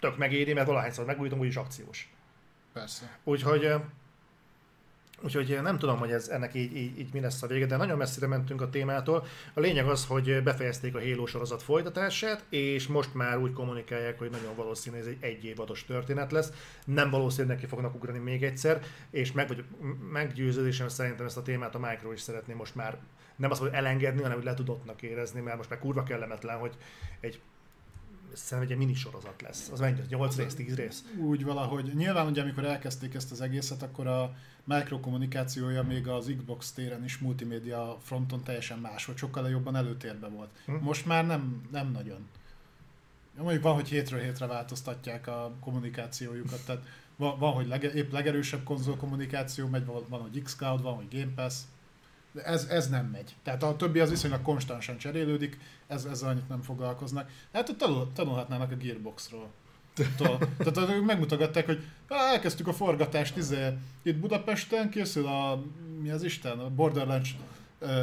Tök 0.00 0.16
megéri, 0.16 0.52
mert 0.52 0.66
valahányszor 0.66 1.04
megújítom, 1.04 1.38
úgyis 1.38 1.56
akciós. 1.56 2.12
Persze. 2.72 3.18
Úgyhogy 3.24 3.74
Úgyhogy 5.24 5.58
nem 5.62 5.78
tudom, 5.78 5.98
hogy 5.98 6.10
ez 6.10 6.28
ennek 6.28 6.54
így, 6.54 6.76
így, 6.76 6.98
így 6.98 7.12
mi 7.12 7.20
lesz 7.20 7.42
a 7.42 7.46
vége, 7.46 7.66
de 7.66 7.76
nagyon 7.76 7.98
messzire 7.98 8.26
mentünk 8.26 8.60
a 8.60 8.70
témától. 8.70 9.26
A 9.54 9.60
lényeg 9.60 9.88
az, 9.88 10.06
hogy 10.06 10.42
befejezték 10.42 10.94
a 10.94 11.00
Halo 11.00 11.26
sorozat 11.26 11.62
folytatását, 11.62 12.44
és 12.48 12.86
most 12.86 13.14
már 13.14 13.38
úgy 13.38 13.52
kommunikálják, 13.52 14.18
hogy 14.18 14.30
nagyon 14.30 14.54
valószínű 14.56 14.96
ez 14.96 15.06
egy 15.06 15.16
egy 15.20 15.44
évados 15.44 15.84
történet 15.84 16.32
lesz. 16.32 16.52
Nem 16.84 17.10
valószínű, 17.10 17.48
neki 17.48 17.66
fognak 17.66 17.94
ugrani 17.94 18.18
még 18.18 18.42
egyszer, 18.42 18.82
és 19.10 19.32
meg, 19.32 19.48
vagy 19.48 19.64
meggyőződésem 20.12 20.88
szerintem 20.88 21.26
ezt 21.26 21.36
a 21.36 21.42
témát 21.42 21.74
a 21.74 21.78
Micro 21.78 22.12
is 22.12 22.20
szeretné 22.20 22.54
most 22.54 22.74
már 22.74 22.98
nem 23.36 23.50
azt, 23.50 23.60
hogy 23.60 23.70
elengedni, 23.72 24.22
hanem 24.22 24.36
hogy 24.36 24.46
letudottnak 24.46 25.02
érezni, 25.02 25.40
mert 25.40 25.56
most 25.56 25.70
már 25.70 25.78
kurva 25.78 26.02
kellemetlen, 26.02 26.58
hogy 26.58 26.76
egy 27.20 27.40
szerintem 28.32 28.72
egy 28.72 28.86
mini 28.86 28.94
sorozat 28.94 29.42
lesz. 29.42 29.68
Az 29.72 29.80
mennyi? 29.80 30.00
8 30.08 30.36
rész, 30.36 30.54
10 30.54 30.74
rész? 30.74 31.04
Úgy 31.18 31.44
valahogy. 31.44 31.94
Nyilván 31.94 32.26
ugye 32.26 32.42
amikor 32.42 32.64
elkezdték 32.64 33.14
ezt 33.14 33.32
az 33.32 33.40
egészet, 33.40 33.82
akkor 33.82 34.06
a 34.06 34.34
mikrokommunikációja 34.64 35.82
még 35.82 36.08
az 36.08 36.32
Xbox 36.36 36.72
téren 36.72 37.04
is 37.04 37.18
multimédia 37.18 37.98
fronton 38.02 38.42
teljesen 38.42 38.78
más, 38.78 39.04
hogy 39.04 39.16
sokkal 39.16 39.48
jobban 39.48 39.76
előtérbe 39.76 40.28
volt. 40.28 40.50
Hm. 40.64 40.72
Most 40.72 41.06
már 41.06 41.26
nem, 41.26 41.68
nem 41.70 41.90
nagyon. 41.90 42.28
Mondjuk 43.36 43.62
van, 43.62 43.74
hogy 43.74 43.88
hétről 43.88 44.20
hétre 44.20 44.46
változtatják 44.46 45.26
a 45.26 45.52
kommunikációjukat, 45.60 46.64
tehát 46.66 46.86
van, 47.16 47.38
van 47.38 47.52
hogy 47.52 47.66
lege, 47.66 47.92
épp 47.92 48.12
legerősebb 48.12 48.64
konzol 48.64 48.96
kommunikáció 48.96 49.68
megy, 49.68 49.84
van, 49.84 50.04
van, 50.08 50.20
hogy 50.20 50.42
Xcloud, 50.42 50.82
van, 50.82 50.94
hogy 50.94 51.08
Game 51.10 51.32
Pass, 51.34 51.54
de 52.32 52.44
ez, 52.44 52.64
ez 52.64 52.88
nem 52.88 53.06
megy. 53.06 53.34
Tehát 53.42 53.62
a 53.62 53.76
többi 53.76 54.00
az 54.00 54.10
viszonylag 54.10 54.42
konstansan 54.42 54.98
cserélődik, 54.98 55.58
ez, 55.86 56.04
ezzel 56.04 56.28
annyit 56.28 56.48
nem 56.48 56.62
foglalkoznak. 56.62 57.30
Hát 57.52 57.76
tanul, 57.76 58.12
tanulhatnának 58.12 58.70
a 58.70 58.76
Gearboxról. 58.76 59.50
Tehát 59.94 61.04
megmutogatták, 61.06 61.66
hogy 61.66 61.82
elkezdtük 62.08 62.68
a 62.68 62.72
forgatást 62.72 63.36
izé, 63.36 63.68
itt 64.02 64.16
Budapesten, 64.16 64.90
készül 64.90 65.26
a, 65.26 65.64
mi 66.00 66.10
az 66.10 66.22
Isten, 66.22 66.58
a 66.58 66.68
Borderlands 66.68 67.36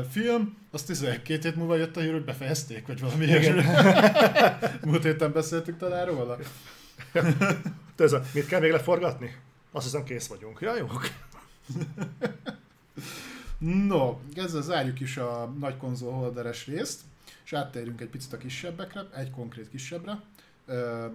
film, 0.09 0.57
azt 0.71 0.89
izé, 0.89 1.21
két 1.23 1.43
hét 1.43 1.55
múlva 1.55 1.75
jött 1.75 1.97
a 1.97 1.99
hír, 1.99 2.11
hogy 2.11 2.25
befejezték, 2.25 2.87
vagy 2.87 2.99
valami 2.99 3.25
ilyesmi. 3.25 3.63
Múlt 4.89 5.03
héten 5.03 5.31
beszéltük 5.31 5.77
talán 5.77 6.05
róla. 6.05 6.37
Ez 7.97 8.13
a, 8.13 8.23
mit 8.33 8.45
kell 8.45 8.59
még 8.59 8.71
leforgatni? 8.71 9.35
Azt 9.71 9.85
hiszem 9.85 10.03
kész 10.03 10.27
vagyunk. 10.27 10.59
Ja, 10.61 10.75
jó. 10.75 10.87
no, 13.87 14.19
ezzel 14.35 14.61
zárjuk 14.61 14.99
is 14.99 15.17
a 15.17 15.53
nagy 15.59 15.77
konzol 15.77 16.13
holderes 16.13 16.67
részt, 16.67 17.01
és 17.43 17.53
áttérjünk 17.53 18.01
egy 18.01 18.09
picit 18.09 18.33
a 18.33 18.37
kisebbekre, 18.37 19.07
egy 19.15 19.31
konkrét 19.31 19.69
kisebbre 19.69 20.21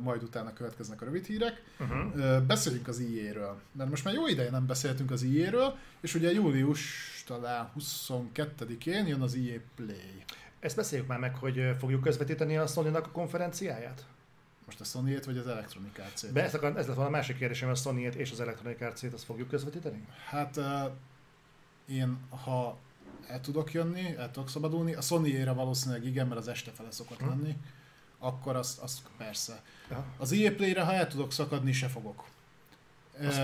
majd 0.00 0.22
utána 0.22 0.52
következnek 0.52 1.02
a 1.02 1.04
rövid 1.04 1.26
hírek. 1.26 1.62
Uh-huh. 1.80 2.42
Beszéljünk 2.42 2.88
az 2.88 2.98
IE-ről, 2.98 3.60
mert 3.72 3.90
most 3.90 4.04
már 4.04 4.14
jó 4.14 4.26
ideje 4.26 4.50
nem 4.50 4.66
beszéltünk 4.66 5.10
az 5.10 5.22
IE-ről, 5.22 5.76
és 6.00 6.14
ugye 6.14 6.32
július 6.32 6.82
talán 7.26 7.72
22-én 7.78 9.06
jön 9.06 9.20
az 9.20 9.34
IE 9.34 9.60
Play. 9.74 10.24
Ezt 10.60 10.76
beszéljük 10.76 11.08
már 11.08 11.18
meg, 11.18 11.34
hogy 11.34 11.70
fogjuk 11.78 12.00
közvetíteni 12.02 12.56
a 12.56 12.66
sony 12.66 12.94
a 12.94 13.00
konferenciáját? 13.00 14.06
Most 14.66 14.80
a 14.80 14.84
sony 14.84 15.18
vagy 15.24 15.38
az 15.38 15.46
Electronic 15.46 15.98
Arts-t? 15.98 16.32
Be, 16.32 16.42
ez, 16.42 16.54
ez 16.54 16.62
lett 16.62 16.86
volna 16.86 17.06
a 17.06 17.10
másik 17.10 17.36
kérdésem, 17.36 17.68
a 17.68 17.74
sony 17.74 17.98
és 17.98 18.30
az 18.30 18.40
Electronic 18.40 18.80
Arts-t, 18.80 19.12
azt 19.12 19.24
fogjuk 19.24 19.48
közvetíteni? 19.48 20.06
Hát 20.28 20.60
én, 21.88 22.18
ha 22.44 22.78
el 23.28 23.40
tudok 23.40 23.72
jönni, 23.72 24.16
el 24.16 24.30
tudok 24.30 24.48
szabadulni, 24.48 24.94
a 24.94 25.00
sony 25.00 25.44
valószínűleg 25.54 26.04
igen, 26.04 26.26
mert 26.26 26.40
az 26.40 26.48
este 26.48 26.70
fele 26.70 26.90
szokott 26.90 27.18
hmm. 27.18 27.28
lenni 27.28 27.56
akkor 28.26 28.56
azt, 28.56 28.78
azt 28.78 29.00
persze. 29.16 29.62
Ja. 29.90 30.04
Az 30.18 30.32
EA 30.32 30.54
Play-re, 30.54 30.82
ha 30.82 30.92
el 30.92 31.08
tudok 31.08 31.32
szakadni, 31.32 31.72
se 31.72 31.88
fogok. 31.88 32.24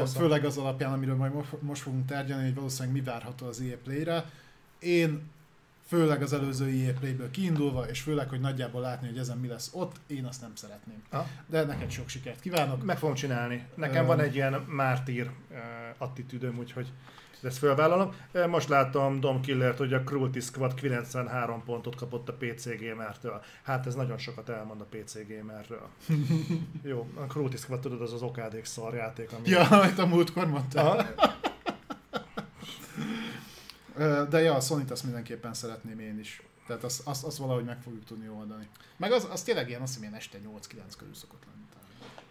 Azt 0.00 0.16
Főleg 0.16 0.44
az 0.44 0.56
alapján, 0.56 0.92
amiről 0.92 1.16
majd 1.16 1.32
most 1.60 1.82
fogunk 1.82 2.06
tárgyalni, 2.06 2.44
hogy 2.44 2.54
valószínűleg 2.54 2.94
mi 2.94 3.00
várható 3.00 3.46
az 3.46 3.60
EA 3.60 3.76
Play-re. 3.84 4.30
Én 4.78 5.30
főleg 5.86 6.22
az 6.22 6.32
előző 6.32 6.66
EA 6.66 6.92
Play-ből 6.92 7.30
kiindulva, 7.30 7.88
és 7.88 8.00
főleg, 8.00 8.28
hogy 8.28 8.40
nagyjából 8.40 8.80
látni, 8.80 9.08
hogy 9.08 9.18
ezen 9.18 9.38
mi 9.38 9.48
lesz 9.48 9.70
ott, 9.72 9.96
én 10.06 10.24
azt 10.24 10.40
nem 10.40 10.54
szeretném. 10.54 11.02
Ha? 11.10 11.26
De 11.46 11.64
neked 11.64 11.90
sok 11.90 12.08
sikert 12.08 12.40
kívánok. 12.40 12.84
Meg 12.84 12.98
fogom 12.98 13.14
csinálni. 13.14 13.66
Nekem 13.74 14.02
uh, 14.02 14.08
van 14.08 14.20
egy 14.20 14.34
ilyen 14.34 14.52
mártír 14.52 15.30
uh, 15.50 15.58
attitűdöm, 15.98 16.58
úgyhogy 16.58 16.92
ezt 17.44 17.58
fölvállalom. 17.58 18.14
Most 18.48 18.68
látom 18.68 19.20
Dom 19.20 19.40
Killert, 19.40 19.78
hogy 19.78 19.92
a 19.92 20.02
Cruelty 20.02 20.40
Squad 20.40 20.74
93 20.74 21.64
pontot 21.64 21.94
kapott 21.94 22.28
a 22.28 22.32
PC 22.32 22.64
Gamer-től. 22.64 23.42
Hát 23.62 23.86
ez 23.86 23.94
nagyon 23.94 24.18
sokat 24.18 24.48
elmond 24.48 24.80
a 24.80 24.84
PC 24.84 25.14
Gamerről. 25.28 25.88
Jó, 26.82 27.08
a 27.14 27.20
Cruelty 27.20 27.56
Squad 27.56 27.80
tudod, 27.80 28.00
az 28.00 28.12
az 28.12 28.22
okádék 28.22 28.64
szarjáték, 28.64 29.32
ami... 29.32 29.48
Ja, 29.48 29.68
amit 29.68 29.98
a 29.98 30.06
múltkor 30.06 30.46
mondtál. 30.46 31.14
De 34.28 34.40
ja, 34.40 34.54
a 34.54 34.60
sony 34.60 34.84
azt 34.88 35.04
mindenképpen 35.04 35.54
szeretném 35.54 35.98
én 35.98 36.18
is. 36.18 36.42
Tehát 36.66 36.84
azt, 36.84 37.06
azt, 37.06 37.24
azt 37.24 37.36
valahogy 37.36 37.64
meg 37.64 37.82
fogjuk 37.82 38.04
tudni 38.04 38.28
oldani. 38.28 38.68
Meg 38.96 39.12
az, 39.12 39.28
az 39.30 39.42
tényleg 39.42 39.68
ilyen, 39.68 39.82
azt 39.82 39.94
hiszem 39.94 40.08
ilyen 40.08 40.18
este 40.20 40.38
8-9 40.38 40.92
körül 40.98 41.14
szokott 41.14 41.42
lenni. 41.44 41.62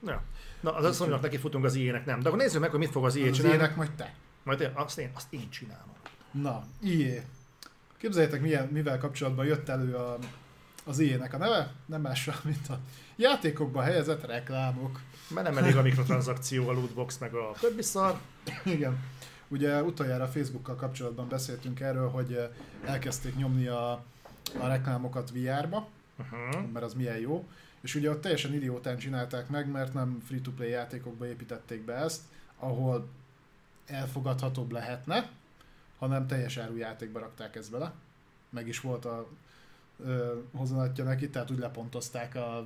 Ja. 0.05 0.23
Na, 0.59 0.73
az 0.75 0.95
sony 0.95 1.19
neki 1.21 1.37
futunk 1.37 1.65
az 1.65 1.75
ilyenek 1.75 2.05
nem. 2.05 2.19
De 2.19 2.27
akkor 2.27 2.39
nézzük 2.39 2.61
meg, 2.61 2.69
hogy 2.69 2.79
mit 2.79 2.91
fog 2.91 3.05
az 3.05 3.15
ilyen 3.15 3.31
csinálni. 3.31 3.55
Az 3.55 3.59
ilyenek 3.59 3.77
majd 3.77 3.91
te. 3.91 4.13
Majd 4.43 4.61
én, 4.61 4.71
azt, 4.73 4.97
én, 4.97 5.11
azt 5.13 5.33
én 5.33 5.49
csinálom. 5.49 5.95
Na, 6.31 6.63
IE. 6.81 7.23
Képzeljétek, 7.97 8.41
milyen, 8.41 8.67
mivel 8.67 8.97
kapcsolatban 8.97 9.45
jött 9.45 9.69
elő 9.69 9.95
a, 9.95 10.17
az 10.85 10.99
IE-nek 10.99 11.33
a 11.33 11.37
neve? 11.37 11.73
Nem 11.85 12.01
mással, 12.01 12.35
mint 12.51 12.69
a 12.69 12.79
játékokba 13.15 13.81
helyezett 13.81 14.25
reklámok. 14.25 14.99
Mert 15.27 15.47
nem 15.47 15.57
elég 15.57 15.77
a 15.77 15.81
mikrotranszakció, 15.81 16.69
a 16.69 16.71
lootbox, 16.71 17.17
meg 17.17 17.33
a 17.33 17.51
többi 17.59 17.81
szar. 17.81 18.19
Igen. 18.65 19.03
Ugye 19.47 19.83
utoljára 19.83 20.27
Facebookkal 20.27 20.75
kapcsolatban 20.75 21.27
beszéltünk 21.27 21.79
erről, 21.79 22.09
hogy 22.09 22.33
eh, 22.33 22.49
elkezdték 22.85 23.35
nyomni 23.35 23.67
a, 23.67 23.91
a 24.59 24.67
reklámokat 24.67 25.31
VR-ba, 25.31 25.87
uh-huh. 26.17 26.71
mert 26.71 26.85
az 26.85 26.93
milyen 26.93 27.17
jó. 27.17 27.47
És 27.81 27.95
ugye 27.95 28.09
ott 28.09 28.21
teljesen 28.21 28.53
idiótán 28.53 28.97
csinálták 28.97 29.49
meg, 29.49 29.71
mert 29.71 29.93
nem 29.93 30.21
free-to-play 30.27 30.69
játékokba 30.69 31.27
építették 31.27 31.85
be 31.85 31.93
ezt, 31.93 32.21
ahol 32.59 33.09
elfogadhatóbb 33.91 34.71
lehetne, 34.71 35.29
hanem 35.99 36.27
teljes 36.27 36.57
áru 36.57 36.75
játékba 36.75 37.19
rakták 37.19 37.55
ezt 37.55 37.71
bele. 37.71 37.93
Meg 38.49 38.67
is 38.67 38.79
volt 38.79 39.05
a 39.05 39.27
ö, 39.99 40.39
hozanatja 40.55 41.03
neki, 41.03 41.29
tehát 41.29 41.51
úgy 41.51 41.57
lepontozták 41.57 42.35
a, 42.35 42.57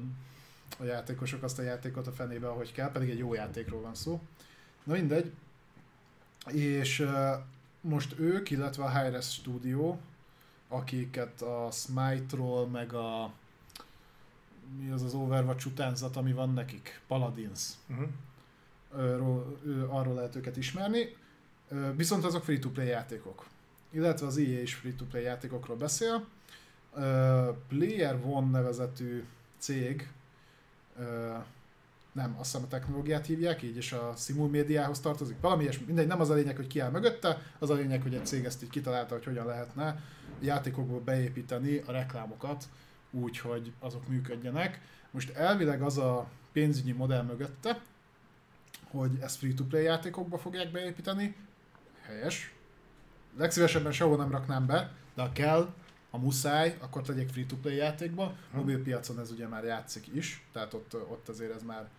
a 0.80 0.84
játékosok 0.84 1.44
azt 1.44 1.60
a 1.60 1.62
játékot 1.62 2.08
a 2.08 2.12
fenébe, 2.12 2.48
ahogy 2.48 2.72
kell, 2.72 2.92
pedig 2.92 3.10
egy 3.10 3.18
jó 3.18 3.34
játékról 3.34 3.82
van 3.82 3.96
szó. 3.96 4.22
Na 4.84 4.94
mindegy. 4.94 5.32
És 6.46 7.00
ö, 7.00 7.34
most 7.82 8.20
ők, 8.20 8.50
illetve 8.50 8.84
a 8.84 9.00
Hi-Res 9.00 9.34
Studio, 9.34 9.98
akiket 10.68 11.42
a 11.42 11.70
Smite-ról, 11.72 12.68
meg 12.68 12.94
a 12.94 13.32
mi 14.80 14.92
az 14.92 15.02
az 15.02 15.14
Overwatch 15.14 15.68
utánzat, 15.68 16.16
ami 16.16 16.34
van 16.34 16.54
nekik? 16.54 17.02
Paladins. 17.08 17.70
Uh-huh 17.88 18.10
arról 19.88 20.14
lehet 20.14 20.36
őket 20.36 20.58
ismerni, 20.58 21.16
viszont 21.96 22.24
azok 22.24 22.44
free-to-play 22.44 22.88
játékok. 22.88 23.46
Illetve 23.92 24.28
az 24.28 24.38
EA 24.38 24.62
is 24.62 24.74
free-to-play 24.74 25.24
játékokról 25.24 25.78
beszél. 25.78 26.26
Player 27.68 28.20
One 28.26 28.50
nevezetű 28.50 29.24
cég, 29.58 30.10
nem, 32.12 32.36
azt 32.40 32.52
hiszem 32.52 32.64
a 32.64 32.68
technológiát 32.70 33.26
hívják 33.26 33.62
így, 33.62 33.76
és 33.76 33.92
a 33.92 34.14
Simul 34.18 34.50
médiához 34.50 35.00
tartozik. 35.00 35.36
Valami 35.42 35.64
ilyesmi, 35.64 35.86
mindegy, 35.86 36.08
nem 36.08 36.20
az 36.20 36.30
a 36.30 36.34
lényeg, 36.34 36.56
hogy 36.56 36.68
ki 36.68 36.80
áll 36.80 36.90
mögötte, 36.92 37.42
az 37.60 37.70
a 37.70 37.74
lényeg, 37.74 38.02
hogy 38.02 38.14
egy 38.14 38.26
cég 38.26 38.46
ezt 38.46 38.64
így 38.64 38.70
kitalálta, 38.70 39.14
hogy 39.14 39.24
hogyan 39.24 39.46
lehetne 39.46 40.04
játékokból 40.40 41.00
beépíteni 41.00 41.84
a 41.86 41.92
reklámokat, 41.92 42.64
úgy, 43.12 43.38
hogy 43.38 43.72
azok 43.80 44.08
működjenek. 44.08 44.82
Most 45.12 45.36
elvileg 45.36 45.82
az 45.82 45.98
a 45.98 46.28
pénzügyi 46.52 46.92
modell 46.92 47.24
mögötte, 47.24 47.82
hogy 48.96 49.18
ezt 49.22 49.38
free-to-play 49.38 49.84
játékokba 49.84 50.38
fogják 50.38 50.72
beépíteni, 50.72 51.36
helyes. 52.02 52.54
Legszívesebben 53.38 53.92
sehol 53.92 54.18
nem 54.18 54.32
raknám 54.32 54.66
be, 54.66 54.92
de 55.16 55.22
ha 55.22 55.32
kell, 55.32 55.74
ha 56.12 56.18
muszáj, 56.18 56.78
akkor 56.80 57.02
tegyék 57.02 57.30
free-to-play 57.30 57.76
játékba. 57.76 58.36
Hm. 58.52 58.58
Mobilpiacon 58.58 59.20
ez 59.20 59.32
ugye 59.32 59.48
már 59.48 59.64
játszik 59.64 60.08
is, 60.14 60.46
tehát 60.52 60.74
ott, 60.74 60.96
ott 60.96 61.30
azért 61.30 61.56
ez 61.56 61.64
már 61.64 61.90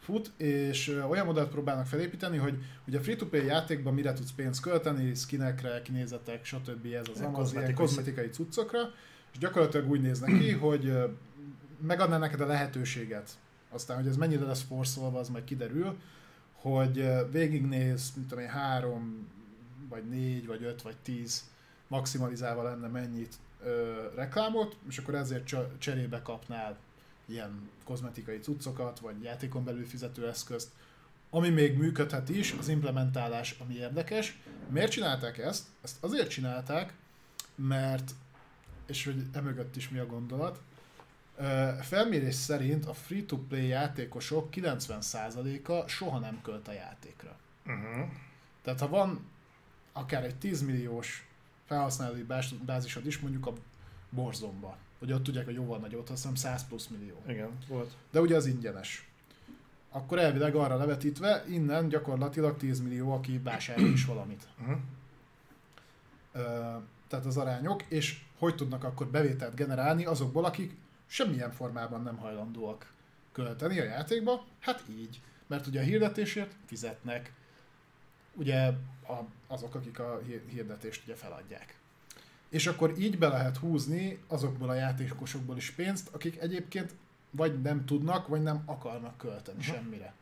fut, 0.00 0.32
és 0.36 0.88
olyan 1.08 1.26
modellt 1.26 1.50
próbálnak 1.50 1.86
felépíteni, 1.86 2.36
hogy 2.36 2.58
ugye 2.86 3.00
free-to-play 3.00 3.44
játékban 3.44 3.94
mire 3.94 4.12
tudsz 4.12 4.32
pénzt 4.32 4.60
költeni, 4.60 5.14
skinekre, 5.14 5.82
kinézetek, 5.82 6.44
stb. 6.44 6.86
ez 6.94 7.06
az 7.14 7.20
amaz, 7.20 7.52
ilyen 7.52 7.74
kozmetikai 7.74 8.28
cuccokra, 8.28 8.80
és 9.32 9.38
gyakorlatilag 9.38 9.90
úgy 9.90 10.00
néz 10.00 10.20
ki, 10.20 10.50
hogy 10.66 10.92
megadná 11.80 12.18
neked 12.18 12.40
a 12.40 12.46
lehetőséget, 12.46 13.30
aztán, 13.70 13.96
hogy 13.96 14.06
ez 14.06 14.16
mennyire 14.16 14.44
lesz 14.44 14.62
forszolva, 14.62 15.18
az 15.18 15.28
majd 15.28 15.44
kiderül, 15.44 15.96
hogy 16.60 17.08
végignéz, 17.30 18.12
mint 18.14 18.28
tudom 18.28 18.44
én, 18.44 18.50
három, 18.50 19.28
vagy 19.88 20.08
négy, 20.08 20.46
vagy 20.46 20.62
öt, 20.62 20.82
vagy 20.82 20.96
tíz 20.96 21.44
maximalizálva 21.88 22.62
lenne 22.62 22.88
mennyit 22.88 23.34
ö, 23.64 23.94
reklámot, 24.14 24.76
és 24.88 24.98
akkor 24.98 25.14
ezért 25.14 25.54
cserébe 25.78 26.22
kapnál 26.22 26.78
ilyen 27.26 27.68
kozmetikai 27.84 28.38
cuccokat, 28.38 28.98
vagy 28.98 29.22
játékon 29.22 29.64
belül 29.64 29.86
fizetőeszközt, 29.86 30.68
ami 31.30 31.48
még 31.48 31.78
működhet 31.78 32.28
is, 32.28 32.52
az 32.52 32.68
implementálás, 32.68 33.56
ami 33.58 33.74
érdekes. 33.74 34.38
Miért 34.68 34.90
csinálták 34.90 35.38
ezt? 35.38 35.66
Ezt 35.82 35.96
azért 36.00 36.30
csinálták, 36.30 36.94
mert, 37.54 38.10
és 38.86 39.04
hogy 39.04 39.24
emögött 39.32 39.76
is 39.76 39.88
mi 39.88 39.98
a 39.98 40.06
gondolat, 40.06 40.60
felmérés 41.80 42.34
szerint 42.34 42.86
a 42.86 42.94
free-to-play 42.94 43.66
játékosok 43.66 44.48
90%-a 44.52 45.88
soha 45.88 46.18
nem 46.18 46.40
költ 46.42 46.68
a 46.68 46.72
játékra. 46.72 47.36
Uh-huh. 47.66 48.08
Tehát 48.62 48.80
ha 48.80 48.88
van 48.88 49.26
akár 49.92 50.24
egy 50.24 50.36
10 50.36 50.62
milliós 50.62 51.26
felhasználói 51.66 52.24
bázisod 52.64 53.06
is, 53.06 53.18
mondjuk 53.18 53.46
a 53.46 53.52
Borzomba, 54.10 54.76
hogy 54.98 55.12
ott 55.12 55.22
tudják, 55.22 55.44
hogy 55.44 55.54
jóval 55.54 55.78
nagyobb, 55.78 56.00
azt 56.00 56.10
hiszem 56.10 56.34
100 56.34 56.66
plusz 56.66 56.86
millió. 56.86 57.22
Igen, 57.26 57.50
volt. 57.68 57.96
De 58.10 58.20
ugye 58.20 58.36
az 58.36 58.46
ingyenes. 58.46 59.08
Akkor 59.90 60.18
elvileg 60.18 60.54
arra 60.54 60.76
levetítve, 60.76 61.44
innen 61.48 61.88
gyakorlatilag 61.88 62.56
10 62.56 62.80
millió, 62.80 63.12
aki 63.12 63.38
vásárol 63.38 63.88
is 63.88 64.04
valamit. 64.04 64.48
Uh-huh. 64.60 64.78
tehát 67.08 67.26
az 67.26 67.36
arányok, 67.36 67.82
és 67.88 68.20
hogy 68.38 68.54
tudnak 68.54 68.84
akkor 68.84 69.06
bevételt 69.06 69.54
generálni 69.54 70.04
azokból, 70.04 70.44
akik 70.44 70.76
semmilyen 71.06 71.52
formában 71.52 72.02
nem 72.02 72.16
hajlandóak 72.16 72.92
költeni 73.32 73.80
a 73.80 73.84
játékba? 73.84 74.44
Hát 74.60 74.82
így. 74.90 75.20
Mert 75.46 75.66
ugye 75.66 75.80
a 75.80 75.84
hirdetésért 75.84 76.54
fizetnek. 76.66 77.32
Ugye 78.34 78.66
a, 79.08 79.24
azok, 79.46 79.74
akik 79.74 79.98
a 79.98 80.20
hirdetést 80.48 81.02
ugye 81.04 81.14
feladják. 81.14 81.76
És 82.48 82.66
akkor 82.66 82.98
így 82.98 83.18
be 83.18 83.28
lehet 83.28 83.56
húzni 83.56 84.18
azokból 84.26 84.68
a 84.68 84.74
játékosokból 84.74 85.56
is 85.56 85.70
pénzt, 85.70 86.08
akik 86.12 86.40
egyébként 86.40 86.94
vagy 87.30 87.62
nem 87.62 87.84
tudnak, 87.84 88.26
vagy 88.28 88.42
nem 88.42 88.62
akarnak 88.64 89.18
költeni 89.18 89.58
uh-huh. 89.58 89.74
semmire. 89.74 90.14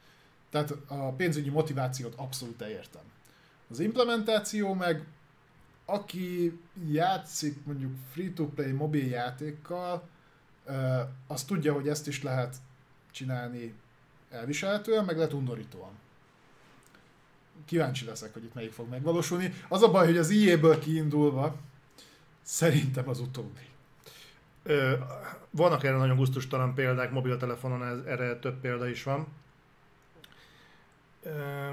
Tehát 0.50 0.70
a 0.86 1.12
pénzügyi 1.12 1.50
motivációt 1.50 2.14
abszolút 2.14 2.60
értem. 2.60 3.02
Az 3.68 3.80
implementáció 3.80 4.74
meg, 4.74 5.06
aki 5.84 6.58
játszik 6.90 7.64
mondjuk 7.64 7.92
free-to-play 8.12 8.72
mobil 8.72 9.06
játékkal, 9.06 10.08
az 11.26 11.44
tudja, 11.44 11.72
hogy 11.72 11.88
ezt 11.88 12.08
is 12.08 12.22
lehet 12.22 12.56
csinálni 13.10 13.74
elviselhetően, 14.30 15.04
meg 15.04 15.16
lehet 15.16 15.32
undorítóan. 15.32 15.92
Kíváncsi 17.64 18.04
leszek, 18.04 18.32
hogy 18.32 18.44
itt 18.44 18.54
melyik 18.54 18.72
fog 18.72 18.88
megvalósulni. 18.88 19.54
Az 19.68 19.82
a 19.82 19.90
baj, 19.90 20.06
hogy 20.06 20.16
az 20.16 20.30
IE-ből 20.30 20.78
kiindulva 20.78 21.56
szerintem 22.42 23.08
az 23.08 23.20
utóbbi. 23.20 23.68
Ö, 24.62 24.96
vannak 25.50 25.84
erre 25.84 25.96
nagyon 25.96 26.16
gusztustalan 26.16 26.74
példák, 26.74 27.10
mobiltelefonon 27.10 27.84
ez, 27.84 27.98
erre 28.06 28.38
több 28.38 28.60
példa 28.60 28.88
is 28.88 29.02
van. 29.02 29.26
Ö, 31.22 31.70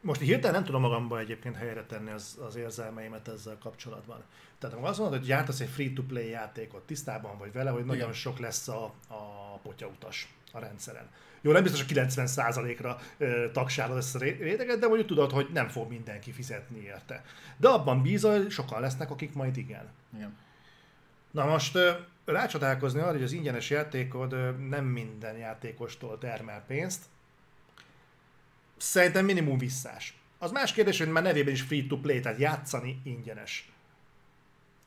most 0.00 0.20
hirtelen 0.20 0.54
nem 0.54 0.64
tudom 0.64 0.80
magamba 0.80 1.18
egyébként 1.18 1.56
helyre 1.56 1.84
tenni 1.84 2.10
az, 2.10 2.38
az 2.46 2.56
érzelmeimet 2.56 3.28
ezzel 3.28 3.58
kapcsolatban. 3.58 4.22
Tehát 4.58 4.74
amikor 4.74 4.90
azt 4.90 4.98
mondod, 4.98 5.18
hogy 5.18 5.26
gyártasz 5.26 5.60
egy 5.60 5.68
free-to-play 5.68 6.28
játékot, 6.28 6.82
tisztában 6.86 7.38
vagy 7.38 7.52
vele, 7.52 7.70
hogy 7.70 7.84
nagyon 7.84 8.02
Igen. 8.02 8.12
sok 8.12 8.38
lesz 8.38 8.68
a, 8.68 8.84
a 9.08 9.56
potyautas 9.62 10.34
a 10.52 10.58
rendszeren. 10.58 11.08
Jó, 11.40 11.52
nem 11.52 11.62
biztos, 11.62 11.84
hogy 11.86 11.98
90%-ra 11.98 12.98
ö, 13.18 13.50
tagsálod 13.52 13.96
ezt 13.96 14.14
a 14.14 14.18
réteget, 14.18 14.78
de 14.78 14.86
mondjuk 14.86 15.08
tudod, 15.08 15.30
hogy 15.30 15.48
nem 15.52 15.68
fog 15.68 15.88
mindenki 15.88 16.32
fizetni 16.32 16.82
érte. 16.82 17.24
De 17.56 17.68
abban 17.68 18.02
bízol, 18.02 18.36
hogy 18.36 18.50
sokan 18.50 18.80
lesznek, 18.80 19.10
akik 19.10 19.32
majd 19.34 19.56
igen. 19.56 19.88
igen. 20.14 20.36
Na 21.30 21.44
most 21.44 21.74
ö, 21.74 21.90
rácsodálkozni 22.24 23.00
arra, 23.00 23.12
hogy 23.12 23.22
az 23.22 23.32
ingyenes 23.32 23.70
játékod 23.70 24.32
ö, 24.32 24.50
nem 24.50 24.84
minden 24.84 25.36
játékostól 25.36 26.18
termel 26.18 26.64
pénzt, 26.66 27.04
szerintem 28.76 29.24
minimum 29.24 29.58
visszás. 29.58 30.18
Az 30.38 30.50
más 30.50 30.72
kérdés, 30.72 30.98
hogy 30.98 31.08
már 31.08 31.22
nevében 31.22 31.52
is 31.52 31.62
free 31.62 31.86
to 31.88 31.96
play, 31.96 32.20
tehát 32.20 32.38
játszani 32.38 33.00
ingyenes. 33.04 33.72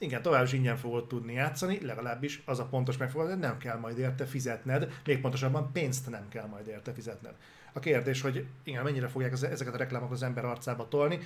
Igen, 0.01 0.21
tovább 0.21 0.43
is 0.43 0.53
ingyen 0.53 0.77
fogod 0.77 1.07
tudni 1.07 1.33
játszani, 1.33 1.79
legalábbis 1.85 2.41
az 2.45 2.59
a 2.59 2.65
pontos 2.65 2.97
megfogalmazás, 2.97 3.39
hogy 3.39 3.49
nem 3.49 3.57
kell 3.57 3.77
majd 3.77 3.97
érte 3.97 4.25
fizetned, 4.25 4.91
még 5.05 5.21
pontosabban 5.21 5.71
pénzt 5.71 6.09
nem 6.09 6.27
kell 6.29 6.45
majd 6.45 6.67
érte 6.67 6.93
fizetned. 6.93 7.33
A 7.73 7.79
kérdés, 7.79 8.21
hogy 8.21 8.45
igen, 8.63 8.83
mennyire 8.83 9.07
fogják 9.07 9.31
ezeket 9.31 9.73
a 9.73 9.77
reklámokat 9.77 10.15
az 10.15 10.23
ember 10.23 10.45
arcába 10.45 10.87
tolni. 10.87 11.19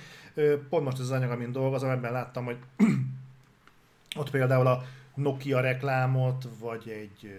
Pont 0.68 0.84
most 0.84 0.98
az 0.98 1.10
anyag, 1.10 1.30
amin 1.30 1.52
dolgozom, 1.52 1.90
ebben 1.90 2.12
láttam, 2.12 2.44
hogy 2.44 2.56
ott 4.20 4.30
például 4.30 4.66
a 4.66 4.84
Nokia 5.14 5.60
reklámot, 5.60 6.48
vagy 6.58 6.88
egy 6.88 7.34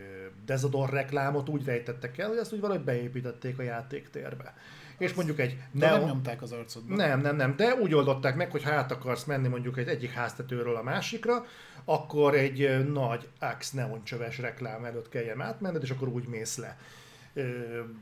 Desodor 0.45 0.89
reklámot 0.89 1.49
úgy 1.49 1.65
rejtettek 1.65 2.17
el, 2.17 2.27
hogy 2.27 2.37
ezt 2.37 2.53
úgy 2.53 2.59
valahogy 2.59 2.83
beépítették 2.83 3.59
a 3.59 3.63
játéktérbe 3.63 4.53
és 4.97 5.13
mondjuk 5.13 5.39
egy 5.39 5.57
Neo... 5.71 5.97
nem 5.97 6.07
nyomták 6.07 6.41
az 6.41 6.51
arcodba. 6.51 6.95
Nem, 6.95 7.21
nem, 7.21 7.35
nem, 7.35 7.55
de 7.55 7.73
úgy 7.73 7.93
oldották 7.93 8.35
meg, 8.35 8.51
hogy 8.51 8.63
ha 8.63 8.71
át 8.71 8.91
akarsz 8.91 9.23
menni 9.23 9.47
mondjuk 9.47 9.77
egy 9.77 9.87
egyik 9.87 10.11
háztetőről 10.11 10.75
a 10.75 10.83
másikra, 10.83 11.45
akkor 11.85 12.35
egy 12.35 12.91
nagy 12.91 13.27
Axe 13.39 13.77
neoncsöves 13.77 14.37
reklám 14.37 14.85
előtt 14.85 15.09
kelljen 15.09 15.41
átmenned, 15.41 15.83
és 15.83 15.89
akkor 15.89 16.07
úgy 16.07 16.27
mész 16.27 16.57
le. 16.57 16.77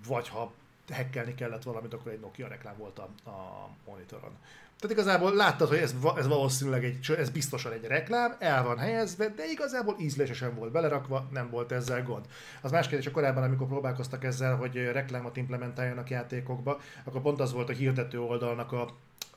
Vagy 0.08 0.28
ha 0.28 0.54
hekkelni 0.92 1.36
kellett 1.36 1.64
valamit, 1.64 1.94
akkor 1.94 2.12
egy 2.12 2.20
Nokia 2.20 2.48
reklám 2.48 2.78
volt 2.78 3.00
a, 3.00 3.30
a 3.30 3.70
monitoron. 3.86 4.38
Tehát 4.80 4.98
igazából 4.98 5.34
láttad, 5.36 5.68
hogy 5.68 5.78
ez, 5.78 5.96
ez 6.18 6.28
valószínűleg 6.28 6.84
egy, 6.84 7.16
ez 7.18 7.30
biztosan 7.30 7.72
egy 7.72 7.84
reklám, 7.84 8.36
el 8.40 8.64
van 8.64 8.78
helyezve, 8.78 9.28
de 9.30 9.52
igazából 9.52 9.96
ízlésesen 10.00 10.56
volt 10.56 10.72
belerakva, 10.72 11.28
nem 11.32 11.50
volt 11.50 11.72
ezzel 11.72 12.04
gond. 12.04 12.26
Az 12.62 12.72
más 12.72 12.88
kérdés, 12.88 13.12
korábban, 13.12 13.44
amikor 13.44 13.68
próbálkoztak 13.68 14.24
ezzel, 14.24 14.56
hogy 14.56 14.92
reklámot 14.92 15.38
implementáljanak 15.38 16.10
játékokba, 16.10 16.80
akkor 17.04 17.22
pont 17.22 17.40
az 17.40 17.54
volt 17.54 17.70
a 17.70 17.74
hirdető 17.74 18.20
oldalnak 18.22 18.72
a, 18.72 18.82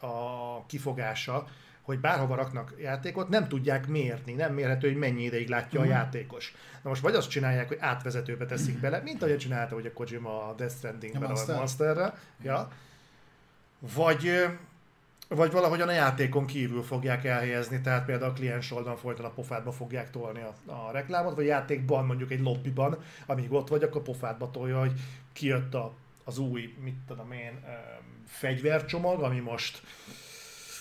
a 0.07 0.67
kifogása, 0.67 1.47
hogy 1.83 2.01
bárhova 2.01 2.35
raknak 2.35 2.75
játékot, 2.79 3.29
nem 3.29 3.49
tudják 3.49 3.87
mérni, 3.87 4.33
nem 4.33 4.55
mérhető, 4.55 4.89
hogy 4.89 4.97
mennyi 4.97 5.23
ideig 5.23 5.49
látja 5.49 5.81
a 5.81 5.85
játékos. 5.85 6.55
Na 6.83 6.89
most 6.89 7.03
vagy 7.03 7.15
azt 7.15 7.29
csinálják, 7.29 7.69
hogy 7.69 7.77
átvezetőbe 7.81 8.47
teszik 8.47 8.81
bele, 8.81 9.01
mint 9.05 9.23
ahogy 9.23 9.39
csinálta 9.39 9.75
hogy 9.75 9.87
a 9.87 9.93
Kojima 9.93 10.49
a 10.49 10.55
Death 10.55 10.75
Strandingben 10.75 11.31
a 11.31 11.53
Monsterre, 11.53 12.15
ja. 12.43 12.69
vagy 13.95 14.49
vagy 15.29 15.53
valahogyan 15.53 15.89
a 15.89 15.93
játékon 15.93 16.47
kívül 16.47 16.83
fogják 16.83 17.25
elhelyezni, 17.25 17.81
tehát 17.81 18.05
például 18.05 18.31
a 18.31 18.35
kliens 18.35 18.73
oldalon 18.73 18.99
folyton 18.99 19.25
a 19.25 19.31
pofádba 19.31 19.73
fogják 19.73 20.11
tolni 20.11 20.41
a, 20.41 20.73
a 20.73 20.91
reklámot, 20.93 21.35
vagy 21.35 21.47
játékban, 21.47 22.07
mondjuk 22.07 22.31
egy 22.31 22.41
lobbyban, 22.41 22.99
amíg 23.27 23.53
ott 23.53 23.69
vagy, 23.69 23.83
akkor 23.83 24.03
pofádba 24.03 24.51
tolja, 24.51 24.79
hogy 24.79 24.93
kijött 25.33 25.75
a, 25.75 25.95
az 26.25 26.39
új, 26.39 26.75
mit 26.85 26.97
tudom 27.07 27.33
én, 27.33 27.65
fegyvercsomag, 28.27 29.23
ami 29.23 29.39
most 29.39 29.83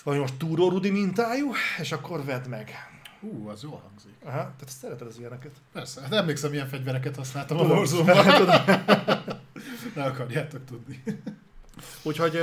ami 0.04 0.18
most 0.18 0.34
túró 0.34 0.68
Rudi 0.68 0.90
mintájú, 0.90 1.52
és 1.80 1.92
akkor 1.92 2.24
vedd 2.24 2.48
meg. 2.48 2.70
Hú, 3.20 3.48
az 3.48 3.62
jól 3.62 3.82
hangzik. 3.88 4.12
Aha, 4.24 4.36
tehát 4.36 4.68
szereted 4.68 5.06
az 5.06 5.18
ilyeneket. 5.18 5.50
Persze, 5.72 6.00
hát 6.00 6.12
emlékszem, 6.12 6.50
milyen 6.50 6.68
fegyvereket 6.68 7.16
használtam 7.16 7.58
a 7.58 7.62
Warzone-ban. 7.62 8.24
ne 9.94 10.04
akarjátok 10.04 10.64
tudni. 10.64 11.02
Úgyhogy 12.02 12.40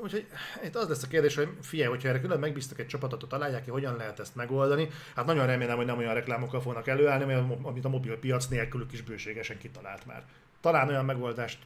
úgyhogy 0.00 0.26
itt 0.64 0.76
az 0.76 0.88
lesz 0.88 1.02
a 1.02 1.06
kérdés, 1.06 1.34
hogy 1.34 1.48
figyelj, 1.60 1.88
hogyha 1.88 2.08
erre 2.08 2.20
külön 2.20 2.38
megbíztak 2.38 2.78
egy 2.78 2.86
csapatot, 2.86 3.28
találják 3.28 3.64
ki, 3.64 3.70
hogyan 3.70 3.96
lehet 3.96 4.20
ezt 4.20 4.34
megoldani. 4.34 4.88
Hát 5.14 5.26
nagyon 5.26 5.46
remélem, 5.46 5.76
hogy 5.76 5.86
nem 5.86 5.98
olyan 5.98 6.14
reklámokkal 6.14 6.60
fognak 6.60 6.86
előállni, 6.86 7.32
amit 7.62 7.84
a 7.84 7.88
mobil 7.88 8.18
piac 8.18 8.46
nélkülük 8.46 8.92
is 8.92 9.02
bőségesen 9.02 9.58
kitalált 9.58 10.06
már. 10.06 10.24
Talán 10.60 10.88
olyan 10.88 11.04
megoldást 11.04 11.58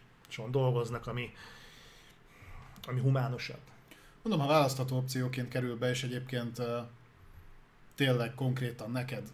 dolgoznak, 0.51 1.07
ami, 1.07 1.35
ami 2.87 3.01
humánosabb. 3.01 3.61
Mondom, 4.23 4.47
ha 4.47 4.53
választható 4.53 4.97
opcióként 4.97 5.49
kerül 5.49 5.77
be, 5.77 5.91
és 5.91 6.03
egyébként 6.03 6.63
tényleg 7.95 8.35
konkrétan 8.35 8.91
neked 8.91 9.29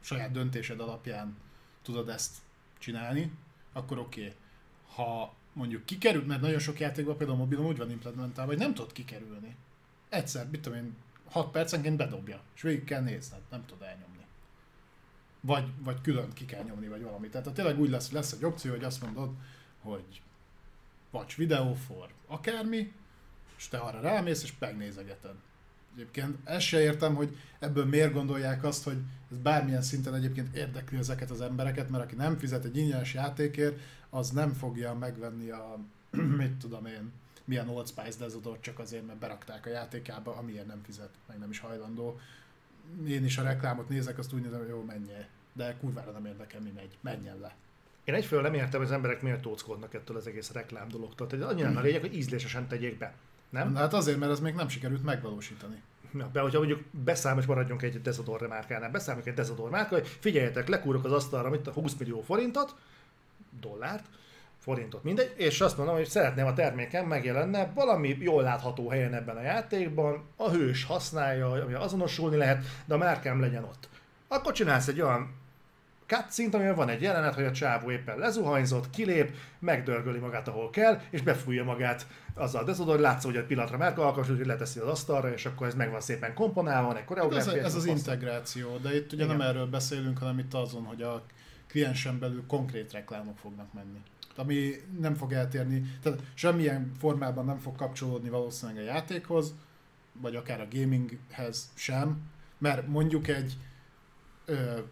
saját 0.00 0.30
döntésed 0.30 0.80
alapján 0.80 1.36
tudod 1.82 2.08
ezt 2.08 2.36
csinálni, 2.78 3.32
akkor 3.72 3.98
oké. 3.98 4.20
Okay. 4.20 4.34
Ha 4.94 5.34
mondjuk 5.52 5.84
kikerül, 5.84 6.24
mert 6.24 6.40
nagyon 6.40 6.58
sok 6.58 6.80
játékban 6.80 7.16
például 7.16 7.38
mobilon 7.38 7.66
úgy 7.66 7.76
van 7.76 7.90
implementálva, 7.90 8.50
hogy 8.50 8.60
nem 8.60 8.74
tudod 8.74 8.92
kikerülni. 8.92 9.56
Egyszer, 10.08 10.48
mit 10.50 10.60
tudom 10.60 10.78
én, 10.78 10.94
6 11.30 11.50
percenként 11.50 11.96
bedobja, 11.96 12.40
és 12.54 12.62
végig 12.62 12.84
kell 12.84 13.02
nézned, 13.02 13.40
nem 13.50 13.64
tudod 13.66 13.82
elnyomni. 13.82 14.24
Vagy, 15.40 15.64
vagy 15.78 16.00
külön 16.00 16.32
ki 16.32 16.44
kell 16.44 16.62
nyomni, 16.62 16.88
vagy 16.88 17.02
valami. 17.02 17.28
Tehát 17.28 17.52
tényleg 17.52 17.78
úgy 17.78 17.90
lesz, 17.90 18.10
lesz 18.10 18.32
egy 18.32 18.44
opció, 18.44 18.70
hogy 18.70 18.84
azt 18.84 19.02
mondod, 19.02 19.30
hogy 19.80 20.22
watch 21.10 21.36
video 21.36 21.74
for 21.74 22.08
akármi, 22.26 22.92
és 23.56 23.68
te 23.68 23.78
arra 23.78 24.00
rámész, 24.00 24.42
és 24.42 24.52
megnézegeted. 24.58 25.34
Egyébként 25.94 26.36
ezt 26.44 26.66
se 26.66 26.80
értem, 26.80 27.14
hogy 27.14 27.36
ebből 27.58 27.84
miért 27.84 28.12
gondolják 28.12 28.64
azt, 28.64 28.84
hogy 28.84 28.98
ez 29.30 29.36
bármilyen 29.36 29.82
szinten 29.82 30.14
egyébként 30.14 30.56
érdekli 30.56 30.98
ezeket 30.98 31.30
az 31.30 31.40
embereket, 31.40 31.90
mert 31.90 32.04
aki 32.04 32.14
nem 32.14 32.38
fizet 32.38 32.64
egy 32.64 32.76
ingyenes 32.76 33.14
játékért, 33.14 33.80
az 34.10 34.30
nem 34.30 34.52
fogja 34.52 34.94
megvenni 34.94 35.50
a, 35.50 35.78
mit 36.36 36.52
tudom 36.52 36.86
én, 36.86 37.12
milyen 37.44 37.68
Old 37.68 37.88
Spice 37.88 38.18
Desodor 38.18 38.60
csak 38.60 38.78
azért, 38.78 39.06
mert 39.06 39.18
berakták 39.18 39.66
a 39.66 39.70
játékába, 39.70 40.36
amiért 40.36 40.66
nem 40.66 40.80
fizet, 40.84 41.10
meg 41.26 41.38
nem 41.38 41.50
is 41.50 41.58
hajlandó. 41.58 42.20
Én 43.06 43.24
is 43.24 43.38
a 43.38 43.42
reklámot 43.42 43.88
nézek, 43.88 44.18
azt 44.18 44.32
úgy 44.32 44.42
nézem, 44.42 44.58
hogy 44.58 44.68
jó, 44.68 44.82
menjél. 44.82 45.26
De 45.52 45.76
kurvára 45.80 46.10
nem 46.10 46.26
érdekel, 46.26 46.60
mi 46.60 46.70
megy. 46.74 46.98
Menjen 47.00 47.38
le. 47.40 47.54
Én 48.04 48.14
egyfelől 48.14 48.42
nem 48.42 48.54
értem, 48.54 48.80
hogy 48.80 48.88
az 48.88 48.94
emberek 48.94 49.22
miért 49.22 49.40
tóckodnak 49.40 49.94
ettől 49.94 50.16
az 50.16 50.26
egész 50.26 50.52
reklám 50.52 50.88
dologtól. 50.88 51.26
Tehát 51.26 51.50
annyira 51.50 51.68
a 51.68 51.80
lényeg, 51.80 52.00
hogy 52.00 52.16
ízlésesen 52.16 52.68
tegyék 52.68 52.98
be. 52.98 53.14
Nem? 53.48 53.74
Hát 53.74 53.94
azért, 53.94 54.18
mert 54.18 54.32
ez 54.32 54.40
még 54.40 54.54
nem 54.54 54.68
sikerült 54.68 55.04
megvalósítani. 55.04 55.82
Ja, 56.14 56.28
be, 56.32 56.40
hogyha 56.40 56.58
mondjuk 56.58 56.82
beszámos 56.90 57.46
maradjunk 57.46 57.82
egy 57.82 58.02
Desodor 58.02 58.46
márkánál, 58.48 58.90
beszámoljuk 58.90 59.28
egy 59.28 59.34
Desodor 59.34 59.70
márka, 59.70 59.94
hogy 59.94 60.06
figyeljetek, 60.06 60.68
lekúrok 60.68 61.04
az 61.04 61.12
asztalra 61.12 61.50
mit, 61.50 61.66
20 61.66 61.94
millió 61.94 62.20
forintot, 62.20 62.74
dollárt, 63.60 64.04
forintot, 64.58 65.04
mindegy, 65.04 65.34
és 65.36 65.60
azt 65.60 65.76
mondom, 65.76 65.94
hogy 65.94 66.06
szeretném 66.06 66.46
a 66.46 66.52
terméken 66.52 67.04
megjelenne 67.04 67.70
valami 67.74 68.16
jól 68.20 68.42
látható 68.42 68.88
helyen 68.88 69.14
ebben 69.14 69.36
a 69.36 69.42
játékban, 69.42 70.24
a 70.36 70.50
hős 70.50 70.84
használja, 70.84 71.50
ami 71.50 71.74
azonosulni 71.74 72.36
lehet, 72.36 72.64
de 72.84 72.94
a 72.94 72.98
márkám 72.98 73.40
legyen 73.40 73.64
ott. 73.64 73.88
Akkor 74.28 74.52
csinálsz 74.52 74.88
egy 74.88 75.00
olyan 75.00 75.38
cutscene 76.06 76.56
amiben 76.56 76.74
van 76.74 76.88
egy 76.88 77.02
jelenet, 77.02 77.34
hogy 77.34 77.44
a 77.44 77.52
csávó 77.52 77.90
éppen 77.90 78.18
lezuhanyzott, 78.18 78.90
kilép, 78.90 79.36
megdörgöli 79.58 80.18
magát, 80.18 80.48
ahol 80.48 80.70
kell, 80.70 81.00
és 81.10 81.22
befújja 81.22 81.64
magát 81.64 82.06
azzal 82.34 82.64
de 82.64 82.72
hogy 82.74 83.00
látsz, 83.00 83.24
hogy 83.24 83.36
egy 83.36 83.44
pillanatra 83.44 83.76
márka 83.76 84.02
alkalmas, 84.02 84.28
hogy 84.28 84.46
leteszi 84.46 84.78
az 84.78 84.88
asztalra, 84.88 85.32
és 85.32 85.46
akkor 85.46 85.66
ez 85.66 85.74
meg 85.74 85.90
van 85.90 86.00
szépen 86.00 86.34
komponálva, 86.34 86.86
van 86.86 86.96
egy 86.96 87.04
koreográfia. 87.04 87.52
Ez, 87.52 87.64
ez 87.64 87.74
az 87.74 87.84
integráció, 87.84 88.76
de 88.76 88.96
itt 88.96 89.12
ugye 89.12 89.24
Igen. 89.24 89.36
nem 89.36 89.46
erről 89.48 89.66
beszélünk, 89.66 90.18
hanem 90.18 90.38
itt 90.38 90.54
azon, 90.54 90.84
hogy 90.84 91.02
a 91.02 91.22
kliensen 91.70 92.18
belül 92.18 92.44
konkrét 92.46 92.92
reklámok 92.92 93.38
fognak 93.38 93.72
menni 93.72 94.02
ami 94.36 94.74
nem 95.00 95.14
fog 95.14 95.32
eltérni, 95.32 95.98
tehát 96.02 96.22
semmilyen 96.34 96.92
formában 96.98 97.44
nem 97.44 97.58
fog 97.58 97.76
kapcsolódni 97.76 98.28
valószínűleg 98.28 98.82
a 98.82 98.86
játékhoz, 98.86 99.54
vagy 100.12 100.36
akár 100.36 100.60
a 100.60 100.68
gaminghez 100.70 101.70
sem, 101.74 102.22
mert 102.58 102.86
mondjuk 102.86 103.28
egy 103.28 103.56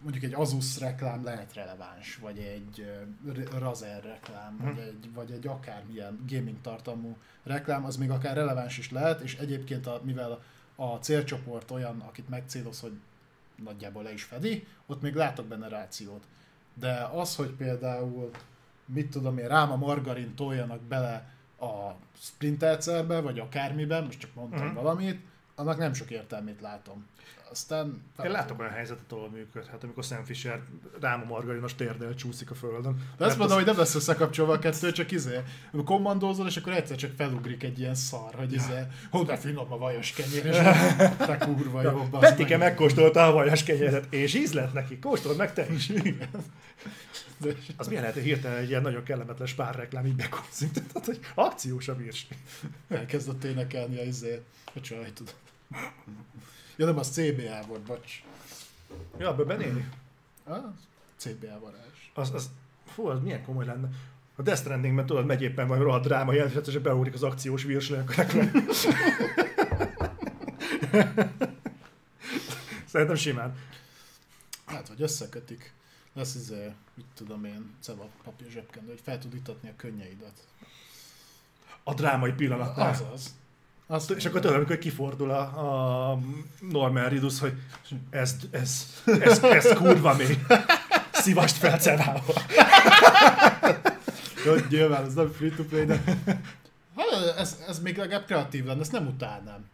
mondjuk 0.01 0.23
egy 0.23 0.33
Asus 0.33 0.79
reklám 0.79 1.23
lehet 1.23 1.53
releváns, 1.53 2.15
vagy 2.15 2.37
egy 2.37 2.91
Razer 3.57 4.03
reklám, 4.03 4.57
hmm. 4.57 4.65
vagy, 4.65 4.73
mhm. 4.73 4.83
egy, 4.83 5.13
vagy 5.13 5.31
egy 5.31 5.47
akármilyen 5.47 6.23
gaming 6.27 6.61
tartalmú 6.61 7.17
reklám, 7.43 7.85
az 7.85 7.97
még 7.97 8.09
akár 8.09 8.35
releváns 8.35 8.77
is 8.77 8.91
lehet, 8.91 9.21
és 9.21 9.35
egyébként 9.35 9.87
a, 9.87 10.01
mivel 10.03 10.43
a 10.75 10.95
célcsoport 10.95 11.71
olyan, 11.71 11.99
akit 11.99 12.29
megcéloz, 12.29 12.79
hogy 12.79 12.99
nagyjából 13.63 14.03
le 14.03 14.13
is 14.13 14.23
fedi, 14.23 14.67
ott 14.85 15.01
még 15.01 15.13
látok 15.13 15.45
benne 15.45 15.67
rációt. 15.67 16.23
De 16.79 17.09
az, 17.13 17.35
hogy 17.35 17.49
például 17.49 18.31
mit 18.85 19.09
tudom 19.09 19.37
én, 19.37 19.47
ráma 19.47 19.75
margarin 19.75 20.35
toljanak 20.35 20.81
bele 20.81 21.29
a 21.59 21.91
Splinter 22.19 22.77
vagy 23.23 23.39
akármiben, 23.39 24.03
most 24.03 24.19
csak 24.19 24.33
mondtam 24.33 24.67
uh-huh. 24.67 24.83
valamit, 24.83 25.25
annak 25.55 25.77
nem 25.77 25.93
sok 25.93 26.09
értelmét 26.09 26.61
látom. 26.61 27.05
Aztán... 27.51 28.03
Én 28.23 28.31
látok 28.31 28.59
olyan 28.59 28.71
helyzetet, 28.71 29.11
ahol 29.11 29.29
működhet, 29.29 29.83
amikor 29.83 30.03
Sam 30.03 30.23
Fisher 30.23 30.61
rám 30.99 31.21
a 31.21 31.25
margarinos 31.25 31.75
térdel 31.75 32.15
csúszik 32.15 32.51
a 32.51 32.55
földön. 32.55 33.13
De 33.17 33.25
azt 33.25 33.37
mondom, 33.37 33.57
az... 33.57 33.63
hogy 33.63 33.71
nem 33.71 33.81
lesz 33.81 33.95
összekapcsolva 33.95 34.53
a 34.53 34.59
kettő, 34.59 34.91
csak 34.91 35.11
izé, 35.11 35.39
kommandózol, 35.85 36.47
és 36.47 36.57
akkor 36.57 36.73
egyszer 36.73 36.97
csak 36.97 37.11
felugrik 37.17 37.63
egy 37.63 37.79
ilyen 37.79 37.95
szar, 37.95 38.33
hogy 38.35 38.53
izé, 38.53 38.83
hol 39.09 39.25
de 39.25 39.37
finom 39.37 39.71
a 39.71 39.77
vajas 39.77 40.11
kenyér, 40.11 40.45
és 40.45 40.55
te 41.17 41.37
kurva 41.37 41.81
jó. 41.81 42.07
Petike 42.19 42.57
meg. 42.57 42.67
megkóstolta 42.67 43.27
a 43.27 43.31
vajas 43.31 43.63
kenyeret, 43.63 44.13
és 44.13 44.33
íz 44.33 44.53
lett 44.53 44.73
neki, 44.73 44.99
kóstold 44.99 45.37
meg 45.37 45.53
te 45.53 45.67
is. 45.73 45.91
Az 47.77 47.87
milyen 47.87 48.01
lehet, 48.01 48.17
hogy 48.17 48.25
hirtelen 48.25 48.57
egy 48.57 48.69
ilyen 48.69 48.81
nagyon 48.81 49.03
kellemetlen 49.03 49.47
spárreklám 49.47 50.05
így 50.05 50.15
bekúszik. 50.15 50.71
Tehát, 50.71 51.05
hogy 51.05 51.19
akciós 51.35 51.87
a 51.87 51.95
virs. 51.95 52.27
Elkezdett 52.89 53.43
énekelni 53.43 53.99
a 53.99 54.03
izé, 54.03 54.41
a 54.73 54.81
csaj, 54.81 55.13
tudod. 55.13 55.33
Ja, 56.79 56.85
nem, 56.85 56.97
az 56.97 57.07
CBA 57.07 57.61
volt, 57.67 57.81
bocs. 57.81 58.23
Ja, 59.17 59.35
be 59.35 59.43
benéni? 59.43 59.89
Ah, 60.43 60.63
CBA 61.15 61.59
varázs. 61.59 62.11
Az, 62.13 62.33
az, 62.33 62.49
fú, 62.85 63.07
az 63.07 63.21
milyen 63.21 63.43
komoly 63.43 63.65
lenne. 63.65 63.89
A 64.35 64.41
Death 64.41 64.61
Strandingben 64.61 65.05
tudod, 65.05 65.25
megy 65.25 65.41
éppen 65.41 65.67
vagy 65.67 65.79
rohadt 65.79 66.03
dráma 66.03 66.33
jelent, 66.33 66.67
és 66.67 66.77
beúrik 66.77 67.13
az 67.13 67.23
akciós 67.23 67.63
virsnek. 67.63 68.13
Szerintem 72.91 73.15
simán. 73.15 73.57
Hát, 74.65 74.87
hogy 74.87 75.01
összekötik. 75.01 75.73
Lesz 76.13 76.35
ez, 76.35 76.41
izé, 76.41 76.73
mit 76.93 77.05
tudom 77.13 77.45
én, 77.45 77.73
ceva 77.79 78.09
papír 78.23 78.49
zsebkendő, 78.49 78.89
hogy 78.89 79.01
fel 79.03 79.19
tud 79.19 79.33
itatni 79.33 79.69
a 79.69 79.73
könnyeidet. 79.75 80.47
A 81.83 81.93
drámai 81.93 82.31
pillanatnál. 82.31 82.89
Az 82.89 83.03
az. 83.13 83.38
Azt, 83.91 84.11
és 84.11 84.25
akkor 84.25 84.39
tudod, 84.39 84.55
amikor 84.55 84.77
kifordul 84.77 85.29
a, 85.31 85.41
a 86.11 86.19
Norman 86.59 87.09
Ridus, 87.09 87.39
hogy 87.39 87.53
ez, 88.09 88.35
ez, 88.51 88.85
ez, 89.05 89.43
ez 89.43 89.73
kurva 89.73 90.13
még. 90.13 90.39
Szivast 91.11 91.55
fel 91.55 91.79
cevával. 91.79 92.35
Jó, 94.45 94.53
nyilván, 94.69 95.05
ez 95.05 95.13
nem 95.13 95.31
free 95.31 95.51
to 95.55 95.63
play, 95.63 95.85
de... 95.85 96.01
Hát, 96.95 97.37
ez, 97.37 97.57
ez 97.67 97.79
még 97.79 97.97
legalább 97.97 98.25
kreatív 98.25 98.65
lenne, 98.65 98.81
ezt 98.81 98.91
nem 98.91 99.07
utálnám. 99.07 99.65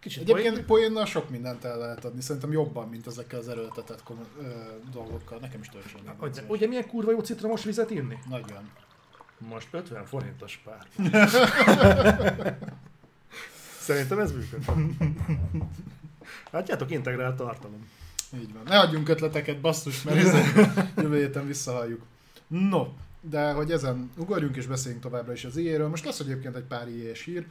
Kicsit 0.00 0.22
Egyébként 0.22 0.60
poénnal 0.60 1.06
sok 1.06 1.30
mindent 1.30 1.64
el 1.64 1.78
lehet 1.78 2.04
adni, 2.04 2.20
szerintem 2.20 2.52
jobban, 2.52 2.88
mint 2.88 3.06
ezekkel 3.06 3.38
az 3.38 3.48
erőltetett 3.48 4.02
kom- 4.02 4.26
ö, 4.42 4.46
dolgokkal. 4.92 5.38
Nekem 5.38 5.60
is 5.60 5.68
töltsön. 5.68 6.00
Ugye, 6.20 6.42
ugye 6.46 6.66
milyen 6.66 6.86
kurva 6.88 7.10
jó 7.10 7.20
citromos 7.20 7.64
vizet 7.64 7.90
inni? 7.90 8.18
Nagyon. 8.28 8.70
Most 9.38 9.68
50 9.70 10.04
forintos 10.04 10.60
pár. 10.64 10.86
Szerintem 13.88 14.18
ez 14.18 14.32
működik. 14.32 14.70
Látjátok, 16.50 16.90
integrált 16.90 17.36
tartalom. 17.36 17.88
Így 18.34 18.52
van. 18.52 18.62
Ne 18.64 18.78
adjunk 18.78 19.08
ötleteket, 19.08 19.60
basszus, 19.60 20.02
mert 20.02 20.16
ezen 20.16 20.66
jövő 20.96 21.16
héten 21.16 21.46
visszahalljuk. 21.46 22.02
No, 22.46 22.86
de 23.20 23.52
hogy 23.52 23.70
ezen 23.70 24.10
ugorjunk 24.16 24.56
és 24.56 24.66
beszéljünk 24.66 25.02
továbbra 25.02 25.32
is 25.32 25.44
az 25.44 25.56
ijéről. 25.56 25.88
Most 25.88 26.04
lesz 26.04 26.20
egyébként 26.20 26.56
egy 26.56 26.64
pár 26.64 26.88
ijés 26.88 27.24
hír. 27.24 27.46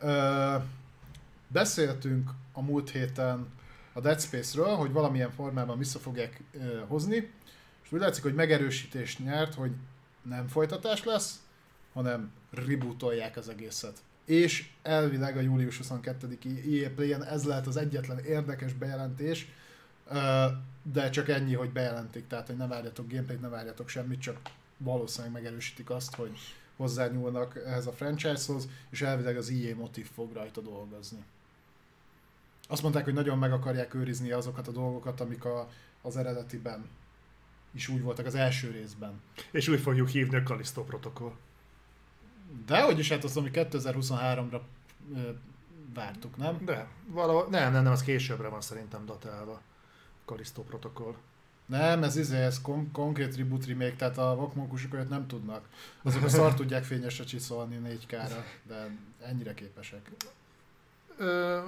Ö, 0.00 0.54
beszéltünk 1.48 2.30
a 2.52 2.62
múlt 2.62 2.90
héten 2.90 3.46
a 3.92 4.00
Dead 4.00 4.20
Space-ről, 4.20 4.74
hogy 4.74 4.92
valamilyen 4.92 5.30
formában 5.30 5.78
vissza 5.78 5.98
fogják 5.98 6.42
ö, 6.52 6.78
hozni, 6.86 7.30
és 7.84 7.92
úgy 7.92 8.00
látszik, 8.00 8.22
hogy 8.22 8.34
megerősítést 8.34 9.18
nyert, 9.18 9.54
hogy 9.54 9.72
nem 10.22 10.48
folytatás 10.48 11.04
lesz, 11.04 11.40
hanem 11.92 12.30
rebootolják 12.50 13.36
az 13.36 13.48
egészet 13.48 14.02
és 14.24 14.70
elvileg 14.82 15.36
a 15.36 15.40
július 15.40 15.80
22-i 15.82 16.82
EA 16.82 16.90
Play-en 16.94 17.24
ez 17.24 17.44
lehet 17.44 17.66
az 17.66 17.76
egyetlen 17.76 18.18
érdekes 18.18 18.72
bejelentés, 18.72 19.48
de 20.82 21.10
csak 21.10 21.28
ennyi, 21.28 21.54
hogy 21.54 21.70
bejelentik, 21.70 22.26
tehát 22.26 22.46
hogy 22.46 22.56
ne 22.56 22.66
várjatok 22.66 23.10
gameplayt, 23.10 23.40
ne 23.40 23.48
várjatok 23.48 23.88
semmit, 23.88 24.20
csak 24.20 24.40
valószínűleg 24.76 25.32
megerősítik 25.32 25.90
azt, 25.90 26.14
hogy 26.14 26.38
hozzányúlnak 26.76 27.62
ehhez 27.66 27.86
a 27.86 27.92
franchise-hoz, 27.92 28.68
és 28.90 29.02
elvileg 29.02 29.36
az 29.36 29.50
EA 29.50 29.76
motiv 29.76 30.08
fog 30.14 30.32
rajta 30.32 30.60
dolgozni. 30.60 31.24
Azt 32.68 32.82
mondták, 32.82 33.04
hogy 33.04 33.14
nagyon 33.14 33.38
meg 33.38 33.52
akarják 33.52 33.94
őrizni 33.94 34.30
azokat 34.30 34.68
a 34.68 34.72
dolgokat, 34.72 35.20
amik 35.20 35.44
a, 35.44 35.68
az 36.02 36.16
eredetiben 36.16 36.88
is 37.72 37.88
úgy 37.88 38.02
voltak 38.02 38.26
az 38.26 38.34
első 38.34 38.70
részben. 38.70 39.20
És 39.50 39.68
úgy 39.68 39.80
fogjuk 39.80 40.08
hívni 40.08 40.36
a 40.36 40.42
Callisto 40.42 40.84
protokoll. 40.84 41.32
De 42.66 42.82
hogy 42.82 42.98
is 42.98 43.08
hát 43.08 43.24
az, 43.24 43.36
ami 43.36 43.50
2023-ra 43.52 44.60
vártuk, 45.94 46.36
nem? 46.36 46.64
De, 46.64 46.88
valahol, 47.06 47.46
nem, 47.50 47.72
nem, 47.72 47.82
nem, 47.82 47.92
az 47.92 48.02
későbbre 48.02 48.48
van 48.48 48.60
szerintem 48.60 49.06
datálva. 49.06 49.60
Kalisztó 50.24 50.62
protokoll. 50.62 51.14
Nem, 51.66 52.02
ez 52.02 52.16
izé, 52.16 52.36
ez 52.36 52.60
kon- 52.60 52.92
konkrét 52.92 53.36
reboot 53.36 53.66
remake, 53.66 53.96
tehát 53.96 54.18
a 54.18 54.34
vakmonkusok 54.34 54.92
olyat 54.94 55.08
nem 55.08 55.26
tudnak. 55.26 55.68
Azok 56.02 56.22
a 56.22 56.28
szar 56.28 56.54
tudják 56.54 56.84
fényesre 56.84 57.24
csiszolni 57.24 57.80
4K-ra, 57.84 58.44
de 58.62 58.96
ennyire 59.22 59.54
képesek. 59.54 60.10
Ö, 61.16 61.60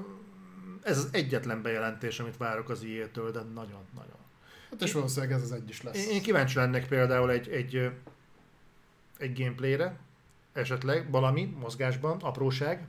ez 0.82 0.98
az 0.98 1.08
egyetlen 1.12 1.62
bejelentés, 1.62 2.20
amit 2.20 2.36
várok 2.36 2.68
az 2.68 2.82
IE-től, 2.82 3.30
de 3.30 3.40
nagyon-nagyon. 3.40 4.16
Hát 4.70 4.82
és 4.82 4.92
valószínűleg 4.92 5.32
ez 5.34 5.42
az 5.42 5.52
egy 5.52 5.68
is 5.68 5.82
lesz. 5.82 6.06
Én 6.06 6.22
kíváncsi 6.22 6.56
lennék 6.56 6.86
például 6.86 7.30
egy, 7.30 7.48
egy, 7.48 7.90
egy 9.18 9.38
gameplayre, 9.38 9.96
esetleg 10.56 11.10
valami 11.10 11.54
mozgásban, 11.60 12.18
apróság. 12.20 12.86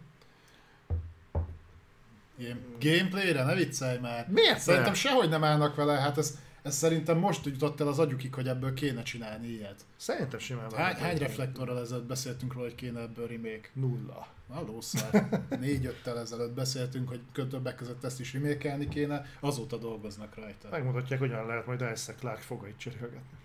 Gameplayre? 2.79 3.43
Ne 3.43 3.55
viccelj 3.55 3.97
már! 3.97 4.27
Miért? 4.29 4.59
Szerintem 4.59 4.93
sehogy 4.93 5.29
nem 5.29 5.43
állnak 5.43 5.75
vele, 5.75 5.93
hát 5.93 6.17
ez, 6.17 6.37
ez 6.61 6.75
szerintem 6.75 7.17
most 7.17 7.45
jutott 7.45 7.81
el 7.81 7.87
az 7.87 7.99
agyukig, 7.99 8.33
hogy 8.33 8.47
ebből 8.47 8.73
kéne 8.73 9.03
csinálni 9.03 9.47
ilyet. 9.47 9.85
Szerintem 9.95 10.39
simán. 10.39 10.71
Hány, 10.71 10.95
hány 10.95 11.17
reflektorral 11.17 11.79
ezelőtt 11.79 12.05
beszéltünk 12.05 12.53
róla, 12.53 12.65
hogy 12.65 12.75
kéne 12.75 12.99
ebből 12.99 13.27
remake? 13.27 13.69
Nulla. 13.73 14.27
Na 14.49 14.61
lószár. 14.61 15.27
Négy-öttel 15.59 16.19
ezelőtt 16.19 16.53
beszéltünk, 16.53 17.09
hogy 17.09 17.47
többek 17.49 17.75
között 17.75 18.03
ezt 18.03 18.19
is 18.19 18.33
remake 18.33 18.77
kéne, 18.89 19.25
azóta 19.39 19.77
dolgoznak 19.77 20.35
rajta. 20.35 20.67
Megmutatják, 20.71 21.19
hogyan 21.19 21.45
lehet 21.45 21.65
majd 21.65 21.81
Elsa 21.81 22.13
Clark 22.13 22.39
fogait 22.39 22.77
cserélgetni. 22.77 23.37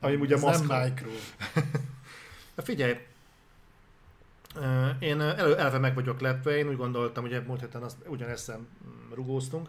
Ami 0.00 0.14
ugye 0.14 0.34
Ez 0.34 0.42
maszk. 0.42 0.66
nem 0.66 0.82
micro. 0.82 1.10
Figyelj, 2.56 3.06
én 4.98 5.20
elő, 5.20 5.56
elve 5.56 5.78
meg 5.78 5.94
vagyok 5.94 6.20
lepve, 6.20 6.56
én 6.56 6.68
úgy 6.68 6.76
gondoltam, 6.76 7.24
ugye 7.24 7.40
múlt 7.40 7.60
héten 7.60 7.82
azt 7.82 7.96
ugyanezt 8.06 8.52
rugóztunk, 9.14 9.68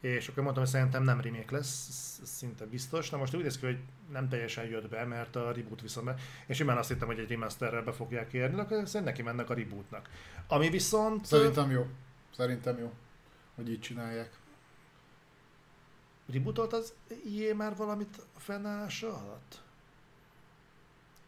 és 0.00 0.28
akkor 0.28 0.42
mondtam, 0.42 0.64
hogy 0.64 0.72
szerintem 0.72 1.02
nem 1.02 1.20
remake 1.20 1.54
lesz, 1.54 2.20
szinte 2.24 2.66
biztos. 2.66 3.10
Na 3.10 3.16
most 3.16 3.34
úgy 3.34 3.42
néz 3.42 3.58
ki, 3.58 3.66
hogy 3.66 3.78
nem 4.12 4.28
teljesen 4.28 4.64
jött 4.64 4.88
be, 4.88 5.04
mert 5.04 5.36
a 5.36 5.52
reboot 5.52 5.80
viszont. 5.80 6.10
És 6.46 6.56
simán 6.56 6.76
azt 6.76 6.88
hittem, 6.88 7.06
hogy 7.06 7.18
egy 7.18 7.30
remasterrel 7.30 7.82
be 7.82 7.92
fogják 7.92 8.32
érni, 8.32 8.60
akkor 8.60 8.68
szerintem 8.68 9.04
neki 9.04 9.22
mennek 9.22 9.50
a 9.50 9.54
rebootnak. 9.54 10.08
Ami 10.48 10.70
viszont... 10.70 11.24
Szerintem 11.24 11.70
jó. 11.70 11.86
Szerintem 12.36 12.78
jó, 12.78 12.92
hogy 13.54 13.70
így 13.70 13.80
csinálják. 13.80 14.38
Rebootolt 16.32 16.72
az 16.72 16.94
IE 17.24 17.54
már 17.54 17.76
valamit 17.76 18.16
fennállása 18.36 19.16
alatt? 19.16 19.62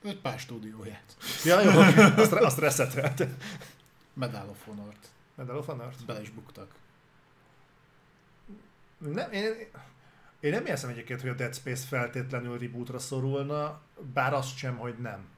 Egy 0.05 0.21
pár 0.21 0.39
stúdióját. 0.39 1.17
Ja, 1.45 1.61
jó, 1.61 1.71
azt, 2.17 2.33
azt 2.33 2.59
resetelt. 2.59 3.27
Medal 4.13 4.49
of 4.49 4.65
Honor-t. 4.65 5.09
Medal 5.35 5.57
of 5.57 5.67
Honor-t? 5.67 6.05
Bele 6.07 6.21
is 6.21 6.31
buktak. 6.31 6.75
Nem, 8.99 9.33
én, 9.33 9.53
én 10.41 10.51
nem 10.51 10.67
érzem 10.67 10.91
egyébként, 10.91 11.21
hogy 11.21 11.31
a 11.31 11.35
Dead 11.35 11.55
Space 11.55 11.87
feltétlenül 11.87 12.59
rebootra 12.59 12.99
szorulna, 12.99 13.81
bár 14.13 14.35
azt 14.35 14.57
sem, 14.57 14.77
hogy 14.77 14.95
nem. 14.99 15.29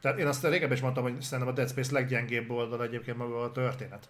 Tehát 0.00 0.18
én 0.18 0.26
azt 0.26 0.44
régebben 0.44 0.76
is 0.76 0.82
mondtam, 0.82 1.02
hogy 1.02 1.20
szerintem 1.20 1.54
a 1.54 1.56
Dead 1.56 1.68
Space 1.68 1.92
leggyengébb 1.92 2.50
oldal 2.50 2.82
egyébként 2.82 3.16
maga 3.16 3.42
a 3.42 3.52
történet. 3.52 4.08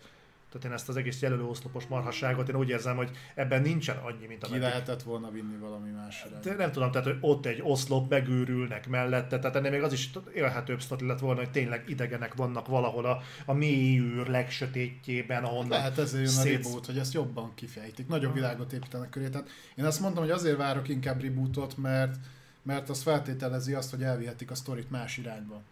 Tehát 0.52 0.66
én 0.66 0.72
ezt 0.72 0.88
az 0.88 0.96
egész 0.96 1.20
jelölő 1.20 1.44
oszlopos 1.44 1.86
marhasságot, 1.86 2.48
én 2.48 2.54
úgy 2.54 2.68
érzem, 2.68 2.96
hogy 2.96 3.10
ebben 3.34 3.62
nincsen 3.62 3.96
annyi, 3.96 4.26
mint 4.26 4.42
a 4.42 4.46
Ki 4.46 4.58
lehetett 4.58 5.02
volna 5.02 5.30
vinni 5.30 5.56
valami 5.56 5.90
másra. 5.90 6.38
De 6.42 6.54
nem 6.54 6.72
tudom, 6.72 6.90
tehát 6.90 7.06
hogy 7.06 7.18
ott 7.20 7.46
egy 7.46 7.60
oszlop, 7.62 8.10
megőrülnek 8.10 8.88
mellette, 8.88 9.38
tehát 9.38 9.56
ennél 9.56 9.70
még 9.70 9.82
az 9.82 9.92
is 9.92 10.10
élhetőbb 10.34 10.80
sztori 10.80 11.06
lett 11.06 11.18
volna, 11.18 11.40
hogy 11.40 11.50
tényleg 11.50 11.84
idegenek 11.88 12.34
vannak 12.34 12.66
valahol 12.66 13.04
a, 13.04 13.22
a 13.44 13.52
mély 13.52 13.98
űr 13.98 14.26
legsötétjében, 14.26 15.44
ahonnan 15.44 15.68
Lehet 15.68 15.98
ezért 15.98 16.30
jön 16.30 16.38
a 16.38 16.42
szét- 16.42 16.62
reboot, 16.62 16.86
hogy 16.86 16.98
ezt 16.98 17.12
jobban 17.12 17.52
kifejtik. 17.54 18.08
Nagyobb 18.08 18.34
világot 18.34 18.72
építenek 18.72 19.10
köré. 19.10 19.28
Tehát 19.28 19.48
én 19.74 19.84
azt 19.84 20.00
mondtam, 20.00 20.22
hogy 20.22 20.32
azért 20.32 20.56
várok 20.56 20.88
inkább 20.88 21.22
rebootot, 21.22 21.76
mert, 21.76 22.16
mert 22.62 22.88
az 22.88 23.02
feltételezi 23.02 23.74
azt, 23.74 23.90
hogy 23.90 24.02
elvihetik 24.02 24.50
a 24.50 24.54
sztorit 24.54 24.90
más 24.90 25.16
irányba. 25.16 25.62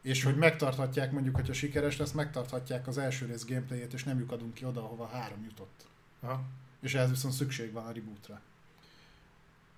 És 0.00 0.24
hogy 0.24 0.36
megtarthatják, 0.36 1.12
mondjuk, 1.12 1.34
hogyha 1.34 1.52
sikeres 1.52 1.96
lesz, 1.96 2.12
megtarthatják 2.12 2.86
az 2.86 2.98
első 2.98 3.26
rész 3.26 3.46
gameplayét, 3.46 3.92
és 3.92 4.04
nem 4.04 4.18
lyukadunk 4.18 4.54
ki 4.54 4.64
oda, 4.64 4.80
ahova 4.84 5.06
három 5.06 5.44
jutott. 5.44 5.86
Aha. 6.20 6.42
És 6.80 6.94
ehhez 6.94 7.10
viszont 7.10 7.34
szükség 7.34 7.72
van 7.72 7.86
a 7.86 7.92
rebootra. 7.92 8.40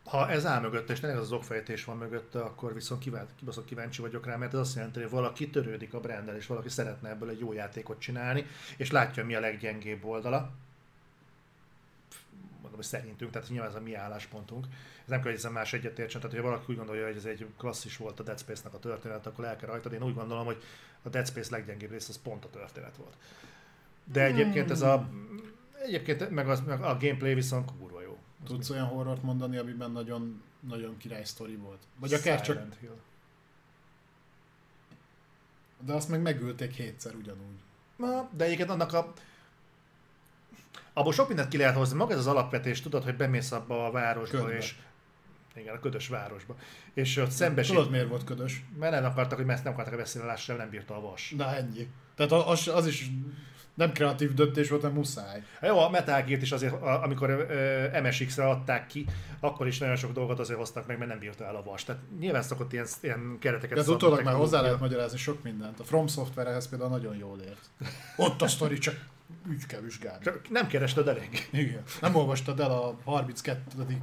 Ha 0.04 0.30
ez 0.30 0.46
áll 0.46 0.60
mögötte, 0.60 0.92
és 0.92 1.00
tényleg 1.00 1.18
az 1.18 1.32
okfejtés 1.32 1.84
van 1.84 1.96
mögötte, 1.96 2.40
akkor 2.40 2.74
viszont 2.74 3.00
kívánt, 3.00 3.30
kibaszott 3.36 3.64
kíváncsi 3.64 4.00
vagyok 4.00 4.26
rá, 4.26 4.36
mert 4.36 4.52
ez 4.52 4.58
azt 4.58 4.74
jelenti, 4.74 5.00
hogy 5.00 5.10
valaki 5.10 5.50
törődik 5.50 5.94
a 5.94 6.00
brandel, 6.00 6.36
és 6.36 6.46
valaki 6.46 6.68
szeretne 6.68 7.08
ebből 7.08 7.28
egy 7.28 7.38
jó 7.38 7.52
játékot 7.52 8.00
csinálni, 8.00 8.46
és 8.76 8.90
látja, 8.90 9.24
mi 9.24 9.34
a 9.34 9.40
leggyengébb 9.40 10.04
oldala. 10.04 10.50
Mondom, 12.62 12.80
hogy 12.80 12.84
szerintünk, 12.84 13.30
tehát 13.30 13.48
nyilván 13.48 13.68
ez 13.68 13.74
a 13.74 13.80
mi 13.80 13.94
álláspontunk. 13.94 14.66
Ez 15.02 15.08
nem 15.08 15.18
kell, 15.18 15.30
hogy 15.30 15.38
ezen 15.38 15.52
más 15.52 15.72
egyetértsen, 15.72 16.20
tehát 16.20 16.36
hogyha 16.36 16.50
valaki 16.50 16.64
úgy 16.68 16.76
gondolja, 16.76 17.06
hogy 17.06 17.16
ez 17.16 17.24
egy 17.24 17.46
klasszis 17.58 17.96
volt 17.96 18.20
a 18.20 18.22
Dead 18.22 18.38
Space-nak 18.38 18.74
a 18.74 18.78
történet, 18.78 19.26
akkor 19.26 19.44
el 19.44 19.56
kell 19.56 19.68
rajtad. 19.68 19.92
Én 19.92 20.02
úgy 20.02 20.14
gondolom, 20.14 20.44
hogy 20.44 20.62
a 21.02 21.08
Dead 21.08 21.26
Space 21.26 21.50
leggyengébb 21.50 21.90
rész 21.90 22.08
az 22.08 22.20
pont 22.22 22.44
a 22.44 22.50
történet 22.50 22.96
volt. 22.96 23.16
De 24.04 24.24
egyébként 24.24 24.70
ez 24.70 24.82
a 24.82 25.08
Egyébként 25.84 26.30
meg, 26.30 26.48
az, 26.48 26.60
meg 26.60 26.82
a 26.82 26.96
gameplay 27.00 27.34
viszont 27.34 27.70
kurva 27.78 28.00
jó. 28.00 28.18
Az 28.42 28.48
Tudsz 28.48 28.70
olyan 28.70 28.86
horrort 28.86 29.22
mondani, 29.22 29.56
amiben 29.56 29.90
nagyon, 29.90 30.42
nagyon 30.60 30.96
király 30.96 31.24
sztori 31.24 31.56
volt? 31.56 31.78
Vagy 31.98 32.14
akár 32.14 32.40
csak... 32.40 32.74
Hill. 32.80 32.96
De 35.80 35.92
azt 35.92 36.08
meg 36.08 36.22
megölték 36.22 36.72
hétszer 36.72 37.14
ugyanúgy. 37.14 37.60
Na, 37.96 38.28
de 38.36 38.44
egyébként 38.44 38.70
annak 38.70 38.92
a... 38.92 39.12
Abból 40.92 41.12
sok 41.12 41.28
mindent 41.28 41.48
ki 41.48 41.56
lehet 41.56 41.76
hozni. 41.76 41.96
Maga 41.96 42.12
ez 42.12 42.18
az 42.18 42.26
alapvetés, 42.26 42.82
tudod, 42.82 43.04
hogy 43.04 43.16
bemész 43.16 43.52
abba 43.52 43.86
a 43.86 43.90
városba, 43.90 44.38
Ködbe. 44.38 44.56
és... 44.56 44.74
Igen, 45.54 45.74
a 45.74 45.80
ködös 45.80 46.08
városba. 46.08 46.56
És 46.94 47.16
ott 47.16 47.30
szembesít... 47.30 47.74
Tudod 47.74 47.90
miért 47.90 48.08
volt 48.08 48.24
ködös? 48.24 48.64
Mert 48.78 48.92
nem 48.92 49.04
akartak, 49.04 49.38
hogy 49.38 49.48
ezt 49.48 49.64
nem 49.64 49.72
akartak 49.72 49.96
beszélni, 49.96 50.28
lássál, 50.28 50.56
nem 50.56 50.70
bírta 50.70 50.96
a 50.96 51.00
vas. 51.00 51.34
Na 51.36 51.54
ennyi. 51.56 51.88
Tehát 52.16 52.32
az, 52.32 52.68
az 52.68 52.86
is 52.86 53.10
nem 53.74 53.92
kreatív 53.92 54.34
döntés 54.34 54.68
volt, 54.68 54.82
hanem 54.82 54.96
muszáj. 54.96 55.42
Hát 55.60 55.70
Jó, 55.70 55.78
a 55.78 55.90
Metal 55.90 56.22
Gear-t 56.22 56.42
is 56.42 56.52
azért, 56.52 56.72
a- 56.72 57.02
amikor 57.02 57.46
MSX-re 58.02 58.48
adták 58.48 58.86
ki, 58.86 59.06
akkor 59.40 59.66
is 59.66 59.78
nagyon 59.78 59.96
sok 59.96 60.12
dolgot 60.12 60.38
azért 60.38 60.58
hoztak 60.58 60.86
meg, 60.86 60.98
mert 60.98 61.10
nem 61.10 61.18
bírta 61.18 61.44
el 61.44 61.56
a 61.56 61.62
vas. 61.62 61.84
Tehát 61.84 62.02
nyilván 62.18 62.42
szokott 62.42 62.72
ilyen, 62.72 62.86
ilyen 63.00 63.36
kereteket 63.40 63.84
De 63.84 63.92
utólag 63.92 64.22
már 64.22 64.34
hozzá 64.34 64.60
lehet 64.60 64.80
magyarázni 64.80 65.18
sok 65.18 65.42
mindent. 65.42 65.80
A 65.80 65.84
From 65.84 66.06
Software 66.06 66.50
ehhez 66.50 66.68
például 66.68 66.90
nagyon 66.90 67.16
jól 67.16 67.38
ért. 67.40 67.70
Ott 68.16 68.42
a 68.42 68.48
sztori 68.48 68.78
csak 68.78 69.04
úgy 69.48 69.66
kell 69.66 69.80
vizsgálni. 69.80 70.24
Csak 70.24 70.50
nem 70.50 70.66
kerested 70.66 71.08
elég. 71.08 71.48
Igen. 71.52 71.82
Nem 72.00 72.14
olvastad 72.14 72.60
el 72.60 72.70
a 72.70 72.96
32. 73.04 74.00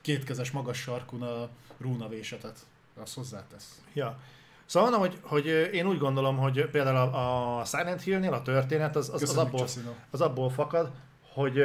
kétkezes 0.00 0.50
magas 0.50 0.78
sarkun 0.78 1.22
a 1.22 1.48
rúnavésetet. 1.78 2.58
Azt 3.00 3.14
hozzátesz. 3.14 3.80
Ja. 3.92 4.18
Szóval 4.66 4.90
mondom, 4.90 5.08
hogy, 5.08 5.20
hogy 5.22 5.46
én 5.74 5.86
úgy 5.86 5.98
gondolom, 5.98 6.36
hogy 6.36 6.66
például 6.66 6.96
a, 6.96 7.58
a 7.60 7.64
Silent 7.64 8.02
Hill-nél 8.02 8.32
a 8.32 8.42
történet 8.42 8.96
az, 8.96 9.08
az, 9.08 9.14
az, 9.14 9.20
Köszönjük, 9.20 9.46
abból, 9.46 9.60
Csaszino. 9.60 9.90
az 10.10 10.20
abból 10.20 10.50
fakad, 10.50 10.90
hogy 11.32 11.64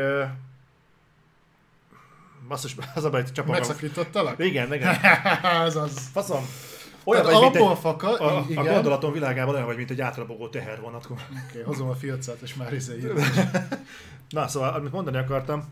basszus, 2.48 2.76
az 2.96 3.04
a 3.04 3.10
baj, 3.10 3.24
csapom. 3.32 3.52
Megszakítottalak? 3.52 4.40
Igen, 4.40 4.74
igen. 4.74 4.96
Ez 5.66 5.76
az. 5.76 6.10
Faszom. 6.12 6.46
Olyan 7.06 7.26
Tehát 7.26 7.40
vagy, 7.40 7.56
abból 7.56 7.72
egy, 7.72 7.77
fakad, 7.77 8.19
a, 8.19 8.38
a 8.38 8.45
igen. 8.49 8.73
gondolatom 8.73 9.11
világában 9.11 9.53
olyan 9.53 9.65
vagy, 9.65 9.77
mint 9.77 9.91
egy 9.91 10.02
átrabogó 10.02 10.48
tehervonat. 10.48 11.06
Oké, 11.06 11.22
okay, 11.49 11.61
hozom 11.61 11.90
a 11.90 11.95
filcet, 11.95 12.41
és 12.41 12.56
már 12.56 12.73
izé. 12.73 13.11
Na, 14.30 14.48
szóval, 14.48 14.73
amit 14.73 14.91
mondani 14.91 15.18
akartam, 15.18 15.64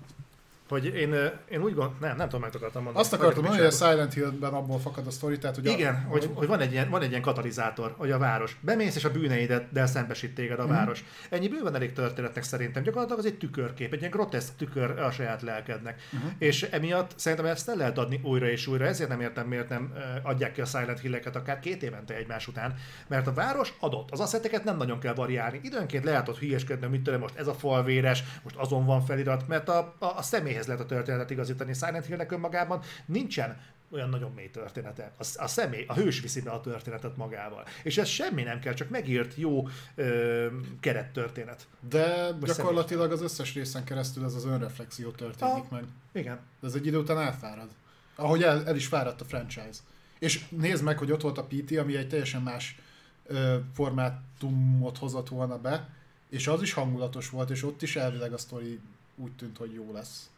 hogy 0.74 0.86
én, 0.86 1.14
én 1.50 1.62
úgy 1.62 1.74
gondolom, 1.74 1.95
nem, 2.00 2.18
nem 2.18 2.28
tudom, 2.28 2.41
meg 2.41 2.56
akartam 2.56 2.84
mondani. 2.84 3.06
Azt 3.06 3.14
akartam 3.14 3.44
mondani, 3.44 3.66
hogy 3.66 3.74
a 3.74 3.86
Silent 3.86 4.14
Hill-ben 4.14 4.54
abból 4.54 4.80
fakad 4.80 5.08
a 5.08 5.12
sztori, 5.12 5.38
tehát 5.38 5.56
hogy 5.56 5.66
Igen, 5.66 5.94
a, 5.94 6.10
hogy, 6.10 6.30
hogy 6.34 6.48
van, 6.48 6.60
egy 6.60 6.72
ilyen, 6.72 6.90
van 6.90 7.02
egy 7.02 7.10
ilyen 7.10 7.22
katalizátor, 7.22 7.94
hogy 7.98 8.12
a 8.12 8.18
város. 8.18 8.58
Bemész 8.62 8.95
és 8.95 9.04
a 9.04 9.12
bűneiddel 9.12 9.86
szembesít 9.86 10.36
téged 10.36 10.60
a 10.60 10.68
város. 10.68 11.04
Ennyi 11.30 11.48
bőven 11.48 11.76
elég 11.76 11.94
történetnek 11.94 12.44
szerintem. 12.44 12.84
Gyakorlatilag 12.84 13.20
az 13.20 13.26
egy 13.26 13.38
tükörkép, 13.38 13.94
egy 13.94 14.00
ilyen 14.00 14.12
groteszk 14.12 14.56
tükör 14.58 15.00
a 15.00 15.12
saját 15.12 15.41
lelkednek. 15.41 16.02
És 16.38 16.64
emiatt 16.64 17.12
szerintem 17.16 17.48
ezt 17.48 17.70
el 17.70 17.76
lehet 17.76 17.98
adni 17.98 18.20
újra 18.24 18.50
és 18.50 18.68
újra. 18.68 18.86
Ezért 18.86 19.10
nem 19.10 19.22
értem, 19.22 19.48
miért 19.48 19.70
nem 19.70 19.94
adják 20.24 20.52
ki 20.52 20.62
a 20.62 20.66
Silent 20.66 21.00
Hill-eket 21.00 21.36
akár 21.36 21.60
két 21.60 21.84
évente 21.84 22.16
egymás 22.16 22.48
után. 22.48 22.76
Mert 23.08 23.28
a 23.28 23.34
város 23.34 23.74
adott. 23.80 24.12
Az 24.12 24.20
asszeteket 24.20 24.64
nem 24.64 24.78
nagyon 24.78 25.00
kell 25.00 25.14
variálni. 25.14 25.60
Időnként 25.64 26.04
lehet 26.04 26.30
ott 26.30 26.40
hülyeskedni, 26.40 26.88
mit 26.88 27.02
tudom, 27.02 27.20
most 27.20 27.36
ez 27.36 27.48
a 27.48 27.54
fal 27.54 27.84
véres, 27.84 28.24
most 28.44 28.56
azon 28.56 28.86
van 28.86 29.06
felirat, 29.06 29.48
mert 29.48 29.70
a, 29.70 29.94
a, 30.00 30.06
a 30.06 30.22
személyhez 30.22 30.62
lehet 30.65 30.81
a 30.81 30.85
történetet 30.85 31.30
igazítani. 31.30 31.73
Silent 31.73 32.06
Hillnek 32.06 32.31
önmagában 32.31 32.81
nincsen 33.06 33.61
olyan 33.91 34.10
nagyon 34.10 34.31
mély 34.35 34.49
története. 34.49 35.11
A, 35.18 35.26
a 35.35 35.48
személy, 35.48 35.85
a 35.88 35.94
hős 35.94 36.19
viszi 36.22 36.41
be 36.41 36.52
a 36.52 36.61
történetet 36.61 37.18
magával. 37.18 37.65
És 37.84 37.98
ez 37.98 38.07
semmi 38.07 38.44
nem 38.44 38.60
kell, 38.60 38.73
csak 38.73 38.90
megírt 38.90 39.35
jó 39.35 39.68
ö, 39.95 40.48
kerettörténet. 40.80 41.68
De 41.90 42.31
gyakorlatilag 42.41 43.11
az 43.11 43.22
összes 43.22 43.53
részen 43.53 43.84
keresztül 43.84 44.23
ez 44.26 44.34
az 44.34 44.45
önreflexió 44.45 45.10
történik 45.11 45.64
Ah. 45.64 45.72
meg. 45.72 45.84
Igen. 46.11 46.40
De 46.60 46.68
ez 46.68 46.73
egy 46.73 46.85
idő 46.85 46.98
után 46.98 47.19
elfárad. 47.19 47.69
Ahogy 48.15 48.44
el, 48.44 48.65
el 48.68 48.76
is 48.76 48.88
fáradt 48.88 49.22
a 49.22 49.26
franchise. 49.26 49.80
És 50.19 50.45
nézd 50.49 50.84
meg, 50.84 50.98
hogy 50.98 51.11
ott 51.11 51.22
volt 51.22 51.38
a 51.38 51.44
PT, 51.44 51.77
ami 51.77 51.95
egy 51.95 52.07
teljesen 52.07 52.41
más 52.41 52.80
ö, 53.26 53.57
formátumot 53.73 54.98
hozott 54.98 55.30
volna 55.30 55.57
be, 55.57 55.90
és 56.30 56.48
az 56.48 56.61
is 56.61 56.73
hangulatos 56.73 57.30
volt, 57.30 57.49
és 57.49 57.64
ott 57.64 57.81
is 57.81 57.95
elvileg 57.95 58.34
a 58.34 58.38
sztori 58.38 58.80
úgy 59.15 59.31
tűnt, 59.35 59.57
hogy 59.57 59.73
jó 59.73 59.91
lesz. 59.94 60.30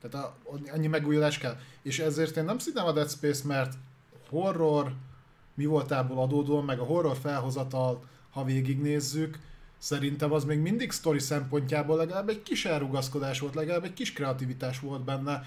Tehát 0.00 0.26
a, 0.26 0.38
annyi 0.72 0.86
megújulás 0.86 1.38
kell. 1.38 1.56
És 1.82 1.98
ezért 1.98 2.36
én 2.36 2.44
nem 2.44 2.58
szidem 2.58 2.86
a 2.86 2.92
Dead 2.92 3.10
Space, 3.10 3.46
mert 3.46 3.74
horror 4.28 4.94
mi 5.54 5.64
voltából 5.64 6.18
adódóan, 6.18 6.64
meg 6.64 6.78
a 6.78 6.84
horror 6.84 7.16
felhozatal, 7.16 8.04
ha 8.30 8.44
végignézzük, 8.44 9.38
Szerintem 9.82 10.32
az 10.32 10.44
még 10.44 10.58
mindig 10.58 10.90
sztori 10.90 11.18
szempontjából 11.18 11.96
legalább 11.96 12.28
egy 12.28 12.42
kis 12.42 12.64
elrugaszkodás 12.64 13.40
volt, 13.40 13.54
legalább 13.54 13.84
egy 13.84 13.92
kis 13.92 14.12
kreativitás 14.12 14.80
volt 14.80 15.04
benne. 15.04 15.42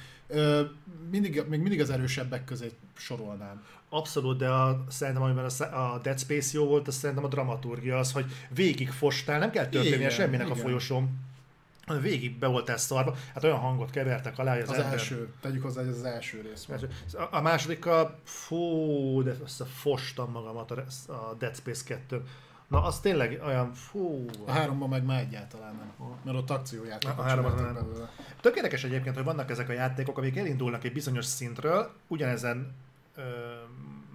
Mindig, 1.12 1.44
még 1.48 1.60
mindig 1.60 1.82
az 1.82 1.90
erősebbek 1.90 2.46
közé 2.46 2.72
sorolnám. 2.98 3.64
Abszolút, 3.90 4.38
de 4.38 4.50
a, 4.50 4.84
szerintem 4.90 5.24
amiben 5.24 5.46
a, 5.46 5.64
a 5.64 6.00
Dead 6.04 6.20
Space 6.20 6.58
jó 6.58 6.66
volt, 6.66 6.88
az 6.88 6.96
szerintem 6.96 7.26
a 7.26 7.28
dramaturgia 7.28 7.98
az, 7.98 8.12
hogy 8.12 8.26
végig 8.50 8.90
fostál, 8.90 9.40
nem 9.40 9.52
kell 9.52 9.68
történnie 9.68 10.10
semminek 10.10 10.46
igen. 10.48 10.58
a 10.58 10.62
folyosón 10.62 11.10
végig 12.02 12.40
be 12.40 12.48
voltál 12.48 12.78
szarva, 12.78 13.16
hát 13.34 13.44
olyan 13.44 13.60
hangot 13.60 13.92
kevertek 13.92 14.40
alá, 14.40 14.54
hogy 14.54 14.62
az, 14.62 14.70
az 14.70 14.76
ember... 14.76 14.92
első, 14.92 15.34
tegyük 15.42 15.64
hozzá, 15.64 15.82
hogy 15.82 15.90
az 15.90 16.04
első 16.04 16.42
rész 16.42 16.66
volt. 16.66 16.88
A, 17.14 17.38
a 17.38 17.42
második 17.42 17.86
a, 17.86 18.20
fú, 18.24 19.24
de 19.24 19.36
összefostam 19.44 20.32
magamat 20.32 20.72
a, 20.72 20.84
a 21.08 21.36
Dead 21.40 21.56
Space 21.56 21.84
2 21.86 22.24
Na, 22.74 22.84
az 22.84 23.00
tényleg 23.00 23.42
olyan, 23.46 23.74
fú... 23.74 24.26
A 24.46 24.52
háromban 24.52 24.90
meg 24.90 25.04
már 25.04 25.20
egyáltalán 25.20 25.76
nem, 25.76 26.18
mert 26.24 26.38
ott 26.38 26.50
akciójátékok 26.50 27.20
a 27.20 27.22
háromban 27.22 27.56
nem. 27.56 27.74
Belőle. 27.74 28.10
Tök 28.42 28.56
érdekes 28.56 28.84
egyébként, 28.84 29.16
hogy 29.16 29.24
vannak 29.24 29.50
ezek 29.50 29.70
a 29.70 29.74
játékok, 29.74 30.18
amik 30.18 30.38
elindulnak 30.38 30.84
egy 30.84 30.94
bizonyos 30.94 31.26
szintről, 31.26 31.92
ugyanezen 32.08 32.76
ö, 33.16 33.22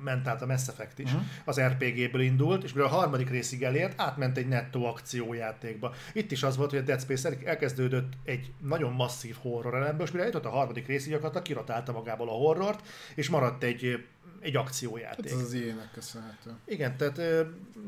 ment 0.05 0.29
át 0.29 0.43
a 0.43 0.47
Mass 0.47 0.69
Effect 0.69 0.99
is, 0.99 1.13
uh-huh. 1.13 1.27
az 1.45 1.61
RPG-ből 1.61 2.21
indult, 2.21 2.65
és 2.65 2.73
mivel 2.73 2.89
a 2.89 2.93
harmadik 2.93 3.31
részig 3.31 3.63
elért, 3.63 4.01
átment 4.01 4.37
egy 4.37 4.49
nettó 4.49 4.87
akciójátékba. 4.87 5.95
Itt 6.13 6.31
is 6.31 6.43
az 6.43 6.57
volt, 6.57 6.71
hogy 6.71 6.79
a 6.79 6.83
Dead 6.83 7.01
Space 7.01 7.39
elkezdődött 7.45 8.13
egy 8.25 8.53
nagyon 8.61 8.93
masszív 8.93 9.37
horror 9.41 9.75
elemből, 9.75 10.07
és 10.07 10.13
mire 10.13 10.25
eljutott 10.25 10.45
a 10.45 10.51
harmadik 10.51 10.87
részig, 10.87 11.11
gyakorlatilag 11.11 11.47
kirotálta 11.47 11.93
magából 11.93 12.29
a 12.29 12.33
horrort, 12.33 12.87
és 13.15 13.29
maradt 13.29 13.63
egy 13.63 14.07
egy 14.41 14.57
akciójáték. 14.57 15.31
Hát 15.31 15.41
ez 15.41 15.47
az 15.47 15.53
ilyenek 15.53 15.91
köszönhető. 15.93 16.51
Igen, 16.65 16.97
tehát 16.97 17.17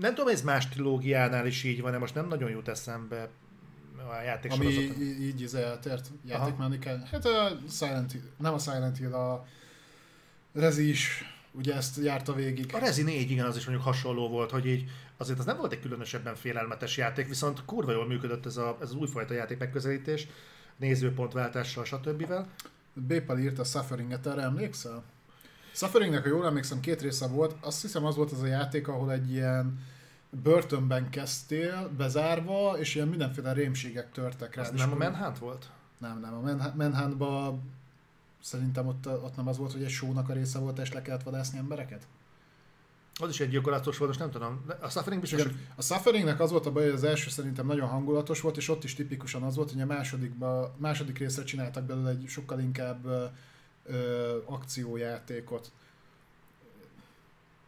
nem 0.01 0.15
tudom, 0.15 0.29
ez 0.29 0.43
más 0.43 0.69
trilógiánál 0.69 1.47
is 1.47 1.65
így 1.65 1.81
van, 1.81 1.93
de 1.93 1.99
most 1.99 2.15
nem 2.15 2.29
nagyon 2.29 2.51
jut 2.51 2.69
eszembe 2.69 3.29
a 4.09 4.23
játék 4.23 4.53
Ami 4.53 4.67
így 5.21 5.43
az 5.43 5.55
eltért 5.55 6.11
játékmechanikán. 6.25 7.07
Hát 7.11 7.25
a 7.25 7.59
Silent 7.71 8.13
Hill, 8.13 8.21
nem 8.39 8.55
a 8.55 8.59
Silent 8.59 8.97
Hill, 8.97 9.13
a 9.13 9.47
Rezi 10.53 10.89
is 10.89 11.25
ugye 11.53 11.75
ezt 11.75 11.97
járta 11.97 12.33
végig. 12.33 12.75
A 12.75 12.79
Rezi 12.79 13.03
4, 13.03 13.31
igen, 13.31 13.47
az 13.47 13.57
is 13.57 13.65
mondjuk 13.65 13.87
hasonló 13.87 14.29
volt, 14.29 14.51
hogy 14.51 14.67
így 14.67 14.91
azért 15.17 15.39
az 15.39 15.45
nem 15.45 15.57
volt 15.57 15.73
egy 15.73 15.81
különösebben 15.81 16.35
félelmetes 16.35 16.97
játék, 16.97 17.29
viszont 17.29 17.65
kurva 17.65 17.93
jól 17.93 18.07
működött 18.07 18.47
ez, 18.47 18.57
a, 18.57 18.77
ez 18.81 18.89
az 18.89 18.95
újfajta 18.95 19.35
játék 19.35 19.59
megközelítés, 19.59 20.27
nézőpontváltással, 20.77 21.85
stb. 21.85 22.33
Bépel 22.95 23.39
írt 23.39 23.59
a 23.59 23.65
Suffering-et, 23.65 24.27
erre 24.27 24.43
emlékszel? 24.43 25.05
Sufferingnek, 25.73 26.23
ha 26.23 26.29
jól 26.29 26.47
emlékszem, 26.47 26.81
két 26.81 27.03
része 27.03 27.27
volt. 27.27 27.55
Azt 27.61 27.83
hiszem 27.83 28.05
az 28.05 28.17
volt 28.17 28.33
az 28.33 28.43
a 28.43 28.47
játék, 28.47 28.89
ahol 28.89 29.13
egy 29.13 29.31
ilyen 29.31 29.79
börtönben 30.43 31.11
kezdtél, 31.11 31.91
bezárva, 31.97 32.79
és 32.79 32.95
ilyen 32.95 33.09
mindenféle 33.09 33.53
rémségek 33.53 34.13
törtek 34.13 34.55
rá. 34.55 34.63
Az 34.63 34.71
nem 34.71 34.93
a 34.93 34.97
Manhunt 34.97 35.39
volt? 35.39 35.71
Nem, 35.99 36.21
nem. 36.21 36.35
A 36.35 36.75
Manhuntban 36.77 37.63
szerintem 38.43 38.87
ott, 38.87 39.07
ott 39.07 39.37
nem 39.37 39.49
az 39.49 39.57
volt, 39.57 39.73
hogy 39.73 39.83
egy 39.83 39.91
sónak 39.91 40.29
a 40.29 40.33
része 40.33 40.59
volt, 40.59 40.79
és 40.79 40.93
le 40.93 41.03
kellett 41.03 41.23
vadászni 41.23 41.59
embereket? 41.59 42.07
Az 43.21 43.29
is 43.29 43.41
egy 43.41 43.49
gyilkolatos 43.49 43.97
volt, 43.99 44.11
most 44.11 44.23
nem 44.23 44.31
tudom. 44.31 44.65
A 44.81 44.89
Suffering 44.89 45.21
biztos... 45.21 45.41
Igen, 45.41 45.59
a 45.77 45.83
Sufferingnek 45.83 46.41
az 46.41 46.51
volt 46.51 46.67
a 46.67 46.73
baj, 46.73 46.85
hogy 46.85 46.93
az 46.93 47.05
első 47.05 47.31
szerintem 47.31 47.67
nagyon 47.67 47.89
hangulatos 47.89 48.41
volt, 48.41 48.57
és 48.57 48.69
ott 48.69 48.85
is 48.85 48.95
tipikusan 48.95 49.43
az 49.43 49.57
volt, 49.57 49.71
hogy 49.71 49.81
a 49.81 49.87
másodikba, 49.87 50.75
második 50.77 51.19
részre 51.19 51.45
csináltak 51.45 51.85
belőle 51.85 52.11
egy 52.11 52.25
sokkal 52.29 52.61
inkább 52.61 53.05
ö, 53.85 54.37
akciójátékot. 54.45 55.73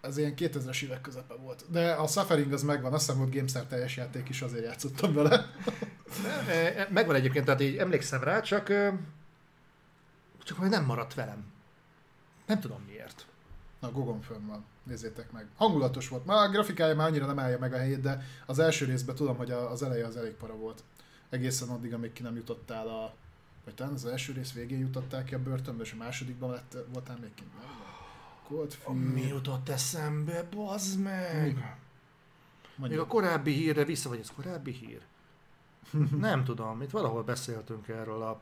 Ez 0.01 0.17
ilyen 0.17 0.35
2000-es 0.37 0.83
évek 0.83 1.01
közepe 1.01 1.35
volt. 1.35 1.65
De 1.71 1.91
a 1.91 2.07
Suffering 2.07 2.53
az 2.53 2.63
megvan, 2.63 2.93
azt 2.93 3.05
hiszem 3.05 3.21
volt 3.21 3.35
GameStar 3.35 3.65
teljes 3.65 3.97
játék 3.97 4.29
is, 4.29 4.43
azért 4.43 4.65
játszottam 4.65 5.13
vele. 5.13 5.47
megvan 6.91 7.15
egyébként, 7.15 7.45
tehát 7.45 7.61
így 7.61 7.77
emlékszem 7.77 8.23
rá, 8.23 8.41
csak 8.41 8.73
csak 10.45 10.59
hogy 10.59 10.69
nem 10.69 10.85
maradt 10.85 11.15
velem. 11.15 11.45
Nem 12.47 12.61
tudom 12.61 12.83
miért. 12.87 13.27
Na, 13.81 13.93
Gogon 13.93 14.21
fönn 14.21 14.47
van. 14.47 14.65
Nézzétek 14.83 15.33
meg. 15.33 15.47
Hangulatos 15.57 16.09
volt. 16.09 16.27
Már 16.27 16.47
a 16.47 16.51
grafikája 16.51 16.95
már 16.95 17.07
annyira 17.07 17.27
nem 17.27 17.39
állja 17.39 17.59
meg 17.59 17.73
a 17.73 17.77
helyét, 17.77 18.01
de 18.01 18.23
az 18.47 18.59
első 18.59 18.85
részben 18.85 19.15
tudom, 19.15 19.37
hogy 19.37 19.51
az 19.51 19.83
eleje 19.83 20.07
az 20.07 20.17
elég 20.17 20.33
para 20.33 20.57
volt. 20.57 20.83
Egészen 21.31 21.69
addig, 21.69 21.95
amíg 21.95 22.13
ki 22.13 22.23
nem 22.23 22.37
jutottál 22.37 22.89
a 22.89 23.15
vagy 23.65 23.75
talán 23.75 23.93
az 23.93 24.05
első 24.05 24.33
rész 24.33 24.53
végén 24.53 24.79
jutották 24.79 25.25
ki 25.25 25.35
a 25.35 25.43
börtönbe, 25.43 25.83
és 25.83 25.93
a 25.93 25.97
másodikban 25.97 26.51
lett, 26.51 26.77
voltál 26.93 27.19
még 27.21 27.35
kint. 27.35 27.51
Mi 29.15 29.27
jutott 29.27 29.69
eszembe, 29.69 30.43
bazd 30.43 31.01
meg! 31.01 31.79
Mi? 32.75 32.89
Még 32.89 32.99
a 32.99 33.07
korábbi 33.07 33.53
hírre 33.53 33.85
vissza, 33.85 34.09
vagy 34.09 34.19
ez 34.19 34.31
korábbi 34.37 34.73
hír? 34.73 35.01
nem 36.19 36.45
tudom, 36.45 36.83
itt 36.83 36.91
valahol 36.91 37.23
beszéltünk 37.23 37.89
erről 37.89 38.23
a... 38.23 38.41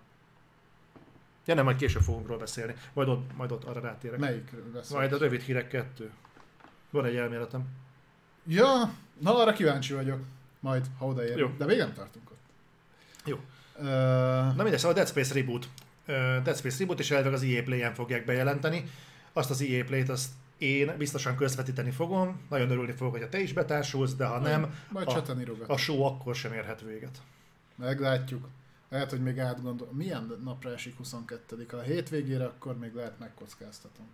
Ja 1.51 1.57
nem, 1.57 1.65
majd 1.65 1.77
később 1.77 2.03
fogunk 2.03 2.27
róla 2.27 2.39
beszélni. 2.39 2.75
Majd 2.93 3.09
ott, 3.09 3.37
majd 3.37 3.53
ott 3.53 3.65
arra 3.65 3.81
rátérek. 3.81 4.19
Melyik 4.19 4.51
Majd 4.91 5.13
a 5.13 5.19
rövid 5.19 5.41
hírek 5.41 5.69
kettő. 5.69 6.11
Van 6.91 7.05
egy 7.05 7.17
elméletem. 7.17 7.65
Ja, 8.47 8.93
na 9.19 9.39
arra 9.39 9.53
kíváncsi 9.53 9.95
vagyok. 9.95 10.21
Majd, 10.61 10.87
ha 10.99 11.07
odaérünk. 11.07 11.59
De 11.59 11.65
még 11.65 11.79
nem 11.79 11.93
tartunk 11.93 12.31
ott. 12.31 12.39
Jó. 13.25 13.37
Uh, 13.77 13.85
Na 14.57 14.63
mindegy, 14.63 14.79
szóval 14.79 14.93
Dead 14.93 15.09
Space 15.09 15.35
Reboot. 15.35 15.69
Uh, 16.09 16.15
Dead 16.43 16.57
Space 16.57 16.79
Reboot, 16.79 16.99
és 16.99 17.11
elvileg 17.11 17.33
az 17.33 17.43
EA 17.43 17.63
Play-en 17.63 17.95
fogják 17.95 18.25
bejelenteni. 18.25 18.91
Azt 19.33 19.51
az 19.51 19.63
EA 19.63 19.85
Play-t 19.85 20.09
azt 20.09 20.31
én 20.59 20.95
biztosan 20.99 21.37
közvetíteni 21.37 21.91
fogom, 21.91 22.41
nagyon 22.51 22.71
örülni 22.71 22.93
fogok, 22.93 23.17
hogy 23.17 23.29
te 23.29 23.41
is 23.41 23.53
betársulsz, 23.53 24.15
de 24.15 24.25
ha 24.25 24.39
nem, 24.39 24.75
Majd 24.89 25.09
a, 25.09 25.23
a 25.67 25.77
show 25.77 26.03
akkor 26.03 26.35
sem 26.35 26.53
érhet 26.53 26.81
véget. 26.81 27.23
Meglátjuk. 27.77 28.49
Lehet, 28.91 29.11
hogy 29.11 29.23
még 29.23 29.39
átgondol. 29.39 29.89
Milyen 29.93 30.39
napra 30.43 30.73
esik 30.73 30.97
22 30.97 31.67
A 31.73 31.81
hétvégére 31.81 32.45
akkor 32.47 32.79
még 32.79 32.95
lehet 32.95 33.19
megkockáztatom. 33.19 34.07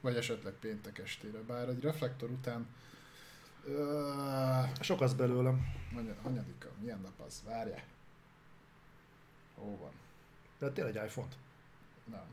Vagy 0.00 0.16
esetleg 0.16 0.52
péntek 0.52 0.98
estére. 0.98 1.38
Bár 1.38 1.68
egy 1.68 1.80
reflektor 1.80 2.30
után... 2.30 2.66
Uh, 3.64 4.80
Sok 4.80 5.00
az 5.00 5.14
belőlem. 5.14 5.66
Anyadika, 6.22 6.68
milyen 6.80 7.00
nap 7.00 7.26
az? 7.26 7.42
Várjál. 7.46 7.84
Ó, 9.58 9.76
van. 9.76 9.92
De 10.58 10.70
tényleg 10.70 10.96
egy 10.96 11.04
iPhone-t? 11.04 11.36
Nem. 12.04 12.26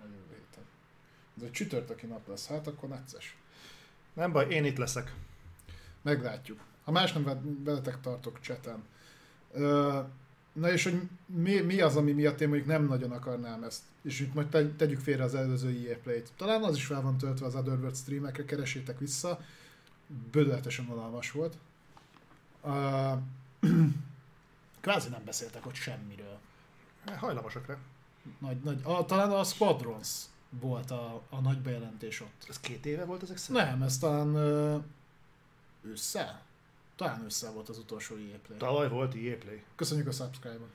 A 0.00 0.04
jövő 0.04 0.34
héten. 0.34 0.64
Ez 1.36 1.42
egy 1.42 1.50
csütörtöki 1.50 2.06
nap 2.06 2.28
lesz, 2.28 2.46
hát 2.46 2.66
akkor 2.66 2.88
necces. 2.88 3.36
Nem 4.12 4.32
baj, 4.32 4.50
én 4.50 4.64
itt 4.64 4.76
leszek. 4.76 5.14
Meglátjuk. 6.02 6.60
Ha 6.84 6.90
más 6.90 7.12
nem 7.12 7.64
veletek 7.64 8.00
tartok 8.00 8.40
cseten. 8.40 8.84
Na 10.54 10.72
és 10.72 10.84
hogy 10.84 11.00
mi, 11.26 11.60
mi 11.60 11.80
az, 11.80 11.96
ami 11.96 12.12
miatt 12.12 12.40
én 12.40 12.48
mondjuk 12.48 12.68
nem 12.68 12.86
nagyon 12.86 13.12
akarnám 13.12 13.62
ezt. 13.62 13.82
És 14.02 14.20
itt 14.20 14.34
majd 14.34 14.74
tegyük 14.76 15.00
félre 15.00 15.22
az 15.22 15.34
előző 15.34 15.88
EA 15.88 15.96
Play-t. 16.02 16.32
Talán 16.36 16.62
az 16.62 16.76
is 16.76 16.86
fel 16.86 17.02
van 17.02 17.18
töltve 17.18 17.46
az 17.46 17.54
Otherworld 17.54 17.96
streamekre, 17.96 18.44
keresétek 18.44 18.98
vissza. 18.98 19.40
Bődületesen 20.30 20.88
unalmas 20.90 21.30
volt. 21.30 21.56
Uh, 22.62 23.18
kvázi 24.80 25.08
nem 25.08 25.24
beszéltek 25.24 25.66
ott 25.66 25.74
semmiről. 25.74 26.38
Hajlamosak 27.16 27.66
rá. 27.66 27.76
Nagy, 28.38 28.60
nagy, 28.62 28.80
a, 28.82 29.04
talán 29.04 29.30
a 29.30 29.44
Squadrons 29.44 30.08
volt 30.60 30.90
a, 30.90 31.22
a 31.30 31.40
nagy 31.40 31.58
bejelentés 31.58 32.20
ott. 32.20 32.46
Ez 32.48 32.60
két 32.60 32.86
éve 32.86 33.04
volt 33.04 33.22
ezek 33.22 33.36
szerint? 33.36 33.66
Nem, 33.66 33.82
ez 33.82 33.98
talán 33.98 34.34
ö, 34.34 34.76
ősszel. 35.82 36.42
Talán 36.96 37.24
ősszel 37.24 37.52
volt 37.52 37.68
az 37.68 37.78
utolsó 37.78 38.14
EA 38.14 38.38
Play. 38.46 38.58
Tavaly 38.58 38.88
volt 38.88 39.14
EA 39.14 39.36
Play. 39.36 39.62
Köszönjük 39.76 40.06
a 40.06 40.12
subscribe-ot. 40.12 40.70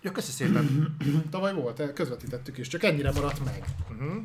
Ja, 0.00 0.12
köszi 0.12 0.30
szépen. 0.30 0.96
Tavaly 1.30 1.54
volt, 1.54 1.92
közvetítettük 1.92 2.58
is, 2.58 2.68
csak 2.68 2.82
ennyire 2.82 3.12
maradt 3.12 3.44
meg. 3.44 3.64
Uh-huh. 3.90 4.22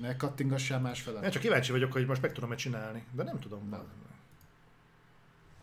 Ne 0.00 0.16
kattingassál 0.16 0.80
másfele. 0.80 1.20
Nem, 1.20 1.30
csak 1.30 1.42
kíváncsi 1.42 1.72
vagyok, 1.72 1.92
hogy 1.92 2.06
most 2.06 2.22
meg 2.22 2.32
tudom-e 2.32 2.54
csinálni, 2.54 3.04
de 3.12 3.22
nem 3.22 3.38
tudom. 3.38 3.68
Nem, 3.68 3.82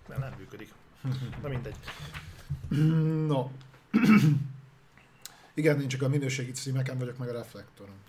nem, 0.08 0.20
nem 0.20 0.34
működik. 0.38 0.74
Na 1.42 1.48
mindegy. 1.48 1.76
No. 3.28 3.50
Igen, 5.54 5.82
én 5.82 5.88
csak 5.88 6.02
a 6.02 6.10
minőségi 6.10 6.52
címeken 6.52 6.98
vagyok, 6.98 7.18
meg 7.18 7.30
a 7.30 7.32
reflektoron. 7.32 7.96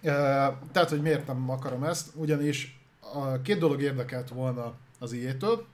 Tehát, 0.72 0.88
hogy 0.88 1.02
miért 1.02 1.26
nem 1.26 1.50
akarom 1.50 1.84
ezt, 1.84 2.10
ugyanis 2.14 2.77
a 3.12 3.42
két 3.42 3.58
dolog 3.58 3.82
érdekelt 3.82 4.28
volna 4.28 4.74
az 4.98 5.12
ijétől, 5.12 5.66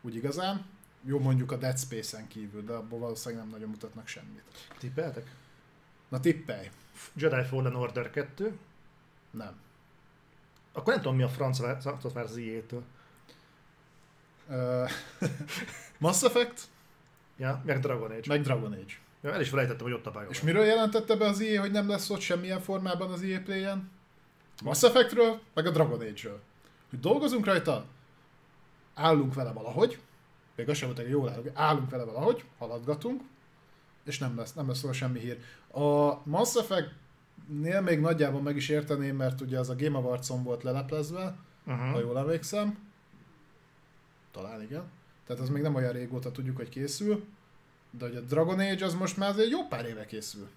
úgy 0.00 0.14
igazán, 0.14 0.66
jó 1.04 1.18
mondjuk 1.18 1.52
a 1.52 1.56
Dead 1.56 1.78
Space-en 1.78 2.28
kívül, 2.28 2.64
de 2.64 2.72
abból 2.72 2.98
valószínűleg 2.98 3.44
nem 3.44 3.52
nagyon 3.52 3.68
mutatnak 3.68 4.06
semmit. 4.06 4.42
Tippeltek? 4.78 5.34
Na 6.08 6.20
tippelj. 6.20 6.70
Jedi 7.14 7.44
Fallen 7.44 7.74
Order 7.74 8.10
2? 8.10 8.58
Nem. 9.30 9.60
Akkor 10.72 10.92
nem 10.92 11.02
tudom 11.02 11.16
mi 11.16 11.22
a 11.22 11.28
franc 11.28 11.58
vár 11.58 12.24
az 12.24 12.36
ijétől. 12.36 12.82
Mass 15.98 16.22
Effect? 16.22 16.68
Ja, 17.36 17.62
meg 17.64 17.80
Dragon 17.80 18.10
Age. 18.10 18.22
Meg 18.26 18.42
Dragon 18.42 18.72
Age. 18.72 18.94
Ja, 19.20 19.32
el 19.32 19.40
is 19.40 19.48
felejtettem, 19.48 19.86
hogy 19.86 19.92
ott 19.92 20.06
a 20.06 20.10
pályán. 20.10 20.30
És 20.30 20.40
miről 20.40 20.64
jelentette 20.64 21.16
be 21.16 21.24
az 21.24 21.40
EA, 21.40 21.60
hogy 21.60 21.70
nem 21.70 21.88
lesz 21.88 22.10
ott 22.10 22.20
semmilyen 22.20 22.60
formában 22.60 23.12
az 23.12 23.22
EA 23.22 23.40
Play-en? 23.40 23.90
Mass 24.62 24.82
Effectről, 24.82 25.40
meg 25.54 25.66
a 25.66 25.70
Dragon 25.70 26.00
Age-ről. 26.00 26.40
Hogy 26.90 27.00
dolgozunk 27.00 27.44
rajta? 27.44 27.86
állunk 28.98 29.34
vele 29.34 29.52
valahogy, 29.52 29.98
még 30.54 30.68
az 30.68 30.76
sem 30.76 30.94
hogy 30.94 31.08
jól 31.08 31.28
állunk, 31.28 31.50
állunk 31.54 31.90
vele 31.90 32.04
valahogy, 32.04 32.44
haladgatunk, 32.58 33.22
és 34.04 34.18
nem 34.18 34.36
lesz, 34.36 34.52
nem 34.52 34.68
lesz 34.68 34.82
róla 34.82 34.94
semmi 34.94 35.18
hír. 35.18 35.38
A 35.70 36.20
Mass 36.24 36.54
Effect-nél 36.56 37.80
még 37.80 38.00
nagyjából 38.00 38.40
meg 38.40 38.56
is 38.56 38.68
érteném, 38.68 39.16
mert 39.16 39.40
ugye 39.40 39.58
az 39.58 39.68
a 39.68 39.76
Game 39.76 39.98
Awards-on 39.98 40.42
volt 40.42 40.62
leleplezve, 40.62 41.36
uh-huh. 41.66 41.90
ha 41.90 41.98
jól 41.98 42.18
emlékszem. 42.18 42.78
Talán 44.30 44.62
igen. 44.62 44.90
Tehát 45.26 45.42
az 45.42 45.48
még 45.48 45.62
nem 45.62 45.74
olyan 45.74 45.92
régóta 45.92 46.30
tudjuk, 46.30 46.56
hogy 46.56 46.68
készül. 46.68 47.24
De 47.90 48.06
hogy 48.06 48.16
a 48.16 48.20
Dragon 48.20 48.58
Age 48.58 48.84
az 48.84 48.94
most 48.94 49.16
már 49.16 49.30
azért 49.30 49.50
jó 49.50 49.66
pár 49.66 49.84
éve 49.84 50.06
készül. 50.06 50.48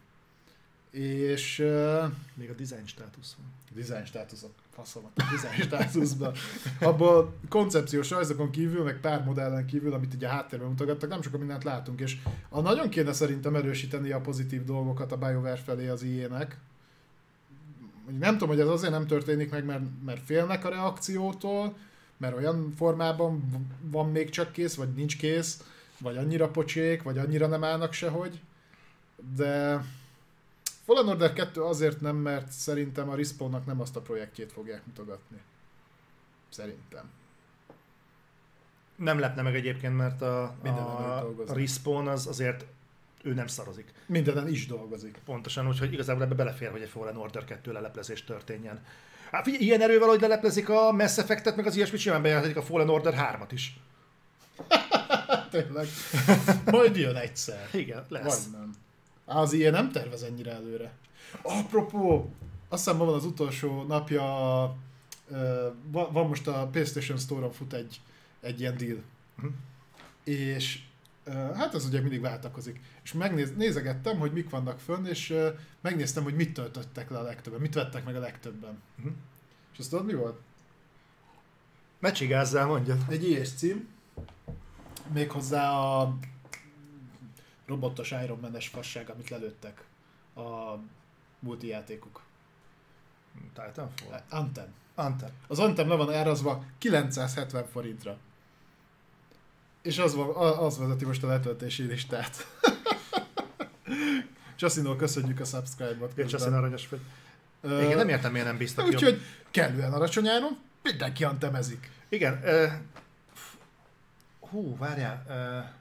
És... 0.89 1.59
Uh, 1.59 2.11
még 2.33 2.49
a 2.49 2.53
design 2.53 2.85
státusz 2.85 3.35
van. 3.37 3.45
Design 3.83 4.05
státusz, 4.05 4.43
a 4.43 4.49
faszomat 4.71 5.11
a 5.15 5.23
design 5.31 5.61
státuszban. 5.61 6.33
Abból 6.79 7.33
koncepciós 7.49 8.09
rajzokon 8.09 8.49
kívül, 8.49 8.83
meg 8.83 8.99
pár 8.99 9.23
modellen 9.23 9.65
kívül, 9.65 9.93
amit 9.93 10.13
ugye 10.13 10.27
háttérben 10.27 10.69
mutogattak, 10.69 11.09
nem 11.09 11.21
sokan 11.21 11.39
mindent 11.39 11.63
látunk, 11.63 11.99
és 11.99 12.17
a 12.49 12.61
nagyon 12.61 12.89
kéne 12.89 13.13
szerintem 13.13 13.55
erősíteni 13.55 14.11
a 14.11 14.21
pozitív 14.21 14.63
dolgokat 14.63 15.11
a 15.11 15.17
BioWare 15.17 15.55
felé 15.55 15.87
az 15.87 16.03
IE-nek. 16.03 16.57
Nem 18.19 18.31
tudom, 18.31 18.49
hogy 18.49 18.59
ez 18.59 18.67
azért 18.67 18.91
nem 18.91 19.07
történik 19.07 19.51
meg, 19.51 19.65
mert, 19.65 19.83
mert 20.05 20.25
félnek 20.25 20.65
a 20.65 20.69
reakciótól, 20.69 21.75
mert 22.17 22.37
olyan 22.37 22.73
formában 22.75 23.43
van 23.81 24.09
még 24.09 24.29
csak 24.29 24.51
kész, 24.51 24.75
vagy 24.75 24.93
nincs 24.93 25.17
kész, 25.17 25.63
vagy 25.99 26.17
annyira 26.17 26.49
pocsék, 26.49 27.03
vagy 27.03 27.17
annyira 27.17 27.47
nem 27.47 27.63
állnak 27.63 27.93
sehogy, 27.93 28.41
de 29.35 29.83
Fallen 30.91 31.07
Order 31.07 31.33
2 31.33 31.63
azért 31.63 32.01
nem, 32.01 32.15
mert 32.15 32.51
szerintem 32.51 33.09
a 33.09 33.15
Respawnnak 33.15 33.65
nem 33.65 33.81
azt 33.81 33.95
a 33.95 34.01
projektjét 34.01 34.51
fogják 34.51 34.85
mutogatni. 34.85 35.41
Szerintem. 36.49 37.09
Nem 38.95 39.19
lepne 39.19 39.41
meg 39.41 39.55
egyébként, 39.55 39.97
mert 39.97 40.21
a, 40.21 40.43
a, 40.63 41.17
a 41.47 41.53
Respawn 41.53 42.07
az 42.07 42.27
azért 42.27 42.65
ő 43.23 43.33
nem 43.33 43.47
szarozik. 43.47 43.93
Mindenen 44.05 44.47
is 44.47 44.67
dolgozik. 44.67 45.19
Pontosan, 45.25 45.67
úgyhogy 45.67 45.93
igazából 45.93 46.23
ebbe 46.23 46.35
belefér, 46.35 46.71
hogy 46.71 46.81
egy 46.81 46.89
Fallen 46.89 47.17
Order 47.17 47.43
2 47.43 47.71
leleplezés 47.71 48.23
történjen. 48.23 48.85
Hát 49.31 49.43
figyelj, 49.43 49.63
ilyen 49.63 49.81
erővel, 49.81 50.07
hogy 50.07 50.21
leleplezik 50.21 50.69
a 50.69 50.91
Mass 50.91 51.17
Effect-et, 51.17 51.55
meg 51.55 51.65
az 51.65 51.75
ilyesmit 51.75 51.99
simán 52.01 52.21
bejelenthetik 52.21 52.57
a 52.57 52.63
Fallen 52.63 52.89
Order 52.89 53.13
3-at 53.17 53.51
is. 53.51 53.79
Tényleg. 55.51 55.87
Majd 56.65 56.95
jön 56.95 57.15
egyszer. 57.15 57.69
Igen, 57.73 58.05
lesz. 58.09 58.23
Vagy 58.23 58.59
nem. 58.59 58.71
Az 59.33 59.53
ilyen 59.53 59.71
nem 59.71 59.91
tervez 59.91 60.23
ennyire 60.23 60.51
előre. 60.51 60.93
Apropó, 61.41 62.33
azt 62.69 62.83
hiszem 62.83 62.97
ma 62.97 63.05
van 63.05 63.13
az 63.13 63.25
utolsó 63.25 63.83
napja, 63.83 64.23
van 65.91 66.27
most 66.27 66.47
a 66.47 66.67
PlayStation 66.67 67.17
Store-on 67.17 67.51
fut 67.51 67.73
egy, 67.73 68.01
egy 68.39 68.59
ilyen 68.59 68.77
deal. 68.77 69.01
Uh-huh. 69.37 69.53
És 70.23 70.79
hát 71.55 71.73
ez 71.73 71.85
ugye 71.85 72.01
mindig 72.01 72.21
váltakozik. 72.21 72.81
És 73.03 73.13
megnézegettem, 73.13 74.17
hogy 74.17 74.31
mik 74.31 74.49
vannak 74.49 74.79
fönn, 74.79 75.05
és 75.05 75.33
megnéztem, 75.81 76.23
hogy 76.23 76.35
mit 76.35 76.53
töltöttek 76.53 77.09
le 77.09 77.17
a 77.17 77.23
legtöbben, 77.23 77.61
mit 77.61 77.73
vettek 77.73 78.05
meg 78.05 78.15
a 78.15 78.19
legtöbben. 78.19 78.81
Uh-huh. 78.97 79.13
És 79.73 79.79
azt 79.79 79.89
tudod, 79.89 80.05
mi 80.05 80.13
volt? 80.13 80.39
Mecsigázzál, 81.99 82.65
mondja. 82.65 82.97
Egy 83.09 83.29
ilyes 83.29 83.53
cím. 83.53 83.87
Méghozzá 85.13 85.71
a 85.71 86.17
robotos 87.71 88.11
Iron 88.11 88.39
Man-es 88.41 88.67
fasság, 88.67 89.09
amit 89.09 89.29
lelőttek 89.29 89.83
a 90.35 90.75
multijátékok. 91.39 92.21
Titanfall? 93.53 94.21
Anthem. 94.29 94.73
Anthem. 94.95 95.29
Az 95.47 95.59
Anthem 95.59 95.87
le 95.87 95.95
van 95.95 96.13
árazva 96.13 96.63
970 96.77 97.65
forintra. 97.65 98.17
És 99.81 99.97
az, 99.97 100.15
van, 100.15 100.29
az 100.57 100.77
vezeti 100.77 101.05
most 101.05 101.23
a 101.23 101.27
letöltési 101.27 101.83
listát. 101.83 102.35
Csasszínól 104.55 104.95
köszönjük 104.95 105.39
a 105.39 105.45
subscribe-ot. 105.45 106.11
Igen, 106.11 106.27
Csasszín 106.27 106.53
aranyos 106.53 106.89
vagy. 106.89 106.99
Igen, 107.63 107.97
nem 107.97 108.09
értem, 108.09 108.31
miért 108.31 108.47
nem 108.47 108.57
bíztak 108.57 108.85
Úgyhogy 108.85 109.21
kellően 109.51 109.93
alacsony 109.93 110.27
áron, 110.27 110.59
mindenki 110.83 111.23
antemezik. 111.23 111.91
Igen. 112.09 112.41
Uh, 112.43 112.71
hú, 114.39 114.77
várjál. 114.77 115.25
Uh, 115.27 115.79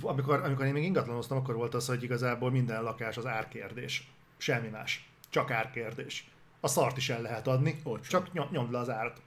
amikor, 0.00 0.40
amikor 0.44 0.66
én 0.66 0.72
még 0.72 0.84
ingatlanoztam, 0.84 1.38
akkor 1.38 1.54
volt 1.54 1.74
az, 1.74 1.86
hogy 1.86 2.02
igazából 2.02 2.50
minden 2.50 2.82
lakás 2.82 3.16
az 3.16 3.26
árkérdés. 3.26 4.10
Semmi 4.36 4.68
más. 4.68 5.08
Csak 5.30 5.50
árkérdés. 5.50 6.30
A 6.60 6.68
szart 6.68 6.96
is 6.96 7.08
el 7.08 7.22
lehet 7.22 7.46
adni, 7.46 7.80
Olcsó. 7.84 8.10
csak 8.10 8.32
nyom, 8.32 8.48
nyomd 8.50 8.72
le 8.72 8.78
az 8.78 8.90
árat. 8.90 9.20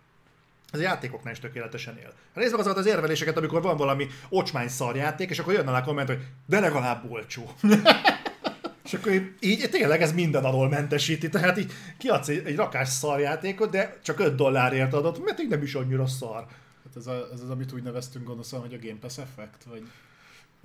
Ez 0.72 0.80
a 0.80 0.84
játékoknál 0.84 1.34
is 1.34 1.40
tökéletesen 1.40 1.98
él. 1.98 2.14
Nézd 2.34 2.52
meg 2.52 2.60
azokat 2.60 2.78
az 2.78 2.86
érveléseket, 2.86 3.38
amikor 3.38 3.62
van 3.62 3.78
valami 3.78 4.08
ocsmány 4.30 4.68
szarjáték, 4.68 5.30
és 5.30 5.40
akkor 5.40 5.54
jön 5.54 5.68
alá 5.68 5.84
komment, 5.84 6.08
hogy 6.08 6.28
de 6.46 6.60
legalább 6.60 7.12
olcsó. 7.12 7.52
és 8.86 8.94
akkor 8.94 9.12
így, 9.40 9.70
tényleg 9.70 10.02
ez 10.02 10.14
minden 10.14 10.44
alól 10.44 10.70
mentesíti, 10.70 11.30
tehát 11.30 11.58
így 11.58 11.72
kiadsz 11.98 12.28
egy, 12.28 12.46
egy 12.46 12.56
rakás 12.56 12.90
szarjátékot, 12.90 13.70
de 13.70 14.00
csak 14.04 14.20
5 14.20 14.36
dollárért 14.36 14.94
adott, 14.94 15.24
mert 15.24 15.40
így 15.40 15.50
nem 15.50 15.62
is 15.62 15.76
annyira 15.76 16.08
szar. 16.08 16.46
Hát 16.84 16.96
ez, 16.96 17.08
a, 17.08 17.28
ez 17.34 17.42
az, 17.42 17.50
amit 17.50 17.74
úgy 17.74 17.84
neveztünk 17.84 18.26
gonoszan, 18.26 18.60
hogy 18.60 18.74
a 18.74 18.88
Game 18.88 19.00
Pass 19.00 19.18
effekt, 19.18 19.64
vagy... 19.64 19.84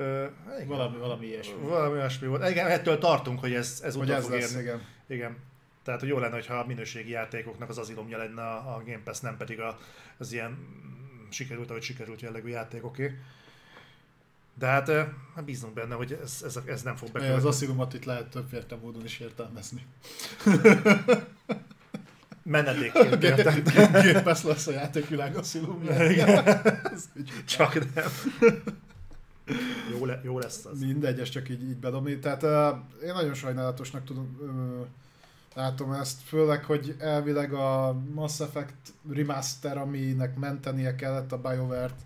Igen. 0.00 0.66
valami, 0.66 0.96
valami 0.96 1.26
ilyesmi. 1.26 1.54
Valami 1.62 1.96
ilyesmi 1.96 2.26
volt. 2.26 2.50
Igen, 2.50 2.66
ettől 2.66 2.98
tartunk, 2.98 3.40
hogy 3.40 3.54
ez, 3.54 3.80
ez 3.84 3.94
hogy 3.94 4.10
ez 4.10 4.22
fog 4.22 4.32
lesz, 4.32 4.50
érni. 4.50 4.62
Igen. 4.62 4.80
igen. 5.06 5.36
Tehát, 5.82 6.00
hogy 6.00 6.08
jó 6.08 6.18
lenne, 6.18 6.34
hogyha 6.34 6.54
a 6.54 6.66
minőségi 6.66 7.10
játékoknak 7.10 7.68
az 7.68 7.78
azilomja 7.78 8.18
lenne 8.18 8.42
a, 8.42 8.74
a 8.74 8.82
Game 8.84 9.00
Pass, 9.04 9.20
nem 9.20 9.36
pedig 9.36 9.60
a, 9.60 9.78
az 10.18 10.32
ilyen 10.32 10.58
sikerült, 11.30 11.70
ahogy 11.70 11.82
sikerült 11.82 12.20
jellegű 12.20 12.48
játékoké. 12.48 13.18
De 14.58 14.66
hát, 14.66 14.88
hát 15.34 15.44
bízunk 15.44 15.74
benne, 15.74 15.94
hogy 15.94 16.18
ez, 16.22 16.42
ez, 16.44 16.58
ez 16.66 16.82
nem 16.82 16.96
fog 16.96 17.10
bekövetni. 17.10 17.38
Az 17.38 17.44
asszilumot 17.44 17.94
itt 17.94 18.04
lehet 18.04 18.28
többféle 18.28 18.64
módon 18.82 19.04
is 19.04 19.18
értelmezni. 19.18 19.86
Menedékként. 22.42 23.20
Game 23.92 24.22
Pass 24.22 24.42
lesz 24.42 24.66
a 24.66 24.72
játékvilág 24.72 25.36
asszilumja. 25.36 26.12
Csak 27.44 27.94
nem. 27.94 28.10
Jó, 29.90 30.04
le, 30.04 30.20
jó 30.24 30.38
lesz 30.38 30.64
az. 30.64 30.80
Mindegy, 30.80 31.20
ez 31.20 31.28
csak 31.28 31.48
így, 31.48 31.62
így 31.62 31.76
bedobni. 31.76 32.18
Tehát 32.18 32.42
uh, 32.42 33.04
én 33.04 33.12
nagyon 33.12 33.34
sajnálatosnak 33.34 34.04
tudom, 34.04 34.38
uh, 34.40 34.86
látom 35.54 35.92
ezt, 35.92 36.20
főleg, 36.22 36.64
hogy 36.64 36.96
elvileg 36.98 37.52
a 37.52 37.92
Mass 38.14 38.40
Effect 38.40 38.92
remaster, 39.10 39.78
aminek 39.78 40.36
mentenie 40.36 40.94
kellett 40.94 41.32
a 41.32 41.40
BioWare-t, 41.40 42.00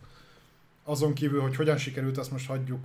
azon 0.85 1.15
kívül, 1.15 1.41
hogy 1.41 1.57
hogyan 1.57 1.77
sikerült, 1.77 2.19
azt 2.19 2.31
most 2.31 2.47
hagyjuk, 2.47 2.85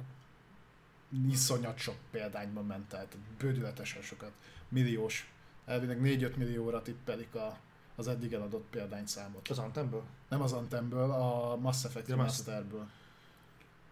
iszonyat 1.29 1.77
sok 1.77 1.95
példányban 2.11 2.65
ment 2.65 2.93
el, 2.93 3.07
bődületesen 3.37 4.01
sokat, 4.01 4.31
milliós, 4.69 5.31
elvileg 5.65 5.99
4-5 6.03 6.35
millióra 6.35 6.81
tippelik 6.81 7.35
a, 7.35 7.57
az 7.95 8.07
eddig 8.07 8.33
eladott 8.33 8.65
példányszámot. 8.69 9.47
Az 9.47 9.57
Antemből? 9.57 10.03
Nem 10.29 10.41
az 10.41 10.51
Antemből, 10.51 11.11
a 11.11 11.55
Mass 11.55 11.83
Effect 11.83 12.07
Remasterből. 12.07 12.87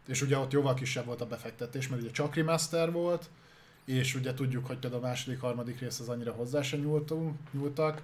És 0.07 0.21
ugye 0.21 0.37
ott 0.37 0.51
jóval 0.51 0.73
kisebb 0.73 1.05
volt 1.05 1.21
a 1.21 1.27
befektetés, 1.27 1.87
mert 1.87 2.01
ugye 2.01 2.11
csak 2.11 2.35
remaster 2.35 2.91
volt, 2.91 3.29
és 3.85 4.15
ugye 4.15 4.33
tudjuk, 4.33 4.65
hogy 4.65 4.77
például 4.77 5.03
a 5.03 5.07
második, 5.07 5.39
harmadik 5.39 5.79
rész 5.79 5.99
az 5.99 6.09
annyira 6.09 6.31
hozzá 6.31 6.61
nyúltunk, 6.71 7.35
nyúltak. 7.51 8.01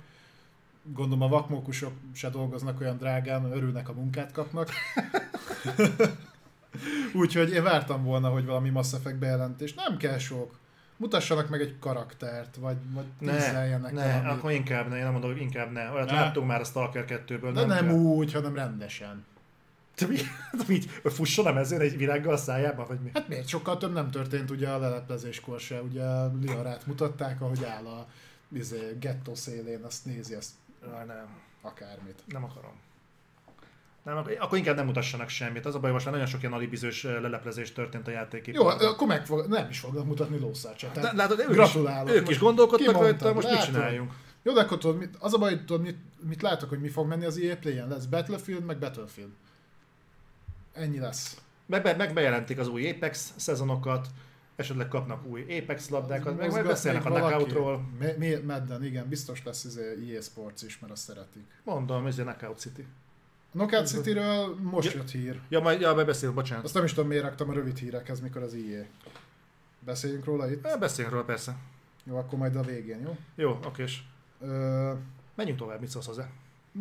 Gondolom 0.83 1.21
a 1.21 1.27
vakmókusok 1.27 1.93
se 2.13 2.29
dolgoznak 2.29 2.79
olyan 2.81 2.97
drágán, 2.97 3.51
örülnek 3.51 3.89
a 3.89 3.93
munkát 3.93 4.31
kapnak. 4.31 4.69
Úgyhogy 7.13 7.51
én 7.51 7.63
vártam 7.63 8.03
volna, 8.03 8.29
hogy 8.29 8.45
valami 8.45 8.69
Mass 8.69 8.93
Effect 8.93 9.17
bejelentés. 9.17 9.73
Nem 9.73 9.97
kell 9.97 10.17
sok. 10.17 10.59
Mutassanak 10.97 11.49
meg 11.49 11.61
egy 11.61 11.75
karaktert, 11.79 12.55
vagy, 12.55 12.77
vagy 12.93 13.05
ne, 13.19 13.91
ne, 13.91 14.29
akkor 14.29 14.51
inkább 14.51 14.89
ne, 14.89 14.97
én 14.97 15.03
nem 15.03 15.11
mondom, 15.11 15.31
hogy 15.31 15.41
inkább 15.41 15.71
ne. 15.71 15.91
Olyat 15.91 16.09
ne. 16.09 16.13
láttunk 16.13 16.47
már 16.47 16.59
a 16.59 16.63
Stalker 16.63 17.05
2-ből. 17.07 17.51
De 17.53 17.65
nem, 17.65 17.85
nem 17.85 17.95
úgy, 17.95 18.33
hanem 18.33 18.55
rendesen. 18.55 19.25
De 19.95 20.07
mi? 20.07 20.17
De 20.57 20.73
így 20.73 20.89
fusson 21.03 21.45
a 21.45 21.51
mezőn 21.51 21.79
egy 21.79 21.97
virággal 21.97 22.33
a 22.33 22.37
szájába, 22.37 22.85
vagy 22.85 22.99
mi? 22.99 23.11
Hát 23.13 23.27
miért? 23.27 23.47
Sokkal 23.47 23.77
több 23.77 23.93
nem 23.93 24.11
történt 24.11 24.51
ugye 24.51 24.69
a 24.69 24.77
leleplezéskor 24.77 25.59
se. 25.59 25.81
Ugye 25.81 26.03
Liarát 26.41 26.85
mutatták, 26.85 27.41
ahogy 27.41 27.63
áll 27.63 27.85
a 27.85 28.07
izé, 28.53 28.97
gettó 28.99 29.35
szélén, 29.35 29.83
azt 29.83 30.05
nézi, 30.05 30.33
azt 30.33 30.51
Na, 30.81 31.03
nem. 31.03 31.27
akármit. 31.61 32.23
Nem 32.25 32.43
akarom. 32.43 32.81
Nem, 34.03 34.17
akkor 34.39 34.57
inkább 34.57 34.75
nem 34.75 34.85
mutassanak 34.85 35.29
semmit. 35.29 35.65
Az 35.65 35.75
a 35.75 35.79
baj, 35.79 35.91
most 35.91 36.05
már 36.05 36.13
nagyon 36.13 36.29
sok 36.29 36.41
ilyen 36.41 36.53
alibizős 36.53 37.03
leleplezés 37.03 37.71
történt 37.71 38.07
a 38.07 38.11
játék. 38.11 38.47
Jó, 38.47 38.65
akkor 38.65 39.07
meg 39.07 39.25
fog, 39.25 39.47
nem 39.47 39.69
is 39.69 39.79
fognak 39.79 40.05
mutatni 40.05 40.39
lószárcsát. 40.39 40.99
De, 40.99 41.11
látod, 41.13 41.39
ők 41.39 41.47
Gratulálok. 41.47 42.09
Is, 42.09 42.15
ők 42.15 42.29
is 42.29 42.39
gondolkodtak 42.39 42.93
rajta, 42.93 43.33
most 43.33 43.49
mit 43.49 43.63
csináljunk? 43.63 44.13
Jó, 44.43 44.53
de 44.53 44.61
akkor 44.61 44.77
tudod, 44.77 44.97
mit, 44.97 45.15
az 45.19 45.33
a 45.33 45.37
baj, 45.37 45.65
tudod, 45.65 45.81
mit, 45.81 45.97
mit 46.27 46.41
látok, 46.41 46.69
hogy 46.69 46.79
mi 46.79 46.89
fog 46.89 47.07
menni 47.07 47.25
az 47.25 47.37
EA 47.37 47.57
Play-en? 47.57 47.87
Lesz 47.87 48.05
Battlefield, 48.05 48.65
meg 48.65 48.79
Battlefield. 48.79 49.31
Ennyi 50.73 50.99
lesz. 50.99 51.41
Meg, 51.65 51.97
meg 51.97 52.13
bejelentik 52.13 52.59
az 52.59 52.67
új 52.67 52.89
Apex 52.89 53.33
szezonokat, 53.35 54.07
esetleg 54.55 54.87
kapnak 54.87 55.25
új 55.25 55.41
Apex 55.59 55.89
labdákat, 55.89 56.37
meg 56.37 56.49
majd 56.51 56.65
beszélnek 56.65 57.05
a 57.05 57.09
knockoutról. 57.09 57.89
Mi, 58.17 58.35
Madden, 58.35 58.83
igen, 58.83 59.07
biztos 59.07 59.43
lesz 59.43 59.63
ez 59.63 59.75
EA 59.77 60.21
Sports 60.21 60.61
is, 60.61 60.79
mert 60.79 60.93
azt 60.93 61.03
szeretik. 61.03 61.43
Mondom, 61.63 62.05
ez 62.07 62.19
a 62.19 62.23
Knockout 62.23 62.59
City. 62.59 62.85
Knockout 63.51 63.87
City-ről 63.87 64.55
most 64.61 64.91
Ja. 64.93 64.97
jött 64.99 65.11
hír. 65.11 65.39
Ja, 65.49 65.59
majd, 65.59 65.81
ja, 65.81 66.05
beszélünk, 66.05 66.37
bocsánat. 66.37 66.63
Azt 66.63 66.73
nem 66.73 66.83
is 66.83 66.93
tudom, 66.93 67.09
miért 67.09 67.23
raktam 67.23 67.49
a 67.49 67.53
rövid 67.53 67.77
hírekhez, 67.77 68.19
mikor 68.19 68.41
az 68.41 68.53
IE. 68.53 68.87
Beszéljünk 69.79 70.25
róla 70.25 70.51
itt? 70.51 70.65
Eh, 70.65 70.79
Beszéljünk 70.79 71.15
róla 71.15 71.25
persze. 71.27 71.55
Jó, 72.03 72.17
akkor 72.17 72.39
majd 72.39 72.55
a 72.55 72.61
végén, 72.61 72.99
jó? 73.01 73.17
Jó, 73.35 73.59
okés. 73.65 74.07
Ö, 74.41 74.93
Menjünk 75.35 75.59
tovább, 75.59 75.79
mit 75.79 75.89
szólsz 75.89 76.05
hozzá? 76.05 76.29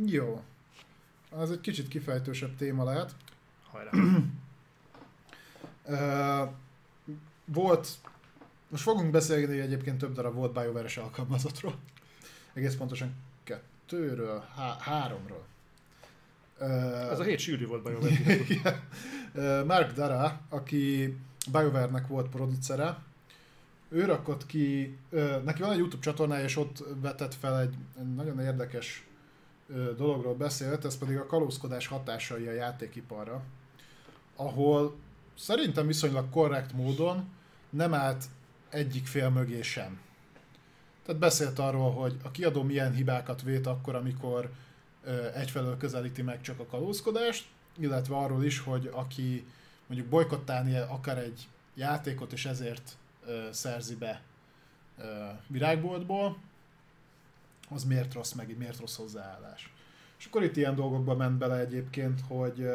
jó. 0.07 0.43
Az 1.31 1.51
egy 1.51 1.61
kicsit 1.61 1.89
kifejtősebb 1.89 2.57
téma 2.57 2.85
lehet. 2.85 3.15
Hajrá. 3.73 3.91
Ö, 5.87 6.45
volt, 7.45 7.89
most 8.69 8.83
fogunk 8.83 9.11
beszélni 9.11 9.59
egyébként 9.61 9.99
több 9.99 10.13
darab 10.15 10.35
volt 10.35 10.53
BioWare-es 10.53 10.97
alkalmazottról. 10.97 11.75
Egész 12.53 12.75
pontosan 12.75 13.15
kettőről, 13.45 14.45
há- 14.57 14.81
háromról. 14.81 15.45
Ö, 16.59 16.65
Ez 17.11 17.19
a 17.19 17.23
hét 17.23 17.39
sűrű 17.39 17.67
volt 17.67 17.83
bajom. 17.83 18.01
Igen. 18.49 18.81
Ö, 19.35 19.65
Mark 19.65 19.93
Dara, 19.93 20.41
aki 20.49 21.17
BioWare-nek 21.51 22.07
volt 22.07 22.29
producere, 22.29 22.99
ő 23.89 24.05
rakott 24.05 24.47
ki, 24.47 24.97
ö, 25.11 25.41
neki 25.45 25.63
van 25.63 25.73
egy 25.73 25.79
YouTube 25.79 26.03
csatornája, 26.03 26.45
és 26.45 26.57
ott 26.57 26.85
vetett 27.01 27.35
fel 27.35 27.61
egy, 27.61 27.75
nagyon 28.15 28.41
érdekes 28.41 29.07
dologról 29.97 30.35
beszélt, 30.35 30.85
ez 30.85 30.99
pedig 30.99 31.17
a 31.17 31.27
kalózkodás 31.27 31.87
hatásai 31.87 32.47
a 32.47 32.53
játékiparra, 32.53 33.43
ahol 34.37 34.95
szerintem 35.39 35.87
viszonylag 35.87 36.31
korrekt 36.31 36.73
módon 36.73 37.29
nem 37.71 37.95
állt 37.95 38.25
egyik 38.69 39.07
fél 39.07 39.31
mögé 39.31 39.63
sem. 39.63 40.01
Tehát 41.05 41.21
beszélt 41.21 41.59
arról, 41.59 41.93
hogy 41.93 42.17
a 42.23 42.31
kiadó 42.31 42.63
milyen 42.63 42.93
hibákat 42.93 43.43
vét 43.43 43.67
akkor, 43.67 43.95
amikor 43.95 44.51
egyfelől 45.35 45.77
közelíti 45.77 46.23
meg 46.23 46.41
csak 46.41 46.61
a 46.61 46.67
kalózkodást, 46.67 47.47
illetve 47.79 48.17
arról 48.17 48.45
is, 48.45 48.59
hogy 48.59 48.91
aki 48.93 49.47
mondjuk 49.87 50.09
bolykottálni 50.11 50.77
akar 50.77 51.19
egy 51.19 51.49
játékot, 51.75 52.33
és 52.33 52.47
ezért 52.47 52.97
szerzi 53.51 53.95
be 53.97 54.23
ö, 54.99 55.29
virágboltból, 55.47 56.37
az 57.71 57.85
miért 57.85 58.15
rossz 58.15 58.33
meg, 58.33 58.57
miért 58.59 58.81
rossz 58.81 58.97
hozzáállás. 58.97 59.73
És 60.19 60.27
akkor 60.27 60.43
itt 60.43 60.57
ilyen 60.57 60.75
dolgokba 60.75 61.15
ment 61.15 61.39
bele 61.39 61.59
egyébként, 61.59 62.21
hogy 62.29 62.69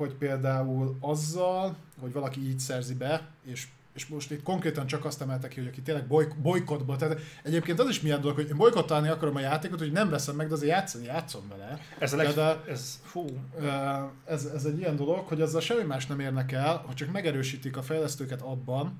hogy 0.00 0.14
például 0.14 0.96
azzal, 1.00 1.76
hogy 2.00 2.12
valaki 2.12 2.48
így 2.48 2.58
szerzi 2.58 2.94
be, 2.94 3.28
és 3.44 3.66
és 3.92 4.06
most 4.06 4.30
itt 4.30 4.42
konkrétan 4.42 4.86
csak 4.86 5.04
azt 5.04 5.20
emeltek 5.20 5.50
ki, 5.50 5.58
hogy 5.58 5.68
aki 5.68 5.80
tényleg 5.80 6.06
boly, 6.06 6.28
bolykottból, 6.42 6.96
tehát 6.96 7.20
egyébként 7.42 7.80
az 7.80 7.88
is 7.88 8.00
milyen 8.00 8.20
dolog, 8.20 8.36
hogy 8.36 8.48
én 8.48 8.56
bolykottálni 8.56 9.08
akarom 9.08 9.36
a 9.36 9.40
játékot, 9.40 9.78
hogy 9.78 9.92
nem 9.92 10.08
veszem 10.10 10.36
meg, 10.36 10.48
de 10.48 10.54
azért 10.54 10.70
játszani 10.70 11.04
játszom 11.04 11.48
vele. 11.48 11.80
Ez 11.98 12.12
a 12.12 12.16
leg... 12.16 12.34
De- 12.34 12.64
Ez, 12.68 13.00
fú. 13.04 13.26
Ez, 14.24 14.44
ez 14.44 14.64
egy 14.64 14.78
ilyen 14.78 14.96
dolog, 14.96 15.26
hogy 15.26 15.40
azzal 15.40 15.60
semmi 15.60 15.82
más 15.82 16.06
nem 16.06 16.20
érnek 16.20 16.52
el, 16.52 16.82
hogy 16.86 16.94
csak 16.94 17.12
megerősítik 17.12 17.76
a 17.76 17.82
fejlesztőket 17.82 18.40
abban, 18.40 18.98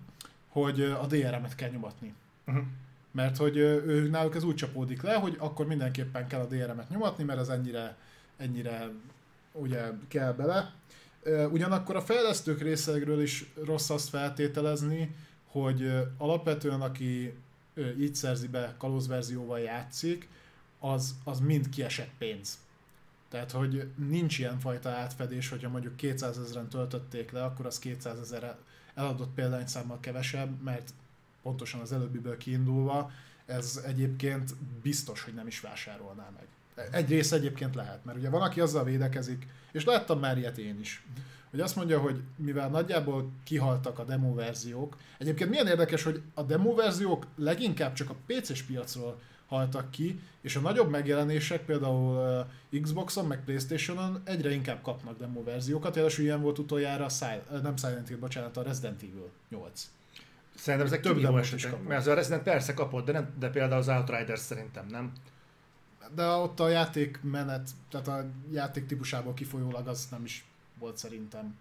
hogy 0.49 0.81
a 0.81 1.07
DRM-et 1.07 1.55
kell 1.55 1.71
nyomatni. 1.71 2.15
Uh-huh. 2.47 2.65
Mert 3.13 3.37
hogy 3.37 3.57
ő, 3.57 4.09
náluk 4.11 4.35
ez 4.35 4.43
úgy 4.43 4.55
csapódik 4.55 5.03
le, 5.03 5.15
hogy 5.15 5.37
akkor 5.39 5.67
mindenképpen 5.67 6.27
kell 6.27 6.41
a 6.41 6.47
DRM-et 6.47 6.89
nyomatni, 6.89 7.25
mert 7.25 7.41
az 7.41 7.51
ennyire, 7.51 7.97
ennyire 8.37 8.91
ugye 9.53 9.91
kell 10.09 10.33
bele. 10.33 10.75
Ugyanakkor 11.51 11.97
a 11.97 12.01
fejlesztők 12.01 12.61
részegről 12.61 13.23
is 13.23 13.53
rossz 13.65 13.91
azt 13.91 14.09
feltételezni, 14.09 15.15
hogy 15.47 15.93
alapvetően 16.19 16.81
aki 16.81 17.35
így 17.99 18.15
szerzi 18.15 18.49
be 18.49 18.75
kalózverzióval 18.79 19.61
játszik, 19.61 20.29
az, 20.79 21.15
az 21.25 21.41
mind 21.41 21.69
kiesett 21.69 22.11
pénz. 22.19 22.59
Tehát, 23.29 23.51
hogy 23.51 23.89
nincs 23.97 24.39
ilyen 24.39 24.59
fajta 24.59 24.89
átfedés, 24.89 25.49
hogyha 25.49 25.69
mondjuk 25.69 25.97
200 25.97 26.39
ezeren 26.39 26.69
töltötték 26.69 27.31
le, 27.31 27.45
akkor 27.45 27.67
az 27.67 27.79
200 27.79 28.19
ezer 28.19 28.57
eladott 28.95 29.35
példányszámmal 29.35 30.01
kevesebb, 30.01 30.63
mert 30.63 30.91
pontosan 31.43 31.81
az 31.81 31.93
előbbiből 31.93 32.37
kiindulva, 32.37 33.11
ez 33.47 33.81
egyébként 33.87 34.55
biztos, 34.83 35.23
hogy 35.23 35.35
nem 35.35 35.47
is 35.47 35.61
vásárolná 35.61 36.31
meg. 36.37 36.47
Egy 36.91 37.09
rész 37.09 37.33
egyébként 37.33 37.75
lehet, 37.75 38.05
mert 38.05 38.19
ugye 38.19 38.31
van, 38.31 38.43
aki 38.43 38.61
azzal 38.61 38.85
védekezik, 38.85 39.47
és 39.73 39.85
láttam 39.85 40.19
már 40.19 40.39
ilyet 40.39 40.59
én 40.59 40.81
is, 40.81 41.03
hogy 41.51 41.61
azt 41.61 41.77
mondja, 41.77 42.01
hogy 42.01 42.21
mivel 42.37 42.69
nagyjából 42.69 43.31
kihaltak 43.45 43.99
a 43.99 44.05
demo 44.05 44.35
verziók, 44.35 44.97
egyébként 45.19 45.51
milyen 45.51 45.67
érdekes, 45.67 46.03
hogy 46.03 46.23
a 46.35 46.43
demo 46.43 46.75
verziók 46.75 47.27
leginkább 47.37 47.93
csak 47.93 48.11
a 48.11 48.17
PC-s 48.27 48.63
piacról 48.63 49.21
haltak 49.51 49.91
ki, 49.91 50.21
és 50.41 50.57
a 50.57 50.61
nagyobb 50.61 50.91
megjelenések, 50.91 51.65
például 51.65 52.47
Xboxon, 52.83 53.27
meg 53.27 53.45
Playstation-on 53.45 54.21
egyre 54.25 54.51
inkább 54.51 54.83
kapnak 54.83 55.19
demo 55.19 55.43
verziókat, 55.43 55.97
jelesül 55.97 56.25
ilyen 56.25 56.41
volt 56.41 56.59
utoljára, 56.59 57.05
a 57.05 57.09
Sil- 57.19 57.47
uh, 57.51 57.63
nem 57.63 57.77
Silent 57.77 58.09
Hill, 58.09 58.17
bocsánat, 58.17 58.57
a 58.57 58.63
Resident 58.63 59.03
Evil 59.03 59.31
8. 59.49 59.91
Szerintem 60.55 60.89
ezek 60.89 61.01
Több 61.01 61.21
demót 61.21 61.53
is 61.53 61.67
kapott. 61.67 61.89
Mert 61.89 62.01
az 62.01 62.07
a 62.07 62.15
Resident 62.15 62.43
persze 62.43 62.75
kapott, 62.75 63.05
de, 63.05 63.13
nem, 63.13 63.35
de 63.39 63.51
például 63.51 63.81
az 63.81 63.89
Outriders 63.89 64.41
szerintem 64.41 64.87
nem. 64.87 65.13
De 66.15 66.27
ott 66.27 66.61
a 66.61 66.69
játékmenet, 66.69 67.71
tehát 67.91 68.09
a 68.09 68.27
játék 68.53 68.87
típusából 68.87 69.35
kifolyólag 69.35 69.87
az 69.87 70.07
nem 70.11 70.25
is 70.25 70.45
volt 70.79 70.97
szerintem. 70.97 71.57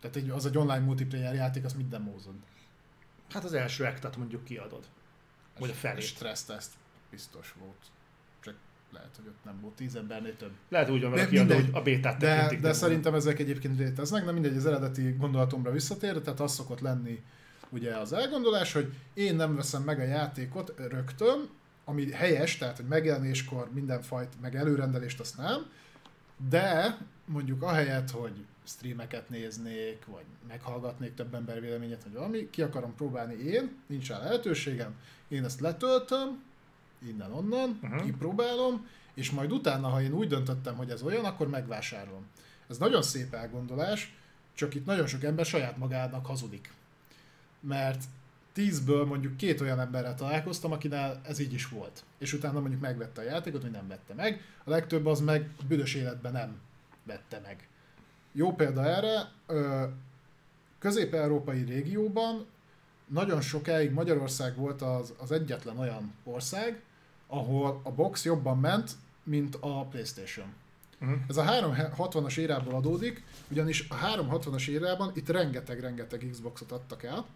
Tehát 0.00 0.16
egy, 0.16 0.30
az 0.30 0.46
egy 0.46 0.58
online 0.58 0.84
multiplayer 0.84 1.34
játék, 1.34 1.64
azt 1.64 1.76
mit 1.76 1.88
demózod? 1.88 2.34
Hát 3.30 3.44
az 3.44 3.52
első 3.52 3.84
actat 3.84 4.16
mondjuk 4.16 4.44
kiadod. 4.44 4.84
Vagy 5.58 5.70
a 5.70 5.72
felét. 5.72 6.04
Stressz 6.04 6.44
teszt 6.44 6.72
biztos 7.10 7.54
volt. 7.58 7.78
Csak 8.40 8.54
lehet, 8.92 9.16
hogy 9.16 9.26
ott 9.26 9.44
nem 9.44 9.60
volt 9.60 9.74
tíz 9.74 9.94
embernél 9.94 10.36
több. 10.36 10.52
Lehet 10.68 10.90
úgy 10.90 11.02
van 11.02 11.10
vele 11.10 11.28
kiadó, 11.28 11.54
hogy 11.54 11.68
a 11.72 11.82
bétát 11.82 12.16
De, 12.16 12.56
de 12.60 12.72
szerintem 12.72 13.14
ezek 13.14 13.38
egyébként 13.38 13.78
léteznek, 13.78 14.24
de 14.24 14.32
mindegy, 14.32 14.56
az 14.56 14.66
eredeti 14.66 15.14
gondolatomra 15.18 15.70
visszatér, 15.70 16.20
tehát 16.20 16.40
az 16.40 16.52
szokott 16.52 16.80
lenni 16.80 17.22
ugye 17.70 17.96
az 17.96 18.12
elgondolás, 18.12 18.72
hogy 18.72 18.92
én 19.14 19.36
nem 19.36 19.56
veszem 19.56 19.82
meg 19.82 19.98
a 19.98 20.02
játékot 20.02 20.74
rögtön, 20.76 21.48
ami 21.84 22.10
helyes, 22.10 22.56
tehát 22.58 22.76
hogy 22.76 22.86
megjelenéskor 22.86 23.70
mindenfajta, 23.72 24.36
meg 24.40 24.56
előrendelést 24.56 25.20
azt 25.20 25.36
nem, 25.36 25.70
de 26.48 26.98
mondjuk 27.24 27.62
ahelyett, 27.62 28.10
hogy 28.10 28.44
streameket 28.66 29.28
néznék, 29.28 30.04
vagy 30.06 30.24
meghallgatnék 30.48 31.14
több 31.14 31.34
ember 31.34 31.60
véleményét, 31.60 32.02
vagy 32.02 32.12
valami, 32.12 32.50
ki 32.50 32.62
akarom 32.62 32.94
próbálni 32.94 33.34
én, 33.34 33.76
nincs 33.86 34.08
rá 34.08 34.18
lehetőségem, 34.18 34.94
én 35.28 35.44
ezt 35.44 35.60
letöltöm, 35.60 36.42
innen-onnan, 37.06 37.78
Mhm. 37.82 37.92
uh-huh. 37.92 38.04
kipróbálom, 38.04 38.86
és 39.14 39.30
majd 39.30 39.52
utána, 39.52 39.88
ha 39.88 40.02
én 40.02 40.12
úgy 40.12 40.28
döntöttem, 40.28 40.76
hogy 40.76 40.90
ez 40.90 41.02
olyan, 41.02 41.24
akkor 41.24 41.48
megvásárolom. 41.48 42.26
Ez 42.68 42.78
nagyon 42.78 43.02
szép 43.02 43.34
elgondolás, 43.34 44.14
csak 44.54 44.74
itt 44.74 44.84
nagyon 44.84 45.06
sok 45.06 45.22
ember 45.24 45.44
saját 45.44 45.76
magának 45.76 46.26
hazudik. 46.26 46.72
Mert 47.60 48.02
tízből 48.54 49.04
mondjuk 49.04 49.36
két 49.36 49.60
olyan 49.60 49.80
emberrel 49.80 50.14
találkoztam, 50.14 50.72
akinél 50.72 51.20
ez 51.22 51.38
így 51.38 51.52
is 51.52 51.68
volt. 51.68 52.04
És 52.18 52.32
utána 52.32 52.60
mondjuk 52.60 52.80
megvette 52.80 53.20
a 53.20 53.24
játékot, 53.24 53.62
vagy 53.62 53.70
nem 53.70 53.88
vette 53.88 54.14
meg. 54.14 54.40
A 54.64 54.70
legtöbb 54.70 55.06
az 55.06 55.20
meg 55.20 55.50
büdös 55.68 55.94
életben 55.94 56.32
nem 56.32 56.60
vette 57.02 57.40
meg. 57.42 57.68
Jó 58.32 58.54
példa 58.54 58.84
erre, 58.84 59.30
közép-európai 60.78 61.62
régióban 61.62 62.46
nagyon 63.06 63.40
sokáig 63.40 63.90
Magyarország 63.90 64.56
volt 64.56 64.82
az, 64.82 65.14
az 65.18 65.32
egyetlen 65.32 65.78
olyan 65.78 66.14
ország, 66.24 66.82
ahol 67.26 67.80
a 67.82 67.90
box 67.90 68.24
jobban 68.24 68.58
ment, 68.58 68.92
mint 69.22 69.56
a 69.60 69.84
Playstation. 69.84 70.46
Mhm. 70.98 71.12
Ez 71.28 71.36
a 71.36 71.44
360-as 71.44 72.36
érából 72.36 72.74
adódik, 72.74 73.24
ugyanis 73.48 73.86
a 73.88 73.94
360-as 73.94 74.68
érában 74.68 75.12
itt 75.14 75.28
rengeteg-rengeteg 75.28 76.28
Xboxot 76.30 76.72
adtak 76.72 77.02
el. 77.02 77.26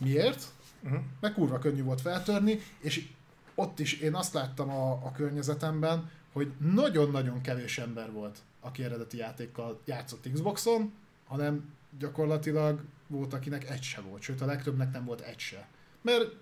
Miért? 0.00 0.44
Uh-huh. 0.82 1.00
Mert 1.20 1.34
kurva 1.34 1.58
könnyű 1.58 1.82
volt 1.82 2.00
feltörni, 2.00 2.60
és 2.78 3.08
ott 3.54 3.78
is 3.78 3.92
én 3.92 4.14
azt 4.14 4.32
láttam 4.32 4.70
a, 4.70 4.92
a 4.92 5.12
környezetemben, 5.12 6.10
hogy 6.32 6.52
nagyon-nagyon 6.58 7.40
kevés 7.40 7.78
ember 7.78 8.12
volt, 8.12 8.38
aki 8.60 8.84
eredeti 8.84 9.16
játékkal 9.16 9.80
játszott 9.84 10.28
Xboxon, 10.32 10.92
hanem 11.26 11.74
gyakorlatilag 11.98 12.80
volt, 13.06 13.32
akinek 13.32 13.70
egy 13.70 13.82
se 13.82 14.00
volt, 14.00 14.22
sőt 14.22 14.40
a 14.40 14.46
legtöbbnek 14.46 14.92
nem 14.92 15.04
volt 15.04 15.20
egy 15.20 15.38
se. 15.38 15.68
Mert 16.02 16.36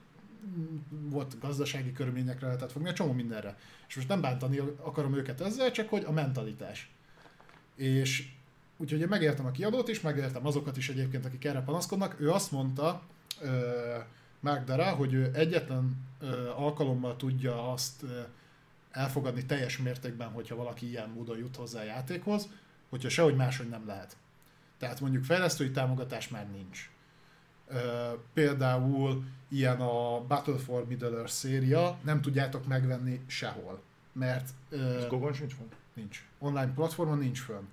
volt 0.90 1.39
gazdasági 1.40 1.93
körülményekre 1.93 2.47
lehetett 2.47 2.72
fogni, 2.72 2.93
csomó 2.93 3.12
mindenre. 3.12 3.59
És 3.89 3.97
most 3.97 4.09
nem 4.09 4.20
bántani 4.20 4.59
akarom 4.59 5.14
őket 5.14 5.40
ezzel, 5.40 5.70
csak 5.70 5.89
hogy 5.89 6.05
a 6.05 6.12
mentalitás. 6.12 6.90
És 7.74 8.28
úgyhogy 8.76 9.01
én 9.01 9.09
megértem 9.09 9.47
a 9.47 9.51
kiadót 9.51 9.89
is, 9.89 10.01
megértem 10.01 10.47
azokat 10.47 10.76
is 10.76 10.89
egyébként, 10.89 11.24
akik 11.24 11.44
erre 11.44 11.60
panaszkodnak. 11.60 12.20
Ő 12.20 12.30
azt 12.30 12.52
mondta, 12.52 13.02
ö, 13.40 13.97
Mark 14.40 14.65
Dara, 14.65 14.85
hogy 14.90 15.12
ő 15.12 15.31
egyetlen 15.35 16.06
alkalommal 16.56 17.16
tudja 17.16 17.73
azt 17.73 18.05
elfogadni 18.90 19.47
teljes 19.47 19.78
mértékben, 19.78 20.28
hogyha 20.28 20.56
valaki 20.56 20.89
ilyen 20.89 21.09
módon 21.09 21.39
jut 21.39 21.56
hozzá 21.56 21.81
a 21.81 21.85
játékhoz, 21.85 22.48
hogyha 22.89 23.09
sehogy 23.09 23.36
máshogy 23.36 23.69
nem 23.69 23.86
lehet. 23.86 24.16
Tehát 24.78 25.01
mondjuk 25.01 25.24
fejlesztői 25.24 25.70
támogatás 25.70 26.28
már 26.28 26.47
nincs. 26.51 26.90
Például 28.32 29.24
ilyen 29.48 29.81
a 29.81 30.20
Battle 30.27 30.59
for 30.59 30.86
Middle-earth 30.86 31.31
széria, 31.32 31.98
nem 32.05 32.20
tudjátok 32.20 32.66
megvenni 32.66 33.20
sehol. 33.27 33.81
Mert 34.12 34.51
Ez 34.70 35.06
Gogon 35.06 35.32
sincs 35.32 35.56
van? 35.56 35.69
Nincs. 35.94 36.24
Online 36.39 36.73
platformon 36.74 37.19
nincs 37.19 37.40
fönn. 37.40 37.65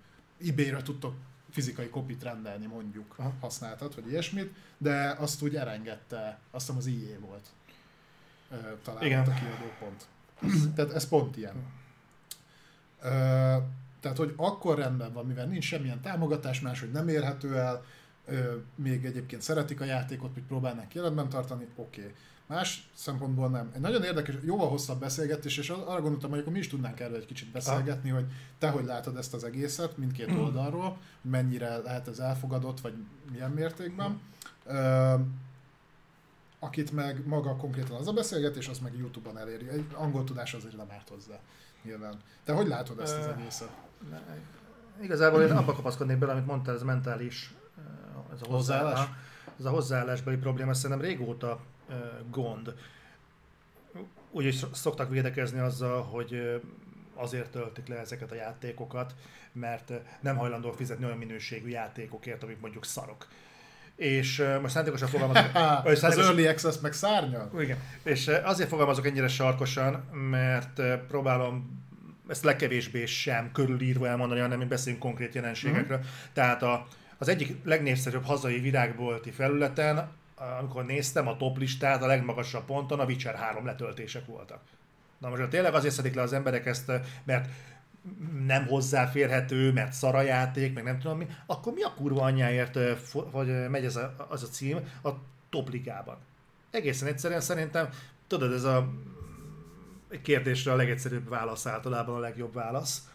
eBay-re 0.47 0.81
tudtok 0.81 1.15
fizikai 1.55 1.89
kopit 1.89 2.23
rendelni 2.23 2.65
mondjuk 2.65 3.13
Aha. 3.17 3.33
használtat, 3.39 3.95
vagy 3.95 4.07
ilyesmit, 4.07 4.55
de 4.77 5.15
azt 5.19 5.41
úgy 5.41 5.55
elengedte, 5.55 6.39
azt 6.51 6.65
hiszem 6.65 6.77
az 6.77 6.85
IE 6.85 7.19
volt 7.19 7.45
talán 8.83 9.03
Igen. 9.03 9.19
a 9.19 9.33
kiadó 9.33 9.71
pont. 9.79 10.05
Tehát 10.75 10.93
ez 10.93 11.07
pont 11.07 11.37
ilyen. 11.37 11.55
Ö, 13.01 13.07
tehát, 13.99 14.17
hogy 14.17 14.33
akkor 14.35 14.77
rendben 14.77 15.13
van, 15.13 15.25
mivel 15.25 15.45
nincs 15.45 15.63
semmilyen 15.65 16.01
támogatás, 16.01 16.59
máshogy 16.59 16.91
nem 16.91 17.07
érhető 17.07 17.57
el, 17.57 17.83
ö, 18.25 18.55
még 18.75 19.05
egyébként 19.05 19.41
szeretik 19.41 19.81
a 19.81 19.85
játékot, 19.85 20.33
hogy 20.33 20.43
próbálnak 20.43 20.95
életben 20.95 21.29
tartani, 21.29 21.67
oké. 21.75 21.99
Okay. 22.01 22.13
Más 22.47 22.89
szempontból 22.93 23.49
nem. 23.49 23.71
Egy 23.73 23.81
nagyon 23.81 24.03
érdekes, 24.03 24.35
jóval 24.41 24.69
hosszabb 24.69 24.99
beszélgetés, 24.99 25.57
és 25.57 25.69
arra 25.69 26.01
gondoltam, 26.01 26.29
hogy 26.29 26.39
akkor 26.39 26.51
mi 26.51 26.59
is 26.59 26.67
tudnánk 26.67 26.99
erről 26.99 27.15
egy 27.15 27.25
kicsit 27.25 27.51
beszélgetni, 27.51 28.09
hogy 28.09 28.25
te 28.59 28.69
hogy 28.69 28.85
látod 28.85 29.17
ezt 29.17 29.33
az 29.33 29.43
egészet, 29.43 29.97
mindkét 29.97 30.31
oldalról, 30.31 30.97
mennyire 31.21 31.77
lehet 31.77 32.07
ez 32.07 32.19
elfogadott, 32.19 32.79
vagy 32.79 32.93
milyen 33.31 33.51
mértékben. 33.51 34.21
Ö, 34.65 35.13
akit 36.59 36.91
meg 36.91 37.27
maga 37.27 37.55
konkrétan 37.55 37.95
az 37.95 38.07
a 38.07 38.13
beszélgetés, 38.13 38.67
az 38.67 38.79
meg 38.79 38.97
YouTube-on 38.97 39.37
eléri. 39.37 39.69
Egy 39.69 39.85
angol 39.93 40.23
tudás 40.23 40.53
azért 40.53 40.77
nem 40.77 40.91
árt 40.91 41.09
hozzá, 41.09 41.39
nyilván. 41.83 42.15
Te 42.43 42.53
hogy 42.53 42.67
látod 42.67 42.99
ezt 42.99 43.17
az 43.17 43.27
egészet? 43.27 43.69
Igazából 45.01 45.41
én 45.41 45.51
abba 45.51 45.73
kapaszkodnék 45.73 46.17
bele, 46.17 46.31
amit 46.31 46.45
mondtál, 46.45 46.75
ez 46.75 46.81
mentális 46.81 47.53
ez 48.33 48.41
a 48.41 48.47
hozzáállás. 48.47 49.07
Ez 49.59 49.65
a 49.65 49.69
hozzáállásbeli 49.69 50.37
probléma 50.37 50.73
szerintem 50.73 51.05
régóta 51.05 51.59
gond. 52.31 52.73
Úgy 54.31 54.45
is 54.45 54.65
szoktak 54.73 55.09
védekezni 55.09 55.59
azzal, 55.59 56.01
hogy 56.01 56.61
azért 57.13 57.49
töltik 57.49 57.87
le 57.87 57.99
ezeket 57.99 58.31
a 58.31 58.35
játékokat, 58.35 59.15
mert 59.51 59.91
nem 60.21 60.37
hajlandó 60.37 60.71
fizetni 60.71 61.05
olyan 61.05 61.17
minőségű 61.17 61.69
játékokért, 61.69 62.43
amik 62.43 62.59
mondjuk 62.59 62.85
szarok. 62.85 63.27
És 63.95 64.43
most 64.61 64.73
szándékosan 64.73 65.07
fogalmazok... 65.07 65.49
az 65.85 65.99
szándékos... 65.99 66.25
Early 66.25 66.47
Access 66.47 66.79
meg 66.81 66.93
szárnyal? 66.93 67.61
Igen. 67.61 67.77
És 68.03 68.27
azért 68.27 68.69
fogalmazok 68.69 69.05
ennyire 69.05 69.27
sarkosan, 69.27 69.93
mert 70.29 70.81
próbálom 71.07 71.83
ezt 72.27 72.43
legkevésbé 72.43 73.05
sem 73.05 73.51
körülírva 73.51 74.07
elmondani, 74.07 74.39
hanem 74.39 74.57
mi 74.57 74.65
beszélünk 74.65 75.01
konkrét 75.01 75.35
jelenségekről. 75.35 75.97
Uh-huh. 75.97 76.13
Tehát 76.33 76.63
a, 76.63 76.87
az 77.17 77.27
egyik 77.27 77.55
legnépszerűbb 77.63 78.25
hazai 78.25 78.59
virágbolti 78.59 79.31
felületen, 79.31 80.09
amikor 80.35 80.85
néztem 80.85 81.27
a 81.27 81.37
top 81.37 81.57
listát, 81.57 82.03
a 82.03 82.07
legmagasabb 82.07 82.65
ponton 82.65 82.99
a 82.99 83.05
Witcher 83.05 83.35
3 83.35 83.65
letöltések 83.65 84.25
voltak. 84.25 84.61
Na 85.17 85.29
most 85.29 85.47
tényleg 85.49 85.73
azért 85.73 85.93
szedik 85.93 86.13
le 86.13 86.21
az 86.21 86.33
emberek 86.33 86.65
ezt, 86.65 86.91
mert 87.23 87.49
nem 88.45 88.67
hozzáférhető, 88.67 89.71
mert 89.71 89.93
szarajáték, 89.93 90.73
meg 90.73 90.83
nem 90.83 90.99
tudom 90.99 91.17
mi, 91.17 91.27
akkor 91.45 91.73
mi 91.73 91.81
a 91.81 91.93
kurva 91.93 92.21
anyjáért 92.21 92.77
vagy 93.31 93.69
megy 93.69 93.85
ez 93.85 93.95
a, 93.95 94.25
az 94.29 94.43
a 94.43 94.47
cím 94.47 94.79
a 95.03 95.09
top 95.49 95.69
ligában? 95.69 96.17
Egészen 96.71 97.07
egyszerűen 97.07 97.41
szerintem, 97.41 97.89
tudod, 98.27 98.53
ez 98.53 98.63
a 98.63 98.93
kérdésre 100.21 100.71
a 100.71 100.75
legegyszerűbb 100.75 101.29
válasz 101.29 101.65
általában 101.65 102.15
a 102.15 102.19
legjobb 102.19 102.53
válasz. 102.53 103.09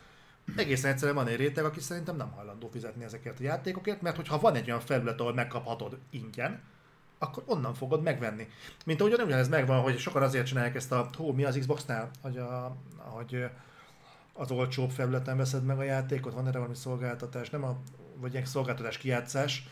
Egészen 0.56 0.90
egyszerűen 0.90 1.16
van 1.16 1.26
egy 1.26 1.36
réteg, 1.36 1.64
aki 1.64 1.80
szerintem 1.80 2.16
nem 2.16 2.30
hajlandó 2.30 2.68
fizetni 2.68 3.04
ezeket 3.04 3.40
a 3.40 3.42
játékokért, 3.42 4.02
mert 4.02 4.16
hogyha 4.16 4.38
van 4.38 4.54
egy 4.54 4.68
olyan 4.68 4.80
felület, 4.80 5.20
ahol 5.20 5.34
megkaphatod 5.34 5.98
ingyen, 6.10 6.60
akkor 7.22 7.42
onnan 7.46 7.74
fogod 7.74 8.02
megvenni. 8.02 8.48
Mint 8.84 9.00
ahogy 9.00 9.12
ugyanez 9.12 9.48
megvan, 9.48 9.80
hogy 9.80 9.98
sokan 9.98 10.22
azért 10.22 10.46
csinálják 10.46 10.74
ezt 10.74 10.92
a, 10.92 11.10
hú, 11.16 11.32
mi 11.32 11.44
az 11.44 11.56
Xbox-nál, 11.58 12.10
hogy, 12.22 12.36
a, 12.36 12.76
hogy 12.96 13.44
az 14.32 14.50
olcsóbb 14.50 14.90
felületen 14.90 15.36
veszed 15.36 15.64
meg 15.64 15.78
a 15.78 15.82
játékot, 15.82 16.32
van 16.32 16.46
erre 16.46 16.58
valami 16.58 16.76
szolgáltatás, 16.76 17.50
nem 17.50 17.64
a, 17.64 17.76
vagy 18.16 18.36
egy 18.36 18.46
szolgáltatás 18.46 18.98
kijátszás, 18.98 19.68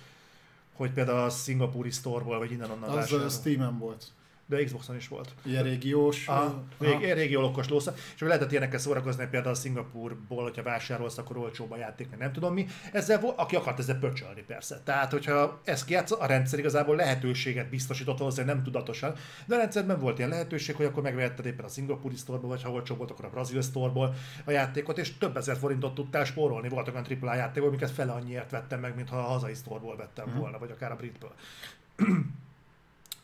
hogy 0.73 0.93
például 0.93 1.19
a 1.19 1.31
szingapúri 1.31 1.91
store 1.91 2.25
vagy 2.25 2.51
innen-onnan 2.51 2.91
Az 2.91 3.33
Steam-en 3.33 3.79
volt 3.79 4.12
de 4.49 4.65
Xboxon 4.65 4.97
is 4.97 5.09
volt. 5.09 5.35
Ilyen 5.43 5.62
régiós. 5.62 6.29
A, 6.29 6.62
még 6.79 7.01
ilyen 7.01 7.16
régió 7.16 7.41
lokos 7.41 7.69
lósza. 7.69 7.95
És 8.15 8.20
lehetett 8.20 8.51
ilyenekkel 8.51 8.79
szórakozni, 8.79 9.27
például 9.31 9.53
a 9.53 9.57
Szingapurból, 9.57 10.43
hogyha 10.43 10.62
vásárolsz, 10.62 11.19
akkor 11.19 11.37
olcsóbb 11.37 11.70
a 11.70 11.77
játék, 11.77 12.11
meg 12.11 12.19
nem 12.19 12.33
tudom 12.33 12.53
mi. 12.53 12.66
Ezzel, 12.93 13.35
aki 13.37 13.57
akart 13.57 13.79
ezzel 13.79 13.99
pöcsölni 13.99 14.43
persze. 14.47 14.81
Tehát, 14.85 15.11
hogyha 15.11 15.61
ezt 15.65 15.85
kijátsz, 15.85 16.11
a 16.11 16.27
rendszer 16.27 16.59
igazából 16.59 16.97
lehetőséget 16.97 17.69
biztosított, 17.69 18.20
azért 18.20 18.47
nem 18.47 18.62
tudatosan, 18.62 19.15
de 19.47 19.55
a 19.55 19.59
rendszerben 19.59 19.99
volt 19.99 20.19
ilyen 20.19 20.31
lehetőség, 20.31 20.75
hogy 20.77 20.87
akkor 20.87 21.03
megvehetted 21.03 21.47
éppen 21.47 21.65
a 21.65 21.69
szingapúri 21.69 22.16
sztorból, 22.16 22.49
vagy 22.49 22.62
ha 22.62 22.70
olcsóbb 22.70 22.97
volt, 22.99 23.11
akkor 23.11 23.25
a 23.25 23.31
brazil 23.31 23.62
sztorból 23.62 24.15
a 24.45 24.51
játékot, 24.51 24.99
és 24.99 25.19
több 25.19 25.37
ezer 25.37 25.57
forintot 25.57 25.95
tudtál 25.95 26.25
spórolni. 26.25 26.69
Voltak 26.69 26.95
olyan 26.95 27.07
AAA 27.23 27.35
játékok, 27.35 27.69
amiket 27.69 27.91
fele 27.91 28.12
annyiért 28.12 28.51
vettem 28.51 28.81
meg, 28.81 28.95
mintha 28.95 29.19
a 29.19 29.23
hazai 29.23 29.55
sztorból 29.55 29.97
vettem 29.97 30.29
mm. 30.29 30.39
volna, 30.39 30.59
vagy 30.59 30.70
akár 30.70 30.93
a 30.93 30.97
britből. 30.97 31.33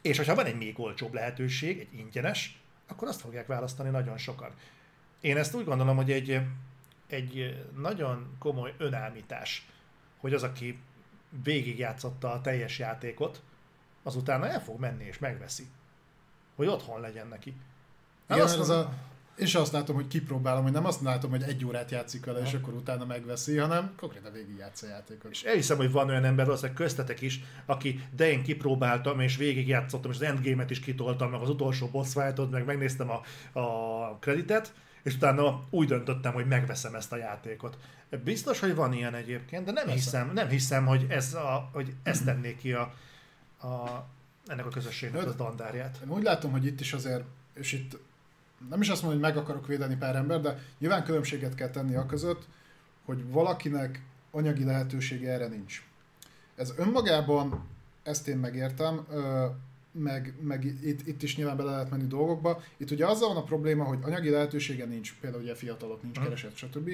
És 0.05 0.19
ha 0.19 0.35
van 0.35 0.47
egy 0.47 0.57
még 0.57 0.81
olcsóbb 0.81 1.15
lehetőség, 1.15 1.79
egy 1.79 1.99
ingyenes, 1.99 2.61
akkor 2.89 3.09
azt 3.09 3.21
fogják 3.21 3.47
választani 3.47 3.91
nagyon 3.91 4.19
sokan. 4.19 4.51
Én 5.21 5.37
ezt 5.37 5.55
úgy 5.55 5.65
gondolom, 5.65 5.97
hogy 5.97 6.13
egy, 6.13 6.41
egy 7.07 7.65
nagyon 7.77 8.37
komoly 8.39 8.75
önállítás, 8.79 9.69
hogy 10.21 10.35
az, 10.35 10.43
aki 10.43 10.79
végigjátszotta 11.43 12.33
a 12.33 12.41
teljes 12.41 12.79
játékot, 12.79 13.43
az 14.03 14.17
utána 14.17 14.49
el 14.49 14.63
fog 14.63 14.81
menni 14.81 15.05
és 15.05 15.19
megveszi. 15.19 15.67
Hogy 16.57 16.67
otthon 16.67 17.01
legyen 17.01 17.29
neki. 17.29 17.55
Igen, 18.31 18.43
azt 18.43 18.59
ez 18.59 18.69
a, 18.69 18.93
sem 19.43 19.61
azt 19.61 19.73
látom, 19.73 19.95
hogy 19.95 20.09
kipróbálom, 20.09 20.63
hogy 20.63 20.73
nem 20.73 20.85
azt 20.85 21.01
látom, 21.01 21.31
hogy 21.31 21.43
egy 21.43 21.65
órát 21.65 21.91
játszik 21.91 22.25
vele, 22.25 22.41
és 22.41 22.53
akkor 22.53 22.75
utána 22.75 23.05
megveszi, 23.05 23.57
hanem 23.57 23.93
konkrétan 23.97 24.33
végig 24.33 24.57
játsz 24.59 24.83
a 24.83 24.87
játékot. 24.87 25.31
És 25.31 25.43
elhiszem, 25.43 25.77
hogy 25.77 25.91
van 25.91 26.09
olyan 26.09 26.25
ember, 26.25 26.45
valószínűleg 26.45 26.77
köztetek 26.77 27.21
is, 27.21 27.41
aki 27.67 28.09
de 28.17 28.31
én 28.31 28.43
kipróbáltam, 28.43 29.21
és 29.21 29.37
végig 29.37 29.69
játszottam, 29.69 30.11
és 30.11 30.17
az 30.17 30.23
endgame-et 30.23 30.71
is 30.71 30.81
kitoltam, 30.81 31.31
meg 31.31 31.41
az 31.41 31.49
utolsó 31.49 31.87
boss 31.87 32.13
fight 32.13 32.51
meg 32.51 32.65
megnéztem 32.65 33.11
a, 33.11 33.23
a 33.61 34.19
kreditet, 34.21 34.73
és 35.03 35.15
utána 35.15 35.65
úgy 35.71 35.89
döntöttem, 35.89 36.33
hogy 36.33 36.47
megveszem 36.47 36.95
ezt 36.95 37.13
a 37.13 37.17
játékot. 37.17 37.79
Biztos, 38.25 38.61
hogy 38.61 38.75
van 38.75 38.93
ilyen 38.93 39.15
egyébként, 39.15 39.65
de 39.65 39.73
nem 39.73 39.89
hiszem, 39.89 40.31
nem 40.35 40.49
hiszem, 40.49 40.87
hogy 40.87 41.07
ez, 41.09 41.35
a, 41.35 41.69
hogy 41.73 41.95
ezt 42.03 42.25
tennék 42.25 42.59
ki 42.59 42.73
a, 42.73 42.95
a, 43.61 44.05
ennek 44.47 44.67
a 44.67 44.69
közösségnek 44.69 45.27
a 45.27 45.33
dandárját. 45.33 45.99
Én 46.05 46.11
úgy 46.11 46.23
látom, 46.23 46.51
hogy 46.51 46.67
itt 46.67 46.81
is 46.81 46.93
azért, 46.93 47.25
és 47.55 47.73
itt 47.73 47.99
nem 48.69 48.81
is 48.81 48.89
azt 48.89 49.03
mondom, 49.03 49.21
hogy 49.21 49.31
meg 49.31 49.43
akarok 49.43 49.67
védeni 49.67 49.97
pár 49.97 50.17
ember, 50.17 50.41
de 50.41 50.59
nyilván 50.79 51.05
különbséget 51.05 51.55
kell 51.55 51.71
tenni 51.71 51.95
a 51.95 52.07
között, 52.07 52.47
hogy 53.05 53.31
valakinek 53.31 54.03
anyagi 54.31 54.65
lehetősége 54.65 55.33
erre 55.33 55.47
nincs. 55.47 55.87
Ez 56.57 56.75
önmagában, 56.77 57.65
ezt 58.03 58.29
én 58.29 58.37
megértem, 58.37 59.07
meg, 59.93 60.35
meg 60.41 60.65
itt, 60.65 61.07
itt 61.07 61.23
is 61.23 61.37
nyilván 61.37 61.57
bele 61.57 61.71
lehet 61.71 61.91
menni 61.91 62.07
dolgokba. 62.07 62.63
Itt 62.77 62.91
ugye 62.91 63.07
azzal 63.07 63.29
van 63.29 63.37
a 63.37 63.43
probléma, 63.43 63.85
hogy 63.85 63.99
anyagi 64.03 64.31
lehetősége 64.31 64.85
nincs, 64.85 65.15
például 65.21 65.43
ugye 65.43 65.55
fiatalok 65.55 66.03
nincs 66.03 66.19
kereset, 66.19 66.57
stb. 66.57 66.91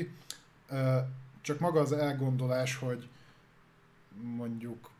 Csak 1.40 1.58
maga 1.58 1.80
az 1.80 1.92
elgondolás, 1.92 2.76
hogy 2.76 3.08
mondjuk 4.22 4.90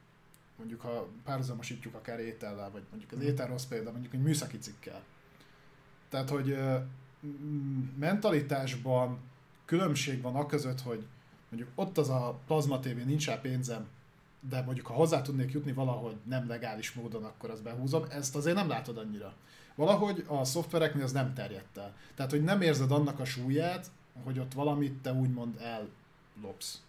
mondjuk 0.56 0.80
ha 0.80 1.08
párhuzamosítjuk 1.24 1.94
akár 1.94 2.20
étellel, 2.20 2.70
vagy 2.70 2.82
mondjuk 2.90 3.12
az 3.12 3.20
étel 3.20 3.46
rossz 3.46 3.64
példa, 3.64 3.90
mondjuk 3.90 4.14
egy 4.14 4.22
műszaki 4.22 4.58
cikkel 4.58 5.02
tehát, 6.10 6.30
hogy 6.30 6.58
mentalitásban 7.98 9.18
különbség 9.64 10.22
van 10.22 10.34
a 10.34 10.46
között, 10.46 10.80
hogy 10.80 11.06
mondjuk 11.48 11.72
ott 11.74 11.98
az 11.98 12.08
a 12.08 12.38
plazma 12.46 12.80
tévé, 12.80 13.02
nincs 13.02 13.26
rá 13.26 13.40
pénzem, 13.40 13.86
de 14.48 14.62
mondjuk 14.62 14.86
ha 14.86 14.94
hozzá 14.94 15.22
tudnék 15.22 15.52
jutni 15.52 15.72
valahogy 15.72 16.16
nem 16.24 16.48
legális 16.48 16.92
módon, 16.92 17.24
akkor 17.24 17.50
azt 17.50 17.62
behúzom, 17.62 18.04
ezt 18.10 18.36
azért 18.36 18.56
nem 18.56 18.68
látod 18.68 18.98
annyira. 18.98 19.34
Valahogy 19.74 20.24
a 20.26 20.44
szoftvereknél 20.44 21.04
az 21.04 21.12
nem 21.12 21.34
terjedt 21.34 21.76
el. 21.76 21.94
Tehát, 22.14 22.30
hogy 22.30 22.42
nem 22.42 22.60
érzed 22.60 22.90
annak 22.90 23.20
a 23.20 23.24
súlyát, 23.24 23.90
hogy 24.24 24.38
ott 24.38 24.52
valamit 24.52 25.02
te 25.02 25.12
úgymond 25.12 25.60
ellopsz. 25.60 26.82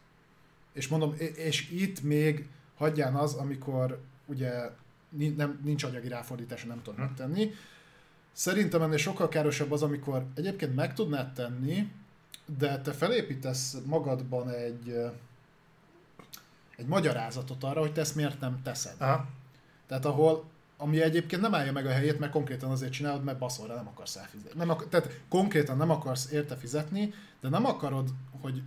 És 0.73 0.87
mondom, 0.87 1.15
és 1.35 1.69
itt 1.69 2.01
még 2.01 2.47
hagyján 2.77 3.15
az, 3.15 3.33
amikor 3.33 4.01
ugye 4.25 4.69
nem, 5.35 5.59
nincs 5.63 5.83
anyagi 5.83 6.07
ráfordítása, 6.07 6.67
nem 6.67 6.81
tudod 6.81 6.99
hm. 6.99 7.01
megtenni, 7.01 7.51
Szerintem 8.33 8.81
ennél 8.81 8.97
sokkal 8.97 9.29
károsabb 9.29 9.71
az, 9.71 9.83
amikor 9.83 10.25
egyébként 10.35 10.75
meg 10.75 10.93
tudnád 10.93 11.33
tenni, 11.33 11.91
de 12.57 12.81
te 12.81 12.91
felépítesz 12.91 13.77
magadban 13.85 14.49
egy, 14.49 14.95
egy 16.75 16.85
magyarázatot 16.85 17.63
arra, 17.63 17.79
hogy 17.79 17.93
te 17.93 18.01
ezt 18.01 18.15
miért 18.15 18.39
nem 18.39 18.61
teszed. 18.63 18.95
Aha. 18.97 19.25
Tehát 19.87 20.05
ahol, 20.05 20.43
ami 20.77 21.01
egyébként 21.01 21.41
nem 21.41 21.55
állja 21.55 21.71
meg 21.71 21.85
a 21.85 21.89
helyét, 21.89 22.19
mert 22.19 22.31
konkrétan 22.31 22.71
azért 22.71 22.91
csinálod, 22.91 23.23
mert 23.23 23.37
baszolra 23.37 23.75
nem 23.75 23.87
akarsz 23.87 24.15
elfizetni. 24.15 24.59
Nem 24.59 24.69
akar, 24.69 24.87
tehát 24.87 25.21
konkrétan 25.29 25.77
nem 25.77 25.89
akarsz 25.89 26.31
érte 26.31 26.55
fizetni, 26.55 27.13
de 27.41 27.49
nem 27.49 27.65
akarod, 27.65 28.09
hogy 28.41 28.61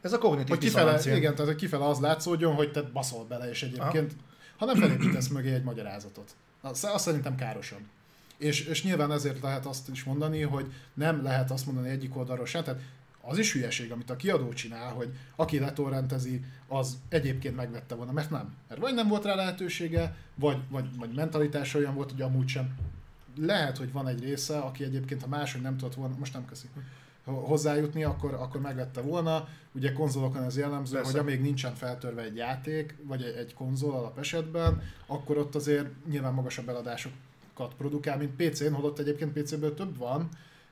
ez 0.00 0.12
a 0.12 0.18
kognitív 0.18 0.48
hogy 0.48 0.58
kifele, 0.58 1.00
Igen, 1.04 1.34
tehát 1.34 1.50
hogy 1.50 1.60
kifele 1.60 1.86
az 1.86 1.98
látszódjon, 1.98 2.54
hogy 2.54 2.72
te 2.72 2.82
baszol 2.82 3.24
bele, 3.24 3.48
és 3.48 3.62
egyébként, 3.62 4.12
Aha. 4.12 4.22
hanem 4.56 4.76
felépítesz 4.76 5.28
mögé 5.28 5.52
egy 5.52 5.62
magyarázatot. 5.62 6.34
Na, 6.62 6.68
azt 6.68 6.98
szerintem 6.98 7.34
károsabb. 7.34 7.80
És, 8.40 8.66
és 8.66 8.84
nyilván 8.84 9.12
ezért 9.12 9.42
lehet 9.42 9.66
azt 9.66 9.88
is 9.88 10.04
mondani, 10.04 10.40
hogy 10.40 10.72
nem 10.94 11.22
lehet 11.22 11.50
azt 11.50 11.66
mondani 11.66 11.88
egyik 11.88 12.16
oldalról 12.16 12.46
sem, 12.46 12.64
tehát 12.64 12.80
az 13.20 13.38
is 13.38 13.52
hülyeség, 13.52 13.92
amit 13.92 14.10
a 14.10 14.16
kiadó 14.16 14.52
csinál, 14.52 14.92
hogy 14.92 15.08
aki 15.36 15.58
letorrentezi, 15.58 16.44
az 16.68 16.98
egyébként 17.08 17.56
megvette 17.56 17.94
volna, 17.94 18.12
mert 18.12 18.30
nem. 18.30 18.54
Mert 18.68 18.80
vagy 18.80 18.94
nem 18.94 19.08
volt 19.08 19.24
rá 19.24 19.34
lehetősége, 19.34 20.16
vagy, 20.34 20.58
vagy, 20.70 20.96
vagy 20.96 21.14
mentalitás 21.14 21.74
olyan 21.74 21.94
volt, 21.94 22.10
hogy 22.10 22.22
amúgy 22.22 22.48
sem. 22.48 22.74
Lehet, 23.36 23.78
hogy 23.78 23.92
van 23.92 24.08
egy 24.08 24.20
része, 24.22 24.58
aki 24.58 24.84
egyébként, 24.84 25.22
ha 25.22 25.28
máshogy 25.28 25.62
nem 25.62 25.76
tudott 25.76 25.94
volna, 25.94 26.14
most 26.18 26.32
nem 26.32 26.44
köszi, 26.44 26.66
hozzájutni, 27.24 28.04
akkor, 28.04 28.34
akkor 28.34 28.60
megvette 28.60 29.00
volna. 29.00 29.48
Ugye 29.72 29.92
konzolokon 29.92 30.42
ez 30.42 30.56
jellemző, 30.56 30.94
Persze. 30.94 31.10
hogy 31.10 31.20
amíg 31.20 31.40
nincsen 31.40 31.74
feltörve 31.74 32.22
egy 32.22 32.36
játék, 32.36 32.96
vagy 33.02 33.22
egy, 33.22 33.54
konzol 33.54 33.94
alap 33.94 34.18
esetben, 34.18 34.82
akkor 35.06 35.38
ott 35.38 35.54
azért 35.54 35.88
nyilván 36.10 36.32
magasabb 36.32 36.68
eladásokat 37.60 37.74
produkál, 37.74 38.16
mint 38.16 38.36
PC-n, 38.36 38.72
holott 38.72 38.98
egyébként 38.98 39.32
PC-ből 39.32 39.74
több 39.74 39.96
van, 39.96 40.28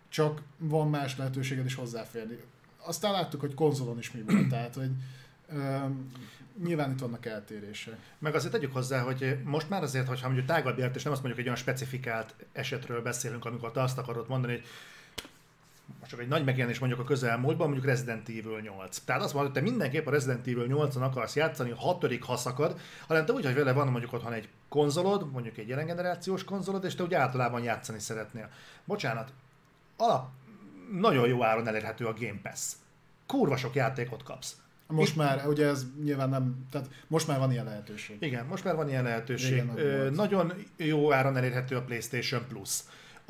csak 0.09 0.43
van 0.59 0.89
más 0.91 1.17
lehetőséged 1.17 1.65
is 1.65 1.75
hozzáférni. 1.75 2.39
Aztán 2.77 3.13
láttuk, 3.13 3.41
hogy 3.41 3.55
konzolon 3.55 3.99
is 3.99 4.11
mi 4.11 4.23
volt, 4.23 4.49
tehát 4.55 4.75
hogy 4.75 4.91
um, 5.53 6.13
nyilván 6.63 6.91
itt 6.91 6.99
vannak 6.99 7.27
eltérések. 7.27 7.97
Meg 8.19 8.35
azért 8.35 8.53
tegyük 8.53 8.73
hozzá, 8.73 9.01
hogy 9.01 9.39
most 9.45 9.69
már 9.69 9.83
azért, 9.83 10.07
hogyha 10.09 10.27
mondjuk 10.27 10.49
tágabb 10.49 10.79
ért, 10.79 10.97
és 10.97 11.03
nem 11.03 11.13
azt 11.13 11.23
mondjuk 11.23 11.41
egy 11.41 11.51
olyan 11.51 11.63
specifikált 11.63 12.35
esetről 12.53 13.03
beszélünk, 13.03 13.45
amikor 13.45 13.73
te 13.73 13.83
azt 13.83 13.99
akarod 13.99 14.29
mondani, 14.29 14.53
hogy 14.53 14.65
most 15.99 16.11
csak 16.11 16.21
egy 16.21 16.29
nagy 16.29 16.45
megjelenés 16.45 16.79
mondjuk 16.79 17.01
a 17.01 17.05
közelmúltban, 17.05 17.67
mondjuk 17.67 17.89
Resident 17.89 18.29
Evil 18.29 18.61
8. 18.61 18.99
Tehát 18.99 19.23
azt 19.23 19.35
mondod, 19.35 19.53
hogy 19.53 19.63
te 19.63 19.71
mindenképp 19.71 20.07
a 20.07 20.11
Resident 20.11 20.47
Evil 20.47 20.67
8-on 20.69 21.03
akarsz 21.03 21.37
játszani, 21.37 21.71
a 21.71 21.77
hatodik 21.77 22.23
ha 22.23 22.37
szakad, 22.37 22.81
hanem 23.07 23.25
te 23.25 23.33
úgy, 23.33 23.45
hogy 23.45 23.55
vele 23.55 23.73
van 23.73 23.89
mondjuk 23.89 24.13
otthon 24.13 24.33
egy 24.33 24.49
konzolod, 24.69 25.33
mondjuk 25.33 25.57
egy 25.59 25.69
jelen 25.69 25.87
generációs 25.87 26.45
konzolod, 26.45 26.85
és 26.85 26.95
te 26.95 27.03
úgy 27.03 27.15
általában 27.15 27.63
játszani 27.63 27.99
szeretnél. 27.99 28.51
Bocsánat, 28.85 29.33
alap, 29.97 30.29
nagyon 30.93 31.29
jó 31.29 31.45
áron 31.45 31.69
elérhető 31.69 32.07
a 32.07 32.15
Game 32.19 32.41
Pass. 32.43 32.73
Kurva 33.27 33.57
sok 33.57 33.75
játékot 33.75 34.23
kapsz. 34.23 34.57
Most 34.87 35.11
Itt, 35.11 35.17
már, 35.17 35.47
ugye 35.47 35.67
ez 35.67 35.87
nyilván 36.03 36.29
nem, 36.29 36.67
tehát 36.71 36.89
most 37.07 37.27
már 37.27 37.39
van 37.39 37.53
ilyen 37.53 37.65
lehetőség. 37.65 38.17
Igen, 38.21 38.47
most 38.47 38.65
már 38.65 38.75
van 38.75 38.89
ilyen 38.89 39.03
lehetőség. 39.03 39.53
Igen, 39.53 39.73
Ö, 39.77 40.11
nagyon 40.11 40.53
jó 40.77 41.13
áron 41.13 41.37
elérhető 41.37 41.77
a 41.77 41.83
PlayStation 41.83 42.47
Plus. 42.49 42.79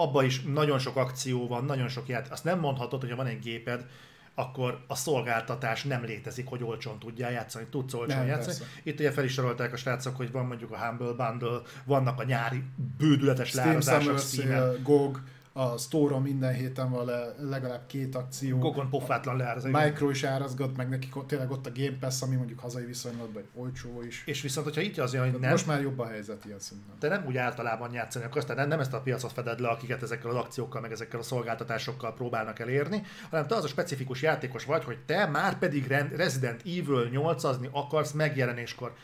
Abba 0.00 0.22
is 0.22 0.42
nagyon 0.42 0.78
sok 0.78 0.96
akció 0.96 1.46
van, 1.46 1.64
nagyon 1.64 1.88
sok 1.88 2.08
játék. 2.08 2.32
Azt 2.32 2.44
nem 2.44 2.58
mondhatod, 2.58 3.00
hogy 3.00 3.10
ha 3.10 3.16
van 3.16 3.26
egy 3.26 3.38
géped, 3.38 3.86
akkor 4.34 4.84
a 4.86 4.94
szolgáltatás 4.94 5.82
nem 5.82 6.04
létezik, 6.04 6.48
hogy 6.48 6.62
olcsón 6.62 6.98
tudjál 6.98 7.30
játszani, 7.30 7.66
tudsz 7.70 7.94
olcsón 7.94 8.18
nem, 8.18 8.26
játszani. 8.26 8.56
Persze. 8.56 8.72
Itt 8.82 8.98
ugye 8.98 9.12
felistorolták 9.12 9.72
a 9.72 9.76
srácok, 9.76 10.16
hogy 10.16 10.30
van 10.30 10.46
mondjuk 10.46 10.70
a 10.70 10.76
Humble 10.76 11.12
Bundle, 11.12 11.60
vannak 11.84 12.20
a 12.20 12.24
nyári 12.24 12.62
bődületes 12.98 13.54
lárazások 13.54 14.18
Steam, 14.18 14.82
GOG, 14.82 15.20
a 15.58 15.76
store 15.76 16.18
minden 16.18 16.54
héten 16.54 16.90
van 16.90 17.04
le, 17.04 17.34
legalább 17.38 17.86
két 17.86 18.14
akció. 18.14 18.58
Gogon 18.58 18.88
pofátlan 18.88 19.36
leáraz. 19.36 19.64
Micro 19.64 20.10
is 20.10 20.22
árazgat, 20.24 20.76
meg 20.76 20.88
neki 20.88 21.08
tényleg 21.26 21.50
ott 21.50 21.66
a 21.66 21.70
Game 21.74 21.96
Pass, 22.00 22.22
ami 22.22 22.36
mondjuk 22.36 22.58
hazai 22.58 22.84
viszonylatban 22.84 23.42
olcsó 23.54 24.02
is. 24.02 24.22
És 24.26 24.42
viszont, 24.42 24.66
hogyha 24.66 24.80
itt 24.80 24.98
az, 24.98 25.16
hogy 25.16 25.38
nem... 25.38 25.50
Most 25.50 25.66
már 25.66 25.80
jobb 25.80 25.98
a 25.98 26.06
helyzet 26.06 26.44
ilyen 26.44 26.58
szinten. 26.58 26.94
De 27.00 27.08
nem 27.08 27.24
úgy 27.26 27.36
általában 27.36 27.92
játszani 27.92 28.24
akkor 28.24 28.36
aztán 28.36 28.68
nem 28.68 28.80
ezt 28.80 28.92
a 28.92 29.00
piacot 29.00 29.32
feded 29.32 29.60
le, 29.60 29.68
akiket 29.68 30.02
ezekkel 30.02 30.30
az 30.30 30.36
akciókkal, 30.36 30.80
meg 30.80 30.92
ezekkel 30.92 31.20
a 31.20 31.22
szolgáltatásokkal 31.22 32.14
próbálnak 32.14 32.58
elérni, 32.58 33.02
hanem 33.30 33.46
te 33.46 33.54
az 33.54 33.64
a 33.64 33.68
specifikus 33.68 34.22
játékos 34.22 34.64
vagy, 34.64 34.84
hogy 34.84 34.98
te 35.06 35.26
már 35.26 35.58
pedig 35.58 35.86
Resident 36.16 36.60
Evil 36.60 37.10
8-azni 37.12 37.70
akarsz 37.70 38.12
megjelenéskor. 38.12 38.94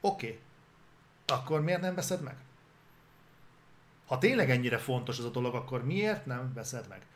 Oké, 0.00 0.26
okay. 0.26 0.38
akkor 1.38 1.62
miért 1.62 1.80
nem 1.80 1.94
veszed 1.94 2.22
meg? 2.22 2.34
Ha 4.08 4.18
tényleg 4.18 4.50
ennyire 4.50 4.78
fontos 4.78 5.18
ez 5.18 5.24
a 5.24 5.30
dolog, 5.30 5.54
akkor 5.54 5.84
miért 5.84 6.26
nem 6.26 6.52
veszed 6.54 6.84
meg? 6.88 7.06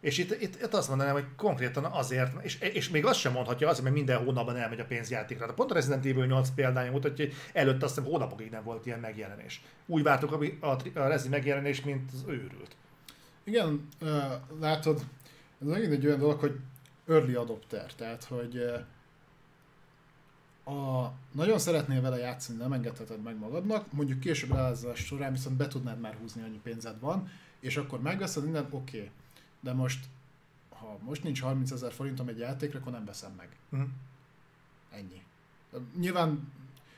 És 0.00 0.18
itt, 0.18 0.42
itt, 0.42 0.62
itt 0.62 0.74
azt 0.74 0.88
mondanám, 0.88 1.12
hogy 1.12 1.26
konkrétan 1.36 1.84
azért, 1.84 2.44
és, 2.44 2.60
és 2.60 2.88
még 2.88 3.06
azt 3.06 3.18
sem 3.18 3.32
mondhatja 3.32 3.68
azért, 3.68 3.84
mert 3.84 3.94
minden 3.94 4.24
hónapban 4.24 4.56
elmegy 4.56 4.80
a 4.80 4.84
pénzjátékra. 4.84 5.46
De 5.46 5.52
pont 5.52 5.70
a 5.70 5.74
Resident 5.74 6.06
Evil 6.06 6.26
8 6.26 6.50
példája 6.54 6.90
mutatja, 6.90 7.24
hogy 7.24 7.34
előtte 7.52 7.84
azt 7.84 7.94
hiszem 7.94 8.10
hónapokig 8.10 8.50
nem 8.50 8.62
volt 8.62 8.86
ilyen 8.86 9.00
megjelenés. 9.00 9.62
Úgy 9.86 10.02
vártuk 10.02 10.32
a, 10.32 10.66
a, 10.66 10.76
a 10.94 11.06
Rezi 11.06 11.28
megjelenés, 11.28 11.80
mint 11.80 12.10
az 12.12 12.24
őrült. 12.26 12.76
Igen, 13.44 13.88
látod, 14.60 15.00
ez 15.60 15.66
megint 15.66 15.92
egy 15.92 16.06
olyan 16.06 16.18
dolog, 16.18 16.40
hogy 16.40 16.56
early 17.08 17.34
adopter, 17.34 17.94
tehát 17.94 18.24
hogy 18.24 18.72
a, 20.68 21.12
nagyon 21.32 21.58
szeretnél 21.58 22.00
vele 22.00 22.16
játszani, 22.18 22.58
nem 22.58 22.72
engedheted 22.72 23.22
meg 23.22 23.38
magadnak, 23.38 23.92
mondjuk 23.92 24.20
később 24.20 24.50
leállazás 24.50 24.98
során 24.98 25.32
viszont 25.32 25.56
be 25.56 25.68
tudnád 25.68 26.00
már 26.00 26.16
húzni, 26.20 26.42
annyi 26.42 26.60
pénzed 26.62 27.00
van, 27.00 27.28
és 27.60 27.76
akkor 27.76 28.00
megveszed 28.00 28.42
minden, 28.42 28.66
oké. 28.70 28.96
Okay. 28.96 29.10
De 29.60 29.72
most, 29.72 30.04
ha 30.68 30.98
most 31.00 31.22
nincs 31.22 31.40
30 31.40 31.70
ezer 31.70 31.92
forintom 31.92 32.28
egy 32.28 32.38
játékra, 32.38 32.78
akkor 32.78 32.92
nem 32.92 33.04
veszem 33.04 33.32
meg. 33.36 33.48
Mm. 33.76 33.82
Ennyi. 34.90 35.22
Nyilván 35.98 36.52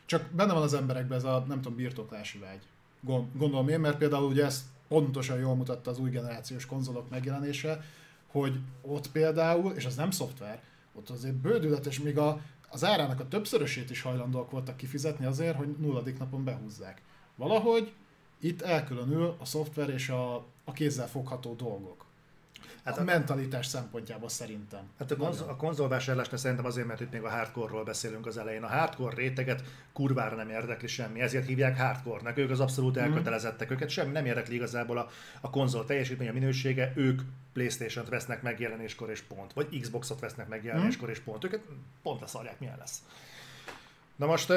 csak 0.06 0.30
benne 0.30 0.52
van 0.52 0.62
az 0.62 0.74
emberekben 0.74 1.18
ez 1.18 1.24
a, 1.24 1.44
nem 1.48 1.60
tudom, 1.60 1.76
birtoklási 1.76 2.38
vágy. 2.38 2.62
Gondolom 3.32 3.68
én, 3.68 3.80
mert 3.80 3.98
például 3.98 4.26
ugye 4.26 4.44
ezt 4.44 4.64
pontosan 4.88 5.38
jól 5.38 5.54
mutatta 5.54 5.90
az 5.90 5.98
új 5.98 6.10
generációs 6.10 6.66
konzolok 6.66 7.10
megjelenése, 7.10 7.84
hogy 8.26 8.58
ott 8.82 9.10
például, 9.10 9.72
és 9.72 9.84
az 9.84 9.94
nem 9.94 10.10
szoftver, 10.10 10.62
ott 10.94 11.10
azért 11.10 11.34
bődületes, 11.34 12.00
még 12.00 12.18
a 12.18 12.40
az 12.70 12.84
árának 12.84 13.20
a 13.20 13.28
többszörösét 13.28 13.90
is 13.90 14.02
hajlandóak 14.02 14.50
voltak 14.50 14.76
kifizetni 14.76 15.24
azért, 15.26 15.56
hogy 15.56 15.68
nulladik 15.78 16.18
napon 16.18 16.44
behúzzák. 16.44 17.02
Valahogy 17.36 17.92
itt 18.40 18.62
elkülönül 18.62 19.36
a 19.38 19.44
szoftver 19.44 19.88
és 19.88 20.08
a, 20.08 20.34
a 20.64 20.72
kézzel 20.72 21.08
fogható 21.08 21.54
dolgok. 21.54 22.06
Hát 22.84 22.98
a, 22.98 23.00
a 23.00 23.04
mentalitás 23.04 23.66
szempontjából 23.66 24.28
szerintem. 24.28 24.80
Hát 24.98 25.10
a, 25.10 25.16
konz- 25.16 25.40
a 25.40 25.56
konzolvásárlásnál 25.56 26.38
szerintem 26.38 26.66
azért, 26.66 26.86
mert 26.86 27.00
itt 27.00 27.12
még 27.12 27.22
a 27.22 27.28
hardcore-ról 27.28 27.84
beszélünk 27.84 28.26
az 28.26 28.36
elején. 28.36 28.62
A 28.62 28.66
hardcore 28.66 29.14
réteget 29.14 29.62
kurvára 29.92 30.36
nem 30.36 30.48
érdekli 30.48 30.86
semmi, 30.86 31.20
ezért 31.20 31.46
hívják 31.46 31.78
hardcore-nak. 31.78 32.36
Ők 32.36 32.50
az 32.50 32.60
abszolút 32.60 32.94
mhm. 32.94 33.04
elkötelezettek, 33.04 33.70
mm. 33.70 33.72
őket 33.72 33.88
semmi 33.88 34.12
nem 34.12 34.26
érdekli 34.26 34.54
igazából 34.54 34.98
a, 34.98 35.08
a 35.40 35.50
konzol 35.50 35.84
teljesítmény, 35.84 36.28
a 36.28 36.32
minősége, 36.32 36.92
ők 36.94 37.20
Playstation-t 37.52 38.08
vesznek 38.08 38.42
megjelenéskor 38.42 39.10
és 39.10 39.20
pont, 39.20 39.52
vagy 39.52 39.80
Xbox-ot 39.80 40.20
vesznek 40.20 40.48
megjelenéskor 40.48 41.08
mm. 41.08 41.10
és 41.12 41.18
pont. 41.18 41.44
Őket 41.44 41.60
pont 42.02 42.20
leszarják, 42.20 42.60
milyen 42.60 42.76
lesz. 42.78 43.02
Na 44.16 44.26
most 44.26 44.52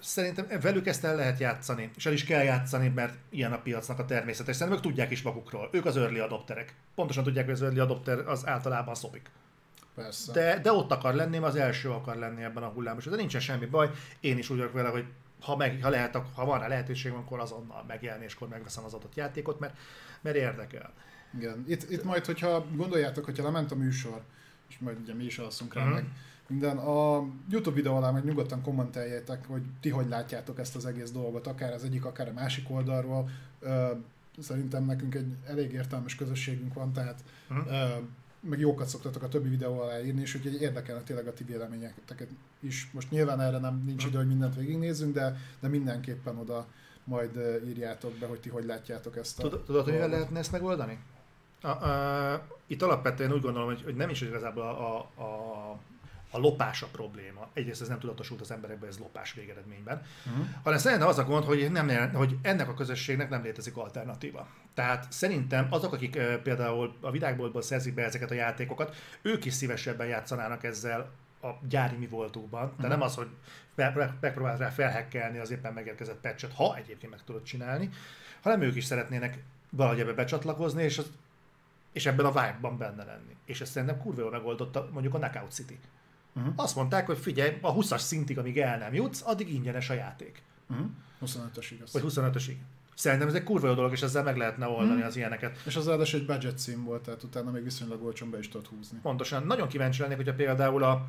szerintem 0.00 0.60
velük 0.60 0.86
ezt 0.86 1.04
el 1.04 1.16
lehet 1.16 1.38
játszani, 1.38 1.90
és 1.96 2.06
el 2.06 2.12
is 2.12 2.24
kell 2.24 2.42
játszani, 2.42 2.88
mert 2.88 3.14
ilyen 3.28 3.52
a 3.52 3.58
piacnak 3.58 3.98
a 3.98 4.04
természete, 4.04 4.50
és 4.50 4.56
szerintem 4.56 4.82
ők 4.82 4.86
tudják 4.90 5.10
is 5.10 5.22
magukról. 5.22 5.68
Ők 5.72 5.84
az 5.84 5.96
early 5.96 6.18
adopterek. 6.18 6.74
Pontosan 6.94 7.24
tudják, 7.24 7.44
hogy 7.44 7.54
az 7.54 7.62
early 7.62 7.78
adopter 7.78 8.18
az 8.18 8.46
általában 8.46 8.94
szopik. 8.94 9.30
Persze. 9.94 10.32
De, 10.32 10.58
de 10.58 10.72
ott 10.72 10.90
akar 10.90 11.14
lenni, 11.14 11.36
az 11.36 11.56
első 11.56 11.90
akar 11.90 12.16
lenni 12.16 12.42
ebben 12.42 12.62
a 12.62 12.68
hullámos. 12.68 13.04
De 13.04 13.16
nincsen 13.16 13.40
semmi 13.40 13.66
baj. 13.66 13.90
Én 14.20 14.38
is 14.38 14.50
úgy 14.50 14.56
vagyok 14.56 14.72
vele, 14.72 14.88
hogy 14.88 15.04
ha, 15.40 15.56
meg, 15.56 15.82
ha, 15.82 15.88
lehet, 15.88 16.16
ha 16.34 16.44
van 16.44 16.58
rá 16.58 16.66
lehetőség, 16.66 17.12
akkor 17.12 17.40
azonnal 17.40 17.84
megjelenéskor 17.88 18.48
megveszem 18.48 18.84
az 18.84 18.94
adott 18.94 19.14
játékot, 19.14 19.58
mert, 19.58 19.76
mert 20.20 20.36
érdekel. 20.36 20.92
Igen. 21.38 21.64
Itt, 21.68 21.90
itt 21.90 22.04
majd, 22.04 22.24
hogyha 22.24 22.66
gondoljátok, 22.74 23.24
hogyha 23.24 23.42
lement 23.42 23.72
a 23.72 23.74
műsor, 23.74 24.22
és 24.68 24.78
majd 24.78 24.98
ugye 25.00 25.14
mi 25.14 25.24
is 25.24 25.38
alszunk 25.38 25.74
rá 25.74 25.80
uh-huh. 25.80 25.96
meg, 25.96 26.06
minden. 26.50 26.76
A 26.76 27.26
YouTube 27.50 27.76
videó 27.76 27.94
alá 27.94 28.10
meg 28.10 28.24
nyugodtan 28.24 28.62
kommenteljétek, 28.62 29.46
hogy 29.46 29.62
ti 29.80 29.88
hogy 29.88 30.08
látjátok 30.08 30.58
ezt 30.58 30.76
az 30.76 30.86
egész 30.86 31.10
dolgot, 31.10 31.46
akár 31.46 31.72
az 31.72 31.84
egyik, 31.84 32.04
akár 32.04 32.28
a 32.28 32.32
másik 32.32 32.70
oldalról. 32.70 33.30
Szerintem 34.38 34.84
nekünk 34.84 35.14
egy 35.14 35.34
elég 35.46 35.72
értelmes 35.72 36.14
közösségünk 36.14 36.74
van, 36.74 36.92
tehát 36.92 37.24
uh-huh. 37.50 38.02
meg 38.40 38.58
jókat 38.58 38.88
szoktatok 38.88 39.22
a 39.22 39.28
többi 39.28 39.48
videó 39.48 39.80
alá 39.80 40.00
írni, 40.00 40.20
és 40.20 40.34
úgyhogy 40.34 40.62
érdekelne 40.62 41.02
tényleg 41.02 41.26
a 41.26 41.32
ti 41.32 41.44
véleményeket 41.44 42.28
is. 42.60 42.90
Most 42.92 43.10
nyilván 43.10 43.40
erre 43.40 43.58
nem 43.58 43.82
nincs 43.86 44.04
idő, 44.04 44.16
hogy 44.16 44.26
mindent 44.26 44.56
végignézzünk, 44.56 45.14
de, 45.14 45.36
de 45.60 45.68
mindenképpen 45.68 46.38
oda 46.38 46.66
majd 47.04 47.60
írjátok 47.68 48.12
be, 48.12 48.26
hogy 48.26 48.40
ti 48.40 48.48
hogy 48.48 48.64
látjátok 48.64 49.16
ezt 49.16 49.38
a 49.38 49.48
Tudod, 49.48 49.84
hogy 49.84 49.94
lehetne 49.94 50.38
ezt 50.38 50.52
megoldani? 50.52 50.98
A, 51.62 51.68
a, 51.68 52.46
itt 52.66 52.82
alapvetően 52.82 53.32
úgy 53.32 53.40
gondolom, 53.40 53.68
hogy, 53.68 53.82
hogy 53.82 53.96
nem 53.96 54.08
is 54.08 54.20
igazából 54.20 54.62
a, 54.62 54.96
a, 54.96 55.22
a 55.22 55.78
a 56.30 56.38
lopás 56.38 56.82
a 56.82 56.86
probléma. 56.86 57.48
Egyrészt 57.52 57.80
ez 57.80 57.88
nem 57.88 57.98
tudatosult 57.98 58.40
az 58.40 58.50
emberekben, 58.50 58.88
ez 58.88 58.98
lopás 58.98 59.34
végeredményben. 59.34 60.02
Uh-huh. 60.26 60.46
Hanem 60.62 60.78
szerintem 60.78 61.08
az 61.08 61.18
a 61.18 61.24
gond, 61.24 61.44
hogy, 61.44 61.70
nem, 61.70 62.12
hogy 62.12 62.36
ennek 62.42 62.68
a 62.68 62.74
közösségnek 62.74 63.28
nem 63.28 63.42
létezik 63.42 63.76
alternatíva. 63.76 64.48
Tehát 64.74 65.12
szerintem 65.12 65.66
azok, 65.70 65.92
akik 65.92 66.18
például 66.42 66.96
a 67.00 67.10
világboltból 67.10 67.62
szerzik 67.62 67.94
be 67.94 68.04
ezeket 68.04 68.30
a 68.30 68.34
játékokat, 68.34 68.96
ők 69.22 69.44
is 69.44 69.52
szívesebben 69.52 70.06
játszanának 70.06 70.64
ezzel 70.64 71.10
a 71.42 71.48
gyári 71.68 71.96
mi 71.96 72.06
voltukban. 72.06 72.64
Uh-huh. 72.64 72.80
De 72.80 72.88
nem 72.88 73.02
az, 73.02 73.14
hogy 73.14 73.28
megpróbált 74.20 74.58
rá 74.58 74.68
felhekkelni 74.68 75.38
az 75.38 75.50
éppen 75.50 75.72
megérkezett 75.72 76.20
patchet, 76.20 76.52
ha 76.52 76.76
egyébként 76.76 77.12
meg 77.12 77.24
tudod 77.24 77.42
csinálni, 77.42 77.90
hanem 78.42 78.62
ők 78.62 78.76
is 78.76 78.84
szeretnének 78.84 79.38
valahogy 79.70 80.00
ebbe 80.00 80.12
becsatlakozni, 80.12 80.82
és, 80.82 80.98
az, 80.98 81.10
és 81.92 82.06
ebben 82.06 82.26
a 82.26 82.32
vibe-ban 82.32 82.78
benne 82.78 83.04
lenni. 83.04 83.36
És 83.44 83.60
ezt 83.60 83.72
szerintem 83.72 83.98
kurva 83.98 84.20
jól 84.20 84.30
megoldotta 84.30 84.88
mondjuk 84.92 85.14
a 85.14 85.18
Knockout 85.18 85.52
City. 85.52 85.78
Uh-huh. 86.32 86.52
Azt 86.56 86.76
mondták, 86.76 87.06
hogy 87.06 87.18
figyelj, 87.18 87.58
a 87.60 87.74
20-as 87.74 87.98
szintig, 87.98 88.38
amíg 88.38 88.58
el 88.58 88.78
nem 88.78 88.94
jutsz, 88.94 89.22
addig 89.24 89.54
ingyenes 89.54 89.90
a 89.90 89.94
játék. 89.94 90.42
Uh-huh. 90.68 90.86
25-ösig 91.26 91.88
Vagy 91.92 92.02
25-ösig. 92.06 92.56
Szerintem 92.94 93.28
ez 93.28 93.34
egy 93.34 93.44
kurva 93.44 93.68
jó 93.68 93.74
dolog, 93.74 93.92
és 93.92 94.02
ezzel 94.02 94.22
meg 94.22 94.36
lehetne 94.36 94.66
oldani 94.66 94.98
hmm. 94.98 95.06
az 95.06 95.16
ilyeneket. 95.16 95.62
És 95.64 95.76
az 95.76 95.86
ráadásul 95.86 96.20
egy 96.20 96.26
budget 96.26 96.58
szín 96.58 96.84
volt, 96.84 97.02
tehát 97.02 97.22
utána 97.22 97.50
még 97.50 97.62
viszonylag 97.62 98.04
olcsón 98.04 98.30
be 98.30 98.38
is 98.38 98.48
tudod 98.48 98.66
húzni. 98.66 98.98
Pontosan. 99.02 99.46
Nagyon 99.46 99.68
kíváncsi 99.68 100.02
lennék, 100.02 100.16
hogyha 100.16 100.34
például 100.34 100.82
a... 100.82 101.04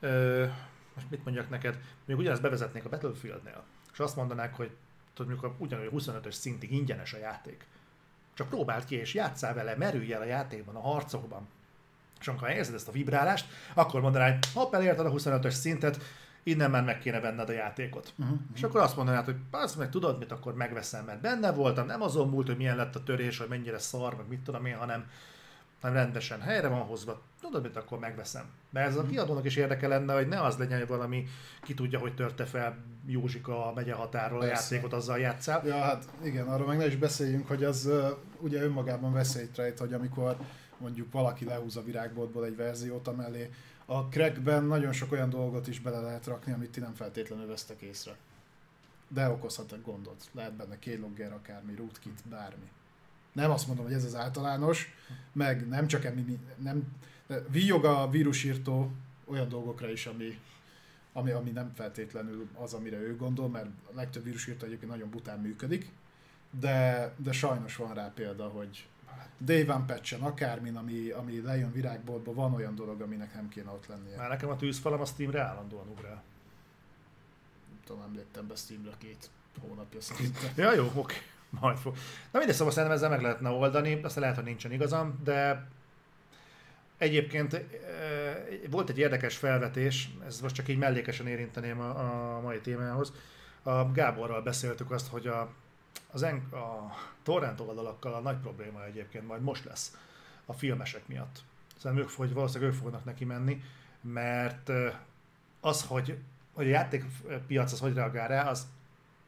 Ö, 0.00 0.46
most 0.94 1.10
mit 1.10 1.24
mondjak 1.24 1.48
neked, 1.48 1.78
még 2.04 2.16
ugyanezt 2.16 2.42
bevezetnék 2.42 2.84
a 2.84 2.88
Battlefieldnél, 2.88 3.64
és 3.92 3.98
azt 3.98 4.16
mondanák, 4.16 4.54
hogy 4.54 4.70
tudod, 5.14 5.32
mikor 5.32 5.54
ugyanúgy 5.58 5.90
25-ös 5.92 6.32
szintig 6.32 6.72
ingyenes 6.72 7.12
a 7.12 7.18
játék. 7.18 7.66
Csak 8.34 8.48
próbáld 8.48 8.84
ki, 8.84 8.94
és 8.94 9.14
játszál 9.14 9.54
vele, 9.54 9.76
merülj 9.76 10.12
el 10.12 10.20
a 10.20 10.24
játékban, 10.24 10.74
a 10.74 10.80
harcokban. 10.80 11.48
És 12.20 12.28
amikor 12.28 12.50
érzed 12.50 12.74
ezt 12.74 12.88
a 12.88 12.92
vibrálást, 12.92 13.46
akkor 13.74 14.00
mondanád, 14.00 14.32
hogy 14.32 14.52
hopp, 14.54 14.74
elérted 14.74 15.06
a 15.06 15.12
25-ös 15.12 15.50
szintet, 15.50 15.98
innen 16.42 16.70
már 16.70 16.84
meg 16.84 16.98
kéne 16.98 17.20
venned 17.20 17.48
a 17.48 17.52
játékot. 17.52 18.12
Uh-huh. 18.18 18.38
És 18.54 18.62
akkor 18.62 18.80
azt 18.80 18.96
mondanád, 18.96 19.24
hogy 19.24 19.36
azt 19.50 19.78
meg 19.78 19.90
tudod, 19.90 20.18
mit 20.18 20.32
akkor 20.32 20.54
megveszem, 20.54 21.04
mert 21.04 21.20
benne 21.20 21.52
voltam, 21.52 21.86
nem 21.86 22.02
azon 22.02 22.28
múlt, 22.28 22.46
hogy 22.46 22.56
milyen 22.56 22.76
lett 22.76 22.94
a 22.94 23.02
törés, 23.02 23.38
hogy 23.38 23.48
mennyire 23.48 23.78
szar, 23.78 24.16
meg 24.16 24.28
mit 24.28 24.40
tudom 24.40 24.66
én, 24.66 24.76
hanem, 24.76 25.10
hanem 25.80 25.96
rendesen 25.96 26.40
helyre 26.40 26.68
van 26.68 26.80
hozva, 26.80 27.22
tudod, 27.40 27.62
mit 27.62 27.76
akkor 27.76 27.98
megveszem. 27.98 28.44
Mert 28.70 28.88
ez 28.88 28.96
a 28.96 29.02
mhm. 29.02 29.10
kiadónak 29.10 29.44
is 29.44 29.56
érdeke 29.56 29.88
lenne, 29.88 30.14
hogy 30.14 30.28
ne 30.28 30.42
az 30.42 30.56
legyen, 30.56 30.78
hogy 30.78 30.88
valami 30.88 31.26
ki 31.62 31.74
tudja, 31.74 31.98
hogy 31.98 32.14
törte 32.14 32.44
fel 32.44 32.76
Józsika 33.06 33.66
a 33.66 33.72
megye 33.72 33.94
határól 33.94 34.40
Persze. 34.40 34.54
a 34.54 34.74
játékot, 34.74 34.92
azzal 34.92 35.18
játszál. 35.18 35.66
Ja, 35.66 35.78
hát 35.78 36.04
igen, 36.22 36.48
arról 36.48 36.66
meg 36.66 36.76
ne 36.76 36.86
is 36.86 36.96
beszéljünk, 36.96 37.48
hogy 37.48 37.64
az 37.64 37.86
uh, 37.86 38.08
ugye 38.40 38.62
önmagában 38.62 39.12
veszélyt 39.12 39.56
rejt, 39.56 39.78
hogy 39.78 39.92
amikor 39.92 40.36
mondjuk 40.80 41.12
valaki 41.12 41.44
lehúz 41.44 41.76
a 41.76 41.82
virágboltból 41.82 42.44
egy 42.44 42.56
verziót 42.56 43.08
amellé, 43.08 43.50
a 43.84 44.08
crackben 44.08 44.64
nagyon 44.64 44.92
sok 44.92 45.12
olyan 45.12 45.30
dolgot 45.30 45.66
is 45.66 45.80
bele 45.80 46.00
lehet 46.00 46.26
rakni, 46.26 46.52
amit 46.52 46.70
ti 46.70 46.80
nem 46.80 46.94
feltétlenül 46.94 47.46
vesztek 47.46 47.80
észre. 47.80 48.16
De 49.08 49.28
okozhat 49.28 49.72
egy 49.72 49.82
gondot. 49.82 50.28
Lehet 50.32 50.52
benne 50.52 50.78
keylogger, 50.78 51.32
akármi, 51.32 51.74
rootkit, 51.74 52.22
bármi. 52.30 52.70
Nem 53.32 53.50
azt 53.50 53.66
mondom, 53.66 53.84
hogy 53.84 53.94
ez 53.94 54.04
az 54.04 54.14
általános, 54.14 54.94
meg 55.32 55.68
nem 55.68 55.86
csak 55.86 56.04
emi, 56.04 56.38
nem, 56.56 56.96
víjog 57.50 57.84
a 57.84 58.10
vírusírtó 58.10 58.90
olyan 59.24 59.48
dolgokra 59.48 59.90
is, 59.90 60.06
ami, 60.06 60.38
ami, 61.12 61.30
ami 61.30 61.50
nem 61.50 61.72
feltétlenül 61.74 62.48
az, 62.54 62.74
amire 62.74 62.96
ő 62.96 63.16
gondol, 63.16 63.48
mert 63.48 63.66
a 63.66 63.94
legtöbb 63.94 64.24
vírusírtó 64.24 64.66
egyébként 64.66 64.90
nagyon 64.90 65.10
bután 65.10 65.40
működik, 65.40 65.90
de, 66.60 67.12
de 67.16 67.32
sajnos 67.32 67.76
van 67.76 67.94
rá 67.94 68.12
példa, 68.14 68.48
hogy 68.48 68.86
Day 69.38 69.68
One 69.68 69.84
patchen, 69.86 70.20
akármin, 70.20 70.76
ami, 70.76 71.10
ami 71.10 71.40
lejön 71.40 71.72
virágboltba, 71.72 72.34
van 72.34 72.54
olyan 72.54 72.74
dolog, 72.74 73.00
aminek 73.00 73.34
nem 73.34 73.48
kéne 73.48 73.70
ott 73.70 73.86
lennie. 73.86 74.16
Már 74.16 74.28
nekem 74.28 74.48
a 74.48 74.56
tűzfalam 74.56 75.00
a 75.00 75.04
Steamre 75.04 75.40
állandóan 75.40 75.88
ugrál. 75.88 76.22
Nem 77.68 77.80
tudom, 77.84 78.02
nem 78.02 78.14
léptem 78.14 78.46
be 78.46 78.54
Steamre 78.54 78.90
két 78.98 79.30
hónapja 79.60 80.00
szerintem. 80.00 80.50
ja, 80.56 80.72
jó, 80.72 80.90
oké. 80.94 81.16
Majd 81.50 81.76
fog. 81.76 81.94
Na 82.30 82.38
mindegy, 82.38 82.56
szóval 82.56 82.72
szerintem 82.72 82.98
ezzel 82.98 83.10
meg 83.10 83.22
lehetne 83.22 83.48
oldani, 83.50 84.00
aztán 84.02 84.20
lehet, 84.22 84.36
hogy 84.36 84.46
nincsen 84.46 84.72
igazam, 84.72 85.20
de 85.24 85.68
Egyébként 86.98 87.54
eh, 87.54 87.62
volt 88.70 88.90
egy 88.90 88.98
érdekes 88.98 89.36
felvetés, 89.36 90.10
ez 90.26 90.40
most 90.40 90.54
csak 90.54 90.68
így 90.68 90.78
mellékesen 90.78 91.26
érinteném 91.26 91.80
a, 91.80 92.36
a 92.36 92.40
mai 92.40 92.60
témához. 92.60 93.12
A 93.62 93.92
Gáborral 93.92 94.42
beszéltük 94.42 94.90
azt, 94.90 95.08
hogy 95.08 95.26
a, 95.26 95.50
az 96.12 96.22
en, 96.22 96.36
a 96.36 96.94
torrent 97.22 97.60
oldalakkal 97.60 98.14
a 98.14 98.20
nagy 98.20 98.36
probléma 98.36 98.84
egyébként 98.84 99.26
majd 99.26 99.42
most 99.42 99.64
lesz 99.64 99.96
a 100.46 100.52
filmesek 100.52 101.06
miatt. 101.06 101.42
Szerintem 101.78 102.06
ők, 102.06 102.12
hogy 102.12 102.32
valószínűleg 102.32 102.72
ők 102.72 102.78
fognak 102.80 103.04
neki 103.04 103.24
menni, 103.24 103.62
mert 104.00 104.70
az, 105.60 105.84
hogy, 105.84 106.18
hogy 106.52 106.66
a 106.66 106.70
játékpiac 106.70 107.72
az 107.72 107.80
hogy 107.80 107.94
reagál 107.94 108.28
rá, 108.28 108.48
az 108.48 108.66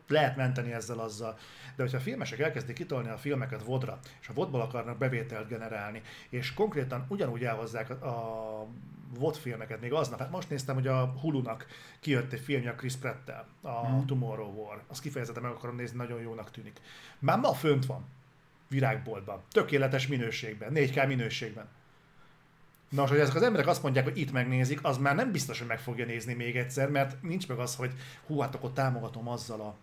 lehet 0.08 0.36
menteni 0.36 0.72
ezzel 0.72 0.98
azzal. 0.98 1.38
De 1.76 1.82
hogyha 1.82 1.98
a 1.98 2.00
filmesek 2.00 2.38
elkezdik 2.38 2.74
kitolni 2.74 3.08
a 3.08 3.16
filmeket 3.16 3.62
vodra, 3.62 3.98
és 4.20 4.28
a 4.28 4.32
vodból 4.32 4.60
akarnak 4.60 4.98
bevételt 4.98 5.48
generálni, 5.48 6.02
és 6.28 6.54
konkrétan 6.54 7.04
ugyanúgy 7.08 7.44
elhozzák 7.44 7.90
a 7.90 8.66
VOD 9.18 9.36
filmeket, 9.36 9.80
még 9.80 9.92
aznap, 9.92 10.18
hát 10.18 10.30
most 10.30 10.50
néztem, 10.50 10.74
hogy 10.74 10.86
a 10.86 11.14
Hulunak 11.20 11.66
kijött 12.00 12.32
egy 12.32 12.40
filmje 12.40 12.70
a 12.70 12.74
Chris 12.74 12.94
Pratt-tel, 12.94 13.46
a 13.60 13.86
hmm. 13.86 14.06
Tomorrow 14.06 14.52
War. 14.52 14.82
Azt 14.86 15.00
kifejezetten 15.00 15.42
meg 15.42 15.52
akarom 15.52 15.76
nézni, 15.76 15.96
nagyon 15.96 16.20
jónak 16.20 16.50
tűnik. 16.50 16.80
Már 17.18 17.38
ma 17.38 17.52
fönt 17.52 17.86
van, 17.86 18.04
virágboltban, 18.68 19.42
tökéletes 19.52 20.06
minőségben, 20.06 20.70
4K 20.74 21.06
minőségben. 21.06 21.68
Nos, 22.88 23.10
hogy 23.10 23.18
ezek 23.18 23.34
az 23.34 23.42
emberek 23.42 23.66
azt 23.66 23.82
mondják, 23.82 24.04
hogy 24.04 24.18
itt 24.18 24.32
megnézik, 24.32 24.84
az 24.84 24.98
már 24.98 25.14
nem 25.14 25.32
biztos, 25.32 25.58
hogy 25.58 25.68
meg 25.68 25.80
fogja 25.80 26.04
nézni 26.04 26.34
még 26.34 26.56
egyszer, 26.56 26.90
mert 26.90 27.22
nincs 27.22 27.48
meg 27.48 27.58
az, 27.58 27.76
hogy 27.76 27.92
hú, 28.26 28.38
hát 28.38 28.54
akkor 28.54 28.72
támogatom 28.72 29.28
azzal 29.28 29.60
a 29.60 29.76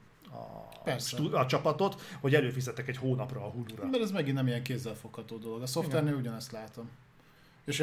a, 0.86 1.00
stú, 1.00 1.36
a 1.36 1.46
csapatot, 1.46 2.02
hogy 2.20 2.36
előfizetek 2.36 2.88
egy 2.88 2.98
hónapra 2.98 3.42
a 3.46 3.50
Hulu-ra. 3.50 3.86
Mert 3.86 4.04
ez 4.04 4.12
megint 4.12 4.36
nem 4.36 4.48
ilyen 4.48 4.64
kézzelfogható 4.64 5.38
dolog. 5.38 5.62
A 5.62 5.66
szoftvernél 5.66 6.10
igen. 6.10 6.22
ugyanezt 6.22 6.52
látom. 6.52 6.90
És 7.68 7.80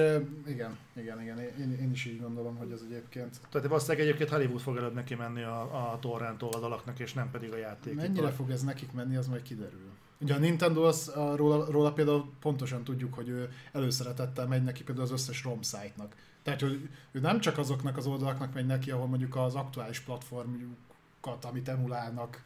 igen, 0.46 0.78
igen, 0.96 1.22
igen, 1.22 1.38
én, 1.38 1.78
én 1.80 1.90
is 1.90 2.04
így 2.04 2.20
gondolom, 2.20 2.56
hogy 2.56 2.70
ez 2.72 2.80
egyébként... 2.86 3.40
Tehát 3.50 3.68
valószínűleg 3.68 4.06
egyébként 4.06 4.30
Hollywood 4.30 4.60
fog 4.60 4.76
előbb 4.76 4.94
neki 4.94 5.14
menni 5.14 5.42
a, 5.42 5.92
a 5.92 5.98
torrent 5.98 6.42
oldalaknak, 6.42 6.98
és 6.98 7.12
nem 7.12 7.30
pedig 7.30 7.52
a 7.52 7.56
játék. 7.56 7.94
Mennyire 7.94 8.30
fog 8.30 8.50
ez 8.50 8.62
nekik 8.62 8.92
menni, 8.92 9.16
az 9.16 9.26
majd 9.26 9.42
kiderül. 9.42 9.90
Ugye 10.20 10.34
a 10.34 10.38
Nintendo, 10.38 10.82
az, 10.82 11.08
a, 11.08 11.36
róla, 11.36 11.70
róla 11.70 11.92
például 11.92 12.32
pontosan 12.40 12.84
tudjuk, 12.84 13.14
hogy 13.14 13.28
ő 13.28 13.52
előszeretettel 13.72 14.46
megy 14.46 14.62
neki 14.62 14.82
például 14.82 15.06
az 15.06 15.12
összes 15.12 15.44
ROM 15.44 15.62
site-nak. 15.62 16.14
Tehát 16.42 16.60
hogy 16.60 16.88
ő 17.12 17.20
nem 17.20 17.40
csak 17.40 17.58
azoknak 17.58 17.96
az 17.96 18.06
oldalaknak 18.06 18.54
megy 18.54 18.66
neki, 18.66 18.90
ahol 18.90 19.06
mondjuk 19.06 19.36
az 19.36 19.54
aktuális 19.54 20.00
platformjuk 20.00 20.76
játékokat, 21.24 21.44
amit 21.44 21.68
emulálnak, 21.68 22.42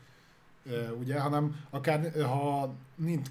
ugye, 0.99 1.21
hanem 1.21 1.65
akár 1.71 2.23
ha 2.23 2.75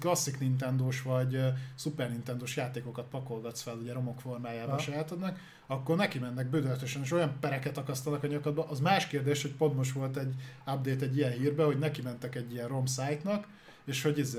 klasszik 0.00 0.38
Nintendo-s 0.38 1.02
vagy 1.02 1.40
Super 1.74 2.10
Nintendo-s 2.10 2.56
játékokat 2.56 3.06
pakolgatsz 3.08 3.62
fel 3.62 3.76
ugye 3.76 3.92
romok 3.92 4.20
formájában 4.20 4.74
ha. 4.74 4.78
sajátodnak, 4.78 5.38
akkor 5.66 5.96
neki 5.96 6.18
mennek 6.18 6.46
bődöltösen, 6.46 7.02
és 7.02 7.12
olyan 7.12 7.36
pereket 7.40 7.76
akasztanak 7.76 8.22
a 8.22 8.26
nyakadba. 8.26 8.66
Az 8.68 8.80
más 8.80 9.06
kérdés, 9.06 9.42
hogy 9.42 9.52
pont 9.52 9.76
most 9.76 9.92
volt 9.92 10.16
egy 10.16 10.34
update 10.66 11.04
egy 11.04 11.16
ilyen 11.16 11.32
hírbe, 11.32 11.64
hogy 11.64 11.78
neki 11.78 12.02
mentek 12.02 12.34
egy 12.34 12.52
ilyen 12.52 12.68
ROM 12.68 12.86
site-nak, 12.86 13.46
és 13.84 14.02
hogy 14.02 14.20
ez 14.20 14.36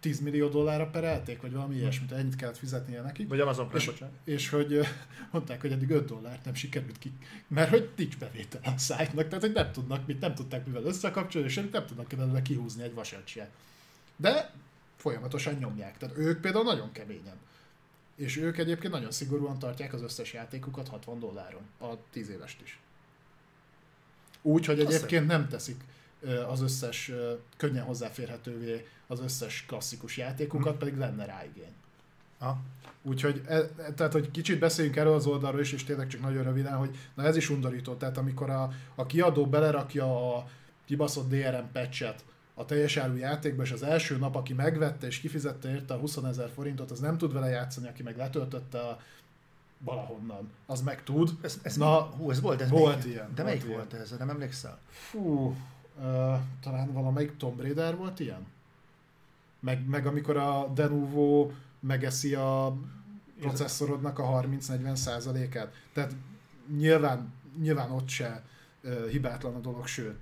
10 0.00 0.20
millió 0.20 0.48
dollárra 0.48 0.86
perelték, 0.86 1.40
vagy 1.40 1.52
valami 1.52 1.76
ilyesmit, 1.76 2.12
ennyit 2.12 2.36
kellett 2.36 2.56
fizetnie 2.56 3.00
nekik. 3.00 3.28
Vagy 3.28 3.40
Amazon 3.40 3.68
Prime, 3.68 3.82
és, 3.82 3.90
bocsánat. 3.90 4.14
és 4.24 4.48
hogy 4.48 4.80
mondták, 5.30 5.60
hogy 5.60 5.72
eddig 5.72 5.90
5 5.90 6.06
dollárt 6.06 6.44
nem 6.44 6.54
sikerült 6.54 6.98
ki, 6.98 7.12
mert 7.48 7.70
hogy 7.70 7.90
nincs 7.96 8.18
bevétel 8.18 8.60
a 8.64 8.78
szájtnak, 8.78 9.28
tehát 9.28 9.44
hogy 9.44 9.52
nem 9.52 9.72
tudnak, 9.72 10.06
mit 10.06 10.20
nem 10.20 10.34
tudták 10.34 10.66
mivel 10.66 10.84
összekapcsolni, 10.84 11.48
és 11.48 11.54
nem 11.54 11.86
tudnak 11.86 12.06
belőle 12.16 12.42
kihúzni 12.42 12.82
egy 12.82 12.94
vasacsját. 12.94 13.50
De 14.16 14.52
folyamatosan 14.96 15.54
nyomják, 15.54 15.96
tehát 15.98 16.18
ők 16.18 16.40
például 16.40 16.64
nagyon 16.64 16.92
keményen. 16.92 17.36
És 18.16 18.36
ők 18.36 18.58
egyébként 18.58 18.92
nagyon 18.92 19.10
szigorúan 19.10 19.58
tartják 19.58 19.92
az 19.92 20.02
összes 20.02 20.32
játékukat 20.32 20.88
60 20.88 21.18
dolláron, 21.18 21.62
a 21.78 21.86
10 22.10 22.28
évest 22.28 22.60
is. 22.62 22.78
Úgy, 24.42 24.66
hogy 24.66 24.80
egyébként 24.80 25.26
nem 25.26 25.48
teszik 25.48 25.80
az 26.48 26.60
összes 26.60 27.10
könnyen 27.56 27.84
hozzáférhetővé 27.84 28.86
az 29.06 29.20
összes 29.20 29.64
klasszikus 29.68 30.16
játékokat, 30.16 30.68
hmm. 30.68 30.78
pedig 30.78 30.96
lenne 30.96 31.24
rá 31.24 31.44
igény. 31.44 31.74
Ha. 32.38 32.58
Úgyhogy, 33.02 33.42
e, 33.46 33.54
e, 33.54 33.92
tehát, 33.94 34.12
hogy 34.12 34.30
kicsit 34.30 34.58
beszéljünk 34.58 34.96
erről 34.96 35.14
az 35.14 35.26
oldalról 35.26 35.60
is, 35.60 35.72
és 35.72 35.84
tényleg 35.84 36.08
csak 36.08 36.20
nagyon 36.20 36.42
röviden, 36.42 36.76
hogy 36.76 36.96
na 37.14 37.22
ez 37.22 37.36
is 37.36 37.50
undorító, 37.50 37.94
tehát 37.94 38.18
amikor 38.18 38.50
a, 38.50 38.70
a 38.94 39.06
kiadó 39.06 39.46
belerakja 39.46 40.36
a 40.36 40.48
kibaszott 40.84 41.28
DRM 41.28 41.72
patchet 41.72 42.24
a 42.54 42.64
teljes 42.64 42.96
áru 42.96 43.16
játékba, 43.16 43.62
és 43.62 43.70
az 43.70 43.82
első 43.82 44.16
nap, 44.16 44.36
aki 44.36 44.52
megvette 44.52 45.06
és 45.06 45.20
kifizette 45.20 45.70
érte 45.70 45.94
a 45.94 45.98
20 45.98 46.16
ezer 46.16 46.50
forintot, 46.54 46.90
az 46.90 47.00
nem 47.00 47.18
tud 47.18 47.32
vele 47.32 47.48
játszani, 47.48 47.88
aki 47.88 48.02
meg 48.02 48.16
letöltötte 48.16 48.80
a 48.80 49.00
valahonnan. 49.78 50.50
Az 50.66 50.82
meg 50.82 51.02
tud. 51.02 51.30
Ez, 51.42 51.58
ez, 51.62 51.76
Na, 51.76 52.00
hú, 52.00 52.30
ez 52.30 52.40
volt, 52.40 52.60
ez 52.60 52.70
volt 52.70 52.98
melyik, 52.98 53.12
ilyen. 53.12 53.34
De 53.34 53.42
melyik 53.42 53.66
volt, 53.66 53.76
volt 53.76 53.92
ez? 53.92 54.14
Nem 54.18 54.30
emlékszel? 54.30 54.78
Fú, 54.88 55.56
uh, 55.96 56.04
talán 56.60 56.92
valamelyik 56.92 57.36
Tomb 57.36 57.60
Raider 57.60 57.96
volt 57.96 58.20
ilyen? 58.20 58.46
Meg, 59.66 59.88
meg 59.88 60.06
amikor 60.06 60.36
a 60.36 60.70
Denuvo 60.74 61.50
megeszi 61.80 62.34
a 62.34 62.76
processzorodnak 63.40 64.18
a 64.18 64.22
30-40 64.22 64.94
százalékát. 64.94 65.72
Tehát 65.92 66.12
nyilván, 66.76 67.32
nyilván 67.60 67.90
ott 67.90 68.08
se 68.08 68.42
uh, 68.82 69.06
hibátlan 69.06 69.54
a 69.54 69.58
dolog, 69.58 69.86
sőt, 69.86 70.18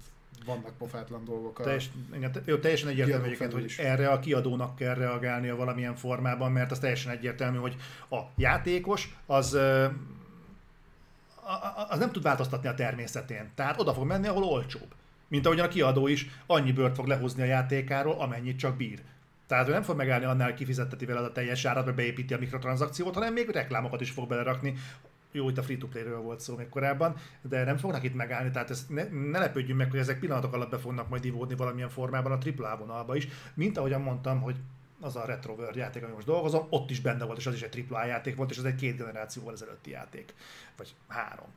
vannak 0.46 0.76
pofátlan 0.78 1.24
dolgok. 1.24 1.58
A 1.58 1.62
Teljes, 1.62 1.90
igen, 2.14 2.32
jó, 2.44 2.56
teljesen 2.56 2.88
egyértelmű 2.88 3.24
egyébként, 3.24 3.52
hogy 3.52 3.74
erre 3.78 4.08
a 4.08 4.18
kiadónak 4.18 4.76
kell 4.76 4.94
reagálnia 4.94 5.56
valamilyen 5.56 5.94
formában, 5.94 6.52
mert 6.52 6.70
az 6.70 6.78
teljesen 6.78 7.12
egyértelmű, 7.12 7.58
hogy 7.58 7.76
a 8.10 8.18
játékos 8.36 9.16
az 9.26 9.58
az 11.88 11.98
nem 11.98 12.12
tud 12.12 12.22
változtatni 12.22 12.68
a 12.68 12.74
természetén. 12.74 13.50
Tehát 13.54 13.80
oda 13.80 13.94
fog 13.94 14.06
menni, 14.06 14.26
ahol 14.26 14.42
olcsóbb. 14.42 14.94
Mint 15.28 15.46
ahogyan 15.46 15.66
a 15.66 15.68
kiadó 15.68 16.06
is 16.06 16.26
annyi 16.46 16.72
bört 16.72 16.94
fog 16.94 17.06
lehozni 17.06 17.42
a 17.42 17.46
játékáról, 17.46 18.20
amennyit 18.20 18.58
csak 18.58 18.76
bír. 18.76 19.02
Tehát 19.46 19.68
ő 19.68 19.72
nem 19.72 19.82
fog 19.82 19.96
megállni 19.96 20.24
annál, 20.24 20.46
hogy 20.46 20.56
kifizetteti 20.56 21.04
vele 21.04 21.20
a 21.20 21.32
teljes 21.32 21.64
árat, 21.64 21.84
vagy 21.84 21.94
beépíti 21.94 22.34
a 22.34 22.38
mikrotranszakciót, 22.38 23.14
hanem 23.14 23.32
még 23.32 23.48
reklámokat 23.48 24.00
is 24.00 24.10
fog 24.10 24.28
belerakni. 24.28 24.74
jó, 25.32 25.48
itt 25.48 25.58
a 25.58 25.62
free-to-play-ről 25.62 26.20
volt 26.20 26.40
szó 26.40 26.56
még 26.56 26.68
korábban, 26.68 27.16
de 27.42 27.64
nem 27.64 27.76
fognak 27.76 28.02
itt 28.02 28.14
megállni, 28.14 28.50
tehát 28.50 28.70
ezt 28.70 28.88
ne, 28.88 29.04
ne 29.30 29.38
lepődjünk 29.38 29.78
meg, 29.78 29.90
hogy 29.90 29.98
ezek 29.98 30.18
pillanatok 30.18 30.52
alatt 30.52 30.70
be 30.70 30.78
fognak 30.78 31.08
majd 31.08 31.24
ivódni 31.24 31.54
valamilyen 31.54 31.88
formában 31.88 32.32
a 32.32 32.38
AAA 32.58 32.76
vonalba 32.76 33.16
is, 33.16 33.28
mint 33.54 33.78
ahogyan 33.78 34.00
mondtam, 34.00 34.40
hogy 34.40 34.56
az 35.00 35.16
a 35.16 35.24
Retro 35.24 35.56
játék, 35.74 36.02
ami 36.02 36.12
most 36.12 36.26
dolgozom, 36.26 36.66
ott 36.70 36.90
is 36.90 37.00
benne 37.00 37.24
volt, 37.24 37.38
és 37.38 37.46
az 37.46 37.54
is 37.54 37.62
egy 37.62 37.86
AAA 37.90 38.06
játék 38.06 38.36
volt, 38.36 38.50
és 38.50 38.56
ez 38.56 38.64
egy 38.64 38.74
két 38.74 38.96
generációval 38.96 39.52
ezelőtti 39.52 39.90
játék, 39.90 40.34
vagy 40.76 40.94
három. 41.08 41.48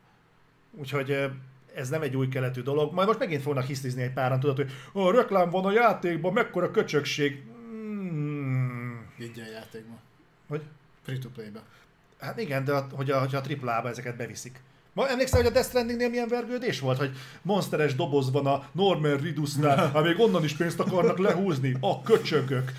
Úgyhogy 0.70 1.30
ez 1.74 1.88
nem 1.88 2.02
egy 2.02 2.16
új 2.16 2.28
keletű 2.28 2.62
dolog. 2.62 2.92
Majd 2.92 3.06
most 3.06 3.18
megint 3.18 3.42
fognak 3.42 3.64
hisztizni 3.64 4.02
egy 4.02 4.12
páran, 4.12 4.40
tudod, 4.40 4.56
hogy 4.56 4.70
a 4.92 5.12
reklám 5.12 5.50
van 5.50 5.64
a 5.64 5.72
játékban, 5.72 6.32
mekkora 6.32 6.70
köcsökség. 6.70 7.44
Mm. 7.68 8.96
Ingyen 9.18 9.48
játékban. 9.48 9.98
Hogy? 10.48 10.62
Free-to-play-be. 11.08 11.60
Hát 12.20 12.40
igen, 12.40 12.64
de 12.64 12.72
hogy 12.92 13.10
a, 13.10 13.18
hogy 13.18 13.34
a 13.34 13.42
AAA-ba 13.62 13.88
ezeket 13.88 14.16
beviszik. 14.16 14.60
Ma 14.92 15.08
emlékszel, 15.08 15.38
hogy 15.38 15.48
a 15.48 15.52
Death 15.52 15.68
Strandingnél 15.68 16.08
milyen 16.08 16.28
vergődés 16.28 16.80
volt, 16.80 16.98
hogy 16.98 17.16
monsteres 17.42 17.94
doboz 17.94 18.30
van 18.30 18.46
a 18.46 18.68
Norman 18.72 19.16
Ridusnál, 19.16 19.90
ha 19.90 20.02
még 20.02 20.18
onnan 20.20 20.44
is 20.44 20.52
pénzt 20.52 20.80
akarnak 20.80 21.18
lehúzni, 21.18 21.76
a 21.80 22.02
köcsögök. 22.02 22.72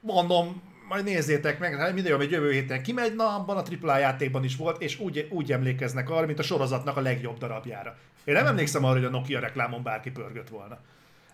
Mondom, 0.00 0.62
majd 0.88 1.04
nézzétek 1.04 1.58
meg, 1.58 1.76
hát 1.76 1.94
minden 1.94 2.16
hogy 2.16 2.30
jövő 2.30 2.52
héten 2.52 2.82
kimegy, 2.82 3.14
na 3.14 3.34
abban 3.34 3.56
a 3.56 3.62
AAA 3.82 3.98
játékban 3.98 4.44
is 4.44 4.56
volt, 4.56 4.82
és 4.82 4.98
úgy, 4.98 5.28
úgy 5.30 5.52
emlékeznek 5.52 6.10
arra, 6.10 6.26
mint 6.26 6.38
a 6.38 6.42
sorozatnak 6.42 6.96
a 6.96 7.00
legjobb 7.00 7.38
darabjára. 7.38 7.96
Én 8.24 8.34
nem 8.34 8.46
emlékszem 8.46 8.84
arra, 8.84 8.94
hogy 8.94 9.04
a 9.04 9.10
Nokia 9.10 9.40
reklámon 9.40 9.82
bárki 9.82 10.10
pörgött 10.10 10.48
volna. 10.48 10.78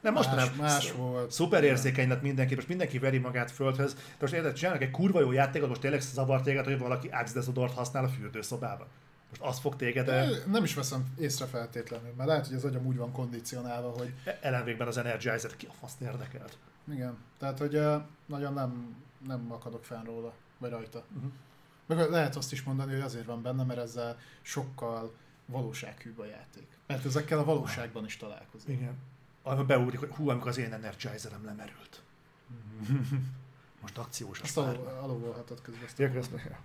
Nem, 0.04 0.12
most 0.12 0.34
más. 0.34 0.52
Más 0.52 0.92
volt. 0.92 1.30
Szuper 1.30 1.64
érzékeny 1.64 2.08
lett 2.08 2.22
mindenki, 2.22 2.54
most 2.54 2.68
mindenki 2.68 2.98
veri 2.98 3.18
magát 3.18 3.50
földhöz. 3.50 3.94
De 3.94 4.00
most 4.20 4.32
érted, 4.32 4.52
csinálnak 4.52 4.82
egy 4.82 4.90
kurva 4.90 5.20
jó 5.20 5.32
játékot, 5.32 5.68
most 5.68 5.80
tényleg 5.80 6.00
zavar 6.00 6.42
téged, 6.42 6.64
hogy 6.64 6.78
valaki 6.78 7.08
Axe 7.08 7.34
Desodort 7.34 7.74
használ 7.74 8.04
a 8.04 8.08
fürdőszobában. 8.08 8.86
Most 9.28 9.42
az 9.42 9.58
fog 9.58 9.76
téged... 9.76 10.06
De 10.06 10.28
nem 10.46 10.64
is 10.64 10.74
veszem 10.74 11.04
észre 11.18 11.46
feltétlenül, 11.46 12.12
mert 12.16 12.28
lehet, 12.28 12.46
hogy 12.46 12.56
az 12.56 12.64
agyam 12.64 12.86
úgy 12.86 12.96
van 12.96 13.12
kondicionálva, 13.12 13.88
hogy... 13.88 14.14
Ellenvégben 14.40 14.86
az 14.86 14.96
Energizer 14.96 15.56
ki 15.56 15.66
a 15.66 15.72
faszt 15.80 16.00
érdekelt. 16.00 16.58
Igen, 16.92 17.18
tehát 17.38 17.58
hogy 17.58 17.80
nagyon 18.26 18.52
nem, 18.52 18.96
nem 19.26 19.52
akadok 19.52 19.84
fenn 19.84 20.04
róla, 20.04 20.32
vagy 20.58 20.70
rajta. 20.70 21.04
Uh-huh. 21.16 21.30
Meg 21.86 22.10
lehet 22.10 22.36
azt 22.36 22.52
is 22.52 22.62
mondani, 22.62 22.92
hogy 22.92 23.02
azért 23.02 23.26
van 23.26 23.42
benne, 23.42 23.62
mert 23.62 23.80
ezzel 23.80 24.18
sokkal 24.42 25.14
valósághűbb 25.46 26.18
a 26.18 26.24
játék. 26.24 26.66
Mert 26.86 27.04
ezekkel 27.04 27.38
a 27.38 27.44
valóságban 27.44 28.04
is 28.04 28.16
találkozik. 28.16 28.68
Igen 28.68 29.12
amikor 29.44 29.66
beúrik, 29.66 29.98
hogy 29.98 30.10
hú, 30.10 30.28
amikor 30.28 30.48
az 30.48 30.58
én 30.58 30.72
energizerem 30.72 31.44
lemerült. 31.44 32.02
Most 33.80 33.98
akciós 33.98 34.40
a 34.40 34.46
spár. 34.46 34.68
Azt 34.68 34.78
alulvolhatod 35.02 35.60
közben. 35.62 35.88
Ja, 35.96 36.58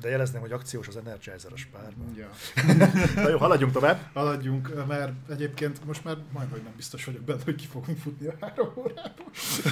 De 0.00 0.08
jelezném, 0.08 0.40
hogy 0.40 0.52
akciós 0.52 0.88
az 0.88 0.96
Energizer 0.96 1.52
a 1.52 1.56
spárban. 1.56 2.14
Ja. 2.16 2.30
Na 3.22 3.28
jó, 3.28 3.38
haladjunk 3.38 3.72
tovább. 3.72 4.10
Haladjunk, 4.12 4.86
mert 4.86 5.30
egyébként 5.30 5.84
most 5.84 6.04
már 6.04 6.16
majd, 6.32 6.50
hogy 6.50 6.62
nem 6.62 6.72
biztos 6.76 7.04
vagyok 7.04 7.22
benne, 7.22 7.42
hogy 7.44 7.54
ki 7.54 7.66
fogunk 7.66 7.98
futni 7.98 8.26
a 8.26 8.34
három 8.40 8.72
órába. 8.76 9.24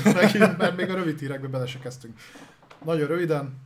Megint, 0.20 0.58
mert 0.58 0.76
még 0.76 0.90
a 0.90 0.94
rövid 0.94 1.18
hírekbe 1.18 1.48
bele 1.48 1.66
se 1.66 1.78
kezdtünk. 1.78 2.18
Nagyon 2.84 3.06
röviden, 3.06 3.58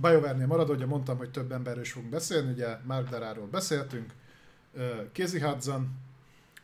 BioWare-nél 0.00 0.46
marad, 0.46 0.70
ugye 0.70 0.86
mondtam, 0.86 1.16
hogy 1.16 1.30
több 1.30 1.52
emberről 1.52 1.82
is 1.82 1.92
fogunk 1.92 2.12
beszélni, 2.12 2.52
ugye 2.52 2.78
Mark 2.84 3.08
Daráról 3.08 3.46
beszéltünk, 3.46 4.12
Casey 5.12 5.40
Hudson, 5.40 5.98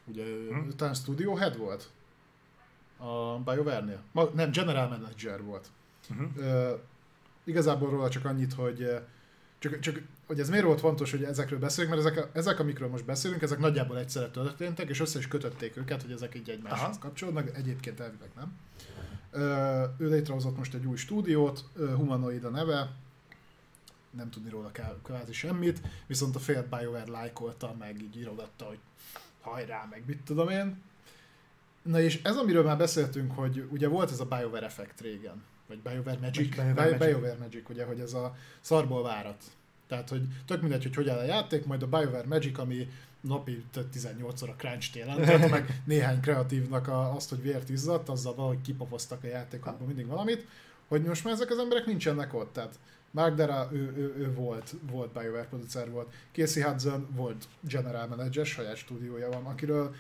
Ugye 0.05 0.25
hm? 0.25 0.69
talán 0.77 0.95
Studio 0.95 1.35
Head 1.35 1.59
volt 1.59 1.91
a 2.97 3.39
BioWare-nél. 3.45 4.03
Ma, 4.13 4.25
nem, 4.35 4.51
General 4.51 4.89
Manager 4.89 5.43
volt. 5.43 5.67
Uh-huh. 6.11 6.29
Uh, 6.37 6.81
igazából 7.45 7.91
róla 7.91 8.09
csak 8.09 8.25
annyit, 8.25 8.53
hogy 8.53 9.01
csak, 9.59 9.79
csak 9.79 10.03
hogy 10.27 10.41
ez 10.41 10.49
miért 10.49 10.65
volt 10.65 10.81
fontos, 10.81 11.11
hogy 11.11 11.23
ezekről 11.23 11.59
beszélünk, 11.59 11.95
mert 11.95 12.07
ezek, 12.07 12.29
ezek, 12.33 12.59
amikről 12.59 12.89
most 12.89 13.05
beszélünk, 13.05 13.43
ezek 13.43 13.59
nagyjából 13.59 13.99
egyszerre 13.99 14.29
történtek, 14.29 14.89
és 14.89 15.01
össze 15.01 15.19
is 15.19 15.29
kötötték 15.29 15.77
őket, 15.77 16.03
hogy 16.03 16.13
ezek 16.13 16.35
így 16.35 16.51
egymáshoz 16.51 16.81
Aha. 16.81 16.99
kapcsolódnak, 16.99 17.57
egyébként 17.57 18.01
elvileg 18.01 18.31
nem. 18.37 18.59
Uh, 19.33 19.41
ő 19.99 20.09
létrehozott 20.09 20.57
most 20.57 20.75
egy 20.75 20.87
új 20.87 20.97
stúdiót, 20.97 21.65
Humanoid 21.77 22.45
a 22.45 22.51
neve, 22.51 22.93
nem 24.11 24.31
tudni 24.31 24.51
róla 24.51 24.71
kvázi 25.03 25.33
semmit, 25.33 25.81
viszont 26.07 26.37
a 26.37 26.39
fél 26.39 26.67
BioWare 26.71 27.11
lájkolta, 27.11 27.75
meg 27.79 28.03
így 28.03 28.17
írogatta, 28.17 28.65
hogy 28.65 28.79
hajrá, 29.45 29.87
meg 29.91 30.03
mit 30.07 30.23
tudom 30.25 30.49
én. 30.49 30.83
Na 31.83 32.01
és 32.01 32.21
ez, 32.23 32.37
amiről 32.37 32.65
már 32.65 32.77
beszéltünk, 32.77 33.33
hogy 33.33 33.69
ugye 33.71 33.89
volt 33.89 34.11
ez 34.11 34.21
a 34.21 34.25
BioWare 34.25 34.67
effekt 34.67 35.01
régen, 35.01 35.43
vagy 35.67 35.79
BioWare 35.79 36.19
Magic, 36.21 36.55
BioWare, 36.55 36.75
Magic. 36.75 36.99
BioWare 36.99 37.37
Magic, 37.39 37.69
ugye, 37.69 37.85
hogy 37.85 38.01
ez 38.01 38.13
a 38.13 38.37
szarból 38.61 39.03
várat. 39.03 39.43
Tehát, 39.87 40.09
hogy 40.09 40.23
tök 40.47 40.61
mindegy, 40.61 40.83
hogy 40.83 40.95
hogy 40.95 41.09
áll 41.09 41.19
a 41.19 41.25
játék, 41.25 41.67
majd 41.67 41.83
a 41.83 41.87
BioWare 41.87 42.27
Magic, 42.27 42.59
ami 42.59 42.89
napi 43.21 43.65
18-szor 43.75 44.49
a 44.49 44.55
crunch 44.57 44.97
jelentett, 44.97 45.51
meg 45.57 45.81
néhány 45.85 46.21
kreatívnak 46.21 46.89
a, 46.89 47.15
azt, 47.15 47.29
hogy 47.29 47.43
vért 47.43 47.69
izzadt, 47.69 48.09
azzal 48.09 48.35
valahogy 48.35 48.61
kipopoztak 48.61 49.25
a 49.25 49.27
játékokban 49.27 49.87
mindig 49.87 50.07
valamit, 50.07 50.47
hogy 50.89 51.03
most 51.03 51.25
már 51.25 51.33
ezek 51.35 51.51
az 51.51 51.59
emberek 51.59 51.87
nincsenek 51.87 52.35
ott. 52.35 52.53
Tehát 52.53 52.79
Mark 53.15 53.35
Dara, 53.35 53.69
ő, 53.73 53.93
ő, 53.97 54.15
ő 54.17 54.33
volt, 54.35 54.75
volt 54.91 55.13
BioWare 55.13 55.47
producer 55.49 55.91
volt. 55.91 56.13
Casey 56.33 56.63
Hudson 56.63 57.09
volt 57.17 57.49
general 57.61 58.07
manager, 58.07 58.47
saját 58.47 58.77
stúdiója 58.77 59.31
van, 59.31 59.45
akiről 59.45 59.95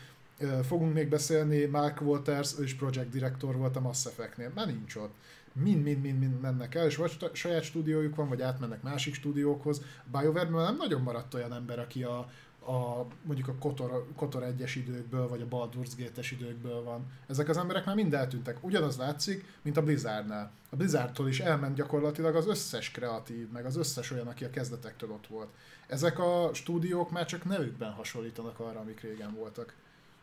fogunk 0.63 0.95
még 0.95 1.09
beszélni. 1.09 1.65
Mark 1.65 2.01
Walters, 2.01 2.59
ő 2.59 2.63
is 2.63 2.75
project 2.75 3.11
director 3.11 3.57
volt 3.57 3.77
a 3.77 3.81
Mass 3.81 4.07
Effect-nél. 4.07 4.51
Már 4.55 4.67
nincs 4.67 4.97
ott. 4.97 5.15
Mind-mind-mind 5.53 6.41
mennek 6.41 6.75
el, 6.75 6.87
és 6.87 6.97
vagy 6.97 7.31
saját 7.33 7.63
stúdiójuk 7.63 8.17
van, 8.17 8.29
vagy 8.29 8.43
átmennek 8.43 8.83
másik 8.83 9.15
stúdiókhoz. 9.15 9.83
BioWare-ben 10.13 10.63
nem 10.63 10.77
nagyon 10.77 11.01
maradt 11.01 11.35
olyan 11.35 11.53
ember, 11.53 11.79
aki 11.79 12.03
a, 12.03 12.31
a, 12.67 13.07
mondjuk 13.23 13.49
a 13.49 13.55
Kotor, 13.55 14.07
Kotor 14.17 14.55
1-es 14.57 14.73
időkből, 14.75 15.29
vagy 15.29 15.41
a 15.41 15.57
Baldur's 15.57 15.93
Gate-es 15.99 16.31
időkből 16.31 16.83
van. 16.83 17.07
Ezek 17.27 17.49
az 17.49 17.57
emberek 17.57 17.85
már 17.85 17.95
mind 17.95 18.15
eltűntek. 18.15 18.57
Ugyanaz 18.61 18.97
látszik, 18.97 19.45
mint 19.63 19.77
a 19.77 19.83
Blizzardnál. 19.83 20.51
A 20.71 20.77
Blizzardtól 20.77 21.29
is 21.29 21.41
elment 21.41 21.75
gyakorlatilag 21.75 22.37
az 22.37 22.47
összes 22.47 22.91
kreatív, 22.91 23.49
meg 23.51 23.65
az 23.67 23.77
összes 23.77 24.11
olyan, 24.11 24.27
aki 24.27 24.45
a 24.45 24.51
kezdetektől 24.51 25.11
ott 25.11 25.27
volt. 25.27 25.49
Ezek 25.87 26.19
a 26.19 26.51
stúdiók 26.53 27.11
már 27.11 27.27
csak 27.27 27.45
nevükben 27.45 27.93
hasonlítanak 27.93 28.61
arra, 28.61 28.81
amik 28.81 29.01
régen 29.01 29.35
voltak. 29.35 29.75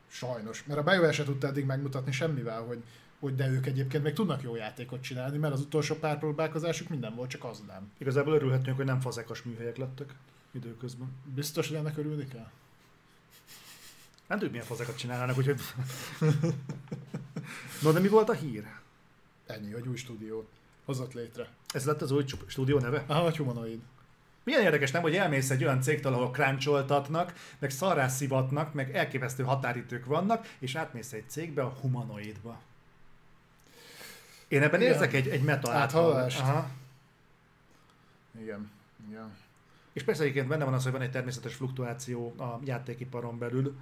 Sajnos. 0.07 0.63
Mert 0.63 0.79
a 0.79 0.83
BioWare 0.83 1.11
se 1.11 1.23
tudta 1.23 1.47
eddig 1.47 1.65
megmutatni 1.65 2.11
semmivel, 2.11 2.61
hogy, 2.61 2.83
hogy 3.19 3.35
de 3.35 3.49
ők 3.49 3.65
egyébként 3.65 4.03
még 4.03 4.13
tudnak 4.13 4.41
jó 4.41 4.55
játékot 4.55 5.01
csinálni, 5.01 5.37
mert 5.37 5.53
az 5.53 5.61
utolsó 5.61 5.95
pár 5.95 6.19
próbálkozásuk 6.19 6.89
minden 6.89 7.15
volt, 7.15 7.29
csak 7.29 7.43
az 7.43 7.61
nem. 7.67 7.91
Igazából 7.97 8.33
örülhetünk, 8.33 8.75
hogy 8.75 8.85
nem 8.85 8.99
fazekas 8.99 9.43
műhelyek 9.43 9.77
lettek 9.77 10.13
időközben. 10.51 11.07
Biztos, 11.35 11.67
hogy 11.67 11.77
ennek 11.77 11.97
örülni 11.97 12.27
kell? 12.27 12.49
Nem 14.27 14.39
tudjuk, 14.39 14.51
milyen 14.51 14.65
fazekat 14.65 14.97
csinálnának, 14.97 15.37
úgyhogy... 15.37 15.59
no, 17.81 17.91
de 17.91 17.99
mi 17.99 18.07
volt 18.07 18.29
a 18.29 18.33
hír? 18.33 18.67
Ennyi, 19.47 19.71
hogy 19.71 19.87
új 19.87 19.95
stúdiót 19.95 20.47
hozott 20.85 21.13
létre. 21.13 21.49
Ez 21.73 21.85
lett 21.85 22.01
az 22.01 22.11
új 22.11 22.25
stúdió 22.47 22.79
neve? 22.79 23.03
Aha, 23.07 23.25
a 23.25 23.35
Humanoid. 23.35 23.79
Milyen 24.43 24.61
érdekes, 24.61 24.91
nem, 24.91 25.01
hogy 25.01 25.15
elmész 25.15 25.49
egy 25.49 25.63
olyan 25.63 25.81
cégtől, 25.81 26.13
ahol 26.13 26.31
cruncholtatnak, 26.31 27.33
meg 27.59 27.69
szarrászivatnak, 27.69 28.73
meg 28.73 28.95
elképesztő 28.95 29.43
határidők 29.43 30.05
vannak, 30.05 30.55
és 30.59 30.75
átmész 30.75 31.13
egy 31.13 31.29
cégbe, 31.29 31.63
a 31.63 31.77
humanoidba. 31.81 32.61
Én 34.47 34.61
ebben 34.61 34.81
Igen. 34.81 34.93
érzek 34.93 35.13
egy, 35.13 35.27
egy 35.27 35.43
meta 35.43 35.71
áthallalást. 35.71 36.39
Aha. 36.39 36.69
Igen. 38.39 38.71
Igen. 39.07 39.35
És 39.93 40.03
persze 40.03 40.21
egyébként 40.21 40.47
benne 40.47 40.63
van 40.63 40.73
az, 40.73 40.83
hogy 40.83 40.91
van 40.91 41.01
egy 41.01 41.11
természetes 41.11 41.53
fluktuáció 41.53 42.35
a 42.37 42.59
játékiparon 42.63 43.37
belül, 43.37 43.75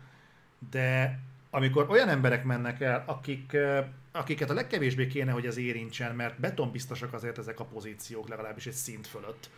de 0.72 1.20
amikor 1.50 1.90
olyan 1.90 2.10
emberek 2.10 2.44
mennek 2.44 2.82
el, 2.82 3.04
akik, 3.06 3.58
akiket 4.12 4.50
a 4.50 4.54
legkevésbé 4.54 5.08
kéne, 5.08 5.32
hogy 5.32 5.46
ez 5.46 5.58
érintsen, 5.58 6.16
mert 6.16 6.40
betonbiztosak 6.40 7.14
azért 7.14 7.38
ezek 7.38 7.60
a 7.60 7.66
pozíciók, 7.66 8.30
legalábbis 8.30 8.68
egy 8.68 8.74
szint 8.74 9.08
fölött, 9.08 9.50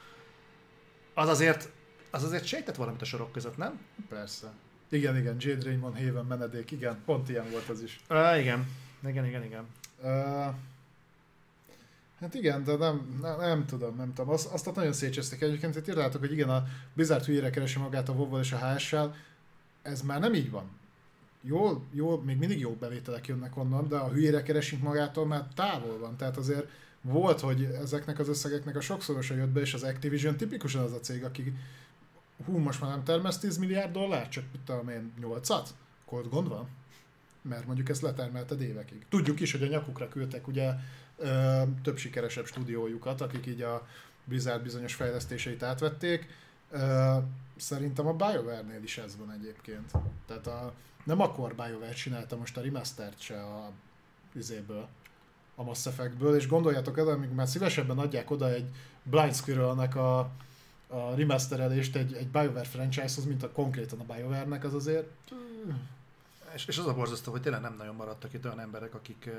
az 1.13 1.27
azért, 1.27 1.69
az 2.09 2.23
azért 2.23 2.45
sejtett 2.45 2.75
valamit 2.75 3.01
a 3.01 3.05
sorok 3.05 3.31
között, 3.31 3.57
nem? 3.57 3.79
Persze. 4.09 4.51
Igen, 4.89 5.17
igen, 5.17 5.35
Jade 5.39 5.65
Raymond 5.65 5.97
Haven 5.97 6.25
menedék, 6.25 6.71
igen, 6.71 7.01
pont 7.05 7.29
ilyen 7.29 7.49
volt 7.51 7.69
az 7.69 7.81
is. 7.81 7.99
Uh, 8.09 8.39
igen, 8.39 8.67
igen, 9.07 9.25
igen, 9.25 9.43
igen. 9.43 9.65
Uh, 10.01 10.53
Hát 12.21 12.33
igen, 12.33 12.63
de 12.63 12.75
nem, 12.75 13.17
nem, 13.21 13.39
nem 13.39 13.65
tudom, 13.65 13.95
nem 13.95 14.13
tudom. 14.13 14.31
Azt, 14.31 14.53
azt 14.53 14.75
nagyon 14.75 14.93
szétcsesztek 14.93 15.41
egyébként, 15.41 15.73
hogy 15.73 15.87
írtátok, 15.87 16.19
hogy 16.19 16.31
igen, 16.31 16.49
a 16.49 16.63
Blizzard 16.93 17.25
hülyére 17.25 17.49
keresi 17.49 17.79
magát 17.79 18.09
a 18.09 18.13
WoW 18.13 18.39
és 18.39 18.51
a 18.51 18.57
HS-sel. 18.57 19.15
Ez 19.81 20.01
már 20.01 20.19
nem 20.19 20.33
így 20.33 20.51
van. 20.51 20.69
Jó, 21.41 21.83
jó, 21.91 22.21
még 22.21 22.37
mindig 22.37 22.59
jó 22.59 22.71
bevételek 22.79 23.27
jönnek 23.27 23.57
onnan, 23.57 23.87
de 23.87 23.95
a 23.95 24.09
hülyére 24.09 24.43
keresünk 24.43 24.81
magától 24.81 25.25
már 25.25 25.47
távol 25.55 25.99
van. 25.99 26.17
Tehát 26.17 26.37
azért 26.37 26.67
volt, 27.01 27.39
hogy 27.39 27.63
ezeknek 27.63 28.19
az 28.19 28.27
összegeknek 28.27 28.75
a 28.75 28.81
sokszorosa 28.81 29.35
jött 29.35 29.49
be, 29.49 29.59
és 29.59 29.73
az 29.73 29.83
Activision 29.83 30.37
tipikusan 30.37 30.83
az 30.83 30.93
a 30.93 30.99
cég, 30.99 31.23
aki 31.23 31.53
hú, 32.45 32.57
most 32.57 32.81
már 32.81 32.89
nem 32.89 33.03
termesz 33.03 33.37
10 33.37 33.57
milliárd 33.57 33.91
dollár, 33.91 34.29
csak 34.29 34.43
tudom 34.65 34.89
én, 34.89 35.13
8-at? 35.21 35.67
Akkor 36.05 36.29
gond 36.29 36.47
van? 36.47 36.67
Mert 37.41 37.65
mondjuk 37.65 37.89
ezt 37.89 38.01
letermelted 38.01 38.61
évekig. 38.61 39.05
Tudjuk 39.09 39.39
is, 39.39 39.51
hogy 39.51 39.63
a 39.63 39.67
nyakukra 39.67 40.07
küldtek 40.07 40.47
ugye 40.47 40.73
több 41.83 41.97
sikeresebb 41.97 42.45
stúdiójukat, 42.45 43.21
akik 43.21 43.45
így 43.45 43.61
a, 43.61 43.87
Blizzard 44.23 44.63
bizonyos 44.63 44.93
fejlesztéseit 44.93 45.63
átvették. 45.63 46.27
Szerintem 47.57 48.07
a 48.07 48.13
BioWare-nél 48.13 48.83
is 48.83 48.97
ez 48.97 49.17
van 49.17 49.31
egyébként. 49.31 49.91
Tehát 50.27 50.47
a, 50.47 50.73
nem 51.03 51.21
akkor 51.21 51.55
BioWare 51.55 51.93
csinálta 51.93 52.37
most 52.37 52.57
a 52.57 52.61
remastert 52.61 53.21
se 53.21 53.43
a 53.43 53.71
üzéből, 54.33 54.87
a 55.55 55.63
Mass 55.63 55.85
Effectből, 55.85 56.35
és 56.35 56.47
gondoljátok 56.47 56.97
el, 56.97 57.07
amíg 57.07 57.29
már 57.29 57.47
szívesebben 57.47 57.97
adják 57.97 58.31
oda 58.31 58.49
egy 58.49 58.65
Blind 59.03 59.35
Squirrel-nek 59.35 59.95
a, 59.95 60.19
a 60.87 61.15
remasterelést 61.15 61.95
egy, 61.95 62.13
egy 62.13 62.27
BioWare 62.27 62.63
franchise-hoz, 62.63 63.25
mint 63.25 63.43
a 63.43 63.51
konkrétan 63.51 63.99
a 63.99 64.13
BioWare-nek, 64.13 64.63
az 64.63 64.73
azért... 64.73 65.09
És, 66.53 66.65
és 66.65 66.77
az 66.77 66.85
a 66.85 66.93
borzasztó, 66.93 67.31
hogy 67.31 67.41
tényleg 67.41 67.61
nem 67.61 67.75
nagyon 67.77 67.95
maradtak 67.95 68.33
itt 68.33 68.45
olyan 68.45 68.59
emberek, 68.59 68.93
akik, 68.93 69.29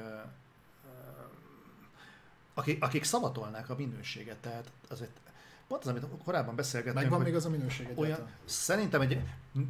akik, 2.55 2.84
akik 2.84 3.05
szavatolnák 3.05 3.70
a 3.70 3.74
minőséget. 3.74 4.36
Tehát 4.36 4.70
azért 4.89 5.10
pont 5.68 5.84
az, 5.84 5.90
amit 5.90 6.22
korábban 6.24 6.56
beszélgettünk. 6.56 7.02
Megvan 7.02 7.20
még 7.20 7.34
az 7.34 7.47
a 7.47 7.50
minőség 7.50 7.89
olyan, 7.94 8.28
Szerintem 8.44 9.00
egy, 9.00 9.20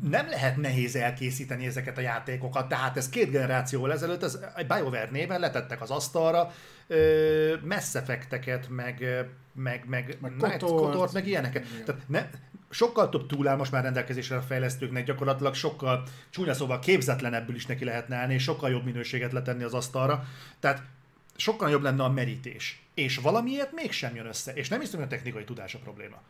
nem 0.03 0.29
lehet 0.29 0.57
nehéz 0.57 0.97
elkészíteni 0.97 1.67
ezeket 1.67 1.99
a 1.99 2.01
játékokat, 2.01 2.69
tehát 2.69 2.97
ez 2.97 3.09
két 3.09 3.31
generációval 3.31 3.93
ezelőtt, 3.93 4.23
ez 4.23 4.39
egy 4.57 4.67
BioWare 4.67 5.09
néven 5.11 5.41
letettek 5.41 5.81
az 5.81 5.91
asztalra 5.91 6.53
messzefekteket, 7.63 8.69
meg, 8.69 9.27
meg, 9.53 9.85
meg, 9.87 10.17
meg 10.21 10.33
kotort, 10.39 10.61
kotort, 10.61 11.13
meg 11.13 11.27
ilyeneket. 11.27 11.65
Igen. 11.65 11.85
Tehát 11.85 12.03
ne, 12.09 12.29
sokkal 12.71 13.09
több 13.09 13.27
túl 13.27 13.49
áll 13.49 13.57
most 13.57 13.73
már 13.73 13.83
rendelkezésre 13.83 14.37
a 14.37 14.43
fejlesztőknek, 14.43 15.05
gyakorlatilag 15.05 15.55
sokkal 15.55 16.03
csúnya 16.31 16.55
szóval 16.55 16.79
képzetlenebbül 16.79 17.55
is 17.55 17.67
neki 17.67 17.85
lehetne 17.85 18.17
állni, 18.17 18.35
és 18.35 18.43
sokkal 18.43 18.71
jobb 18.71 18.85
minőséget 18.85 19.33
letenni 19.33 19.63
az 19.63 19.75
asztalra. 19.75 20.25
Tehát 20.61 20.83
sokkal 21.37 21.71
jobb 21.71 21.83
lenne 21.83 22.05
a 22.05 22.09
merítés. 22.09 22.83
És 22.95 23.17
valamiért 23.17 23.73
mégsem 23.73 24.15
jön 24.15 24.27
össze. 24.27 24.53
És 24.53 24.69
nem 24.69 24.81
hiszem, 24.81 24.99
hogy 24.99 25.09
a 25.09 25.11
technikai 25.11 25.45
tudás 25.45 25.75
a 25.75 25.79
probléma. 25.79 26.23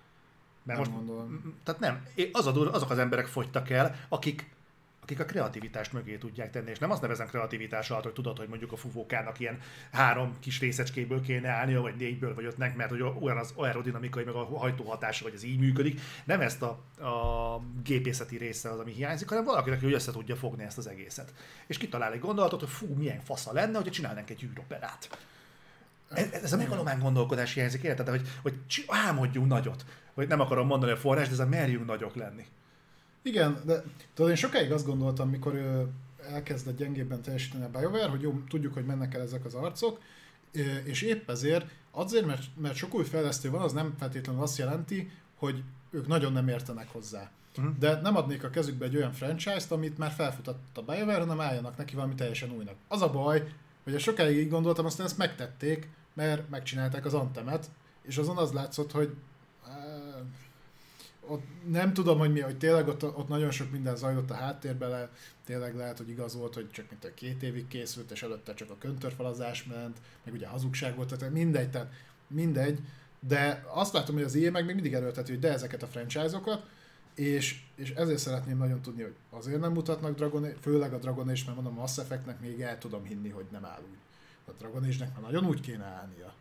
Mert 0.62 0.78
nem 0.78 0.88
most, 0.90 0.90
gondolom. 0.90 1.54
Tehát 1.64 1.80
nem. 1.80 2.06
Az 2.32 2.46
a, 2.46 2.72
azok 2.72 2.90
az 2.90 2.98
emberek 2.98 3.26
fogytak 3.26 3.70
el, 3.70 3.96
akik 4.08 4.50
akik 5.02 5.20
a 5.20 5.24
kreativitást 5.24 5.92
mögé 5.92 6.16
tudják 6.16 6.50
tenni, 6.50 6.70
és 6.70 6.78
nem 6.78 6.90
azt 6.90 7.02
nevezem 7.02 7.26
kreativitás 7.26 7.90
alatt, 7.90 8.02
hogy 8.02 8.12
tudod, 8.12 8.38
hogy 8.38 8.48
mondjuk 8.48 8.72
a 8.72 8.76
fuvókának 8.76 9.40
ilyen 9.40 9.60
három 9.92 10.36
kis 10.40 10.60
részecskéből 10.60 11.20
kéne 11.20 11.48
állnia, 11.48 11.80
vagy 11.80 11.96
négyből, 11.96 12.34
vagy 12.34 12.44
ötnek, 12.44 12.76
mert 12.76 12.90
hogy 12.90 13.04
olyan 13.20 13.36
az 13.36 13.52
aerodinamikai, 13.56 14.24
meg 14.24 14.34
a 14.34 14.58
hajtóhatása, 14.58 15.24
vagy 15.24 15.34
ez 15.34 15.42
így 15.42 15.58
működik. 15.58 16.00
Nem 16.24 16.40
ezt 16.40 16.62
a, 16.62 16.68
a 17.04 17.62
gépészeti 17.82 18.36
része 18.36 18.70
az, 18.70 18.78
ami 18.78 18.92
hiányzik, 18.92 19.28
hanem 19.28 19.44
valakinek, 19.44 19.80
hogy 19.80 19.92
össze 19.92 20.12
tudja 20.12 20.36
fogni 20.36 20.64
ezt 20.64 20.78
az 20.78 20.86
egészet. 20.86 21.32
És 21.66 21.78
kitalál 21.78 22.12
egy 22.12 22.20
gondolatot, 22.20 22.60
hogy 22.60 22.68
fú, 22.68 22.94
milyen 22.94 23.20
fasza 23.20 23.52
lenne, 23.52 23.76
hogyha 23.76 23.92
csinálnánk 23.92 24.30
egy 24.30 24.42
űroperát. 24.42 25.18
Ez, 26.08 26.32
ez 26.32 26.52
a 26.52 26.56
megalomán 26.56 26.98
gondolkodás 26.98 27.54
hiányzik, 27.54 27.82
érted? 27.82 28.08
Hogy, 28.08 28.28
hogy 28.42 28.54
álmodjunk 28.86 29.48
nagyot. 29.48 29.84
Vagy 30.14 30.28
nem 30.28 30.40
akarom 30.40 30.66
mondani 30.66 30.92
a 30.92 30.96
forrás, 30.96 31.26
de 31.26 31.32
ez 31.32 31.38
a 31.38 31.46
merjünk 31.46 31.86
nagyok 31.86 32.14
lenni. 32.14 32.46
Igen, 33.22 33.60
de 33.64 33.82
tudod, 34.14 34.30
én 34.30 34.36
sokáig 34.36 34.72
azt 34.72 34.86
gondoltam, 34.86 35.28
mikor 35.28 35.54
ő 35.54 35.88
elkezdett 36.30 36.76
gyengébben 36.76 37.22
teljesíteni 37.22 37.64
a 37.64 37.78
BioWare, 37.78 38.08
hogy 38.08 38.22
jó, 38.22 38.40
tudjuk, 38.48 38.74
hogy 38.74 38.84
mennek 38.84 39.14
el 39.14 39.20
ezek 39.20 39.44
az 39.44 39.54
arcok, 39.54 40.00
és 40.84 41.02
épp 41.02 41.30
ezért, 41.30 41.66
azért, 41.90 42.26
mert, 42.26 42.42
mert 42.56 42.74
sok 42.74 42.94
új 42.94 43.04
fejlesztő 43.04 43.50
van, 43.50 43.60
az 43.60 43.72
nem 43.72 43.94
feltétlenül 43.98 44.42
azt 44.42 44.58
jelenti, 44.58 45.10
hogy 45.36 45.62
ők 45.90 46.06
nagyon 46.06 46.32
nem 46.32 46.48
értenek 46.48 46.88
hozzá. 46.88 47.30
Uh-huh. 47.58 47.78
De 47.78 48.00
nem 48.00 48.16
adnék 48.16 48.44
a 48.44 48.50
kezükbe 48.50 48.84
egy 48.84 48.96
olyan 48.96 49.12
franchise-t, 49.12 49.70
amit 49.70 49.98
már 49.98 50.10
felfutott 50.10 50.76
a 50.76 50.82
BioWare, 50.82 51.18
hanem 51.18 51.40
álljanak 51.40 51.76
neki 51.76 51.94
valami 51.94 52.14
teljesen 52.14 52.50
újnak. 52.50 52.74
Az 52.88 53.02
a 53.02 53.10
baj, 53.10 53.52
hogy 53.84 54.00
sokáig 54.00 54.36
így 54.36 54.48
gondoltam, 54.48 54.84
aztán 54.84 55.06
ezt 55.06 55.18
megtették, 55.18 55.88
mert 56.14 56.48
megcsinálták 56.48 57.04
az 57.04 57.14
Antemet, 57.14 57.70
és 58.02 58.16
azon 58.16 58.36
az 58.36 58.52
látszott, 58.52 58.92
hogy 58.92 59.14
ott 61.26 61.42
nem 61.68 61.92
tudom, 61.92 62.18
hogy 62.18 62.32
mi, 62.32 62.40
hogy 62.40 62.58
tényleg 62.58 62.88
ott, 62.88 63.04
ott 63.04 63.28
nagyon 63.28 63.50
sok 63.50 63.70
minden 63.70 63.96
zajlott 63.96 64.30
a 64.30 64.34
háttérben, 64.34 64.90
le, 64.90 65.10
tényleg 65.44 65.74
lehet, 65.74 65.98
hogy 65.98 66.08
igaz 66.08 66.36
volt, 66.36 66.54
hogy 66.54 66.70
csak 66.70 66.90
mint 66.90 67.04
a 67.04 67.14
két 67.14 67.42
évig 67.42 67.68
készült, 67.68 68.10
és 68.10 68.22
előtte 68.22 68.54
csak 68.54 68.70
a 68.70 68.78
köntörfalazás 68.78 69.64
ment, 69.64 69.98
meg 70.24 70.34
ugye 70.34 70.46
hazugság 70.46 70.96
volt, 70.96 71.18
tehát 71.18 71.34
mindegy, 71.34 71.70
tehát 71.70 71.92
mindegy, 72.26 72.78
de 73.20 73.64
azt 73.68 73.92
látom, 73.92 74.14
hogy 74.14 74.24
az 74.24 74.34
IE 74.34 74.50
meg 74.50 74.64
még 74.64 74.74
mindig 74.74 74.94
erőlteti, 74.94 75.30
hogy 75.30 75.40
de 75.40 75.52
ezeket 75.52 75.82
a 75.82 75.86
franchise-okat, 75.86 76.66
és, 77.14 77.62
és 77.74 77.90
ezért 77.90 78.18
szeretném 78.18 78.58
nagyon 78.58 78.82
tudni, 78.82 79.02
hogy 79.02 79.14
azért 79.30 79.60
nem 79.60 79.72
mutatnak 79.72 80.16
Dragon 80.16 80.44
Age, 80.44 80.56
főleg 80.60 80.92
a 80.92 80.98
Dragon 80.98 81.28
Age, 81.28 81.40
mert 81.44 81.56
mondom, 81.56 81.74
Mass 81.74 81.98
Effectnek 81.98 82.40
még 82.40 82.60
el 82.60 82.78
tudom 82.78 83.04
hinni, 83.04 83.28
hogy 83.28 83.44
nem 83.50 83.64
áll 83.64 83.80
úgy. 83.90 83.98
A 84.44 84.50
Dragon 84.58 84.82
Age-nek 84.82 85.12
már 85.12 85.22
nagyon 85.22 85.46
úgy 85.46 85.60
kéne 85.60 85.84
állnia. 85.84 86.34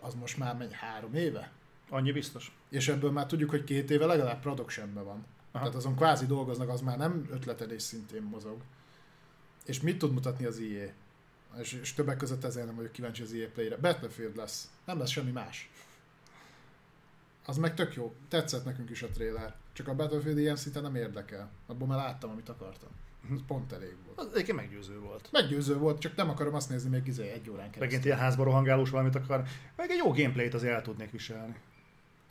Az 0.00 0.14
most 0.14 0.38
már 0.38 0.56
megy 0.56 0.72
három 0.72 1.14
éve? 1.14 1.50
Annyi 1.92 2.12
biztos. 2.12 2.52
És 2.68 2.88
ebből 2.88 3.10
már 3.10 3.26
tudjuk, 3.26 3.50
hogy 3.50 3.64
két 3.64 3.90
éve 3.90 4.06
legalább 4.06 4.40
productionben 4.40 5.04
van. 5.04 5.24
Aha. 5.50 5.64
Tehát 5.64 5.74
azon 5.74 5.96
kvázi 5.96 6.26
dolgoznak, 6.26 6.68
az 6.68 6.80
már 6.80 6.98
nem 6.98 7.28
ötletelés 7.30 7.82
szintén 7.82 8.22
mozog. 8.22 8.60
És 9.66 9.80
mit 9.80 9.98
tud 9.98 10.12
mutatni 10.12 10.44
az 10.44 10.58
IE? 10.58 10.94
És, 11.60 11.72
és 11.72 11.94
többek 11.94 12.16
között 12.16 12.44
ezért 12.44 12.66
nem 12.66 12.76
vagyok 12.76 12.92
kíváncsi 12.92 13.22
az 13.22 13.32
EA 13.32 13.48
Play-re. 13.54 13.76
Battlefield 13.76 14.36
lesz. 14.36 14.70
Nem 14.84 14.98
lesz 14.98 15.10
semmi 15.10 15.30
más. 15.30 15.70
Az 17.46 17.56
meg 17.56 17.74
tök 17.74 17.94
jó. 17.94 18.14
Tetszett 18.28 18.64
nekünk 18.64 18.90
is 18.90 19.02
a 19.02 19.08
trailer. 19.08 19.54
Csak 19.72 19.88
a 19.88 19.94
Battlefield 19.94 20.38
ilyen 20.38 20.56
szinten 20.56 20.82
nem 20.82 20.94
érdekel. 20.94 21.50
Abból 21.66 21.88
már 21.88 21.98
láttam, 21.98 22.30
amit 22.30 22.48
akartam. 22.48 22.90
Ez 23.32 23.38
pont 23.46 23.72
elég 23.72 23.96
volt. 24.06 24.18
Az 24.18 24.26
egyébként 24.32 24.56
meggyőző 24.56 24.98
volt. 24.98 25.28
Meggyőző 25.32 25.76
volt, 25.76 26.00
csak 26.00 26.16
nem 26.16 26.28
akarom 26.28 26.54
azt 26.54 26.68
nézni 26.68 26.88
még 26.90 27.06
izé 27.06 27.28
egy 27.28 27.50
órán 27.50 27.70
keresztül. 27.70 27.84
Megint 27.84 28.04
ilyen 28.04 28.18
házba 28.18 28.44
rohangálós 28.44 28.90
valamit 28.90 29.14
akar. 29.14 29.44
Meg 29.76 29.90
egy 29.90 30.00
jó 30.04 30.12
gameplayt 30.12 30.54
azért 30.54 30.74
el 30.74 30.82
tudnék 30.82 31.10
viselni. 31.10 31.56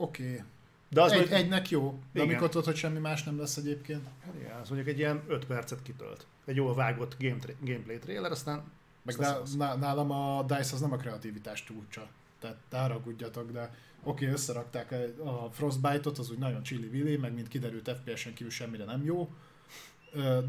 Oké. 0.01 0.23
Okay. 0.23 0.43
De 0.89 1.01
az 1.01 1.11
egy, 1.11 1.17
mondjuk, 1.17 1.39
egynek 1.39 1.69
jó, 1.69 1.89
de 1.89 1.97
igen. 2.13 2.27
amikor 2.27 2.49
tudod, 2.49 2.65
hogy 2.65 2.75
semmi 2.75 2.99
más 2.99 3.23
nem 3.23 3.39
lesz 3.39 3.57
egyébként. 3.57 4.07
Hát 4.25 4.33
igen, 4.39 4.59
az 4.59 4.69
mondjuk 4.69 4.89
egy 4.89 4.97
ilyen 4.97 5.23
5 5.27 5.45
percet 5.45 5.81
kitölt. 5.81 6.25
Egy 6.45 6.55
jól 6.55 6.75
vágott 6.75 7.15
game 7.19 7.37
tra- 7.37 7.55
gameplay 7.59 7.99
trailer, 7.99 8.31
aztán... 8.31 8.63
Meg 9.03 9.19
aztán 9.19 9.79
nálam 9.79 10.11
a 10.11 10.43
DICE 10.43 10.73
az 10.73 10.79
nem 10.79 10.91
a 10.91 10.97
kreativitás 10.97 11.63
csúcsa. 11.63 12.07
Tehát 12.39 12.57
táragudjatok, 12.69 13.51
de 13.51 13.61
oké, 14.03 14.23
okay, 14.23 14.27
összerakták 14.27 14.91
a 15.23 15.49
Frostbite-ot, 15.51 16.17
az 16.17 16.31
úgy 16.31 16.37
nagyon 16.37 16.63
chili 16.63 16.87
willy 16.87 17.17
meg 17.17 17.33
mint 17.33 17.47
kiderült 17.47 17.89
FPS-en 17.89 18.33
kívül 18.33 18.51
semmire 18.51 18.83
nem 18.83 19.03
jó, 19.03 19.29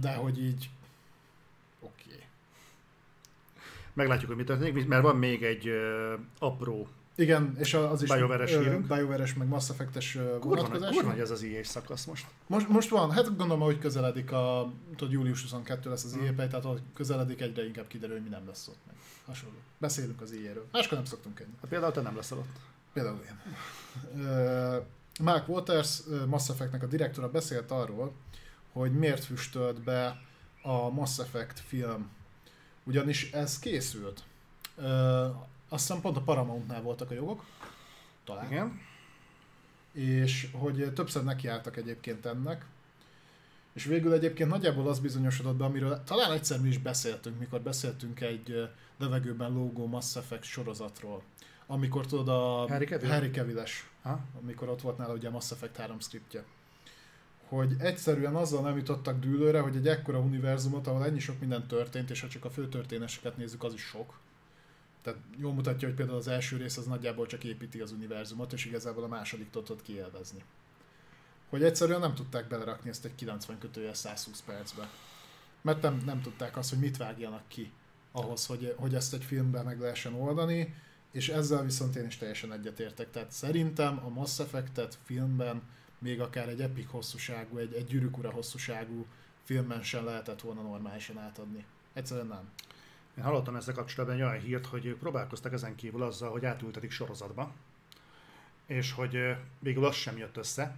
de 0.01 0.15
hogy 0.15 0.45
így 0.45 0.71
oké. 1.81 2.03
Okay. 2.07 2.25
Meglátjuk, 3.93 4.29
hogy 4.29 4.39
mi 4.39 4.45
történik, 4.45 4.87
mert 4.87 5.03
van 5.03 5.17
még 5.17 5.43
egy 5.43 5.69
uh, 5.69 6.21
apró 6.39 6.89
igen, 7.15 7.57
és 7.59 7.75
az 7.75 8.03
is 8.03 8.09
BioWare-es, 8.09 8.57
BioWare-es 8.89 9.35
meg 9.35 9.49
Mass 9.49 9.69
Effect-es 9.69 10.19
vonatkozás. 10.41 10.95
Kurva, 10.95 11.17
ez 11.17 11.31
az 11.31 11.43
EA 11.43 11.65
szakasz 11.65 12.05
most. 12.05 12.27
most. 12.47 12.69
Most 12.69 12.89
van, 12.89 13.11
hát 13.11 13.37
gondolom, 13.37 13.61
hogy 13.61 13.79
közeledik 13.79 14.33
a, 14.33 14.73
tudod, 14.97 15.13
július 15.13 15.43
22 15.43 15.91
lesz 15.91 16.05
az 16.05 16.13
hmm. 16.13 16.25
EA 16.25 16.35
tehát 16.35 16.65
hogy 16.65 16.81
közeledik, 16.95 17.41
egyre 17.41 17.67
inkább 17.67 17.87
kiderül, 17.87 18.15
hogy 18.15 18.25
mi 18.25 18.31
nem 18.31 18.47
lesz 18.47 18.69
ott 18.69 18.79
meg. 18.87 18.95
Hasonló. 19.27 19.57
Beszélünk 19.79 20.21
az 20.21 20.33
EA-ről. 20.33 20.67
Máskor 20.73 20.97
nem 20.97 21.07
szoktunk 21.07 21.41
enni. 21.41 21.53
Hát 21.61 21.71
például 21.71 21.93
te 21.93 22.01
nem 22.01 22.17
leszel 22.17 22.39
ott. 22.39 22.57
Például 22.93 23.21
én. 23.25 23.41
Mark 25.21 25.49
Waters, 25.49 26.01
Mass 26.27 26.49
Effect-nek 26.49 26.83
a 26.83 26.87
direktora 26.87 27.31
beszélt 27.31 27.71
arról, 27.71 28.13
hogy 28.73 28.93
miért 28.93 29.25
füstölt 29.25 29.83
be 29.83 30.21
a 30.63 30.91
Mass 30.91 31.19
Effect 31.19 31.61
film. 31.61 32.11
Ugyanis 32.85 33.31
ez 33.33 33.59
készült 33.59 34.23
azt 35.73 35.87
hiszem 35.87 36.03
pont 36.03 36.17
a 36.17 36.21
Paramountnál 36.21 36.83
voltak 36.83 37.11
a 37.11 37.15
jogok. 37.15 37.45
Talán. 38.25 38.47
Igen. 38.47 38.81
És 39.93 40.49
hogy 40.53 40.93
többször 40.95 41.25
nekiálltak 41.25 41.77
egyébként 41.77 42.27
ennek. 42.27 42.67
És 43.73 43.85
végül 43.85 44.13
egyébként 44.13 44.51
nagyjából 44.51 44.89
az 44.89 44.99
bizonyosodott 44.99 45.57
be, 45.57 45.65
amiről 45.65 46.03
talán 46.05 46.33
egyszer 46.33 46.61
mi 46.61 46.69
is 46.69 46.79
beszéltünk, 46.79 47.39
mikor 47.39 47.61
beszéltünk 47.61 48.21
egy 48.21 48.69
levegőben 48.99 49.53
lógó 49.53 49.87
Mass 49.87 50.17
Effect 50.17 50.43
sorozatról. 50.43 51.23
Amikor 51.67 52.07
tudod 52.07 52.29
a 52.29 52.67
Harry 52.69 52.85
Cavill, 52.85 53.11
Harry 53.11 53.31
Cavill-es, 53.31 53.91
amikor 54.43 54.69
ott 54.69 54.81
volt 54.81 54.99
nála 54.99 55.13
ugye 55.13 55.29
a 55.29 55.31
Mass 55.31 55.51
Effect 55.51 55.77
3 55.77 56.01
scriptje. 56.01 56.45
Hogy 57.49 57.75
egyszerűen 57.79 58.35
azzal 58.35 58.63
nem 58.63 58.77
jutottak 58.77 59.19
dűlőre, 59.19 59.61
hogy 59.61 59.77
egy 59.77 59.89
ekkora 59.89 60.19
univerzumot, 60.19 60.87
ahol 60.87 61.05
ennyi 61.05 61.21
sok 61.21 61.41
minden 61.41 61.67
történt, 61.67 62.11
és 62.11 62.21
ha 62.21 62.29
csak 62.29 62.45
a 62.45 62.51
fő 62.51 62.69
történéseket 62.69 63.37
nézzük, 63.37 63.63
az 63.63 63.75
is 63.75 63.83
sok 63.83 64.21
tehát 65.03 65.21
jól 65.39 65.53
mutatja, 65.53 65.89
hogy 65.89 65.97
például 65.97 66.19
az 66.19 66.29
első 66.29 66.57
rész 66.57 66.77
az 66.77 66.87
nagyjából 66.87 67.27
csak 67.27 67.45
építi 67.45 67.81
az 67.81 67.93
univerzumot, 67.93 68.53
és 68.53 68.65
igazából 68.65 69.05
a 69.05 69.09
második 69.09 69.51
tudod 69.51 69.83
kielvezni. 69.83 70.43
Hogy 71.49 71.63
egyszerűen 71.63 72.01
nem 72.01 72.15
tudták 72.15 72.49
belerakni 72.49 72.91
ezt 72.91 73.05
egy 73.05 73.15
90 73.15 73.59
kötője 73.59 73.95
120 73.95 74.43
percbe. 74.47 74.89
Mert 75.61 75.83
nem, 75.83 76.03
nem 76.05 76.21
tudták 76.21 76.57
azt, 76.57 76.71
hogy 76.71 76.79
mit 76.79 76.97
vágjanak 76.97 77.49
ki 77.49 77.73
ahhoz, 78.13 78.47
hogy, 78.47 78.75
hogy 78.77 78.95
ezt 78.95 79.15
egy 79.15 79.25
filmben 79.25 79.65
meg 79.65 79.81
lehessen 79.81 80.15
oldani, 80.15 80.75
és 81.13 81.29
ezzel 81.29 81.65
viszont 81.65 81.97
én 81.97 82.07
is 82.07 82.17
teljesen 82.17 82.53
egyetértek. 82.53 83.11
Tehát 83.11 83.31
szerintem 83.31 84.01
a 84.05 84.09
Mass 84.09 84.39
Effect-et 84.39 84.99
filmben 85.05 85.63
még 85.99 86.21
akár 86.21 86.49
egy 86.49 86.61
epic 86.61 86.91
hosszúságú, 86.91 87.57
egy, 87.57 87.75
egy 87.75 87.87
gyűrűk 87.87 88.19
ura 88.19 88.31
hosszúságú 88.31 89.07
filmben 89.43 89.83
sem 89.83 90.05
lehetett 90.05 90.41
volna 90.41 90.63
normálisan 90.63 91.19
átadni. 91.19 91.65
Egyszerűen 91.93 92.27
nem. 92.27 92.51
Én 93.19 93.25
hallottam 93.25 93.57
ezzel 93.57 93.75
kapcsolatban 93.75 94.19
egy 94.19 94.23
olyan 94.23 94.41
hírt, 94.41 94.67
hogy 94.67 94.87
ők 94.87 94.99
próbálkoztak 94.99 95.53
ezen 95.53 95.75
kívül 95.75 96.03
azzal, 96.03 96.31
hogy 96.31 96.45
átültetik 96.45 96.91
sorozatba. 96.91 97.53
és 98.67 98.93
hogy 98.93 99.37
végül 99.59 99.85
az 99.85 99.95
sem 99.95 100.17
jött 100.19 100.37
össze. 100.37 100.77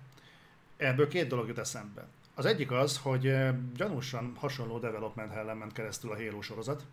Ebből 0.77 1.09
két 1.09 1.29
dolog 1.29 1.49
jut 1.49 1.59
eszembe. 1.59 2.07
Az 2.35 2.45
egyik 2.45 2.71
az, 2.71 2.99
hogy 2.99 3.35
gyanúsan 3.77 4.35
hasonló 4.37 4.79
development 4.79 5.33
hellen 5.33 5.57
ment 5.57 5.73
keresztül 5.73 6.11
a 6.11 6.17
Halo 6.17 6.43
sorozat. 6.43 6.85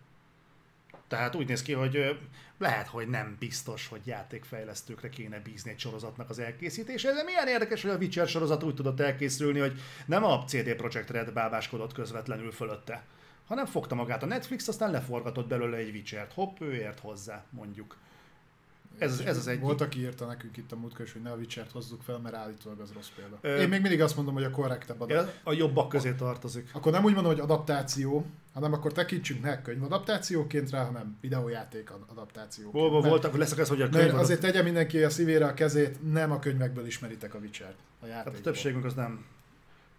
Tehát 1.07 1.35
úgy 1.35 1.47
néz 1.47 1.61
ki, 1.61 1.73
hogy 1.73 2.19
lehet, 2.57 2.87
hogy 2.87 3.07
nem 3.07 3.35
biztos, 3.39 3.87
hogy 3.87 4.01
játékfejlesztőkre 4.05 5.09
kéne 5.09 5.39
bízni 5.39 5.71
egy 5.71 5.79
sorozatnak 5.79 6.29
az 6.29 6.39
elkészítése. 6.39 7.13
De 7.13 7.23
milyen 7.23 7.47
érdekes, 7.47 7.81
hogy 7.81 7.91
a 7.91 7.97
Witcher 7.97 8.27
sorozat 8.27 8.63
úgy 8.63 8.75
tudott 8.75 8.99
elkészülni, 8.99 9.59
hogy 9.59 9.79
nem 10.05 10.23
a 10.23 10.43
CD 10.43 10.75
Projekt 10.75 11.09
Red 11.09 11.33
bábáskodott 11.33 11.93
közvetlenül 11.93 12.51
fölötte, 12.51 13.03
hanem 13.47 13.65
fogta 13.65 13.95
magát 13.95 14.23
a 14.23 14.25
Netflix, 14.25 14.67
aztán 14.67 14.91
leforgatott 14.91 15.47
belőle 15.47 15.77
egy 15.77 15.93
Witcher-t. 15.93 16.33
Hopp, 16.33 16.59
ő 16.59 16.73
ért 16.73 16.99
hozzá, 16.99 17.43
mondjuk. 17.49 17.97
Ez, 18.97 19.19
ez 19.19 19.37
az 19.37 19.47
egy. 19.47 19.59
Volt, 19.59 19.81
aki 19.81 19.99
írta 19.99 20.25
nekünk 20.25 20.57
itt 20.57 20.71
a 20.71 20.75
múltkor, 20.75 21.07
hogy 21.13 21.21
ne 21.21 21.31
a 21.31 21.35
witcher 21.35 21.65
hozzuk 21.73 22.01
fel, 22.01 22.17
mert 22.17 22.35
állítólag 22.35 22.79
az 22.79 22.91
rossz 22.93 23.09
példa. 23.15 23.37
Ö... 23.41 23.61
Én 23.61 23.69
még 23.69 23.81
mindig 23.81 24.01
azt 24.01 24.15
mondom, 24.15 24.33
hogy 24.33 24.43
a 24.43 24.49
korrektebb 24.49 25.01
adaptáció. 25.01 25.39
A 25.43 25.53
jobbak 25.53 25.89
közé 25.89 26.13
tartozik. 26.13 26.69
Akkor 26.73 26.91
nem 26.91 27.03
úgy 27.03 27.13
mondom, 27.13 27.31
hogy 27.31 27.41
adaptáció, 27.41 28.25
hanem 28.53 28.73
akkor 28.73 28.91
tekintsünk 28.91 29.41
ne 29.41 29.61
könyv 29.61 29.83
adaptációként 29.83 30.69
rá, 30.69 30.85
hanem 30.85 31.17
videójáték 31.21 31.91
adaptáció. 32.07 32.71
Hol 32.71 33.01
voltak, 33.01 33.37
leszek 33.37 33.57
ez, 33.57 33.69
hogy 33.69 33.81
a 33.81 33.89
könyv 33.89 34.15
Azért 34.15 34.39
tegye 34.39 34.61
mindenki 34.61 35.03
a 35.03 35.09
szívére 35.09 35.45
a 35.45 35.53
kezét, 35.53 36.11
nem 36.11 36.31
a 36.31 36.39
könyvekből 36.39 36.85
ismeritek 36.85 37.33
a 37.33 37.37
Witcher-t. 37.37 37.77
A 37.99 38.05
hát 38.07 38.27
a 38.27 38.31
többségünk 38.41 38.85
az 38.85 38.93
nem 38.93 39.25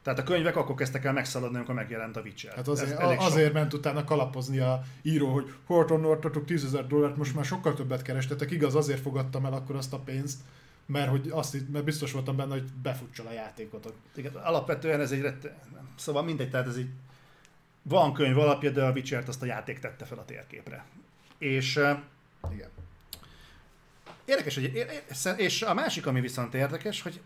tehát 0.02 0.18
a 0.18 0.22
könyvek 0.22 0.56
akkor 0.56 0.74
kezdtek 0.74 1.04
el 1.04 1.12
megszaladni, 1.12 1.56
amikor 1.56 1.74
megjelent 1.74 2.16
a 2.16 2.20
Witcher. 2.20 2.54
Hát 2.54 2.68
azért, 2.68 2.98
a, 2.98 3.18
azért 3.18 3.44
sok. 3.44 3.54
ment 3.54 3.72
utána 3.72 4.04
kalapozni 4.04 4.58
a 4.58 4.82
író, 5.02 5.32
hogy 5.32 5.54
Horton 5.66 6.04
adtatok 6.04 6.44
10 6.44 6.64
ezer 6.64 6.86
dollárt, 6.86 7.16
most 7.16 7.34
már 7.34 7.44
sokkal 7.44 7.74
többet 7.74 8.02
kerestetek. 8.02 8.50
Igaz, 8.50 8.74
azért 8.74 9.00
fogadtam 9.00 9.44
el 9.44 9.52
akkor 9.52 9.76
azt 9.76 9.92
a 9.92 9.98
pénzt, 9.98 10.40
mert, 10.86 11.10
hogy 11.10 11.28
azt, 11.30 11.70
mert 11.72 11.84
biztos 11.84 12.12
voltam 12.12 12.36
benne, 12.36 12.52
hogy 12.52 12.64
befutsal 12.82 13.26
a 13.26 13.32
játékotok. 13.32 13.94
Igen, 14.14 14.32
alapvetően 14.34 15.00
ez 15.00 15.12
egy 15.12 15.20
rette... 15.20 15.58
Szóval 15.96 16.22
mindegy, 16.22 16.50
tehát 16.50 16.66
ez 16.66 16.78
így 16.78 16.90
van 17.82 18.12
könyv 18.12 18.38
alapja, 18.38 18.70
de 18.70 18.84
a 18.84 18.92
Witcher-t 18.92 19.28
azt 19.28 19.42
a 19.42 19.46
játék 19.46 19.78
tette 19.78 20.04
fel 20.04 20.18
a 20.18 20.24
térképre. 20.24 20.84
És 21.38 21.76
igen. 22.52 22.68
Érdekes, 24.24 24.54
hogy, 24.54 24.86
és 25.36 25.62
a 25.62 25.74
másik, 25.74 26.06
ami 26.06 26.20
viszont 26.20 26.54
érdekes, 26.54 27.02
hogy 27.02 27.20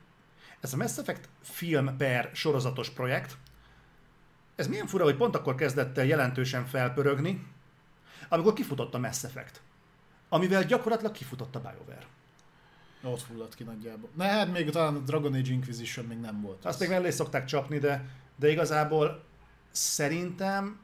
ez 0.60 0.72
a 0.72 0.76
Mass 0.76 0.98
Effect 0.98 1.28
film 1.42 1.96
per 1.96 2.30
sorozatos 2.32 2.90
projekt, 2.90 3.36
ez 4.54 4.68
milyen 4.68 4.86
fura, 4.86 5.04
hogy 5.04 5.16
pont 5.16 5.34
akkor 5.34 5.54
kezdett 5.54 5.98
el 5.98 6.04
jelentősen 6.04 6.66
felpörögni, 6.66 7.46
amikor 8.28 8.52
kifutott 8.52 8.94
a 8.94 8.98
Mass 8.98 9.24
Effect. 9.24 9.60
Amivel 10.28 10.64
gyakorlatilag 10.64 11.12
kifutott 11.12 11.56
a 11.56 11.60
BioWare. 11.60 12.06
Ott 13.02 13.22
fulladt 13.22 13.54
ki 13.54 13.64
nagyjából. 13.64 14.10
Ne, 14.14 14.26
hát 14.26 14.52
még 14.52 14.70
talán 14.70 14.94
a 14.94 14.98
Dragon 14.98 15.34
Age 15.34 15.52
Inquisition 15.52 16.06
még 16.06 16.18
nem 16.18 16.40
volt. 16.40 16.64
Azt 16.64 16.74
az. 16.74 16.80
még 16.80 16.88
mellé 16.88 17.10
szokták 17.10 17.44
csapni, 17.44 17.78
de, 17.78 18.08
de 18.36 18.50
igazából 18.50 19.24
szerintem 19.70 20.80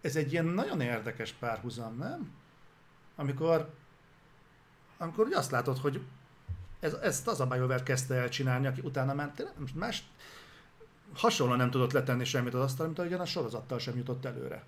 ez 0.00 0.16
egy 0.16 0.32
ilyen 0.32 0.44
nagyon 0.44 0.80
érdekes 0.80 1.32
párhuzam, 1.32 1.96
nem? 1.96 2.32
Amikor, 3.16 3.74
amikor 4.98 5.26
úgy 5.26 5.32
azt 5.32 5.50
látod, 5.50 5.78
hogy 5.78 6.00
ez, 6.80 6.92
ezt 6.92 7.28
az 7.28 7.40
a 7.40 7.46
BioWare 7.46 7.82
kezdte 7.82 8.14
el 8.14 8.28
csinálni, 8.28 8.66
aki 8.66 8.80
utána 8.84 9.14
ment, 9.14 9.54
más 9.74 10.02
hasonlóan 11.14 11.58
nem 11.58 11.70
tudott 11.70 11.92
letenni 11.92 12.24
semmit 12.24 12.54
az 12.54 12.60
asztal, 12.60 12.86
mint 12.86 12.98
ahogyan 12.98 13.20
a 13.20 13.24
sorozattal 13.24 13.78
sem 13.78 13.96
jutott 13.96 14.24
előre. 14.24 14.62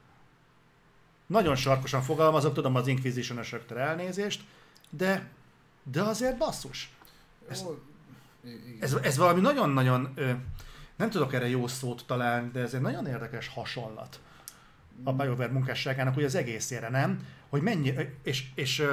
Nagyon 1.26 1.56
sarkosan 1.56 2.02
fogalmazok, 2.02 2.54
tudom 2.54 2.74
az 2.74 2.86
inquisition 2.86 3.44
elnézést, 3.76 4.44
de, 4.90 5.28
de 5.82 6.02
azért 6.02 6.38
basszus. 6.38 6.90
Ez, 7.48 7.64
ez, 8.80 8.92
ez 8.92 9.16
valami 9.16 9.40
nagyon-nagyon, 9.40 10.14
nem 10.96 11.10
tudok 11.10 11.32
erre 11.32 11.48
jó 11.48 11.66
szót 11.66 12.04
találni, 12.06 12.50
de 12.50 12.60
ez 12.60 12.74
egy 12.74 12.80
nagyon 12.80 13.06
érdekes 13.06 13.48
hasonlat 13.48 14.20
a 15.04 15.12
BioWare 15.12 15.52
munkásságának, 15.52 16.14
hogy 16.14 16.24
az 16.24 16.34
egészére, 16.34 16.88
nem? 16.88 17.26
Hogy 17.48 17.62
mennyi, 17.62 17.94
és, 18.22 18.44
és 18.54 18.86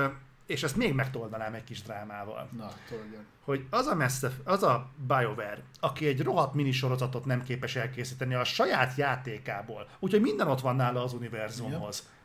és 0.49 0.63
ezt 0.63 0.75
még 0.75 0.93
megtoldanám 0.93 1.53
egy 1.53 1.63
kis 1.63 1.81
drámával. 1.81 2.47
Na, 2.57 2.71
toljon. 2.89 3.25
Hogy 3.43 3.65
az 3.69 3.85
a, 3.85 3.95
messze, 3.95 4.31
az 4.43 4.63
a 4.63 4.89
BioWare, 5.07 5.63
aki 5.79 6.07
egy 6.07 6.21
rohadt 6.21 6.53
minisorozatot 6.53 7.25
nem 7.25 7.43
képes 7.43 7.75
elkészíteni 7.75 8.33
a 8.33 8.43
saját 8.43 8.95
játékából, 8.95 9.87
úgyhogy 9.99 10.21
minden 10.21 10.47
ott 10.47 10.61
van 10.61 10.75
nála 10.75 11.03
az 11.03 11.13
univerzumhoz. 11.13 12.03
Ja. 12.05 12.17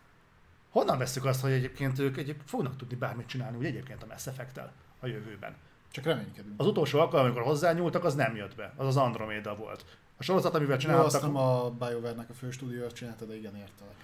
Honnan 0.70 0.98
veszük 0.98 1.24
azt, 1.24 1.40
hogy 1.40 1.50
egyébként 1.50 1.98
ők 1.98 2.16
egyébként 2.16 2.48
fognak 2.48 2.76
tudni 2.76 2.96
bármit 2.96 3.26
csinálni, 3.26 3.56
úgy 3.56 3.64
egyébként 3.64 4.02
a 4.02 4.06
Mass 4.06 4.26
effect 4.26 4.60
a 5.00 5.06
jövőben? 5.06 5.56
Csak 5.90 6.04
reménykedünk. 6.04 6.60
Az 6.60 6.66
utolsó 6.66 7.00
alkalom, 7.00 7.24
amikor 7.24 7.42
hozzányúltak, 7.42 8.04
az 8.04 8.14
nem 8.14 8.36
jött 8.36 8.54
be. 8.54 8.72
Az 8.76 8.86
az 8.86 8.96
Andromeda 8.96 9.56
volt. 9.56 9.84
A 10.16 10.22
sorozat, 10.22 10.54
amivel 10.54 10.78
csináltak... 10.78 11.10
Jó, 11.12 11.16
azt 11.16 11.22
nem 11.22 11.36
a 11.36 11.70
BioWare-nek 11.70 12.30
a 12.30 12.34
fő 12.34 12.50
stúdiót 12.50 12.92
csinálta, 12.92 13.24
de 13.24 13.36
igen, 13.36 13.56
értelek. 13.56 13.94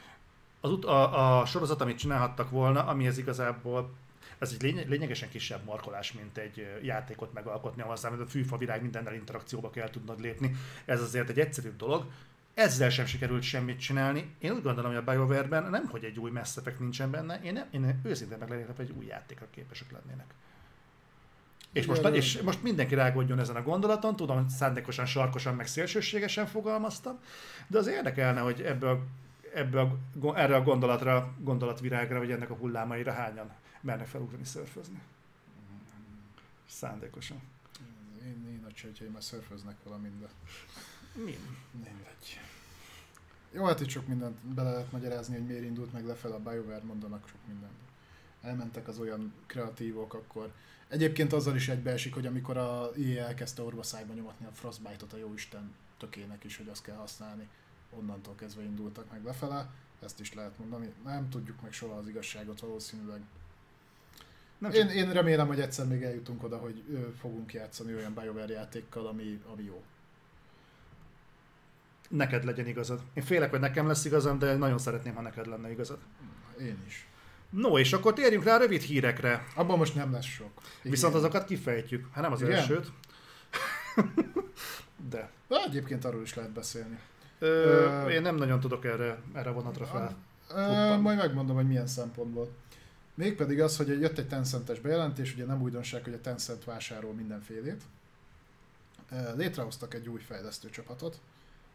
Az 0.61 0.71
ut- 0.71 0.85
a, 0.85 1.41
a 1.41 1.45
sorozat, 1.45 1.81
amit 1.81 1.99
csinálhattak 1.99 2.51
volna, 2.51 2.85
amihez 2.85 3.19
igazából 3.19 3.91
ez 4.41 4.53
egy 4.53 4.63
lény- 4.63 4.89
lényegesen 4.89 5.29
kisebb 5.29 5.65
markolás, 5.65 6.13
mint 6.13 6.39
egy 6.39 6.81
játékot 6.83 7.33
megalkotni, 7.33 7.83
ahol 7.83 7.93
aztán 7.93 8.21
a 8.21 8.27
fűfa 8.27 8.57
virág 8.57 8.83
mindennel 8.83 9.15
interakcióba 9.15 9.71
kell 9.71 9.91
tudnod 9.91 10.21
lépni. 10.21 10.57
Ez 10.85 11.03
azért 11.03 11.29
egy 11.29 11.41
egyszerűbb 11.41 11.77
dolog. 11.77 12.05
Ezzel 12.55 12.91
sem 12.91 13.07
sikerült 13.07 13.43
semmit 13.43 13.81
csinálni. 13.81 14.35
Én 14.39 14.53
úgy 14.53 14.63
gondolom, 14.63 14.95
hogy 14.95 15.03
a 15.07 15.13
BioWare-ben 15.13 15.71
nem, 15.71 15.87
hogy 15.87 16.05
egy 16.05 16.19
új 16.19 16.31
Mass 16.31 16.57
Effect 16.57 16.79
nincsen 16.79 17.11
benne, 17.11 17.41
én, 17.43 17.53
nem, 17.53 17.67
én 17.71 18.01
őszintén 18.05 18.39
meg 18.39 18.49
lennék, 18.49 18.67
hogy 18.77 18.85
egy 18.85 18.97
új 18.97 19.07
játékra 19.07 19.47
képesek 19.51 19.93
lennének. 19.93 20.35
És 21.73 21.87
most, 21.87 22.05
és 22.05 22.41
most 22.41 22.63
mindenki 22.63 22.95
rágódjon 22.95 23.39
ezen 23.39 23.57
a 23.57 23.63
gondolaton, 23.63 24.17
tudom, 24.17 24.49
szándékosan, 24.49 25.07
sarkosan, 25.07 25.55
meg 25.55 25.67
szélsőségesen 25.67 26.47
fogalmaztam, 26.47 27.19
de 27.67 27.79
az 27.79 27.87
érdekelne, 27.87 28.41
hogy 28.41 28.61
ebből, 28.61 29.07
ebből 29.55 29.99
erre 30.35 30.57
a 30.57 30.63
gondolatra, 30.63 31.35
gondolatvirágra, 31.39 32.19
vagy 32.19 32.31
ennek 32.31 32.51
a 32.51 32.55
hullámaira 32.55 33.13
hányan 33.13 33.51
mernek 33.81 34.07
felugrani 34.07 34.45
szörfözni. 34.45 35.01
Szándékosan. 36.69 37.41
Én, 38.23 38.47
én 38.49 38.65
a 38.69 38.73
csőtjeim 38.73 39.13
már 39.13 39.23
szörföznek 39.23 39.77
valamint, 39.85 40.19
de... 40.21 40.29
Mi? 41.25 41.39
Mindegy. 41.73 42.41
Jó, 43.53 43.65
hát 43.65 43.81
itt 43.81 43.89
sok 43.89 44.07
mindent 44.07 44.39
bele 44.39 44.71
lehet 44.71 44.93
magyarázni, 44.93 45.37
hogy 45.37 45.47
miért 45.47 45.65
indult 45.65 45.93
meg 45.93 46.07
lefelé 46.07 46.35
a 46.35 46.39
BioWare, 46.39 46.85
mondanak 46.85 47.29
sok 47.29 47.47
mindent. 47.47 47.79
Elmentek 48.43 48.89
az 48.89 48.99
olyan 48.99 49.33
kreatívok, 49.47 50.15
akkor 50.15 50.53
Egyébként 50.91 51.33
azzal 51.33 51.55
is 51.55 51.69
egybeesik, 51.69 52.15
hogy 52.15 52.27
amikor 52.27 52.57
a 52.57 52.91
EA 52.97 53.27
elkezdte 53.27 53.63
orvaszájba 53.63 54.13
nyomatni 54.13 54.47
a 54.47 54.51
Frostbite-ot 54.53 55.13
a 55.13 55.17
jóisten 55.17 55.75
tökének 55.99 56.45
is, 56.45 56.57
hogy 56.57 56.69
azt 56.69 56.83
kell 56.83 56.97
használni, 56.97 57.49
onnantól 57.91 58.35
kezdve 58.35 58.63
indultak 58.63 59.11
meg 59.11 59.25
lefele, 59.25 59.71
ezt 60.03 60.21
is 60.21 60.35
lehet 60.35 60.59
mondani. 60.59 60.93
Nem 61.05 61.29
tudjuk 61.29 61.61
meg 61.61 61.73
soha 61.73 61.97
az 61.97 62.09
igazságot 62.09 62.61
valószínűleg. 62.61 63.21
Nem 64.61 64.73
én, 64.73 64.89
én 64.89 65.13
remélem, 65.13 65.47
hogy 65.47 65.61
egyszer 65.61 65.87
még 65.87 66.03
eljutunk 66.03 66.43
oda, 66.43 66.57
hogy 66.57 66.83
fogunk 67.21 67.53
játszani 67.53 67.95
olyan 67.95 68.15
BioWare 68.15 68.53
játékkal, 68.53 69.07
ami, 69.07 69.43
ami 69.53 69.63
jó. 69.63 69.83
Neked 72.09 72.45
legyen 72.45 72.67
igazad. 72.67 73.01
Én 73.15 73.23
félek, 73.23 73.51
hogy 73.51 73.61
nekem 73.61 73.87
lesz 73.87 74.05
igazam, 74.05 74.39
de 74.39 74.57
nagyon 74.57 74.79
szeretném, 74.79 75.15
ha 75.15 75.21
neked 75.21 75.47
lenne 75.47 75.71
igazad. 75.71 75.99
Én 76.61 76.77
is. 76.87 77.07
No, 77.51 77.79
és 77.79 77.93
akkor 77.93 78.13
térjünk 78.13 78.45
rá 78.45 78.55
a 78.55 78.59
rövid 78.59 78.81
hírekre. 78.81 79.45
Abban 79.55 79.79
most 79.79 79.95
nem 79.95 80.13
lesz 80.13 80.25
sok. 80.25 80.51
Igen. 80.79 80.91
Viszont 80.91 81.15
azokat 81.15 81.45
kifejtjük. 81.45 82.09
Hát 82.13 82.23
nem 82.23 82.33
az 82.33 82.43
Igen? 82.43 82.53
elsőt. 82.53 82.93
de. 85.11 85.31
de. 85.49 85.57
Egyébként 85.67 86.05
arról 86.05 86.23
is 86.23 86.35
lehet 86.35 86.53
beszélni. 86.53 86.99
Ö, 87.39 87.47
Ö, 87.47 88.09
én 88.09 88.23
nem 88.23 88.35
nagyon 88.35 88.61
tudok 88.61 88.85
erre, 88.85 89.19
erre 89.33 89.51
vonatra 89.51 89.85
fel. 89.85 90.17
Ö, 90.55 90.97
majd 90.97 91.19
megmondom, 91.19 91.57
hogy 91.57 91.67
milyen 91.67 91.87
szempontból. 91.87 92.51
Mégpedig 93.21 93.61
az, 93.61 93.77
hogy 93.77 93.89
jött 93.89 94.19
egy 94.19 94.29
Tencentes 94.29 94.81
bejelentés, 94.81 95.35
ugye 95.35 95.45
nem 95.45 95.63
újdonság, 95.63 96.05
hogy 96.05 96.13
a 96.13 96.21
Tencent 96.21 96.65
vásárol 96.65 97.13
mindenfélét. 97.13 97.83
Létrehoztak 99.37 99.95
egy 99.95 100.09
új 100.09 100.21
fejlesztő 100.21 100.71
csapatot, 100.71 101.21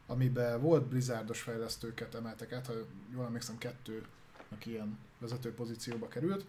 amiben 0.07 0.61
volt 0.61 0.85
Blizzardos 0.85 1.41
fejlesztőket 1.41 2.15
emeltek 2.15 2.51
át, 2.51 2.65
ha 2.65 2.73
jól 3.13 3.25
emlékszem, 3.25 3.57
kettő, 3.57 4.05
aki 4.49 4.69
ilyen 4.69 4.97
vezető 5.17 5.53
pozícióba 5.53 6.07
került. 6.07 6.45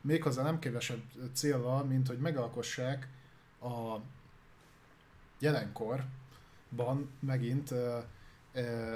Méghozzá 0.00 0.42
nem 0.42 0.58
kevesebb 0.58 1.02
célval, 1.32 1.84
mint 1.84 2.08
hogy 2.08 2.18
megalkossák 2.18 3.08
a 3.60 3.96
jelenkorban 5.38 7.10
megint 7.20 7.74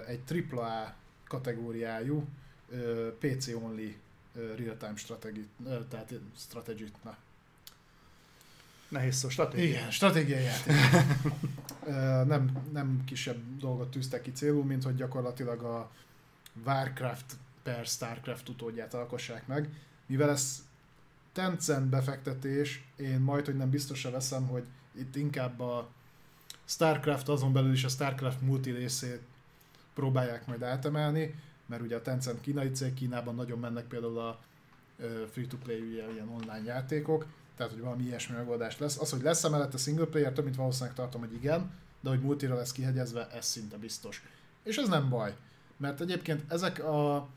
egy 0.06 0.48
AAA 0.50 0.94
kategóriájú 1.28 2.28
PC 3.18 3.48
only 3.48 3.96
real-time 4.56 4.96
strategy, 4.96 5.48
tehát 5.88 6.12
strategy 6.36 6.92
na. 7.04 7.16
Nehéz 8.88 9.16
szó, 9.16 9.28
stratégia. 9.28 9.64
Igen, 9.64 9.90
stratégiai 9.90 10.42
játék. 10.42 10.74
nem, 12.32 12.68
nem 12.72 13.02
kisebb 13.04 13.58
dolgot 13.58 13.90
tűztek 13.90 14.22
ki 14.22 14.32
célul, 14.32 14.64
mint 14.64 14.82
hogy 14.82 14.94
gyakorlatilag 14.94 15.62
a 15.62 15.90
Warcraft 16.64 17.36
per 17.62 17.86
Starcraft 17.86 18.48
utódját 18.48 18.94
alkossák 18.94 19.46
meg, 19.46 19.70
mivel 20.06 20.30
ez 20.30 20.64
Tencent 21.32 21.86
befektetés, 21.86 22.84
én 22.96 23.20
majd, 23.20 23.44
hogy 23.44 23.56
nem 23.56 23.70
biztosra 23.70 24.10
veszem, 24.10 24.46
hogy 24.46 24.64
itt 24.92 25.16
inkább 25.16 25.60
a 25.60 25.88
Starcraft 26.64 27.28
azon 27.28 27.52
belül 27.52 27.72
is 27.72 27.84
a 27.84 27.88
Starcraft 27.88 28.40
multi 28.40 28.70
részét 28.70 29.20
próbálják 29.94 30.46
majd 30.46 30.62
átemelni, 30.62 31.34
mert 31.66 31.82
ugye 31.82 31.96
a 31.96 32.02
Tencent 32.02 32.40
kínai 32.40 32.70
cég, 32.70 32.94
Kínában 32.94 33.34
nagyon 33.34 33.58
mennek 33.58 33.84
például 33.84 34.18
a 34.18 34.38
free-to-play 35.30 35.92
ilyen 35.92 36.28
online 36.28 36.62
játékok, 36.64 37.26
tehát 37.56 37.72
hogy 37.72 37.80
valami 37.80 38.02
ilyesmi 38.02 38.36
megoldás 38.36 38.78
lesz. 38.78 39.00
Az, 39.00 39.10
hogy 39.10 39.22
lesz 39.22 39.44
emellett 39.44 39.74
a 39.74 39.78
single 39.78 40.04
player, 40.04 40.32
több 40.32 40.44
mint 40.44 40.56
valószínűleg 40.56 40.94
tartom, 40.94 41.20
hogy 41.20 41.34
igen, 41.34 41.70
de 42.00 42.08
hogy 42.08 42.20
multira 42.20 42.54
lesz 42.54 42.72
kihegyezve, 42.72 43.28
ez 43.30 43.46
szinte 43.46 43.76
biztos. 43.76 44.22
És 44.62 44.76
ez 44.76 44.88
nem 44.88 45.08
baj, 45.08 45.36
mert 45.76 46.00
egyébként 46.00 46.52
ezek 46.52 46.84
a, 46.84 47.28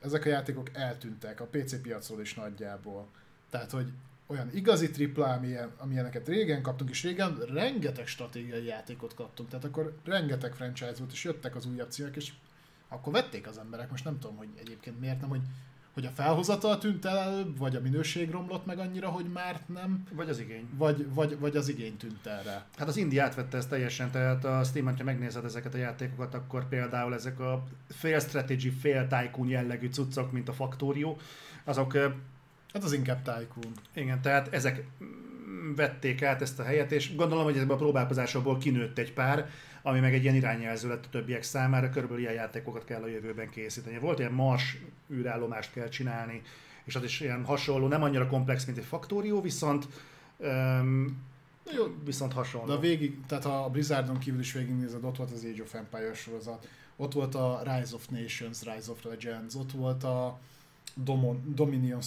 ezek 0.00 0.24
a 0.24 0.28
játékok 0.28 0.68
eltűntek 0.72 1.40
a 1.40 1.46
PC 1.50 1.80
piacról 1.80 2.20
is 2.20 2.34
nagyjából. 2.34 3.06
Tehát, 3.50 3.70
hogy 3.70 3.92
olyan 4.26 4.50
igazi 4.54 4.90
tripla, 4.90 5.26
amilyen, 5.26 5.70
amilyeneket 5.76 6.28
régen 6.28 6.62
kaptunk, 6.62 6.90
és 6.90 7.02
régen 7.02 7.38
rengeteg 7.38 8.06
stratégiai 8.06 8.64
játékot 8.64 9.14
kaptunk, 9.14 9.48
tehát 9.48 9.64
akkor 9.64 9.96
rengeteg 10.04 10.54
franchise 10.54 10.94
volt, 10.98 11.12
és 11.12 11.24
jöttek 11.24 11.56
az 11.56 11.66
újabb 11.66 11.90
címek, 11.90 12.16
és 12.16 12.32
akkor 12.92 13.12
vették 13.12 13.46
az 13.46 13.58
emberek, 13.58 13.90
most 13.90 14.04
nem 14.04 14.18
tudom, 14.18 14.36
hogy 14.36 14.48
egyébként 14.58 15.00
miért 15.00 15.20
nem, 15.20 15.28
hogy 15.28 15.42
hogy 15.94 16.06
a 16.06 16.10
felhozatal 16.10 16.78
tűnt 16.78 17.04
el 17.04 17.52
vagy 17.58 17.76
a 17.76 17.80
minőség 17.80 18.30
romlott 18.30 18.66
meg 18.66 18.78
annyira, 18.78 19.08
hogy 19.08 19.24
már 19.32 19.60
nem. 19.66 20.04
Vagy 20.12 20.28
az 20.28 20.38
igény. 20.38 20.68
Vagy, 20.76 21.14
vagy, 21.14 21.38
vagy 21.38 21.56
az 21.56 21.68
igény 21.68 21.96
tűnt 21.96 22.26
erre. 22.26 22.64
Hát 22.76 22.88
az 22.88 22.96
Indi 22.96 23.18
átvette 23.18 23.56
ezt 23.56 23.68
teljesen, 23.68 24.10
tehát 24.10 24.44
a 24.44 24.64
Steam, 24.64 24.96
ha 24.96 25.04
megnézed 25.04 25.44
ezeket 25.44 25.74
a 25.74 25.78
játékokat, 25.78 26.34
akkor 26.34 26.68
például 26.68 27.14
ezek 27.14 27.40
a 27.40 27.64
fail 27.88 28.20
strategy, 28.20 28.72
fail 28.80 29.06
tycoon 29.06 29.48
jellegű 29.48 29.88
cuccok, 29.88 30.32
mint 30.32 30.48
a 30.48 30.52
Factorio, 30.52 31.16
azok... 31.64 31.96
Hát 32.72 32.84
az 32.84 32.92
inkább 32.92 33.22
tycoon. 33.22 33.72
Igen, 33.94 34.20
tehát 34.20 34.52
ezek 34.52 34.86
vették 35.76 36.22
át 36.22 36.42
ezt 36.42 36.58
a 36.58 36.62
helyet, 36.62 36.92
és 36.92 37.16
gondolom, 37.16 37.44
hogy 37.44 37.54
ezekben 37.54 37.76
a 37.76 37.80
próbálkozásokból 37.80 38.58
kinőtt 38.58 38.98
egy 38.98 39.12
pár, 39.12 39.50
ami 39.82 40.00
meg 40.00 40.14
egy 40.14 40.22
ilyen 40.22 40.34
irányjelző 40.34 40.88
lett 40.88 41.04
a 41.04 41.10
többiek 41.10 41.42
számára, 41.42 41.90
körülbelül 41.90 42.22
ilyen 42.22 42.34
játékokat 42.34 42.84
kell 42.84 43.02
a 43.02 43.06
jövőben 43.06 43.50
készíteni. 43.50 43.98
Volt 43.98 44.18
ilyen 44.18 44.32
Mars 44.32 44.78
űrállomást 45.12 45.72
kell 45.72 45.88
csinálni, 45.88 46.42
és 46.84 46.94
az 46.96 47.02
is 47.02 47.20
ilyen 47.20 47.44
hasonló, 47.44 47.86
nem 47.86 48.02
annyira 48.02 48.26
komplex, 48.26 48.64
mint 48.64 48.78
egy 48.78 48.84
faktórió, 48.84 49.40
viszont 49.40 49.88
um, 50.36 51.28
jó, 51.76 51.84
viszont 52.04 52.32
hasonló. 52.32 52.74
De 52.74 52.80
végig, 52.80 53.20
tehát 53.26 53.44
a 53.44 53.68
Blizzardon 53.72 54.18
kívül 54.18 54.40
is 54.40 54.52
végignézed, 54.52 55.04
ott 55.04 55.16
volt 55.16 55.30
az 55.30 55.44
Age 55.44 55.62
of 55.62 55.74
Empires 55.74 56.18
sorozat, 56.18 56.68
ott 56.96 57.12
volt 57.12 57.34
a 57.34 57.62
Rise 57.64 57.94
of 57.94 58.08
Nations, 58.08 58.62
Rise 58.62 58.90
of 58.90 59.04
Legends, 59.04 59.54
ott 59.54 59.72
volt 59.72 60.04
a 60.04 60.38
Domon, 60.94 61.52
Dominion 61.54 62.00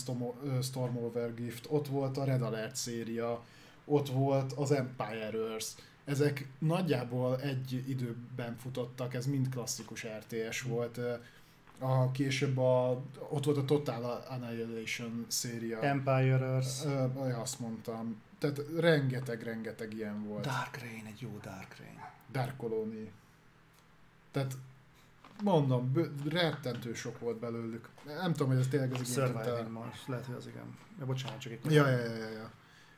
Stormover 0.62 1.34
Gift, 1.34 1.66
ott 1.70 1.88
volt 1.88 2.18
a 2.18 2.24
Red 2.24 2.42
Alert 2.42 2.76
széria, 2.76 3.44
ott 3.86 4.10
volt 4.10 4.52
az 4.52 4.72
Empire 4.72 5.32
Earth, 5.34 5.68
ezek 6.06 6.48
nagyjából 6.60 7.42
egy 7.42 7.84
időben 7.88 8.58
futottak, 8.58 9.14
ez 9.14 9.26
mind 9.26 9.50
klasszikus 9.50 10.06
RTS 10.06 10.62
volt. 10.62 11.00
A 11.80 12.12
később 12.12 12.58
a, 12.58 13.02
ott 13.30 13.46
volt 13.46 13.58
a 13.58 13.66
Total 13.66 14.26
Annihilation 14.30 15.26
széria. 15.28 15.80
Empire 15.80 16.46
Earth. 16.46 16.86
Uh, 16.86 17.40
azt 17.40 17.60
mondtam. 17.60 18.22
Tehát 18.38 18.62
rengeteg-rengeteg 18.80 19.94
ilyen 19.94 20.24
volt. 20.28 20.46
Dark 20.46 20.80
Rain, 20.80 21.06
egy 21.06 21.22
jó 21.22 21.40
Dark 21.42 21.76
Rain. 21.80 22.00
Dark 22.32 22.58
Colony. 22.58 23.12
Tehát 24.32 24.58
mondom, 25.44 25.94
rettentő 26.30 26.94
sok 26.94 27.20
volt 27.20 27.38
belőlük. 27.38 27.90
Nem 28.06 28.32
tudom, 28.32 28.48
hogy 28.48 28.58
ez 28.58 28.68
tényleg 28.68 28.92
az 28.92 29.00
igény. 29.00 29.14
Surviving 29.14 29.72
Mars, 29.72 30.08
lehet, 30.08 30.26
hogy 30.26 30.36
az 30.36 30.48
igen. 30.48 30.78
Ja, 31.00 31.06
bocsánat, 31.06 31.40
csak 31.40 31.52
egy 31.52 31.72
ja, 31.72 31.88
ja, 31.88 31.98
ja, 31.98 32.30
ja. 32.30 32.52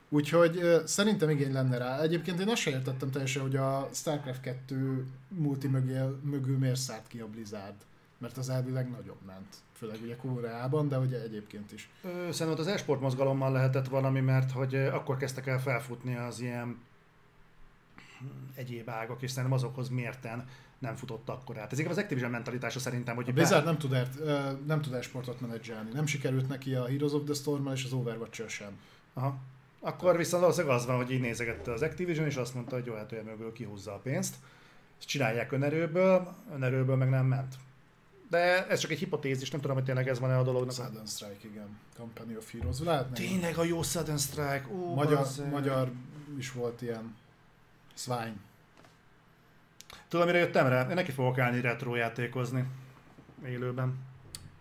Úgyhogy 0.09 0.81
szerintem 0.85 1.29
igény 1.29 1.53
lenne 1.53 1.77
rá. 1.77 2.01
Egyébként 2.01 2.39
én 2.39 2.49
azt 2.49 2.61
sem 2.61 2.73
értettem 2.73 3.11
teljesen, 3.11 3.41
hogy 3.41 3.55
a 3.55 3.89
StarCraft 3.93 4.41
2 4.41 5.05
multi 5.27 5.67
mögül, 5.67 6.19
mögül 6.23 6.57
miért 6.57 6.75
szállt 6.75 7.07
ki 7.07 7.19
a 7.19 7.27
Blizzard. 7.27 7.75
Mert 8.17 8.37
az 8.37 8.49
elvileg 8.49 8.89
nagyobb 8.89 9.21
ment. 9.25 9.55
Főleg 9.77 9.97
ugye 10.03 10.15
Koreában, 10.15 10.87
de 10.87 10.97
ugye 10.97 11.21
egyébként 11.21 11.71
is. 11.71 11.89
Szerintem 12.29 12.61
az 12.61 12.67
esport 12.67 13.01
mozgalommal 13.01 13.51
lehetett 13.51 13.87
valami, 13.87 14.19
mert 14.19 14.51
hogy 14.51 14.75
akkor 14.75 15.17
kezdtek 15.17 15.47
el 15.47 15.61
felfutni 15.61 16.15
az 16.15 16.39
ilyen 16.39 16.77
egyéb 18.53 18.89
ágak, 18.89 19.21
és 19.21 19.31
szerintem 19.31 19.53
azokhoz 19.53 19.89
mérten 19.89 20.47
nem 20.79 20.95
futott 20.95 21.29
akkor 21.29 21.57
át. 21.57 21.71
Ez 21.71 21.77
inkább 21.77 21.93
az 21.93 22.01
Activision 22.01 22.31
mentalitása 22.31 22.79
szerintem, 22.79 23.15
hogy... 23.15 23.29
A 23.29 23.33
Blizzard 23.33 23.63
bár... 23.63 23.73
nem 23.73 23.77
tud, 23.77 23.93
ert, 23.93 24.65
nem 24.65 24.81
tud 24.81 24.93
esportot 24.93 25.41
menedzselni. 25.41 25.89
Nem 25.93 26.05
sikerült 26.05 26.47
neki 26.47 26.75
a 26.75 26.85
Heroes 26.85 27.11
of 27.11 27.23
the 27.23 27.33
storm 27.33 27.67
és 27.67 27.83
az 27.83 27.93
overwatch 27.93 28.47
sem. 28.47 28.79
Aha. 29.13 29.37
Akkor 29.85 30.17
viszont 30.17 30.41
valószínűleg 30.41 30.75
az 30.75 30.85
van, 30.85 30.95
hogy 30.95 31.11
így 31.11 31.19
nézegette 31.19 31.71
az 31.71 31.81
Activision, 31.81 32.25
és 32.25 32.35
azt 32.35 32.53
mondta, 32.53 32.75
hogy 32.75 32.85
jó, 32.85 32.93
hát 32.93 33.11
olyan 33.11 33.25
mögül 33.25 33.53
kihúzza 33.53 33.93
a 33.93 33.97
pénzt. 33.97 34.35
Ezt 34.99 35.07
csinálják 35.07 35.51
önerőből, 35.51 36.35
önerőből 36.53 36.95
meg 36.95 37.09
nem 37.09 37.25
ment. 37.25 37.55
De 38.29 38.67
ez 38.67 38.79
csak 38.79 38.91
egy 38.91 38.99
hipotézis, 38.99 39.51
nem 39.51 39.61
tudom, 39.61 39.75
hogy 39.75 39.85
tényleg 39.85 40.07
ez 40.07 40.19
van-e 40.19 40.37
a 40.37 40.43
dolognak. 40.43 40.75
Sudden 40.75 41.05
Strike, 41.05 41.47
igen. 41.47 41.77
Company 41.97 42.35
of 42.35 42.51
Heroes. 42.51 42.79
Lehetne 42.79 43.15
Tényleg 43.15 43.57
a 43.57 43.63
jó 43.63 43.81
Sudden 43.81 44.17
Strike. 44.17 44.65
Ó, 44.71 44.93
magyar, 44.93 45.19
az... 45.19 45.43
magyar 45.51 45.91
is 46.37 46.51
volt 46.51 46.81
ilyen. 46.81 47.15
Swine. 47.93 48.35
Tudom, 50.07 50.25
mire 50.25 50.37
jöttem 50.37 50.67
rá? 50.67 50.89
Én 50.89 50.95
neki 50.95 51.11
fogok 51.11 51.39
állni 51.39 51.61
retro 51.61 51.95
játékozni. 51.95 52.65
Élőben. 53.45 53.99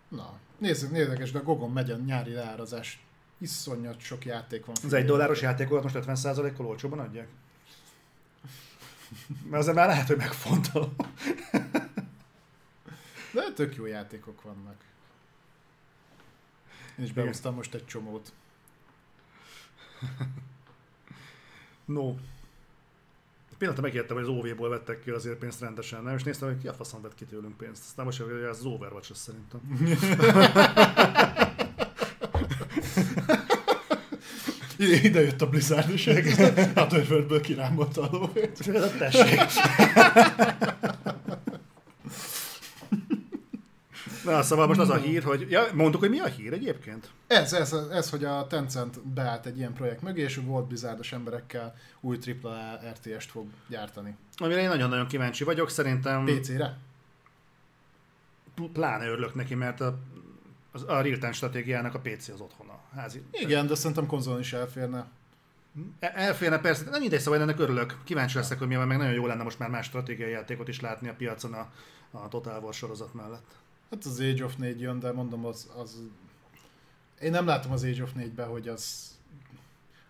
Na, 0.07 0.33
nézzük, 0.57 0.91
nézzük, 0.91 1.31
de 1.31 1.39
a 1.39 1.43
Gogon 1.43 1.71
megy 1.71 1.91
a 1.91 1.97
nyári 1.97 2.31
leárazás 2.31 3.04
iszonyat 3.45 3.99
sok 3.99 4.25
játék 4.25 4.65
van. 4.65 4.75
Az 4.83 4.93
egy 4.93 5.05
dolláros 5.05 5.41
játékokat 5.41 5.83
most 5.83 5.95
50%-kal 5.99 6.65
olcsóban 6.65 6.99
adják? 6.99 7.27
Mert 9.43 9.61
azért 9.61 9.75
már 9.75 9.87
lehet, 9.87 10.07
hogy 10.07 10.17
megfontolom. 10.17 10.95
De 13.33 13.51
tök 13.55 13.75
jó 13.75 13.85
játékok 13.85 14.41
vannak. 14.41 14.75
Én 16.97 17.05
is 17.05 17.13
behoztam 17.13 17.55
most 17.55 17.73
egy 17.73 17.85
csomót. 17.85 18.33
No. 21.85 22.15
Pillanatra 23.57 23.83
megértem, 23.83 24.15
hogy 24.15 24.25
az 24.25 24.31
OV-ból 24.31 24.69
vettek 24.69 24.99
ki 24.99 25.09
azért 25.09 25.37
pénzt 25.37 25.59
rendesen, 25.59 26.03
nem? 26.03 26.15
És 26.15 26.23
néztem, 26.23 26.47
hogy 26.47 26.57
ki 26.57 26.67
a 26.67 26.73
faszom 26.73 27.01
vett 27.01 27.15
ki 27.15 27.25
tőlünk 27.25 27.57
pénzt. 27.57 27.83
Aztán 27.83 28.05
most, 28.05 28.21
hogy 28.21 28.31
ez 28.31 28.57
az 28.57 28.65
Overwatch 28.65 29.13
szerintem. 29.13 29.61
Ide 34.77 35.21
jött 35.21 35.41
a 35.41 35.49
Blizzard 35.49 35.89
is, 35.89 36.07
a 36.75 36.87
törvörből 36.87 37.41
kirámolta 37.41 38.01
a 38.01 38.09
lóvét. 38.11 38.59
Tessék. 38.97 39.41
Na, 44.25 44.43
szóval 44.43 44.67
most 44.67 44.79
az 44.79 44.89
a 44.89 44.95
hír, 44.95 45.23
hogy... 45.23 45.45
Ja, 45.49 45.67
mondtuk, 45.73 46.01
hogy 46.01 46.09
mi 46.09 46.19
a 46.19 46.25
hír 46.25 46.53
egyébként? 46.53 47.09
Ez, 47.27 47.53
ez, 47.53 47.73
ez, 47.91 48.09
hogy 48.09 48.23
a 48.23 48.47
Tencent 48.47 49.07
beállt 49.07 49.45
egy 49.45 49.57
ilyen 49.57 49.73
projekt 49.73 50.01
mögé, 50.01 50.21
és 50.21 50.39
volt 50.45 50.67
bizárdos 50.67 51.11
emberekkel 51.11 51.75
új 52.01 52.17
AAA 52.41 52.79
RTS-t 52.91 53.31
fog 53.31 53.47
gyártani. 53.67 54.15
Amire 54.37 54.61
én 54.61 54.67
nagyon-nagyon 54.67 55.07
kíváncsi 55.07 55.43
vagyok, 55.43 55.69
szerintem... 55.69 56.25
PC-re? 56.25 56.77
Pláne 58.73 59.07
örülök 59.07 59.35
neki, 59.35 59.55
mert 59.55 59.81
a 59.81 59.99
az, 60.75 60.83
a 60.87 61.01
real-time 61.01 61.31
stratégiának 61.31 61.93
a 61.93 61.99
PC 61.99 62.27
az 62.27 62.41
otthona. 62.41 62.79
Házi. 62.95 63.23
Igen, 63.31 63.67
de 63.67 63.75
szerintem 63.75 64.05
konzolon 64.05 64.39
is 64.39 64.53
elférne. 64.53 65.07
E, 65.99 66.11
elférne 66.15 66.59
persze, 66.59 66.89
nem 66.89 66.99
mindegy, 66.99 67.19
szóval 67.19 67.41
ennek 67.41 67.59
örülök. 67.59 67.97
Kíváncsi 68.03 68.37
leszek, 68.37 68.57
hogy 68.57 68.67
mi 68.67 68.75
van, 68.75 68.87
meg 68.87 68.97
nagyon 68.97 69.13
jó 69.13 69.25
lenne 69.25 69.43
most 69.43 69.59
már 69.59 69.69
más 69.69 69.85
stratégiai 69.85 70.31
játékot 70.31 70.67
is 70.67 70.79
látni 70.79 71.07
a 71.07 71.13
piacon 71.13 71.53
a, 71.53 71.71
a 72.11 72.27
Total 72.27 72.63
War 72.63 72.73
sorozat 72.73 73.13
mellett. 73.13 73.55
Hát 73.89 74.05
az 74.05 74.19
Age 74.19 74.43
of 74.43 74.55
4 74.55 74.81
jön, 74.81 74.99
de 74.99 75.11
mondom, 75.11 75.45
az, 75.45 75.69
az... 75.77 76.01
Én 77.21 77.31
nem 77.31 77.45
látom 77.45 77.71
az 77.71 77.83
Age 77.83 78.03
of 78.03 78.11
4-be, 78.17 78.43
hogy 78.43 78.67
az, 78.67 79.15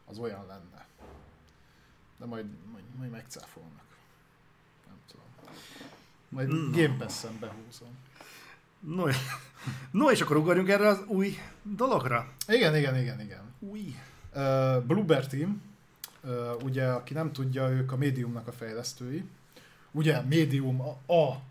az 0.05 0.17
olyan 0.17 0.45
lenne. 0.47 0.85
De 2.17 2.25
majd, 2.25 2.45
majd, 2.71 2.83
majd 2.97 3.11
megcáfolnak. 3.11 3.85
Nem 4.87 4.97
tudom. 5.07 5.25
Majd 6.29 6.53
mm. 6.53 6.71
Game 6.71 6.97
Pass-en 6.97 7.39
behúzom. 7.39 7.97
No, 8.85 9.05
no, 9.91 10.11
és 10.11 10.21
akkor 10.21 10.37
ugorjunk 10.37 10.69
erre 10.69 10.87
az 10.87 11.03
új 11.07 11.37
dologra. 11.63 12.27
Igen, 12.47 12.75
igen, 12.75 12.97
igen, 12.97 13.21
igen. 13.21 13.53
Új. 13.59 13.95
Uh, 14.35 14.83
Bluebird 14.83 15.29
Team, 15.29 15.61
uh, 16.23 16.63
ugye, 16.63 16.85
aki 16.87 17.13
nem 17.13 17.31
tudja, 17.31 17.69
ők 17.69 17.91
a 17.91 17.97
Mediumnak 17.97 18.47
a 18.47 18.51
fejlesztői. 18.51 19.23
Ugye, 19.91 20.21
Medium 20.21 20.81
a, 20.81 21.13
a 21.13 21.41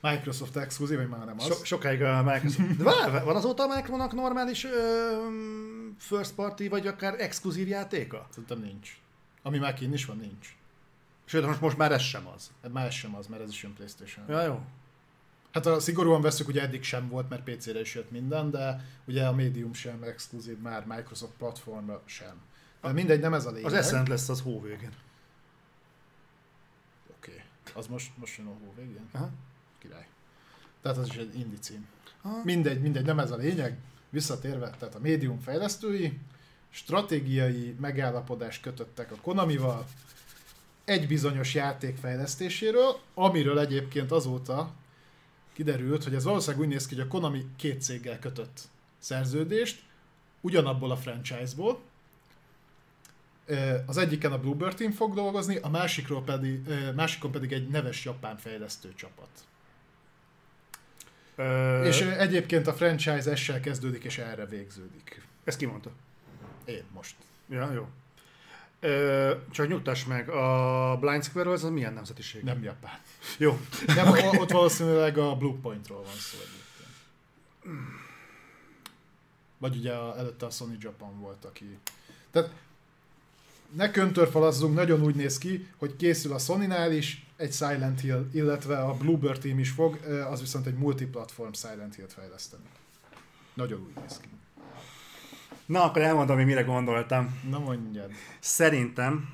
Microsoft 0.00 0.56
exkluzív, 0.56 0.96
vagy 0.96 1.08
már 1.08 1.24
nem 1.24 1.34
az. 1.38 1.44
So, 1.44 1.64
sokáig 1.64 2.02
a 2.02 2.22
Microsoft. 2.22 2.76
De 2.78 2.84
vár, 2.84 3.24
van 3.24 3.36
azóta 3.36 3.62
a 3.62 3.66
Microsoftnak 3.66 4.12
normális 4.12 4.64
uh, 4.64 4.70
first 5.98 6.34
party, 6.34 6.68
vagy 6.68 6.86
akár 6.86 7.20
exkluzív 7.20 7.68
játéka? 7.68 8.26
Szerintem 8.30 8.58
nincs. 8.58 8.98
Ami 9.42 9.58
már 9.58 9.74
kint 9.74 9.94
is 9.94 10.04
van, 10.04 10.16
nincs. 10.16 10.56
Sőt, 11.24 11.46
most, 11.46 11.60
most 11.60 11.76
már 11.76 11.92
ez 11.92 12.02
sem 12.02 12.26
az. 12.34 12.50
Hát 12.62 12.72
már 12.72 12.86
ez 12.86 12.94
sem 12.94 13.14
az, 13.14 13.26
mert 13.26 13.42
ez 13.42 13.48
is 13.48 13.62
jön 13.62 13.74
Playstation. 13.74 14.24
Ja, 14.28 14.42
jó. 14.42 14.60
Hát 15.54 15.66
a 15.66 15.80
szigorúan 15.80 16.20
veszük, 16.20 16.48
ugye 16.48 16.62
eddig 16.62 16.82
sem 16.82 17.08
volt, 17.08 17.28
mert 17.28 17.50
PC-re 17.50 17.80
is 17.80 17.94
jött 17.94 18.10
minden, 18.10 18.50
de 18.50 18.84
ugye 19.04 19.26
a 19.26 19.32
Medium 19.32 19.72
sem 19.72 20.02
exkluzív 20.02 20.58
már 20.58 20.86
Microsoft 20.86 21.32
platformra 21.38 22.02
sem. 22.04 22.40
De 22.82 22.92
mindegy, 22.92 23.20
nem 23.20 23.34
ez 23.34 23.46
a 23.46 23.50
lényeg. 23.50 23.64
Az 23.64 23.72
Ascent 23.72 24.08
lesz 24.08 24.28
az 24.28 24.40
hó 24.40 24.60
végén. 24.60 24.92
Oké. 27.16 27.30
Okay. 27.30 27.82
Az 27.82 27.86
most, 27.86 28.10
most 28.16 28.36
jön 28.36 28.46
a 28.46 28.50
hó 28.50 28.74
végén? 28.76 29.08
Aha. 29.12 29.30
Király. 29.78 30.06
Tehát 30.82 30.98
az 30.98 31.08
is 31.08 31.16
egy 31.16 31.38
indie 31.38 31.58
cím. 31.58 31.86
Aha. 32.22 32.40
Mindegy, 32.44 32.80
mindegy, 32.80 33.04
nem 33.04 33.18
ez 33.18 33.30
a 33.30 33.36
lényeg. 33.36 33.78
Visszatérve, 34.10 34.70
tehát 34.70 34.94
a 34.94 35.00
Medium 35.00 35.40
fejlesztői 35.40 36.18
stratégiai 36.70 37.76
megállapodást 37.80 38.62
kötöttek 38.62 39.12
a 39.12 39.16
Konamival 39.22 39.86
egy 40.84 41.06
bizonyos 41.06 41.54
játék 41.54 41.96
fejlesztéséről, 41.96 42.98
amiről 43.14 43.58
egyébként 43.58 44.12
azóta 44.12 44.72
kiderült, 45.54 46.04
hogy 46.04 46.14
ez 46.14 46.24
valószínűleg 46.24 46.66
úgy 46.66 46.72
néz 46.72 46.86
ki, 46.86 46.94
hogy 46.94 47.04
a 47.04 47.08
Konami 47.08 47.46
két 47.56 47.82
céggel 47.82 48.18
kötött 48.18 48.60
szerződést, 48.98 49.82
ugyanabból 50.40 50.90
a 50.90 50.96
franchise-ból. 50.96 51.80
Az 53.86 53.96
egyiken 53.96 54.32
a 54.32 54.38
Bluebird 54.38 54.76
Team 54.76 54.92
fog 54.92 55.14
dolgozni, 55.14 55.56
a 55.56 55.68
másikról 55.68 56.22
pedig, 56.22 56.60
másikon 56.94 57.30
pedig 57.30 57.52
egy 57.52 57.68
neves 57.68 58.04
japán 58.04 58.36
fejlesztő 58.36 58.92
csapat. 58.94 59.28
Ö... 61.36 61.84
És 61.84 62.00
egyébként 62.00 62.66
a 62.66 62.72
franchise 62.72 63.30
essel 63.30 63.60
kezdődik, 63.60 64.04
és 64.04 64.18
erre 64.18 64.46
végződik. 64.46 65.26
Ezt 65.44 65.58
ki 65.58 65.66
mondta? 65.66 65.90
Én 66.64 66.84
most. 66.92 67.16
Ja, 67.48 67.72
jó. 67.72 67.88
Ö, 68.84 69.34
csak 69.50 69.68
nyugtass 69.68 70.04
meg, 70.04 70.28
a 70.28 70.96
Blind 71.00 71.24
Squirrel 71.24 71.52
az 71.52 71.62
milyen 71.62 71.92
nemzetiség? 71.92 72.42
Nem 72.42 72.62
japán. 72.62 72.98
Jó. 73.38 73.60
Nem, 73.86 74.08
ott 74.38 74.50
valószínűleg 74.50 75.18
a 75.18 75.36
Blue 75.36 75.56
Pointról 75.62 76.02
van 76.02 76.14
szó 76.14 76.38
egyébként. 76.38 77.90
Vagy 79.58 79.76
ugye 79.76 79.92
a, 79.92 80.18
előtte 80.18 80.46
a 80.46 80.50
Sony 80.50 80.76
Japan 80.80 81.20
volt, 81.20 81.44
aki... 81.44 81.78
Tehát 82.30 82.50
ne 83.70 83.90
köntörfalazzunk, 83.90 84.74
nagyon 84.74 85.02
úgy 85.02 85.14
néz 85.14 85.38
ki, 85.38 85.68
hogy 85.76 85.96
készül 85.96 86.32
a 86.32 86.38
Sony-nál 86.38 86.92
is 86.92 87.26
egy 87.36 87.52
Silent 87.52 88.00
Hill, 88.00 88.26
illetve 88.32 88.78
a 88.78 88.94
Bluebird 88.94 89.40
Team 89.40 89.58
is 89.58 89.70
fog, 89.70 89.96
az 90.30 90.40
viszont 90.40 90.66
egy 90.66 90.76
multiplatform 90.76 91.52
Silent 91.52 91.94
Hill-t 91.94 92.12
fejleszteni. 92.12 92.64
Nagyon 93.54 93.80
úgy 93.80 94.02
néz 94.02 94.18
ki. 94.18 94.28
Na, 95.66 95.84
akkor 95.84 96.02
elmondom, 96.02 96.36
hogy 96.36 96.46
mire 96.46 96.62
gondoltam. 96.62 97.40
Na 97.48 97.58
mondjad. 97.58 98.10
Szerintem, 98.40 99.28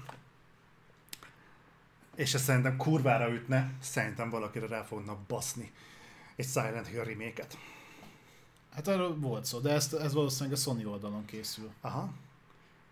és 2.15 2.35
ez 2.35 2.43
szerintem 2.43 2.77
kurvára 2.77 3.33
ütne, 3.33 3.71
szerintem 3.81 4.31
valakire 4.31 4.67
rá 4.67 4.83
fognak 4.83 5.19
baszni 5.19 5.73
egy 6.37 6.47
Silent 6.47 6.87
Hill 6.87 7.05
remake 7.05 7.47
Hát 8.75 8.89
arról 8.89 9.17
volt 9.17 9.45
szó, 9.45 9.59
de 9.59 9.71
ezt, 9.71 9.95
ez 9.95 10.13
valószínűleg 10.13 10.59
a 10.59 10.61
Sony 10.61 10.85
oldalon 10.85 11.25
készül. 11.25 11.71
Aha. 11.81 12.13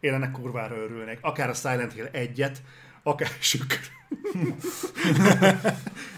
Én 0.01 0.15
ennek 0.15 0.31
kurvára 0.31 0.77
örülnék. 0.77 1.19
Akár 1.21 1.49
a 1.49 1.55
Silent 1.55 1.93
Hill 1.93 2.07
egyet, 2.07 2.63
akár 3.03 3.31
sükr. 3.41 3.79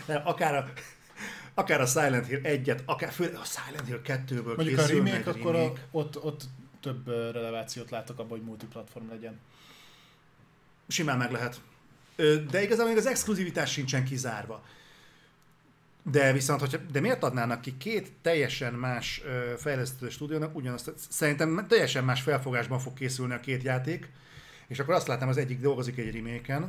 akár 0.24 0.54
a, 0.54 0.72
akár 1.54 1.80
a 1.80 1.86
Silent 1.86 2.26
Hill 2.26 2.40
egyet, 2.42 2.82
akár 2.86 3.12
főleg 3.12 3.34
a 3.34 3.44
Silent 3.44 3.86
Hill 3.86 4.00
2-ből 4.04 4.56
Mondjuk 4.56 4.78
a 4.78 4.86
remake, 4.86 5.30
akkor 5.30 5.54
a, 5.54 5.72
ott, 5.90 6.22
ott 6.22 6.42
több 6.80 7.08
relevációt 7.08 7.90
látok 7.90 8.18
abban, 8.18 8.38
hogy 8.38 8.46
multiplatform 8.46 9.08
legyen. 9.08 9.40
Simán 10.88 11.18
meg 11.18 11.32
lehet. 11.32 11.60
De 12.50 12.62
igazából 12.62 12.88
még 12.88 12.96
az 12.96 13.06
exkluzivitás 13.06 13.72
sincsen 13.72 14.04
kizárva. 14.04 14.64
De 16.02 16.32
viszont, 16.32 16.60
hogyha, 16.60 16.78
de 16.92 17.00
miért 17.00 17.22
adnának 17.22 17.60
ki 17.60 17.76
két 17.76 18.12
teljesen 18.22 18.74
más 18.74 19.22
fejlesztő 19.56 20.08
stúdiónak 20.08 20.56
ugyanazt? 20.56 20.92
Szerintem 21.08 21.66
teljesen 21.68 22.04
más 22.04 22.22
felfogásban 22.22 22.78
fog 22.78 22.92
készülni 22.92 23.34
a 23.34 23.40
két 23.40 23.62
játék, 23.62 24.10
és 24.66 24.78
akkor 24.78 24.94
azt 24.94 25.06
látom, 25.06 25.28
az 25.28 25.36
egyik 25.36 25.60
dolgozik 25.60 25.98
egy 25.98 26.14
remake 26.14 26.68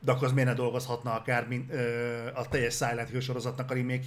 de 0.00 0.12
akkor 0.12 0.26
az 0.26 0.32
miért 0.32 0.48
ne 0.48 0.54
dolgozhatna 0.54 1.14
akár 1.14 1.48
mint, 1.48 1.72
ö, 1.72 2.26
a 2.34 2.48
teljes 2.48 2.74
Silent 2.74 3.08
Hill 3.08 3.20
sorozatnak 3.20 3.70
a 3.70 3.74
remake 3.74 4.02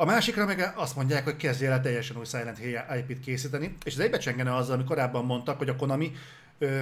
a 0.00 0.04
másikra 0.04 0.46
meg 0.46 0.72
azt 0.74 0.96
mondják, 0.96 1.24
hogy 1.24 1.36
kezdje 1.36 1.70
el 1.70 1.80
teljesen 1.80 2.16
új 2.16 2.24
Silent 2.24 2.58
Hill 2.58 2.80
IP-t 2.98 3.20
készíteni, 3.20 3.74
és 3.84 3.94
ez 3.94 3.98
egybecsengene 3.98 4.54
azzal, 4.54 4.74
ami 4.74 4.84
korábban 4.84 5.24
mondtak, 5.24 5.58
hogy 5.58 5.68
a 5.68 5.76
Konami 5.76 6.12
ö, 6.58 6.80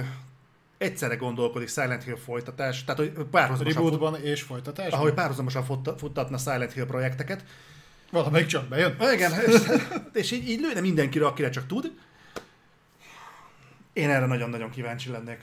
egyszerre 0.77 1.15
gondolkodik 1.15 1.69
Silent 1.69 2.03
Hill 2.03 2.15
folytatás, 2.15 2.83
tehát 2.83 2.99
hogy 2.99 3.11
párhuzamosan... 3.31 3.83
Rebootban 3.83 4.13
fut, 4.13 4.23
és 4.23 4.41
folytatás? 4.41 4.91
Ahogy 4.91 5.13
párhuzamosan 5.13 5.63
futtatna 5.97 6.37
Silent 6.37 6.73
Hill 6.73 6.85
projekteket. 6.85 7.43
Valamelyik 8.11 8.47
csak 8.47 8.67
bejön. 8.67 8.95
Igen, 9.13 9.31
és, 9.47 9.61
és 10.13 10.31
így, 10.31 10.49
így 10.49 10.59
lőne 10.59 10.79
mindenkire, 10.79 11.25
akire 11.25 11.49
csak 11.49 11.67
tud. 11.67 11.91
Én 13.93 14.09
erre 14.09 14.25
nagyon-nagyon 14.25 14.69
kíváncsi 14.69 15.09
lennék, 15.09 15.39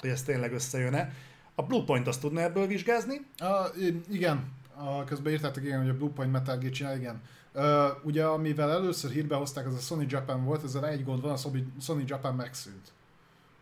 hogy 0.00 0.10
ez 0.10 0.22
tényleg 0.22 0.52
összejön-e. 0.52 1.12
A 1.54 1.62
Bluepoint 1.62 2.06
azt 2.06 2.20
tudna 2.20 2.40
ebből 2.40 2.66
vizsgázni? 2.66 3.20
Uh, 3.40 3.86
igen, 4.10 4.54
a, 4.76 5.04
közben 5.04 5.32
írtátok 5.32 5.64
igen, 5.64 5.80
hogy 5.80 5.88
a 5.88 5.96
Bluepoint 5.96 6.32
Metal 6.32 6.58
Gear 6.58 6.72
csinál, 6.72 6.96
igen. 6.96 7.22
Uh, 7.54 8.04
ugye 8.04 8.24
amivel 8.24 8.70
először 8.70 9.10
hírbe 9.10 9.36
hozták, 9.36 9.66
az 9.66 9.74
a 9.74 9.78
Sony 9.78 10.06
Japan 10.08 10.44
volt, 10.44 10.64
ezzel 10.64 10.86
egy 10.86 11.04
gond 11.04 11.22
van, 11.22 11.32
a 11.32 11.36
Sony 11.80 12.04
Japan 12.06 12.34
megszűnt. 12.34 12.92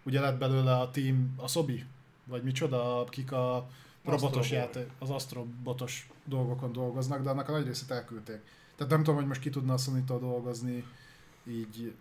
Ugye 0.03 0.21
lett 0.21 0.39
belőle 0.39 0.77
a 0.77 0.91
team, 0.91 1.35
a 1.37 1.49
Sobi, 1.49 1.85
vagy 2.25 2.43
micsoda, 2.43 3.01
akik 3.01 3.33
a 3.33 3.69
robotos 4.05 4.51
játék, 4.51 4.87
az 4.99 5.11
astrobotos 5.11 6.09
dolgokon 6.25 6.73
dolgoznak, 6.73 7.23
de 7.23 7.31
annak 7.31 7.49
a 7.49 7.53
nagy 7.53 7.67
részét 7.67 7.91
elküldték. 7.91 8.41
Tehát 8.77 8.93
nem 8.93 9.03
tudom, 9.03 9.15
hogy 9.15 9.27
most 9.27 9.41
ki 9.41 9.51
tudna 9.51 9.73
a 9.73 9.77
sony 9.77 10.05
dolgozni 10.05 10.85
így. 11.47 11.95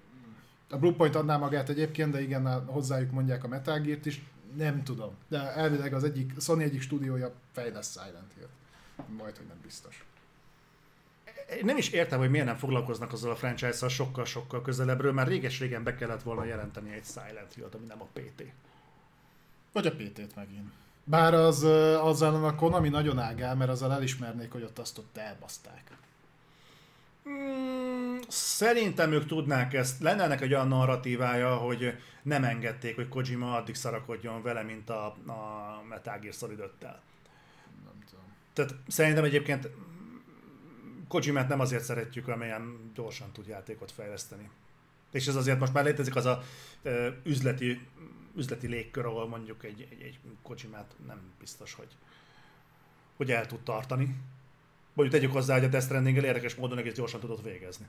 A 0.69 0.77
Bluepoint 0.77 1.15
adná 1.15 1.37
magát 1.37 1.69
egyébként, 1.69 2.11
de 2.11 2.21
igen, 2.21 2.65
hozzájuk 2.65 3.11
mondják 3.11 3.43
a 3.43 3.47
Metal 3.47 3.79
Gear-t 3.79 4.05
is, 4.05 4.25
nem 4.57 4.83
tudom. 4.83 5.13
De 5.27 5.55
elvileg 5.55 5.93
az 5.93 6.03
egyik, 6.03 6.33
Sony 6.39 6.61
egyik 6.61 6.81
stúdiója 6.81 7.33
fejlesz 7.51 7.91
Silent 7.91 8.33
Hill 8.35 8.47
majd, 9.17 9.37
hogy 9.37 9.47
nem 9.47 9.59
biztos. 9.61 10.03
Nem 11.61 11.77
is 11.77 11.89
értem, 11.89 12.19
hogy 12.19 12.29
miért 12.29 12.45
nem 12.45 12.57
foglalkoznak 12.57 13.13
azzal 13.13 13.31
a 13.31 13.35
franchise-szal 13.35 13.89
sokkal-sokkal 13.89 14.61
közelebbről, 14.61 15.11
mert 15.11 15.27
réges-régen 15.27 15.83
be 15.83 15.95
kellett 15.95 16.23
volna 16.23 16.43
jelenteni 16.43 16.93
egy 16.93 17.05
Silent 17.05 17.53
Hill-t, 17.53 17.75
ami 17.75 17.85
nem 17.85 18.01
a 18.01 18.07
PT. 18.13 18.43
Vagy 19.71 19.87
a 19.87 19.91
PT-t 19.91 20.35
megint. 20.35 20.71
Bár 21.03 21.33
az, 21.33 21.63
azzal 22.01 22.45
a 22.45 22.55
Konami 22.55 22.89
nagyon 22.89 23.19
ágál, 23.19 23.55
mert 23.55 23.69
azzal 23.69 23.93
elismernék, 23.93 24.51
hogy 24.51 24.63
ott 24.63 24.79
azt 24.79 24.97
ott 24.97 25.17
elbaszták. 25.17 25.91
Hmm, 27.23 28.19
szerintem 28.27 29.11
ők 29.11 29.25
tudnák 29.25 29.73
ezt. 29.73 30.01
Lenne 30.01 30.23
ennek 30.23 30.41
egy 30.41 30.53
olyan 30.53 30.67
narratívája, 30.67 31.55
hogy 31.55 31.97
nem 32.21 32.43
engedték, 32.43 32.95
hogy 32.95 33.07
Kojima 33.07 33.55
addig 33.55 33.75
szarakodjon 33.75 34.41
vele, 34.41 34.63
mint 34.63 34.89
a, 34.89 35.05
a 35.05 35.83
Metal 35.89 36.19
Gear 36.19 36.33
Solid 36.33 36.59
5-tel. 36.59 36.95
Tehát 38.53 38.75
szerintem 38.87 39.23
egyébként 39.23 39.69
Kojimát 41.07 41.47
nem 41.47 41.59
azért 41.59 41.83
szeretjük, 41.83 42.27
amelyen 42.27 42.91
gyorsan 42.95 43.31
tud 43.31 43.47
játékot 43.47 43.91
fejleszteni. 43.91 44.49
És 45.11 45.27
ez 45.27 45.35
azért 45.35 45.59
most 45.59 45.73
már 45.73 45.83
létezik 45.83 46.15
az 46.15 46.25
a 46.25 46.43
ö, 46.81 47.09
üzleti, 47.23 47.87
üzleti 48.35 48.67
légkör, 48.67 49.05
ahol 49.05 49.27
mondjuk 49.27 49.63
egy, 49.63 49.87
egy, 49.91 50.01
egy 50.01 50.19
Kojimát 50.41 50.95
nem 51.07 51.19
biztos, 51.39 51.73
hogy, 51.73 51.97
hogy 53.17 53.31
el 53.31 53.45
tud 53.45 53.59
tartani. 53.59 54.15
Mondjuk 54.93 55.19
tegyük 55.19 55.35
hozzá, 55.35 55.53
hogy 55.53 55.63
a 55.63 55.67
Death 55.67 55.85
stranding 55.85 56.17
érdekes 56.17 56.55
módon 56.55 56.77
egész 56.77 56.93
gyorsan 56.93 57.19
tudott 57.19 57.43
végezni. 57.43 57.85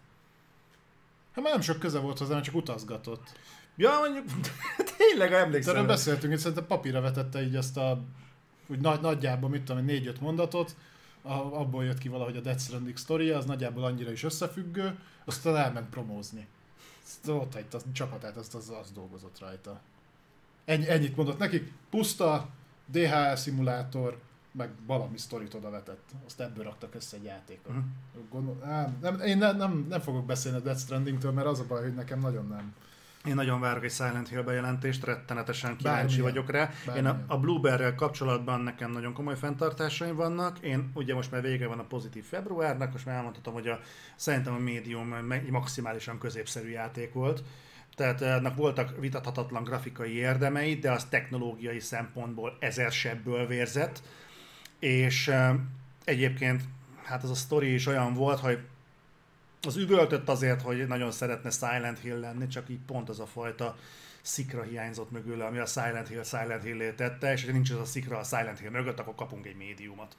Hát 1.33 1.44
már 1.44 1.52
nem 1.52 1.62
sok 1.62 1.78
köze 1.78 1.99
volt 1.99 2.18
hozzá, 2.18 2.41
csak 2.41 2.55
utazgatott. 2.55 3.39
Ja, 3.76 3.99
mondjuk, 3.99 4.25
tényleg 4.97 5.33
emlékszem. 5.33 5.75
Erről 5.75 5.86
beszéltünk, 5.86 6.33
hogy 6.33 6.41
szerintem 6.41 6.67
papírra 6.67 7.01
vetette 7.01 7.43
így 7.43 7.57
azt 7.57 7.76
a 7.76 8.05
úgy 8.67 8.81
nagy, 8.81 9.01
nagyjából, 9.01 9.49
mit 9.49 9.62
tudom, 9.62 9.84
négy-öt 9.84 10.20
mondatot, 10.20 10.76
abból 11.23 11.84
jött 11.84 11.99
ki 11.99 12.09
valahogy 12.09 12.36
a 12.36 12.41
Death 12.41 12.60
Stranding 12.60 12.97
story 12.97 13.31
az 13.31 13.44
nagyjából 13.44 13.84
annyira 13.84 14.10
is 14.10 14.23
összefüggő, 14.23 14.99
aztán 15.25 15.57
elment 15.57 15.89
promózni. 15.89 16.47
Ott 17.26 17.55
egy 17.55 17.67
a 17.73 17.78
csapatát, 17.93 18.36
azt 18.36 18.55
az, 18.55 18.73
az 18.81 18.91
dolgozott 18.93 19.39
rajta. 19.39 19.81
Ennyi, 20.65 20.91
ennyit 20.91 21.17
mondott 21.17 21.39
nekik, 21.39 21.73
puszta, 21.91 22.49
DHL 22.86 23.34
szimulátor, 23.34 24.18
meg 24.52 24.70
valami 24.86 25.18
sztorit 25.18 25.55
oda 25.55 25.70
vetett. 25.70 26.10
Azt 26.26 26.41
ebből 26.41 26.65
raktak 26.65 26.94
össze 26.94 27.17
egy 27.17 27.25
játékot. 27.25 27.68
Uh-huh. 27.68 27.84
Gondol, 28.31 28.65
á, 28.65 28.93
nem, 29.01 29.20
én 29.20 29.39
ne, 29.39 29.52
nem, 29.52 29.86
nem 29.89 30.01
fogok 30.01 30.26
beszélni 30.26 30.59
a 30.59 30.60
Death 30.60 30.81
Strandingtől, 30.81 31.33
mert 31.33 31.47
az 31.47 31.60
a 31.60 31.67
baj, 31.67 31.83
hogy 31.83 31.94
nekem 31.94 32.20
nagyon 32.20 32.47
nem 32.49 32.75
én 33.28 33.34
nagyon 33.34 33.60
várok 33.60 33.84
egy 33.84 33.90
Silent 33.92 34.28
Hill 34.28 34.42
bejelentést, 34.42 35.04
rettenetesen 35.04 35.76
kíváncsi 35.76 36.00
Bármilyen. 36.00 36.22
vagyok 36.22 36.50
rá. 36.50 36.70
Bármilyen. 36.86 37.16
Én 37.16 37.24
a, 37.28 37.34
a 37.34 37.38
Blueberry-rel 37.38 37.94
kapcsolatban 37.94 38.60
nekem 38.60 38.90
nagyon 38.90 39.12
komoly 39.12 39.36
fenntartásaim 39.36 40.16
vannak. 40.16 40.58
Én 40.58 40.90
ugye 40.94 41.14
most 41.14 41.30
már 41.30 41.42
vége 41.42 41.66
van 41.66 41.78
a 41.78 41.84
pozitív 41.84 42.24
februárnak, 42.24 42.92
most 42.92 43.06
már 43.06 43.16
elmondhatom, 43.16 43.54
hogy 43.54 43.68
a, 43.68 43.78
szerintem 44.16 44.54
a 44.54 44.58
médium 44.58 45.14
maximálisan 45.50 46.18
középszerű 46.18 46.68
játék 46.68 47.12
volt. 47.12 47.42
Tehát 47.94 48.22
ennek 48.22 48.54
voltak 48.54 49.00
vitathatatlan 49.00 49.64
grafikai 49.64 50.14
érdemei, 50.14 50.74
de 50.74 50.90
az 50.90 51.04
technológiai 51.04 51.80
szempontból 51.80 52.56
ezer 52.60 52.92
sebből 52.92 53.46
vérzett. 53.46 54.02
És 54.78 55.32
egyébként 56.04 56.62
hát 57.04 57.22
az 57.22 57.30
a 57.30 57.34
sztori 57.34 57.74
is 57.74 57.86
olyan 57.86 58.14
volt, 58.14 58.40
hogy 58.40 58.58
az 59.67 59.76
üvöltött 59.76 60.28
azért, 60.28 60.62
hogy 60.62 60.86
nagyon 60.86 61.10
szeretne 61.10 61.51
Silent 61.51 61.99
Hill 61.99 62.18
lenni, 62.18 62.47
csak 62.47 62.68
így 62.68 62.81
pont 62.86 63.09
az 63.09 63.20
a 63.20 63.26
fajta 63.26 63.76
szikra 64.25 64.62
hiányzott 64.62 65.10
mögül, 65.10 65.43
ami 65.43 65.59
a 65.59 65.67
Silent 65.67 66.09
Hill 66.09 66.23
Silent 66.23 66.62
hill 66.62 66.93
tette, 66.97 67.33
és 67.33 67.44
ha 67.44 67.52
nincs 67.52 67.70
az 67.70 67.78
a 67.78 67.84
szikra 67.84 68.18
a 68.18 68.23
Silent 68.23 68.59
Hill 68.59 68.70
mögött, 68.70 68.99
akkor 68.99 69.15
kapunk 69.15 69.47
egy 69.47 69.57
médiumot. 69.57 70.17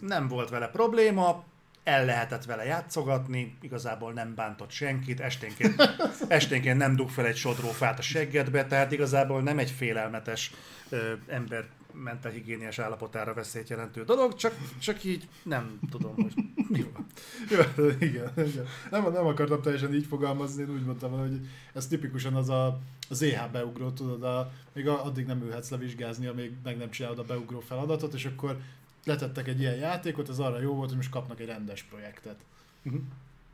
Nem 0.00 0.28
volt 0.28 0.50
vele 0.50 0.68
probléma, 0.68 1.44
el 1.84 2.04
lehetett 2.04 2.44
vele 2.44 2.64
játszogatni, 2.64 3.56
igazából 3.60 4.12
nem 4.12 4.34
bántott 4.34 4.70
senkit, 4.70 5.20
esténként, 5.20 5.90
esténként 6.28 6.78
nem 6.78 6.96
dug 6.96 7.08
fel 7.08 7.26
egy 7.26 7.36
sodrófát 7.36 7.98
a 7.98 8.02
seggedbe, 8.02 8.66
tehát 8.66 8.92
igazából 8.92 9.42
nem 9.42 9.58
egy 9.58 9.70
félelmetes 9.70 10.52
ö, 10.88 11.12
ember 11.26 11.64
mentálhigiéniás 12.02 12.78
állapotára 12.78 13.34
veszélyt 13.34 13.68
jelentő 13.68 14.04
dolog, 14.04 14.34
csak, 14.34 14.54
csak 14.78 15.04
így 15.04 15.28
nem 15.42 15.78
tudom, 15.90 16.14
hogy 16.14 16.32
mi 16.68 16.86
van. 16.92 17.06
Jó, 17.50 17.84
igen, 18.00 18.32
igen. 18.36 18.66
Nem, 18.90 19.12
nem 19.12 19.26
akartam 19.26 19.62
teljesen 19.62 19.94
így 19.94 20.06
fogalmazni, 20.06 20.62
én 20.62 20.70
úgy 20.70 20.84
mondtam, 20.84 21.10
hogy 21.10 21.40
ez 21.72 21.86
tipikusan 21.86 22.34
az 22.34 22.48
a 22.48 22.80
az 23.08 23.22
EH 23.22 23.50
beugró, 23.50 23.90
tudod, 23.90 24.22
a, 24.22 24.52
még 24.72 24.88
addig 24.88 25.26
nem 25.26 25.42
ülhetsz 25.42 25.70
levizsgázni, 25.70 26.26
amíg 26.26 26.52
meg 26.62 26.76
nem 26.76 26.90
csinálod 26.90 27.18
a 27.18 27.24
beugró 27.24 27.60
feladatot, 27.60 28.14
és 28.14 28.24
akkor 28.24 28.60
letettek 29.04 29.48
egy 29.48 29.60
ilyen 29.60 29.74
játékot, 29.74 30.28
az 30.28 30.38
arra 30.38 30.60
jó 30.60 30.74
volt, 30.74 30.88
hogy 30.88 30.96
most 30.96 31.10
kapnak 31.10 31.40
egy 31.40 31.46
rendes 31.46 31.82
projektet. 31.82 32.36
Uh-huh. 32.82 33.00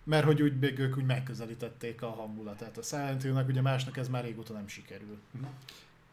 Mert 0.04 0.24
hogy 0.24 0.42
úgy 0.42 0.58
még 0.58 0.78
ők 0.78 0.96
úgy 0.96 1.04
megközelítették 1.04 2.02
a 2.02 2.10
hangulatát 2.10 2.78
a 2.78 2.82
Silent 2.82 3.22
Hill-nek, 3.22 3.48
ugye 3.48 3.60
másnak 3.60 3.96
ez 3.96 4.08
már 4.08 4.24
régóta 4.24 4.52
nem 4.52 4.68
sikerül. 4.68 5.18
Uh-huh. 5.32 5.50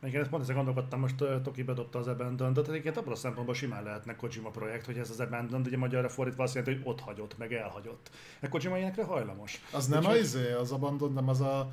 Igen, 0.03 0.21
ezt 0.21 0.29
pont 0.29 0.43
ezzel 0.43 0.55
gondolkodtam, 0.55 0.99
most 0.99 1.21
uh, 1.21 1.41
Toki 1.41 1.63
bedobta 1.63 1.99
az 1.99 2.07
abandon 2.07 2.53
de 2.53 2.61
egyébként 2.61 2.97
abban 2.97 3.11
a 3.11 3.15
szempontból 3.15 3.55
simán 3.55 3.83
lehetne 3.83 4.15
Kojima 4.15 4.49
projekt, 4.49 4.85
hogy 4.85 4.97
ez 4.97 5.09
az 5.09 5.19
Abandon, 5.19 5.61
ugye 5.65 5.77
magyarra 5.77 6.09
fordítva 6.09 6.43
azt 6.43 6.55
jelenti, 6.55 6.77
hogy 6.77 6.87
ott 6.91 6.99
hagyott, 6.99 7.37
meg 7.37 7.53
elhagyott. 7.53 8.09
E 8.39 8.49
Kojima 8.49 8.77
ilyenekre 8.77 9.03
hajlamos. 9.03 9.61
Az 9.71 9.87
nem 9.87 10.05
az, 10.05 10.17
izé, 10.17 10.51
az 10.51 10.71
Abandon, 10.71 11.13
nem 11.13 11.29
az 11.29 11.41
a 11.41 11.71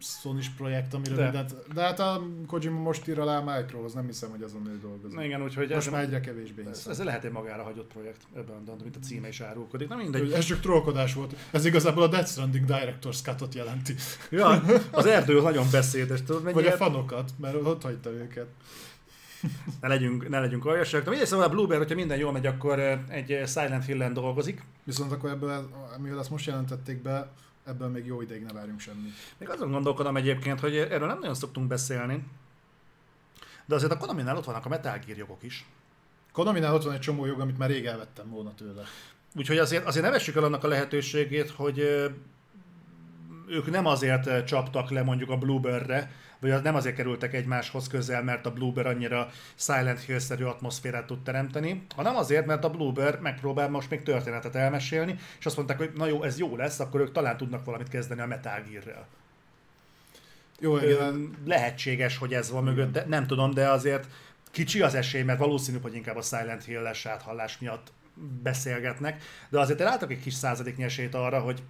sony 0.00 0.44
projekt, 0.56 0.94
amire 0.94 1.14
de. 1.14 1.22
mindent... 1.22 1.54
De 1.74 1.82
hát 1.82 2.00
a 2.00 2.22
Kojima 2.46 2.80
most 2.80 3.08
ír 3.08 3.18
alá 3.18 3.40
Microhoz, 3.40 3.94
nem 3.94 4.06
hiszem, 4.06 4.30
hogy 4.30 4.42
azon 4.42 4.66
ő 4.66 4.78
dolgozik. 4.78 5.16
Na 5.16 5.24
igen, 5.24 5.42
úgyhogy 5.42 5.70
most 5.70 5.90
már 5.90 6.02
egyre 6.02 6.20
kevésbé. 6.20 6.64
Ez, 6.70 6.86
ez 6.88 7.02
lehet 7.02 7.24
egy 7.24 7.32
magára 7.32 7.62
hagyott 7.62 7.92
projekt 7.92 8.20
ebben, 8.36 8.78
mint 8.82 8.96
a 8.96 8.98
címe 8.98 9.28
is 9.28 9.40
árulkodik. 9.40 9.88
Na 9.88 9.96
mindegy. 9.96 10.32
Ez 10.32 10.44
csak 10.44 10.60
trollkodás 10.60 11.14
volt. 11.14 11.36
Ez 11.50 11.64
igazából 11.64 12.02
a 12.02 12.08
Death 12.08 12.30
Stranding 12.30 12.64
Director's 12.68 13.22
Cut-ot 13.22 13.54
jelenti. 13.54 13.94
Ja, 14.30 14.62
az 14.90 15.06
erdő 15.06 15.40
nagyon 15.40 15.66
beszédes. 15.70 16.22
Tudod, 16.22 16.52
Vagy 16.52 16.66
a 16.66 16.72
fanokat, 16.72 17.30
mert 17.36 17.54
ott 17.54 17.82
hagyta 17.82 18.10
őket. 18.10 18.46
Ne 19.80 19.88
legyünk, 19.88 20.28
ne 20.28 20.40
legyünk 20.40 20.66
aljasak. 20.66 21.04
De 21.04 21.10
mindegy, 21.10 21.28
szóval 21.28 21.46
a 21.46 21.48
Blueberry, 21.48 21.78
hogyha 21.78 21.94
minden 21.94 22.18
jól 22.18 22.32
megy, 22.32 22.46
akkor 22.46 22.78
egy 23.08 23.42
Silent 23.46 23.84
Hill-en 23.84 24.12
dolgozik. 24.12 24.64
Viszont 24.84 25.12
akkor 25.12 25.30
ebből, 25.30 25.70
mivel 25.98 26.18
ezt 26.18 26.30
most 26.30 26.46
jelentették 26.46 27.02
be, 27.02 27.30
ebből 27.64 27.88
még 27.88 28.06
jó 28.06 28.20
ideig 28.20 28.42
ne 28.42 28.52
várjunk 28.52 28.80
semmit. 28.80 29.12
Még 29.38 29.48
azon 29.48 29.70
gondolkodom 29.70 30.16
egyébként, 30.16 30.60
hogy 30.60 30.76
erről 30.76 31.06
nem 31.06 31.18
nagyon 31.18 31.34
szoktunk 31.34 31.68
beszélni, 31.68 32.24
de 33.66 33.74
azért 33.74 33.92
a 33.92 33.96
Konami-nál 33.96 34.36
ott 34.36 34.44
vannak 34.44 34.66
a 34.66 34.68
Metal 34.68 34.98
Gear 35.06 35.18
jogok 35.18 35.42
is. 35.42 35.66
Konami-nál 36.32 36.74
ott 36.74 36.82
van 36.82 36.92
egy 36.92 37.00
csomó 37.00 37.26
jog, 37.26 37.40
amit 37.40 37.58
már 37.58 37.68
rég 37.68 37.86
elvettem 37.86 38.30
volna 38.30 38.54
tőle. 38.54 38.82
Úgyhogy 39.36 39.58
azért, 39.58 39.86
azért 39.86 40.04
ne 40.04 40.10
vessük 40.10 40.36
el 40.36 40.44
annak 40.44 40.64
a 40.64 40.68
lehetőségét, 40.68 41.50
hogy 41.50 41.78
ők 43.48 43.70
nem 43.70 43.86
azért 43.86 44.44
csaptak 44.44 44.90
le 44.90 45.02
mondjuk 45.02 45.30
a 45.30 45.36
Bluebird-re, 45.36 46.10
vagy 46.40 46.62
nem 46.62 46.74
azért 46.74 46.94
kerültek 46.94 47.34
egymáshoz 47.34 47.88
közel, 47.88 48.22
mert 48.22 48.46
a 48.46 48.52
Bluebird 48.52 48.86
annyira 48.86 49.30
Silent 49.54 50.00
Hill-szerű 50.00 50.44
atmoszférát 50.44 51.06
tud 51.06 51.22
teremteni, 51.22 51.86
hanem 51.94 52.16
azért, 52.16 52.46
mert 52.46 52.64
a 52.64 52.70
Bluebird 52.70 53.20
megpróbál 53.20 53.68
most 53.68 53.90
még 53.90 54.02
történetet 54.02 54.54
elmesélni, 54.54 55.18
és 55.38 55.46
azt 55.46 55.56
mondták, 55.56 55.78
hogy 55.78 55.90
na 55.94 56.06
jó, 56.06 56.22
ez 56.22 56.38
jó 56.38 56.56
lesz, 56.56 56.80
akkor 56.80 57.00
ők 57.00 57.12
talán 57.12 57.36
tudnak 57.36 57.64
valamit 57.64 57.88
kezdeni 57.88 58.20
a 58.20 58.26
Metal 58.26 58.62
Gear-rel. 58.70 59.06
Jó, 60.58 60.76
igen. 60.76 61.36
Lehetséges, 61.44 62.16
hogy 62.16 62.34
ez 62.34 62.50
van 62.50 62.64
mögött, 62.64 62.92
de 62.92 63.04
nem 63.08 63.26
tudom, 63.26 63.50
de 63.54 63.68
azért 63.68 64.06
kicsi 64.50 64.80
az 64.80 64.94
esély, 64.94 65.22
mert 65.22 65.38
valószínű, 65.38 65.78
hogy 65.82 65.94
inkább 65.94 66.16
a 66.16 66.22
Silent 66.22 66.64
Hill-es 66.64 67.06
áthallás 67.06 67.58
miatt 67.58 67.92
beszélgetnek, 68.42 69.22
de 69.48 69.58
azért 69.58 69.78
látok 69.78 70.10
egy 70.10 70.20
kis 70.20 70.34
századiknyi 70.34 70.84
esélyt 70.84 71.14
arra, 71.14 71.40
hogy 71.40 71.62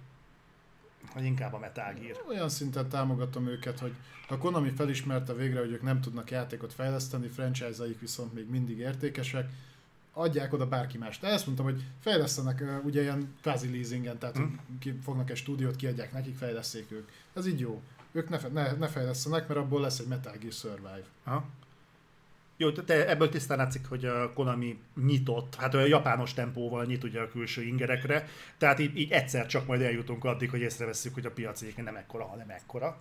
hogy 1.13 1.23
inkább 1.23 1.53
a 1.53 1.59
Metal 1.59 1.93
Gear. 1.93 2.23
Olyan 2.29 2.49
szinten 2.49 2.89
támogatom 2.89 3.47
őket, 3.47 3.79
hogy 3.79 3.93
a 4.29 4.37
Konami 4.37 4.69
felismerte 4.69 5.33
végre, 5.33 5.59
hogy 5.59 5.71
ők 5.71 5.81
nem 5.81 6.01
tudnak 6.01 6.31
játékot 6.31 6.73
fejleszteni, 6.73 7.27
franchise-aik 7.27 7.99
viszont 7.99 8.33
még 8.33 8.49
mindig 8.49 8.77
értékesek, 8.77 9.49
adják 10.13 10.53
oda 10.53 10.67
bárki 10.67 10.97
mást. 10.97 11.23
Ezt 11.23 11.45
mondtam, 11.45 11.65
hogy 11.65 11.83
fejlesztenek 11.99 12.63
ugye 12.83 13.01
ilyen 13.01 13.33
kvázi 13.41 13.71
leasingen, 13.71 14.17
tehát 14.17 14.35
hmm. 14.35 14.59
fognak 15.03 15.29
egy 15.29 15.37
stúdiót, 15.37 15.75
kiadják 15.75 16.11
nekik, 16.13 16.35
fejleszték 16.35 16.91
ők. 16.91 17.09
Ez 17.33 17.47
így 17.47 17.59
jó. 17.59 17.81
Ők 18.11 18.29
ne, 18.29 18.37
ne, 18.53 18.71
ne 18.71 18.87
fejlesztenek, 18.87 19.47
mert 19.47 19.59
abból 19.59 19.81
lesz 19.81 19.99
egy 19.99 20.07
Metal 20.07 20.35
Gear 20.39 20.53
Survive. 20.53 21.03
Aha. 21.23 21.45
Jó, 22.61 22.71
te 22.71 23.07
ebből 23.09 23.29
tisztán 23.29 23.57
látszik, 23.57 23.85
hogy 23.87 24.05
a 24.05 24.33
Konami 24.33 24.79
nyitott, 24.95 25.55
hát 25.55 25.73
olyan 25.73 25.87
japános 25.87 26.33
tempóval 26.33 26.85
nyit 26.85 27.03
ugye 27.03 27.19
a 27.19 27.27
külső 27.27 27.63
ingerekre, 27.63 28.27
tehát 28.57 28.79
így, 28.79 28.97
így 28.97 29.11
egyszer 29.11 29.45
csak 29.45 29.67
majd 29.67 29.81
eljutunk 29.81 30.23
addig, 30.23 30.49
hogy 30.49 30.59
észreveszünk, 30.59 31.13
hogy 31.13 31.25
a 31.25 31.31
piac 31.31 31.61
egyébként 31.61 31.87
nem 31.87 31.95
ekkora, 31.95 32.25
hanem 32.25 32.49
ekkora. 32.49 32.97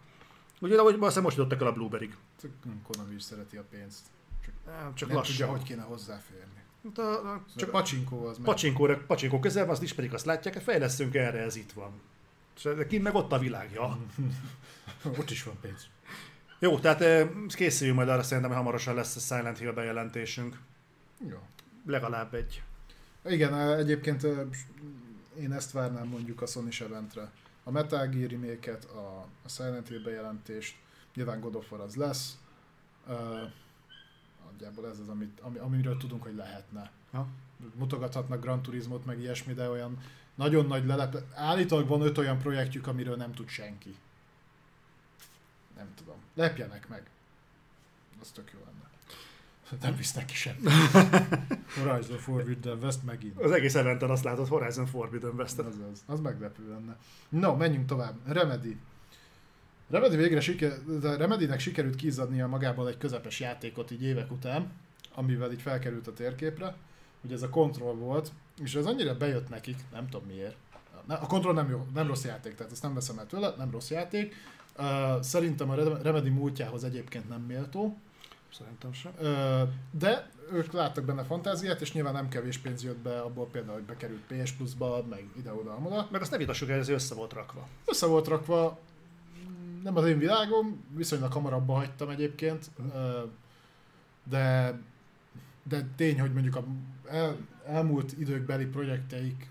Ugye, 0.61 0.79
ahogy 0.79 0.97
azt 1.01 1.21
most 1.21 1.37
jutottak 1.37 1.61
el 1.61 1.67
a 1.67 1.73
Blueberry. 1.73 2.11
Konami 2.93 3.15
is 3.15 3.23
szereti 3.23 3.57
a 3.57 3.65
pénzt. 3.71 4.05
Csak, 4.45 4.95
csak 4.95 5.09
nem 5.09 5.17
lassan. 5.17 5.37
tudja, 5.37 5.53
hogy 5.53 5.63
kéne 5.63 5.83
hozzáférni. 5.83 6.63
Hát 6.85 6.99
a, 6.99 7.33
a, 7.33 7.45
csak 7.57 7.71
pacsinkó 7.71 8.27
az 8.27 8.39
Pacsinkó, 8.43 8.87
pacsinkó 9.07 9.39
közel 9.39 9.65
van, 9.65 9.73
azt 9.73 9.83
ismerik, 9.83 10.13
azt 10.13 10.25
látják, 10.25 10.55
hogy 10.55 10.63
fejlesztünk 10.63 11.15
erre, 11.15 11.39
ez 11.39 11.57
itt 11.57 11.73
van. 11.73 11.91
És 12.57 12.69
kint 12.89 13.03
meg 13.03 13.15
ott 13.15 13.33
a 13.33 13.39
világ, 13.39 13.71
ja. 13.73 13.99
ott 15.21 15.31
is 15.31 15.43
van 15.43 15.57
pénz. 15.61 15.89
Jó, 16.63 16.79
tehát 16.79 17.29
készüljünk 17.49 17.99
majd 17.99 18.11
arra 18.11 18.23
szerintem, 18.23 18.49
hogy 18.49 18.59
hamarosan 18.59 18.95
lesz 18.95 19.17
a 19.17 19.21
Silent 19.21 19.59
Hill 19.59 19.73
bejelentésünk. 19.73 20.61
Jó. 21.29 21.39
Legalább 21.87 22.35
egy. 22.35 22.63
Igen, 23.25 23.79
egyébként 23.79 24.27
én 25.41 25.53
ezt 25.53 25.73
várnám 25.73 26.07
mondjuk 26.07 26.43
a 26.43 26.47
Sony 26.47 26.69
eventre. 26.81 27.31
A 27.65 27.71
Metal 27.71 28.07
Gear 28.07 28.31
remake 28.31 28.73
a, 28.73 29.27
Silent 29.49 29.89
Hill 29.89 30.03
bejelentést, 30.03 30.77
nyilván 31.15 31.41
God 31.41 31.55
of 31.55 31.73
War 31.73 31.81
az 31.81 31.95
lesz. 31.95 32.39
Nagyjából 34.51 34.89
ez 34.89 34.99
az, 34.99 35.09
amit, 35.09 35.41
ami, 35.41 35.59
amiről 35.59 35.97
tudunk, 35.97 36.23
hogy 36.23 36.35
lehetne. 36.35 36.91
Ha? 37.11 37.27
Mutogathatnak 37.75 38.41
Gran 38.41 38.63
Turismot, 38.63 39.05
meg 39.07 39.19
ilyesmi, 39.19 39.53
de 39.53 39.69
olyan 39.69 39.99
nagyon 40.35 40.67
nagy 40.67 40.87
lelep... 40.87 41.17
Állítólag 41.35 41.89
van 41.89 42.01
öt 42.01 42.19
olyan 42.19 42.39
projektjük, 42.39 42.87
amiről 42.87 43.17
nem 43.17 43.33
tud 43.33 43.49
senki 43.49 43.97
nem 45.81 45.95
tudom, 45.95 46.17
lepjenek 46.35 46.89
meg. 46.89 47.03
Az 48.21 48.31
tök 48.31 48.51
jó 48.53 48.59
lenne. 48.59 48.89
Nem 49.87 49.97
visznek 49.97 50.25
ki 50.25 50.35
semmi. 50.35 50.71
Horizon 51.85 52.19
Forbidden 52.19 52.79
West 52.83 53.03
megint. 53.05 53.41
Az 53.41 53.51
egész 53.51 53.75
eventen 53.75 54.11
azt 54.11 54.25
látod, 54.25 54.49
Horizon 54.49 54.87
Forbidden 54.87 55.35
West. 55.35 55.59
Az, 55.59 55.77
az, 55.93 56.03
az 56.07 56.21
meglepő 56.21 56.69
lenne. 56.69 56.97
No, 57.29 57.57
menjünk 57.57 57.87
tovább. 57.87 58.15
Remedy. 58.27 58.77
Remedy 59.91 60.17
végre 60.17 60.41
siker, 60.41 60.85
de 61.01 61.17
Remedynek 61.17 61.61
sikerült 61.61 61.95
kizadnia 61.95 62.47
magából 62.47 62.89
egy 62.89 62.99
közepes 62.99 63.41
játékot 63.41 63.91
így 63.91 64.03
évek 64.03 64.33
után, 64.33 64.73
amivel 65.15 65.53
így 65.53 65.63
felkerült 65.63 66.07
a 66.07 66.13
térképre. 66.13 66.75
Ugye 67.21 67.35
ez 67.35 67.43
a 67.43 67.49
Control 67.49 67.95
volt, 67.95 68.33
és 68.63 68.75
ez 68.75 68.87
annyira 68.87 69.17
bejött 69.17 69.49
nekik, 69.49 69.79
nem 69.93 70.09
tudom 70.09 70.27
miért. 70.27 70.57
A 71.07 71.27
Control 71.27 71.55
nem 71.55 71.71
jó, 71.71 71.87
nem 71.95 72.07
rossz 72.07 72.25
játék, 72.25 72.55
tehát 72.55 72.73
ezt 72.73 72.83
nem 72.83 72.95
veszem 72.95 73.19
el 73.19 73.27
tőle, 73.27 73.55
nem 73.57 73.71
rossz 73.71 73.91
játék, 73.91 74.35
szerintem 75.21 75.71
a 75.71 75.75
Remedy 76.03 76.29
múltjához 76.29 76.85
egyébként 76.85 77.29
nem 77.29 77.41
méltó. 77.41 77.97
Szerintem 78.53 78.93
sem. 78.93 79.13
De 79.91 80.31
ők 80.53 80.73
láttak 80.73 81.05
benne 81.05 81.23
fantáziát, 81.23 81.81
és 81.81 81.93
nyilván 81.93 82.13
nem 82.13 82.29
kevés 82.29 82.59
pénz 82.59 82.83
jött 82.83 82.99
be 82.99 83.21
abból 83.21 83.47
például, 83.47 83.75
hogy 83.75 83.83
bekerült 83.83 84.21
PS 84.27 84.53
Plus-ba, 84.53 85.05
meg 85.11 85.25
ide-oda, 85.37 85.75
amoda. 85.75 86.09
Meg 86.11 86.21
azt 86.21 86.31
ne 86.31 86.37
vitassuk 86.37 86.69
el, 86.69 86.79
ez 86.79 86.89
össze 86.89 87.15
volt 87.15 87.33
rakva. 87.33 87.69
Össze 87.87 88.07
volt 88.07 88.27
rakva, 88.29 88.79
nem 89.83 89.97
az 89.97 90.07
én 90.07 90.19
világom, 90.19 90.85
viszonylag 90.97 91.33
hamarabb 91.33 91.69
hagytam 91.69 92.09
egyébként, 92.09 92.71
de, 94.25 94.79
de 95.63 95.87
tény, 95.97 96.21
hogy 96.21 96.33
mondjuk 96.33 96.57
a 96.57 96.65
el, 97.09 97.37
elmúlt 97.67 98.19
időkbeli 98.19 98.67
projekteik 98.67 99.51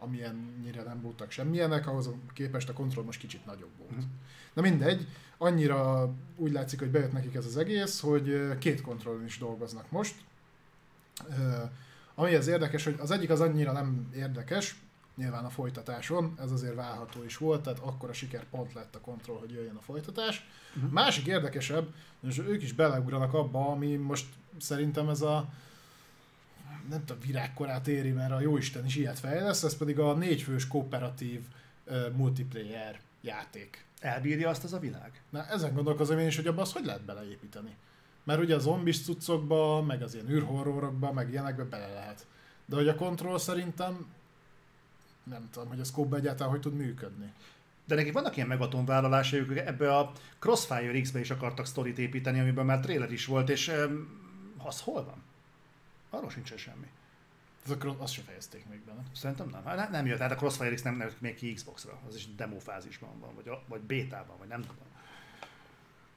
amilyennyire 0.00 0.82
nem 0.82 1.00
voltak 1.00 1.30
semmilyenek, 1.30 1.86
ahhoz 1.86 2.10
képest 2.32 2.68
a 2.68 2.72
kontroll 2.72 3.04
most 3.04 3.20
kicsit 3.20 3.46
nagyobb 3.46 3.70
volt. 3.78 3.96
Mm. 3.96 4.08
Na 4.52 4.62
mindegy, 4.62 5.06
annyira 5.38 6.10
úgy 6.36 6.52
látszik, 6.52 6.78
hogy 6.78 6.90
bejött 6.90 7.12
nekik 7.12 7.34
ez 7.34 7.46
az 7.46 7.56
egész, 7.56 8.00
hogy 8.00 8.58
két 8.58 8.80
kontrollon 8.80 9.24
is 9.24 9.38
dolgoznak 9.38 9.90
most. 9.90 10.14
Ami 12.14 12.34
az 12.34 12.46
érdekes, 12.46 12.84
hogy 12.84 12.96
az 12.98 13.10
egyik 13.10 13.30
az 13.30 13.40
annyira 13.40 13.72
nem 13.72 14.10
érdekes, 14.14 14.76
nyilván 15.16 15.44
a 15.44 15.50
folytatáson, 15.50 16.34
ez 16.38 16.50
azért 16.50 16.74
válható 16.74 17.24
is 17.24 17.36
volt, 17.36 17.62
tehát 17.62 17.78
akkor 17.78 18.08
a 18.08 18.12
siker 18.12 18.44
pont 18.44 18.72
lett 18.72 18.94
a 18.94 19.00
kontroll, 19.00 19.38
hogy 19.38 19.50
jöjjön 19.50 19.76
a 19.76 19.80
folytatás. 19.80 20.46
Uh-huh. 20.76 20.92
Másik 20.92 21.26
érdekesebb, 21.26 21.94
és 22.22 22.38
ők 22.38 22.62
is 22.62 22.72
beleugranak 22.72 23.34
abba, 23.34 23.66
ami 23.66 23.96
most 23.96 24.26
szerintem 24.58 25.08
ez 25.08 25.22
a 25.22 25.52
nem 26.90 27.04
tudom, 27.04 27.22
virágkorát 27.26 27.88
éri, 27.88 28.10
mert 28.10 28.32
a 28.32 28.40
jóisten 28.40 28.86
is 28.86 28.96
ilyet 28.96 29.18
fejlesz, 29.18 29.62
ez 29.62 29.76
pedig 29.76 29.98
a 29.98 30.14
négyfős 30.14 30.66
kooperatív 30.66 31.40
uh, 31.86 32.12
multiplayer 32.16 33.00
játék. 33.20 33.84
Elbírja 34.00 34.48
azt 34.48 34.64
az 34.64 34.72
a 34.72 34.78
világ? 34.78 35.22
Na, 35.30 35.46
ezen 35.46 35.74
gondolkozom 35.74 36.18
én 36.18 36.26
is, 36.26 36.36
hogy 36.36 36.46
abban 36.46 36.60
azt 36.60 36.72
hogy 36.72 36.84
lehet 36.84 37.04
beleépíteni. 37.04 37.76
Mert 38.24 38.40
ugye 38.40 38.54
a 38.54 38.58
zombis 38.58 39.02
cuccokba, 39.02 39.82
meg 39.82 40.02
az 40.02 40.14
ilyen 40.14 40.30
űrhorrorokba, 40.30 41.12
meg 41.12 41.30
ilyenekbe 41.30 41.64
bele 41.64 41.92
lehet. 41.92 42.26
De 42.66 42.76
hogy 42.76 42.88
a 42.88 42.94
kontroll 42.94 43.38
szerintem 43.38 44.06
nem 45.24 45.48
tudom, 45.52 45.68
hogy 45.68 45.80
a 45.80 45.84
scope 45.84 46.16
egyáltalán 46.16 46.52
hogy 46.52 46.60
tud 46.60 46.74
működni. 46.74 47.32
De 47.84 47.94
nekik 47.94 48.12
vannak 48.12 48.36
ilyen 48.36 48.48
megaton 48.48 48.84
vállalásaik, 48.84 49.56
ebbe 49.56 49.96
a 49.96 50.12
Crossfire 50.38 51.00
X-be 51.00 51.20
is 51.20 51.30
akartak 51.30 51.66
sztorit 51.66 51.98
építeni, 51.98 52.40
amiben 52.40 52.66
már 52.66 52.80
trailer 52.80 53.12
is 53.12 53.26
volt, 53.26 53.48
és 53.48 53.68
um, 53.68 54.08
az 54.64 54.80
hol 54.80 55.04
van? 55.04 55.22
Arról 56.10 56.30
sincsen 56.30 56.58
semmi. 56.58 56.86
Ez 57.64 57.70
a, 57.70 57.96
azt 57.98 58.12
se 58.12 58.22
fejezték 58.22 58.66
még 58.68 58.80
benne. 58.84 59.02
Szerintem 59.14 59.48
nem. 59.48 59.64
Hát 59.64 59.90
nem 59.90 60.06
jött, 60.06 60.18
hát 60.18 60.30
a 60.30 60.34
Crossfire 60.34 60.74
X 60.74 60.82
nem 60.82 60.96
nevük 60.96 61.20
még 61.20 61.34
ki 61.34 61.52
Xbox-ra. 61.52 61.98
Az 62.08 62.14
is 62.14 62.34
demo 62.34 62.58
fázisban 62.58 63.20
van, 63.20 63.34
vagy, 63.34 63.48
a, 63.48 63.62
vagy 63.68 63.80
bétában, 63.80 64.36
vagy 64.38 64.48
nem 64.48 64.60
tudom. 64.60 64.88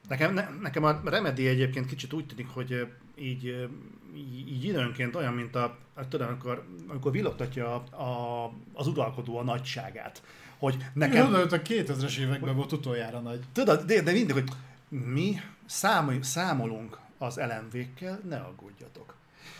Nekem, 0.07 0.33
ne, 0.33 0.49
nekem 0.61 0.83
a 0.83 1.01
Remedy 1.03 1.47
egyébként 1.47 1.85
kicsit 1.85 2.13
úgy 2.13 2.25
tűnik, 2.25 2.47
hogy 2.47 2.88
így, 3.15 3.69
így, 4.15 4.49
így 4.49 4.63
időnként 4.63 5.15
olyan, 5.15 5.33
mint 5.33 5.55
a, 5.55 5.77
tudom, 6.09 6.27
amikor, 6.27 6.65
amikor 6.88 7.11
villogtatja 7.11 7.75
a, 7.75 8.03
a, 8.03 8.53
az 8.73 8.88
uralkodó 8.88 9.38
a 9.38 9.43
nagyságát. 9.43 10.23
Hogy 10.57 10.77
nekem... 10.93 11.33
Hogy 11.33 11.53
a 11.53 11.61
2000-es 11.61 12.17
években 12.17 12.55
volt 12.55 12.72
utoljára 12.72 13.19
nagy. 13.19 13.39
Tudod, 13.51 13.83
de, 13.83 14.01
de 14.01 14.11
mindig, 14.11 14.33
hogy 14.33 14.49
mi 14.88 15.39
számol, 15.65 16.23
számolunk 16.23 16.99
az 17.17 17.38
LMV-kkel, 17.38 18.19
ne 18.30 18.38
aggódjatok. 18.38 19.15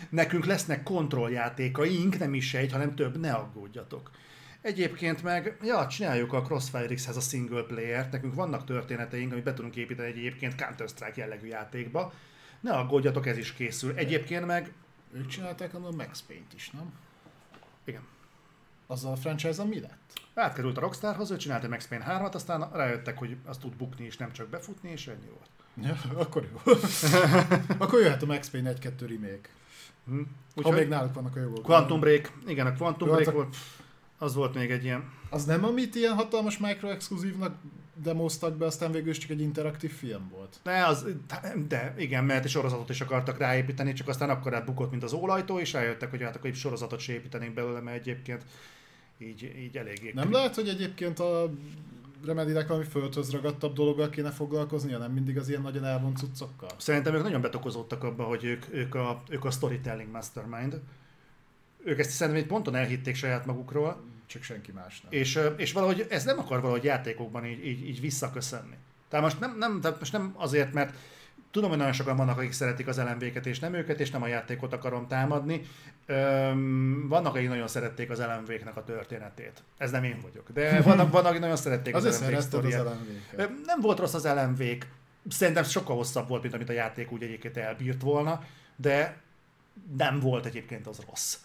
Nekünk 0.08 0.44
lesznek 0.44 0.82
kontrolljátékaink, 0.82 2.18
nem 2.18 2.34
is 2.34 2.54
egy, 2.54 2.72
hanem 2.72 2.94
több, 2.94 3.20
ne 3.20 3.32
aggódjatok. 3.32 4.10
Egyébként 4.60 5.22
meg, 5.22 5.58
ja, 5.62 5.86
csináljuk 5.86 6.32
a 6.32 6.42
Crossfire 6.42 6.94
X-hez 6.94 7.16
a 7.16 7.20
single 7.20 7.62
player 7.62 8.08
nekünk 8.10 8.34
vannak 8.34 8.64
történeteink, 8.64 9.32
amit 9.32 9.44
be 9.44 9.54
tudunk 9.54 9.76
építeni 9.76 10.08
egy 10.08 10.18
egyébként 10.18 10.54
Counter-Strike 10.54 11.20
jellegű 11.20 11.46
játékba. 11.46 12.12
Ne 12.60 12.72
aggódjatok, 12.72 13.26
ez 13.26 13.38
is 13.38 13.52
készül. 13.52 13.94
Egyébként 13.96 14.46
meg... 14.46 14.72
Ők 15.12 15.26
csinálták 15.26 15.74
a 15.74 15.78
Max 15.78 16.22
Paint 16.26 16.54
is, 16.54 16.70
nem? 16.70 16.92
Igen. 17.84 18.02
Azzal 18.86 19.12
a 19.12 19.16
franchise 19.16 19.64
mi 19.64 19.80
lett? 19.80 20.12
Átkerült 20.34 20.76
a 20.76 20.80
Rockstarhoz, 20.80 21.30
ő 21.30 21.36
csinálta 21.36 21.68
Max 21.68 21.86
Payne 21.86 22.04
3-at, 22.08 22.34
aztán 22.34 22.70
rájöttek, 22.72 23.18
hogy 23.18 23.36
azt 23.44 23.60
tud 23.60 23.74
bukni, 23.76 24.04
és 24.04 24.16
nem 24.16 24.32
csak 24.32 24.48
befutni, 24.48 24.90
és 24.90 25.06
ennyi 25.06 25.28
volt. 25.28 25.48
Ja, 25.82 26.20
akkor 26.20 26.48
jó. 26.52 26.72
akkor 27.78 28.00
jöhet 28.00 28.22
a 28.22 28.26
Max 28.26 28.50
Payne 28.50 28.72
1-2 28.72 28.90
remake. 28.98 29.48
Hm. 30.06 30.20
Úgy, 30.54 30.64
ha 30.64 30.70
még 30.70 30.88
náluk 30.88 31.14
vannak 31.14 31.36
a 31.36 31.40
jogok. 31.40 31.62
Quantum 31.62 32.00
Break, 32.00 32.32
igen, 32.46 32.66
a 32.66 32.74
Quantum 32.74 33.08
jó, 33.08 33.14
Break 33.14 33.26
hát 33.26 33.34
volt. 33.34 33.56
Az 34.18 34.34
volt 34.34 34.54
még 34.54 34.70
egy 34.70 34.84
ilyen... 34.84 35.12
Az 35.30 35.44
nem 35.44 35.64
amit 35.64 35.94
ilyen 35.94 36.14
hatalmas 36.14 36.58
micro-exkluzívnak 36.58 37.54
demoztak 38.02 38.56
be, 38.56 38.66
aztán 38.66 38.92
végül 38.92 39.10
is 39.10 39.18
csak 39.18 39.30
egy 39.30 39.40
interaktív 39.40 39.92
film 39.92 40.28
volt. 40.28 40.60
De, 40.62 40.86
az, 40.86 41.06
de 41.68 41.94
igen, 41.98 42.24
mert 42.24 42.44
egy 42.44 42.50
sorozatot 42.50 42.88
is 42.88 43.00
akartak 43.00 43.38
ráépíteni, 43.38 43.92
csak 43.92 44.08
aztán 44.08 44.30
akkor 44.30 44.62
bukott, 44.64 44.90
mint 44.90 45.02
az 45.02 45.12
ólajtó, 45.12 45.58
és 45.58 45.72
rájöttek, 45.72 46.10
hogy 46.10 46.22
hát 46.22 46.36
akkor 46.36 46.50
egy 46.50 46.56
sorozatot 46.56 46.98
se 46.98 47.12
építenénk 47.12 47.54
belőle, 47.54 47.80
mert 47.80 47.96
egyébként 47.96 48.44
így, 49.18 49.54
így 49.58 49.76
eléggé... 49.76 50.12
Nem 50.14 50.32
lehet, 50.32 50.54
hogy 50.54 50.68
egyébként 50.68 51.18
a 51.18 51.50
Remedinek 52.26 52.68
valami 52.68 52.86
földhöz 52.86 53.30
ragadtabb 53.30 53.74
dologgal 53.74 54.10
kéne 54.10 54.30
foglalkoznia, 54.30 54.98
nem 54.98 55.12
mindig 55.12 55.38
az 55.38 55.48
ilyen 55.48 55.62
nagyon 55.62 55.84
elvont 55.84 56.16
cuccokkal? 56.16 56.70
Szerintem 56.78 57.14
ők 57.14 57.22
nagyon 57.22 57.40
betokozódtak 57.40 58.02
abba, 58.04 58.24
hogy 58.24 58.44
ők, 58.44 58.64
ők, 58.70 58.94
a, 58.94 59.22
ők 59.28 59.44
a 59.44 59.50
storytelling 59.50 60.10
mastermind, 60.10 60.80
ők 61.84 61.98
ezt 61.98 62.10
szerintem 62.10 62.42
egy 62.42 62.48
ponton 62.48 62.74
elhitték 62.74 63.14
saját 63.14 63.46
magukról. 63.46 64.02
Csak 64.26 64.42
senki 64.42 64.72
más 64.72 65.00
nem. 65.00 65.12
És, 65.12 65.40
és 65.56 65.72
valahogy 65.72 66.06
ez 66.08 66.24
nem 66.24 66.38
akar 66.38 66.60
valahogy 66.60 66.84
játékokban 66.84 67.46
így, 67.46 67.66
így, 67.66 67.88
így 67.88 68.00
visszaköszönni. 68.00 68.76
Tehát 69.08 69.24
most 69.24 69.40
nem, 69.40 69.58
nem, 69.58 69.80
tehát 69.80 69.98
most 69.98 70.12
nem 70.12 70.34
azért, 70.36 70.72
mert 70.72 70.96
tudom, 71.54 71.68
hogy 71.68 71.78
nagyon 71.78 71.92
sokan 71.92 72.16
vannak, 72.16 72.38
akik 72.38 72.52
szeretik 72.52 72.86
az 72.86 72.98
LMV-ket, 72.98 73.46
és 73.46 73.58
nem 73.58 73.74
őket, 73.74 74.00
és 74.00 74.10
nem 74.10 74.22
a 74.22 74.26
játékot 74.26 74.72
akarom 74.72 75.06
támadni. 75.06 75.62
Öm, 76.06 77.08
vannak, 77.08 77.34
akik 77.34 77.48
nagyon 77.48 77.68
szerették 77.68 78.10
az 78.10 78.18
LMV-knek 78.18 78.76
a 78.76 78.84
történetét. 78.84 79.62
Ez 79.78 79.90
nem 79.90 80.04
én 80.04 80.18
vagyok. 80.22 80.50
De 80.52 80.80
vannak, 80.82 81.12
vannak 81.12 81.28
akik 81.28 81.40
nagyon 81.40 81.56
szerették 81.56 81.94
az, 81.94 82.04
az 82.04 82.20
LMV-k 82.20 82.32
LMV 82.32 83.36
Nem 83.64 83.80
volt 83.80 83.98
rossz 83.98 84.14
az 84.14 84.26
lmv. 84.26 84.62
Szerintem 85.28 85.64
sokkal 85.64 85.96
hosszabb 85.96 86.28
volt, 86.28 86.42
mint 86.42 86.54
amit 86.54 86.68
a 86.68 86.72
játék 86.72 87.12
úgy 87.12 87.22
egyébként 87.22 87.56
elbírt 87.56 88.02
volna, 88.02 88.42
de 88.76 89.16
nem 89.96 90.20
volt 90.20 90.46
egyébként 90.46 90.86
az 90.86 91.00
rossz. 91.08 91.36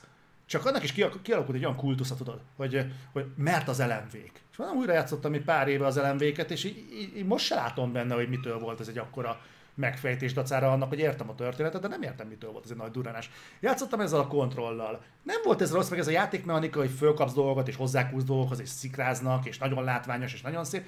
Csak 0.46 0.66
annak 0.66 0.84
is 0.84 0.92
kialakult 1.22 1.56
egy 1.56 1.64
olyan 1.64 1.76
kultusza, 1.76 2.16
tudod, 2.16 2.40
hogy, 2.56 2.86
hogy 3.12 3.26
mert 3.36 3.68
az 3.68 3.80
LMV-k. 3.80 4.32
És 4.52 4.58
van 4.58 4.76
újra 4.76 4.94
játszottam 4.94 5.34
egy 5.34 5.44
pár 5.44 5.68
éve 5.68 5.86
az 5.86 5.98
LMV-ket, 5.98 6.52
és 6.52 6.64
így, 6.64 6.86
így, 6.94 7.18
így 7.18 7.26
most 7.26 7.46
se 7.46 7.56
látom 7.56 7.92
benne, 7.92 8.16
hogy 8.16 8.30
mitől 8.30 8.60
volt 8.60 8.80
ez 8.80 8.88
egy 8.88 8.98
akkora 8.98 9.40
megfejtés 9.80 10.34
dacára 10.34 10.72
annak, 10.72 10.90
hogy 10.90 11.00
értem 11.00 11.30
a 11.30 11.36
történetet, 11.36 11.82
de 11.82 11.88
nem 11.88 12.02
értem, 12.02 12.28
mitől 12.28 12.52
volt 12.52 12.64
ez 12.64 12.72
egy 12.72 12.78
nagy 12.78 12.92
durranás. 12.92 13.30
Játszottam 13.60 14.00
ezzel 14.00 14.20
a 14.20 14.28
kontrollal. 14.28 15.02
Nem 15.24 15.42
volt 15.44 15.62
ez 15.62 15.72
rossz, 15.72 15.90
meg 15.90 16.00
ez 16.00 16.08
a 16.08 16.12
játékmechanika, 16.12 16.80
hogy 16.80 16.90
fölkapsz 16.98 17.34
dolgokat, 17.34 17.68
és 17.68 17.76
hozzákúsz 17.76 18.24
dolgokhoz, 18.24 18.60
és 18.60 18.70
szikráznak, 18.70 19.46
és 19.46 19.58
nagyon 19.58 19.84
látványos, 19.84 20.34
és 20.34 20.42
nagyon 20.42 20.66
szép. 20.66 20.86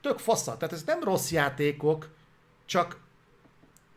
Tök 0.00 0.18
fassa. 0.18 0.56
Tehát 0.56 0.74
ez 0.74 0.82
nem 0.84 1.02
rossz 1.02 1.30
játékok, 1.30 2.08
csak 2.66 3.06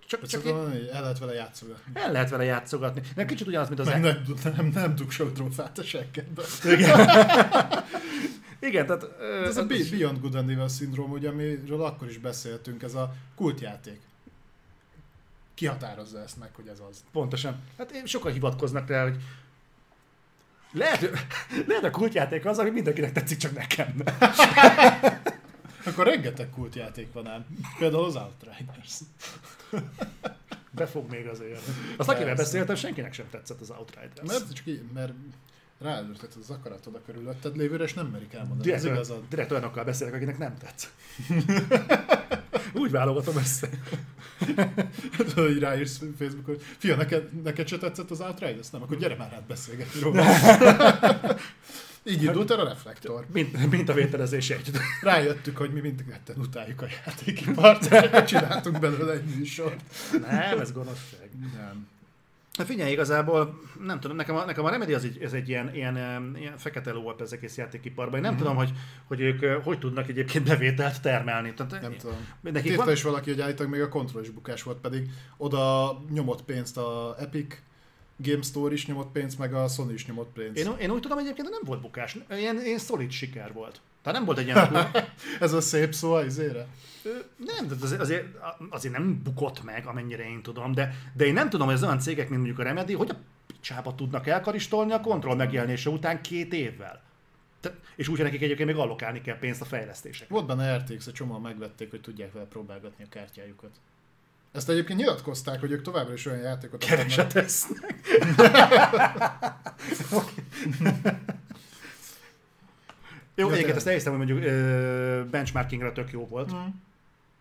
csak, 0.07 0.25
csak 0.25 0.43
én... 0.43 0.55
El 0.93 1.01
lehet 1.01 1.19
vele 1.19 1.33
játszogatni. 1.33 1.91
El 1.93 2.11
lehet 2.11 2.29
vele 2.29 2.43
játszogatni. 2.43 3.01
Nem 3.15 3.25
kicsit 3.25 3.47
ugyanaz, 3.47 3.67
mint 3.67 3.79
az... 3.79 3.87
Meg 3.87 4.01
nem, 4.01 4.23
nem, 4.43 4.71
nem 4.73 4.95
dug 4.95 5.11
sok 5.11 5.33
trófát 5.33 5.77
a. 5.77 5.83
Igen. 6.67 6.99
Igen, 8.59 8.85
tehát... 8.85 9.07
ez 9.45 9.57
a 9.57 9.65
Beyond 9.65 10.19
Good 10.19 10.35
and 10.35 10.49
Evil 10.49 10.67
szindróm, 10.67 11.11
ugye, 11.11 11.29
amiről 11.29 11.83
akkor 11.83 12.09
is 12.09 12.17
beszéltünk, 12.17 12.83
ez 12.83 12.95
a 12.95 13.13
kultjáték. 13.35 13.99
Kihatározza 15.61 16.21
ezt 16.21 16.37
meg, 16.37 16.49
hogy 16.53 16.67
ez 16.67 16.79
az. 16.89 17.03
Pontosan. 17.11 17.61
Hát 17.77 17.91
én 17.91 18.05
sokan 18.05 18.31
hivatkoznak 18.31 18.87
rá, 18.87 19.03
hogy 19.03 19.15
lehet, 20.71 21.09
lehet 21.67 21.83
a 21.83 21.89
kultjáték 21.89 22.45
az, 22.45 22.57
ami 22.57 22.69
mindenkinek 22.69 23.11
tetszik, 23.11 23.37
csak 23.37 23.53
nekem. 23.53 23.93
Akkor 25.87 26.05
rengeteg 26.05 26.49
kultjáték 26.49 27.13
van 27.13 27.27
ám. 27.27 27.45
Például 27.77 28.03
az 28.03 28.15
Outriders. 28.15 28.99
Befog 30.71 31.09
még 31.09 31.27
azért. 31.27 31.61
Azt 31.97 32.09
akivel 32.09 32.35
beszéltem, 32.35 32.75
senkinek 32.75 33.13
sem 33.13 33.29
tetszett 33.29 33.61
az 33.61 33.69
Outriders. 33.69 34.27
Mert, 34.27 34.53
csak 34.53 34.65
így, 34.67 34.83
mert 34.93 35.13
ráültett 35.79 36.33
az 36.41 36.49
akaratod 36.49 36.95
a 36.95 37.01
körülötted 37.05 37.57
lévőre, 37.57 37.83
és 37.83 37.93
nem 37.93 38.07
merik 38.07 38.33
elmondani. 38.33 38.61
Direkt, 38.61 38.83
ez 38.83 38.91
igazad. 38.91 39.23
Direkt 39.29 39.51
olyanokkal 39.51 39.83
beszélek, 39.83 40.13
akinek 40.13 40.37
nem 40.37 40.57
tetsz. 40.57 40.91
Úgy 42.73 42.91
válogatom 42.91 43.37
össze. 43.37 43.69
hogy 45.35 45.59
ráírsz 45.59 46.01
Facebookon, 46.17 46.57
fia, 46.77 46.95
neked, 46.95 47.41
neked 47.43 47.67
se 47.67 47.77
tetszett 47.77 48.11
az 48.11 48.21
Outriders? 48.21 48.69
Nem, 48.69 48.81
akkor 48.81 48.97
gyere 48.97 49.15
már 49.15 49.33
át 49.33 49.43
beszélgetni 49.47 49.99
róla. 49.99 50.25
Így 52.03 52.23
indult 52.23 52.51
el 52.51 52.59
a 52.59 52.63
reflektor. 52.63 53.25
Mint, 53.33 53.69
mint 53.69 53.89
a 53.89 53.93
vételezés 53.93 54.49
egy. 54.49 54.71
Rájöttük, 55.01 55.57
hogy 55.57 55.73
mi 55.73 55.79
mind 55.79 56.05
ketten 56.09 56.37
utáljuk 56.37 56.81
a 56.81 56.85
játékipart, 57.05 57.87
csináltunk 58.25 58.79
belőle 58.79 59.13
egy 59.13 59.35
műsort. 59.35 59.81
Nem, 60.29 60.59
ez 60.59 60.71
gonoszság. 60.71 61.29
Nem. 61.53 61.87
Hát 62.57 62.67
figyelj, 62.67 62.91
igazából 62.91 63.59
nem 63.85 63.99
tudom, 63.99 64.17
nekem 64.17 64.35
a, 64.35 64.45
nekem 64.45 64.65
a 64.65 64.69
Remedy 64.69 64.93
az 64.93 65.03
egy, 65.03 65.17
ez 65.21 65.33
egy 65.33 65.49
ilyen, 65.49 65.75
ilyen, 65.75 65.97
ilyen 66.37 66.57
fekete 66.57 66.91
ló 66.91 67.13
ez 67.19 67.31
egész 67.31 67.57
játékiparban. 67.57 68.15
Én 68.15 68.21
nem 68.21 68.31
mm-hmm. 68.31 68.41
tudom, 68.41 68.55
hogy, 68.55 68.71
hogy 69.07 69.19
ők 69.19 69.63
hogy 69.63 69.79
tudnak 69.79 70.07
egyébként 70.09 70.45
bevételt 70.45 71.01
termelni. 71.01 71.53
Tehát, 71.53 71.81
nem 71.81 71.95
tudom. 71.97 72.15
Nekik 72.41 72.75
van... 72.75 72.91
is 72.91 73.03
valaki, 73.03 73.29
hogy 73.29 73.41
állítólag 73.41 73.71
még 73.71 73.81
a 73.81 73.89
kontroll 73.89 74.21
is 74.21 74.29
bukás 74.29 74.63
volt, 74.63 74.77
pedig 74.77 75.09
oda 75.37 75.97
nyomott 76.09 76.43
pénzt 76.43 76.77
a 76.77 77.15
Epic, 77.19 77.61
Game 78.21 78.41
Store 78.41 78.73
is 78.73 78.85
nyomott 78.85 79.11
pénzt, 79.11 79.37
meg 79.37 79.53
a 79.53 79.67
Sony 79.67 79.93
is 79.93 80.05
nyomott 80.05 80.31
pénzt. 80.33 80.57
Én, 80.57 80.71
én 80.79 80.91
úgy 80.91 81.01
tudom 81.01 81.17
egyébként, 81.17 81.49
nem 81.49 81.61
volt 81.63 81.81
bukás. 81.81 82.17
Ilyen, 82.29 82.65
ilyen 82.65 82.77
szolid 82.77 83.11
siker 83.11 83.53
volt. 83.53 83.81
Tehát 84.01 84.17
nem 84.17 84.27
volt 84.27 84.37
egy 84.37 84.45
ilyen... 84.45 84.91
Ez 85.39 85.53
a 85.53 85.61
szép 85.61 85.93
szó 85.93 86.13
az 86.13 86.25
izére? 86.25 86.67
Nem, 87.35 87.67
de 87.67 87.75
azért, 87.81 88.01
azért, 88.01 88.25
azért 88.69 88.93
nem 88.93 89.21
bukott 89.23 89.63
meg, 89.63 89.85
amennyire 89.85 90.23
én 90.23 90.41
tudom, 90.41 90.73
de, 90.73 90.95
de 91.13 91.25
én 91.25 91.33
nem 91.33 91.49
tudom, 91.49 91.65
hogy 91.65 91.75
az 91.75 91.83
olyan 91.83 91.99
cégek, 91.99 92.29
mint 92.29 92.37
mondjuk 92.37 92.59
a 92.59 92.63
Remedy, 92.63 92.93
hogy 92.93 93.09
a 93.09 93.15
picsába 93.47 93.95
tudnak 93.95 94.27
elkaristolni 94.27 94.91
a 94.91 94.99
kontroll 94.99 95.35
megjelenése 95.35 95.89
után 95.89 96.21
két 96.21 96.53
évvel. 96.53 97.01
Te, 97.59 97.75
és 97.95 98.07
úgy, 98.07 98.15
hogy 98.15 98.25
nekik 98.25 98.41
egyébként 98.41 98.69
még 98.69 98.77
allokálni 98.77 99.21
kell 99.21 99.37
pénzt 99.37 99.61
a 99.61 99.65
fejlesztésekre. 99.65 100.33
Volt 100.33 100.45
benne 100.45 100.77
RTX, 100.77 101.07
a 101.07 101.11
csomóan 101.11 101.41
megvették, 101.41 101.89
hogy 101.89 102.01
tudják 102.01 102.33
vele 102.33 102.45
próbálgatni 102.45 103.03
a 103.03 103.09
kártyájukat. 103.09 103.71
Ezt 104.51 104.69
egyébként 104.69 104.99
nyilatkozták, 104.99 105.59
hogy 105.59 105.71
ők 105.71 105.81
továbbra 105.81 106.13
is 106.13 106.25
olyan 106.25 106.39
játékot 106.39 106.83
Keveset 106.85 107.33
tesznek. 107.33 107.95
jó, 113.35 113.47
ja, 113.47 113.53
egyébként 113.53 113.77
ezt 113.77 113.87
elhiszem, 113.87 114.17
hogy 114.17 114.27
mondjuk 114.27 114.51
benchmarkingra 115.29 115.91
tök 115.91 116.11
jó 116.11 116.27
volt. 116.27 116.53
Mm. 116.53 116.67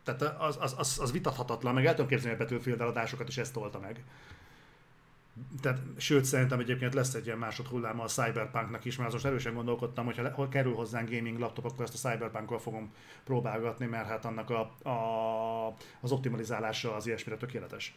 Tehát 0.05 0.23
az, 0.41 0.57
az, 0.61 0.75
az, 0.77 0.99
az 1.01 1.13
vitathatatlan, 1.13 1.75
meg 1.75 1.87
el 1.87 1.95
tudom 1.95 2.09
képzelni 2.09 2.37
a 2.37 2.39
Battlefield 2.39 2.81
eladásokat, 2.81 3.29
és 3.29 3.39
ezt 3.39 3.53
tolta 3.53 3.79
meg. 3.79 4.05
Tehát, 5.61 5.79
sőt, 5.97 6.25
szerintem 6.25 6.61
egyébként 6.61 6.95
lesz 6.95 7.15
egy 7.15 7.27
ilyen 7.27 7.39
másodhulláma 7.39 8.03
a 8.03 8.07
Cyberpunknak 8.07 8.85
is, 8.85 8.97
mert 8.97 9.09
az 9.09 9.15
most 9.15 9.27
erősen 9.27 9.55
gondolkodtam, 9.55 10.05
hogy 10.05 10.21
ha 10.35 10.49
kerül 10.49 10.75
hozzánk 10.75 11.11
gaming 11.11 11.39
laptop, 11.39 11.65
akkor 11.65 11.85
ezt 11.85 12.05
a 12.05 12.09
Cyberpunkkal 12.09 12.59
fogom 12.59 12.93
próbálgatni, 13.25 13.87
mert 13.87 14.07
hát 14.07 14.25
annak 14.25 14.51
a, 14.51 14.89
a, 14.89 15.77
az 16.01 16.13
optimalizálása 16.13 16.95
az 16.95 17.07
ilyesmire 17.07 17.39
tökéletes. 17.39 17.95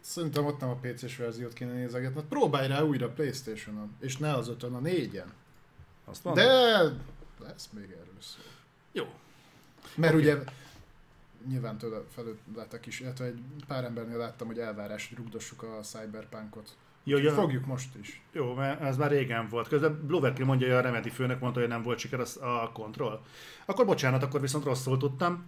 Szerintem 0.00 0.44
ott 0.44 0.60
nem 0.60 0.68
a 0.68 0.78
PC-s 0.80 1.16
verziót 1.16 1.52
kéne 1.52 1.72
nézegetni. 1.72 2.20
Hát 2.20 2.28
próbálj 2.28 2.68
rá 2.68 2.82
újra 2.82 3.08
Playstation-on, 3.08 3.96
és 4.00 4.16
ne 4.16 4.34
az 4.34 4.48
ötön, 4.48 4.74
a 4.74 4.78
négyen. 4.80 5.32
Azt 6.04 6.32
De 6.32 6.80
lesz 7.38 7.68
még 7.72 7.90
erről 7.90 8.20
szó. 8.20 8.40
Jó. 8.92 9.04
Mert 9.96 10.14
okay. 10.14 10.24
ugye 10.24 10.38
nyilván 11.48 11.78
tőle 11.78 11.96
felületek 12.14 12.86
is, 12.86 13.00
illetve 13.00 13.24
egy 13.24 13.42
pár 13.66 13.84
embernél 13.84 14.16
láttam, 14.16 14.46
hogy 14.46 14.58
elvárás, 14.58 15.08
hogy 15.08 15.16
rugdossuk 15.18 15.62
a 15.62 15.80
Cyberpunkot. 15.82 16.76
Jó, 17.04 17.18
jó. 17.18 17.32
Fogjuk 17.32 17.66
most 17.66 17.94
is. 18.00 18.22
Jó, 18.32 18.54
mert 18.54 18.80
ez 18.80 18.96
már 18.96 19.10
régen 19.10 19.48
volt. 19.48 19.68
Közben 19.68 20.06
Bloverkill 20.06 20.44
mondja, 20.44 20.66
hogy 20.66 20.76
a 20.76 20.80
Remedy 20.80 21.10
főnök 21.10 21.40
mondta, 21.40 21.60
hogy 21.60 21.68
nem 21.68 21.82
volt 21.82 21.98
siker 21.98 22.20
a 22.40 22.72
kontroll. 22.72 23.20
Akkor 23.66 23.86
bocsánat, 23.86 24.22
akkor 24.22 24.40
viszont 24.40 24.64
rosszul 24.64 24.98
tudtam. 24.98 25.44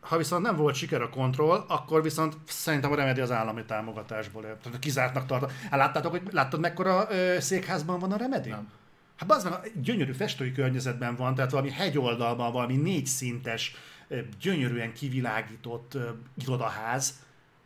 Ha 0.00 0.16
viszont 0.16 0.42
nem 0.42 0.56
volt 0.56 0.74
siker 0.74 1.02
a 1.02 1.10
kontroll, 1.10 1.64
akkor 1.68 2.02
viszont 2.02 2.36
szerintem 2.44 2.92
a 2.92 2.94
Remedy 2.94 3.20
az 3.20 3.30
állami 3.30 3.64
támogatásból. 3.64 4.42
Tehát 4.42 4.78
kizártnak 4.78 5.26
tart. 5.26 5.50
Hát 5.50 5.78
láttátok, 5.78 6.10
hogy 6.10 6.22
láttad 6.30 6.60
mekkora 6.60 7.06
ö, 7.10 7.40
székházban 7.40 7.98
van 7.98 8.12
a 8.12 8.16
Remedy? 8.16 8.48
Nem. 8.48 8.70
Hát 9.16 9.32
az 9.32 9.44
meg 9.44 9.72
gyönyörű 9.82 10.12
festői 10.12 10.52
környezetben 10.52 11.16
van, 11.16 11.34
tehát 11.34 11.50
valami 11.50 11.70
hegyoldalban, 11.70 12.52
valami 12.52 12.76
négy 12.76 13.06
szintes, 13.06 13.74
gyönyörűen 14.40 14.92
kivilágított 14.92 15.96
irodaház, 16.34 17.14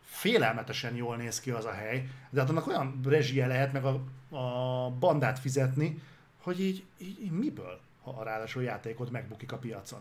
félelmetesen 0.01 0.95
jól 0.95 1.15
néz 1.15 1.39
ki 1.39 1.51
az 1.51 1.65
a 1.65 1.71
hely, 1.71 2.07
de 2.29 2.39
hát 2.39 2.49
annak 2.49 2.67
olyan 2.67 2.99
rezsie 3.05 3.47
lehet 3.47 3.73
meg 3.73 3.85
a, 3.85 4.01
a 4.35 4.89
bandát 4.89 5.39
fizetni, 5.39 6.01
hogy 6.37 6.61
így, 6.61 6.83
így, 6.97 7.21
így 7.21 7.31
miből, 7.31 7.79
ha 8.01 8.23
ráadásul 8.23 8.63
játékot 8.63 9.11
megbukik 9.11 9.51
a 9.51 9.57
piacon. 9.57 9.99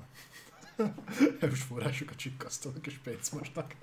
Erős 1.41 1.62
forrásokat 1.62 2.17
csikkasztanak 2.17 2.87
és 2.87 2.99
pénzt 3.05 3.33
mosnak. 3.33 3.75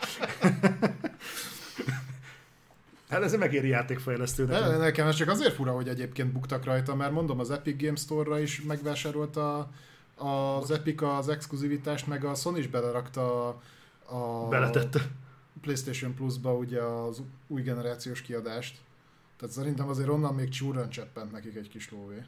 Hát 3.09 3.23
ez 3.23 3.33
megéri 3.33 3.67
játékfejlesztőnek. 3.67 4.59
De, 4.59 4.77
nekem 4.77 5.07
ez 5.07 5.15
csak 5.15 5.29
azért 5.29 5.53
fura, 5.53 5.71
hogy 5.71 5.87
egyébként 5.87 6.31
buktak 6.31 6.65
rajta, 6.65 6.95
mert 6.95 7.11
mondom, 7.11 7.39
az 7.39 7.51
Epic 7.51 7.81
Games 7.81 7.99
Store-ra 7.99 8.39
is 8.39 8.61
megvásárolta 8.61 9.71
az 10.19 10.71
Epic 10.71 11.01
az 11.01 11.29
exkluzivitást, 11.29 12.07
meg 12.07 12.25
a 12.25 12.35
Sony 12.35 12.57
is 12.57 12.67
belerakta 12.67 13.47
a 14.05 14.47
Beletette. 14.49 14.99
PlayStation 15.61 16.13
Plus-ba 16.13 16.53
ugye 16.53 16.81
az 16.81 17.21
új 17.47 17.61
generációs 17.61 18.21
kiadást. 18.21 18.77
Tehát 19.37 19.55
szerintem 19.55 19.87
azért 19.87 20.09
onnan 20.09 20.35
még 20.35 20.49
csúran 20.49 20.89
cseppent 20.89 21.31
nekik 21.31 21.55
egy 21.55 21.69
kis 21.69 21.91
lóvé. 21.91 22.23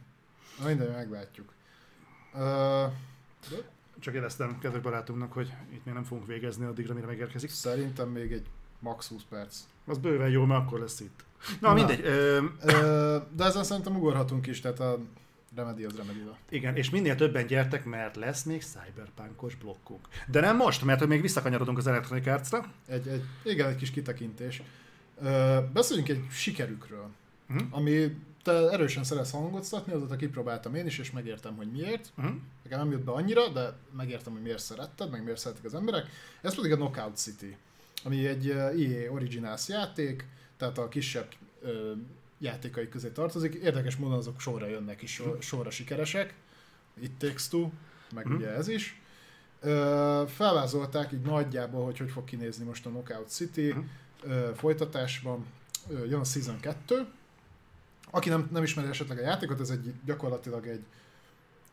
Na 0.59 0.67
minden, 0.67 0.91
meglátjuk. 0.91 1.53
Uh, 2.33 2.91
Csak 3.99 4.13
éreztem 4.13 4.59
kedves 4.59 4.81
barátunknak, 4.81 5.33
hogy 5.33 5.53
itt 5.69 5.85
még 5.85 5.93
nem 5.93 6.03
fogunk 6.03 6.27
végezni 6.27 6.65
addigra, 6.65 6.93
mire 6.93 7.05
megérkezik. 7.05 7.49
Szerintem 7.49 8.09
még 8.09 8.31
egy 8.31 8.49
max 8.79 9.07
20 9.07 9.21
perc. 9.29 9.57
Az 9.85 9.97
bőven 9.97 10.29
jó, 10.29 10.45
mert 10.45 10.61
akkor 10.61 10.79
lesz 10.79 10.99
itt. 10.99 11.23
Na, 11.59 11.67
Na 11.67 11.73
mindegy. 11.73 12.01
Ö... 12.05 12.45
Ö, 12.61 13.17
de 13.35 13.43
ezen 13.43 13.63
szerintem 13.63 13.95
ugorhatunk 13.95 14.47
is, 14.47 14.61
tehát 14.61 14.79
a 14.79 14.99
Remedy 15.55 15.83
az 15.83 15.95
remedy 15.95 16.23
-la. 16.25 16.37
Igen, 16.49 16.75
és 16.75 16.89
minél 16.89 17.15
többen 17.15 17.47
gyertek, 17.47 17.85
mert 17.85 18.15
lesz 18.15 18.43
még 18.43 18.61
cyberpunkos 18.61 19.55
blokkunk. 19.55 20.07
De 20.27 20.39
nem 20.39 20.55
most, 20.55 20.83
mert 20.83 21.07
még 21.07 21.21
visszakanyarodunk 21.21 21.77
az 21.77 21.87
Electronic 21.87 22.27
arts 22.27 22.49
Egy, 22.87 23.07
egy, 23.07 23.23
igen, 23.43 23.69
egy 23.69 23.75
kis 23.75 23.91
kitekintés. 23.91 24.61
Ö, 25.21 25.59
beszéljünk 25.73 26.09
egy 26.09 26.25
sikerükről, 26.29 27.09
uh-huh. 27.49 27.67
ami 27.71 28.17
te 28.43 28.51
erősen 28.51 29.03
szeretsz 29.03 29.31
hangoztatni, 29.31 29.93
azóta 29.93 30.15
kipróbáltam 30.15 30.75
én 30.75 30.85
is, 30.85 30.97
és 30.97 31.11
megértem, 31.11 31.55
hogy 31.55 31.71
miért. 31.71 32.11
Uh-huh. 32.17 32.33
Nekem 32.63 32.79
nem 32.79 32.91
jött 32.91 33.03
be 33.03 33.11
annyira, 33.11 33.47
de 33.49 33.73
megértem, 33.97 34.33
hogy 34.33 34.41
miért 34.41 34.59
szeretted, 34.59 35.09
meg 35.09 35.23
miért 35.23 35.39
szeretik 35.39 35.65
az 35.65 35.73
emberek. 35.73 36.05
Ez 36.41 36.55
pedig 36.55 36.71
a 36.71 36.75
Knockout 36.75 37.17
City, 37.17 37.57
ami 38.03 38.27
egy 38.27 38.49
EA 38.49 39.11
Originals 39.11 39.67
játék, 39.67 40.25
tehát 40.57 40.77
a 40.77 40.87
kisebb 40.87 41.27
játékai 42.41 42.89
közé 42.89 43.09
tartozik. 43.09 43.53
Érdekes 43.53 43.95
módon 43.95 44.17
azok 44.17 44.39
sorra 44.39 44.67
jönnek 44.67 45.01
is, 45.01 45.13
sor, 45.13 45.37
sorra 45.41 45.69
sikeresek. 45.69 46.33
It 46.99 47.11
Takes 47.17 47.47
Two, 47.47 47.69
meg 48.13 48.27
mm. 48.27 48.35
ugye 48.35 48.49
ez 48.49 48.67
is. 48.67 49.01
Ö, 49.59 50.23
felvázolták 50.27 51.11
így 51.11 51.21
nagyjából, 51.21 51.85
hogy 51.85 51.97
hogy 51.97 52.11
fog 52.11 52.23
kinézni 52.23 52.65
most 52.65 52.85
a 52.85 52.89
Knockout 52.89 53.29
City. 53.29 53.73
Mm. 53.73 53.79
Ö, 54.23 54.51
folytatásban 54.55 55.45
ö, 55.89 56.05
jön 56.05 56.19
a 56.19 56.23
Season 56.23 56.59
2. 56.59 57.07
Aki 58.11 58.29
nem, 58.29 58.49
nem 58.51 58.63
ismeri 58.63 58.87
esetleg 58.87 59.17
a 59.17 59.21
játékot, 59.21 59.59
ez 59.59 59.69
egy 59.69 59.93
gyakorlatilag 60.05 60.67
egy 60.67 60.83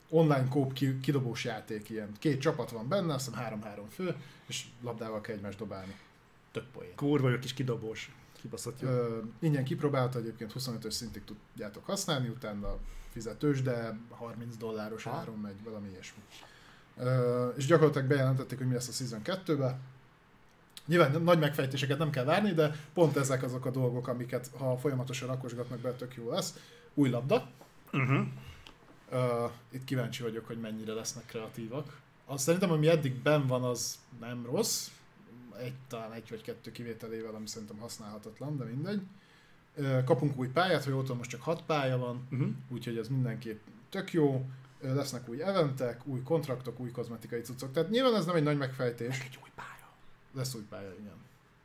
online 0.09 0.49
kóp 0.49 0.73
kidobós 1.01 1.45
játék 1.45 1.89
ilyen. 1.89 2.13
Két 2.19 2.41
csapat 2.41 2.71
van 2.71 2.89
benne, 2.89 3.15
azt 3.15 3.29
hiszem 3.29 3.61
3-3 3.61 3.81
fő, 3.91 4.15
és 4.47 4.65
labdával 4.83 5.21
kell 5.21 5.35
egymást 5.35 5.59
dobálni. 5.59 5.97
Tök 6.53 6.65
poén. 6.73 6.95
Kurva 6.95 7.31
jó 7.31 7.39
kis 7.39 7.55
kidobós. 7.55 8.11
Kibaszott 8.41 8.81
jó. 8.81 8.89
Ö, 8.89 9.19
ingyen 9.41 9.65
kipróbálta, 9.65 10.19
egyébként 10.19 10.53
25-ös 10.59 10.91
szintig 10.91 11.23
tudjátok 11.25 11.85
használni, 11.85 12.29
utána 12.29 12.77
fizetős, 13.11 13.63
de 13.63 13.99
30 14.11 14.57
dolláros 14.57 15.05
ha. 15.05 15.11
áron 15.11 15.39
megy, 15.39 15.63
valami 15.65 15.89
ilyesmi. 15.89 16.23
Ö, 16.97 17.49
és 17.49 17.67
gyakorlatilag 17.67 18.09
bejelentették, 18.09 18.59
hogy 18.59 18.67
mi 18.67 18.73
lesz 18.73 18.89
a 18.89 18.93
Season 18.93 19.21
2-be. 19.25 19.79
Nyilván 20.87 21.23
nagy 21.23 21.39
megfejtéseket 21.39 21.99
nem 21.99 22.11
kell 22.11 22.25
várni, 22.25 22.53
de 22.53 22.77
pont 22.95 23.17
ezek 23.17 23.43
azok 23.43 23.67
a 23.67 23.71
dolgok, 23.71 24.09
amiket 24.09 24.51
ha 24.59 24.77
folyamatosan 24.77 25.29
rakosgatnak 25.29 25.79
be, 25.79 25.93
tök 25.93 26.15
jó 26.15 26.31
lesz. 26.31 26.55
Új 26.95 27.11
labda. 27.11 27.51
Uh-huh. 27.93 28.27
Uh, 29.13 29.51
itt 29.71 29.85
kíváncsi 29.85 30.23
vagyok, 30.23 30.47
hogy 30.47 30.61
mennyire 30.61 30.93
lesznek 30.93 31.27
kreatívak. 31.27 32.01
Azt 32.27 32.43
szerintem, 32.43 32.71
ami 32.71 32.89
eddig 32.89 33.15
ben 33.15 33.47
van, 33.47 33.63
az 33.63 33.99
nem 34.21 34.47
rossz 34.47 34.89
egy, 35.59 35.75
talán 35.89 36.13
egy 36.13 36.31
vagy 36.31 36.43
kettő 36.43 36.73
kivételével, 36.73 37.35
ami 37.35 37.47
szerintem 37.47 37.79
használhatatlan, 37.79 38.57
de 38.57 38.65
mindegy. 38.65 39.03
Kapunk 40.05 40.39
új 40.39 40.49
pályát, 40.49 40.85
hogy 40.85 40.93
ott 40.93 41.17
most 41.17 41.31
csak 41.31 41.43
hat 41.43 41.63
pálya 41.63 41.99
van, 41.99 42.27
uh-huh. 42.31 42.49
úgyhogy 42.69 42.97
ez 42.97 43.09
mindenképp 43.09 43.61
tök 43.89 44.13
jó. 44.13 44.47
Lesznek 44.81 45.29
új 45.29 45.43
eventek, 45.43 46.07
új 46.07 46.23
kontraktok, 46.23 46.81
új 46.81 46.91
kozmetikai 46.91 47.41
cuccok. 47.41 47.73
Tehát 47.73 47.91
nyilván 47.91 48.15
ez 48.15 48.25
nem 48.25 48.37
egy 48.37 48.43
nagy 48.43 48.59
megfejtés. 48.59 49.19
Meg 49.19 49.27
egy 49.31 49.39
új 49.43 49.51
pálya. 49.55 49.93
Lesz 50.33 50.55
új 50.55 50.65
pálya, 50.69 50.93
igen. 51.01 51.17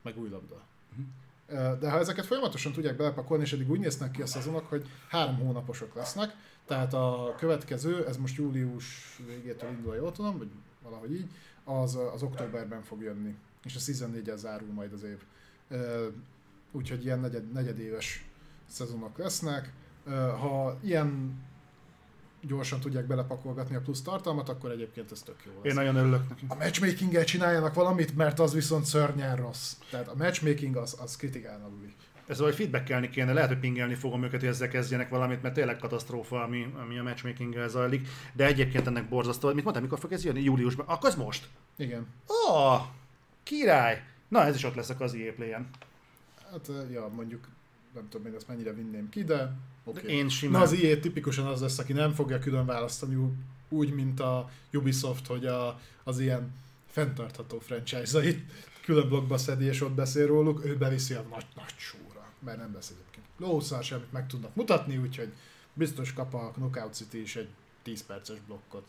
Meg 0.01 0.19
új 0.19 0.29
labda. 0.29 0.61
Uh-huh. 0.91 1.79
De 1.79 1.89
ha 1.89 1.99
ezeket 1.99 2.25
folyamatosan 2.25 2.71
tudják 2.71 2.95
belepakolni, 2.95 3.43
és 3.43 3.53
eddig 3.53 3.69
úgy 3.69 3.79
néznek 3.79 4.11
ki 4.11 4.21
a 4.21 4.25
szezonok, 4.25 4.65
hogy 4.69 4.89
három 5.09 5.37
hónaposok 5.37 5.95
lesznek, 5.95 6.35
tehát 6.65 6.93
a 6.93 7.35
következő, 7.37 8.07
ez 8.07 8.17
most 8.17 8.37
július 8.37 9.17
végétől 9.27 9.69
indul, 9.69 9.95
jól 9.95 10.11
tudom, 10.11 10.37
vagy 10.37 10.49
valahogy 10.81 11.13
így, 11.13 11.29
az, 11.63 11.97
az 12.13 12.23
októberben 12.23 12.83
fog 12.83 13.01
jönni 13.01 13.35
és 13.63 13.75
a 13.75 13.79
Season 13.79 14.11
4 14.11 14.31
zárul 14.35 14.73
majd 14.73 14.93
az 14.93 15.03
év. 15.03 15.17
Úgyhogy 16.71 17.05
ilyen 17.05 17.19
negyed, 17.19 17.51
negyedéves 17.51 18.25
szezonok 18.69 19.17
lesznek. 19.17 19.73
Ha 20.39 20.77
ilyen 20.81 21.41
gyorsan 22.41 22.79
tudják 22.79 23.05
belepakolgatni 23.05 23.75
a 23.75 23.81
plusz 23.81 24.01
tartalmat, 24.01 24.49
akkor 24.49 24.71
egyébként 24.71 25.11
ez 25.11 25.21
tök 25.21 25.35
jó 25.45 25.51
lesz. 25.51 25.63
Én 25.63 25.73
nagyon 25.73 25.95
örülök 25.95 26.29
neki. 26.29 26.45
A 26.47 26.55
matchmaking 26.55 27.23
csináljanak 27.23 27.73
valamit, 27.73 28.15
mert 28.15 28.39
az 28.39 28.53
viszont 28.53 28.85
szörnyen 28.85 29.35
rossz. 29.35 29.75
Tehát 29.89 30.07
a 30.07 30.15
matchmaking 30.15 30.75
az, 30.75 30.97
az 31.01 31.15
kritikán 31.15 31.61
aluli. 31.61 31.93
Ez 32.27 32.39
vagy 32.39 32.55
feedbackelni 32.55 33.09
kéne, 33.09 33.33
lehet, 33.33 33.49
hogy 33.49 33.59
pingelni 33.59 33.93
fogom 33.93 34.23
őket, 34.23 34.39
hogy 34.39 34.49
ezzel 34.49 34.67
kezdjenek 34.67 35.09
valamit, 35.09 35.41
mert 35.41 35.53
tényleg 35.53 35.77
katasztrófa, 35.77 36.43
ami, 36.43 36.73
ami 36.81 36.97
a 36.97 37.03
matchmaking 37.03 37.67
zajlik. 37.67 38.07
De 38.33 38.45
egyébként 38.45 38.87
ennek 38.87 39.09
borzasztó. 39.09 39.53
Mit 39.53 39.63
mondtam, 39.63 39.83
mikor 39.83 39.99
fog 39.99 40.11
ez 40.11 40.25
jönni? 40.25 40.41
Júliusban. 40.41 40.85
Akkor 40.85 41.09
ez 41.09 41.15
most? 41.15 41.49
Igen. 41.77 42.07
Oh, 42.27 42.81
Király! 43.43 44.03
Na, 44.27 44.43
ez 44.43 44.55
is 44.55 44.63
ott 44.63 44.75
lesz 44.75 44.89
az 44.99 45.13
EA 45.13 45.33
Play-en. 45.33 45.69
Hát, 46.51 46.71
ja, 46.91 47.07
mondjuk 47.07 47.47
nem 47.93 48.09
tudom 48.09 48.27
én 48.27 48.35
ezt 48.35 48.47
mennyire 48.47 48.73
vinném 48.73 49.09
ki, 49.09 49.23
de 49.23 49.55
Okay. 49.85 50.11
Én 50.11 50.29
simán. 50.29 50.59
Na 50.59 50.65
az 50.65 50.73
EA 50.73 50.99
tipikusan 50.99 51.45
az 51.45 51.61
lesz, 51.61 51.79
aki 51.79 51.93
nem 51.93 52.11
fogja 52.11 52.39
külön 52.39 52.65
választani 52.65 53.35
úgy, 53.69 53.93
mint 53.93 54.19
a 54.19 54.49
Ubisoft, 54.73 55.27
hogy 55.27 55.45
a, 55.45 55.79
az 56.03 56.19
ilyen 56.19 56.53
fenntartható 56.87 57.59
franchise-ait 57.59 58.39
külön 58.83 59.07
blogba 59.07 59.37
szedi 59.37 59.65
és 59.65 59.81
ott 59.81 59.91
beszél 59.91 60.27
róluk, 60.27 60.65
ő 60.65 60.77
beviszi 60.77 61.13
a 61.13 61.25
nagy, 61.29 61.45
nagy 61.55 61.73
súra, 61.77 62.31
mert 62.39 62.57
nem 62.57 62.73
lesz 62.73 62.89
egyébként 62.89 63.25
lószal 63.37 63.81
semmit 63.81 64.11
meg 64.11 64.27
tudnak 64.27 64.55
mutatni, 64.55 64.97
úgyhogy 64.97 65.33
biztos 65.73 66.13
kap 66.13 66.33
a 66.33 66.51
Knockout 66.51 66.93
City 66.93 67.21
is 67.21 67.35
egy 67.35 67.49
10 67.83 68.05
perces 68.05 68.37
blokkot. 68.47 68.87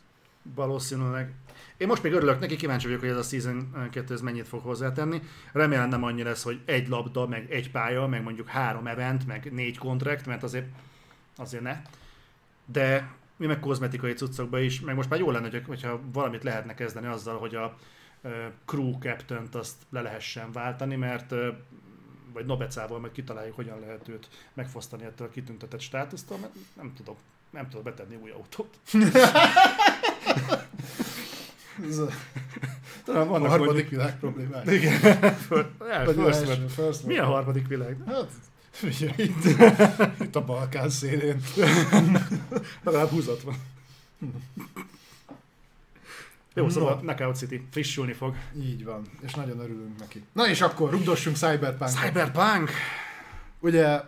Valószínűleg. 0.55 1.35
Én 1.77 1.87
most 1.87 2.03
még 2.03 2.13
örülök 2.13 2.41
neki, 2.41 2.57
kíváncsi 2.57 2.87
vagyok, 2.87 3.01
hogy 3.01 3.09
ez 3.09 3.17
a 3.17 3.23
Season 3.23 3.89
2 3.91 4.15
ez 4.15 4.21
mennyit 4.21 4.49
fog 4.49 4.63
hozzátenni. 4.63 5.23
Remélem 5.53 5.89
nem 5.89 6.05
annyi 6.05 6.23
lesz, 6.23 6.43
hogy 6.43 6.61
egy 6.65 6.89
labda, 6.89 7.27
meg 7.27 7.51
egy 7.51 7.71
pálya, 7.71 8.07
meg 8.07 8.23
mondjuk 8.23 8.49
három 8.49 8.87
event, 8.87 9.27
meg 9.27 9.53
négy 9.53 9.79
kontrakt, 9.79 10.27
mert 10.27 10.43
azért, 10.43 10.67
azért 11.37 11.63
ne. 11.63 11.83
De 12.65 13.13
mi 13.37 13.47
meg 13.47 13.61
kozmetikai 13.61 14.13
cuccokba 14.13 14.59
is, 14.59 14.81
meg 14.81 14.95
most 14.95 15.11
már 15.11 15.19
jó 15.19 15.31
lenne, 15.31 15.63
hogyha 15.67 16.01
valamit 16.13 16.43
lehetne 16.43 16.75
kezdeni 16.75 17.07
azzal, 17.07 17.39
hogy 17.39 17.55
a 17.55 17.77
crew 18.65 18.99
captain 18.99 19.49
azt 19.53 19.77
le 19.91 20.01
lehessen 20.01 20.53
váltani, 20.53 20.97
mert 20.97 21.35
vagy 22.33 22.47
Nobecával 22.47 23.01
meg 23.01 23.13
kitaláljuk, 23.13 23.55
hogyan 23.55 23.81
lehet 23.81 24.09
őt 24.09 24.29
megfosztani 24.55 25.05
ettől 25.05 25.27
a 25.27 25.31
kitüntetett 25.31 25.81
státusztól, 25.81 26.39
mert 26.39 26.53
nem 26.77 26.93
tudok, 26.97 27.19
nem 27.51 27.69
tudok 27.69 27.85
betenni 27.85 28.17
új 28.17 28.31
autót. 28.31 28.79
Talán 33.05 33.29
vannak 33.29 33.47
a 33.47 33.49
harmadik 33.49 33.73
mondjuk... 33.73 33.89
világ 33.89 34.19
problémák. 34.19 34.67
Igen. 34.71 34.99
first, 35.49 35.69
first, 36.15 36.73
first 36.73 37.05
Mi 37.07 37.19
a 37.19 37.25
harmadik 37.25 37.69
világ? 37.69 37.97
Hát, 38.07 38.31
itt, 39.17 39.45
itt 40.21 40.37
a 40.37 40.45
Balkán 40.45 40.91
szélén. 40.91 41.41
Legalább 42.83 43.09
húzat 43.09 43.43
van. 43.43 43.57
Jó, 46.55 46.69
szóval 46.69 46.95
no. 46.95 47.01
Knockout 47.01 47.37
City 47.37 47.67
frissülni 47.71 48.13
fog. 48.13 48.35
Így 48.61 48.85
van, 48.85 49.03
és 49.21 49.35
nagyon 49.35 49.61
örülünk 49.61 49.99
neki. 49.99 50.25
Na 50.33 50.49
és 50.49 50.61
akkor 50.61 50.91
rugdossunk 50.91 51.37
Cyberpunk. 51.37 51.91
Cyberpunk! 51.91 52.71
Ugye 53.61 54.01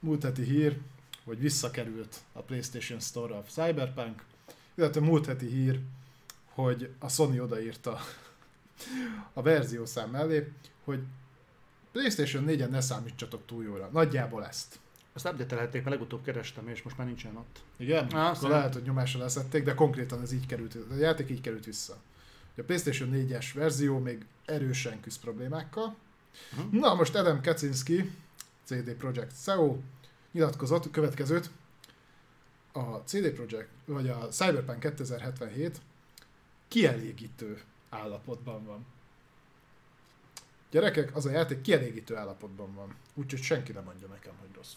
múlt 0.00 0.22
heti 0.22 0.42
hír, 0.42 0.76
hogy 1.24 1.40
visszakerült 1.40 2.16
a 2.32 2.40
PlayStation 2.40 3.00
Store 3.00 3.34
of 3.34 3.50
Cyberpunk, 3.50 4.22
illetve 4.74 5.00
múlt 5.00 5.26
heti 5.26 5.46
hír, 5.46 5.80
hogy 6.54 6.90
a 6.98 7.08
Sony 7.08 7.38
odaírta 7.38 8.00
a 9.32 9.42
verziószám 9.42 10.10
mellé, 10.10 10.52
hogy 10.84 11.00
PlayStation 11.92 12.44
4-en 12.46 12.68
ne 12.70 12.80
számítsatok 12.80 13.46
túl 13.46 13.64
jóra. 13.64 13.88
Nagyjából 13.92 14.46
ezt. 14.46 14.78
Azt 15.12 15.26
update-elhették, 15.26 15.82
mert 15.82 15.94
legutóbb 15.94 16.24
kerestem, 16.24 16.68
és 16.68 16.82
most 16.82 16.96
már 16.96 17.06
nincsen 17.06 17.36
ott. 17.36 17.62
Igen? 17.76 18.06
Ah, 18.06 18.36
Akkor 18.36 18.50
lehet, 18.50 18.72
hogy 18.72 18.82
nyomásra 18.82 19.20
leszették, 19.20 19.64
de 19.64 19.74
konkrétan 19.74 20.20
ez 20.20 20.32
így 20.32 20.46
került, 20.46 20.76
a 20.90 20.94
játék 20.94 21.30
így 21.30 21.40
került 21.40 21.64
vissza. 21.64 21.96
A 22.56 22.62
PlayStation 22.62 23.10
4-es 23.12 23.46
verzió 23.54 23.98
még 23.98 24.26
erősen 24.44 25.00
küzd 25.00 25.20
problémákkal. 25.20 25.96
Uh-huh. 26.56 26.72
Na, 26.80 26.94
most 26.94 27.14
Adam 27.14 27.42
Kaczynski, 27.42 28.10
CD 28.64 28.92
Projekt 28.92 29.32
CEO, 29.42 29.76
nyilatkozott 30.32 30.84
a 30.84 30.90
következőt. 30.90 31.50
A 32.72 32.80
CD 32.80 33.30
Projekt, 33.30 33.70
vagy 33.84 34.08
a 34.08 34.28
Cyberpunk 34.28 34.80
2077 34.80 35.80
kielégítő 36.68 37.62
állapotban 37.90 38.64
van. 38.64 38.86
Gyerekek, 40.70 41.16
az 41.16 41.26
a 41.26 41.30
játék 41.30 41.60
kielégítő 41.60 42.16
állapotban 42.16 42.74
van. 42.74 42.94
Úgyhogy 43.14 43.42
senki 43.42 43.72
nem 43.72 43.84
mondja 43.84 44.06
nekem, 44.06 44.32
hogy 44.40 44.48
rossz. 44.54 44.72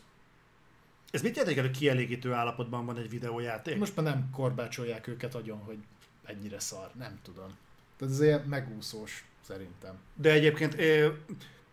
Ez 1.12 1.22
mit 1.22 1.36
jelent, 1.36 1.60
hogy 1.60 1.78
kielégítő 1.78 2.34
állapotban 2.34 2.86
van 2.86 2.98
egy 2.98 3.10
videójáték? 3.10 3.78
Most 3.78 3.96
már 3.96 4.06
nem 4.06 4.30
korbácsolják 4.32 5.08
őket 5.08 5.36
agyon, 5.36 5.58
hogy 5.58 5.78
ennyire 6.26 6.60
szar. 6.60 6.92
Nem 6.98 7.20
tudom. 7.24 7.58
Tehát 7.98 8.14
ez 8.14 8.22
ilyen 8.22 8.42
megúszós, 8.42 9.26
szerintem. 9.42 10.00
De 10.16 10.32
egyébként 10.32 10.74
é, 10.74 11.12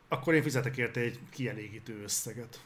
akkor 0.09 0.35
én 0.35 0.43
fizetek 0.43 0.77
érte 0.77 1.01
egy 1.01 1.19
kielégítő 1.31 2.03
összeget. 2.03 2.61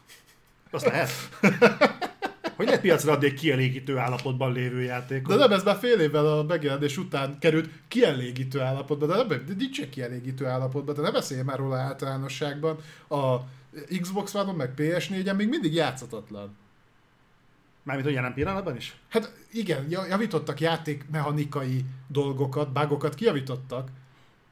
Azt 0.70 0.86
lehet? 0.86 1.10
Hogy 2.56 2.66
lehet 2.66 2.80
piacra 2.80 3.12
adni 3.12 3.26
egy 3.26 3.34
kielégítő 3.34 3.98
állapotban 3.98 4.52
lévő 4.52 4.82
játékot? 4.82 5.36
De 5.36 5.40
nem, 5.40 5.52
ez 5.52 5.62
már 5.62 5.76
fél 5.76 6.00
évvel 6.00 6.26
a 6.26 6.42
megjelenés 6.42 6.96
után 6.96 7.38
került 7.38 7.70
kielégítő 7.88 8.60
állapotban, 8.60 9.08
de 9.08 9.16
nem, 9.16 9.28
de 9.28 9.54
nincs 9.58 9.88
kielégítő 9.88 10.46
állapotban, 10.46 10.94
de 10.94 11.00
ne 11.00 11.10
beszélj 11.10 11.42
már 11.42 11.58
róla 11.58 11.76
általánosságban. 11.76 12.78
A 13.08 13.36
Xbox 14.00 14.34
one 14.34 14.52
meg 14.52 14.72
PS4-en 14.76 15.36
még 15.36 15.48
mindig 15.48 15.74
játszatatlan. 15.74 16.56
Mármint, 17.82 18.06
hogy 18.06 18.16
jelen 18.16 18.34
pillanatban 18.34 18.76
is? 18.76 18.96
Hát 19.08 19.32
igen, 19.52 19.86
javítottak 19.88 20.60
játékmechanikai 20.60 21.84
dolgokat, 22.08 22.72
bugokat 22.72 23.14
kijavítottak, 23.14 23.88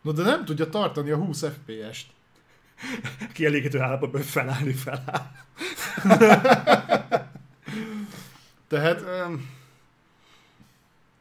no, 0.02 0.12
de 0.12 0.22
nem 0.22 0.44
tudja 0.44 0.68
tartani 0.68 1.10
a 1.10 1.16
20 1.16 1.44
FPS-t. 1.44 2.06
Kielégítő 3.32 3.80
állapotban 3.80 4.20
felállni 4.22 4.72
feláll. 4.72 5.30
Tehát... 8.74 9.00
Um, 9.00 9.52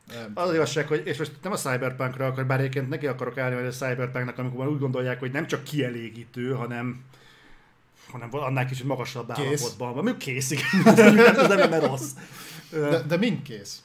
nem. 0.07 0.32
Az 0.33 0.48
az 0.49 0.53
igazság, 0.53 0.88
hogy, 0.88 1.01
és 1.06 1.17
most 1.17 1.32
nem 1.41 1.51
a 1.51 1.56
Cyberpunkra 1.56 2.25
akar, 2.25 2.45
bár 2.45 2.59
egyébként 2.59 2.90
neki 2.90 3.07
akarok 3.07 3.38
állni, 3.38 3.56
hogy 3.56 3.65
a 3.65 3.69
Cyberpunknak, 3.69 4.38
amikor 4.38 4.59
már 4.59 4.67
úgy 4.67 4.80
gondolják, 4.80 5.19
hogy 5.19 5.32
nem 5.32 5.48
csak 5.48 5.64
kielégítő, 5.64 6.53
hanem 6.53 7.03
hanem 8.11 8.30
annál 8.32 8.65
kicsit 8.65 8.85
magasabb 8.85 9.33
kész. 9.33 9.45
állapotban 9.45 9.93
van. 9.93 10.03
Mondjuk 10.03 10.17
kész, 10.17 10.51
igen. 10.51 10.98
ez 11.38 11.48
nem, 11.48 11.69
nem 11.69 11.80
rossz. 11.80 12.11
De, 12.69 13.01
de 13.01 13.17
mind 13.17 13.41
kész? 13.41 13.83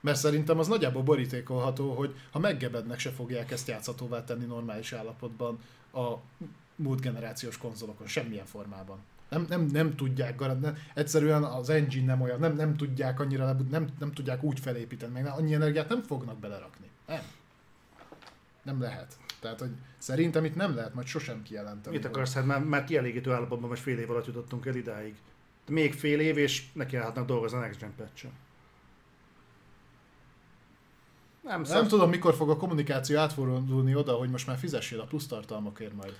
Mert 0.00 0.18
szerintem 0.18 0.58
az 0.58 0.68
nagyjából 0.68 1.02
borítékolható, 1.02 1.92
hogy 1.94 2.14
ha 2.30 2.38
meggebednek, 2.38 2.98
se 2.98 3.10
fogják 3.10 3.50
ezt 3.50 3.68
játszhatóvá 3.68 4.24
tenni 4.24 4.44
normális 4.44 4.92
állapotban 4.92 5.58
a 5.92 6.14
múlt 6.76 7.00
generációs 7.00 7.58
konzolokon, 7.58 8.06
semmilyen 8.06 8.46
formában. 8.46 8.98
Nem, 9.28 9.46
nem, 9.48 9.62
nem 9.62 9.96
tudják 9.96 10.36
garantálni, 10.36 10.78
egyszerűen 10.94 11.42
az 11.42 11.70
engine 11.70 12.06
nem 12.06 12.20
olyan, 12.20 12.40
nem, 12.40 12.54
nem 12.54 12.76
tudják 12.76 13.20
annyira, 13.20 13.52
nem, 13.70 13.88
nem 13.98 14.12
tudják 14.12 14.42
úgy 14.42 14.60
felépíteni, 14.60 15.12
meg 15.12 15.26
annyi 15.26 15.54
energiát 15.54 15.88
nem 15.88 16.02
fognak 16.02 16.38
belerakni. 16.38 16.86
Nem. 17.06 17.22
Nem 18.62 18.80
lehet. 18.80 19.16
Tehát, 19.40 19.58
hogy 19.58 19.70
szerintem 19.98 20.44
itt 20.44 20.54
nem 20.54 20.74
lehet 20.74 20.94
majd 20.94 21.06
sosem 21.06 21.42
kijelenteni. 21.42 21.96
Mit 21.96 22.04
akarsz? 22.04 22.34
Hát 22.34 22.44
már, 22.44 22.64
már 22.64 22.84
kielégítő 22.84 23.32
állapotban 23.32 23.68
most 23.68 23.82
fél 23.82 23.98
év 23.98 24.10
alatt 24.10 24.26
jutottunk 24.26 24.66
el 24.66 24.74
idáig. 24.74 25.14
Még 25.68 25.94
fél 25.94 26.20
év, 26.20 26.38
és 26.38 26.64
neki 26.72 26.96
állhatnak 26.96 27.26
dolgozni 27.26 27.58
a 27.58 27.60
Next 27.60 27.80
Gen 27.80 27.94
patch 27.96 28.26
nem, 31.44 31.62
nem 31.68 31.88
tudom, 31.88 32.10
mikor 32.10 32.34
fog 32.34 32.50
a 32.50 32.56
kommunikáció 32.56 33.18
átfordulni 33.18 33.94
oda, 33.94 34.12
hogy 34.12 34.30
most 34.30 34.46
már 34.46 34.56
fizessél 34.56 35.00
a 35.00 35.04
plusz 35.04 35.26
tartalmakért 35.26 35.94
majd. 35.94 36.16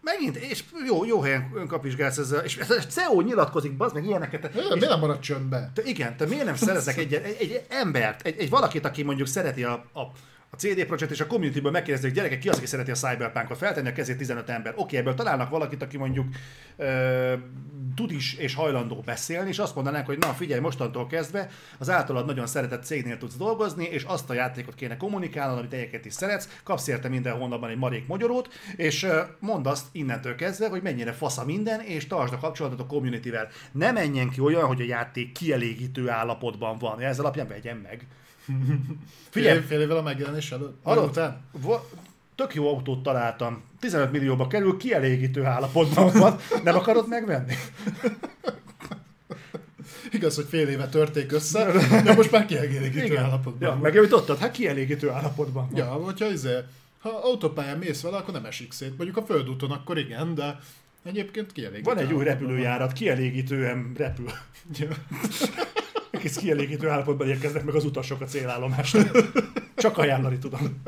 Megint, 0.00 0.36
és 0.36 0.64
jó, 0.86 1.04
jó 1.04 1.20
helyen 1.20 1.50
önkapizsgálsz 1.54 2.18
ezzel, 2.18 2.44
és 2.44 2.58
a 2.58 2.64
CEO 2.64 3.20
nyilatkozik, 3.20 3.76
bazd 3.76 3.94
meg 3.94 4.04
ilyeneket. 4.04 4.40
Te, 4.40 4.48
miért 4.54 4.88
nem 4.88 5.00
marad 5.00 5.20
csöndbe? 5.20 5.70
Te, 5.74 5.82
igen, 5.84 6.16
te 6.16 6.26
miért 6.26 6.44
nem 6.44 6.56
szeretnek 6.56 6.96
egy, 6.96 7.14
egy, 7.14 7.36
egy 7.40 7.64
embert, 7.68 8.26
egy, 8.26 8.38
egy 8.38 8.50
valakit, 8.50 8.84
aki 8.84 9.02
mondjuk 9.02 9.28
szereti 9.28 9.64
a, 9.64 9.72
a 9.72 10.02
a 10.50 10.56
CD 10.56 10.84
Projekt 10.84 11.10
és 11.10 11.20
a 11.20 11.26
communityből 11.26 11.70
megkérdezik, 11.70 12.12
gyerekek, 12.12 12.38
ki 12.38 12.48
az, 12.48 12.56
aki 12.56 12.66
szereti 12.66 12.90
a 12.90 12.94
Cyberpunkot, 12.94 13.56
feltenni 13.56 13.88
a 13.88 13.92
kezét 13.92 14.16
15 14.16 14.48
ember. 14.48 14.72
Oké, 14.76 14.96
ebből 14.96 15.14
találnak 15.14 15.50
valakit, 15.50 15.82
aki 15.82 15.96
mondjuk 15.96 16.26
ö, 16.76 17.34
tud 17.94 18.10
is 18.10 18.34
és 18.34 18.54
hajlandó 18.54 19.02
beszélni, 19.04 19.48
és 19.48 19.58
azt 19.58 19.74
mondanák, 19.74 20.06
hogy 20.06 20.18
na 20.18 20.26
figyelj, 20.26 20.60
mostantól 20.60 21.06
kezdve 21.06 21.48
az 21.78 21.90
általad 21.90 22.26
nagyon 22.26 22.46
szeretett 22.46 22.84
cégnél 22.84 23.18
tudsz 23.18 23.36
dolgozni, 23.36 23.84
és 23.84 24.02
azt 24.02 24.30
a 24.30 24.34
játékot 24.34 24.74
kéne 24.74 24.96
kommunikálnod, 24.96 25.58
amit 25.58 25.72
egyébként 25.72 26.04
is 26.04 26.12
szeretsz, 26.12 26.58
kapsz 26.62 26.86
érte 26.86 27.08
minden 27.08 27.38
hónapban 27.38 27.70
egy 27.70 27.78
marék 27.78 28.06
magyarót, 28.06 28.48
és 28.76 29.06
mondd 29.38 29.66
azt 29.66 29.86
innentől 29.92 30.34
kezdve, 30.34 30.68
hogy 30.68 30.82
mennyire 30.82 31.12
fasza 31.12 31.44
minden, 31.44 31.80
és 31.80 32.06
tartsd 32.06 32.32
a 32.32 32.38
kapcsolatot 32.38 32.80
a 32.80 32.86
communityvel. 32.86 33.48
Ne 33.72 33.92
menjen 33.92 34.30
ki 34.30 34.40
olyan, 34.40 34.66
hogy 34.66 34.80
a 34.80 34.84
játék 34.84 35.32
kielégítő 35.32 36.08
állapotban 36.08 36.78
van. 36.78 37.00
Ezzel 37.00 37.24
alapján 37.24 37.48
vegyen 37.48 37.76
meg. 37.76 38.06
Figyelj, 39.30 39.60
fél 39.60 39.80
évvel 39.80 39.96
a 39.96 40.02
megjelenés 40.02 40.52
előtt. 40.52 40.78
Hallott? 40.82 41.20
Tök 42.34 42.54
jó 42.54 42.68
autót 42.68 43.02
találtam. 43.02 43.62
15 43.80 44.12
millióba 44.12 44.46
kerül, 44.46 44.76
kielégítő 44.76 45.44
állapotban 45.44 46.12
van. 46.12 46.36
Nem 46.64 46.74
akarod 46.74 47.08
megvenni? 47.08 47.54
Igaz, 50.12 50.34
hogy 50.34 50.46
fél 50.48 50.68
éve 50.68 50.88
törték 50.88 51.32
össze, 51.32 51.72
de 52.04 52.14
most 52.14 52.30
már 52.30 52.46
kielégítő 52.46 53.04
Igen. 53.04 53.24
állapotban 53.24 53.68
ja, 53.68 53.78
Megjavítottad? 53.82 54.38
Hát 54.38 54.50
kielégítő 54.50 55.10
állapotban 55.10 55.68
van. 55.70 55.78
Ja, 55.78 55.84
hogyha 55.84 56.30
izé, 56.30 56.56
ha 57.00 57.08
autópályán 57.22 57.78
mész 57.78 58.00
vele, 58.00 58.16
akkor 58.16 58.34
nem 58.34 58.44
esik 58.44 58.72
szét. 58.72 58.96
Mondjuk 58.96 59.16
a 59.16 59.22
földúton 59.22 59.70
akkor 59.70 59.98
igen, 59.98 60.34
de 60.34 60.58
egyébként 61.04 61.52
kielégítő 61.52 61.94
Van 61.94 61.98
egy 61.98 62.12
új 62.12 62.24
repülőjárat, 62.24 62.92
kielégítően 62.92 63.92
repül. 63.96 64.30
Ja 64.78 64.88
egész 66.20 66.36
kielégítő 66.36 66.88
állapotban 66.88 67.28
érkeznek 67.28 67.64
meg 67.64 67.74
az 67.74 67.84
utasok 67.84 68.20
a 68.20 68.24
célállomásra. 68.24 69.02
Csak 69.76 69.98
ajánlani 69.98 70.38
tudom. 70.38 70.82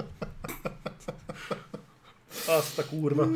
Azt 2.47 2.79
a 2.79 2.85
kurva. 2.87 3.29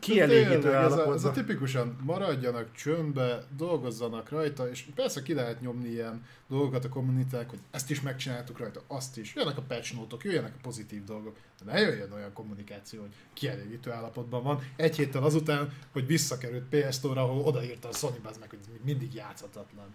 Kielégítő. 0.00 0.74
Ez 0.74 0.92
a, 0.92 1.12
ez 1.12 1.24
a 1.24 1.30
tipikusan 1.30 1.96
maradjanak 2.02 2.72
csöndbe, 2.72 3.44
dolgozzanak 3.56 4.28
rajta, 4.28 4.70
és 4.70 4.84
persze 4.94 5.22
ki 5.22 5.34
lehet 5.34 5.60
nyomni 5.60 5.88
ilyen 5.88 6.24
dolgokat 6.48 6.84
a 6.84 6.88
kommuniták, 6.88 7.50
hogy 7.50 7.58
ezt 7.70 7.90
is 7.90 8.00
megcsináltuk 8.00 8.58
rajta, 8.58 8.82
azt 8.86 9.18
is. 9.18 9.34
Jöjjenek 9.34 9.58
a 9.58 9.62
patch 9.62 9.94
notok, 9.94 10.24
jöjjenek 10.24 10.54
a 10.54 10.60
pozitív 10.62 11.04
dolgok, 11.04 11.36
de 11.64 11.72
ne 11.72 11.80
jöjjön 11.80 12.12
olyan 12.12 12.32
kommunikáció, 12.32 13.00
hogy 13.00 13.14
kielégítő 13.32 13.90
állapotban 13.90 14.42
van. 14.42 14.62
Egy 14.76 14.96
héttel 14.96 15.22
azután, 15.22 15.72
hogy 15.92 16.06
visszakerült 16.06 16.64
PS 16.68 16.94
Store, 16.94 17.20
ahol 17.20 17.44
odaírta 17.44 17.88
a 17.88 17.92
Sony 17.92 18.20
meg, 18.22 18.50
hogy 18.50 18.58
mindig 18.84 19.14
játszhatatlan. 19.14 19.86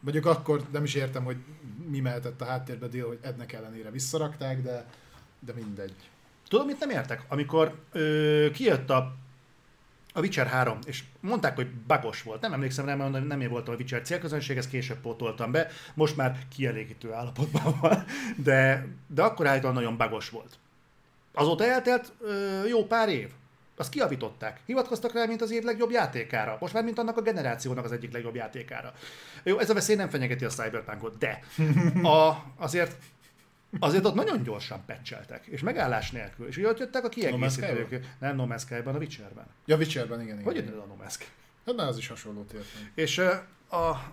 Mondjuk 0.00 0.26
akkor 0.26 0.62
nem 0.72 0.84
is 0.84 0.94
értem, 0.94 1.24
hogy 1.24 1.36
mi 1.88 2.00
mehetett 2.00 2.40
a 2.40 2.44
háttérbe 2.44 2.86
dél, 2.86 3.06
hogy 3.06 3.18
ennek 3.22 3.52
ellenére 3.52 3.90
visszarakták, 3.90 4.62
de, 4.62 4.84
de 5.38 5.52
mindegy. 5.52 5.94
Tudom, 6.48 6.66
mit 6.66 6.80
nem 6.80 6.90
értek? 6.90 7.24
Amikor 7.28 7.74
ö, 7.92 8.46
kijött 8.52 8.90
a, 8.90 9.14
a 10.12 10.20
Witcher 10.20 10.46
3, 10.46 10.78
és 10.86 11.04
mondták, 11.20 11.54
hogy 11.54 11.70
bagos 11.70 12.22
volt. 12.22 12.40
Nem 12.40 12.52
emlékszem 12.52 12.84
rá, 12.84 12.94
mert 12.94 13.26
nem 13.26 13.40
én 13.40 13.48
voltam 13.48 13.74
a 13.74 13.76
Witcher 13.76 14.02
célközönség, 14.02 14.56
ezt 14.56 14.68
később 14.68 15.00
pótoltam 15.00 15.52
be. 15.52 15.68
Most 15.94 16.16
már 16.16 16.38
kielégítő 16.56 17.12
állapotban 17.12 17.74
van, 17.80 18.04
de, 18.36 18.86
de 19.06 19.22
akkor 19.22 19.46
állítólag 19.46 19.74
nagyon 19.74 19.96
bagos 19.96 20.30
volt. 20.30 20.58
Azóta 21.32 21.64
eltelt 21.64 22.12
ö, 22.20 22.66
jó 22.66 22.86
pár 22.86 23.08
év 23.08 23.28
Azt 23.80 23.90
kiavították. 23.90 24.60
Hivatkoztak 24.66 25.12
rá, 25.12 25.24
mint 25.24 25.42
az 25.42 25.50
év 25.50 25.62
legjobb 25.62 25.90
játékára. 25.90 26.56
Most 26.60 26.72
már, 26.72 26.84
mint 26.84 26.98
annak 26.98 27.16
a 27.16 27.22
generációnak 27.22 27.84
az 27.84 27.92
egyik 27.92 28.12
legjobb 28.12 28.34
játékára. 28.34 28.92
Jó, 29.42 29.58
ez 29.58 29.70
a 29.70 29.74
veszély 29.74 29.96
nem 29.96 30.08
fenyegeti 30.08 30.44
a 30.44 30.48
Cyberpunkot, 30.48 31.18
de 31.18 31.40
a, 32.08 32.44
azért 32.56 32.96
azért 33.78 34.04
ott 34.04 34.14
nagyon 34.14 34.42
gyorsan 34.42 34.84
pecseltek, 34.86 35.46
és 35.46 35.60
megállás 35.60 36.10
nélkül. 36.10 36.46
És 36.46 36.56
ugye 36.56 36.68
ott 36.68 36.78
jöttek 36.78 37.04
a 37.04 37.08
kiegészítők. 37.08 38.06
Nem 38.18 38.36
No 38.36 38.46
Man's 38.48 38.60
Sky-ban, 38.60 38.94
a 38.94 38.98
Witcherben. 38.98 39.46
Ja, 39.64 39.76
Witcherben, 39.76 40.20
igen. 40.20 40.34
igen. 40.34 40.44
Hogy 40.44 40.56
jött 40.56 40.68
a 40.68 40.86
No 40.86 40.96
Man's 41.04 41.12
Sky? 41.12 41.24
Hát 41.66 41.78
az 41.78 41.96
is 41.96 42.08
hasonló 42.08 42.40
értem. 42.54 42.90
És 42.94 43.18
a, 43.70 44.12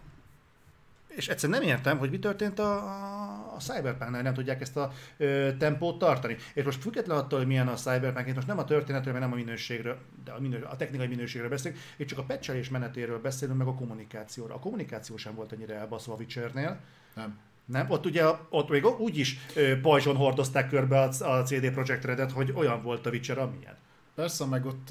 és 1.17 1.27
egyszerűen 1.27 1.59
nem 1.59 1.69
értem, 1.69 1.97
hogy 1.97 2.09
mi 2.09 2.19
történt 2.19 2.59
a, 2.59 2.73
a, 2.73 3.53
a 3.55 3.59
cyberpunk 3.59 4.21
nem 4.21 4.33
tudják 4.33 4.61
ezt 4.61 4.77
a 4.77 4.91
ö, 5.17 5.49
tempót 5.57 5.97
tartani. 5.97 6.35
És 6.53 6.63
most 6.63 6.81
független 6.81 7.17
attól, 7.17 7.39
hogy 7.39 7.47
milyen 7.47 7.67
a 7.67 7.73
Cyberpunk, 7.73 8.35
most 8.35 8.47
nem 8.47 8.57
a 8.57 8.63
történetről, 8.63 9.13
mert 9.13 9.25
nem 9.25 9.33
a 9.33 9.35
minőségről, 9.35 9.97
de 10.23 10.31
a, 10.31 10.39
minő, 10.39 10.67
a 10.69 10.75
technikai 10.75 11.07
minőségről 11.07 11.49
beszélünk, 11.49 11.81
itt 11.97 12.07
csak 12.07 12.19
a 12.19 12.23
pecselés 12.23 12.69
menetéről 12.69 13.21
beszélünk, 13.21 13.57
meg 13.57 13.67
a 13.67 13.73
kommunikációról. 13.73 14.55
A 14.55 14.59
kommunikáció 14.59 15.17
sem 15.17 15.35
volt 15.35 15.51
ennyire 15.51 15.75
elbaszva 15.75 16.13
a 16.13 16.17
Witchernél. 16.17 16.79
Nem. 17.15 17.39
Nem, 17.65 17.89
ott 17.89 18.05
ugye 18.05 18.25
ott 18.49 18.69
még 18.69 18.85
úgy 18.85 19.17
is 19.17 19.39
pajzson 19.81 20.15
hordozták 20.15 20.69
körbe 20.69 20.99
a, 20.99 21.25
a 21.25 21.43
CD 21.43 21.71
Projekt 21.71 22.05
Redet, 22.05 22.31
hogy 22.31 22.51
olyan 22.55 22.81
volt 22.81 23.05
a 23.05 23.09
Witcher, 23.09 23.37
amilyen. 23.37 23.75
Persze, 24.15 24.45
meg 24.45 24.65
ott 24.65 24.89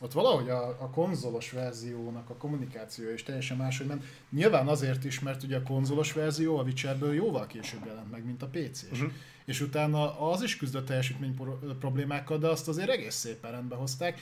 ott 0.00 0.12
valahogy 0.12 0.48
a, 0.48 0.68
a 0.68 0.90
konzolos 0.90 1.50
verziónak 1.50 2.30
a 2.30 2.34
kommunikáció 2.34 3.10
is 3.10 3.22
teljesen 3.22 3.56
máshogy 3.56 3.86
ment. 3.86 4.04
Nyilván 4.30 4.68
azért 4.68 5.04
is, 5.04 5.20
mert 5.20 5.42
ugye 5.42 5.56
a 5.56 5.62
konzolos 5.62 6.12
verzió 6.12 6.58
a 6.58 6.62
Witcherből 6.62 7.14
jóval 7.14 7.46
később 7.46 7.86
jelent 7.86 8.10
meg, 8.10 8.24
mint 8.24 8.42
a 8.42 8.46
PC-s. 8.46 8.90
Uh-huh. 8.90 9.12
És 9.44 9.60
utána 9.60 10.20
az 10.30 10.42
is 10.42 10.56
küzdött 10.56 10.86
teljesítmény 10.86 11.36
problémákkal, 11.78 12.38
de 12.38 12.48
azt 12.48 12.68
azért 12.68 12.88
egész 12.88 13.14
szépen 13.14 13.50
rendbe 13.50 13.74
hozták. 13.74 14.20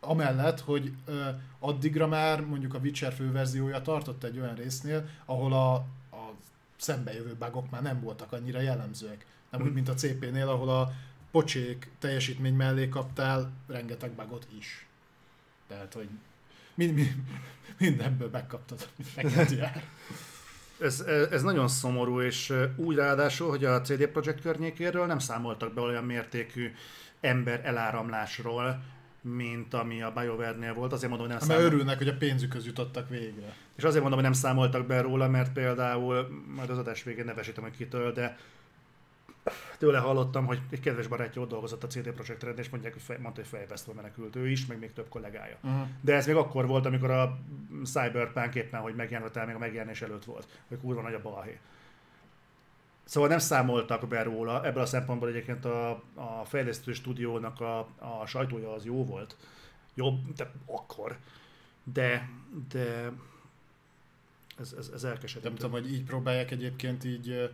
Amellett, 0.00 0.60
hogy 0.60 0.92
ö, 1.04 1.28
addigra 1.58 2.06
már 2.06 2.40
mondjuk 2.40 2.74
a 2.74 2.78
Witcher 2.78 3.12
főverziója 3.12 3.82
tartott 3.82 4.24
egy 4.24 4.38
olyan 4.38 4.54
résznél, 4.54 5.08
ahol 5.24 5.52
a, 5.52 5.74
a 6.16 6.32
szembejövő 6.76 7.34
bugok 7.38 7.70
már 7.70 7.82
nem 7.82 8.00
voltak 8.00 8.32
annyira 8.32 8.60
jellemzőek. 8.60 9.26
Nem 9.50 9.60
úgy, 9.60 9.66
mhm. 9.66 9.74
mint 9.74 9.88
a 9.88 9.94
CP-nél, 9.94 10.48
ahol 10.48 10.68
a 10.68 10.92
pocsék 11.30 11.90
teljesítmény 11.98 12.54
mellé 12.54 12.88
kaptál 12.88 13.52
rengeteg 13.66 14.10
bugot 14.10 14.46
is. 14.58 14.87
Tehát, 15.68 15.94
hogy 15.94 16.08
mind, 16.74 16.94
mind, 16.94 17.14
mindenből 17.78 18.28
megkaptad, 18.32 18.88
neked 19.16 19.50
jár. 19.50 19.82
Ez, 20.80 21.00
ez 21.30 21.42
nagyon 21.42 21.68
szomorú, 21.68 22.20
és 22.20 22.54
úgy 22.76 22.96
ráadásul, 22.96 23.48
hogy 23.48 23.64
a 23.64 23.80
CD 23.80 24.06
Projekt 24.06 24.40
környékéről 24.40 25.06
nem 25.06 25.18
számoltak 25.18 25.74
be 25.74 25.80
olyan 25.80 26.04
mértékű 26.04 26.72
ember 27.20 27.60
eláramlásról, 27.64 28.82
mint 29.20 29.74
ami 29.74 30.02
a 30.02 30.12
BioWare-nél 30.12 30.74
volt. 30.74 30.92
Azért 30.92 31.10
mondom, 31.10 31.28
hogy 31.28 31.36
nem 31.38 31.48
számoltak. 31.48 31.72
örülnek, 31.72 31.98
hogy 31.98 32.08
a 32.08 32.16
pénzükhöz 32.16 32.66
jutottak 32.66 33.08
végre. 33.08 33.54
És 33.76 33.84
azért 33.84 34.00
mondom, 34.00 34.18
hogy 34.20 34.28
nem 34.28 34.38
számoltak 34.40 34.86
be 34.86 35.00
róla, 35.00 35.28
mert 35.28 35.52
például, 35.52 36.42
majd 36.54 36.70
az 36.70 36.78
adás 36.78 37.02
végén 37.02 37.24
nevesítem, 37.24 37.62
hogy 37.62 37.76
kitől, 37.76 38.12
de 38.12 38.38
tőle 39.78 39.98
hallottam, 39.98 40.46
hogy 40.46 40.60
egy 40.70 40.80
kedves 40.80 41.06
barátja 41.06 41.42
ott 41.42 41.48
dolgozott 41.48 41.84
a 41.84 41.86
CD 41.86 42.10
Projekt 42.10 42.42
Red, 42.42 42.58
és 42.58 42.68
mondják, 42.68 42.92
hogy 42.92 43.02
fej, 43.02 43.18
mondta, 43.20 43.40
hogy 43.40 43.50
fejvesztve 43.50 43.92
menekült 43.92 44.36
ő 44.36 44.48
is, 44.48 44.66
meg 44.66 44.78
még 44.78 44.92
több 44.92 45.08
kollégája. 45.08 45.56
Uh-huh. 45.62 45.88
De 46.00 46.14
ez 46.14 46.26
még 46.26 46.36
akkor 46.36 46.66
volt, 46.66 46.86
amikor 46.86 47.10
a 47.10 47.38
Cyberpunk 47.84 48.54
éppen, 48.54 48.80
hogy 48.80 48.94
megjelent, 48.94 49.36
el, 49.36 49.46
még 49.46 49.54
a 49.54 49.58
megjelenés 49.58 50.02
előtt 50.02 50.24
volt, 50.24 50.48
hogy 50.68 50.78
kurva 50.80 51.02
nagy 51.02 51.14
a 51.14 51.22
balhé. 51.22 51.58
Szóval 53.04 53.28
nem 53.28 53.38
számoltak 53.38 54.08
be 54.08 54.22
róla, 54.22 54.64
ebből 54.64 54.82
a 54.82 54.86
szempontból 54.86 55.28
egyébként 55.28 55.64
a, 55.64 55.90
a 56.14 56.44
fejlesztő 56.44 56.92
stúdiónak 56.92 57.60
a, 57.60 57.78
a 57.98 58.26
sajtója 58.26 58.72
az 58.72 58.84
jó 58.84 59.04
volt. 59.04 59.36
Jobb, 59.94 60.32
de 60.36 60.52
akkor. 60.66 61.16
De, 61.92 62.28
de 62.68 63.12
ez, 64.60 64.74
ez, 64.78 64.90
ez 64.94 65.04
elkeserítő. 65.04 65.48
Nem 65.48 65.56
tudom, 65.56 65.70
hogy 65.70 65.92
így 65.92 66.04
próbálják 66.04 66.50
egyébként 66.50 67.04
így 67.04 67.50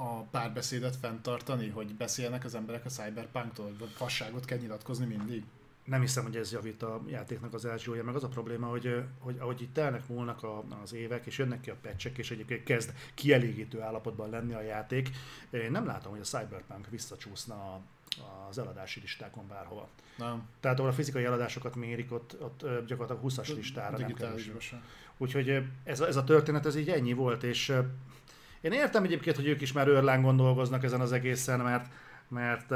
a 0.00 0.22
párbeszédet 0.30 0.96
fenntartani, 0.96 1.68
hogy 1.68 1.94
beszélnek 1.94 2.44
az 2.44 2.54
emberek 2.54 2.84
a 2.84 2.88
cyberpunktól, 2.88 3.72
vagy 3.78 3.90
fasságot 3.90 4.44
kell 4.44 4.58
nyilatkozni 4.58 5.06
mindig? 5.06 5.44
Nem 5.84 6.00
hiszem, 6.00 6.24
hogy 6.24 6.36
ez 6.36 6.52
javít 6.52 6.82
a 6.82 7.02
játéknak 7.06 7.54
az 7.54 7.64
elsője, 7.64 8.02
meg 8.02 8.14
az 8.14 8.24
a 8.24 8.28
probléma, 8.28 8.66
hogy, 8.66 9.04
hogy 9.18 9.36
ahogy 9.38 9.62
itt 9.62 9.74
telnek 9.74 10.08
múlnak 10.08 10.42
a, 10.42 10.64
az 10.82 10.92
évek, 10.92 11.26
és 11.26 11.38
jönnek 11.38 11.60
ki 11.60 11.70
a 11.70 11.76
pecsek, 11.82 12.18
és 12.18 12.30
egyébként 12.30 12.62
kezd 12.62 12.94
kielégítő 13.14 13.80
állapotban 13.80 14.30
lenni 14.30 14.52
a 14.52 14.60
játék, 14.60 15.10
én 15.50 15.70
nem 15.70 15.86
látom, 15.86 16.10
hogy 16.10 16.20
a 16.20 16.24
Cyberpunk 16.24 16.88
visszacsúszna 16.90 17.80
az 18.48 18.58
eladási 18.58 19.00
listákon 19.00 19.48
bárhova. 19.48 19.88
Nem. 20.18 20.48
Tehát 20.60 20.78
ahol 20.78 20.90
a 20.90 20.94
fizikai 20.94 21.24
eladásokat 21.24 21.76
mérik, 21.76 22.12
ott, 22.12 22.36
ott 22.40 22.86
gyakorlatilag 22.86 23.32
20-as 23.32 23.54
listára 23.54 23.98
nem 23.98 24.12
kerül. 24.12 24.40
Úgyhogy 25.16 25.62
ez, 25.84 26.00
ez 26.00 26.16
a 26.16 26.24
történet, 26.24 26.66
ez 26.66 26.76
így 26.76 26.88
ennyi 26.88 27.12
volt, 27.12 27.42
és 27.42 27.72
én 28.60 28.72
értem 28.72 29.04
egyébként, 29.04 29.36
hogy 29.36 29.46
ők 29.46 29.60
is 29.60 29.72
már 29.72 29.88
őrlángon 29.88 30.36
dolgoznak 30.36 30.84
ezen 30.84 31.00
az 31.00 31.12
egészen, 31.12 31.60
mert, 31.60 31.86
mert 32.28 32.72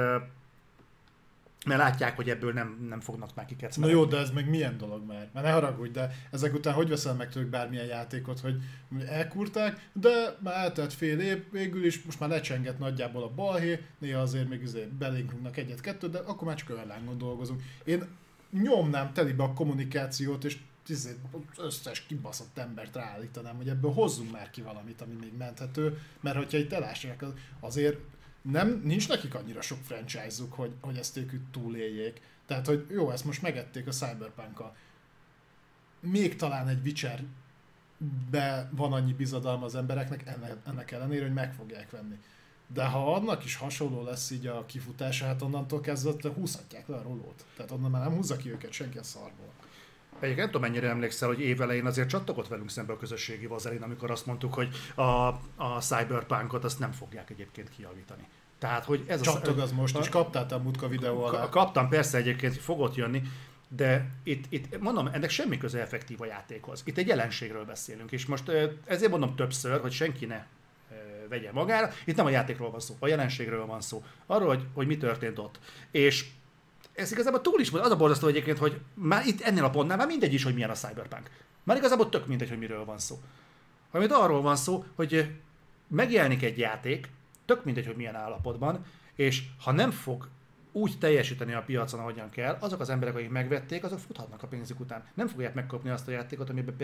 mert 1.67 1.81
látják, 1.81 2.17
hogy 2.17 2.31
ebből 2.31 2.53
nem, 2.53 2.87
nem 2.89 3.01
fognak 3.01 3.35
már 3.35 3.47
kiket 3.47 3.77
Na 3.77 3.89
jó, 3.89 4.05
de 4.05 4.17
ez 4.17 4.31
meg 4.31 4.49
milyen 4.49 4.79
dolog 4.79 5.07
már? 5.07 5.29
Már 5.33 5.45
ne 5.45 5.51
haragudj, 5.51 5.91
de 5.91 6.11
ezek 6.31 6.55
után 6.55 6.75
hogy 6.75 6.89
veszel 6.89 7.15
meg 7.15 7.29
tőlük 7.29 7.51
bármilyen 7.51 7.87
játékot, 7.87 8.41
hogy 8.41 8.63
elkurták, 9.07 9.89
de 9.93 10.37
már 10.39 10.55
eltelt 10.55 10.93
fél 10.93 11.21
év, 11.21 11.45
végül 11.51 11.85
is 11.85 12.03
most 12.03 12.21
már 12.21 12.29
lecsengett 12.29 12.79
nagyjából 12.79 13.23
a 13.23 13.35
balhé, 13.35 13.85
néha 13.99 14.21
azért 14.21 14.49
még 14.49 14.63
azért 14.63 14.93
belénkünknek 14.93 15.57
egyet-kettőt, 15.57 16.11
de 16.11 16.19
akkor 16.19 16.47
már 16.47 16.57
csak 16.57 17.17
dolgozunk. 17.17 17.63
Én 17.85 18.05
nyomnám 18.51 19.13
telibe 19.13 19.43
a 19.43 19.53
kommunikációt, 19.53 20.45
és 20.45 20.57
az 20.89 21.17
összes 21.57 22.01
kibaszott 22.01 22.59
embert 22.59 22.97
ráállítanám, 22.97 23.57
hogy 23.57 23.69
ebből 23.69 23.93
hozzunk 23.93 24.33
már 24.33 24.51
ki 24.51 24.63
valamit, 24.63 25.01
ami 25.01 25.15
még 25.21 25.37
menthető, 25.37 26.01
mert 26.21 26.37
hogyha 26.37 26.59
itt 26.59 26.73
elássák, 26.73 27.25
azért 27.61 27.99
nem, 28.43 28.81
nincs 28.85 29.09
nekik 29.09 29.35
annyira 29.35 29.61
sok 29.61 29.79
franchise-uk, 29.83 30.53
hogy, 30.53 30.73
hogy 30.81 30.97
ezt 30.97 31.17
ők 31.17 31.33
túléljék. 31.51 32.21
Tehát, 32.47 32.67
hogy 32.67 32.87
jó, 32.91 33.11
ezt 33.11 33.25
most 33.25 33.43
megették 33.43 33.87
a 33.87 33.91
cyberpunk 33.91 34.61
-a. 34.61 34.77
Még 36.01 36.37
talán 36.37 36.69
egy 36.69 36.85
Witcher 36.85 37.25
be 38.31 38.69
van 38.71 38.93
annyi 38.93 39.13
bizadalma 39.13 39.65
az 39.65 39.75
embereknek, 39.75 40.27
ennek, 40.27 40.57
ennek 40.67 40.91
ellenére, 40.91 41.25
hogy 41.25 41.33
meg 41.33 41.55
fogják 41.55 41.91
venni. 41.91 42.19
De 42.67 42.85
ha 42.85 43.15
annak 43.15 43.45
is 43.45 43.57
hasonló 43.57 44.03
lesz 44.03 44.31
így 44.31 44.47
a 44.47 44.67
kifutása, 44.67 45.25
hát 45.27 45.43
onnantól 45.43 45.81
kezdve 45.81 46.29
húzhatják 46.29 46.89
le 46.89 46.97
a 46.97 47.03
rolót. 47.03 47.45
Tehát 47.57 47.71
onnan 47.71 47.91
már 47.91 48.03
nem 48.03 48.15
húzza 48.15 48.37
ki 48.37 48.51
őket 48.51 48.73
senki 48.73 48.99
a 48.99 49.03
szarból. 49.03 49.53
Egyébként 50.25 50.53
nem 50.53 50.61
tudom, 50.61 50.73
mennyire 50.73 50.93
emlékszel, 50.93 51.29
hogy 51.29 51.41
évelején 51.41 51.87
azért 51.87 52.09
csattogott 52.09 52.49
velünk 52.49 52.71
szembe 52.71 52.93
a 52.93 52.97
közösségi 52.97 53.47
vazelin, 53.47 53.83
amikor 53.83 54.11
azt 54.11 54.27
mondtuk, 54.27 54.55
hogy 54.55 54.69
a, 54.95 55.03
a 55.57 55.81
Cyberpunkot 55.81 56.65
azt 56.65 56.79
nem 56.79 56.93
fogják 56.93 57.31
egyébként 57.31 57.69
kijavítani. 57.69 58.27
Tehát, 58.59 58.85
hogy 58.85 59.05
ez 59.07 59.21
Csattog 59.21 59.59
az 59.59 59.73
most 59.73 59.99
is, 59.99 60.09
kaptál 60.09 60.47
a 60.51 60.59
mutka 60.59 60.89
videó 60.89 61.25
alá. 61.25 61.49
Kaptam, 61.49 61.89
persze 61.89 62.19
egyébként 62.19 62.57
fogott 62.57 62.95
jönni, 62.95 63.23
de 63.69 64.11
itt, 64.23 64.45
itt 64.49 64.81
mondom, 64.81 65.07
ennek 65.13 65.31
semmi 65.31 65.59
köze 65.59 65.81
effektív 65.81 66.21
a 66.21 66.25
játékhoz. 66.25 66.83
Itt 66.85 66.99
egy 66.99 67.07
jelenségről 67.07 67.65
beszélünk, 67.65 68.13
és 68.13 68.27
most 68.27 68.51
ezért 68.85 69.11
mondom 69.11 69.37
többször, 69.37 69.81
hogy 69.81 69.93
senki 69.93 70.27
ne 70.27 70.47
vegye 71.29 71.53
magára. 71.53 71.91
Itt 72.05 72.17
nem 72.17 72.27
a 72.27 72.31
játékról 72.31 72.71
van 72.71 72.81
szó, 72.81 72.97
a 72.99 73.07
jelenségről 73.09 73.67
van 73.67 73.81
szó. 73.81 74.05
Arról, 74.27 74.49
hogy, 74.49 74.67
hogy 74.73 74.87
mi 74.87 74.97
történt 74.97 75.39
ott. 75.39 75.59
És 75.91 76.27
ez 76.95 77.13
igazából 77.13 77.41
túl 77.41 77.61
is 77.61 77.71
volt. 77.71 77.85
Az 77.85 77.91
a 77.91 77.97
borzasztó 77.97 78.27
egyébként, 78.27 78.59
hogy 78.59 78.81
már 78.95 79.27
itt 79.27 79.41
ennél 79.41 79.65
a 79.65 79.71
pontnál 79.71 79.97
már 79.97 80.07
mindegy 80.07 80.33
is, 80.33 80.45
hogy 80.45 80.55
milyen 80.55 80.71
a 80.71 80.75
Cyberpunk. 80.75 81.31
Már 81.63 81.77
igazából 81.77 82.09
tök 82.09 82.27
mindegy, 82.27 82.49
hogy 82.49 82.59
miről 82.59 82.85
van 82.85 82.99
szó. 82.99 83.19
Amit 83.91 84.13
arról 84.13 84.43
van 84.43 84.57
szó, 84.57 84.85
hogy 84.95 85.31
megjelenik 85.89 86.43
egy 86.43 86.59
játék, 86.59 87.09
tök 87.45 87.65
mindegy, 87.65 87.87
hogy 87.87 87.97
milyen 87.97 88.15
állapotban, 88.15 88.85
és 89.15 89.43
ha 89.65 89.73
nem 89.73 89.91
fog 89.91 90.29
úgy 90.77 90.99
teljesíteni 90.99 91.55
a 91.55 91.63
piacon, 91.63 92.01
ahogyan 92.01 92.31
kell, 92.31 92.57
azok 92.61 92.81
az 92.81 92.89
emberek, 92.89 93.15
akik 93.15 93.31
megvették, 93.31 93.85
azok 93.85 93.99
futhatnak 93.99 94.43
a 94.43 94.47
pénzük 94.47 94.81
után. 94.81 95.05
Nem 95.15 95.29
fogják 95.29 95.55
megkapni 95.55 95.91
azt 95.91 96.09
a 96.09 96.11
játékot, 96.11 96.51
amiben 96.51 96.77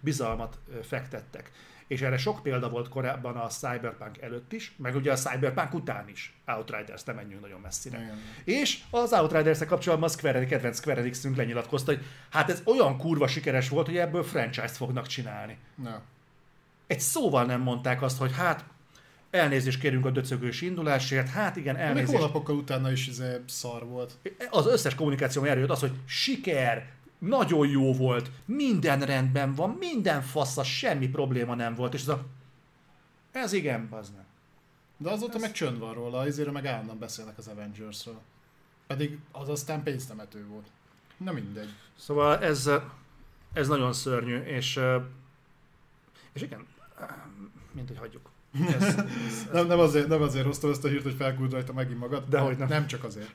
bizalmat 0.00 0.58
fektettek 0.82 1.50
és 1.88 2.00
erre 2.00 2.16
sok 2.16 2.42
példa 2.42 2.68
volt 2.68 2.88
korábban 2.88 3.36
a 3.36 3.46
Cyberpunk 3.46 4.18
előtt 4.20 4.52
is, 4.52 4.74
meg 4.76 4.94
ugye 4.94 5.12
a 5.12 5.16
Cyberpunk 5.16 5.74
után 5.74 6.08
is. 6.08 6.36
Outriders, 6.46 7.04
nem 7.04 7.14
menjünk 7.16 7.40
nagyon 7.40 7.60
messzire. 7.60 7.98
Igen. 7.98 8.18
És 8.44 8.80
az 8.90 9.12
outriders 9.12 9.58
kapcsolatban 9.58 10.08
a 10.08 10.12
Square, 10.12 10.46
kedvenc 10.46 10.76
Square 10.76 11.00
enix 11.00 11.24
lenyilatkozta, 11.36 11.92
hogy 11.92 12.04
hát 12.30 12.50
ez 12.50 12.62
olyan 12.64 12.98
kurva 12.98 13.26
sikeres 13.26 13.68
volt, 13.68 13.86
hogy 13.86 13.96
ebből 13.96 14.22
franchise-t 14.22 14.76
fognak 14.76 15.06
csinálni. 15.06 15.58
Na. 15.74 16.02
Egy 16.86 17.00
szóval 17.00 17.44
nem 17.44 17.60
mondták 17.60 18.02
azt, 18.02 18.18
hogy 18.18 18.32
hát 18.34 18.64
elnézést 19.30 19.80
kérünk 19.80 20.06
a 20.06 20.10
döcögős 20.10 20.60
indulásért, 20.60 21.28
hát 21.28 21.56
igen, 21.56 21.76
elnézést. 21.76 22.10
Még 22.10 22.20
hónapokkal 22.20 22.56
utána 22.56 22.92
is 22.92 23.08
ez 23.08 23.22
szar 23.46 23.86
volt. 23.86 24.18
Az 24.50 24.66
összes 24.66 24.94
kommunikáció 24.94 25.44
erről 25.44 25.70
az, 25.70 25.80
hogy 25.80 25.92
siker, 26.06 26.96
nagyon 27.18 27.68
jó 27.68 27.94
volt, 27.94 28.30
minden 28.44 29.00
rendben 29.00 29.54
van, 29.54 29.70
minden 29.70 30.22
fasza, 30.22 30.62
semmi 30.62 31.08
probléma 31.08 31.54
nem 31.54 31.74
volt, 31.74 31.94
és 31.94 32.00
ez 32.00 32.08
a... 32.08 32.24
Ez 33.32 33.52
igen, 33.52 33.88
bazd 33.88 34.12
De 34.96 35.10
azóta 35.10 35.34
ez... 35.34 35.40
meg 35.40 35.52
csönd 35.52 35.78
van 35.78 35.94
róla, 35.94 36.26
ezért 36.26 36.52
meg 36.52 36.66
állandóan 36.66 36.98
beszélnek 36.98 37.38
az 37.38 37.48
Avengers-ről. 37.48 38.20
Pedig 38.86 39.18
az 39.32 39.48
aztán 39.48 39.82
pénztemető 39.82 40.46
volt. 40.46 40.66
Na 41.16 41.32
mindegy. 41.32 41.68
Szóval 41.96 42.38
ez, 42.38 42.70
ez 43.52 43.68
nagyon 43.68 43.92
szörnyű, 43.92 44.36
és, 44.38 44.80
és 46.32 46.42
igen, 46.42 46.66
mint 47.72 47.88
hogy 47.88 47.98
hagyjuk. 47.98 48.30
Ez, 48.52 48.82
ez, 48.82 48.96
nem, 49.52 49.66
nem, 49.66 49.78
azért, 49.78 50.08
nem 50.08 50.22
azért 50.22 50.44
hoztam 50.44 50.70
ezt 50.70 50.84
a 50.84 50.88
hírt, 50.88 51.02
hogy 51.02 51.14
felküld 51.14 51.52
rajta 51.52 51.72
megint 51.72 51.98
magad. 51.98 52.28
De 52.28 52.38
hogy 52.38 52.56
nem. 52.56 52.68
Nem 52.68 52.86
csak 52.86 53.04
azért. 53.04 53.32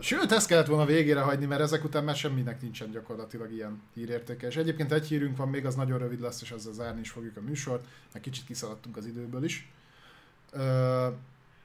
Sőt, 0.00 0.32
ezt 0.32 0.46
kellett 0.46 0.66
volna 0.66 0.84
végére 0.84 1.20
hagyni, 1.20 1.46
mert 1.46 1.60
ezek 1.60 1.84
után 1.84 2.04
már 2.04 2.16
semminek 2.16 2.62
nincsen 2.62 2.90
gyakorlatilag 2.90 3.52
ilyen 3.52 3.82
hírértéke. 3.94 4.46
És 4.46 4.56
egyébként 4.56 4.92
egy 4.92 5.06
hírünk 5.06 5.36
van 5.36 5.48
még, 5.48 5.66
az 5.66 5.74
nagyon 5.74 5.98
rövid 5.98 6.20
lesz, 6.20 6.42
és 6.42 6.50
ezzel 6.50 6.72
zárni 6.72 7.00
is 7.00 7.10
fogjuk 7.10 7.36
a 7.36 7.40
műsort, 7.40 7.84
mert 8.12 8.24
kicsit 8.24 8.44
kiszaladtunk 8.44 8.96
az 8.96 9.06
időből 9.06 9.44
is. 9.44 9.72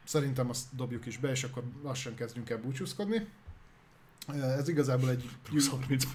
Szerintem 0.04 0.50
azt 0.50 0.76
dobjuk 0.76 1.06
is 1.06 1.18
be, 1.18 1.30
és 1.30 1.44
akkor 1.44 1.64
lassan 1.84 2.16
kezdjünk 2.16 2.50
el 2.50 2.58
búcsúzkodni. 2.58 3.28
Ez 4.42 4.68
igazából 4.68 5.10
egy... 5.10 5.30
Plusz 5.44 5.70
30 5.70 6.06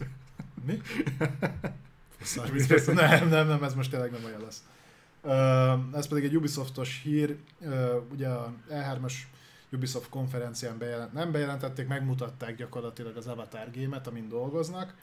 Mi? 0.64 0.80
Plusz 2.16 2.36
30 2.36 2.66
perc. 2.66 2.86
Nem, 2.86 3.28
nem, 3.28 3.46
nem, 3.46 3.62
ez 3.62 3.74
most 3.74 3.90
tényleg 3.90 4.10
nem 4.10 4.24
olyan 4.24 4.40
lesz. 4.40 4.62
Ez 5.94 6.08
pedig 6.08 6.24
egy 6.24 6.36
Ubisoftos 6.36 7.00
hír, 7.02 7.36
ugye 8.12 8.28
a 8.28 8.54
E3-as 8.70 9.12
Ubisoft 9.72 10.08
konferencián 10.08 10.78
bejelent, 10.78 11.12
nem 11.12 11.32
bejelentették, 11.32 11.86
megmutatták 11.86 12.56
gyakorlatilag 12.56 13.16
az 13.16 13.26
Avatar 13.26 13.70
gémet, 13.70 14.06
amin 14.06 14.28
dolgoznak. 14.28 14.94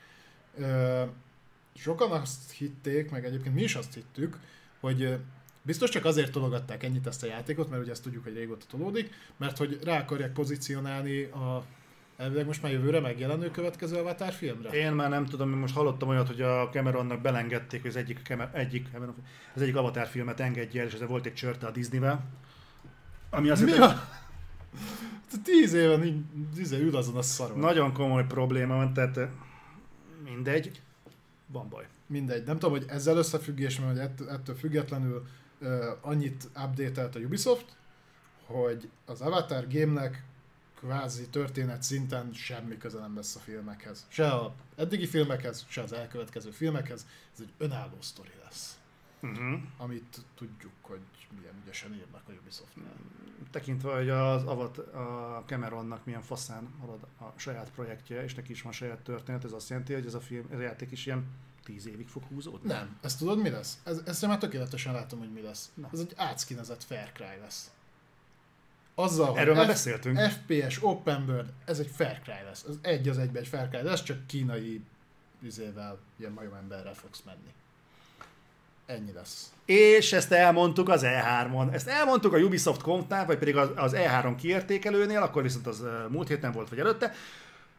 Sokan 1.76 2.12
azt 2.12 2.52
hitték, 2.52 3.10
meg 3.10 3.26
egyébként 3.26 3.56
mi 3.56 3.62
is 3.62 3.76
azt 3.76 3.94
hittük, 3.94 4.40
hogy 4.80 5.18
biztos 5.62 5.90
csak 5.90 6.06
azért 6.06 6.32
tologatták 6.32 6.84
ennyit 6.84 7.08
ezt 7.08 7.24
a 7.24 7.28
játékot, 7.28 7.70
mert 7.70 7.82
ugye 7.82 7.92
ezt 7.92 8.04
tudjuk, 8.04 8.24
hogy 8.24 8.34
régóta 8.34 8.66
tolódik, 8.70 9.14
mert 9.38 9.58
hogy 9.58 9.80
rá 9.84 10.00
akarják 10.00 10.34
pozícionálni 10.34 11.24
a 11.24 11.66
Elvileg 12.22 12.46
most 12.46 12.62
már 12.62 12.72
jövőre 12.72 13.00
megjelenő 13.00 13.52
következő 13.52 13.98
Avatar 13.98 14.32
filmre? 14.32 14.70
Én 14.70 14.92
már 14.92 15.10
nem 15.10 15.26
tudom, 15.26 15.50
most 15.50 15.74
hallottam 15.74 16.10
olyat, 16.10 16.28
hogy 16.28 16.42
a 16.42 16.70
Cameronnak 16.70 17.22
belengedték, 17.22 17.82
hogy 17.82 17.90
az 17.90 17.96
egyik, 17.96 18.36
egyik, 18.54 18.88
az 19.56 19.62
egyik 19.62 19.76
Avatar 19.76 20.08
filmet 20.08 20.40
engedje 20.40 20.82
el, 20.82 20.88
és 20.88 20.94
ez 20.94 21.08
volt 21.08 21.26
egy 21.26 21.34
csörte 21.34 21.68
a 21.68 21.72
Disneyvel. 21.72 22.24
Ami 23.30 23.50
azért 23.50 23.78
Mi 23.78 23.84
a... 23.84 24.10
Tíz 25.44 25.74
éve 25.74 26.00
tíz 26.56 26.72
ül 26.72 26.96
azon 26.96 27.16
a 27.16 27.22
szaron. 27.22 27.60
Nagyon 27.60 27.94
komoly 27.94 28.26
probléma 28.26 28.76
van, 28.76 28.94
tehát 28.94 29.20
mindegy, 30.24 30.82
van 31.48 31.70
baj. 31.70 31.88
Mindegy. 32.08 32.44
Nem 32.46 32.60
tudom, 32.60 32.78
hogy 32.78 32.86
ezzel 32.88 33.18
összefüggésben, 33.18 33.88
vagy 33.88 33.98
ettől, 33.98 34.30
ettől 34.30 34.56
függetlenül 34.56 35.28
uh, 35.62 35.68
annyit 36.02 36.50
update 36.66 37.10
a 37.14 37.20
Ubisoft, 37.20 37.66
hogy 38.46 38.90
az 39.06 39.22
Avatar 39.22 39.68
game-nek 39.68 40.24
kvázi 40.82 41.28
történet 41.28 41.84
szinten 41.84 42.34
semmi 42.34 42.78
köze 42.78 43.00
nem 43.00 43.16
lesz 43.16 43.36
a 43.36 43.40
filmekhez. 43.40 44.06
Se 44.08 44.30
a 44.30 44.54
eddigi 44.76 45.08
filmekhez, 45.08 45.66
se 45.68 45.82
az 45.82 45.94
elkövetkező 45.94 46.52
filmekhez. 46.52 47.06
Ez 47.34 47.40
egy 47.40 47.52
önálló 47.58 47.98
sztori 48.00 48.34
lesz. 48.44 48.80
Uh-huh. 49.22 49.60
Amit 49.78 50.22
tudjuk, 50.36 50.74
hogy 50.82 51.00
milyen 51.40 51.54
ügyesen 51.64 51.94
írnak 51.94 52.22
a 52.28 52.32
Ubisoftnál. 52.42 52.94
Tekintve, 53.52 53.96
hogy 53.96 54.10
az 54.10 54.44
avat, 54.44 54.78
a 54.78 55.44
Cameronnak 55.46 56.06
milyen 56.06 56.22
faszán 56.22 56.68
halad 56.80 57.08
a 57.20 57.34
saját 57.36 57.72
projektje, 57.72 58.24
és 58.24 58.36
neki 58.36 58.52
is 58.52 58.62
van 58.62 58.72
saját 58.72 59.00
történet, 59.00 59.44
ez 59.44 59.52
azt 59.52 59.70
jelenti, 59.70 59.94
hogy 59.94 60.06
ez 60.06 60.14
a, 60.14 60.20
film, 60.20 60.46
ez 60.52 60.58
a 60.58 60.62
játék 60.62 60.92
is 60.92 61.06
ilyen 61.06 61.26
tíz 61.64 61.88
évig 61.88 62.08
fog 62.08 62.24
húzódni? 62.24 62.68
Nem. 62.68 62.98
Ezt 63.02 63.18
tudod 63.18 63.42
mi 63.42 63.50
lesz? 63.50 63.80
Ez, 63.84 64.02
ezt 64.06 64.26
már 64.26 64.38
tökéletesen 64.38 64.94
látom, 64.94 65.20
hogy 65.20 65.32
mi 65.32 65.42
lesz. 65.42 65.72
Na. 65.74 65.90
Ez 65.94 66.00
egy 66.00 66.14
átszkinezett 66.16 66.84
Fair 66.84 67.12
Cry 67.12 67.40
lesz 67.42 67.72
azzal, 68.96 69.38
Erről 69.38 69.54
már 69.54 69.64
F- 69.64 69.70
beszéltünk. 69.70 70.20
FPS, 70.20 70.78
Open 70.82 71.24
World, 71.28 71.50
ez 71.66 71.80
egy 71.80 71.90
Fair 71.96 72.20
Cry 72.24 72.46
lesz. 72.46 72.66
Ez 72.70 72.76
egy 72.82 73.08
az 73.10 73.18
egybe 73.18 73.40
egy 73.40 73.48
Fair 73.48 73.68
Cry, 73.70 73.88
ez 73.90 74.04
csak 74.04 74.28
kínai 74.28 74.82
üzével, 75.42 75.98
ilyen 76.20 76.32
majomemberrel 76.32 76.94
fogsz 76.94 77.22
menni. 77.26 77.54
Ennyi 78.86 79.12
lesz. 79.12 79.52
És 79.66 80.14
ezt 80.14 80.32
elmondtuk 80.32 80.90
az 80.90 81.02
E3-on. 81.06 81.74
Ezt 81.74 81.88
elmondtuk 81.88 82.34
a 82.34 82.38
Ubisoft 82.38 82.82
Conftnál, 82.82 83.26
vagy 83.26 83.38
pedig 83.38 83.56
az 83.56 83.94
E3 83.96 84.36
kiértékelőnél, 84.40 85.22
akkor 85.22 85.44
viszont 85.44 85.68
az 85.68 85.84
múlt 86.10 86.28
héten 86.28 86.52
volt, 86.52 86.70
vagy 86.70 86.80
előtte, 86.80 87.14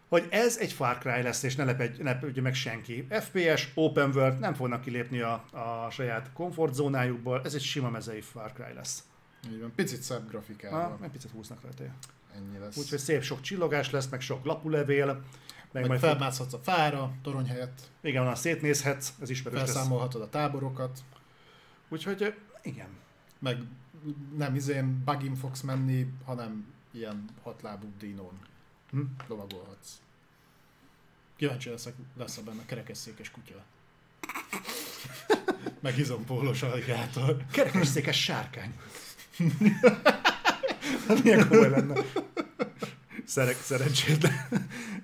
hogy 0.09 0.27
ez 0.31 0.57
egy 0.59 0.73
Far 0.73 0.99
Cry 0.99 1.23
lesz, 1.23 1.43
és 1.43 1.57
ne 1.57 1.65
lepedj, 1.65 2.03
ne 2.03 2.13
lepedj 2.13 2.41
meg 2.41 2.55
senki. 2.55 3.07
FPS, 3.11 3.69
Open 3.75 4.11
World, 4.15 4.39
nem 4.39 4.55
fognak 4.55 4.81
kilépni 4.81 5.21
a, 5.21 5.33
a 5.53 5.91
saját 5.91 6.31
komfortzónájukból, 6.35 7.41
ez 7.45 7.55
egy 7.55 7.63
sima 7.63 7.91
mezei 7.91 8.21
Far 8.21 8.53
Cry 8.53 8.75
lesz. 8.75 9.03
Így 9.51 9.61
van, 9.61 9.73
picit 9.75 10.03
szebb 10.03 10.29
grafikával. 10.29 10.99
egy 11.03 11.11
picit 11.11 11.31
húznak 11.31 11.63
rajta. 11.63 11.85
Ennyi 12.35 12.59
lesz. 12.59 12.77
Úgyhogy 12.77 12.99
szép 12.99 13.23
sok 13.23 13.41
csillogás 13.41 13.91
lesz, 13.91 14.09
meg 14.09 14.21
sok 14.21 14.45
lapulevél. 14.45 15.07
Meg, 15.07 15.83
meg 15.83 15.87
majd 15.87 16.01
felmászhatsz 16.01 16.53
a 16.53 16.59
fára, 16.59 17.15
torony 17.23 17.47
helyett. 17.47 17.91
Igen, 18.01 18.23
onnan 18.23 18.35
szétnézhetsz, 18.35 19.13
ez 19.21 19.31
ismerős 19.31 19.59
Felszámolhatod 19.59 20.21
lesz. 20.21 20.29
a 20.29 20.33
táborokat. 20.33 20.99
Úgyhogy 21.89 22.35
igen. 22.63 22.89
Meg 23.39 23.59
nem 24.37 24.55
izén 24.55 25.03
bugin 25.05 25.35
fogsz 25.35 25.61
menni, 25.61 26.13
hanem 26.25 26.67
ilyen 26.91 27.25
hatlábú 27.43 27.93
dinón 27.99 28.39
hm? 28.91 29.01
lovagolhatsz. 29.29 29.91
Kíváncsi 31.37 31.69
leszek, 31.69 31.95
lesz 32.17 32.37
a 32.37 32.43
benne 32.43 32.65
kerekesszékes 32.67 33.31
kutya. 33.31 33.55
Meg 35.81 35.99
izompólos 35.99 36.63
aligátor. 36.63 37.45
Kerekesszékes 37.51 38.23
sárkány. 38.23 38.79
hát 41.09 41.23
milyen 41.23 41.49
komoly 41.49 41.69
lenne. 41.69 41.95
Szerek, 43.25 43.57
szerencsétlen. 43.63 44.33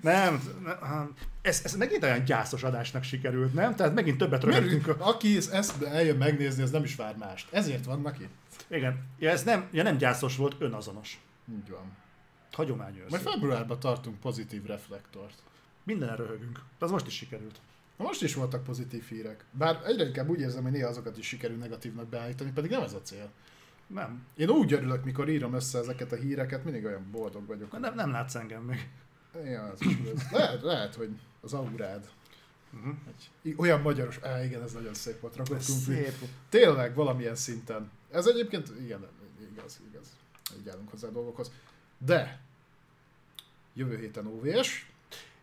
Nem, 0.01 0.41
nem, 0.63 1.13
ez, 1.41 1.61
ez 1.63 1.75
megint 1.75 2.03
olyan 2.03 2.23
gyászos 2.23 2.63
adásnak 2.63 3.03
sikerült, 3.03 3.53
nem? 3.53 3.75
Tehát 3.75 3.93
megint 3.93 4.17
többet 4.17 4.43
rögtünk. 4.43 4.87
A... 4.87 5.07
Aki 5.07 5.37
ezt 5.51 5.83
eljön 5.83 6.17
megnézni, 6.17 6.63
az 6.63 6.71
nem 6.71 6.83
is 6.83 6.95
vár 6.95 7.15
mást. 7.17 7.53
Ezért 7.53 7.85
vannak 7.85 8.19
itt. 8.19 8.33
Igen. 8.67 9.05
Ja, 9.19 9.29
ez 9.29 9.43
nem, 9.43 9.67
ja, 9.71 9.83
nem 9.83 9.97
gyászos 9.97 10.35
volt, 10.35 10.55
önazonos. 10.59 11.19
Így 11.51 11.69
van. 11.69 11.97
Hagyományos. 12.51 13.09
Majd 13.09 13.21
februárban 13.21 13.79
tartunk 13.79 14.19
pozitív 14.19 14.65
reflektort. 14.65 15.43
Minden 15.83 16.15
röhögünk. 16.15 16.59
De 16.79 16.85
az 16.85 16.91
most 16.91 17.07
is 17.07 17.15
sikerült. 17.15 17.59
Na 17.97 18.03
most 18.03 18.23
is 18.23 18.33
voltak 18.33 18.63
pozitív 18.63 19.03
hírek. 19.09 19.45
Bár 19.51 19.79
egyre 19.85 20.05
inkább 20.05 20.29
úgy 20.29 20.39
érzem, 20.39 20.63
hogy 20.63 20.71
néha 20.71 20.89
azokat 20.89 21.17
is 21.17 21.27
sikerül 21.27 21.57
negatívnak 21.57 22.07
beállítani, 22.07 22.51
pedig 22.51 22.71
nem 22.71 22.81
ez 22.81 22.93
a 22.93 23.01
cél. 23.01 23.31
Nem. 23.93 24.25
Én 24.35 24.49
úgy 24.49 24.73
örülök, 24.73 25.03
mikor 25.03 25.29
írom 25.29 25.53
össze 25.53 25.79
ezeket 25.79 26.11
a 26.11 26.15
híreket, 26.15 26.63
mindig 26.63 26.85
olyan 26.85 27.07
boldog 27.11 27.45
vagyok. 27.45 27.79
Nem, 27.79 27.95
nem 27.95 28.11
látsz 28.11 28.35
engem 28.35 28.61
még. 28.63 28.89
Ja, 29.45 29.63
az 29.63 29.81
is 29.81 29.97
lehet, 30.31 30.61
lehet, 30.61 30.95
hogy 30.95 31.09
az 31.41 31.53
aurád. 31.53 32.09
Uh-huh. 32.73 32.93
Egy, 33.41 33.55
olyan 33.57 33.81
magyaros, 33.81 34.19
á 34.21 34.43
igen, 34.43 34.63
ez 34.63 34.73
nagyon 34.73 34.93
szép 34.93 35.19
volt, 35.19 35.35
rakott 35.35 35.59
szép. 35.59 36.13
Tényleg, 36.49 36.95
valamilyen 36.95 37.35
szinten. 37.35 37.91
Ez 38.11 38.27
egyébként, 38.27 38.71
igen, 38.81 39.07
igaz, 39.51 39.79
igaz. 39.91 40.07
Így 40.59 40.69
állunk 40.69 40.89
hozzá 40.89 41.07
a 41.07 41.11
dolgokhoz. 41.11 41.51
De, 41.97 42.39
jövő 43.73 43.97
héten 43.97 44.27
OVS. 44.27 44.91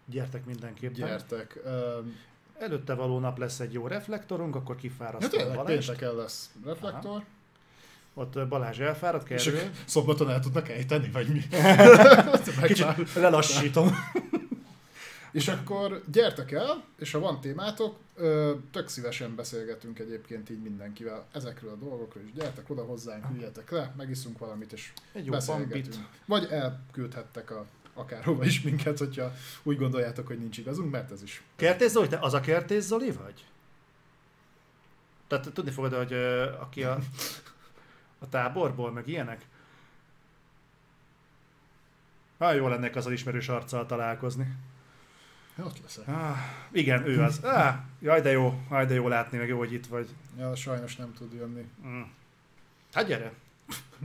Gyertek 0.04 0.44
mindenképpen. 0.44 0.94
Gyertek. 0.94 1.60
Um, 1.64 2.16
Előtte 2.58 2.94
való 2.94 3.18
nap 3.18 3.38
lesz 3.38 3.60
egy 3.60 3.72
jó 3.72 3.86
reflektorunk, 3.86 4.54
akkor 4.56 4.76
kifárasztunk 4.76 5.32
ja, 5.32 5.48
tényleg, 5.48 5.64
pénteken 5.64 6.14
lesz 6.14 6.50
reflektor. 6.64 7.10
Aha. 7.10 7.24
Ott 8.18 8.48
Balázs 8.48 8.78
elfáradt, 8.78 9.24
kerül. 9.24 9.54
És 9.54 9.66
szombaton 9.84 10.30
el 10.30 10.40
tudnak 10.40 10.68
ejteni, 10.68 11.10
vagy 11.12 11.28
mi? 11.28 11.42
Kicsit 12.66 13.12
lelassítom. 13.14 13.90
és 15.32 15.48
akkor 15.48 16.02
gyertek 16.12 16.52
el, 16.52 16.84
és 16.98 17.12
ha 17.12 17.18
van 17.18 17.40
témátok, 17.40 17.96
tök 18.70 18.88
szívesen 18.88 19.34
beszélgetünk 19.34 19.98
egyébként 19.98 20.50
így 20.50 20.62
mindenkivel 20.62 21.26
ezekről 21.32 21.70
a 21.70 21.84
dolgokról, 21.84 22.22
és 22.24 22.32
gyertek 22.32 22.70
oda 22.70 22.82
hozzánk, 22.82 23.24
üljetek 23.34 23.70
le, 23.70 23.94
megiszunk 23.96 24.38
valamit, 24.38 24.72
és 24.72 24.92
Egy 25.12 25.24
jó 25.24 25.32
beszélgetünk. 25.32 25.72
Bambit. 25.72 26.08
Vagy 26.26 26.48
elküldhettek 26.50 27.50
a 27.50 27.66
akárhova 27.94 28.44
is 28.44 28.62
minket, 28.62 28.98
hogyha 28.98 29.32
úgy 29.62 29.78
gondoljátok, 29.78 30.26
hogy 30.26 30.38
nincs 30.38 30.58
igazunk, 30.58 30.90
mert 30.90 31.10
ez 31.10 31.22
is. 31.22 31.42
Kertész 31.56 31.92
Zoli, 31.92 32.08
te 32.08 32.18
az 32.20 32.34
a 32.34 32.40
Kertész 32.40 32.86
Zoli 32.86 33.10
vagy? 33.10 33.44
Tehát 35.26 35.50
tudni 35.52 35.70
fogod, 35.70 35.94
hogy 35.94 36.12
uh, 36.12 36.62
aki 36.62 36.82
a 36.82 36.98
a 38.18 38.28
táborból, 38.28 38.92
meg 38.92 39.08
ilyenek. 39.08 39.46
Hát 42.38 42.54
jó 42.54 42.68
lenne 42.68 42.90
az 42.94 43.10
ismerős 43.10 43.48
arccal 43.48 43.86
találkozni. 43.86 44.56
Ott 45.58 45.80
leszek. 45.82 46.08
Ah, 46.08 46.36
igen, 46.72 47.06
ő 47.06 47.22
az. 47.22 47.44
Ah, 47.44 47.74
jaj, 48.00 48.20
de 48.20 48.30
jó, 48.30 48.60
jaj, 48.70 48.86
de 48.86 48.94
jó 48.94 49.08
látni, 49.08 49.38
meg 49.38 49.48
jó, 49.48 49.58
hogy 49.58 49.72
itt 49.72 49.86
vagy. 49.86 50.08
Ja, 50.38 50.54
sajnos 50.54 50.96
nem 50.96 51.12
tud 51.12 51.32
jönni. 51.32 51.70
Mm. 51.86 52.02
Hát 52.92 53.06
gyere. 53.06 53.32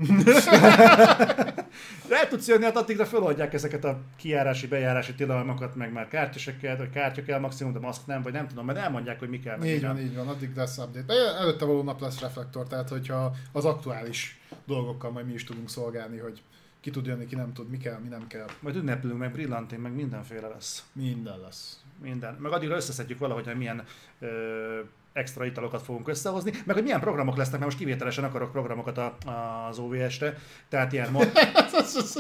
El 2.10 2.28
tudsz 2.30 2.48
jönni, 2.48 2.64
hát 2.64 2.78
addigra 2.78 3.06
feloldják 3.06 3.54
ezeket 3.54 3.84
a 3.84 4.00
kiárási, 4.16 4.68
bejárási 4.68 5.16
tilalmakat, 5.16 5.76
meg 5.76 5.92
már 5.92 6.08
kártyasekkel, 6.08 6.78
vagy 6.78 6.90
kártya 6.90 7.24
kell 7.24 7.40
maximum, 7.40 7.74
de 7.74 7.80
maszk 7.80 8.06
nem, 8.06 8.22
vagy 8.22 8.34
nem 8.34 8.48
tudom, 8.48 8.66
mert 8.66 8.80
elmondják, 8.80 9.20
hogy 9.20 9.30
mi 9.30 9.40
kell. 9.40 9.58
Meg 9.58 9.70
így 9.70 9.82
van, 9.82 10.00
így 10.00 10.16
van, 10.16 10.28
addig 10.28 10.56
lesz 10.56 10.78
update. 10.78 11.14
Előtte 11.14 11.66
való 11.66 11.84
nap 11.84 12.02
lesz 12.02 12.20
reflektor, 12.20 12.68
tehát 12.68 12.90
hogyha 12.90 13.36
az 13.52 13.66
aktuális 13.66 14.40
dolgokkal 14.66 15.12
majd 15.12 15.26
mi 15.26 15.34
is 15.34 15.44
tudunk 15.44 15.70
szolgálni, 15.70 16.18
hogy 16.18 16.42
ki 16.82 16.90
tud 16.90 17.06
jönni, 17.06 17.26
ki 17.26 17.36
nem 17.36 17.54
tud, 17.54 17.70
mi 17.70 17.78
kell, 17.78 18.00
mi 18.00 18.08
nem 18.08 18.28
kell. 18.28 18.48
Majd 18.60 18.76
ünnepülünk, 18.76 19.20
meg 19.20 19.32
brillantén, 19.32 19.80
meg 19.80 19.94
mindenféle 19.94 20.48
lesz. 20.48 20.84
Minden 20.94 21.40
lesz. 21.40 21.84
Minden. 22.02 22.34
Meg 22.34 22.52
addigra 22.52 22.76
összeszedjük 22.76 23.20
valahogy, 23.20 23.46
hogy 23.46 23.58
milyen 23.58 23.84
ö, 24.20 24.80
extra 25.14 25.46
italokat 25.46 25.82
fogunk 25.82 26.08
összehozni, 26.08 26.52
meg 26.66 26.76
hogy 26.76 26.84
milyen 26.84 27.00
programok 27.00 27.38
lesznek, 27.38 27.60
mert 27.60 27.66
most 27.72 27.78
kivételesen 27.78 28.24
akarok 28.24 28.52
programokat 28.52 28.98
a, 28.98 29.18
a, 29.26 29.68
az 29.70 29.80
OVS-re, 29.80 30.38
tehát 30.70 30.94
ilyen 30.94 31.12
mod... 31.12 31.32
ez, 31.74 31.74
ez, 31.96 32.18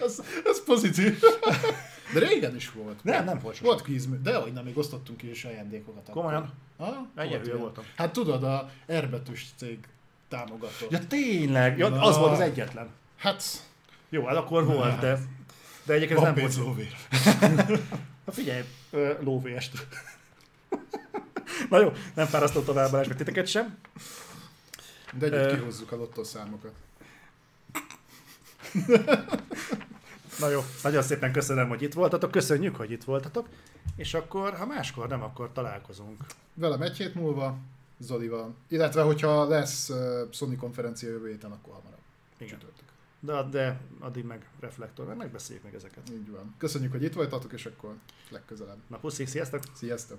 ez, 0.00 0.22
ez, 0.44 0.64
pozitív. 0.64 1.20
De 2.14 2.18
régen 2.18 2.54
is 2.54 2.72
volt. 2.72 3.04
Nem, 3.04 3.24
nem 3.24 3.38
volt 3.38 3.58
Volt 3.58 3.82
kvíz, 3.82 4.08
de 4.22 4.36
hogy 4.36 4.52
nem, 4.52 4.64
még 4.64 4.78
osztottunk 4.78 5.22
is 5.22 5.44
ajándékokat. 5.44 6.08
Komolyan? 6.10 6.52
Ha? 6.78 7.06
Ennyire 7.14 7.56
voltam. 7.56 7.84
Hát 7.96 8.12
tudod, 8.12 8.44
a 8.44 8.70
erbetűs 8.86 9.46
cég 9.56 9.78
támogatott. 10.28 10.90
Ja 10.90 11.06
tényleg, 11.06 11.78
ja, 11.78 12.00
az 12.00 12.16
volt 12.16 12.32
az 12.32 12.40
egyetlen. 12.40 12.88
Hát... 13.16 13.42
Jó, 14.08 14.24
hát 14.26 14.36
akkor 14.36 14.64
volt, 14.64 14.98
de, 14.98 15.18
de 15.84 15.92
egyébként 15.92 16.20
Van 16.20 16.32
nem 16.32 16.42
volt. 16.42 16.56
lóvér. 16.56 16.96
Na 18.24 18.32
figyelj, 18.32 18.62
lóvést. 19.20 19.86
Na 21.70 21.80
jó, 21.80 21.92
nem 22.14 22.26
fárasztott 22.26 22.64
tovább 22.64 22.90
Balázs, 22.90 23.06
meg 23.06 23.16
titeket 23.16 23.46
sem. 23.46 23.78
De 25.18 25.26
együtt 25.26 25.58
kihozzuk 25.58 25.92
a 25.92 25.96
lottószámokat. 25.96 26.72
Na 30.40 30.48
jó, 30.48 30.60
nagyon 30.82 31.02
szépen 31.02 31.32
köszönöm, 31.32 31.68
hogy 31.68 31.82
itt 31.82 31.92
voltatok, 31.92 32.30
köszönjük, 32.30 32.76
hogy 32.76 32.90
itt 32.90 33.04
voltatok, 33.04 33.48
és 33.96 34.14
akkor, 34.14 34.56
ha 34.56 34.66
máskor 34.66 35.08
nem, 35.08 35.22
akkor 35.22 35.50
találkozunk. 35.52 36.24
Velem 36.54 36.82
egy 36.82 36.96
hét 36.96 37.14
múlva, 37.14 37.58
Zolival. 37.98 38.54
Illetve, 38.68 39.02
hogyha 39.02 39.48
lesz 39.48 39.88
uh, 39.88 39.96
Sony 40.30 40.56
konferencia 40.56 41.08
jövő 41.08 41.28
héten, 41.28 41.50
akkor 41.50 41.74
hamarabb. 41.74 42.00
Igen. 42.38 42.58
De, 43.20 43.42
de 43.50 43.80
addig 44.00 44.24
meg 44.24 44.48
reflektor, 44.60 45.06
meg 45.06 45.16
megbeszéljük 45.16 45.64
meg 45.64 45.74
ezeket. 45.74 46.10
Így 46.10 46.30
van. 46.30 46.54
Köszönjük, 46.58 46.92
hogy 46.92 47.02
itt 47.02 47.14
voltatok, 47.14 47.52
és 47.52 47.66
akkor 47.66 47.94
legközelebb. 48.30 48.78
Na 48.86 48.96
puszi, 48.96 49.26
sziasztok! 49.26 49.62
Sziasztok! 49.74 50.18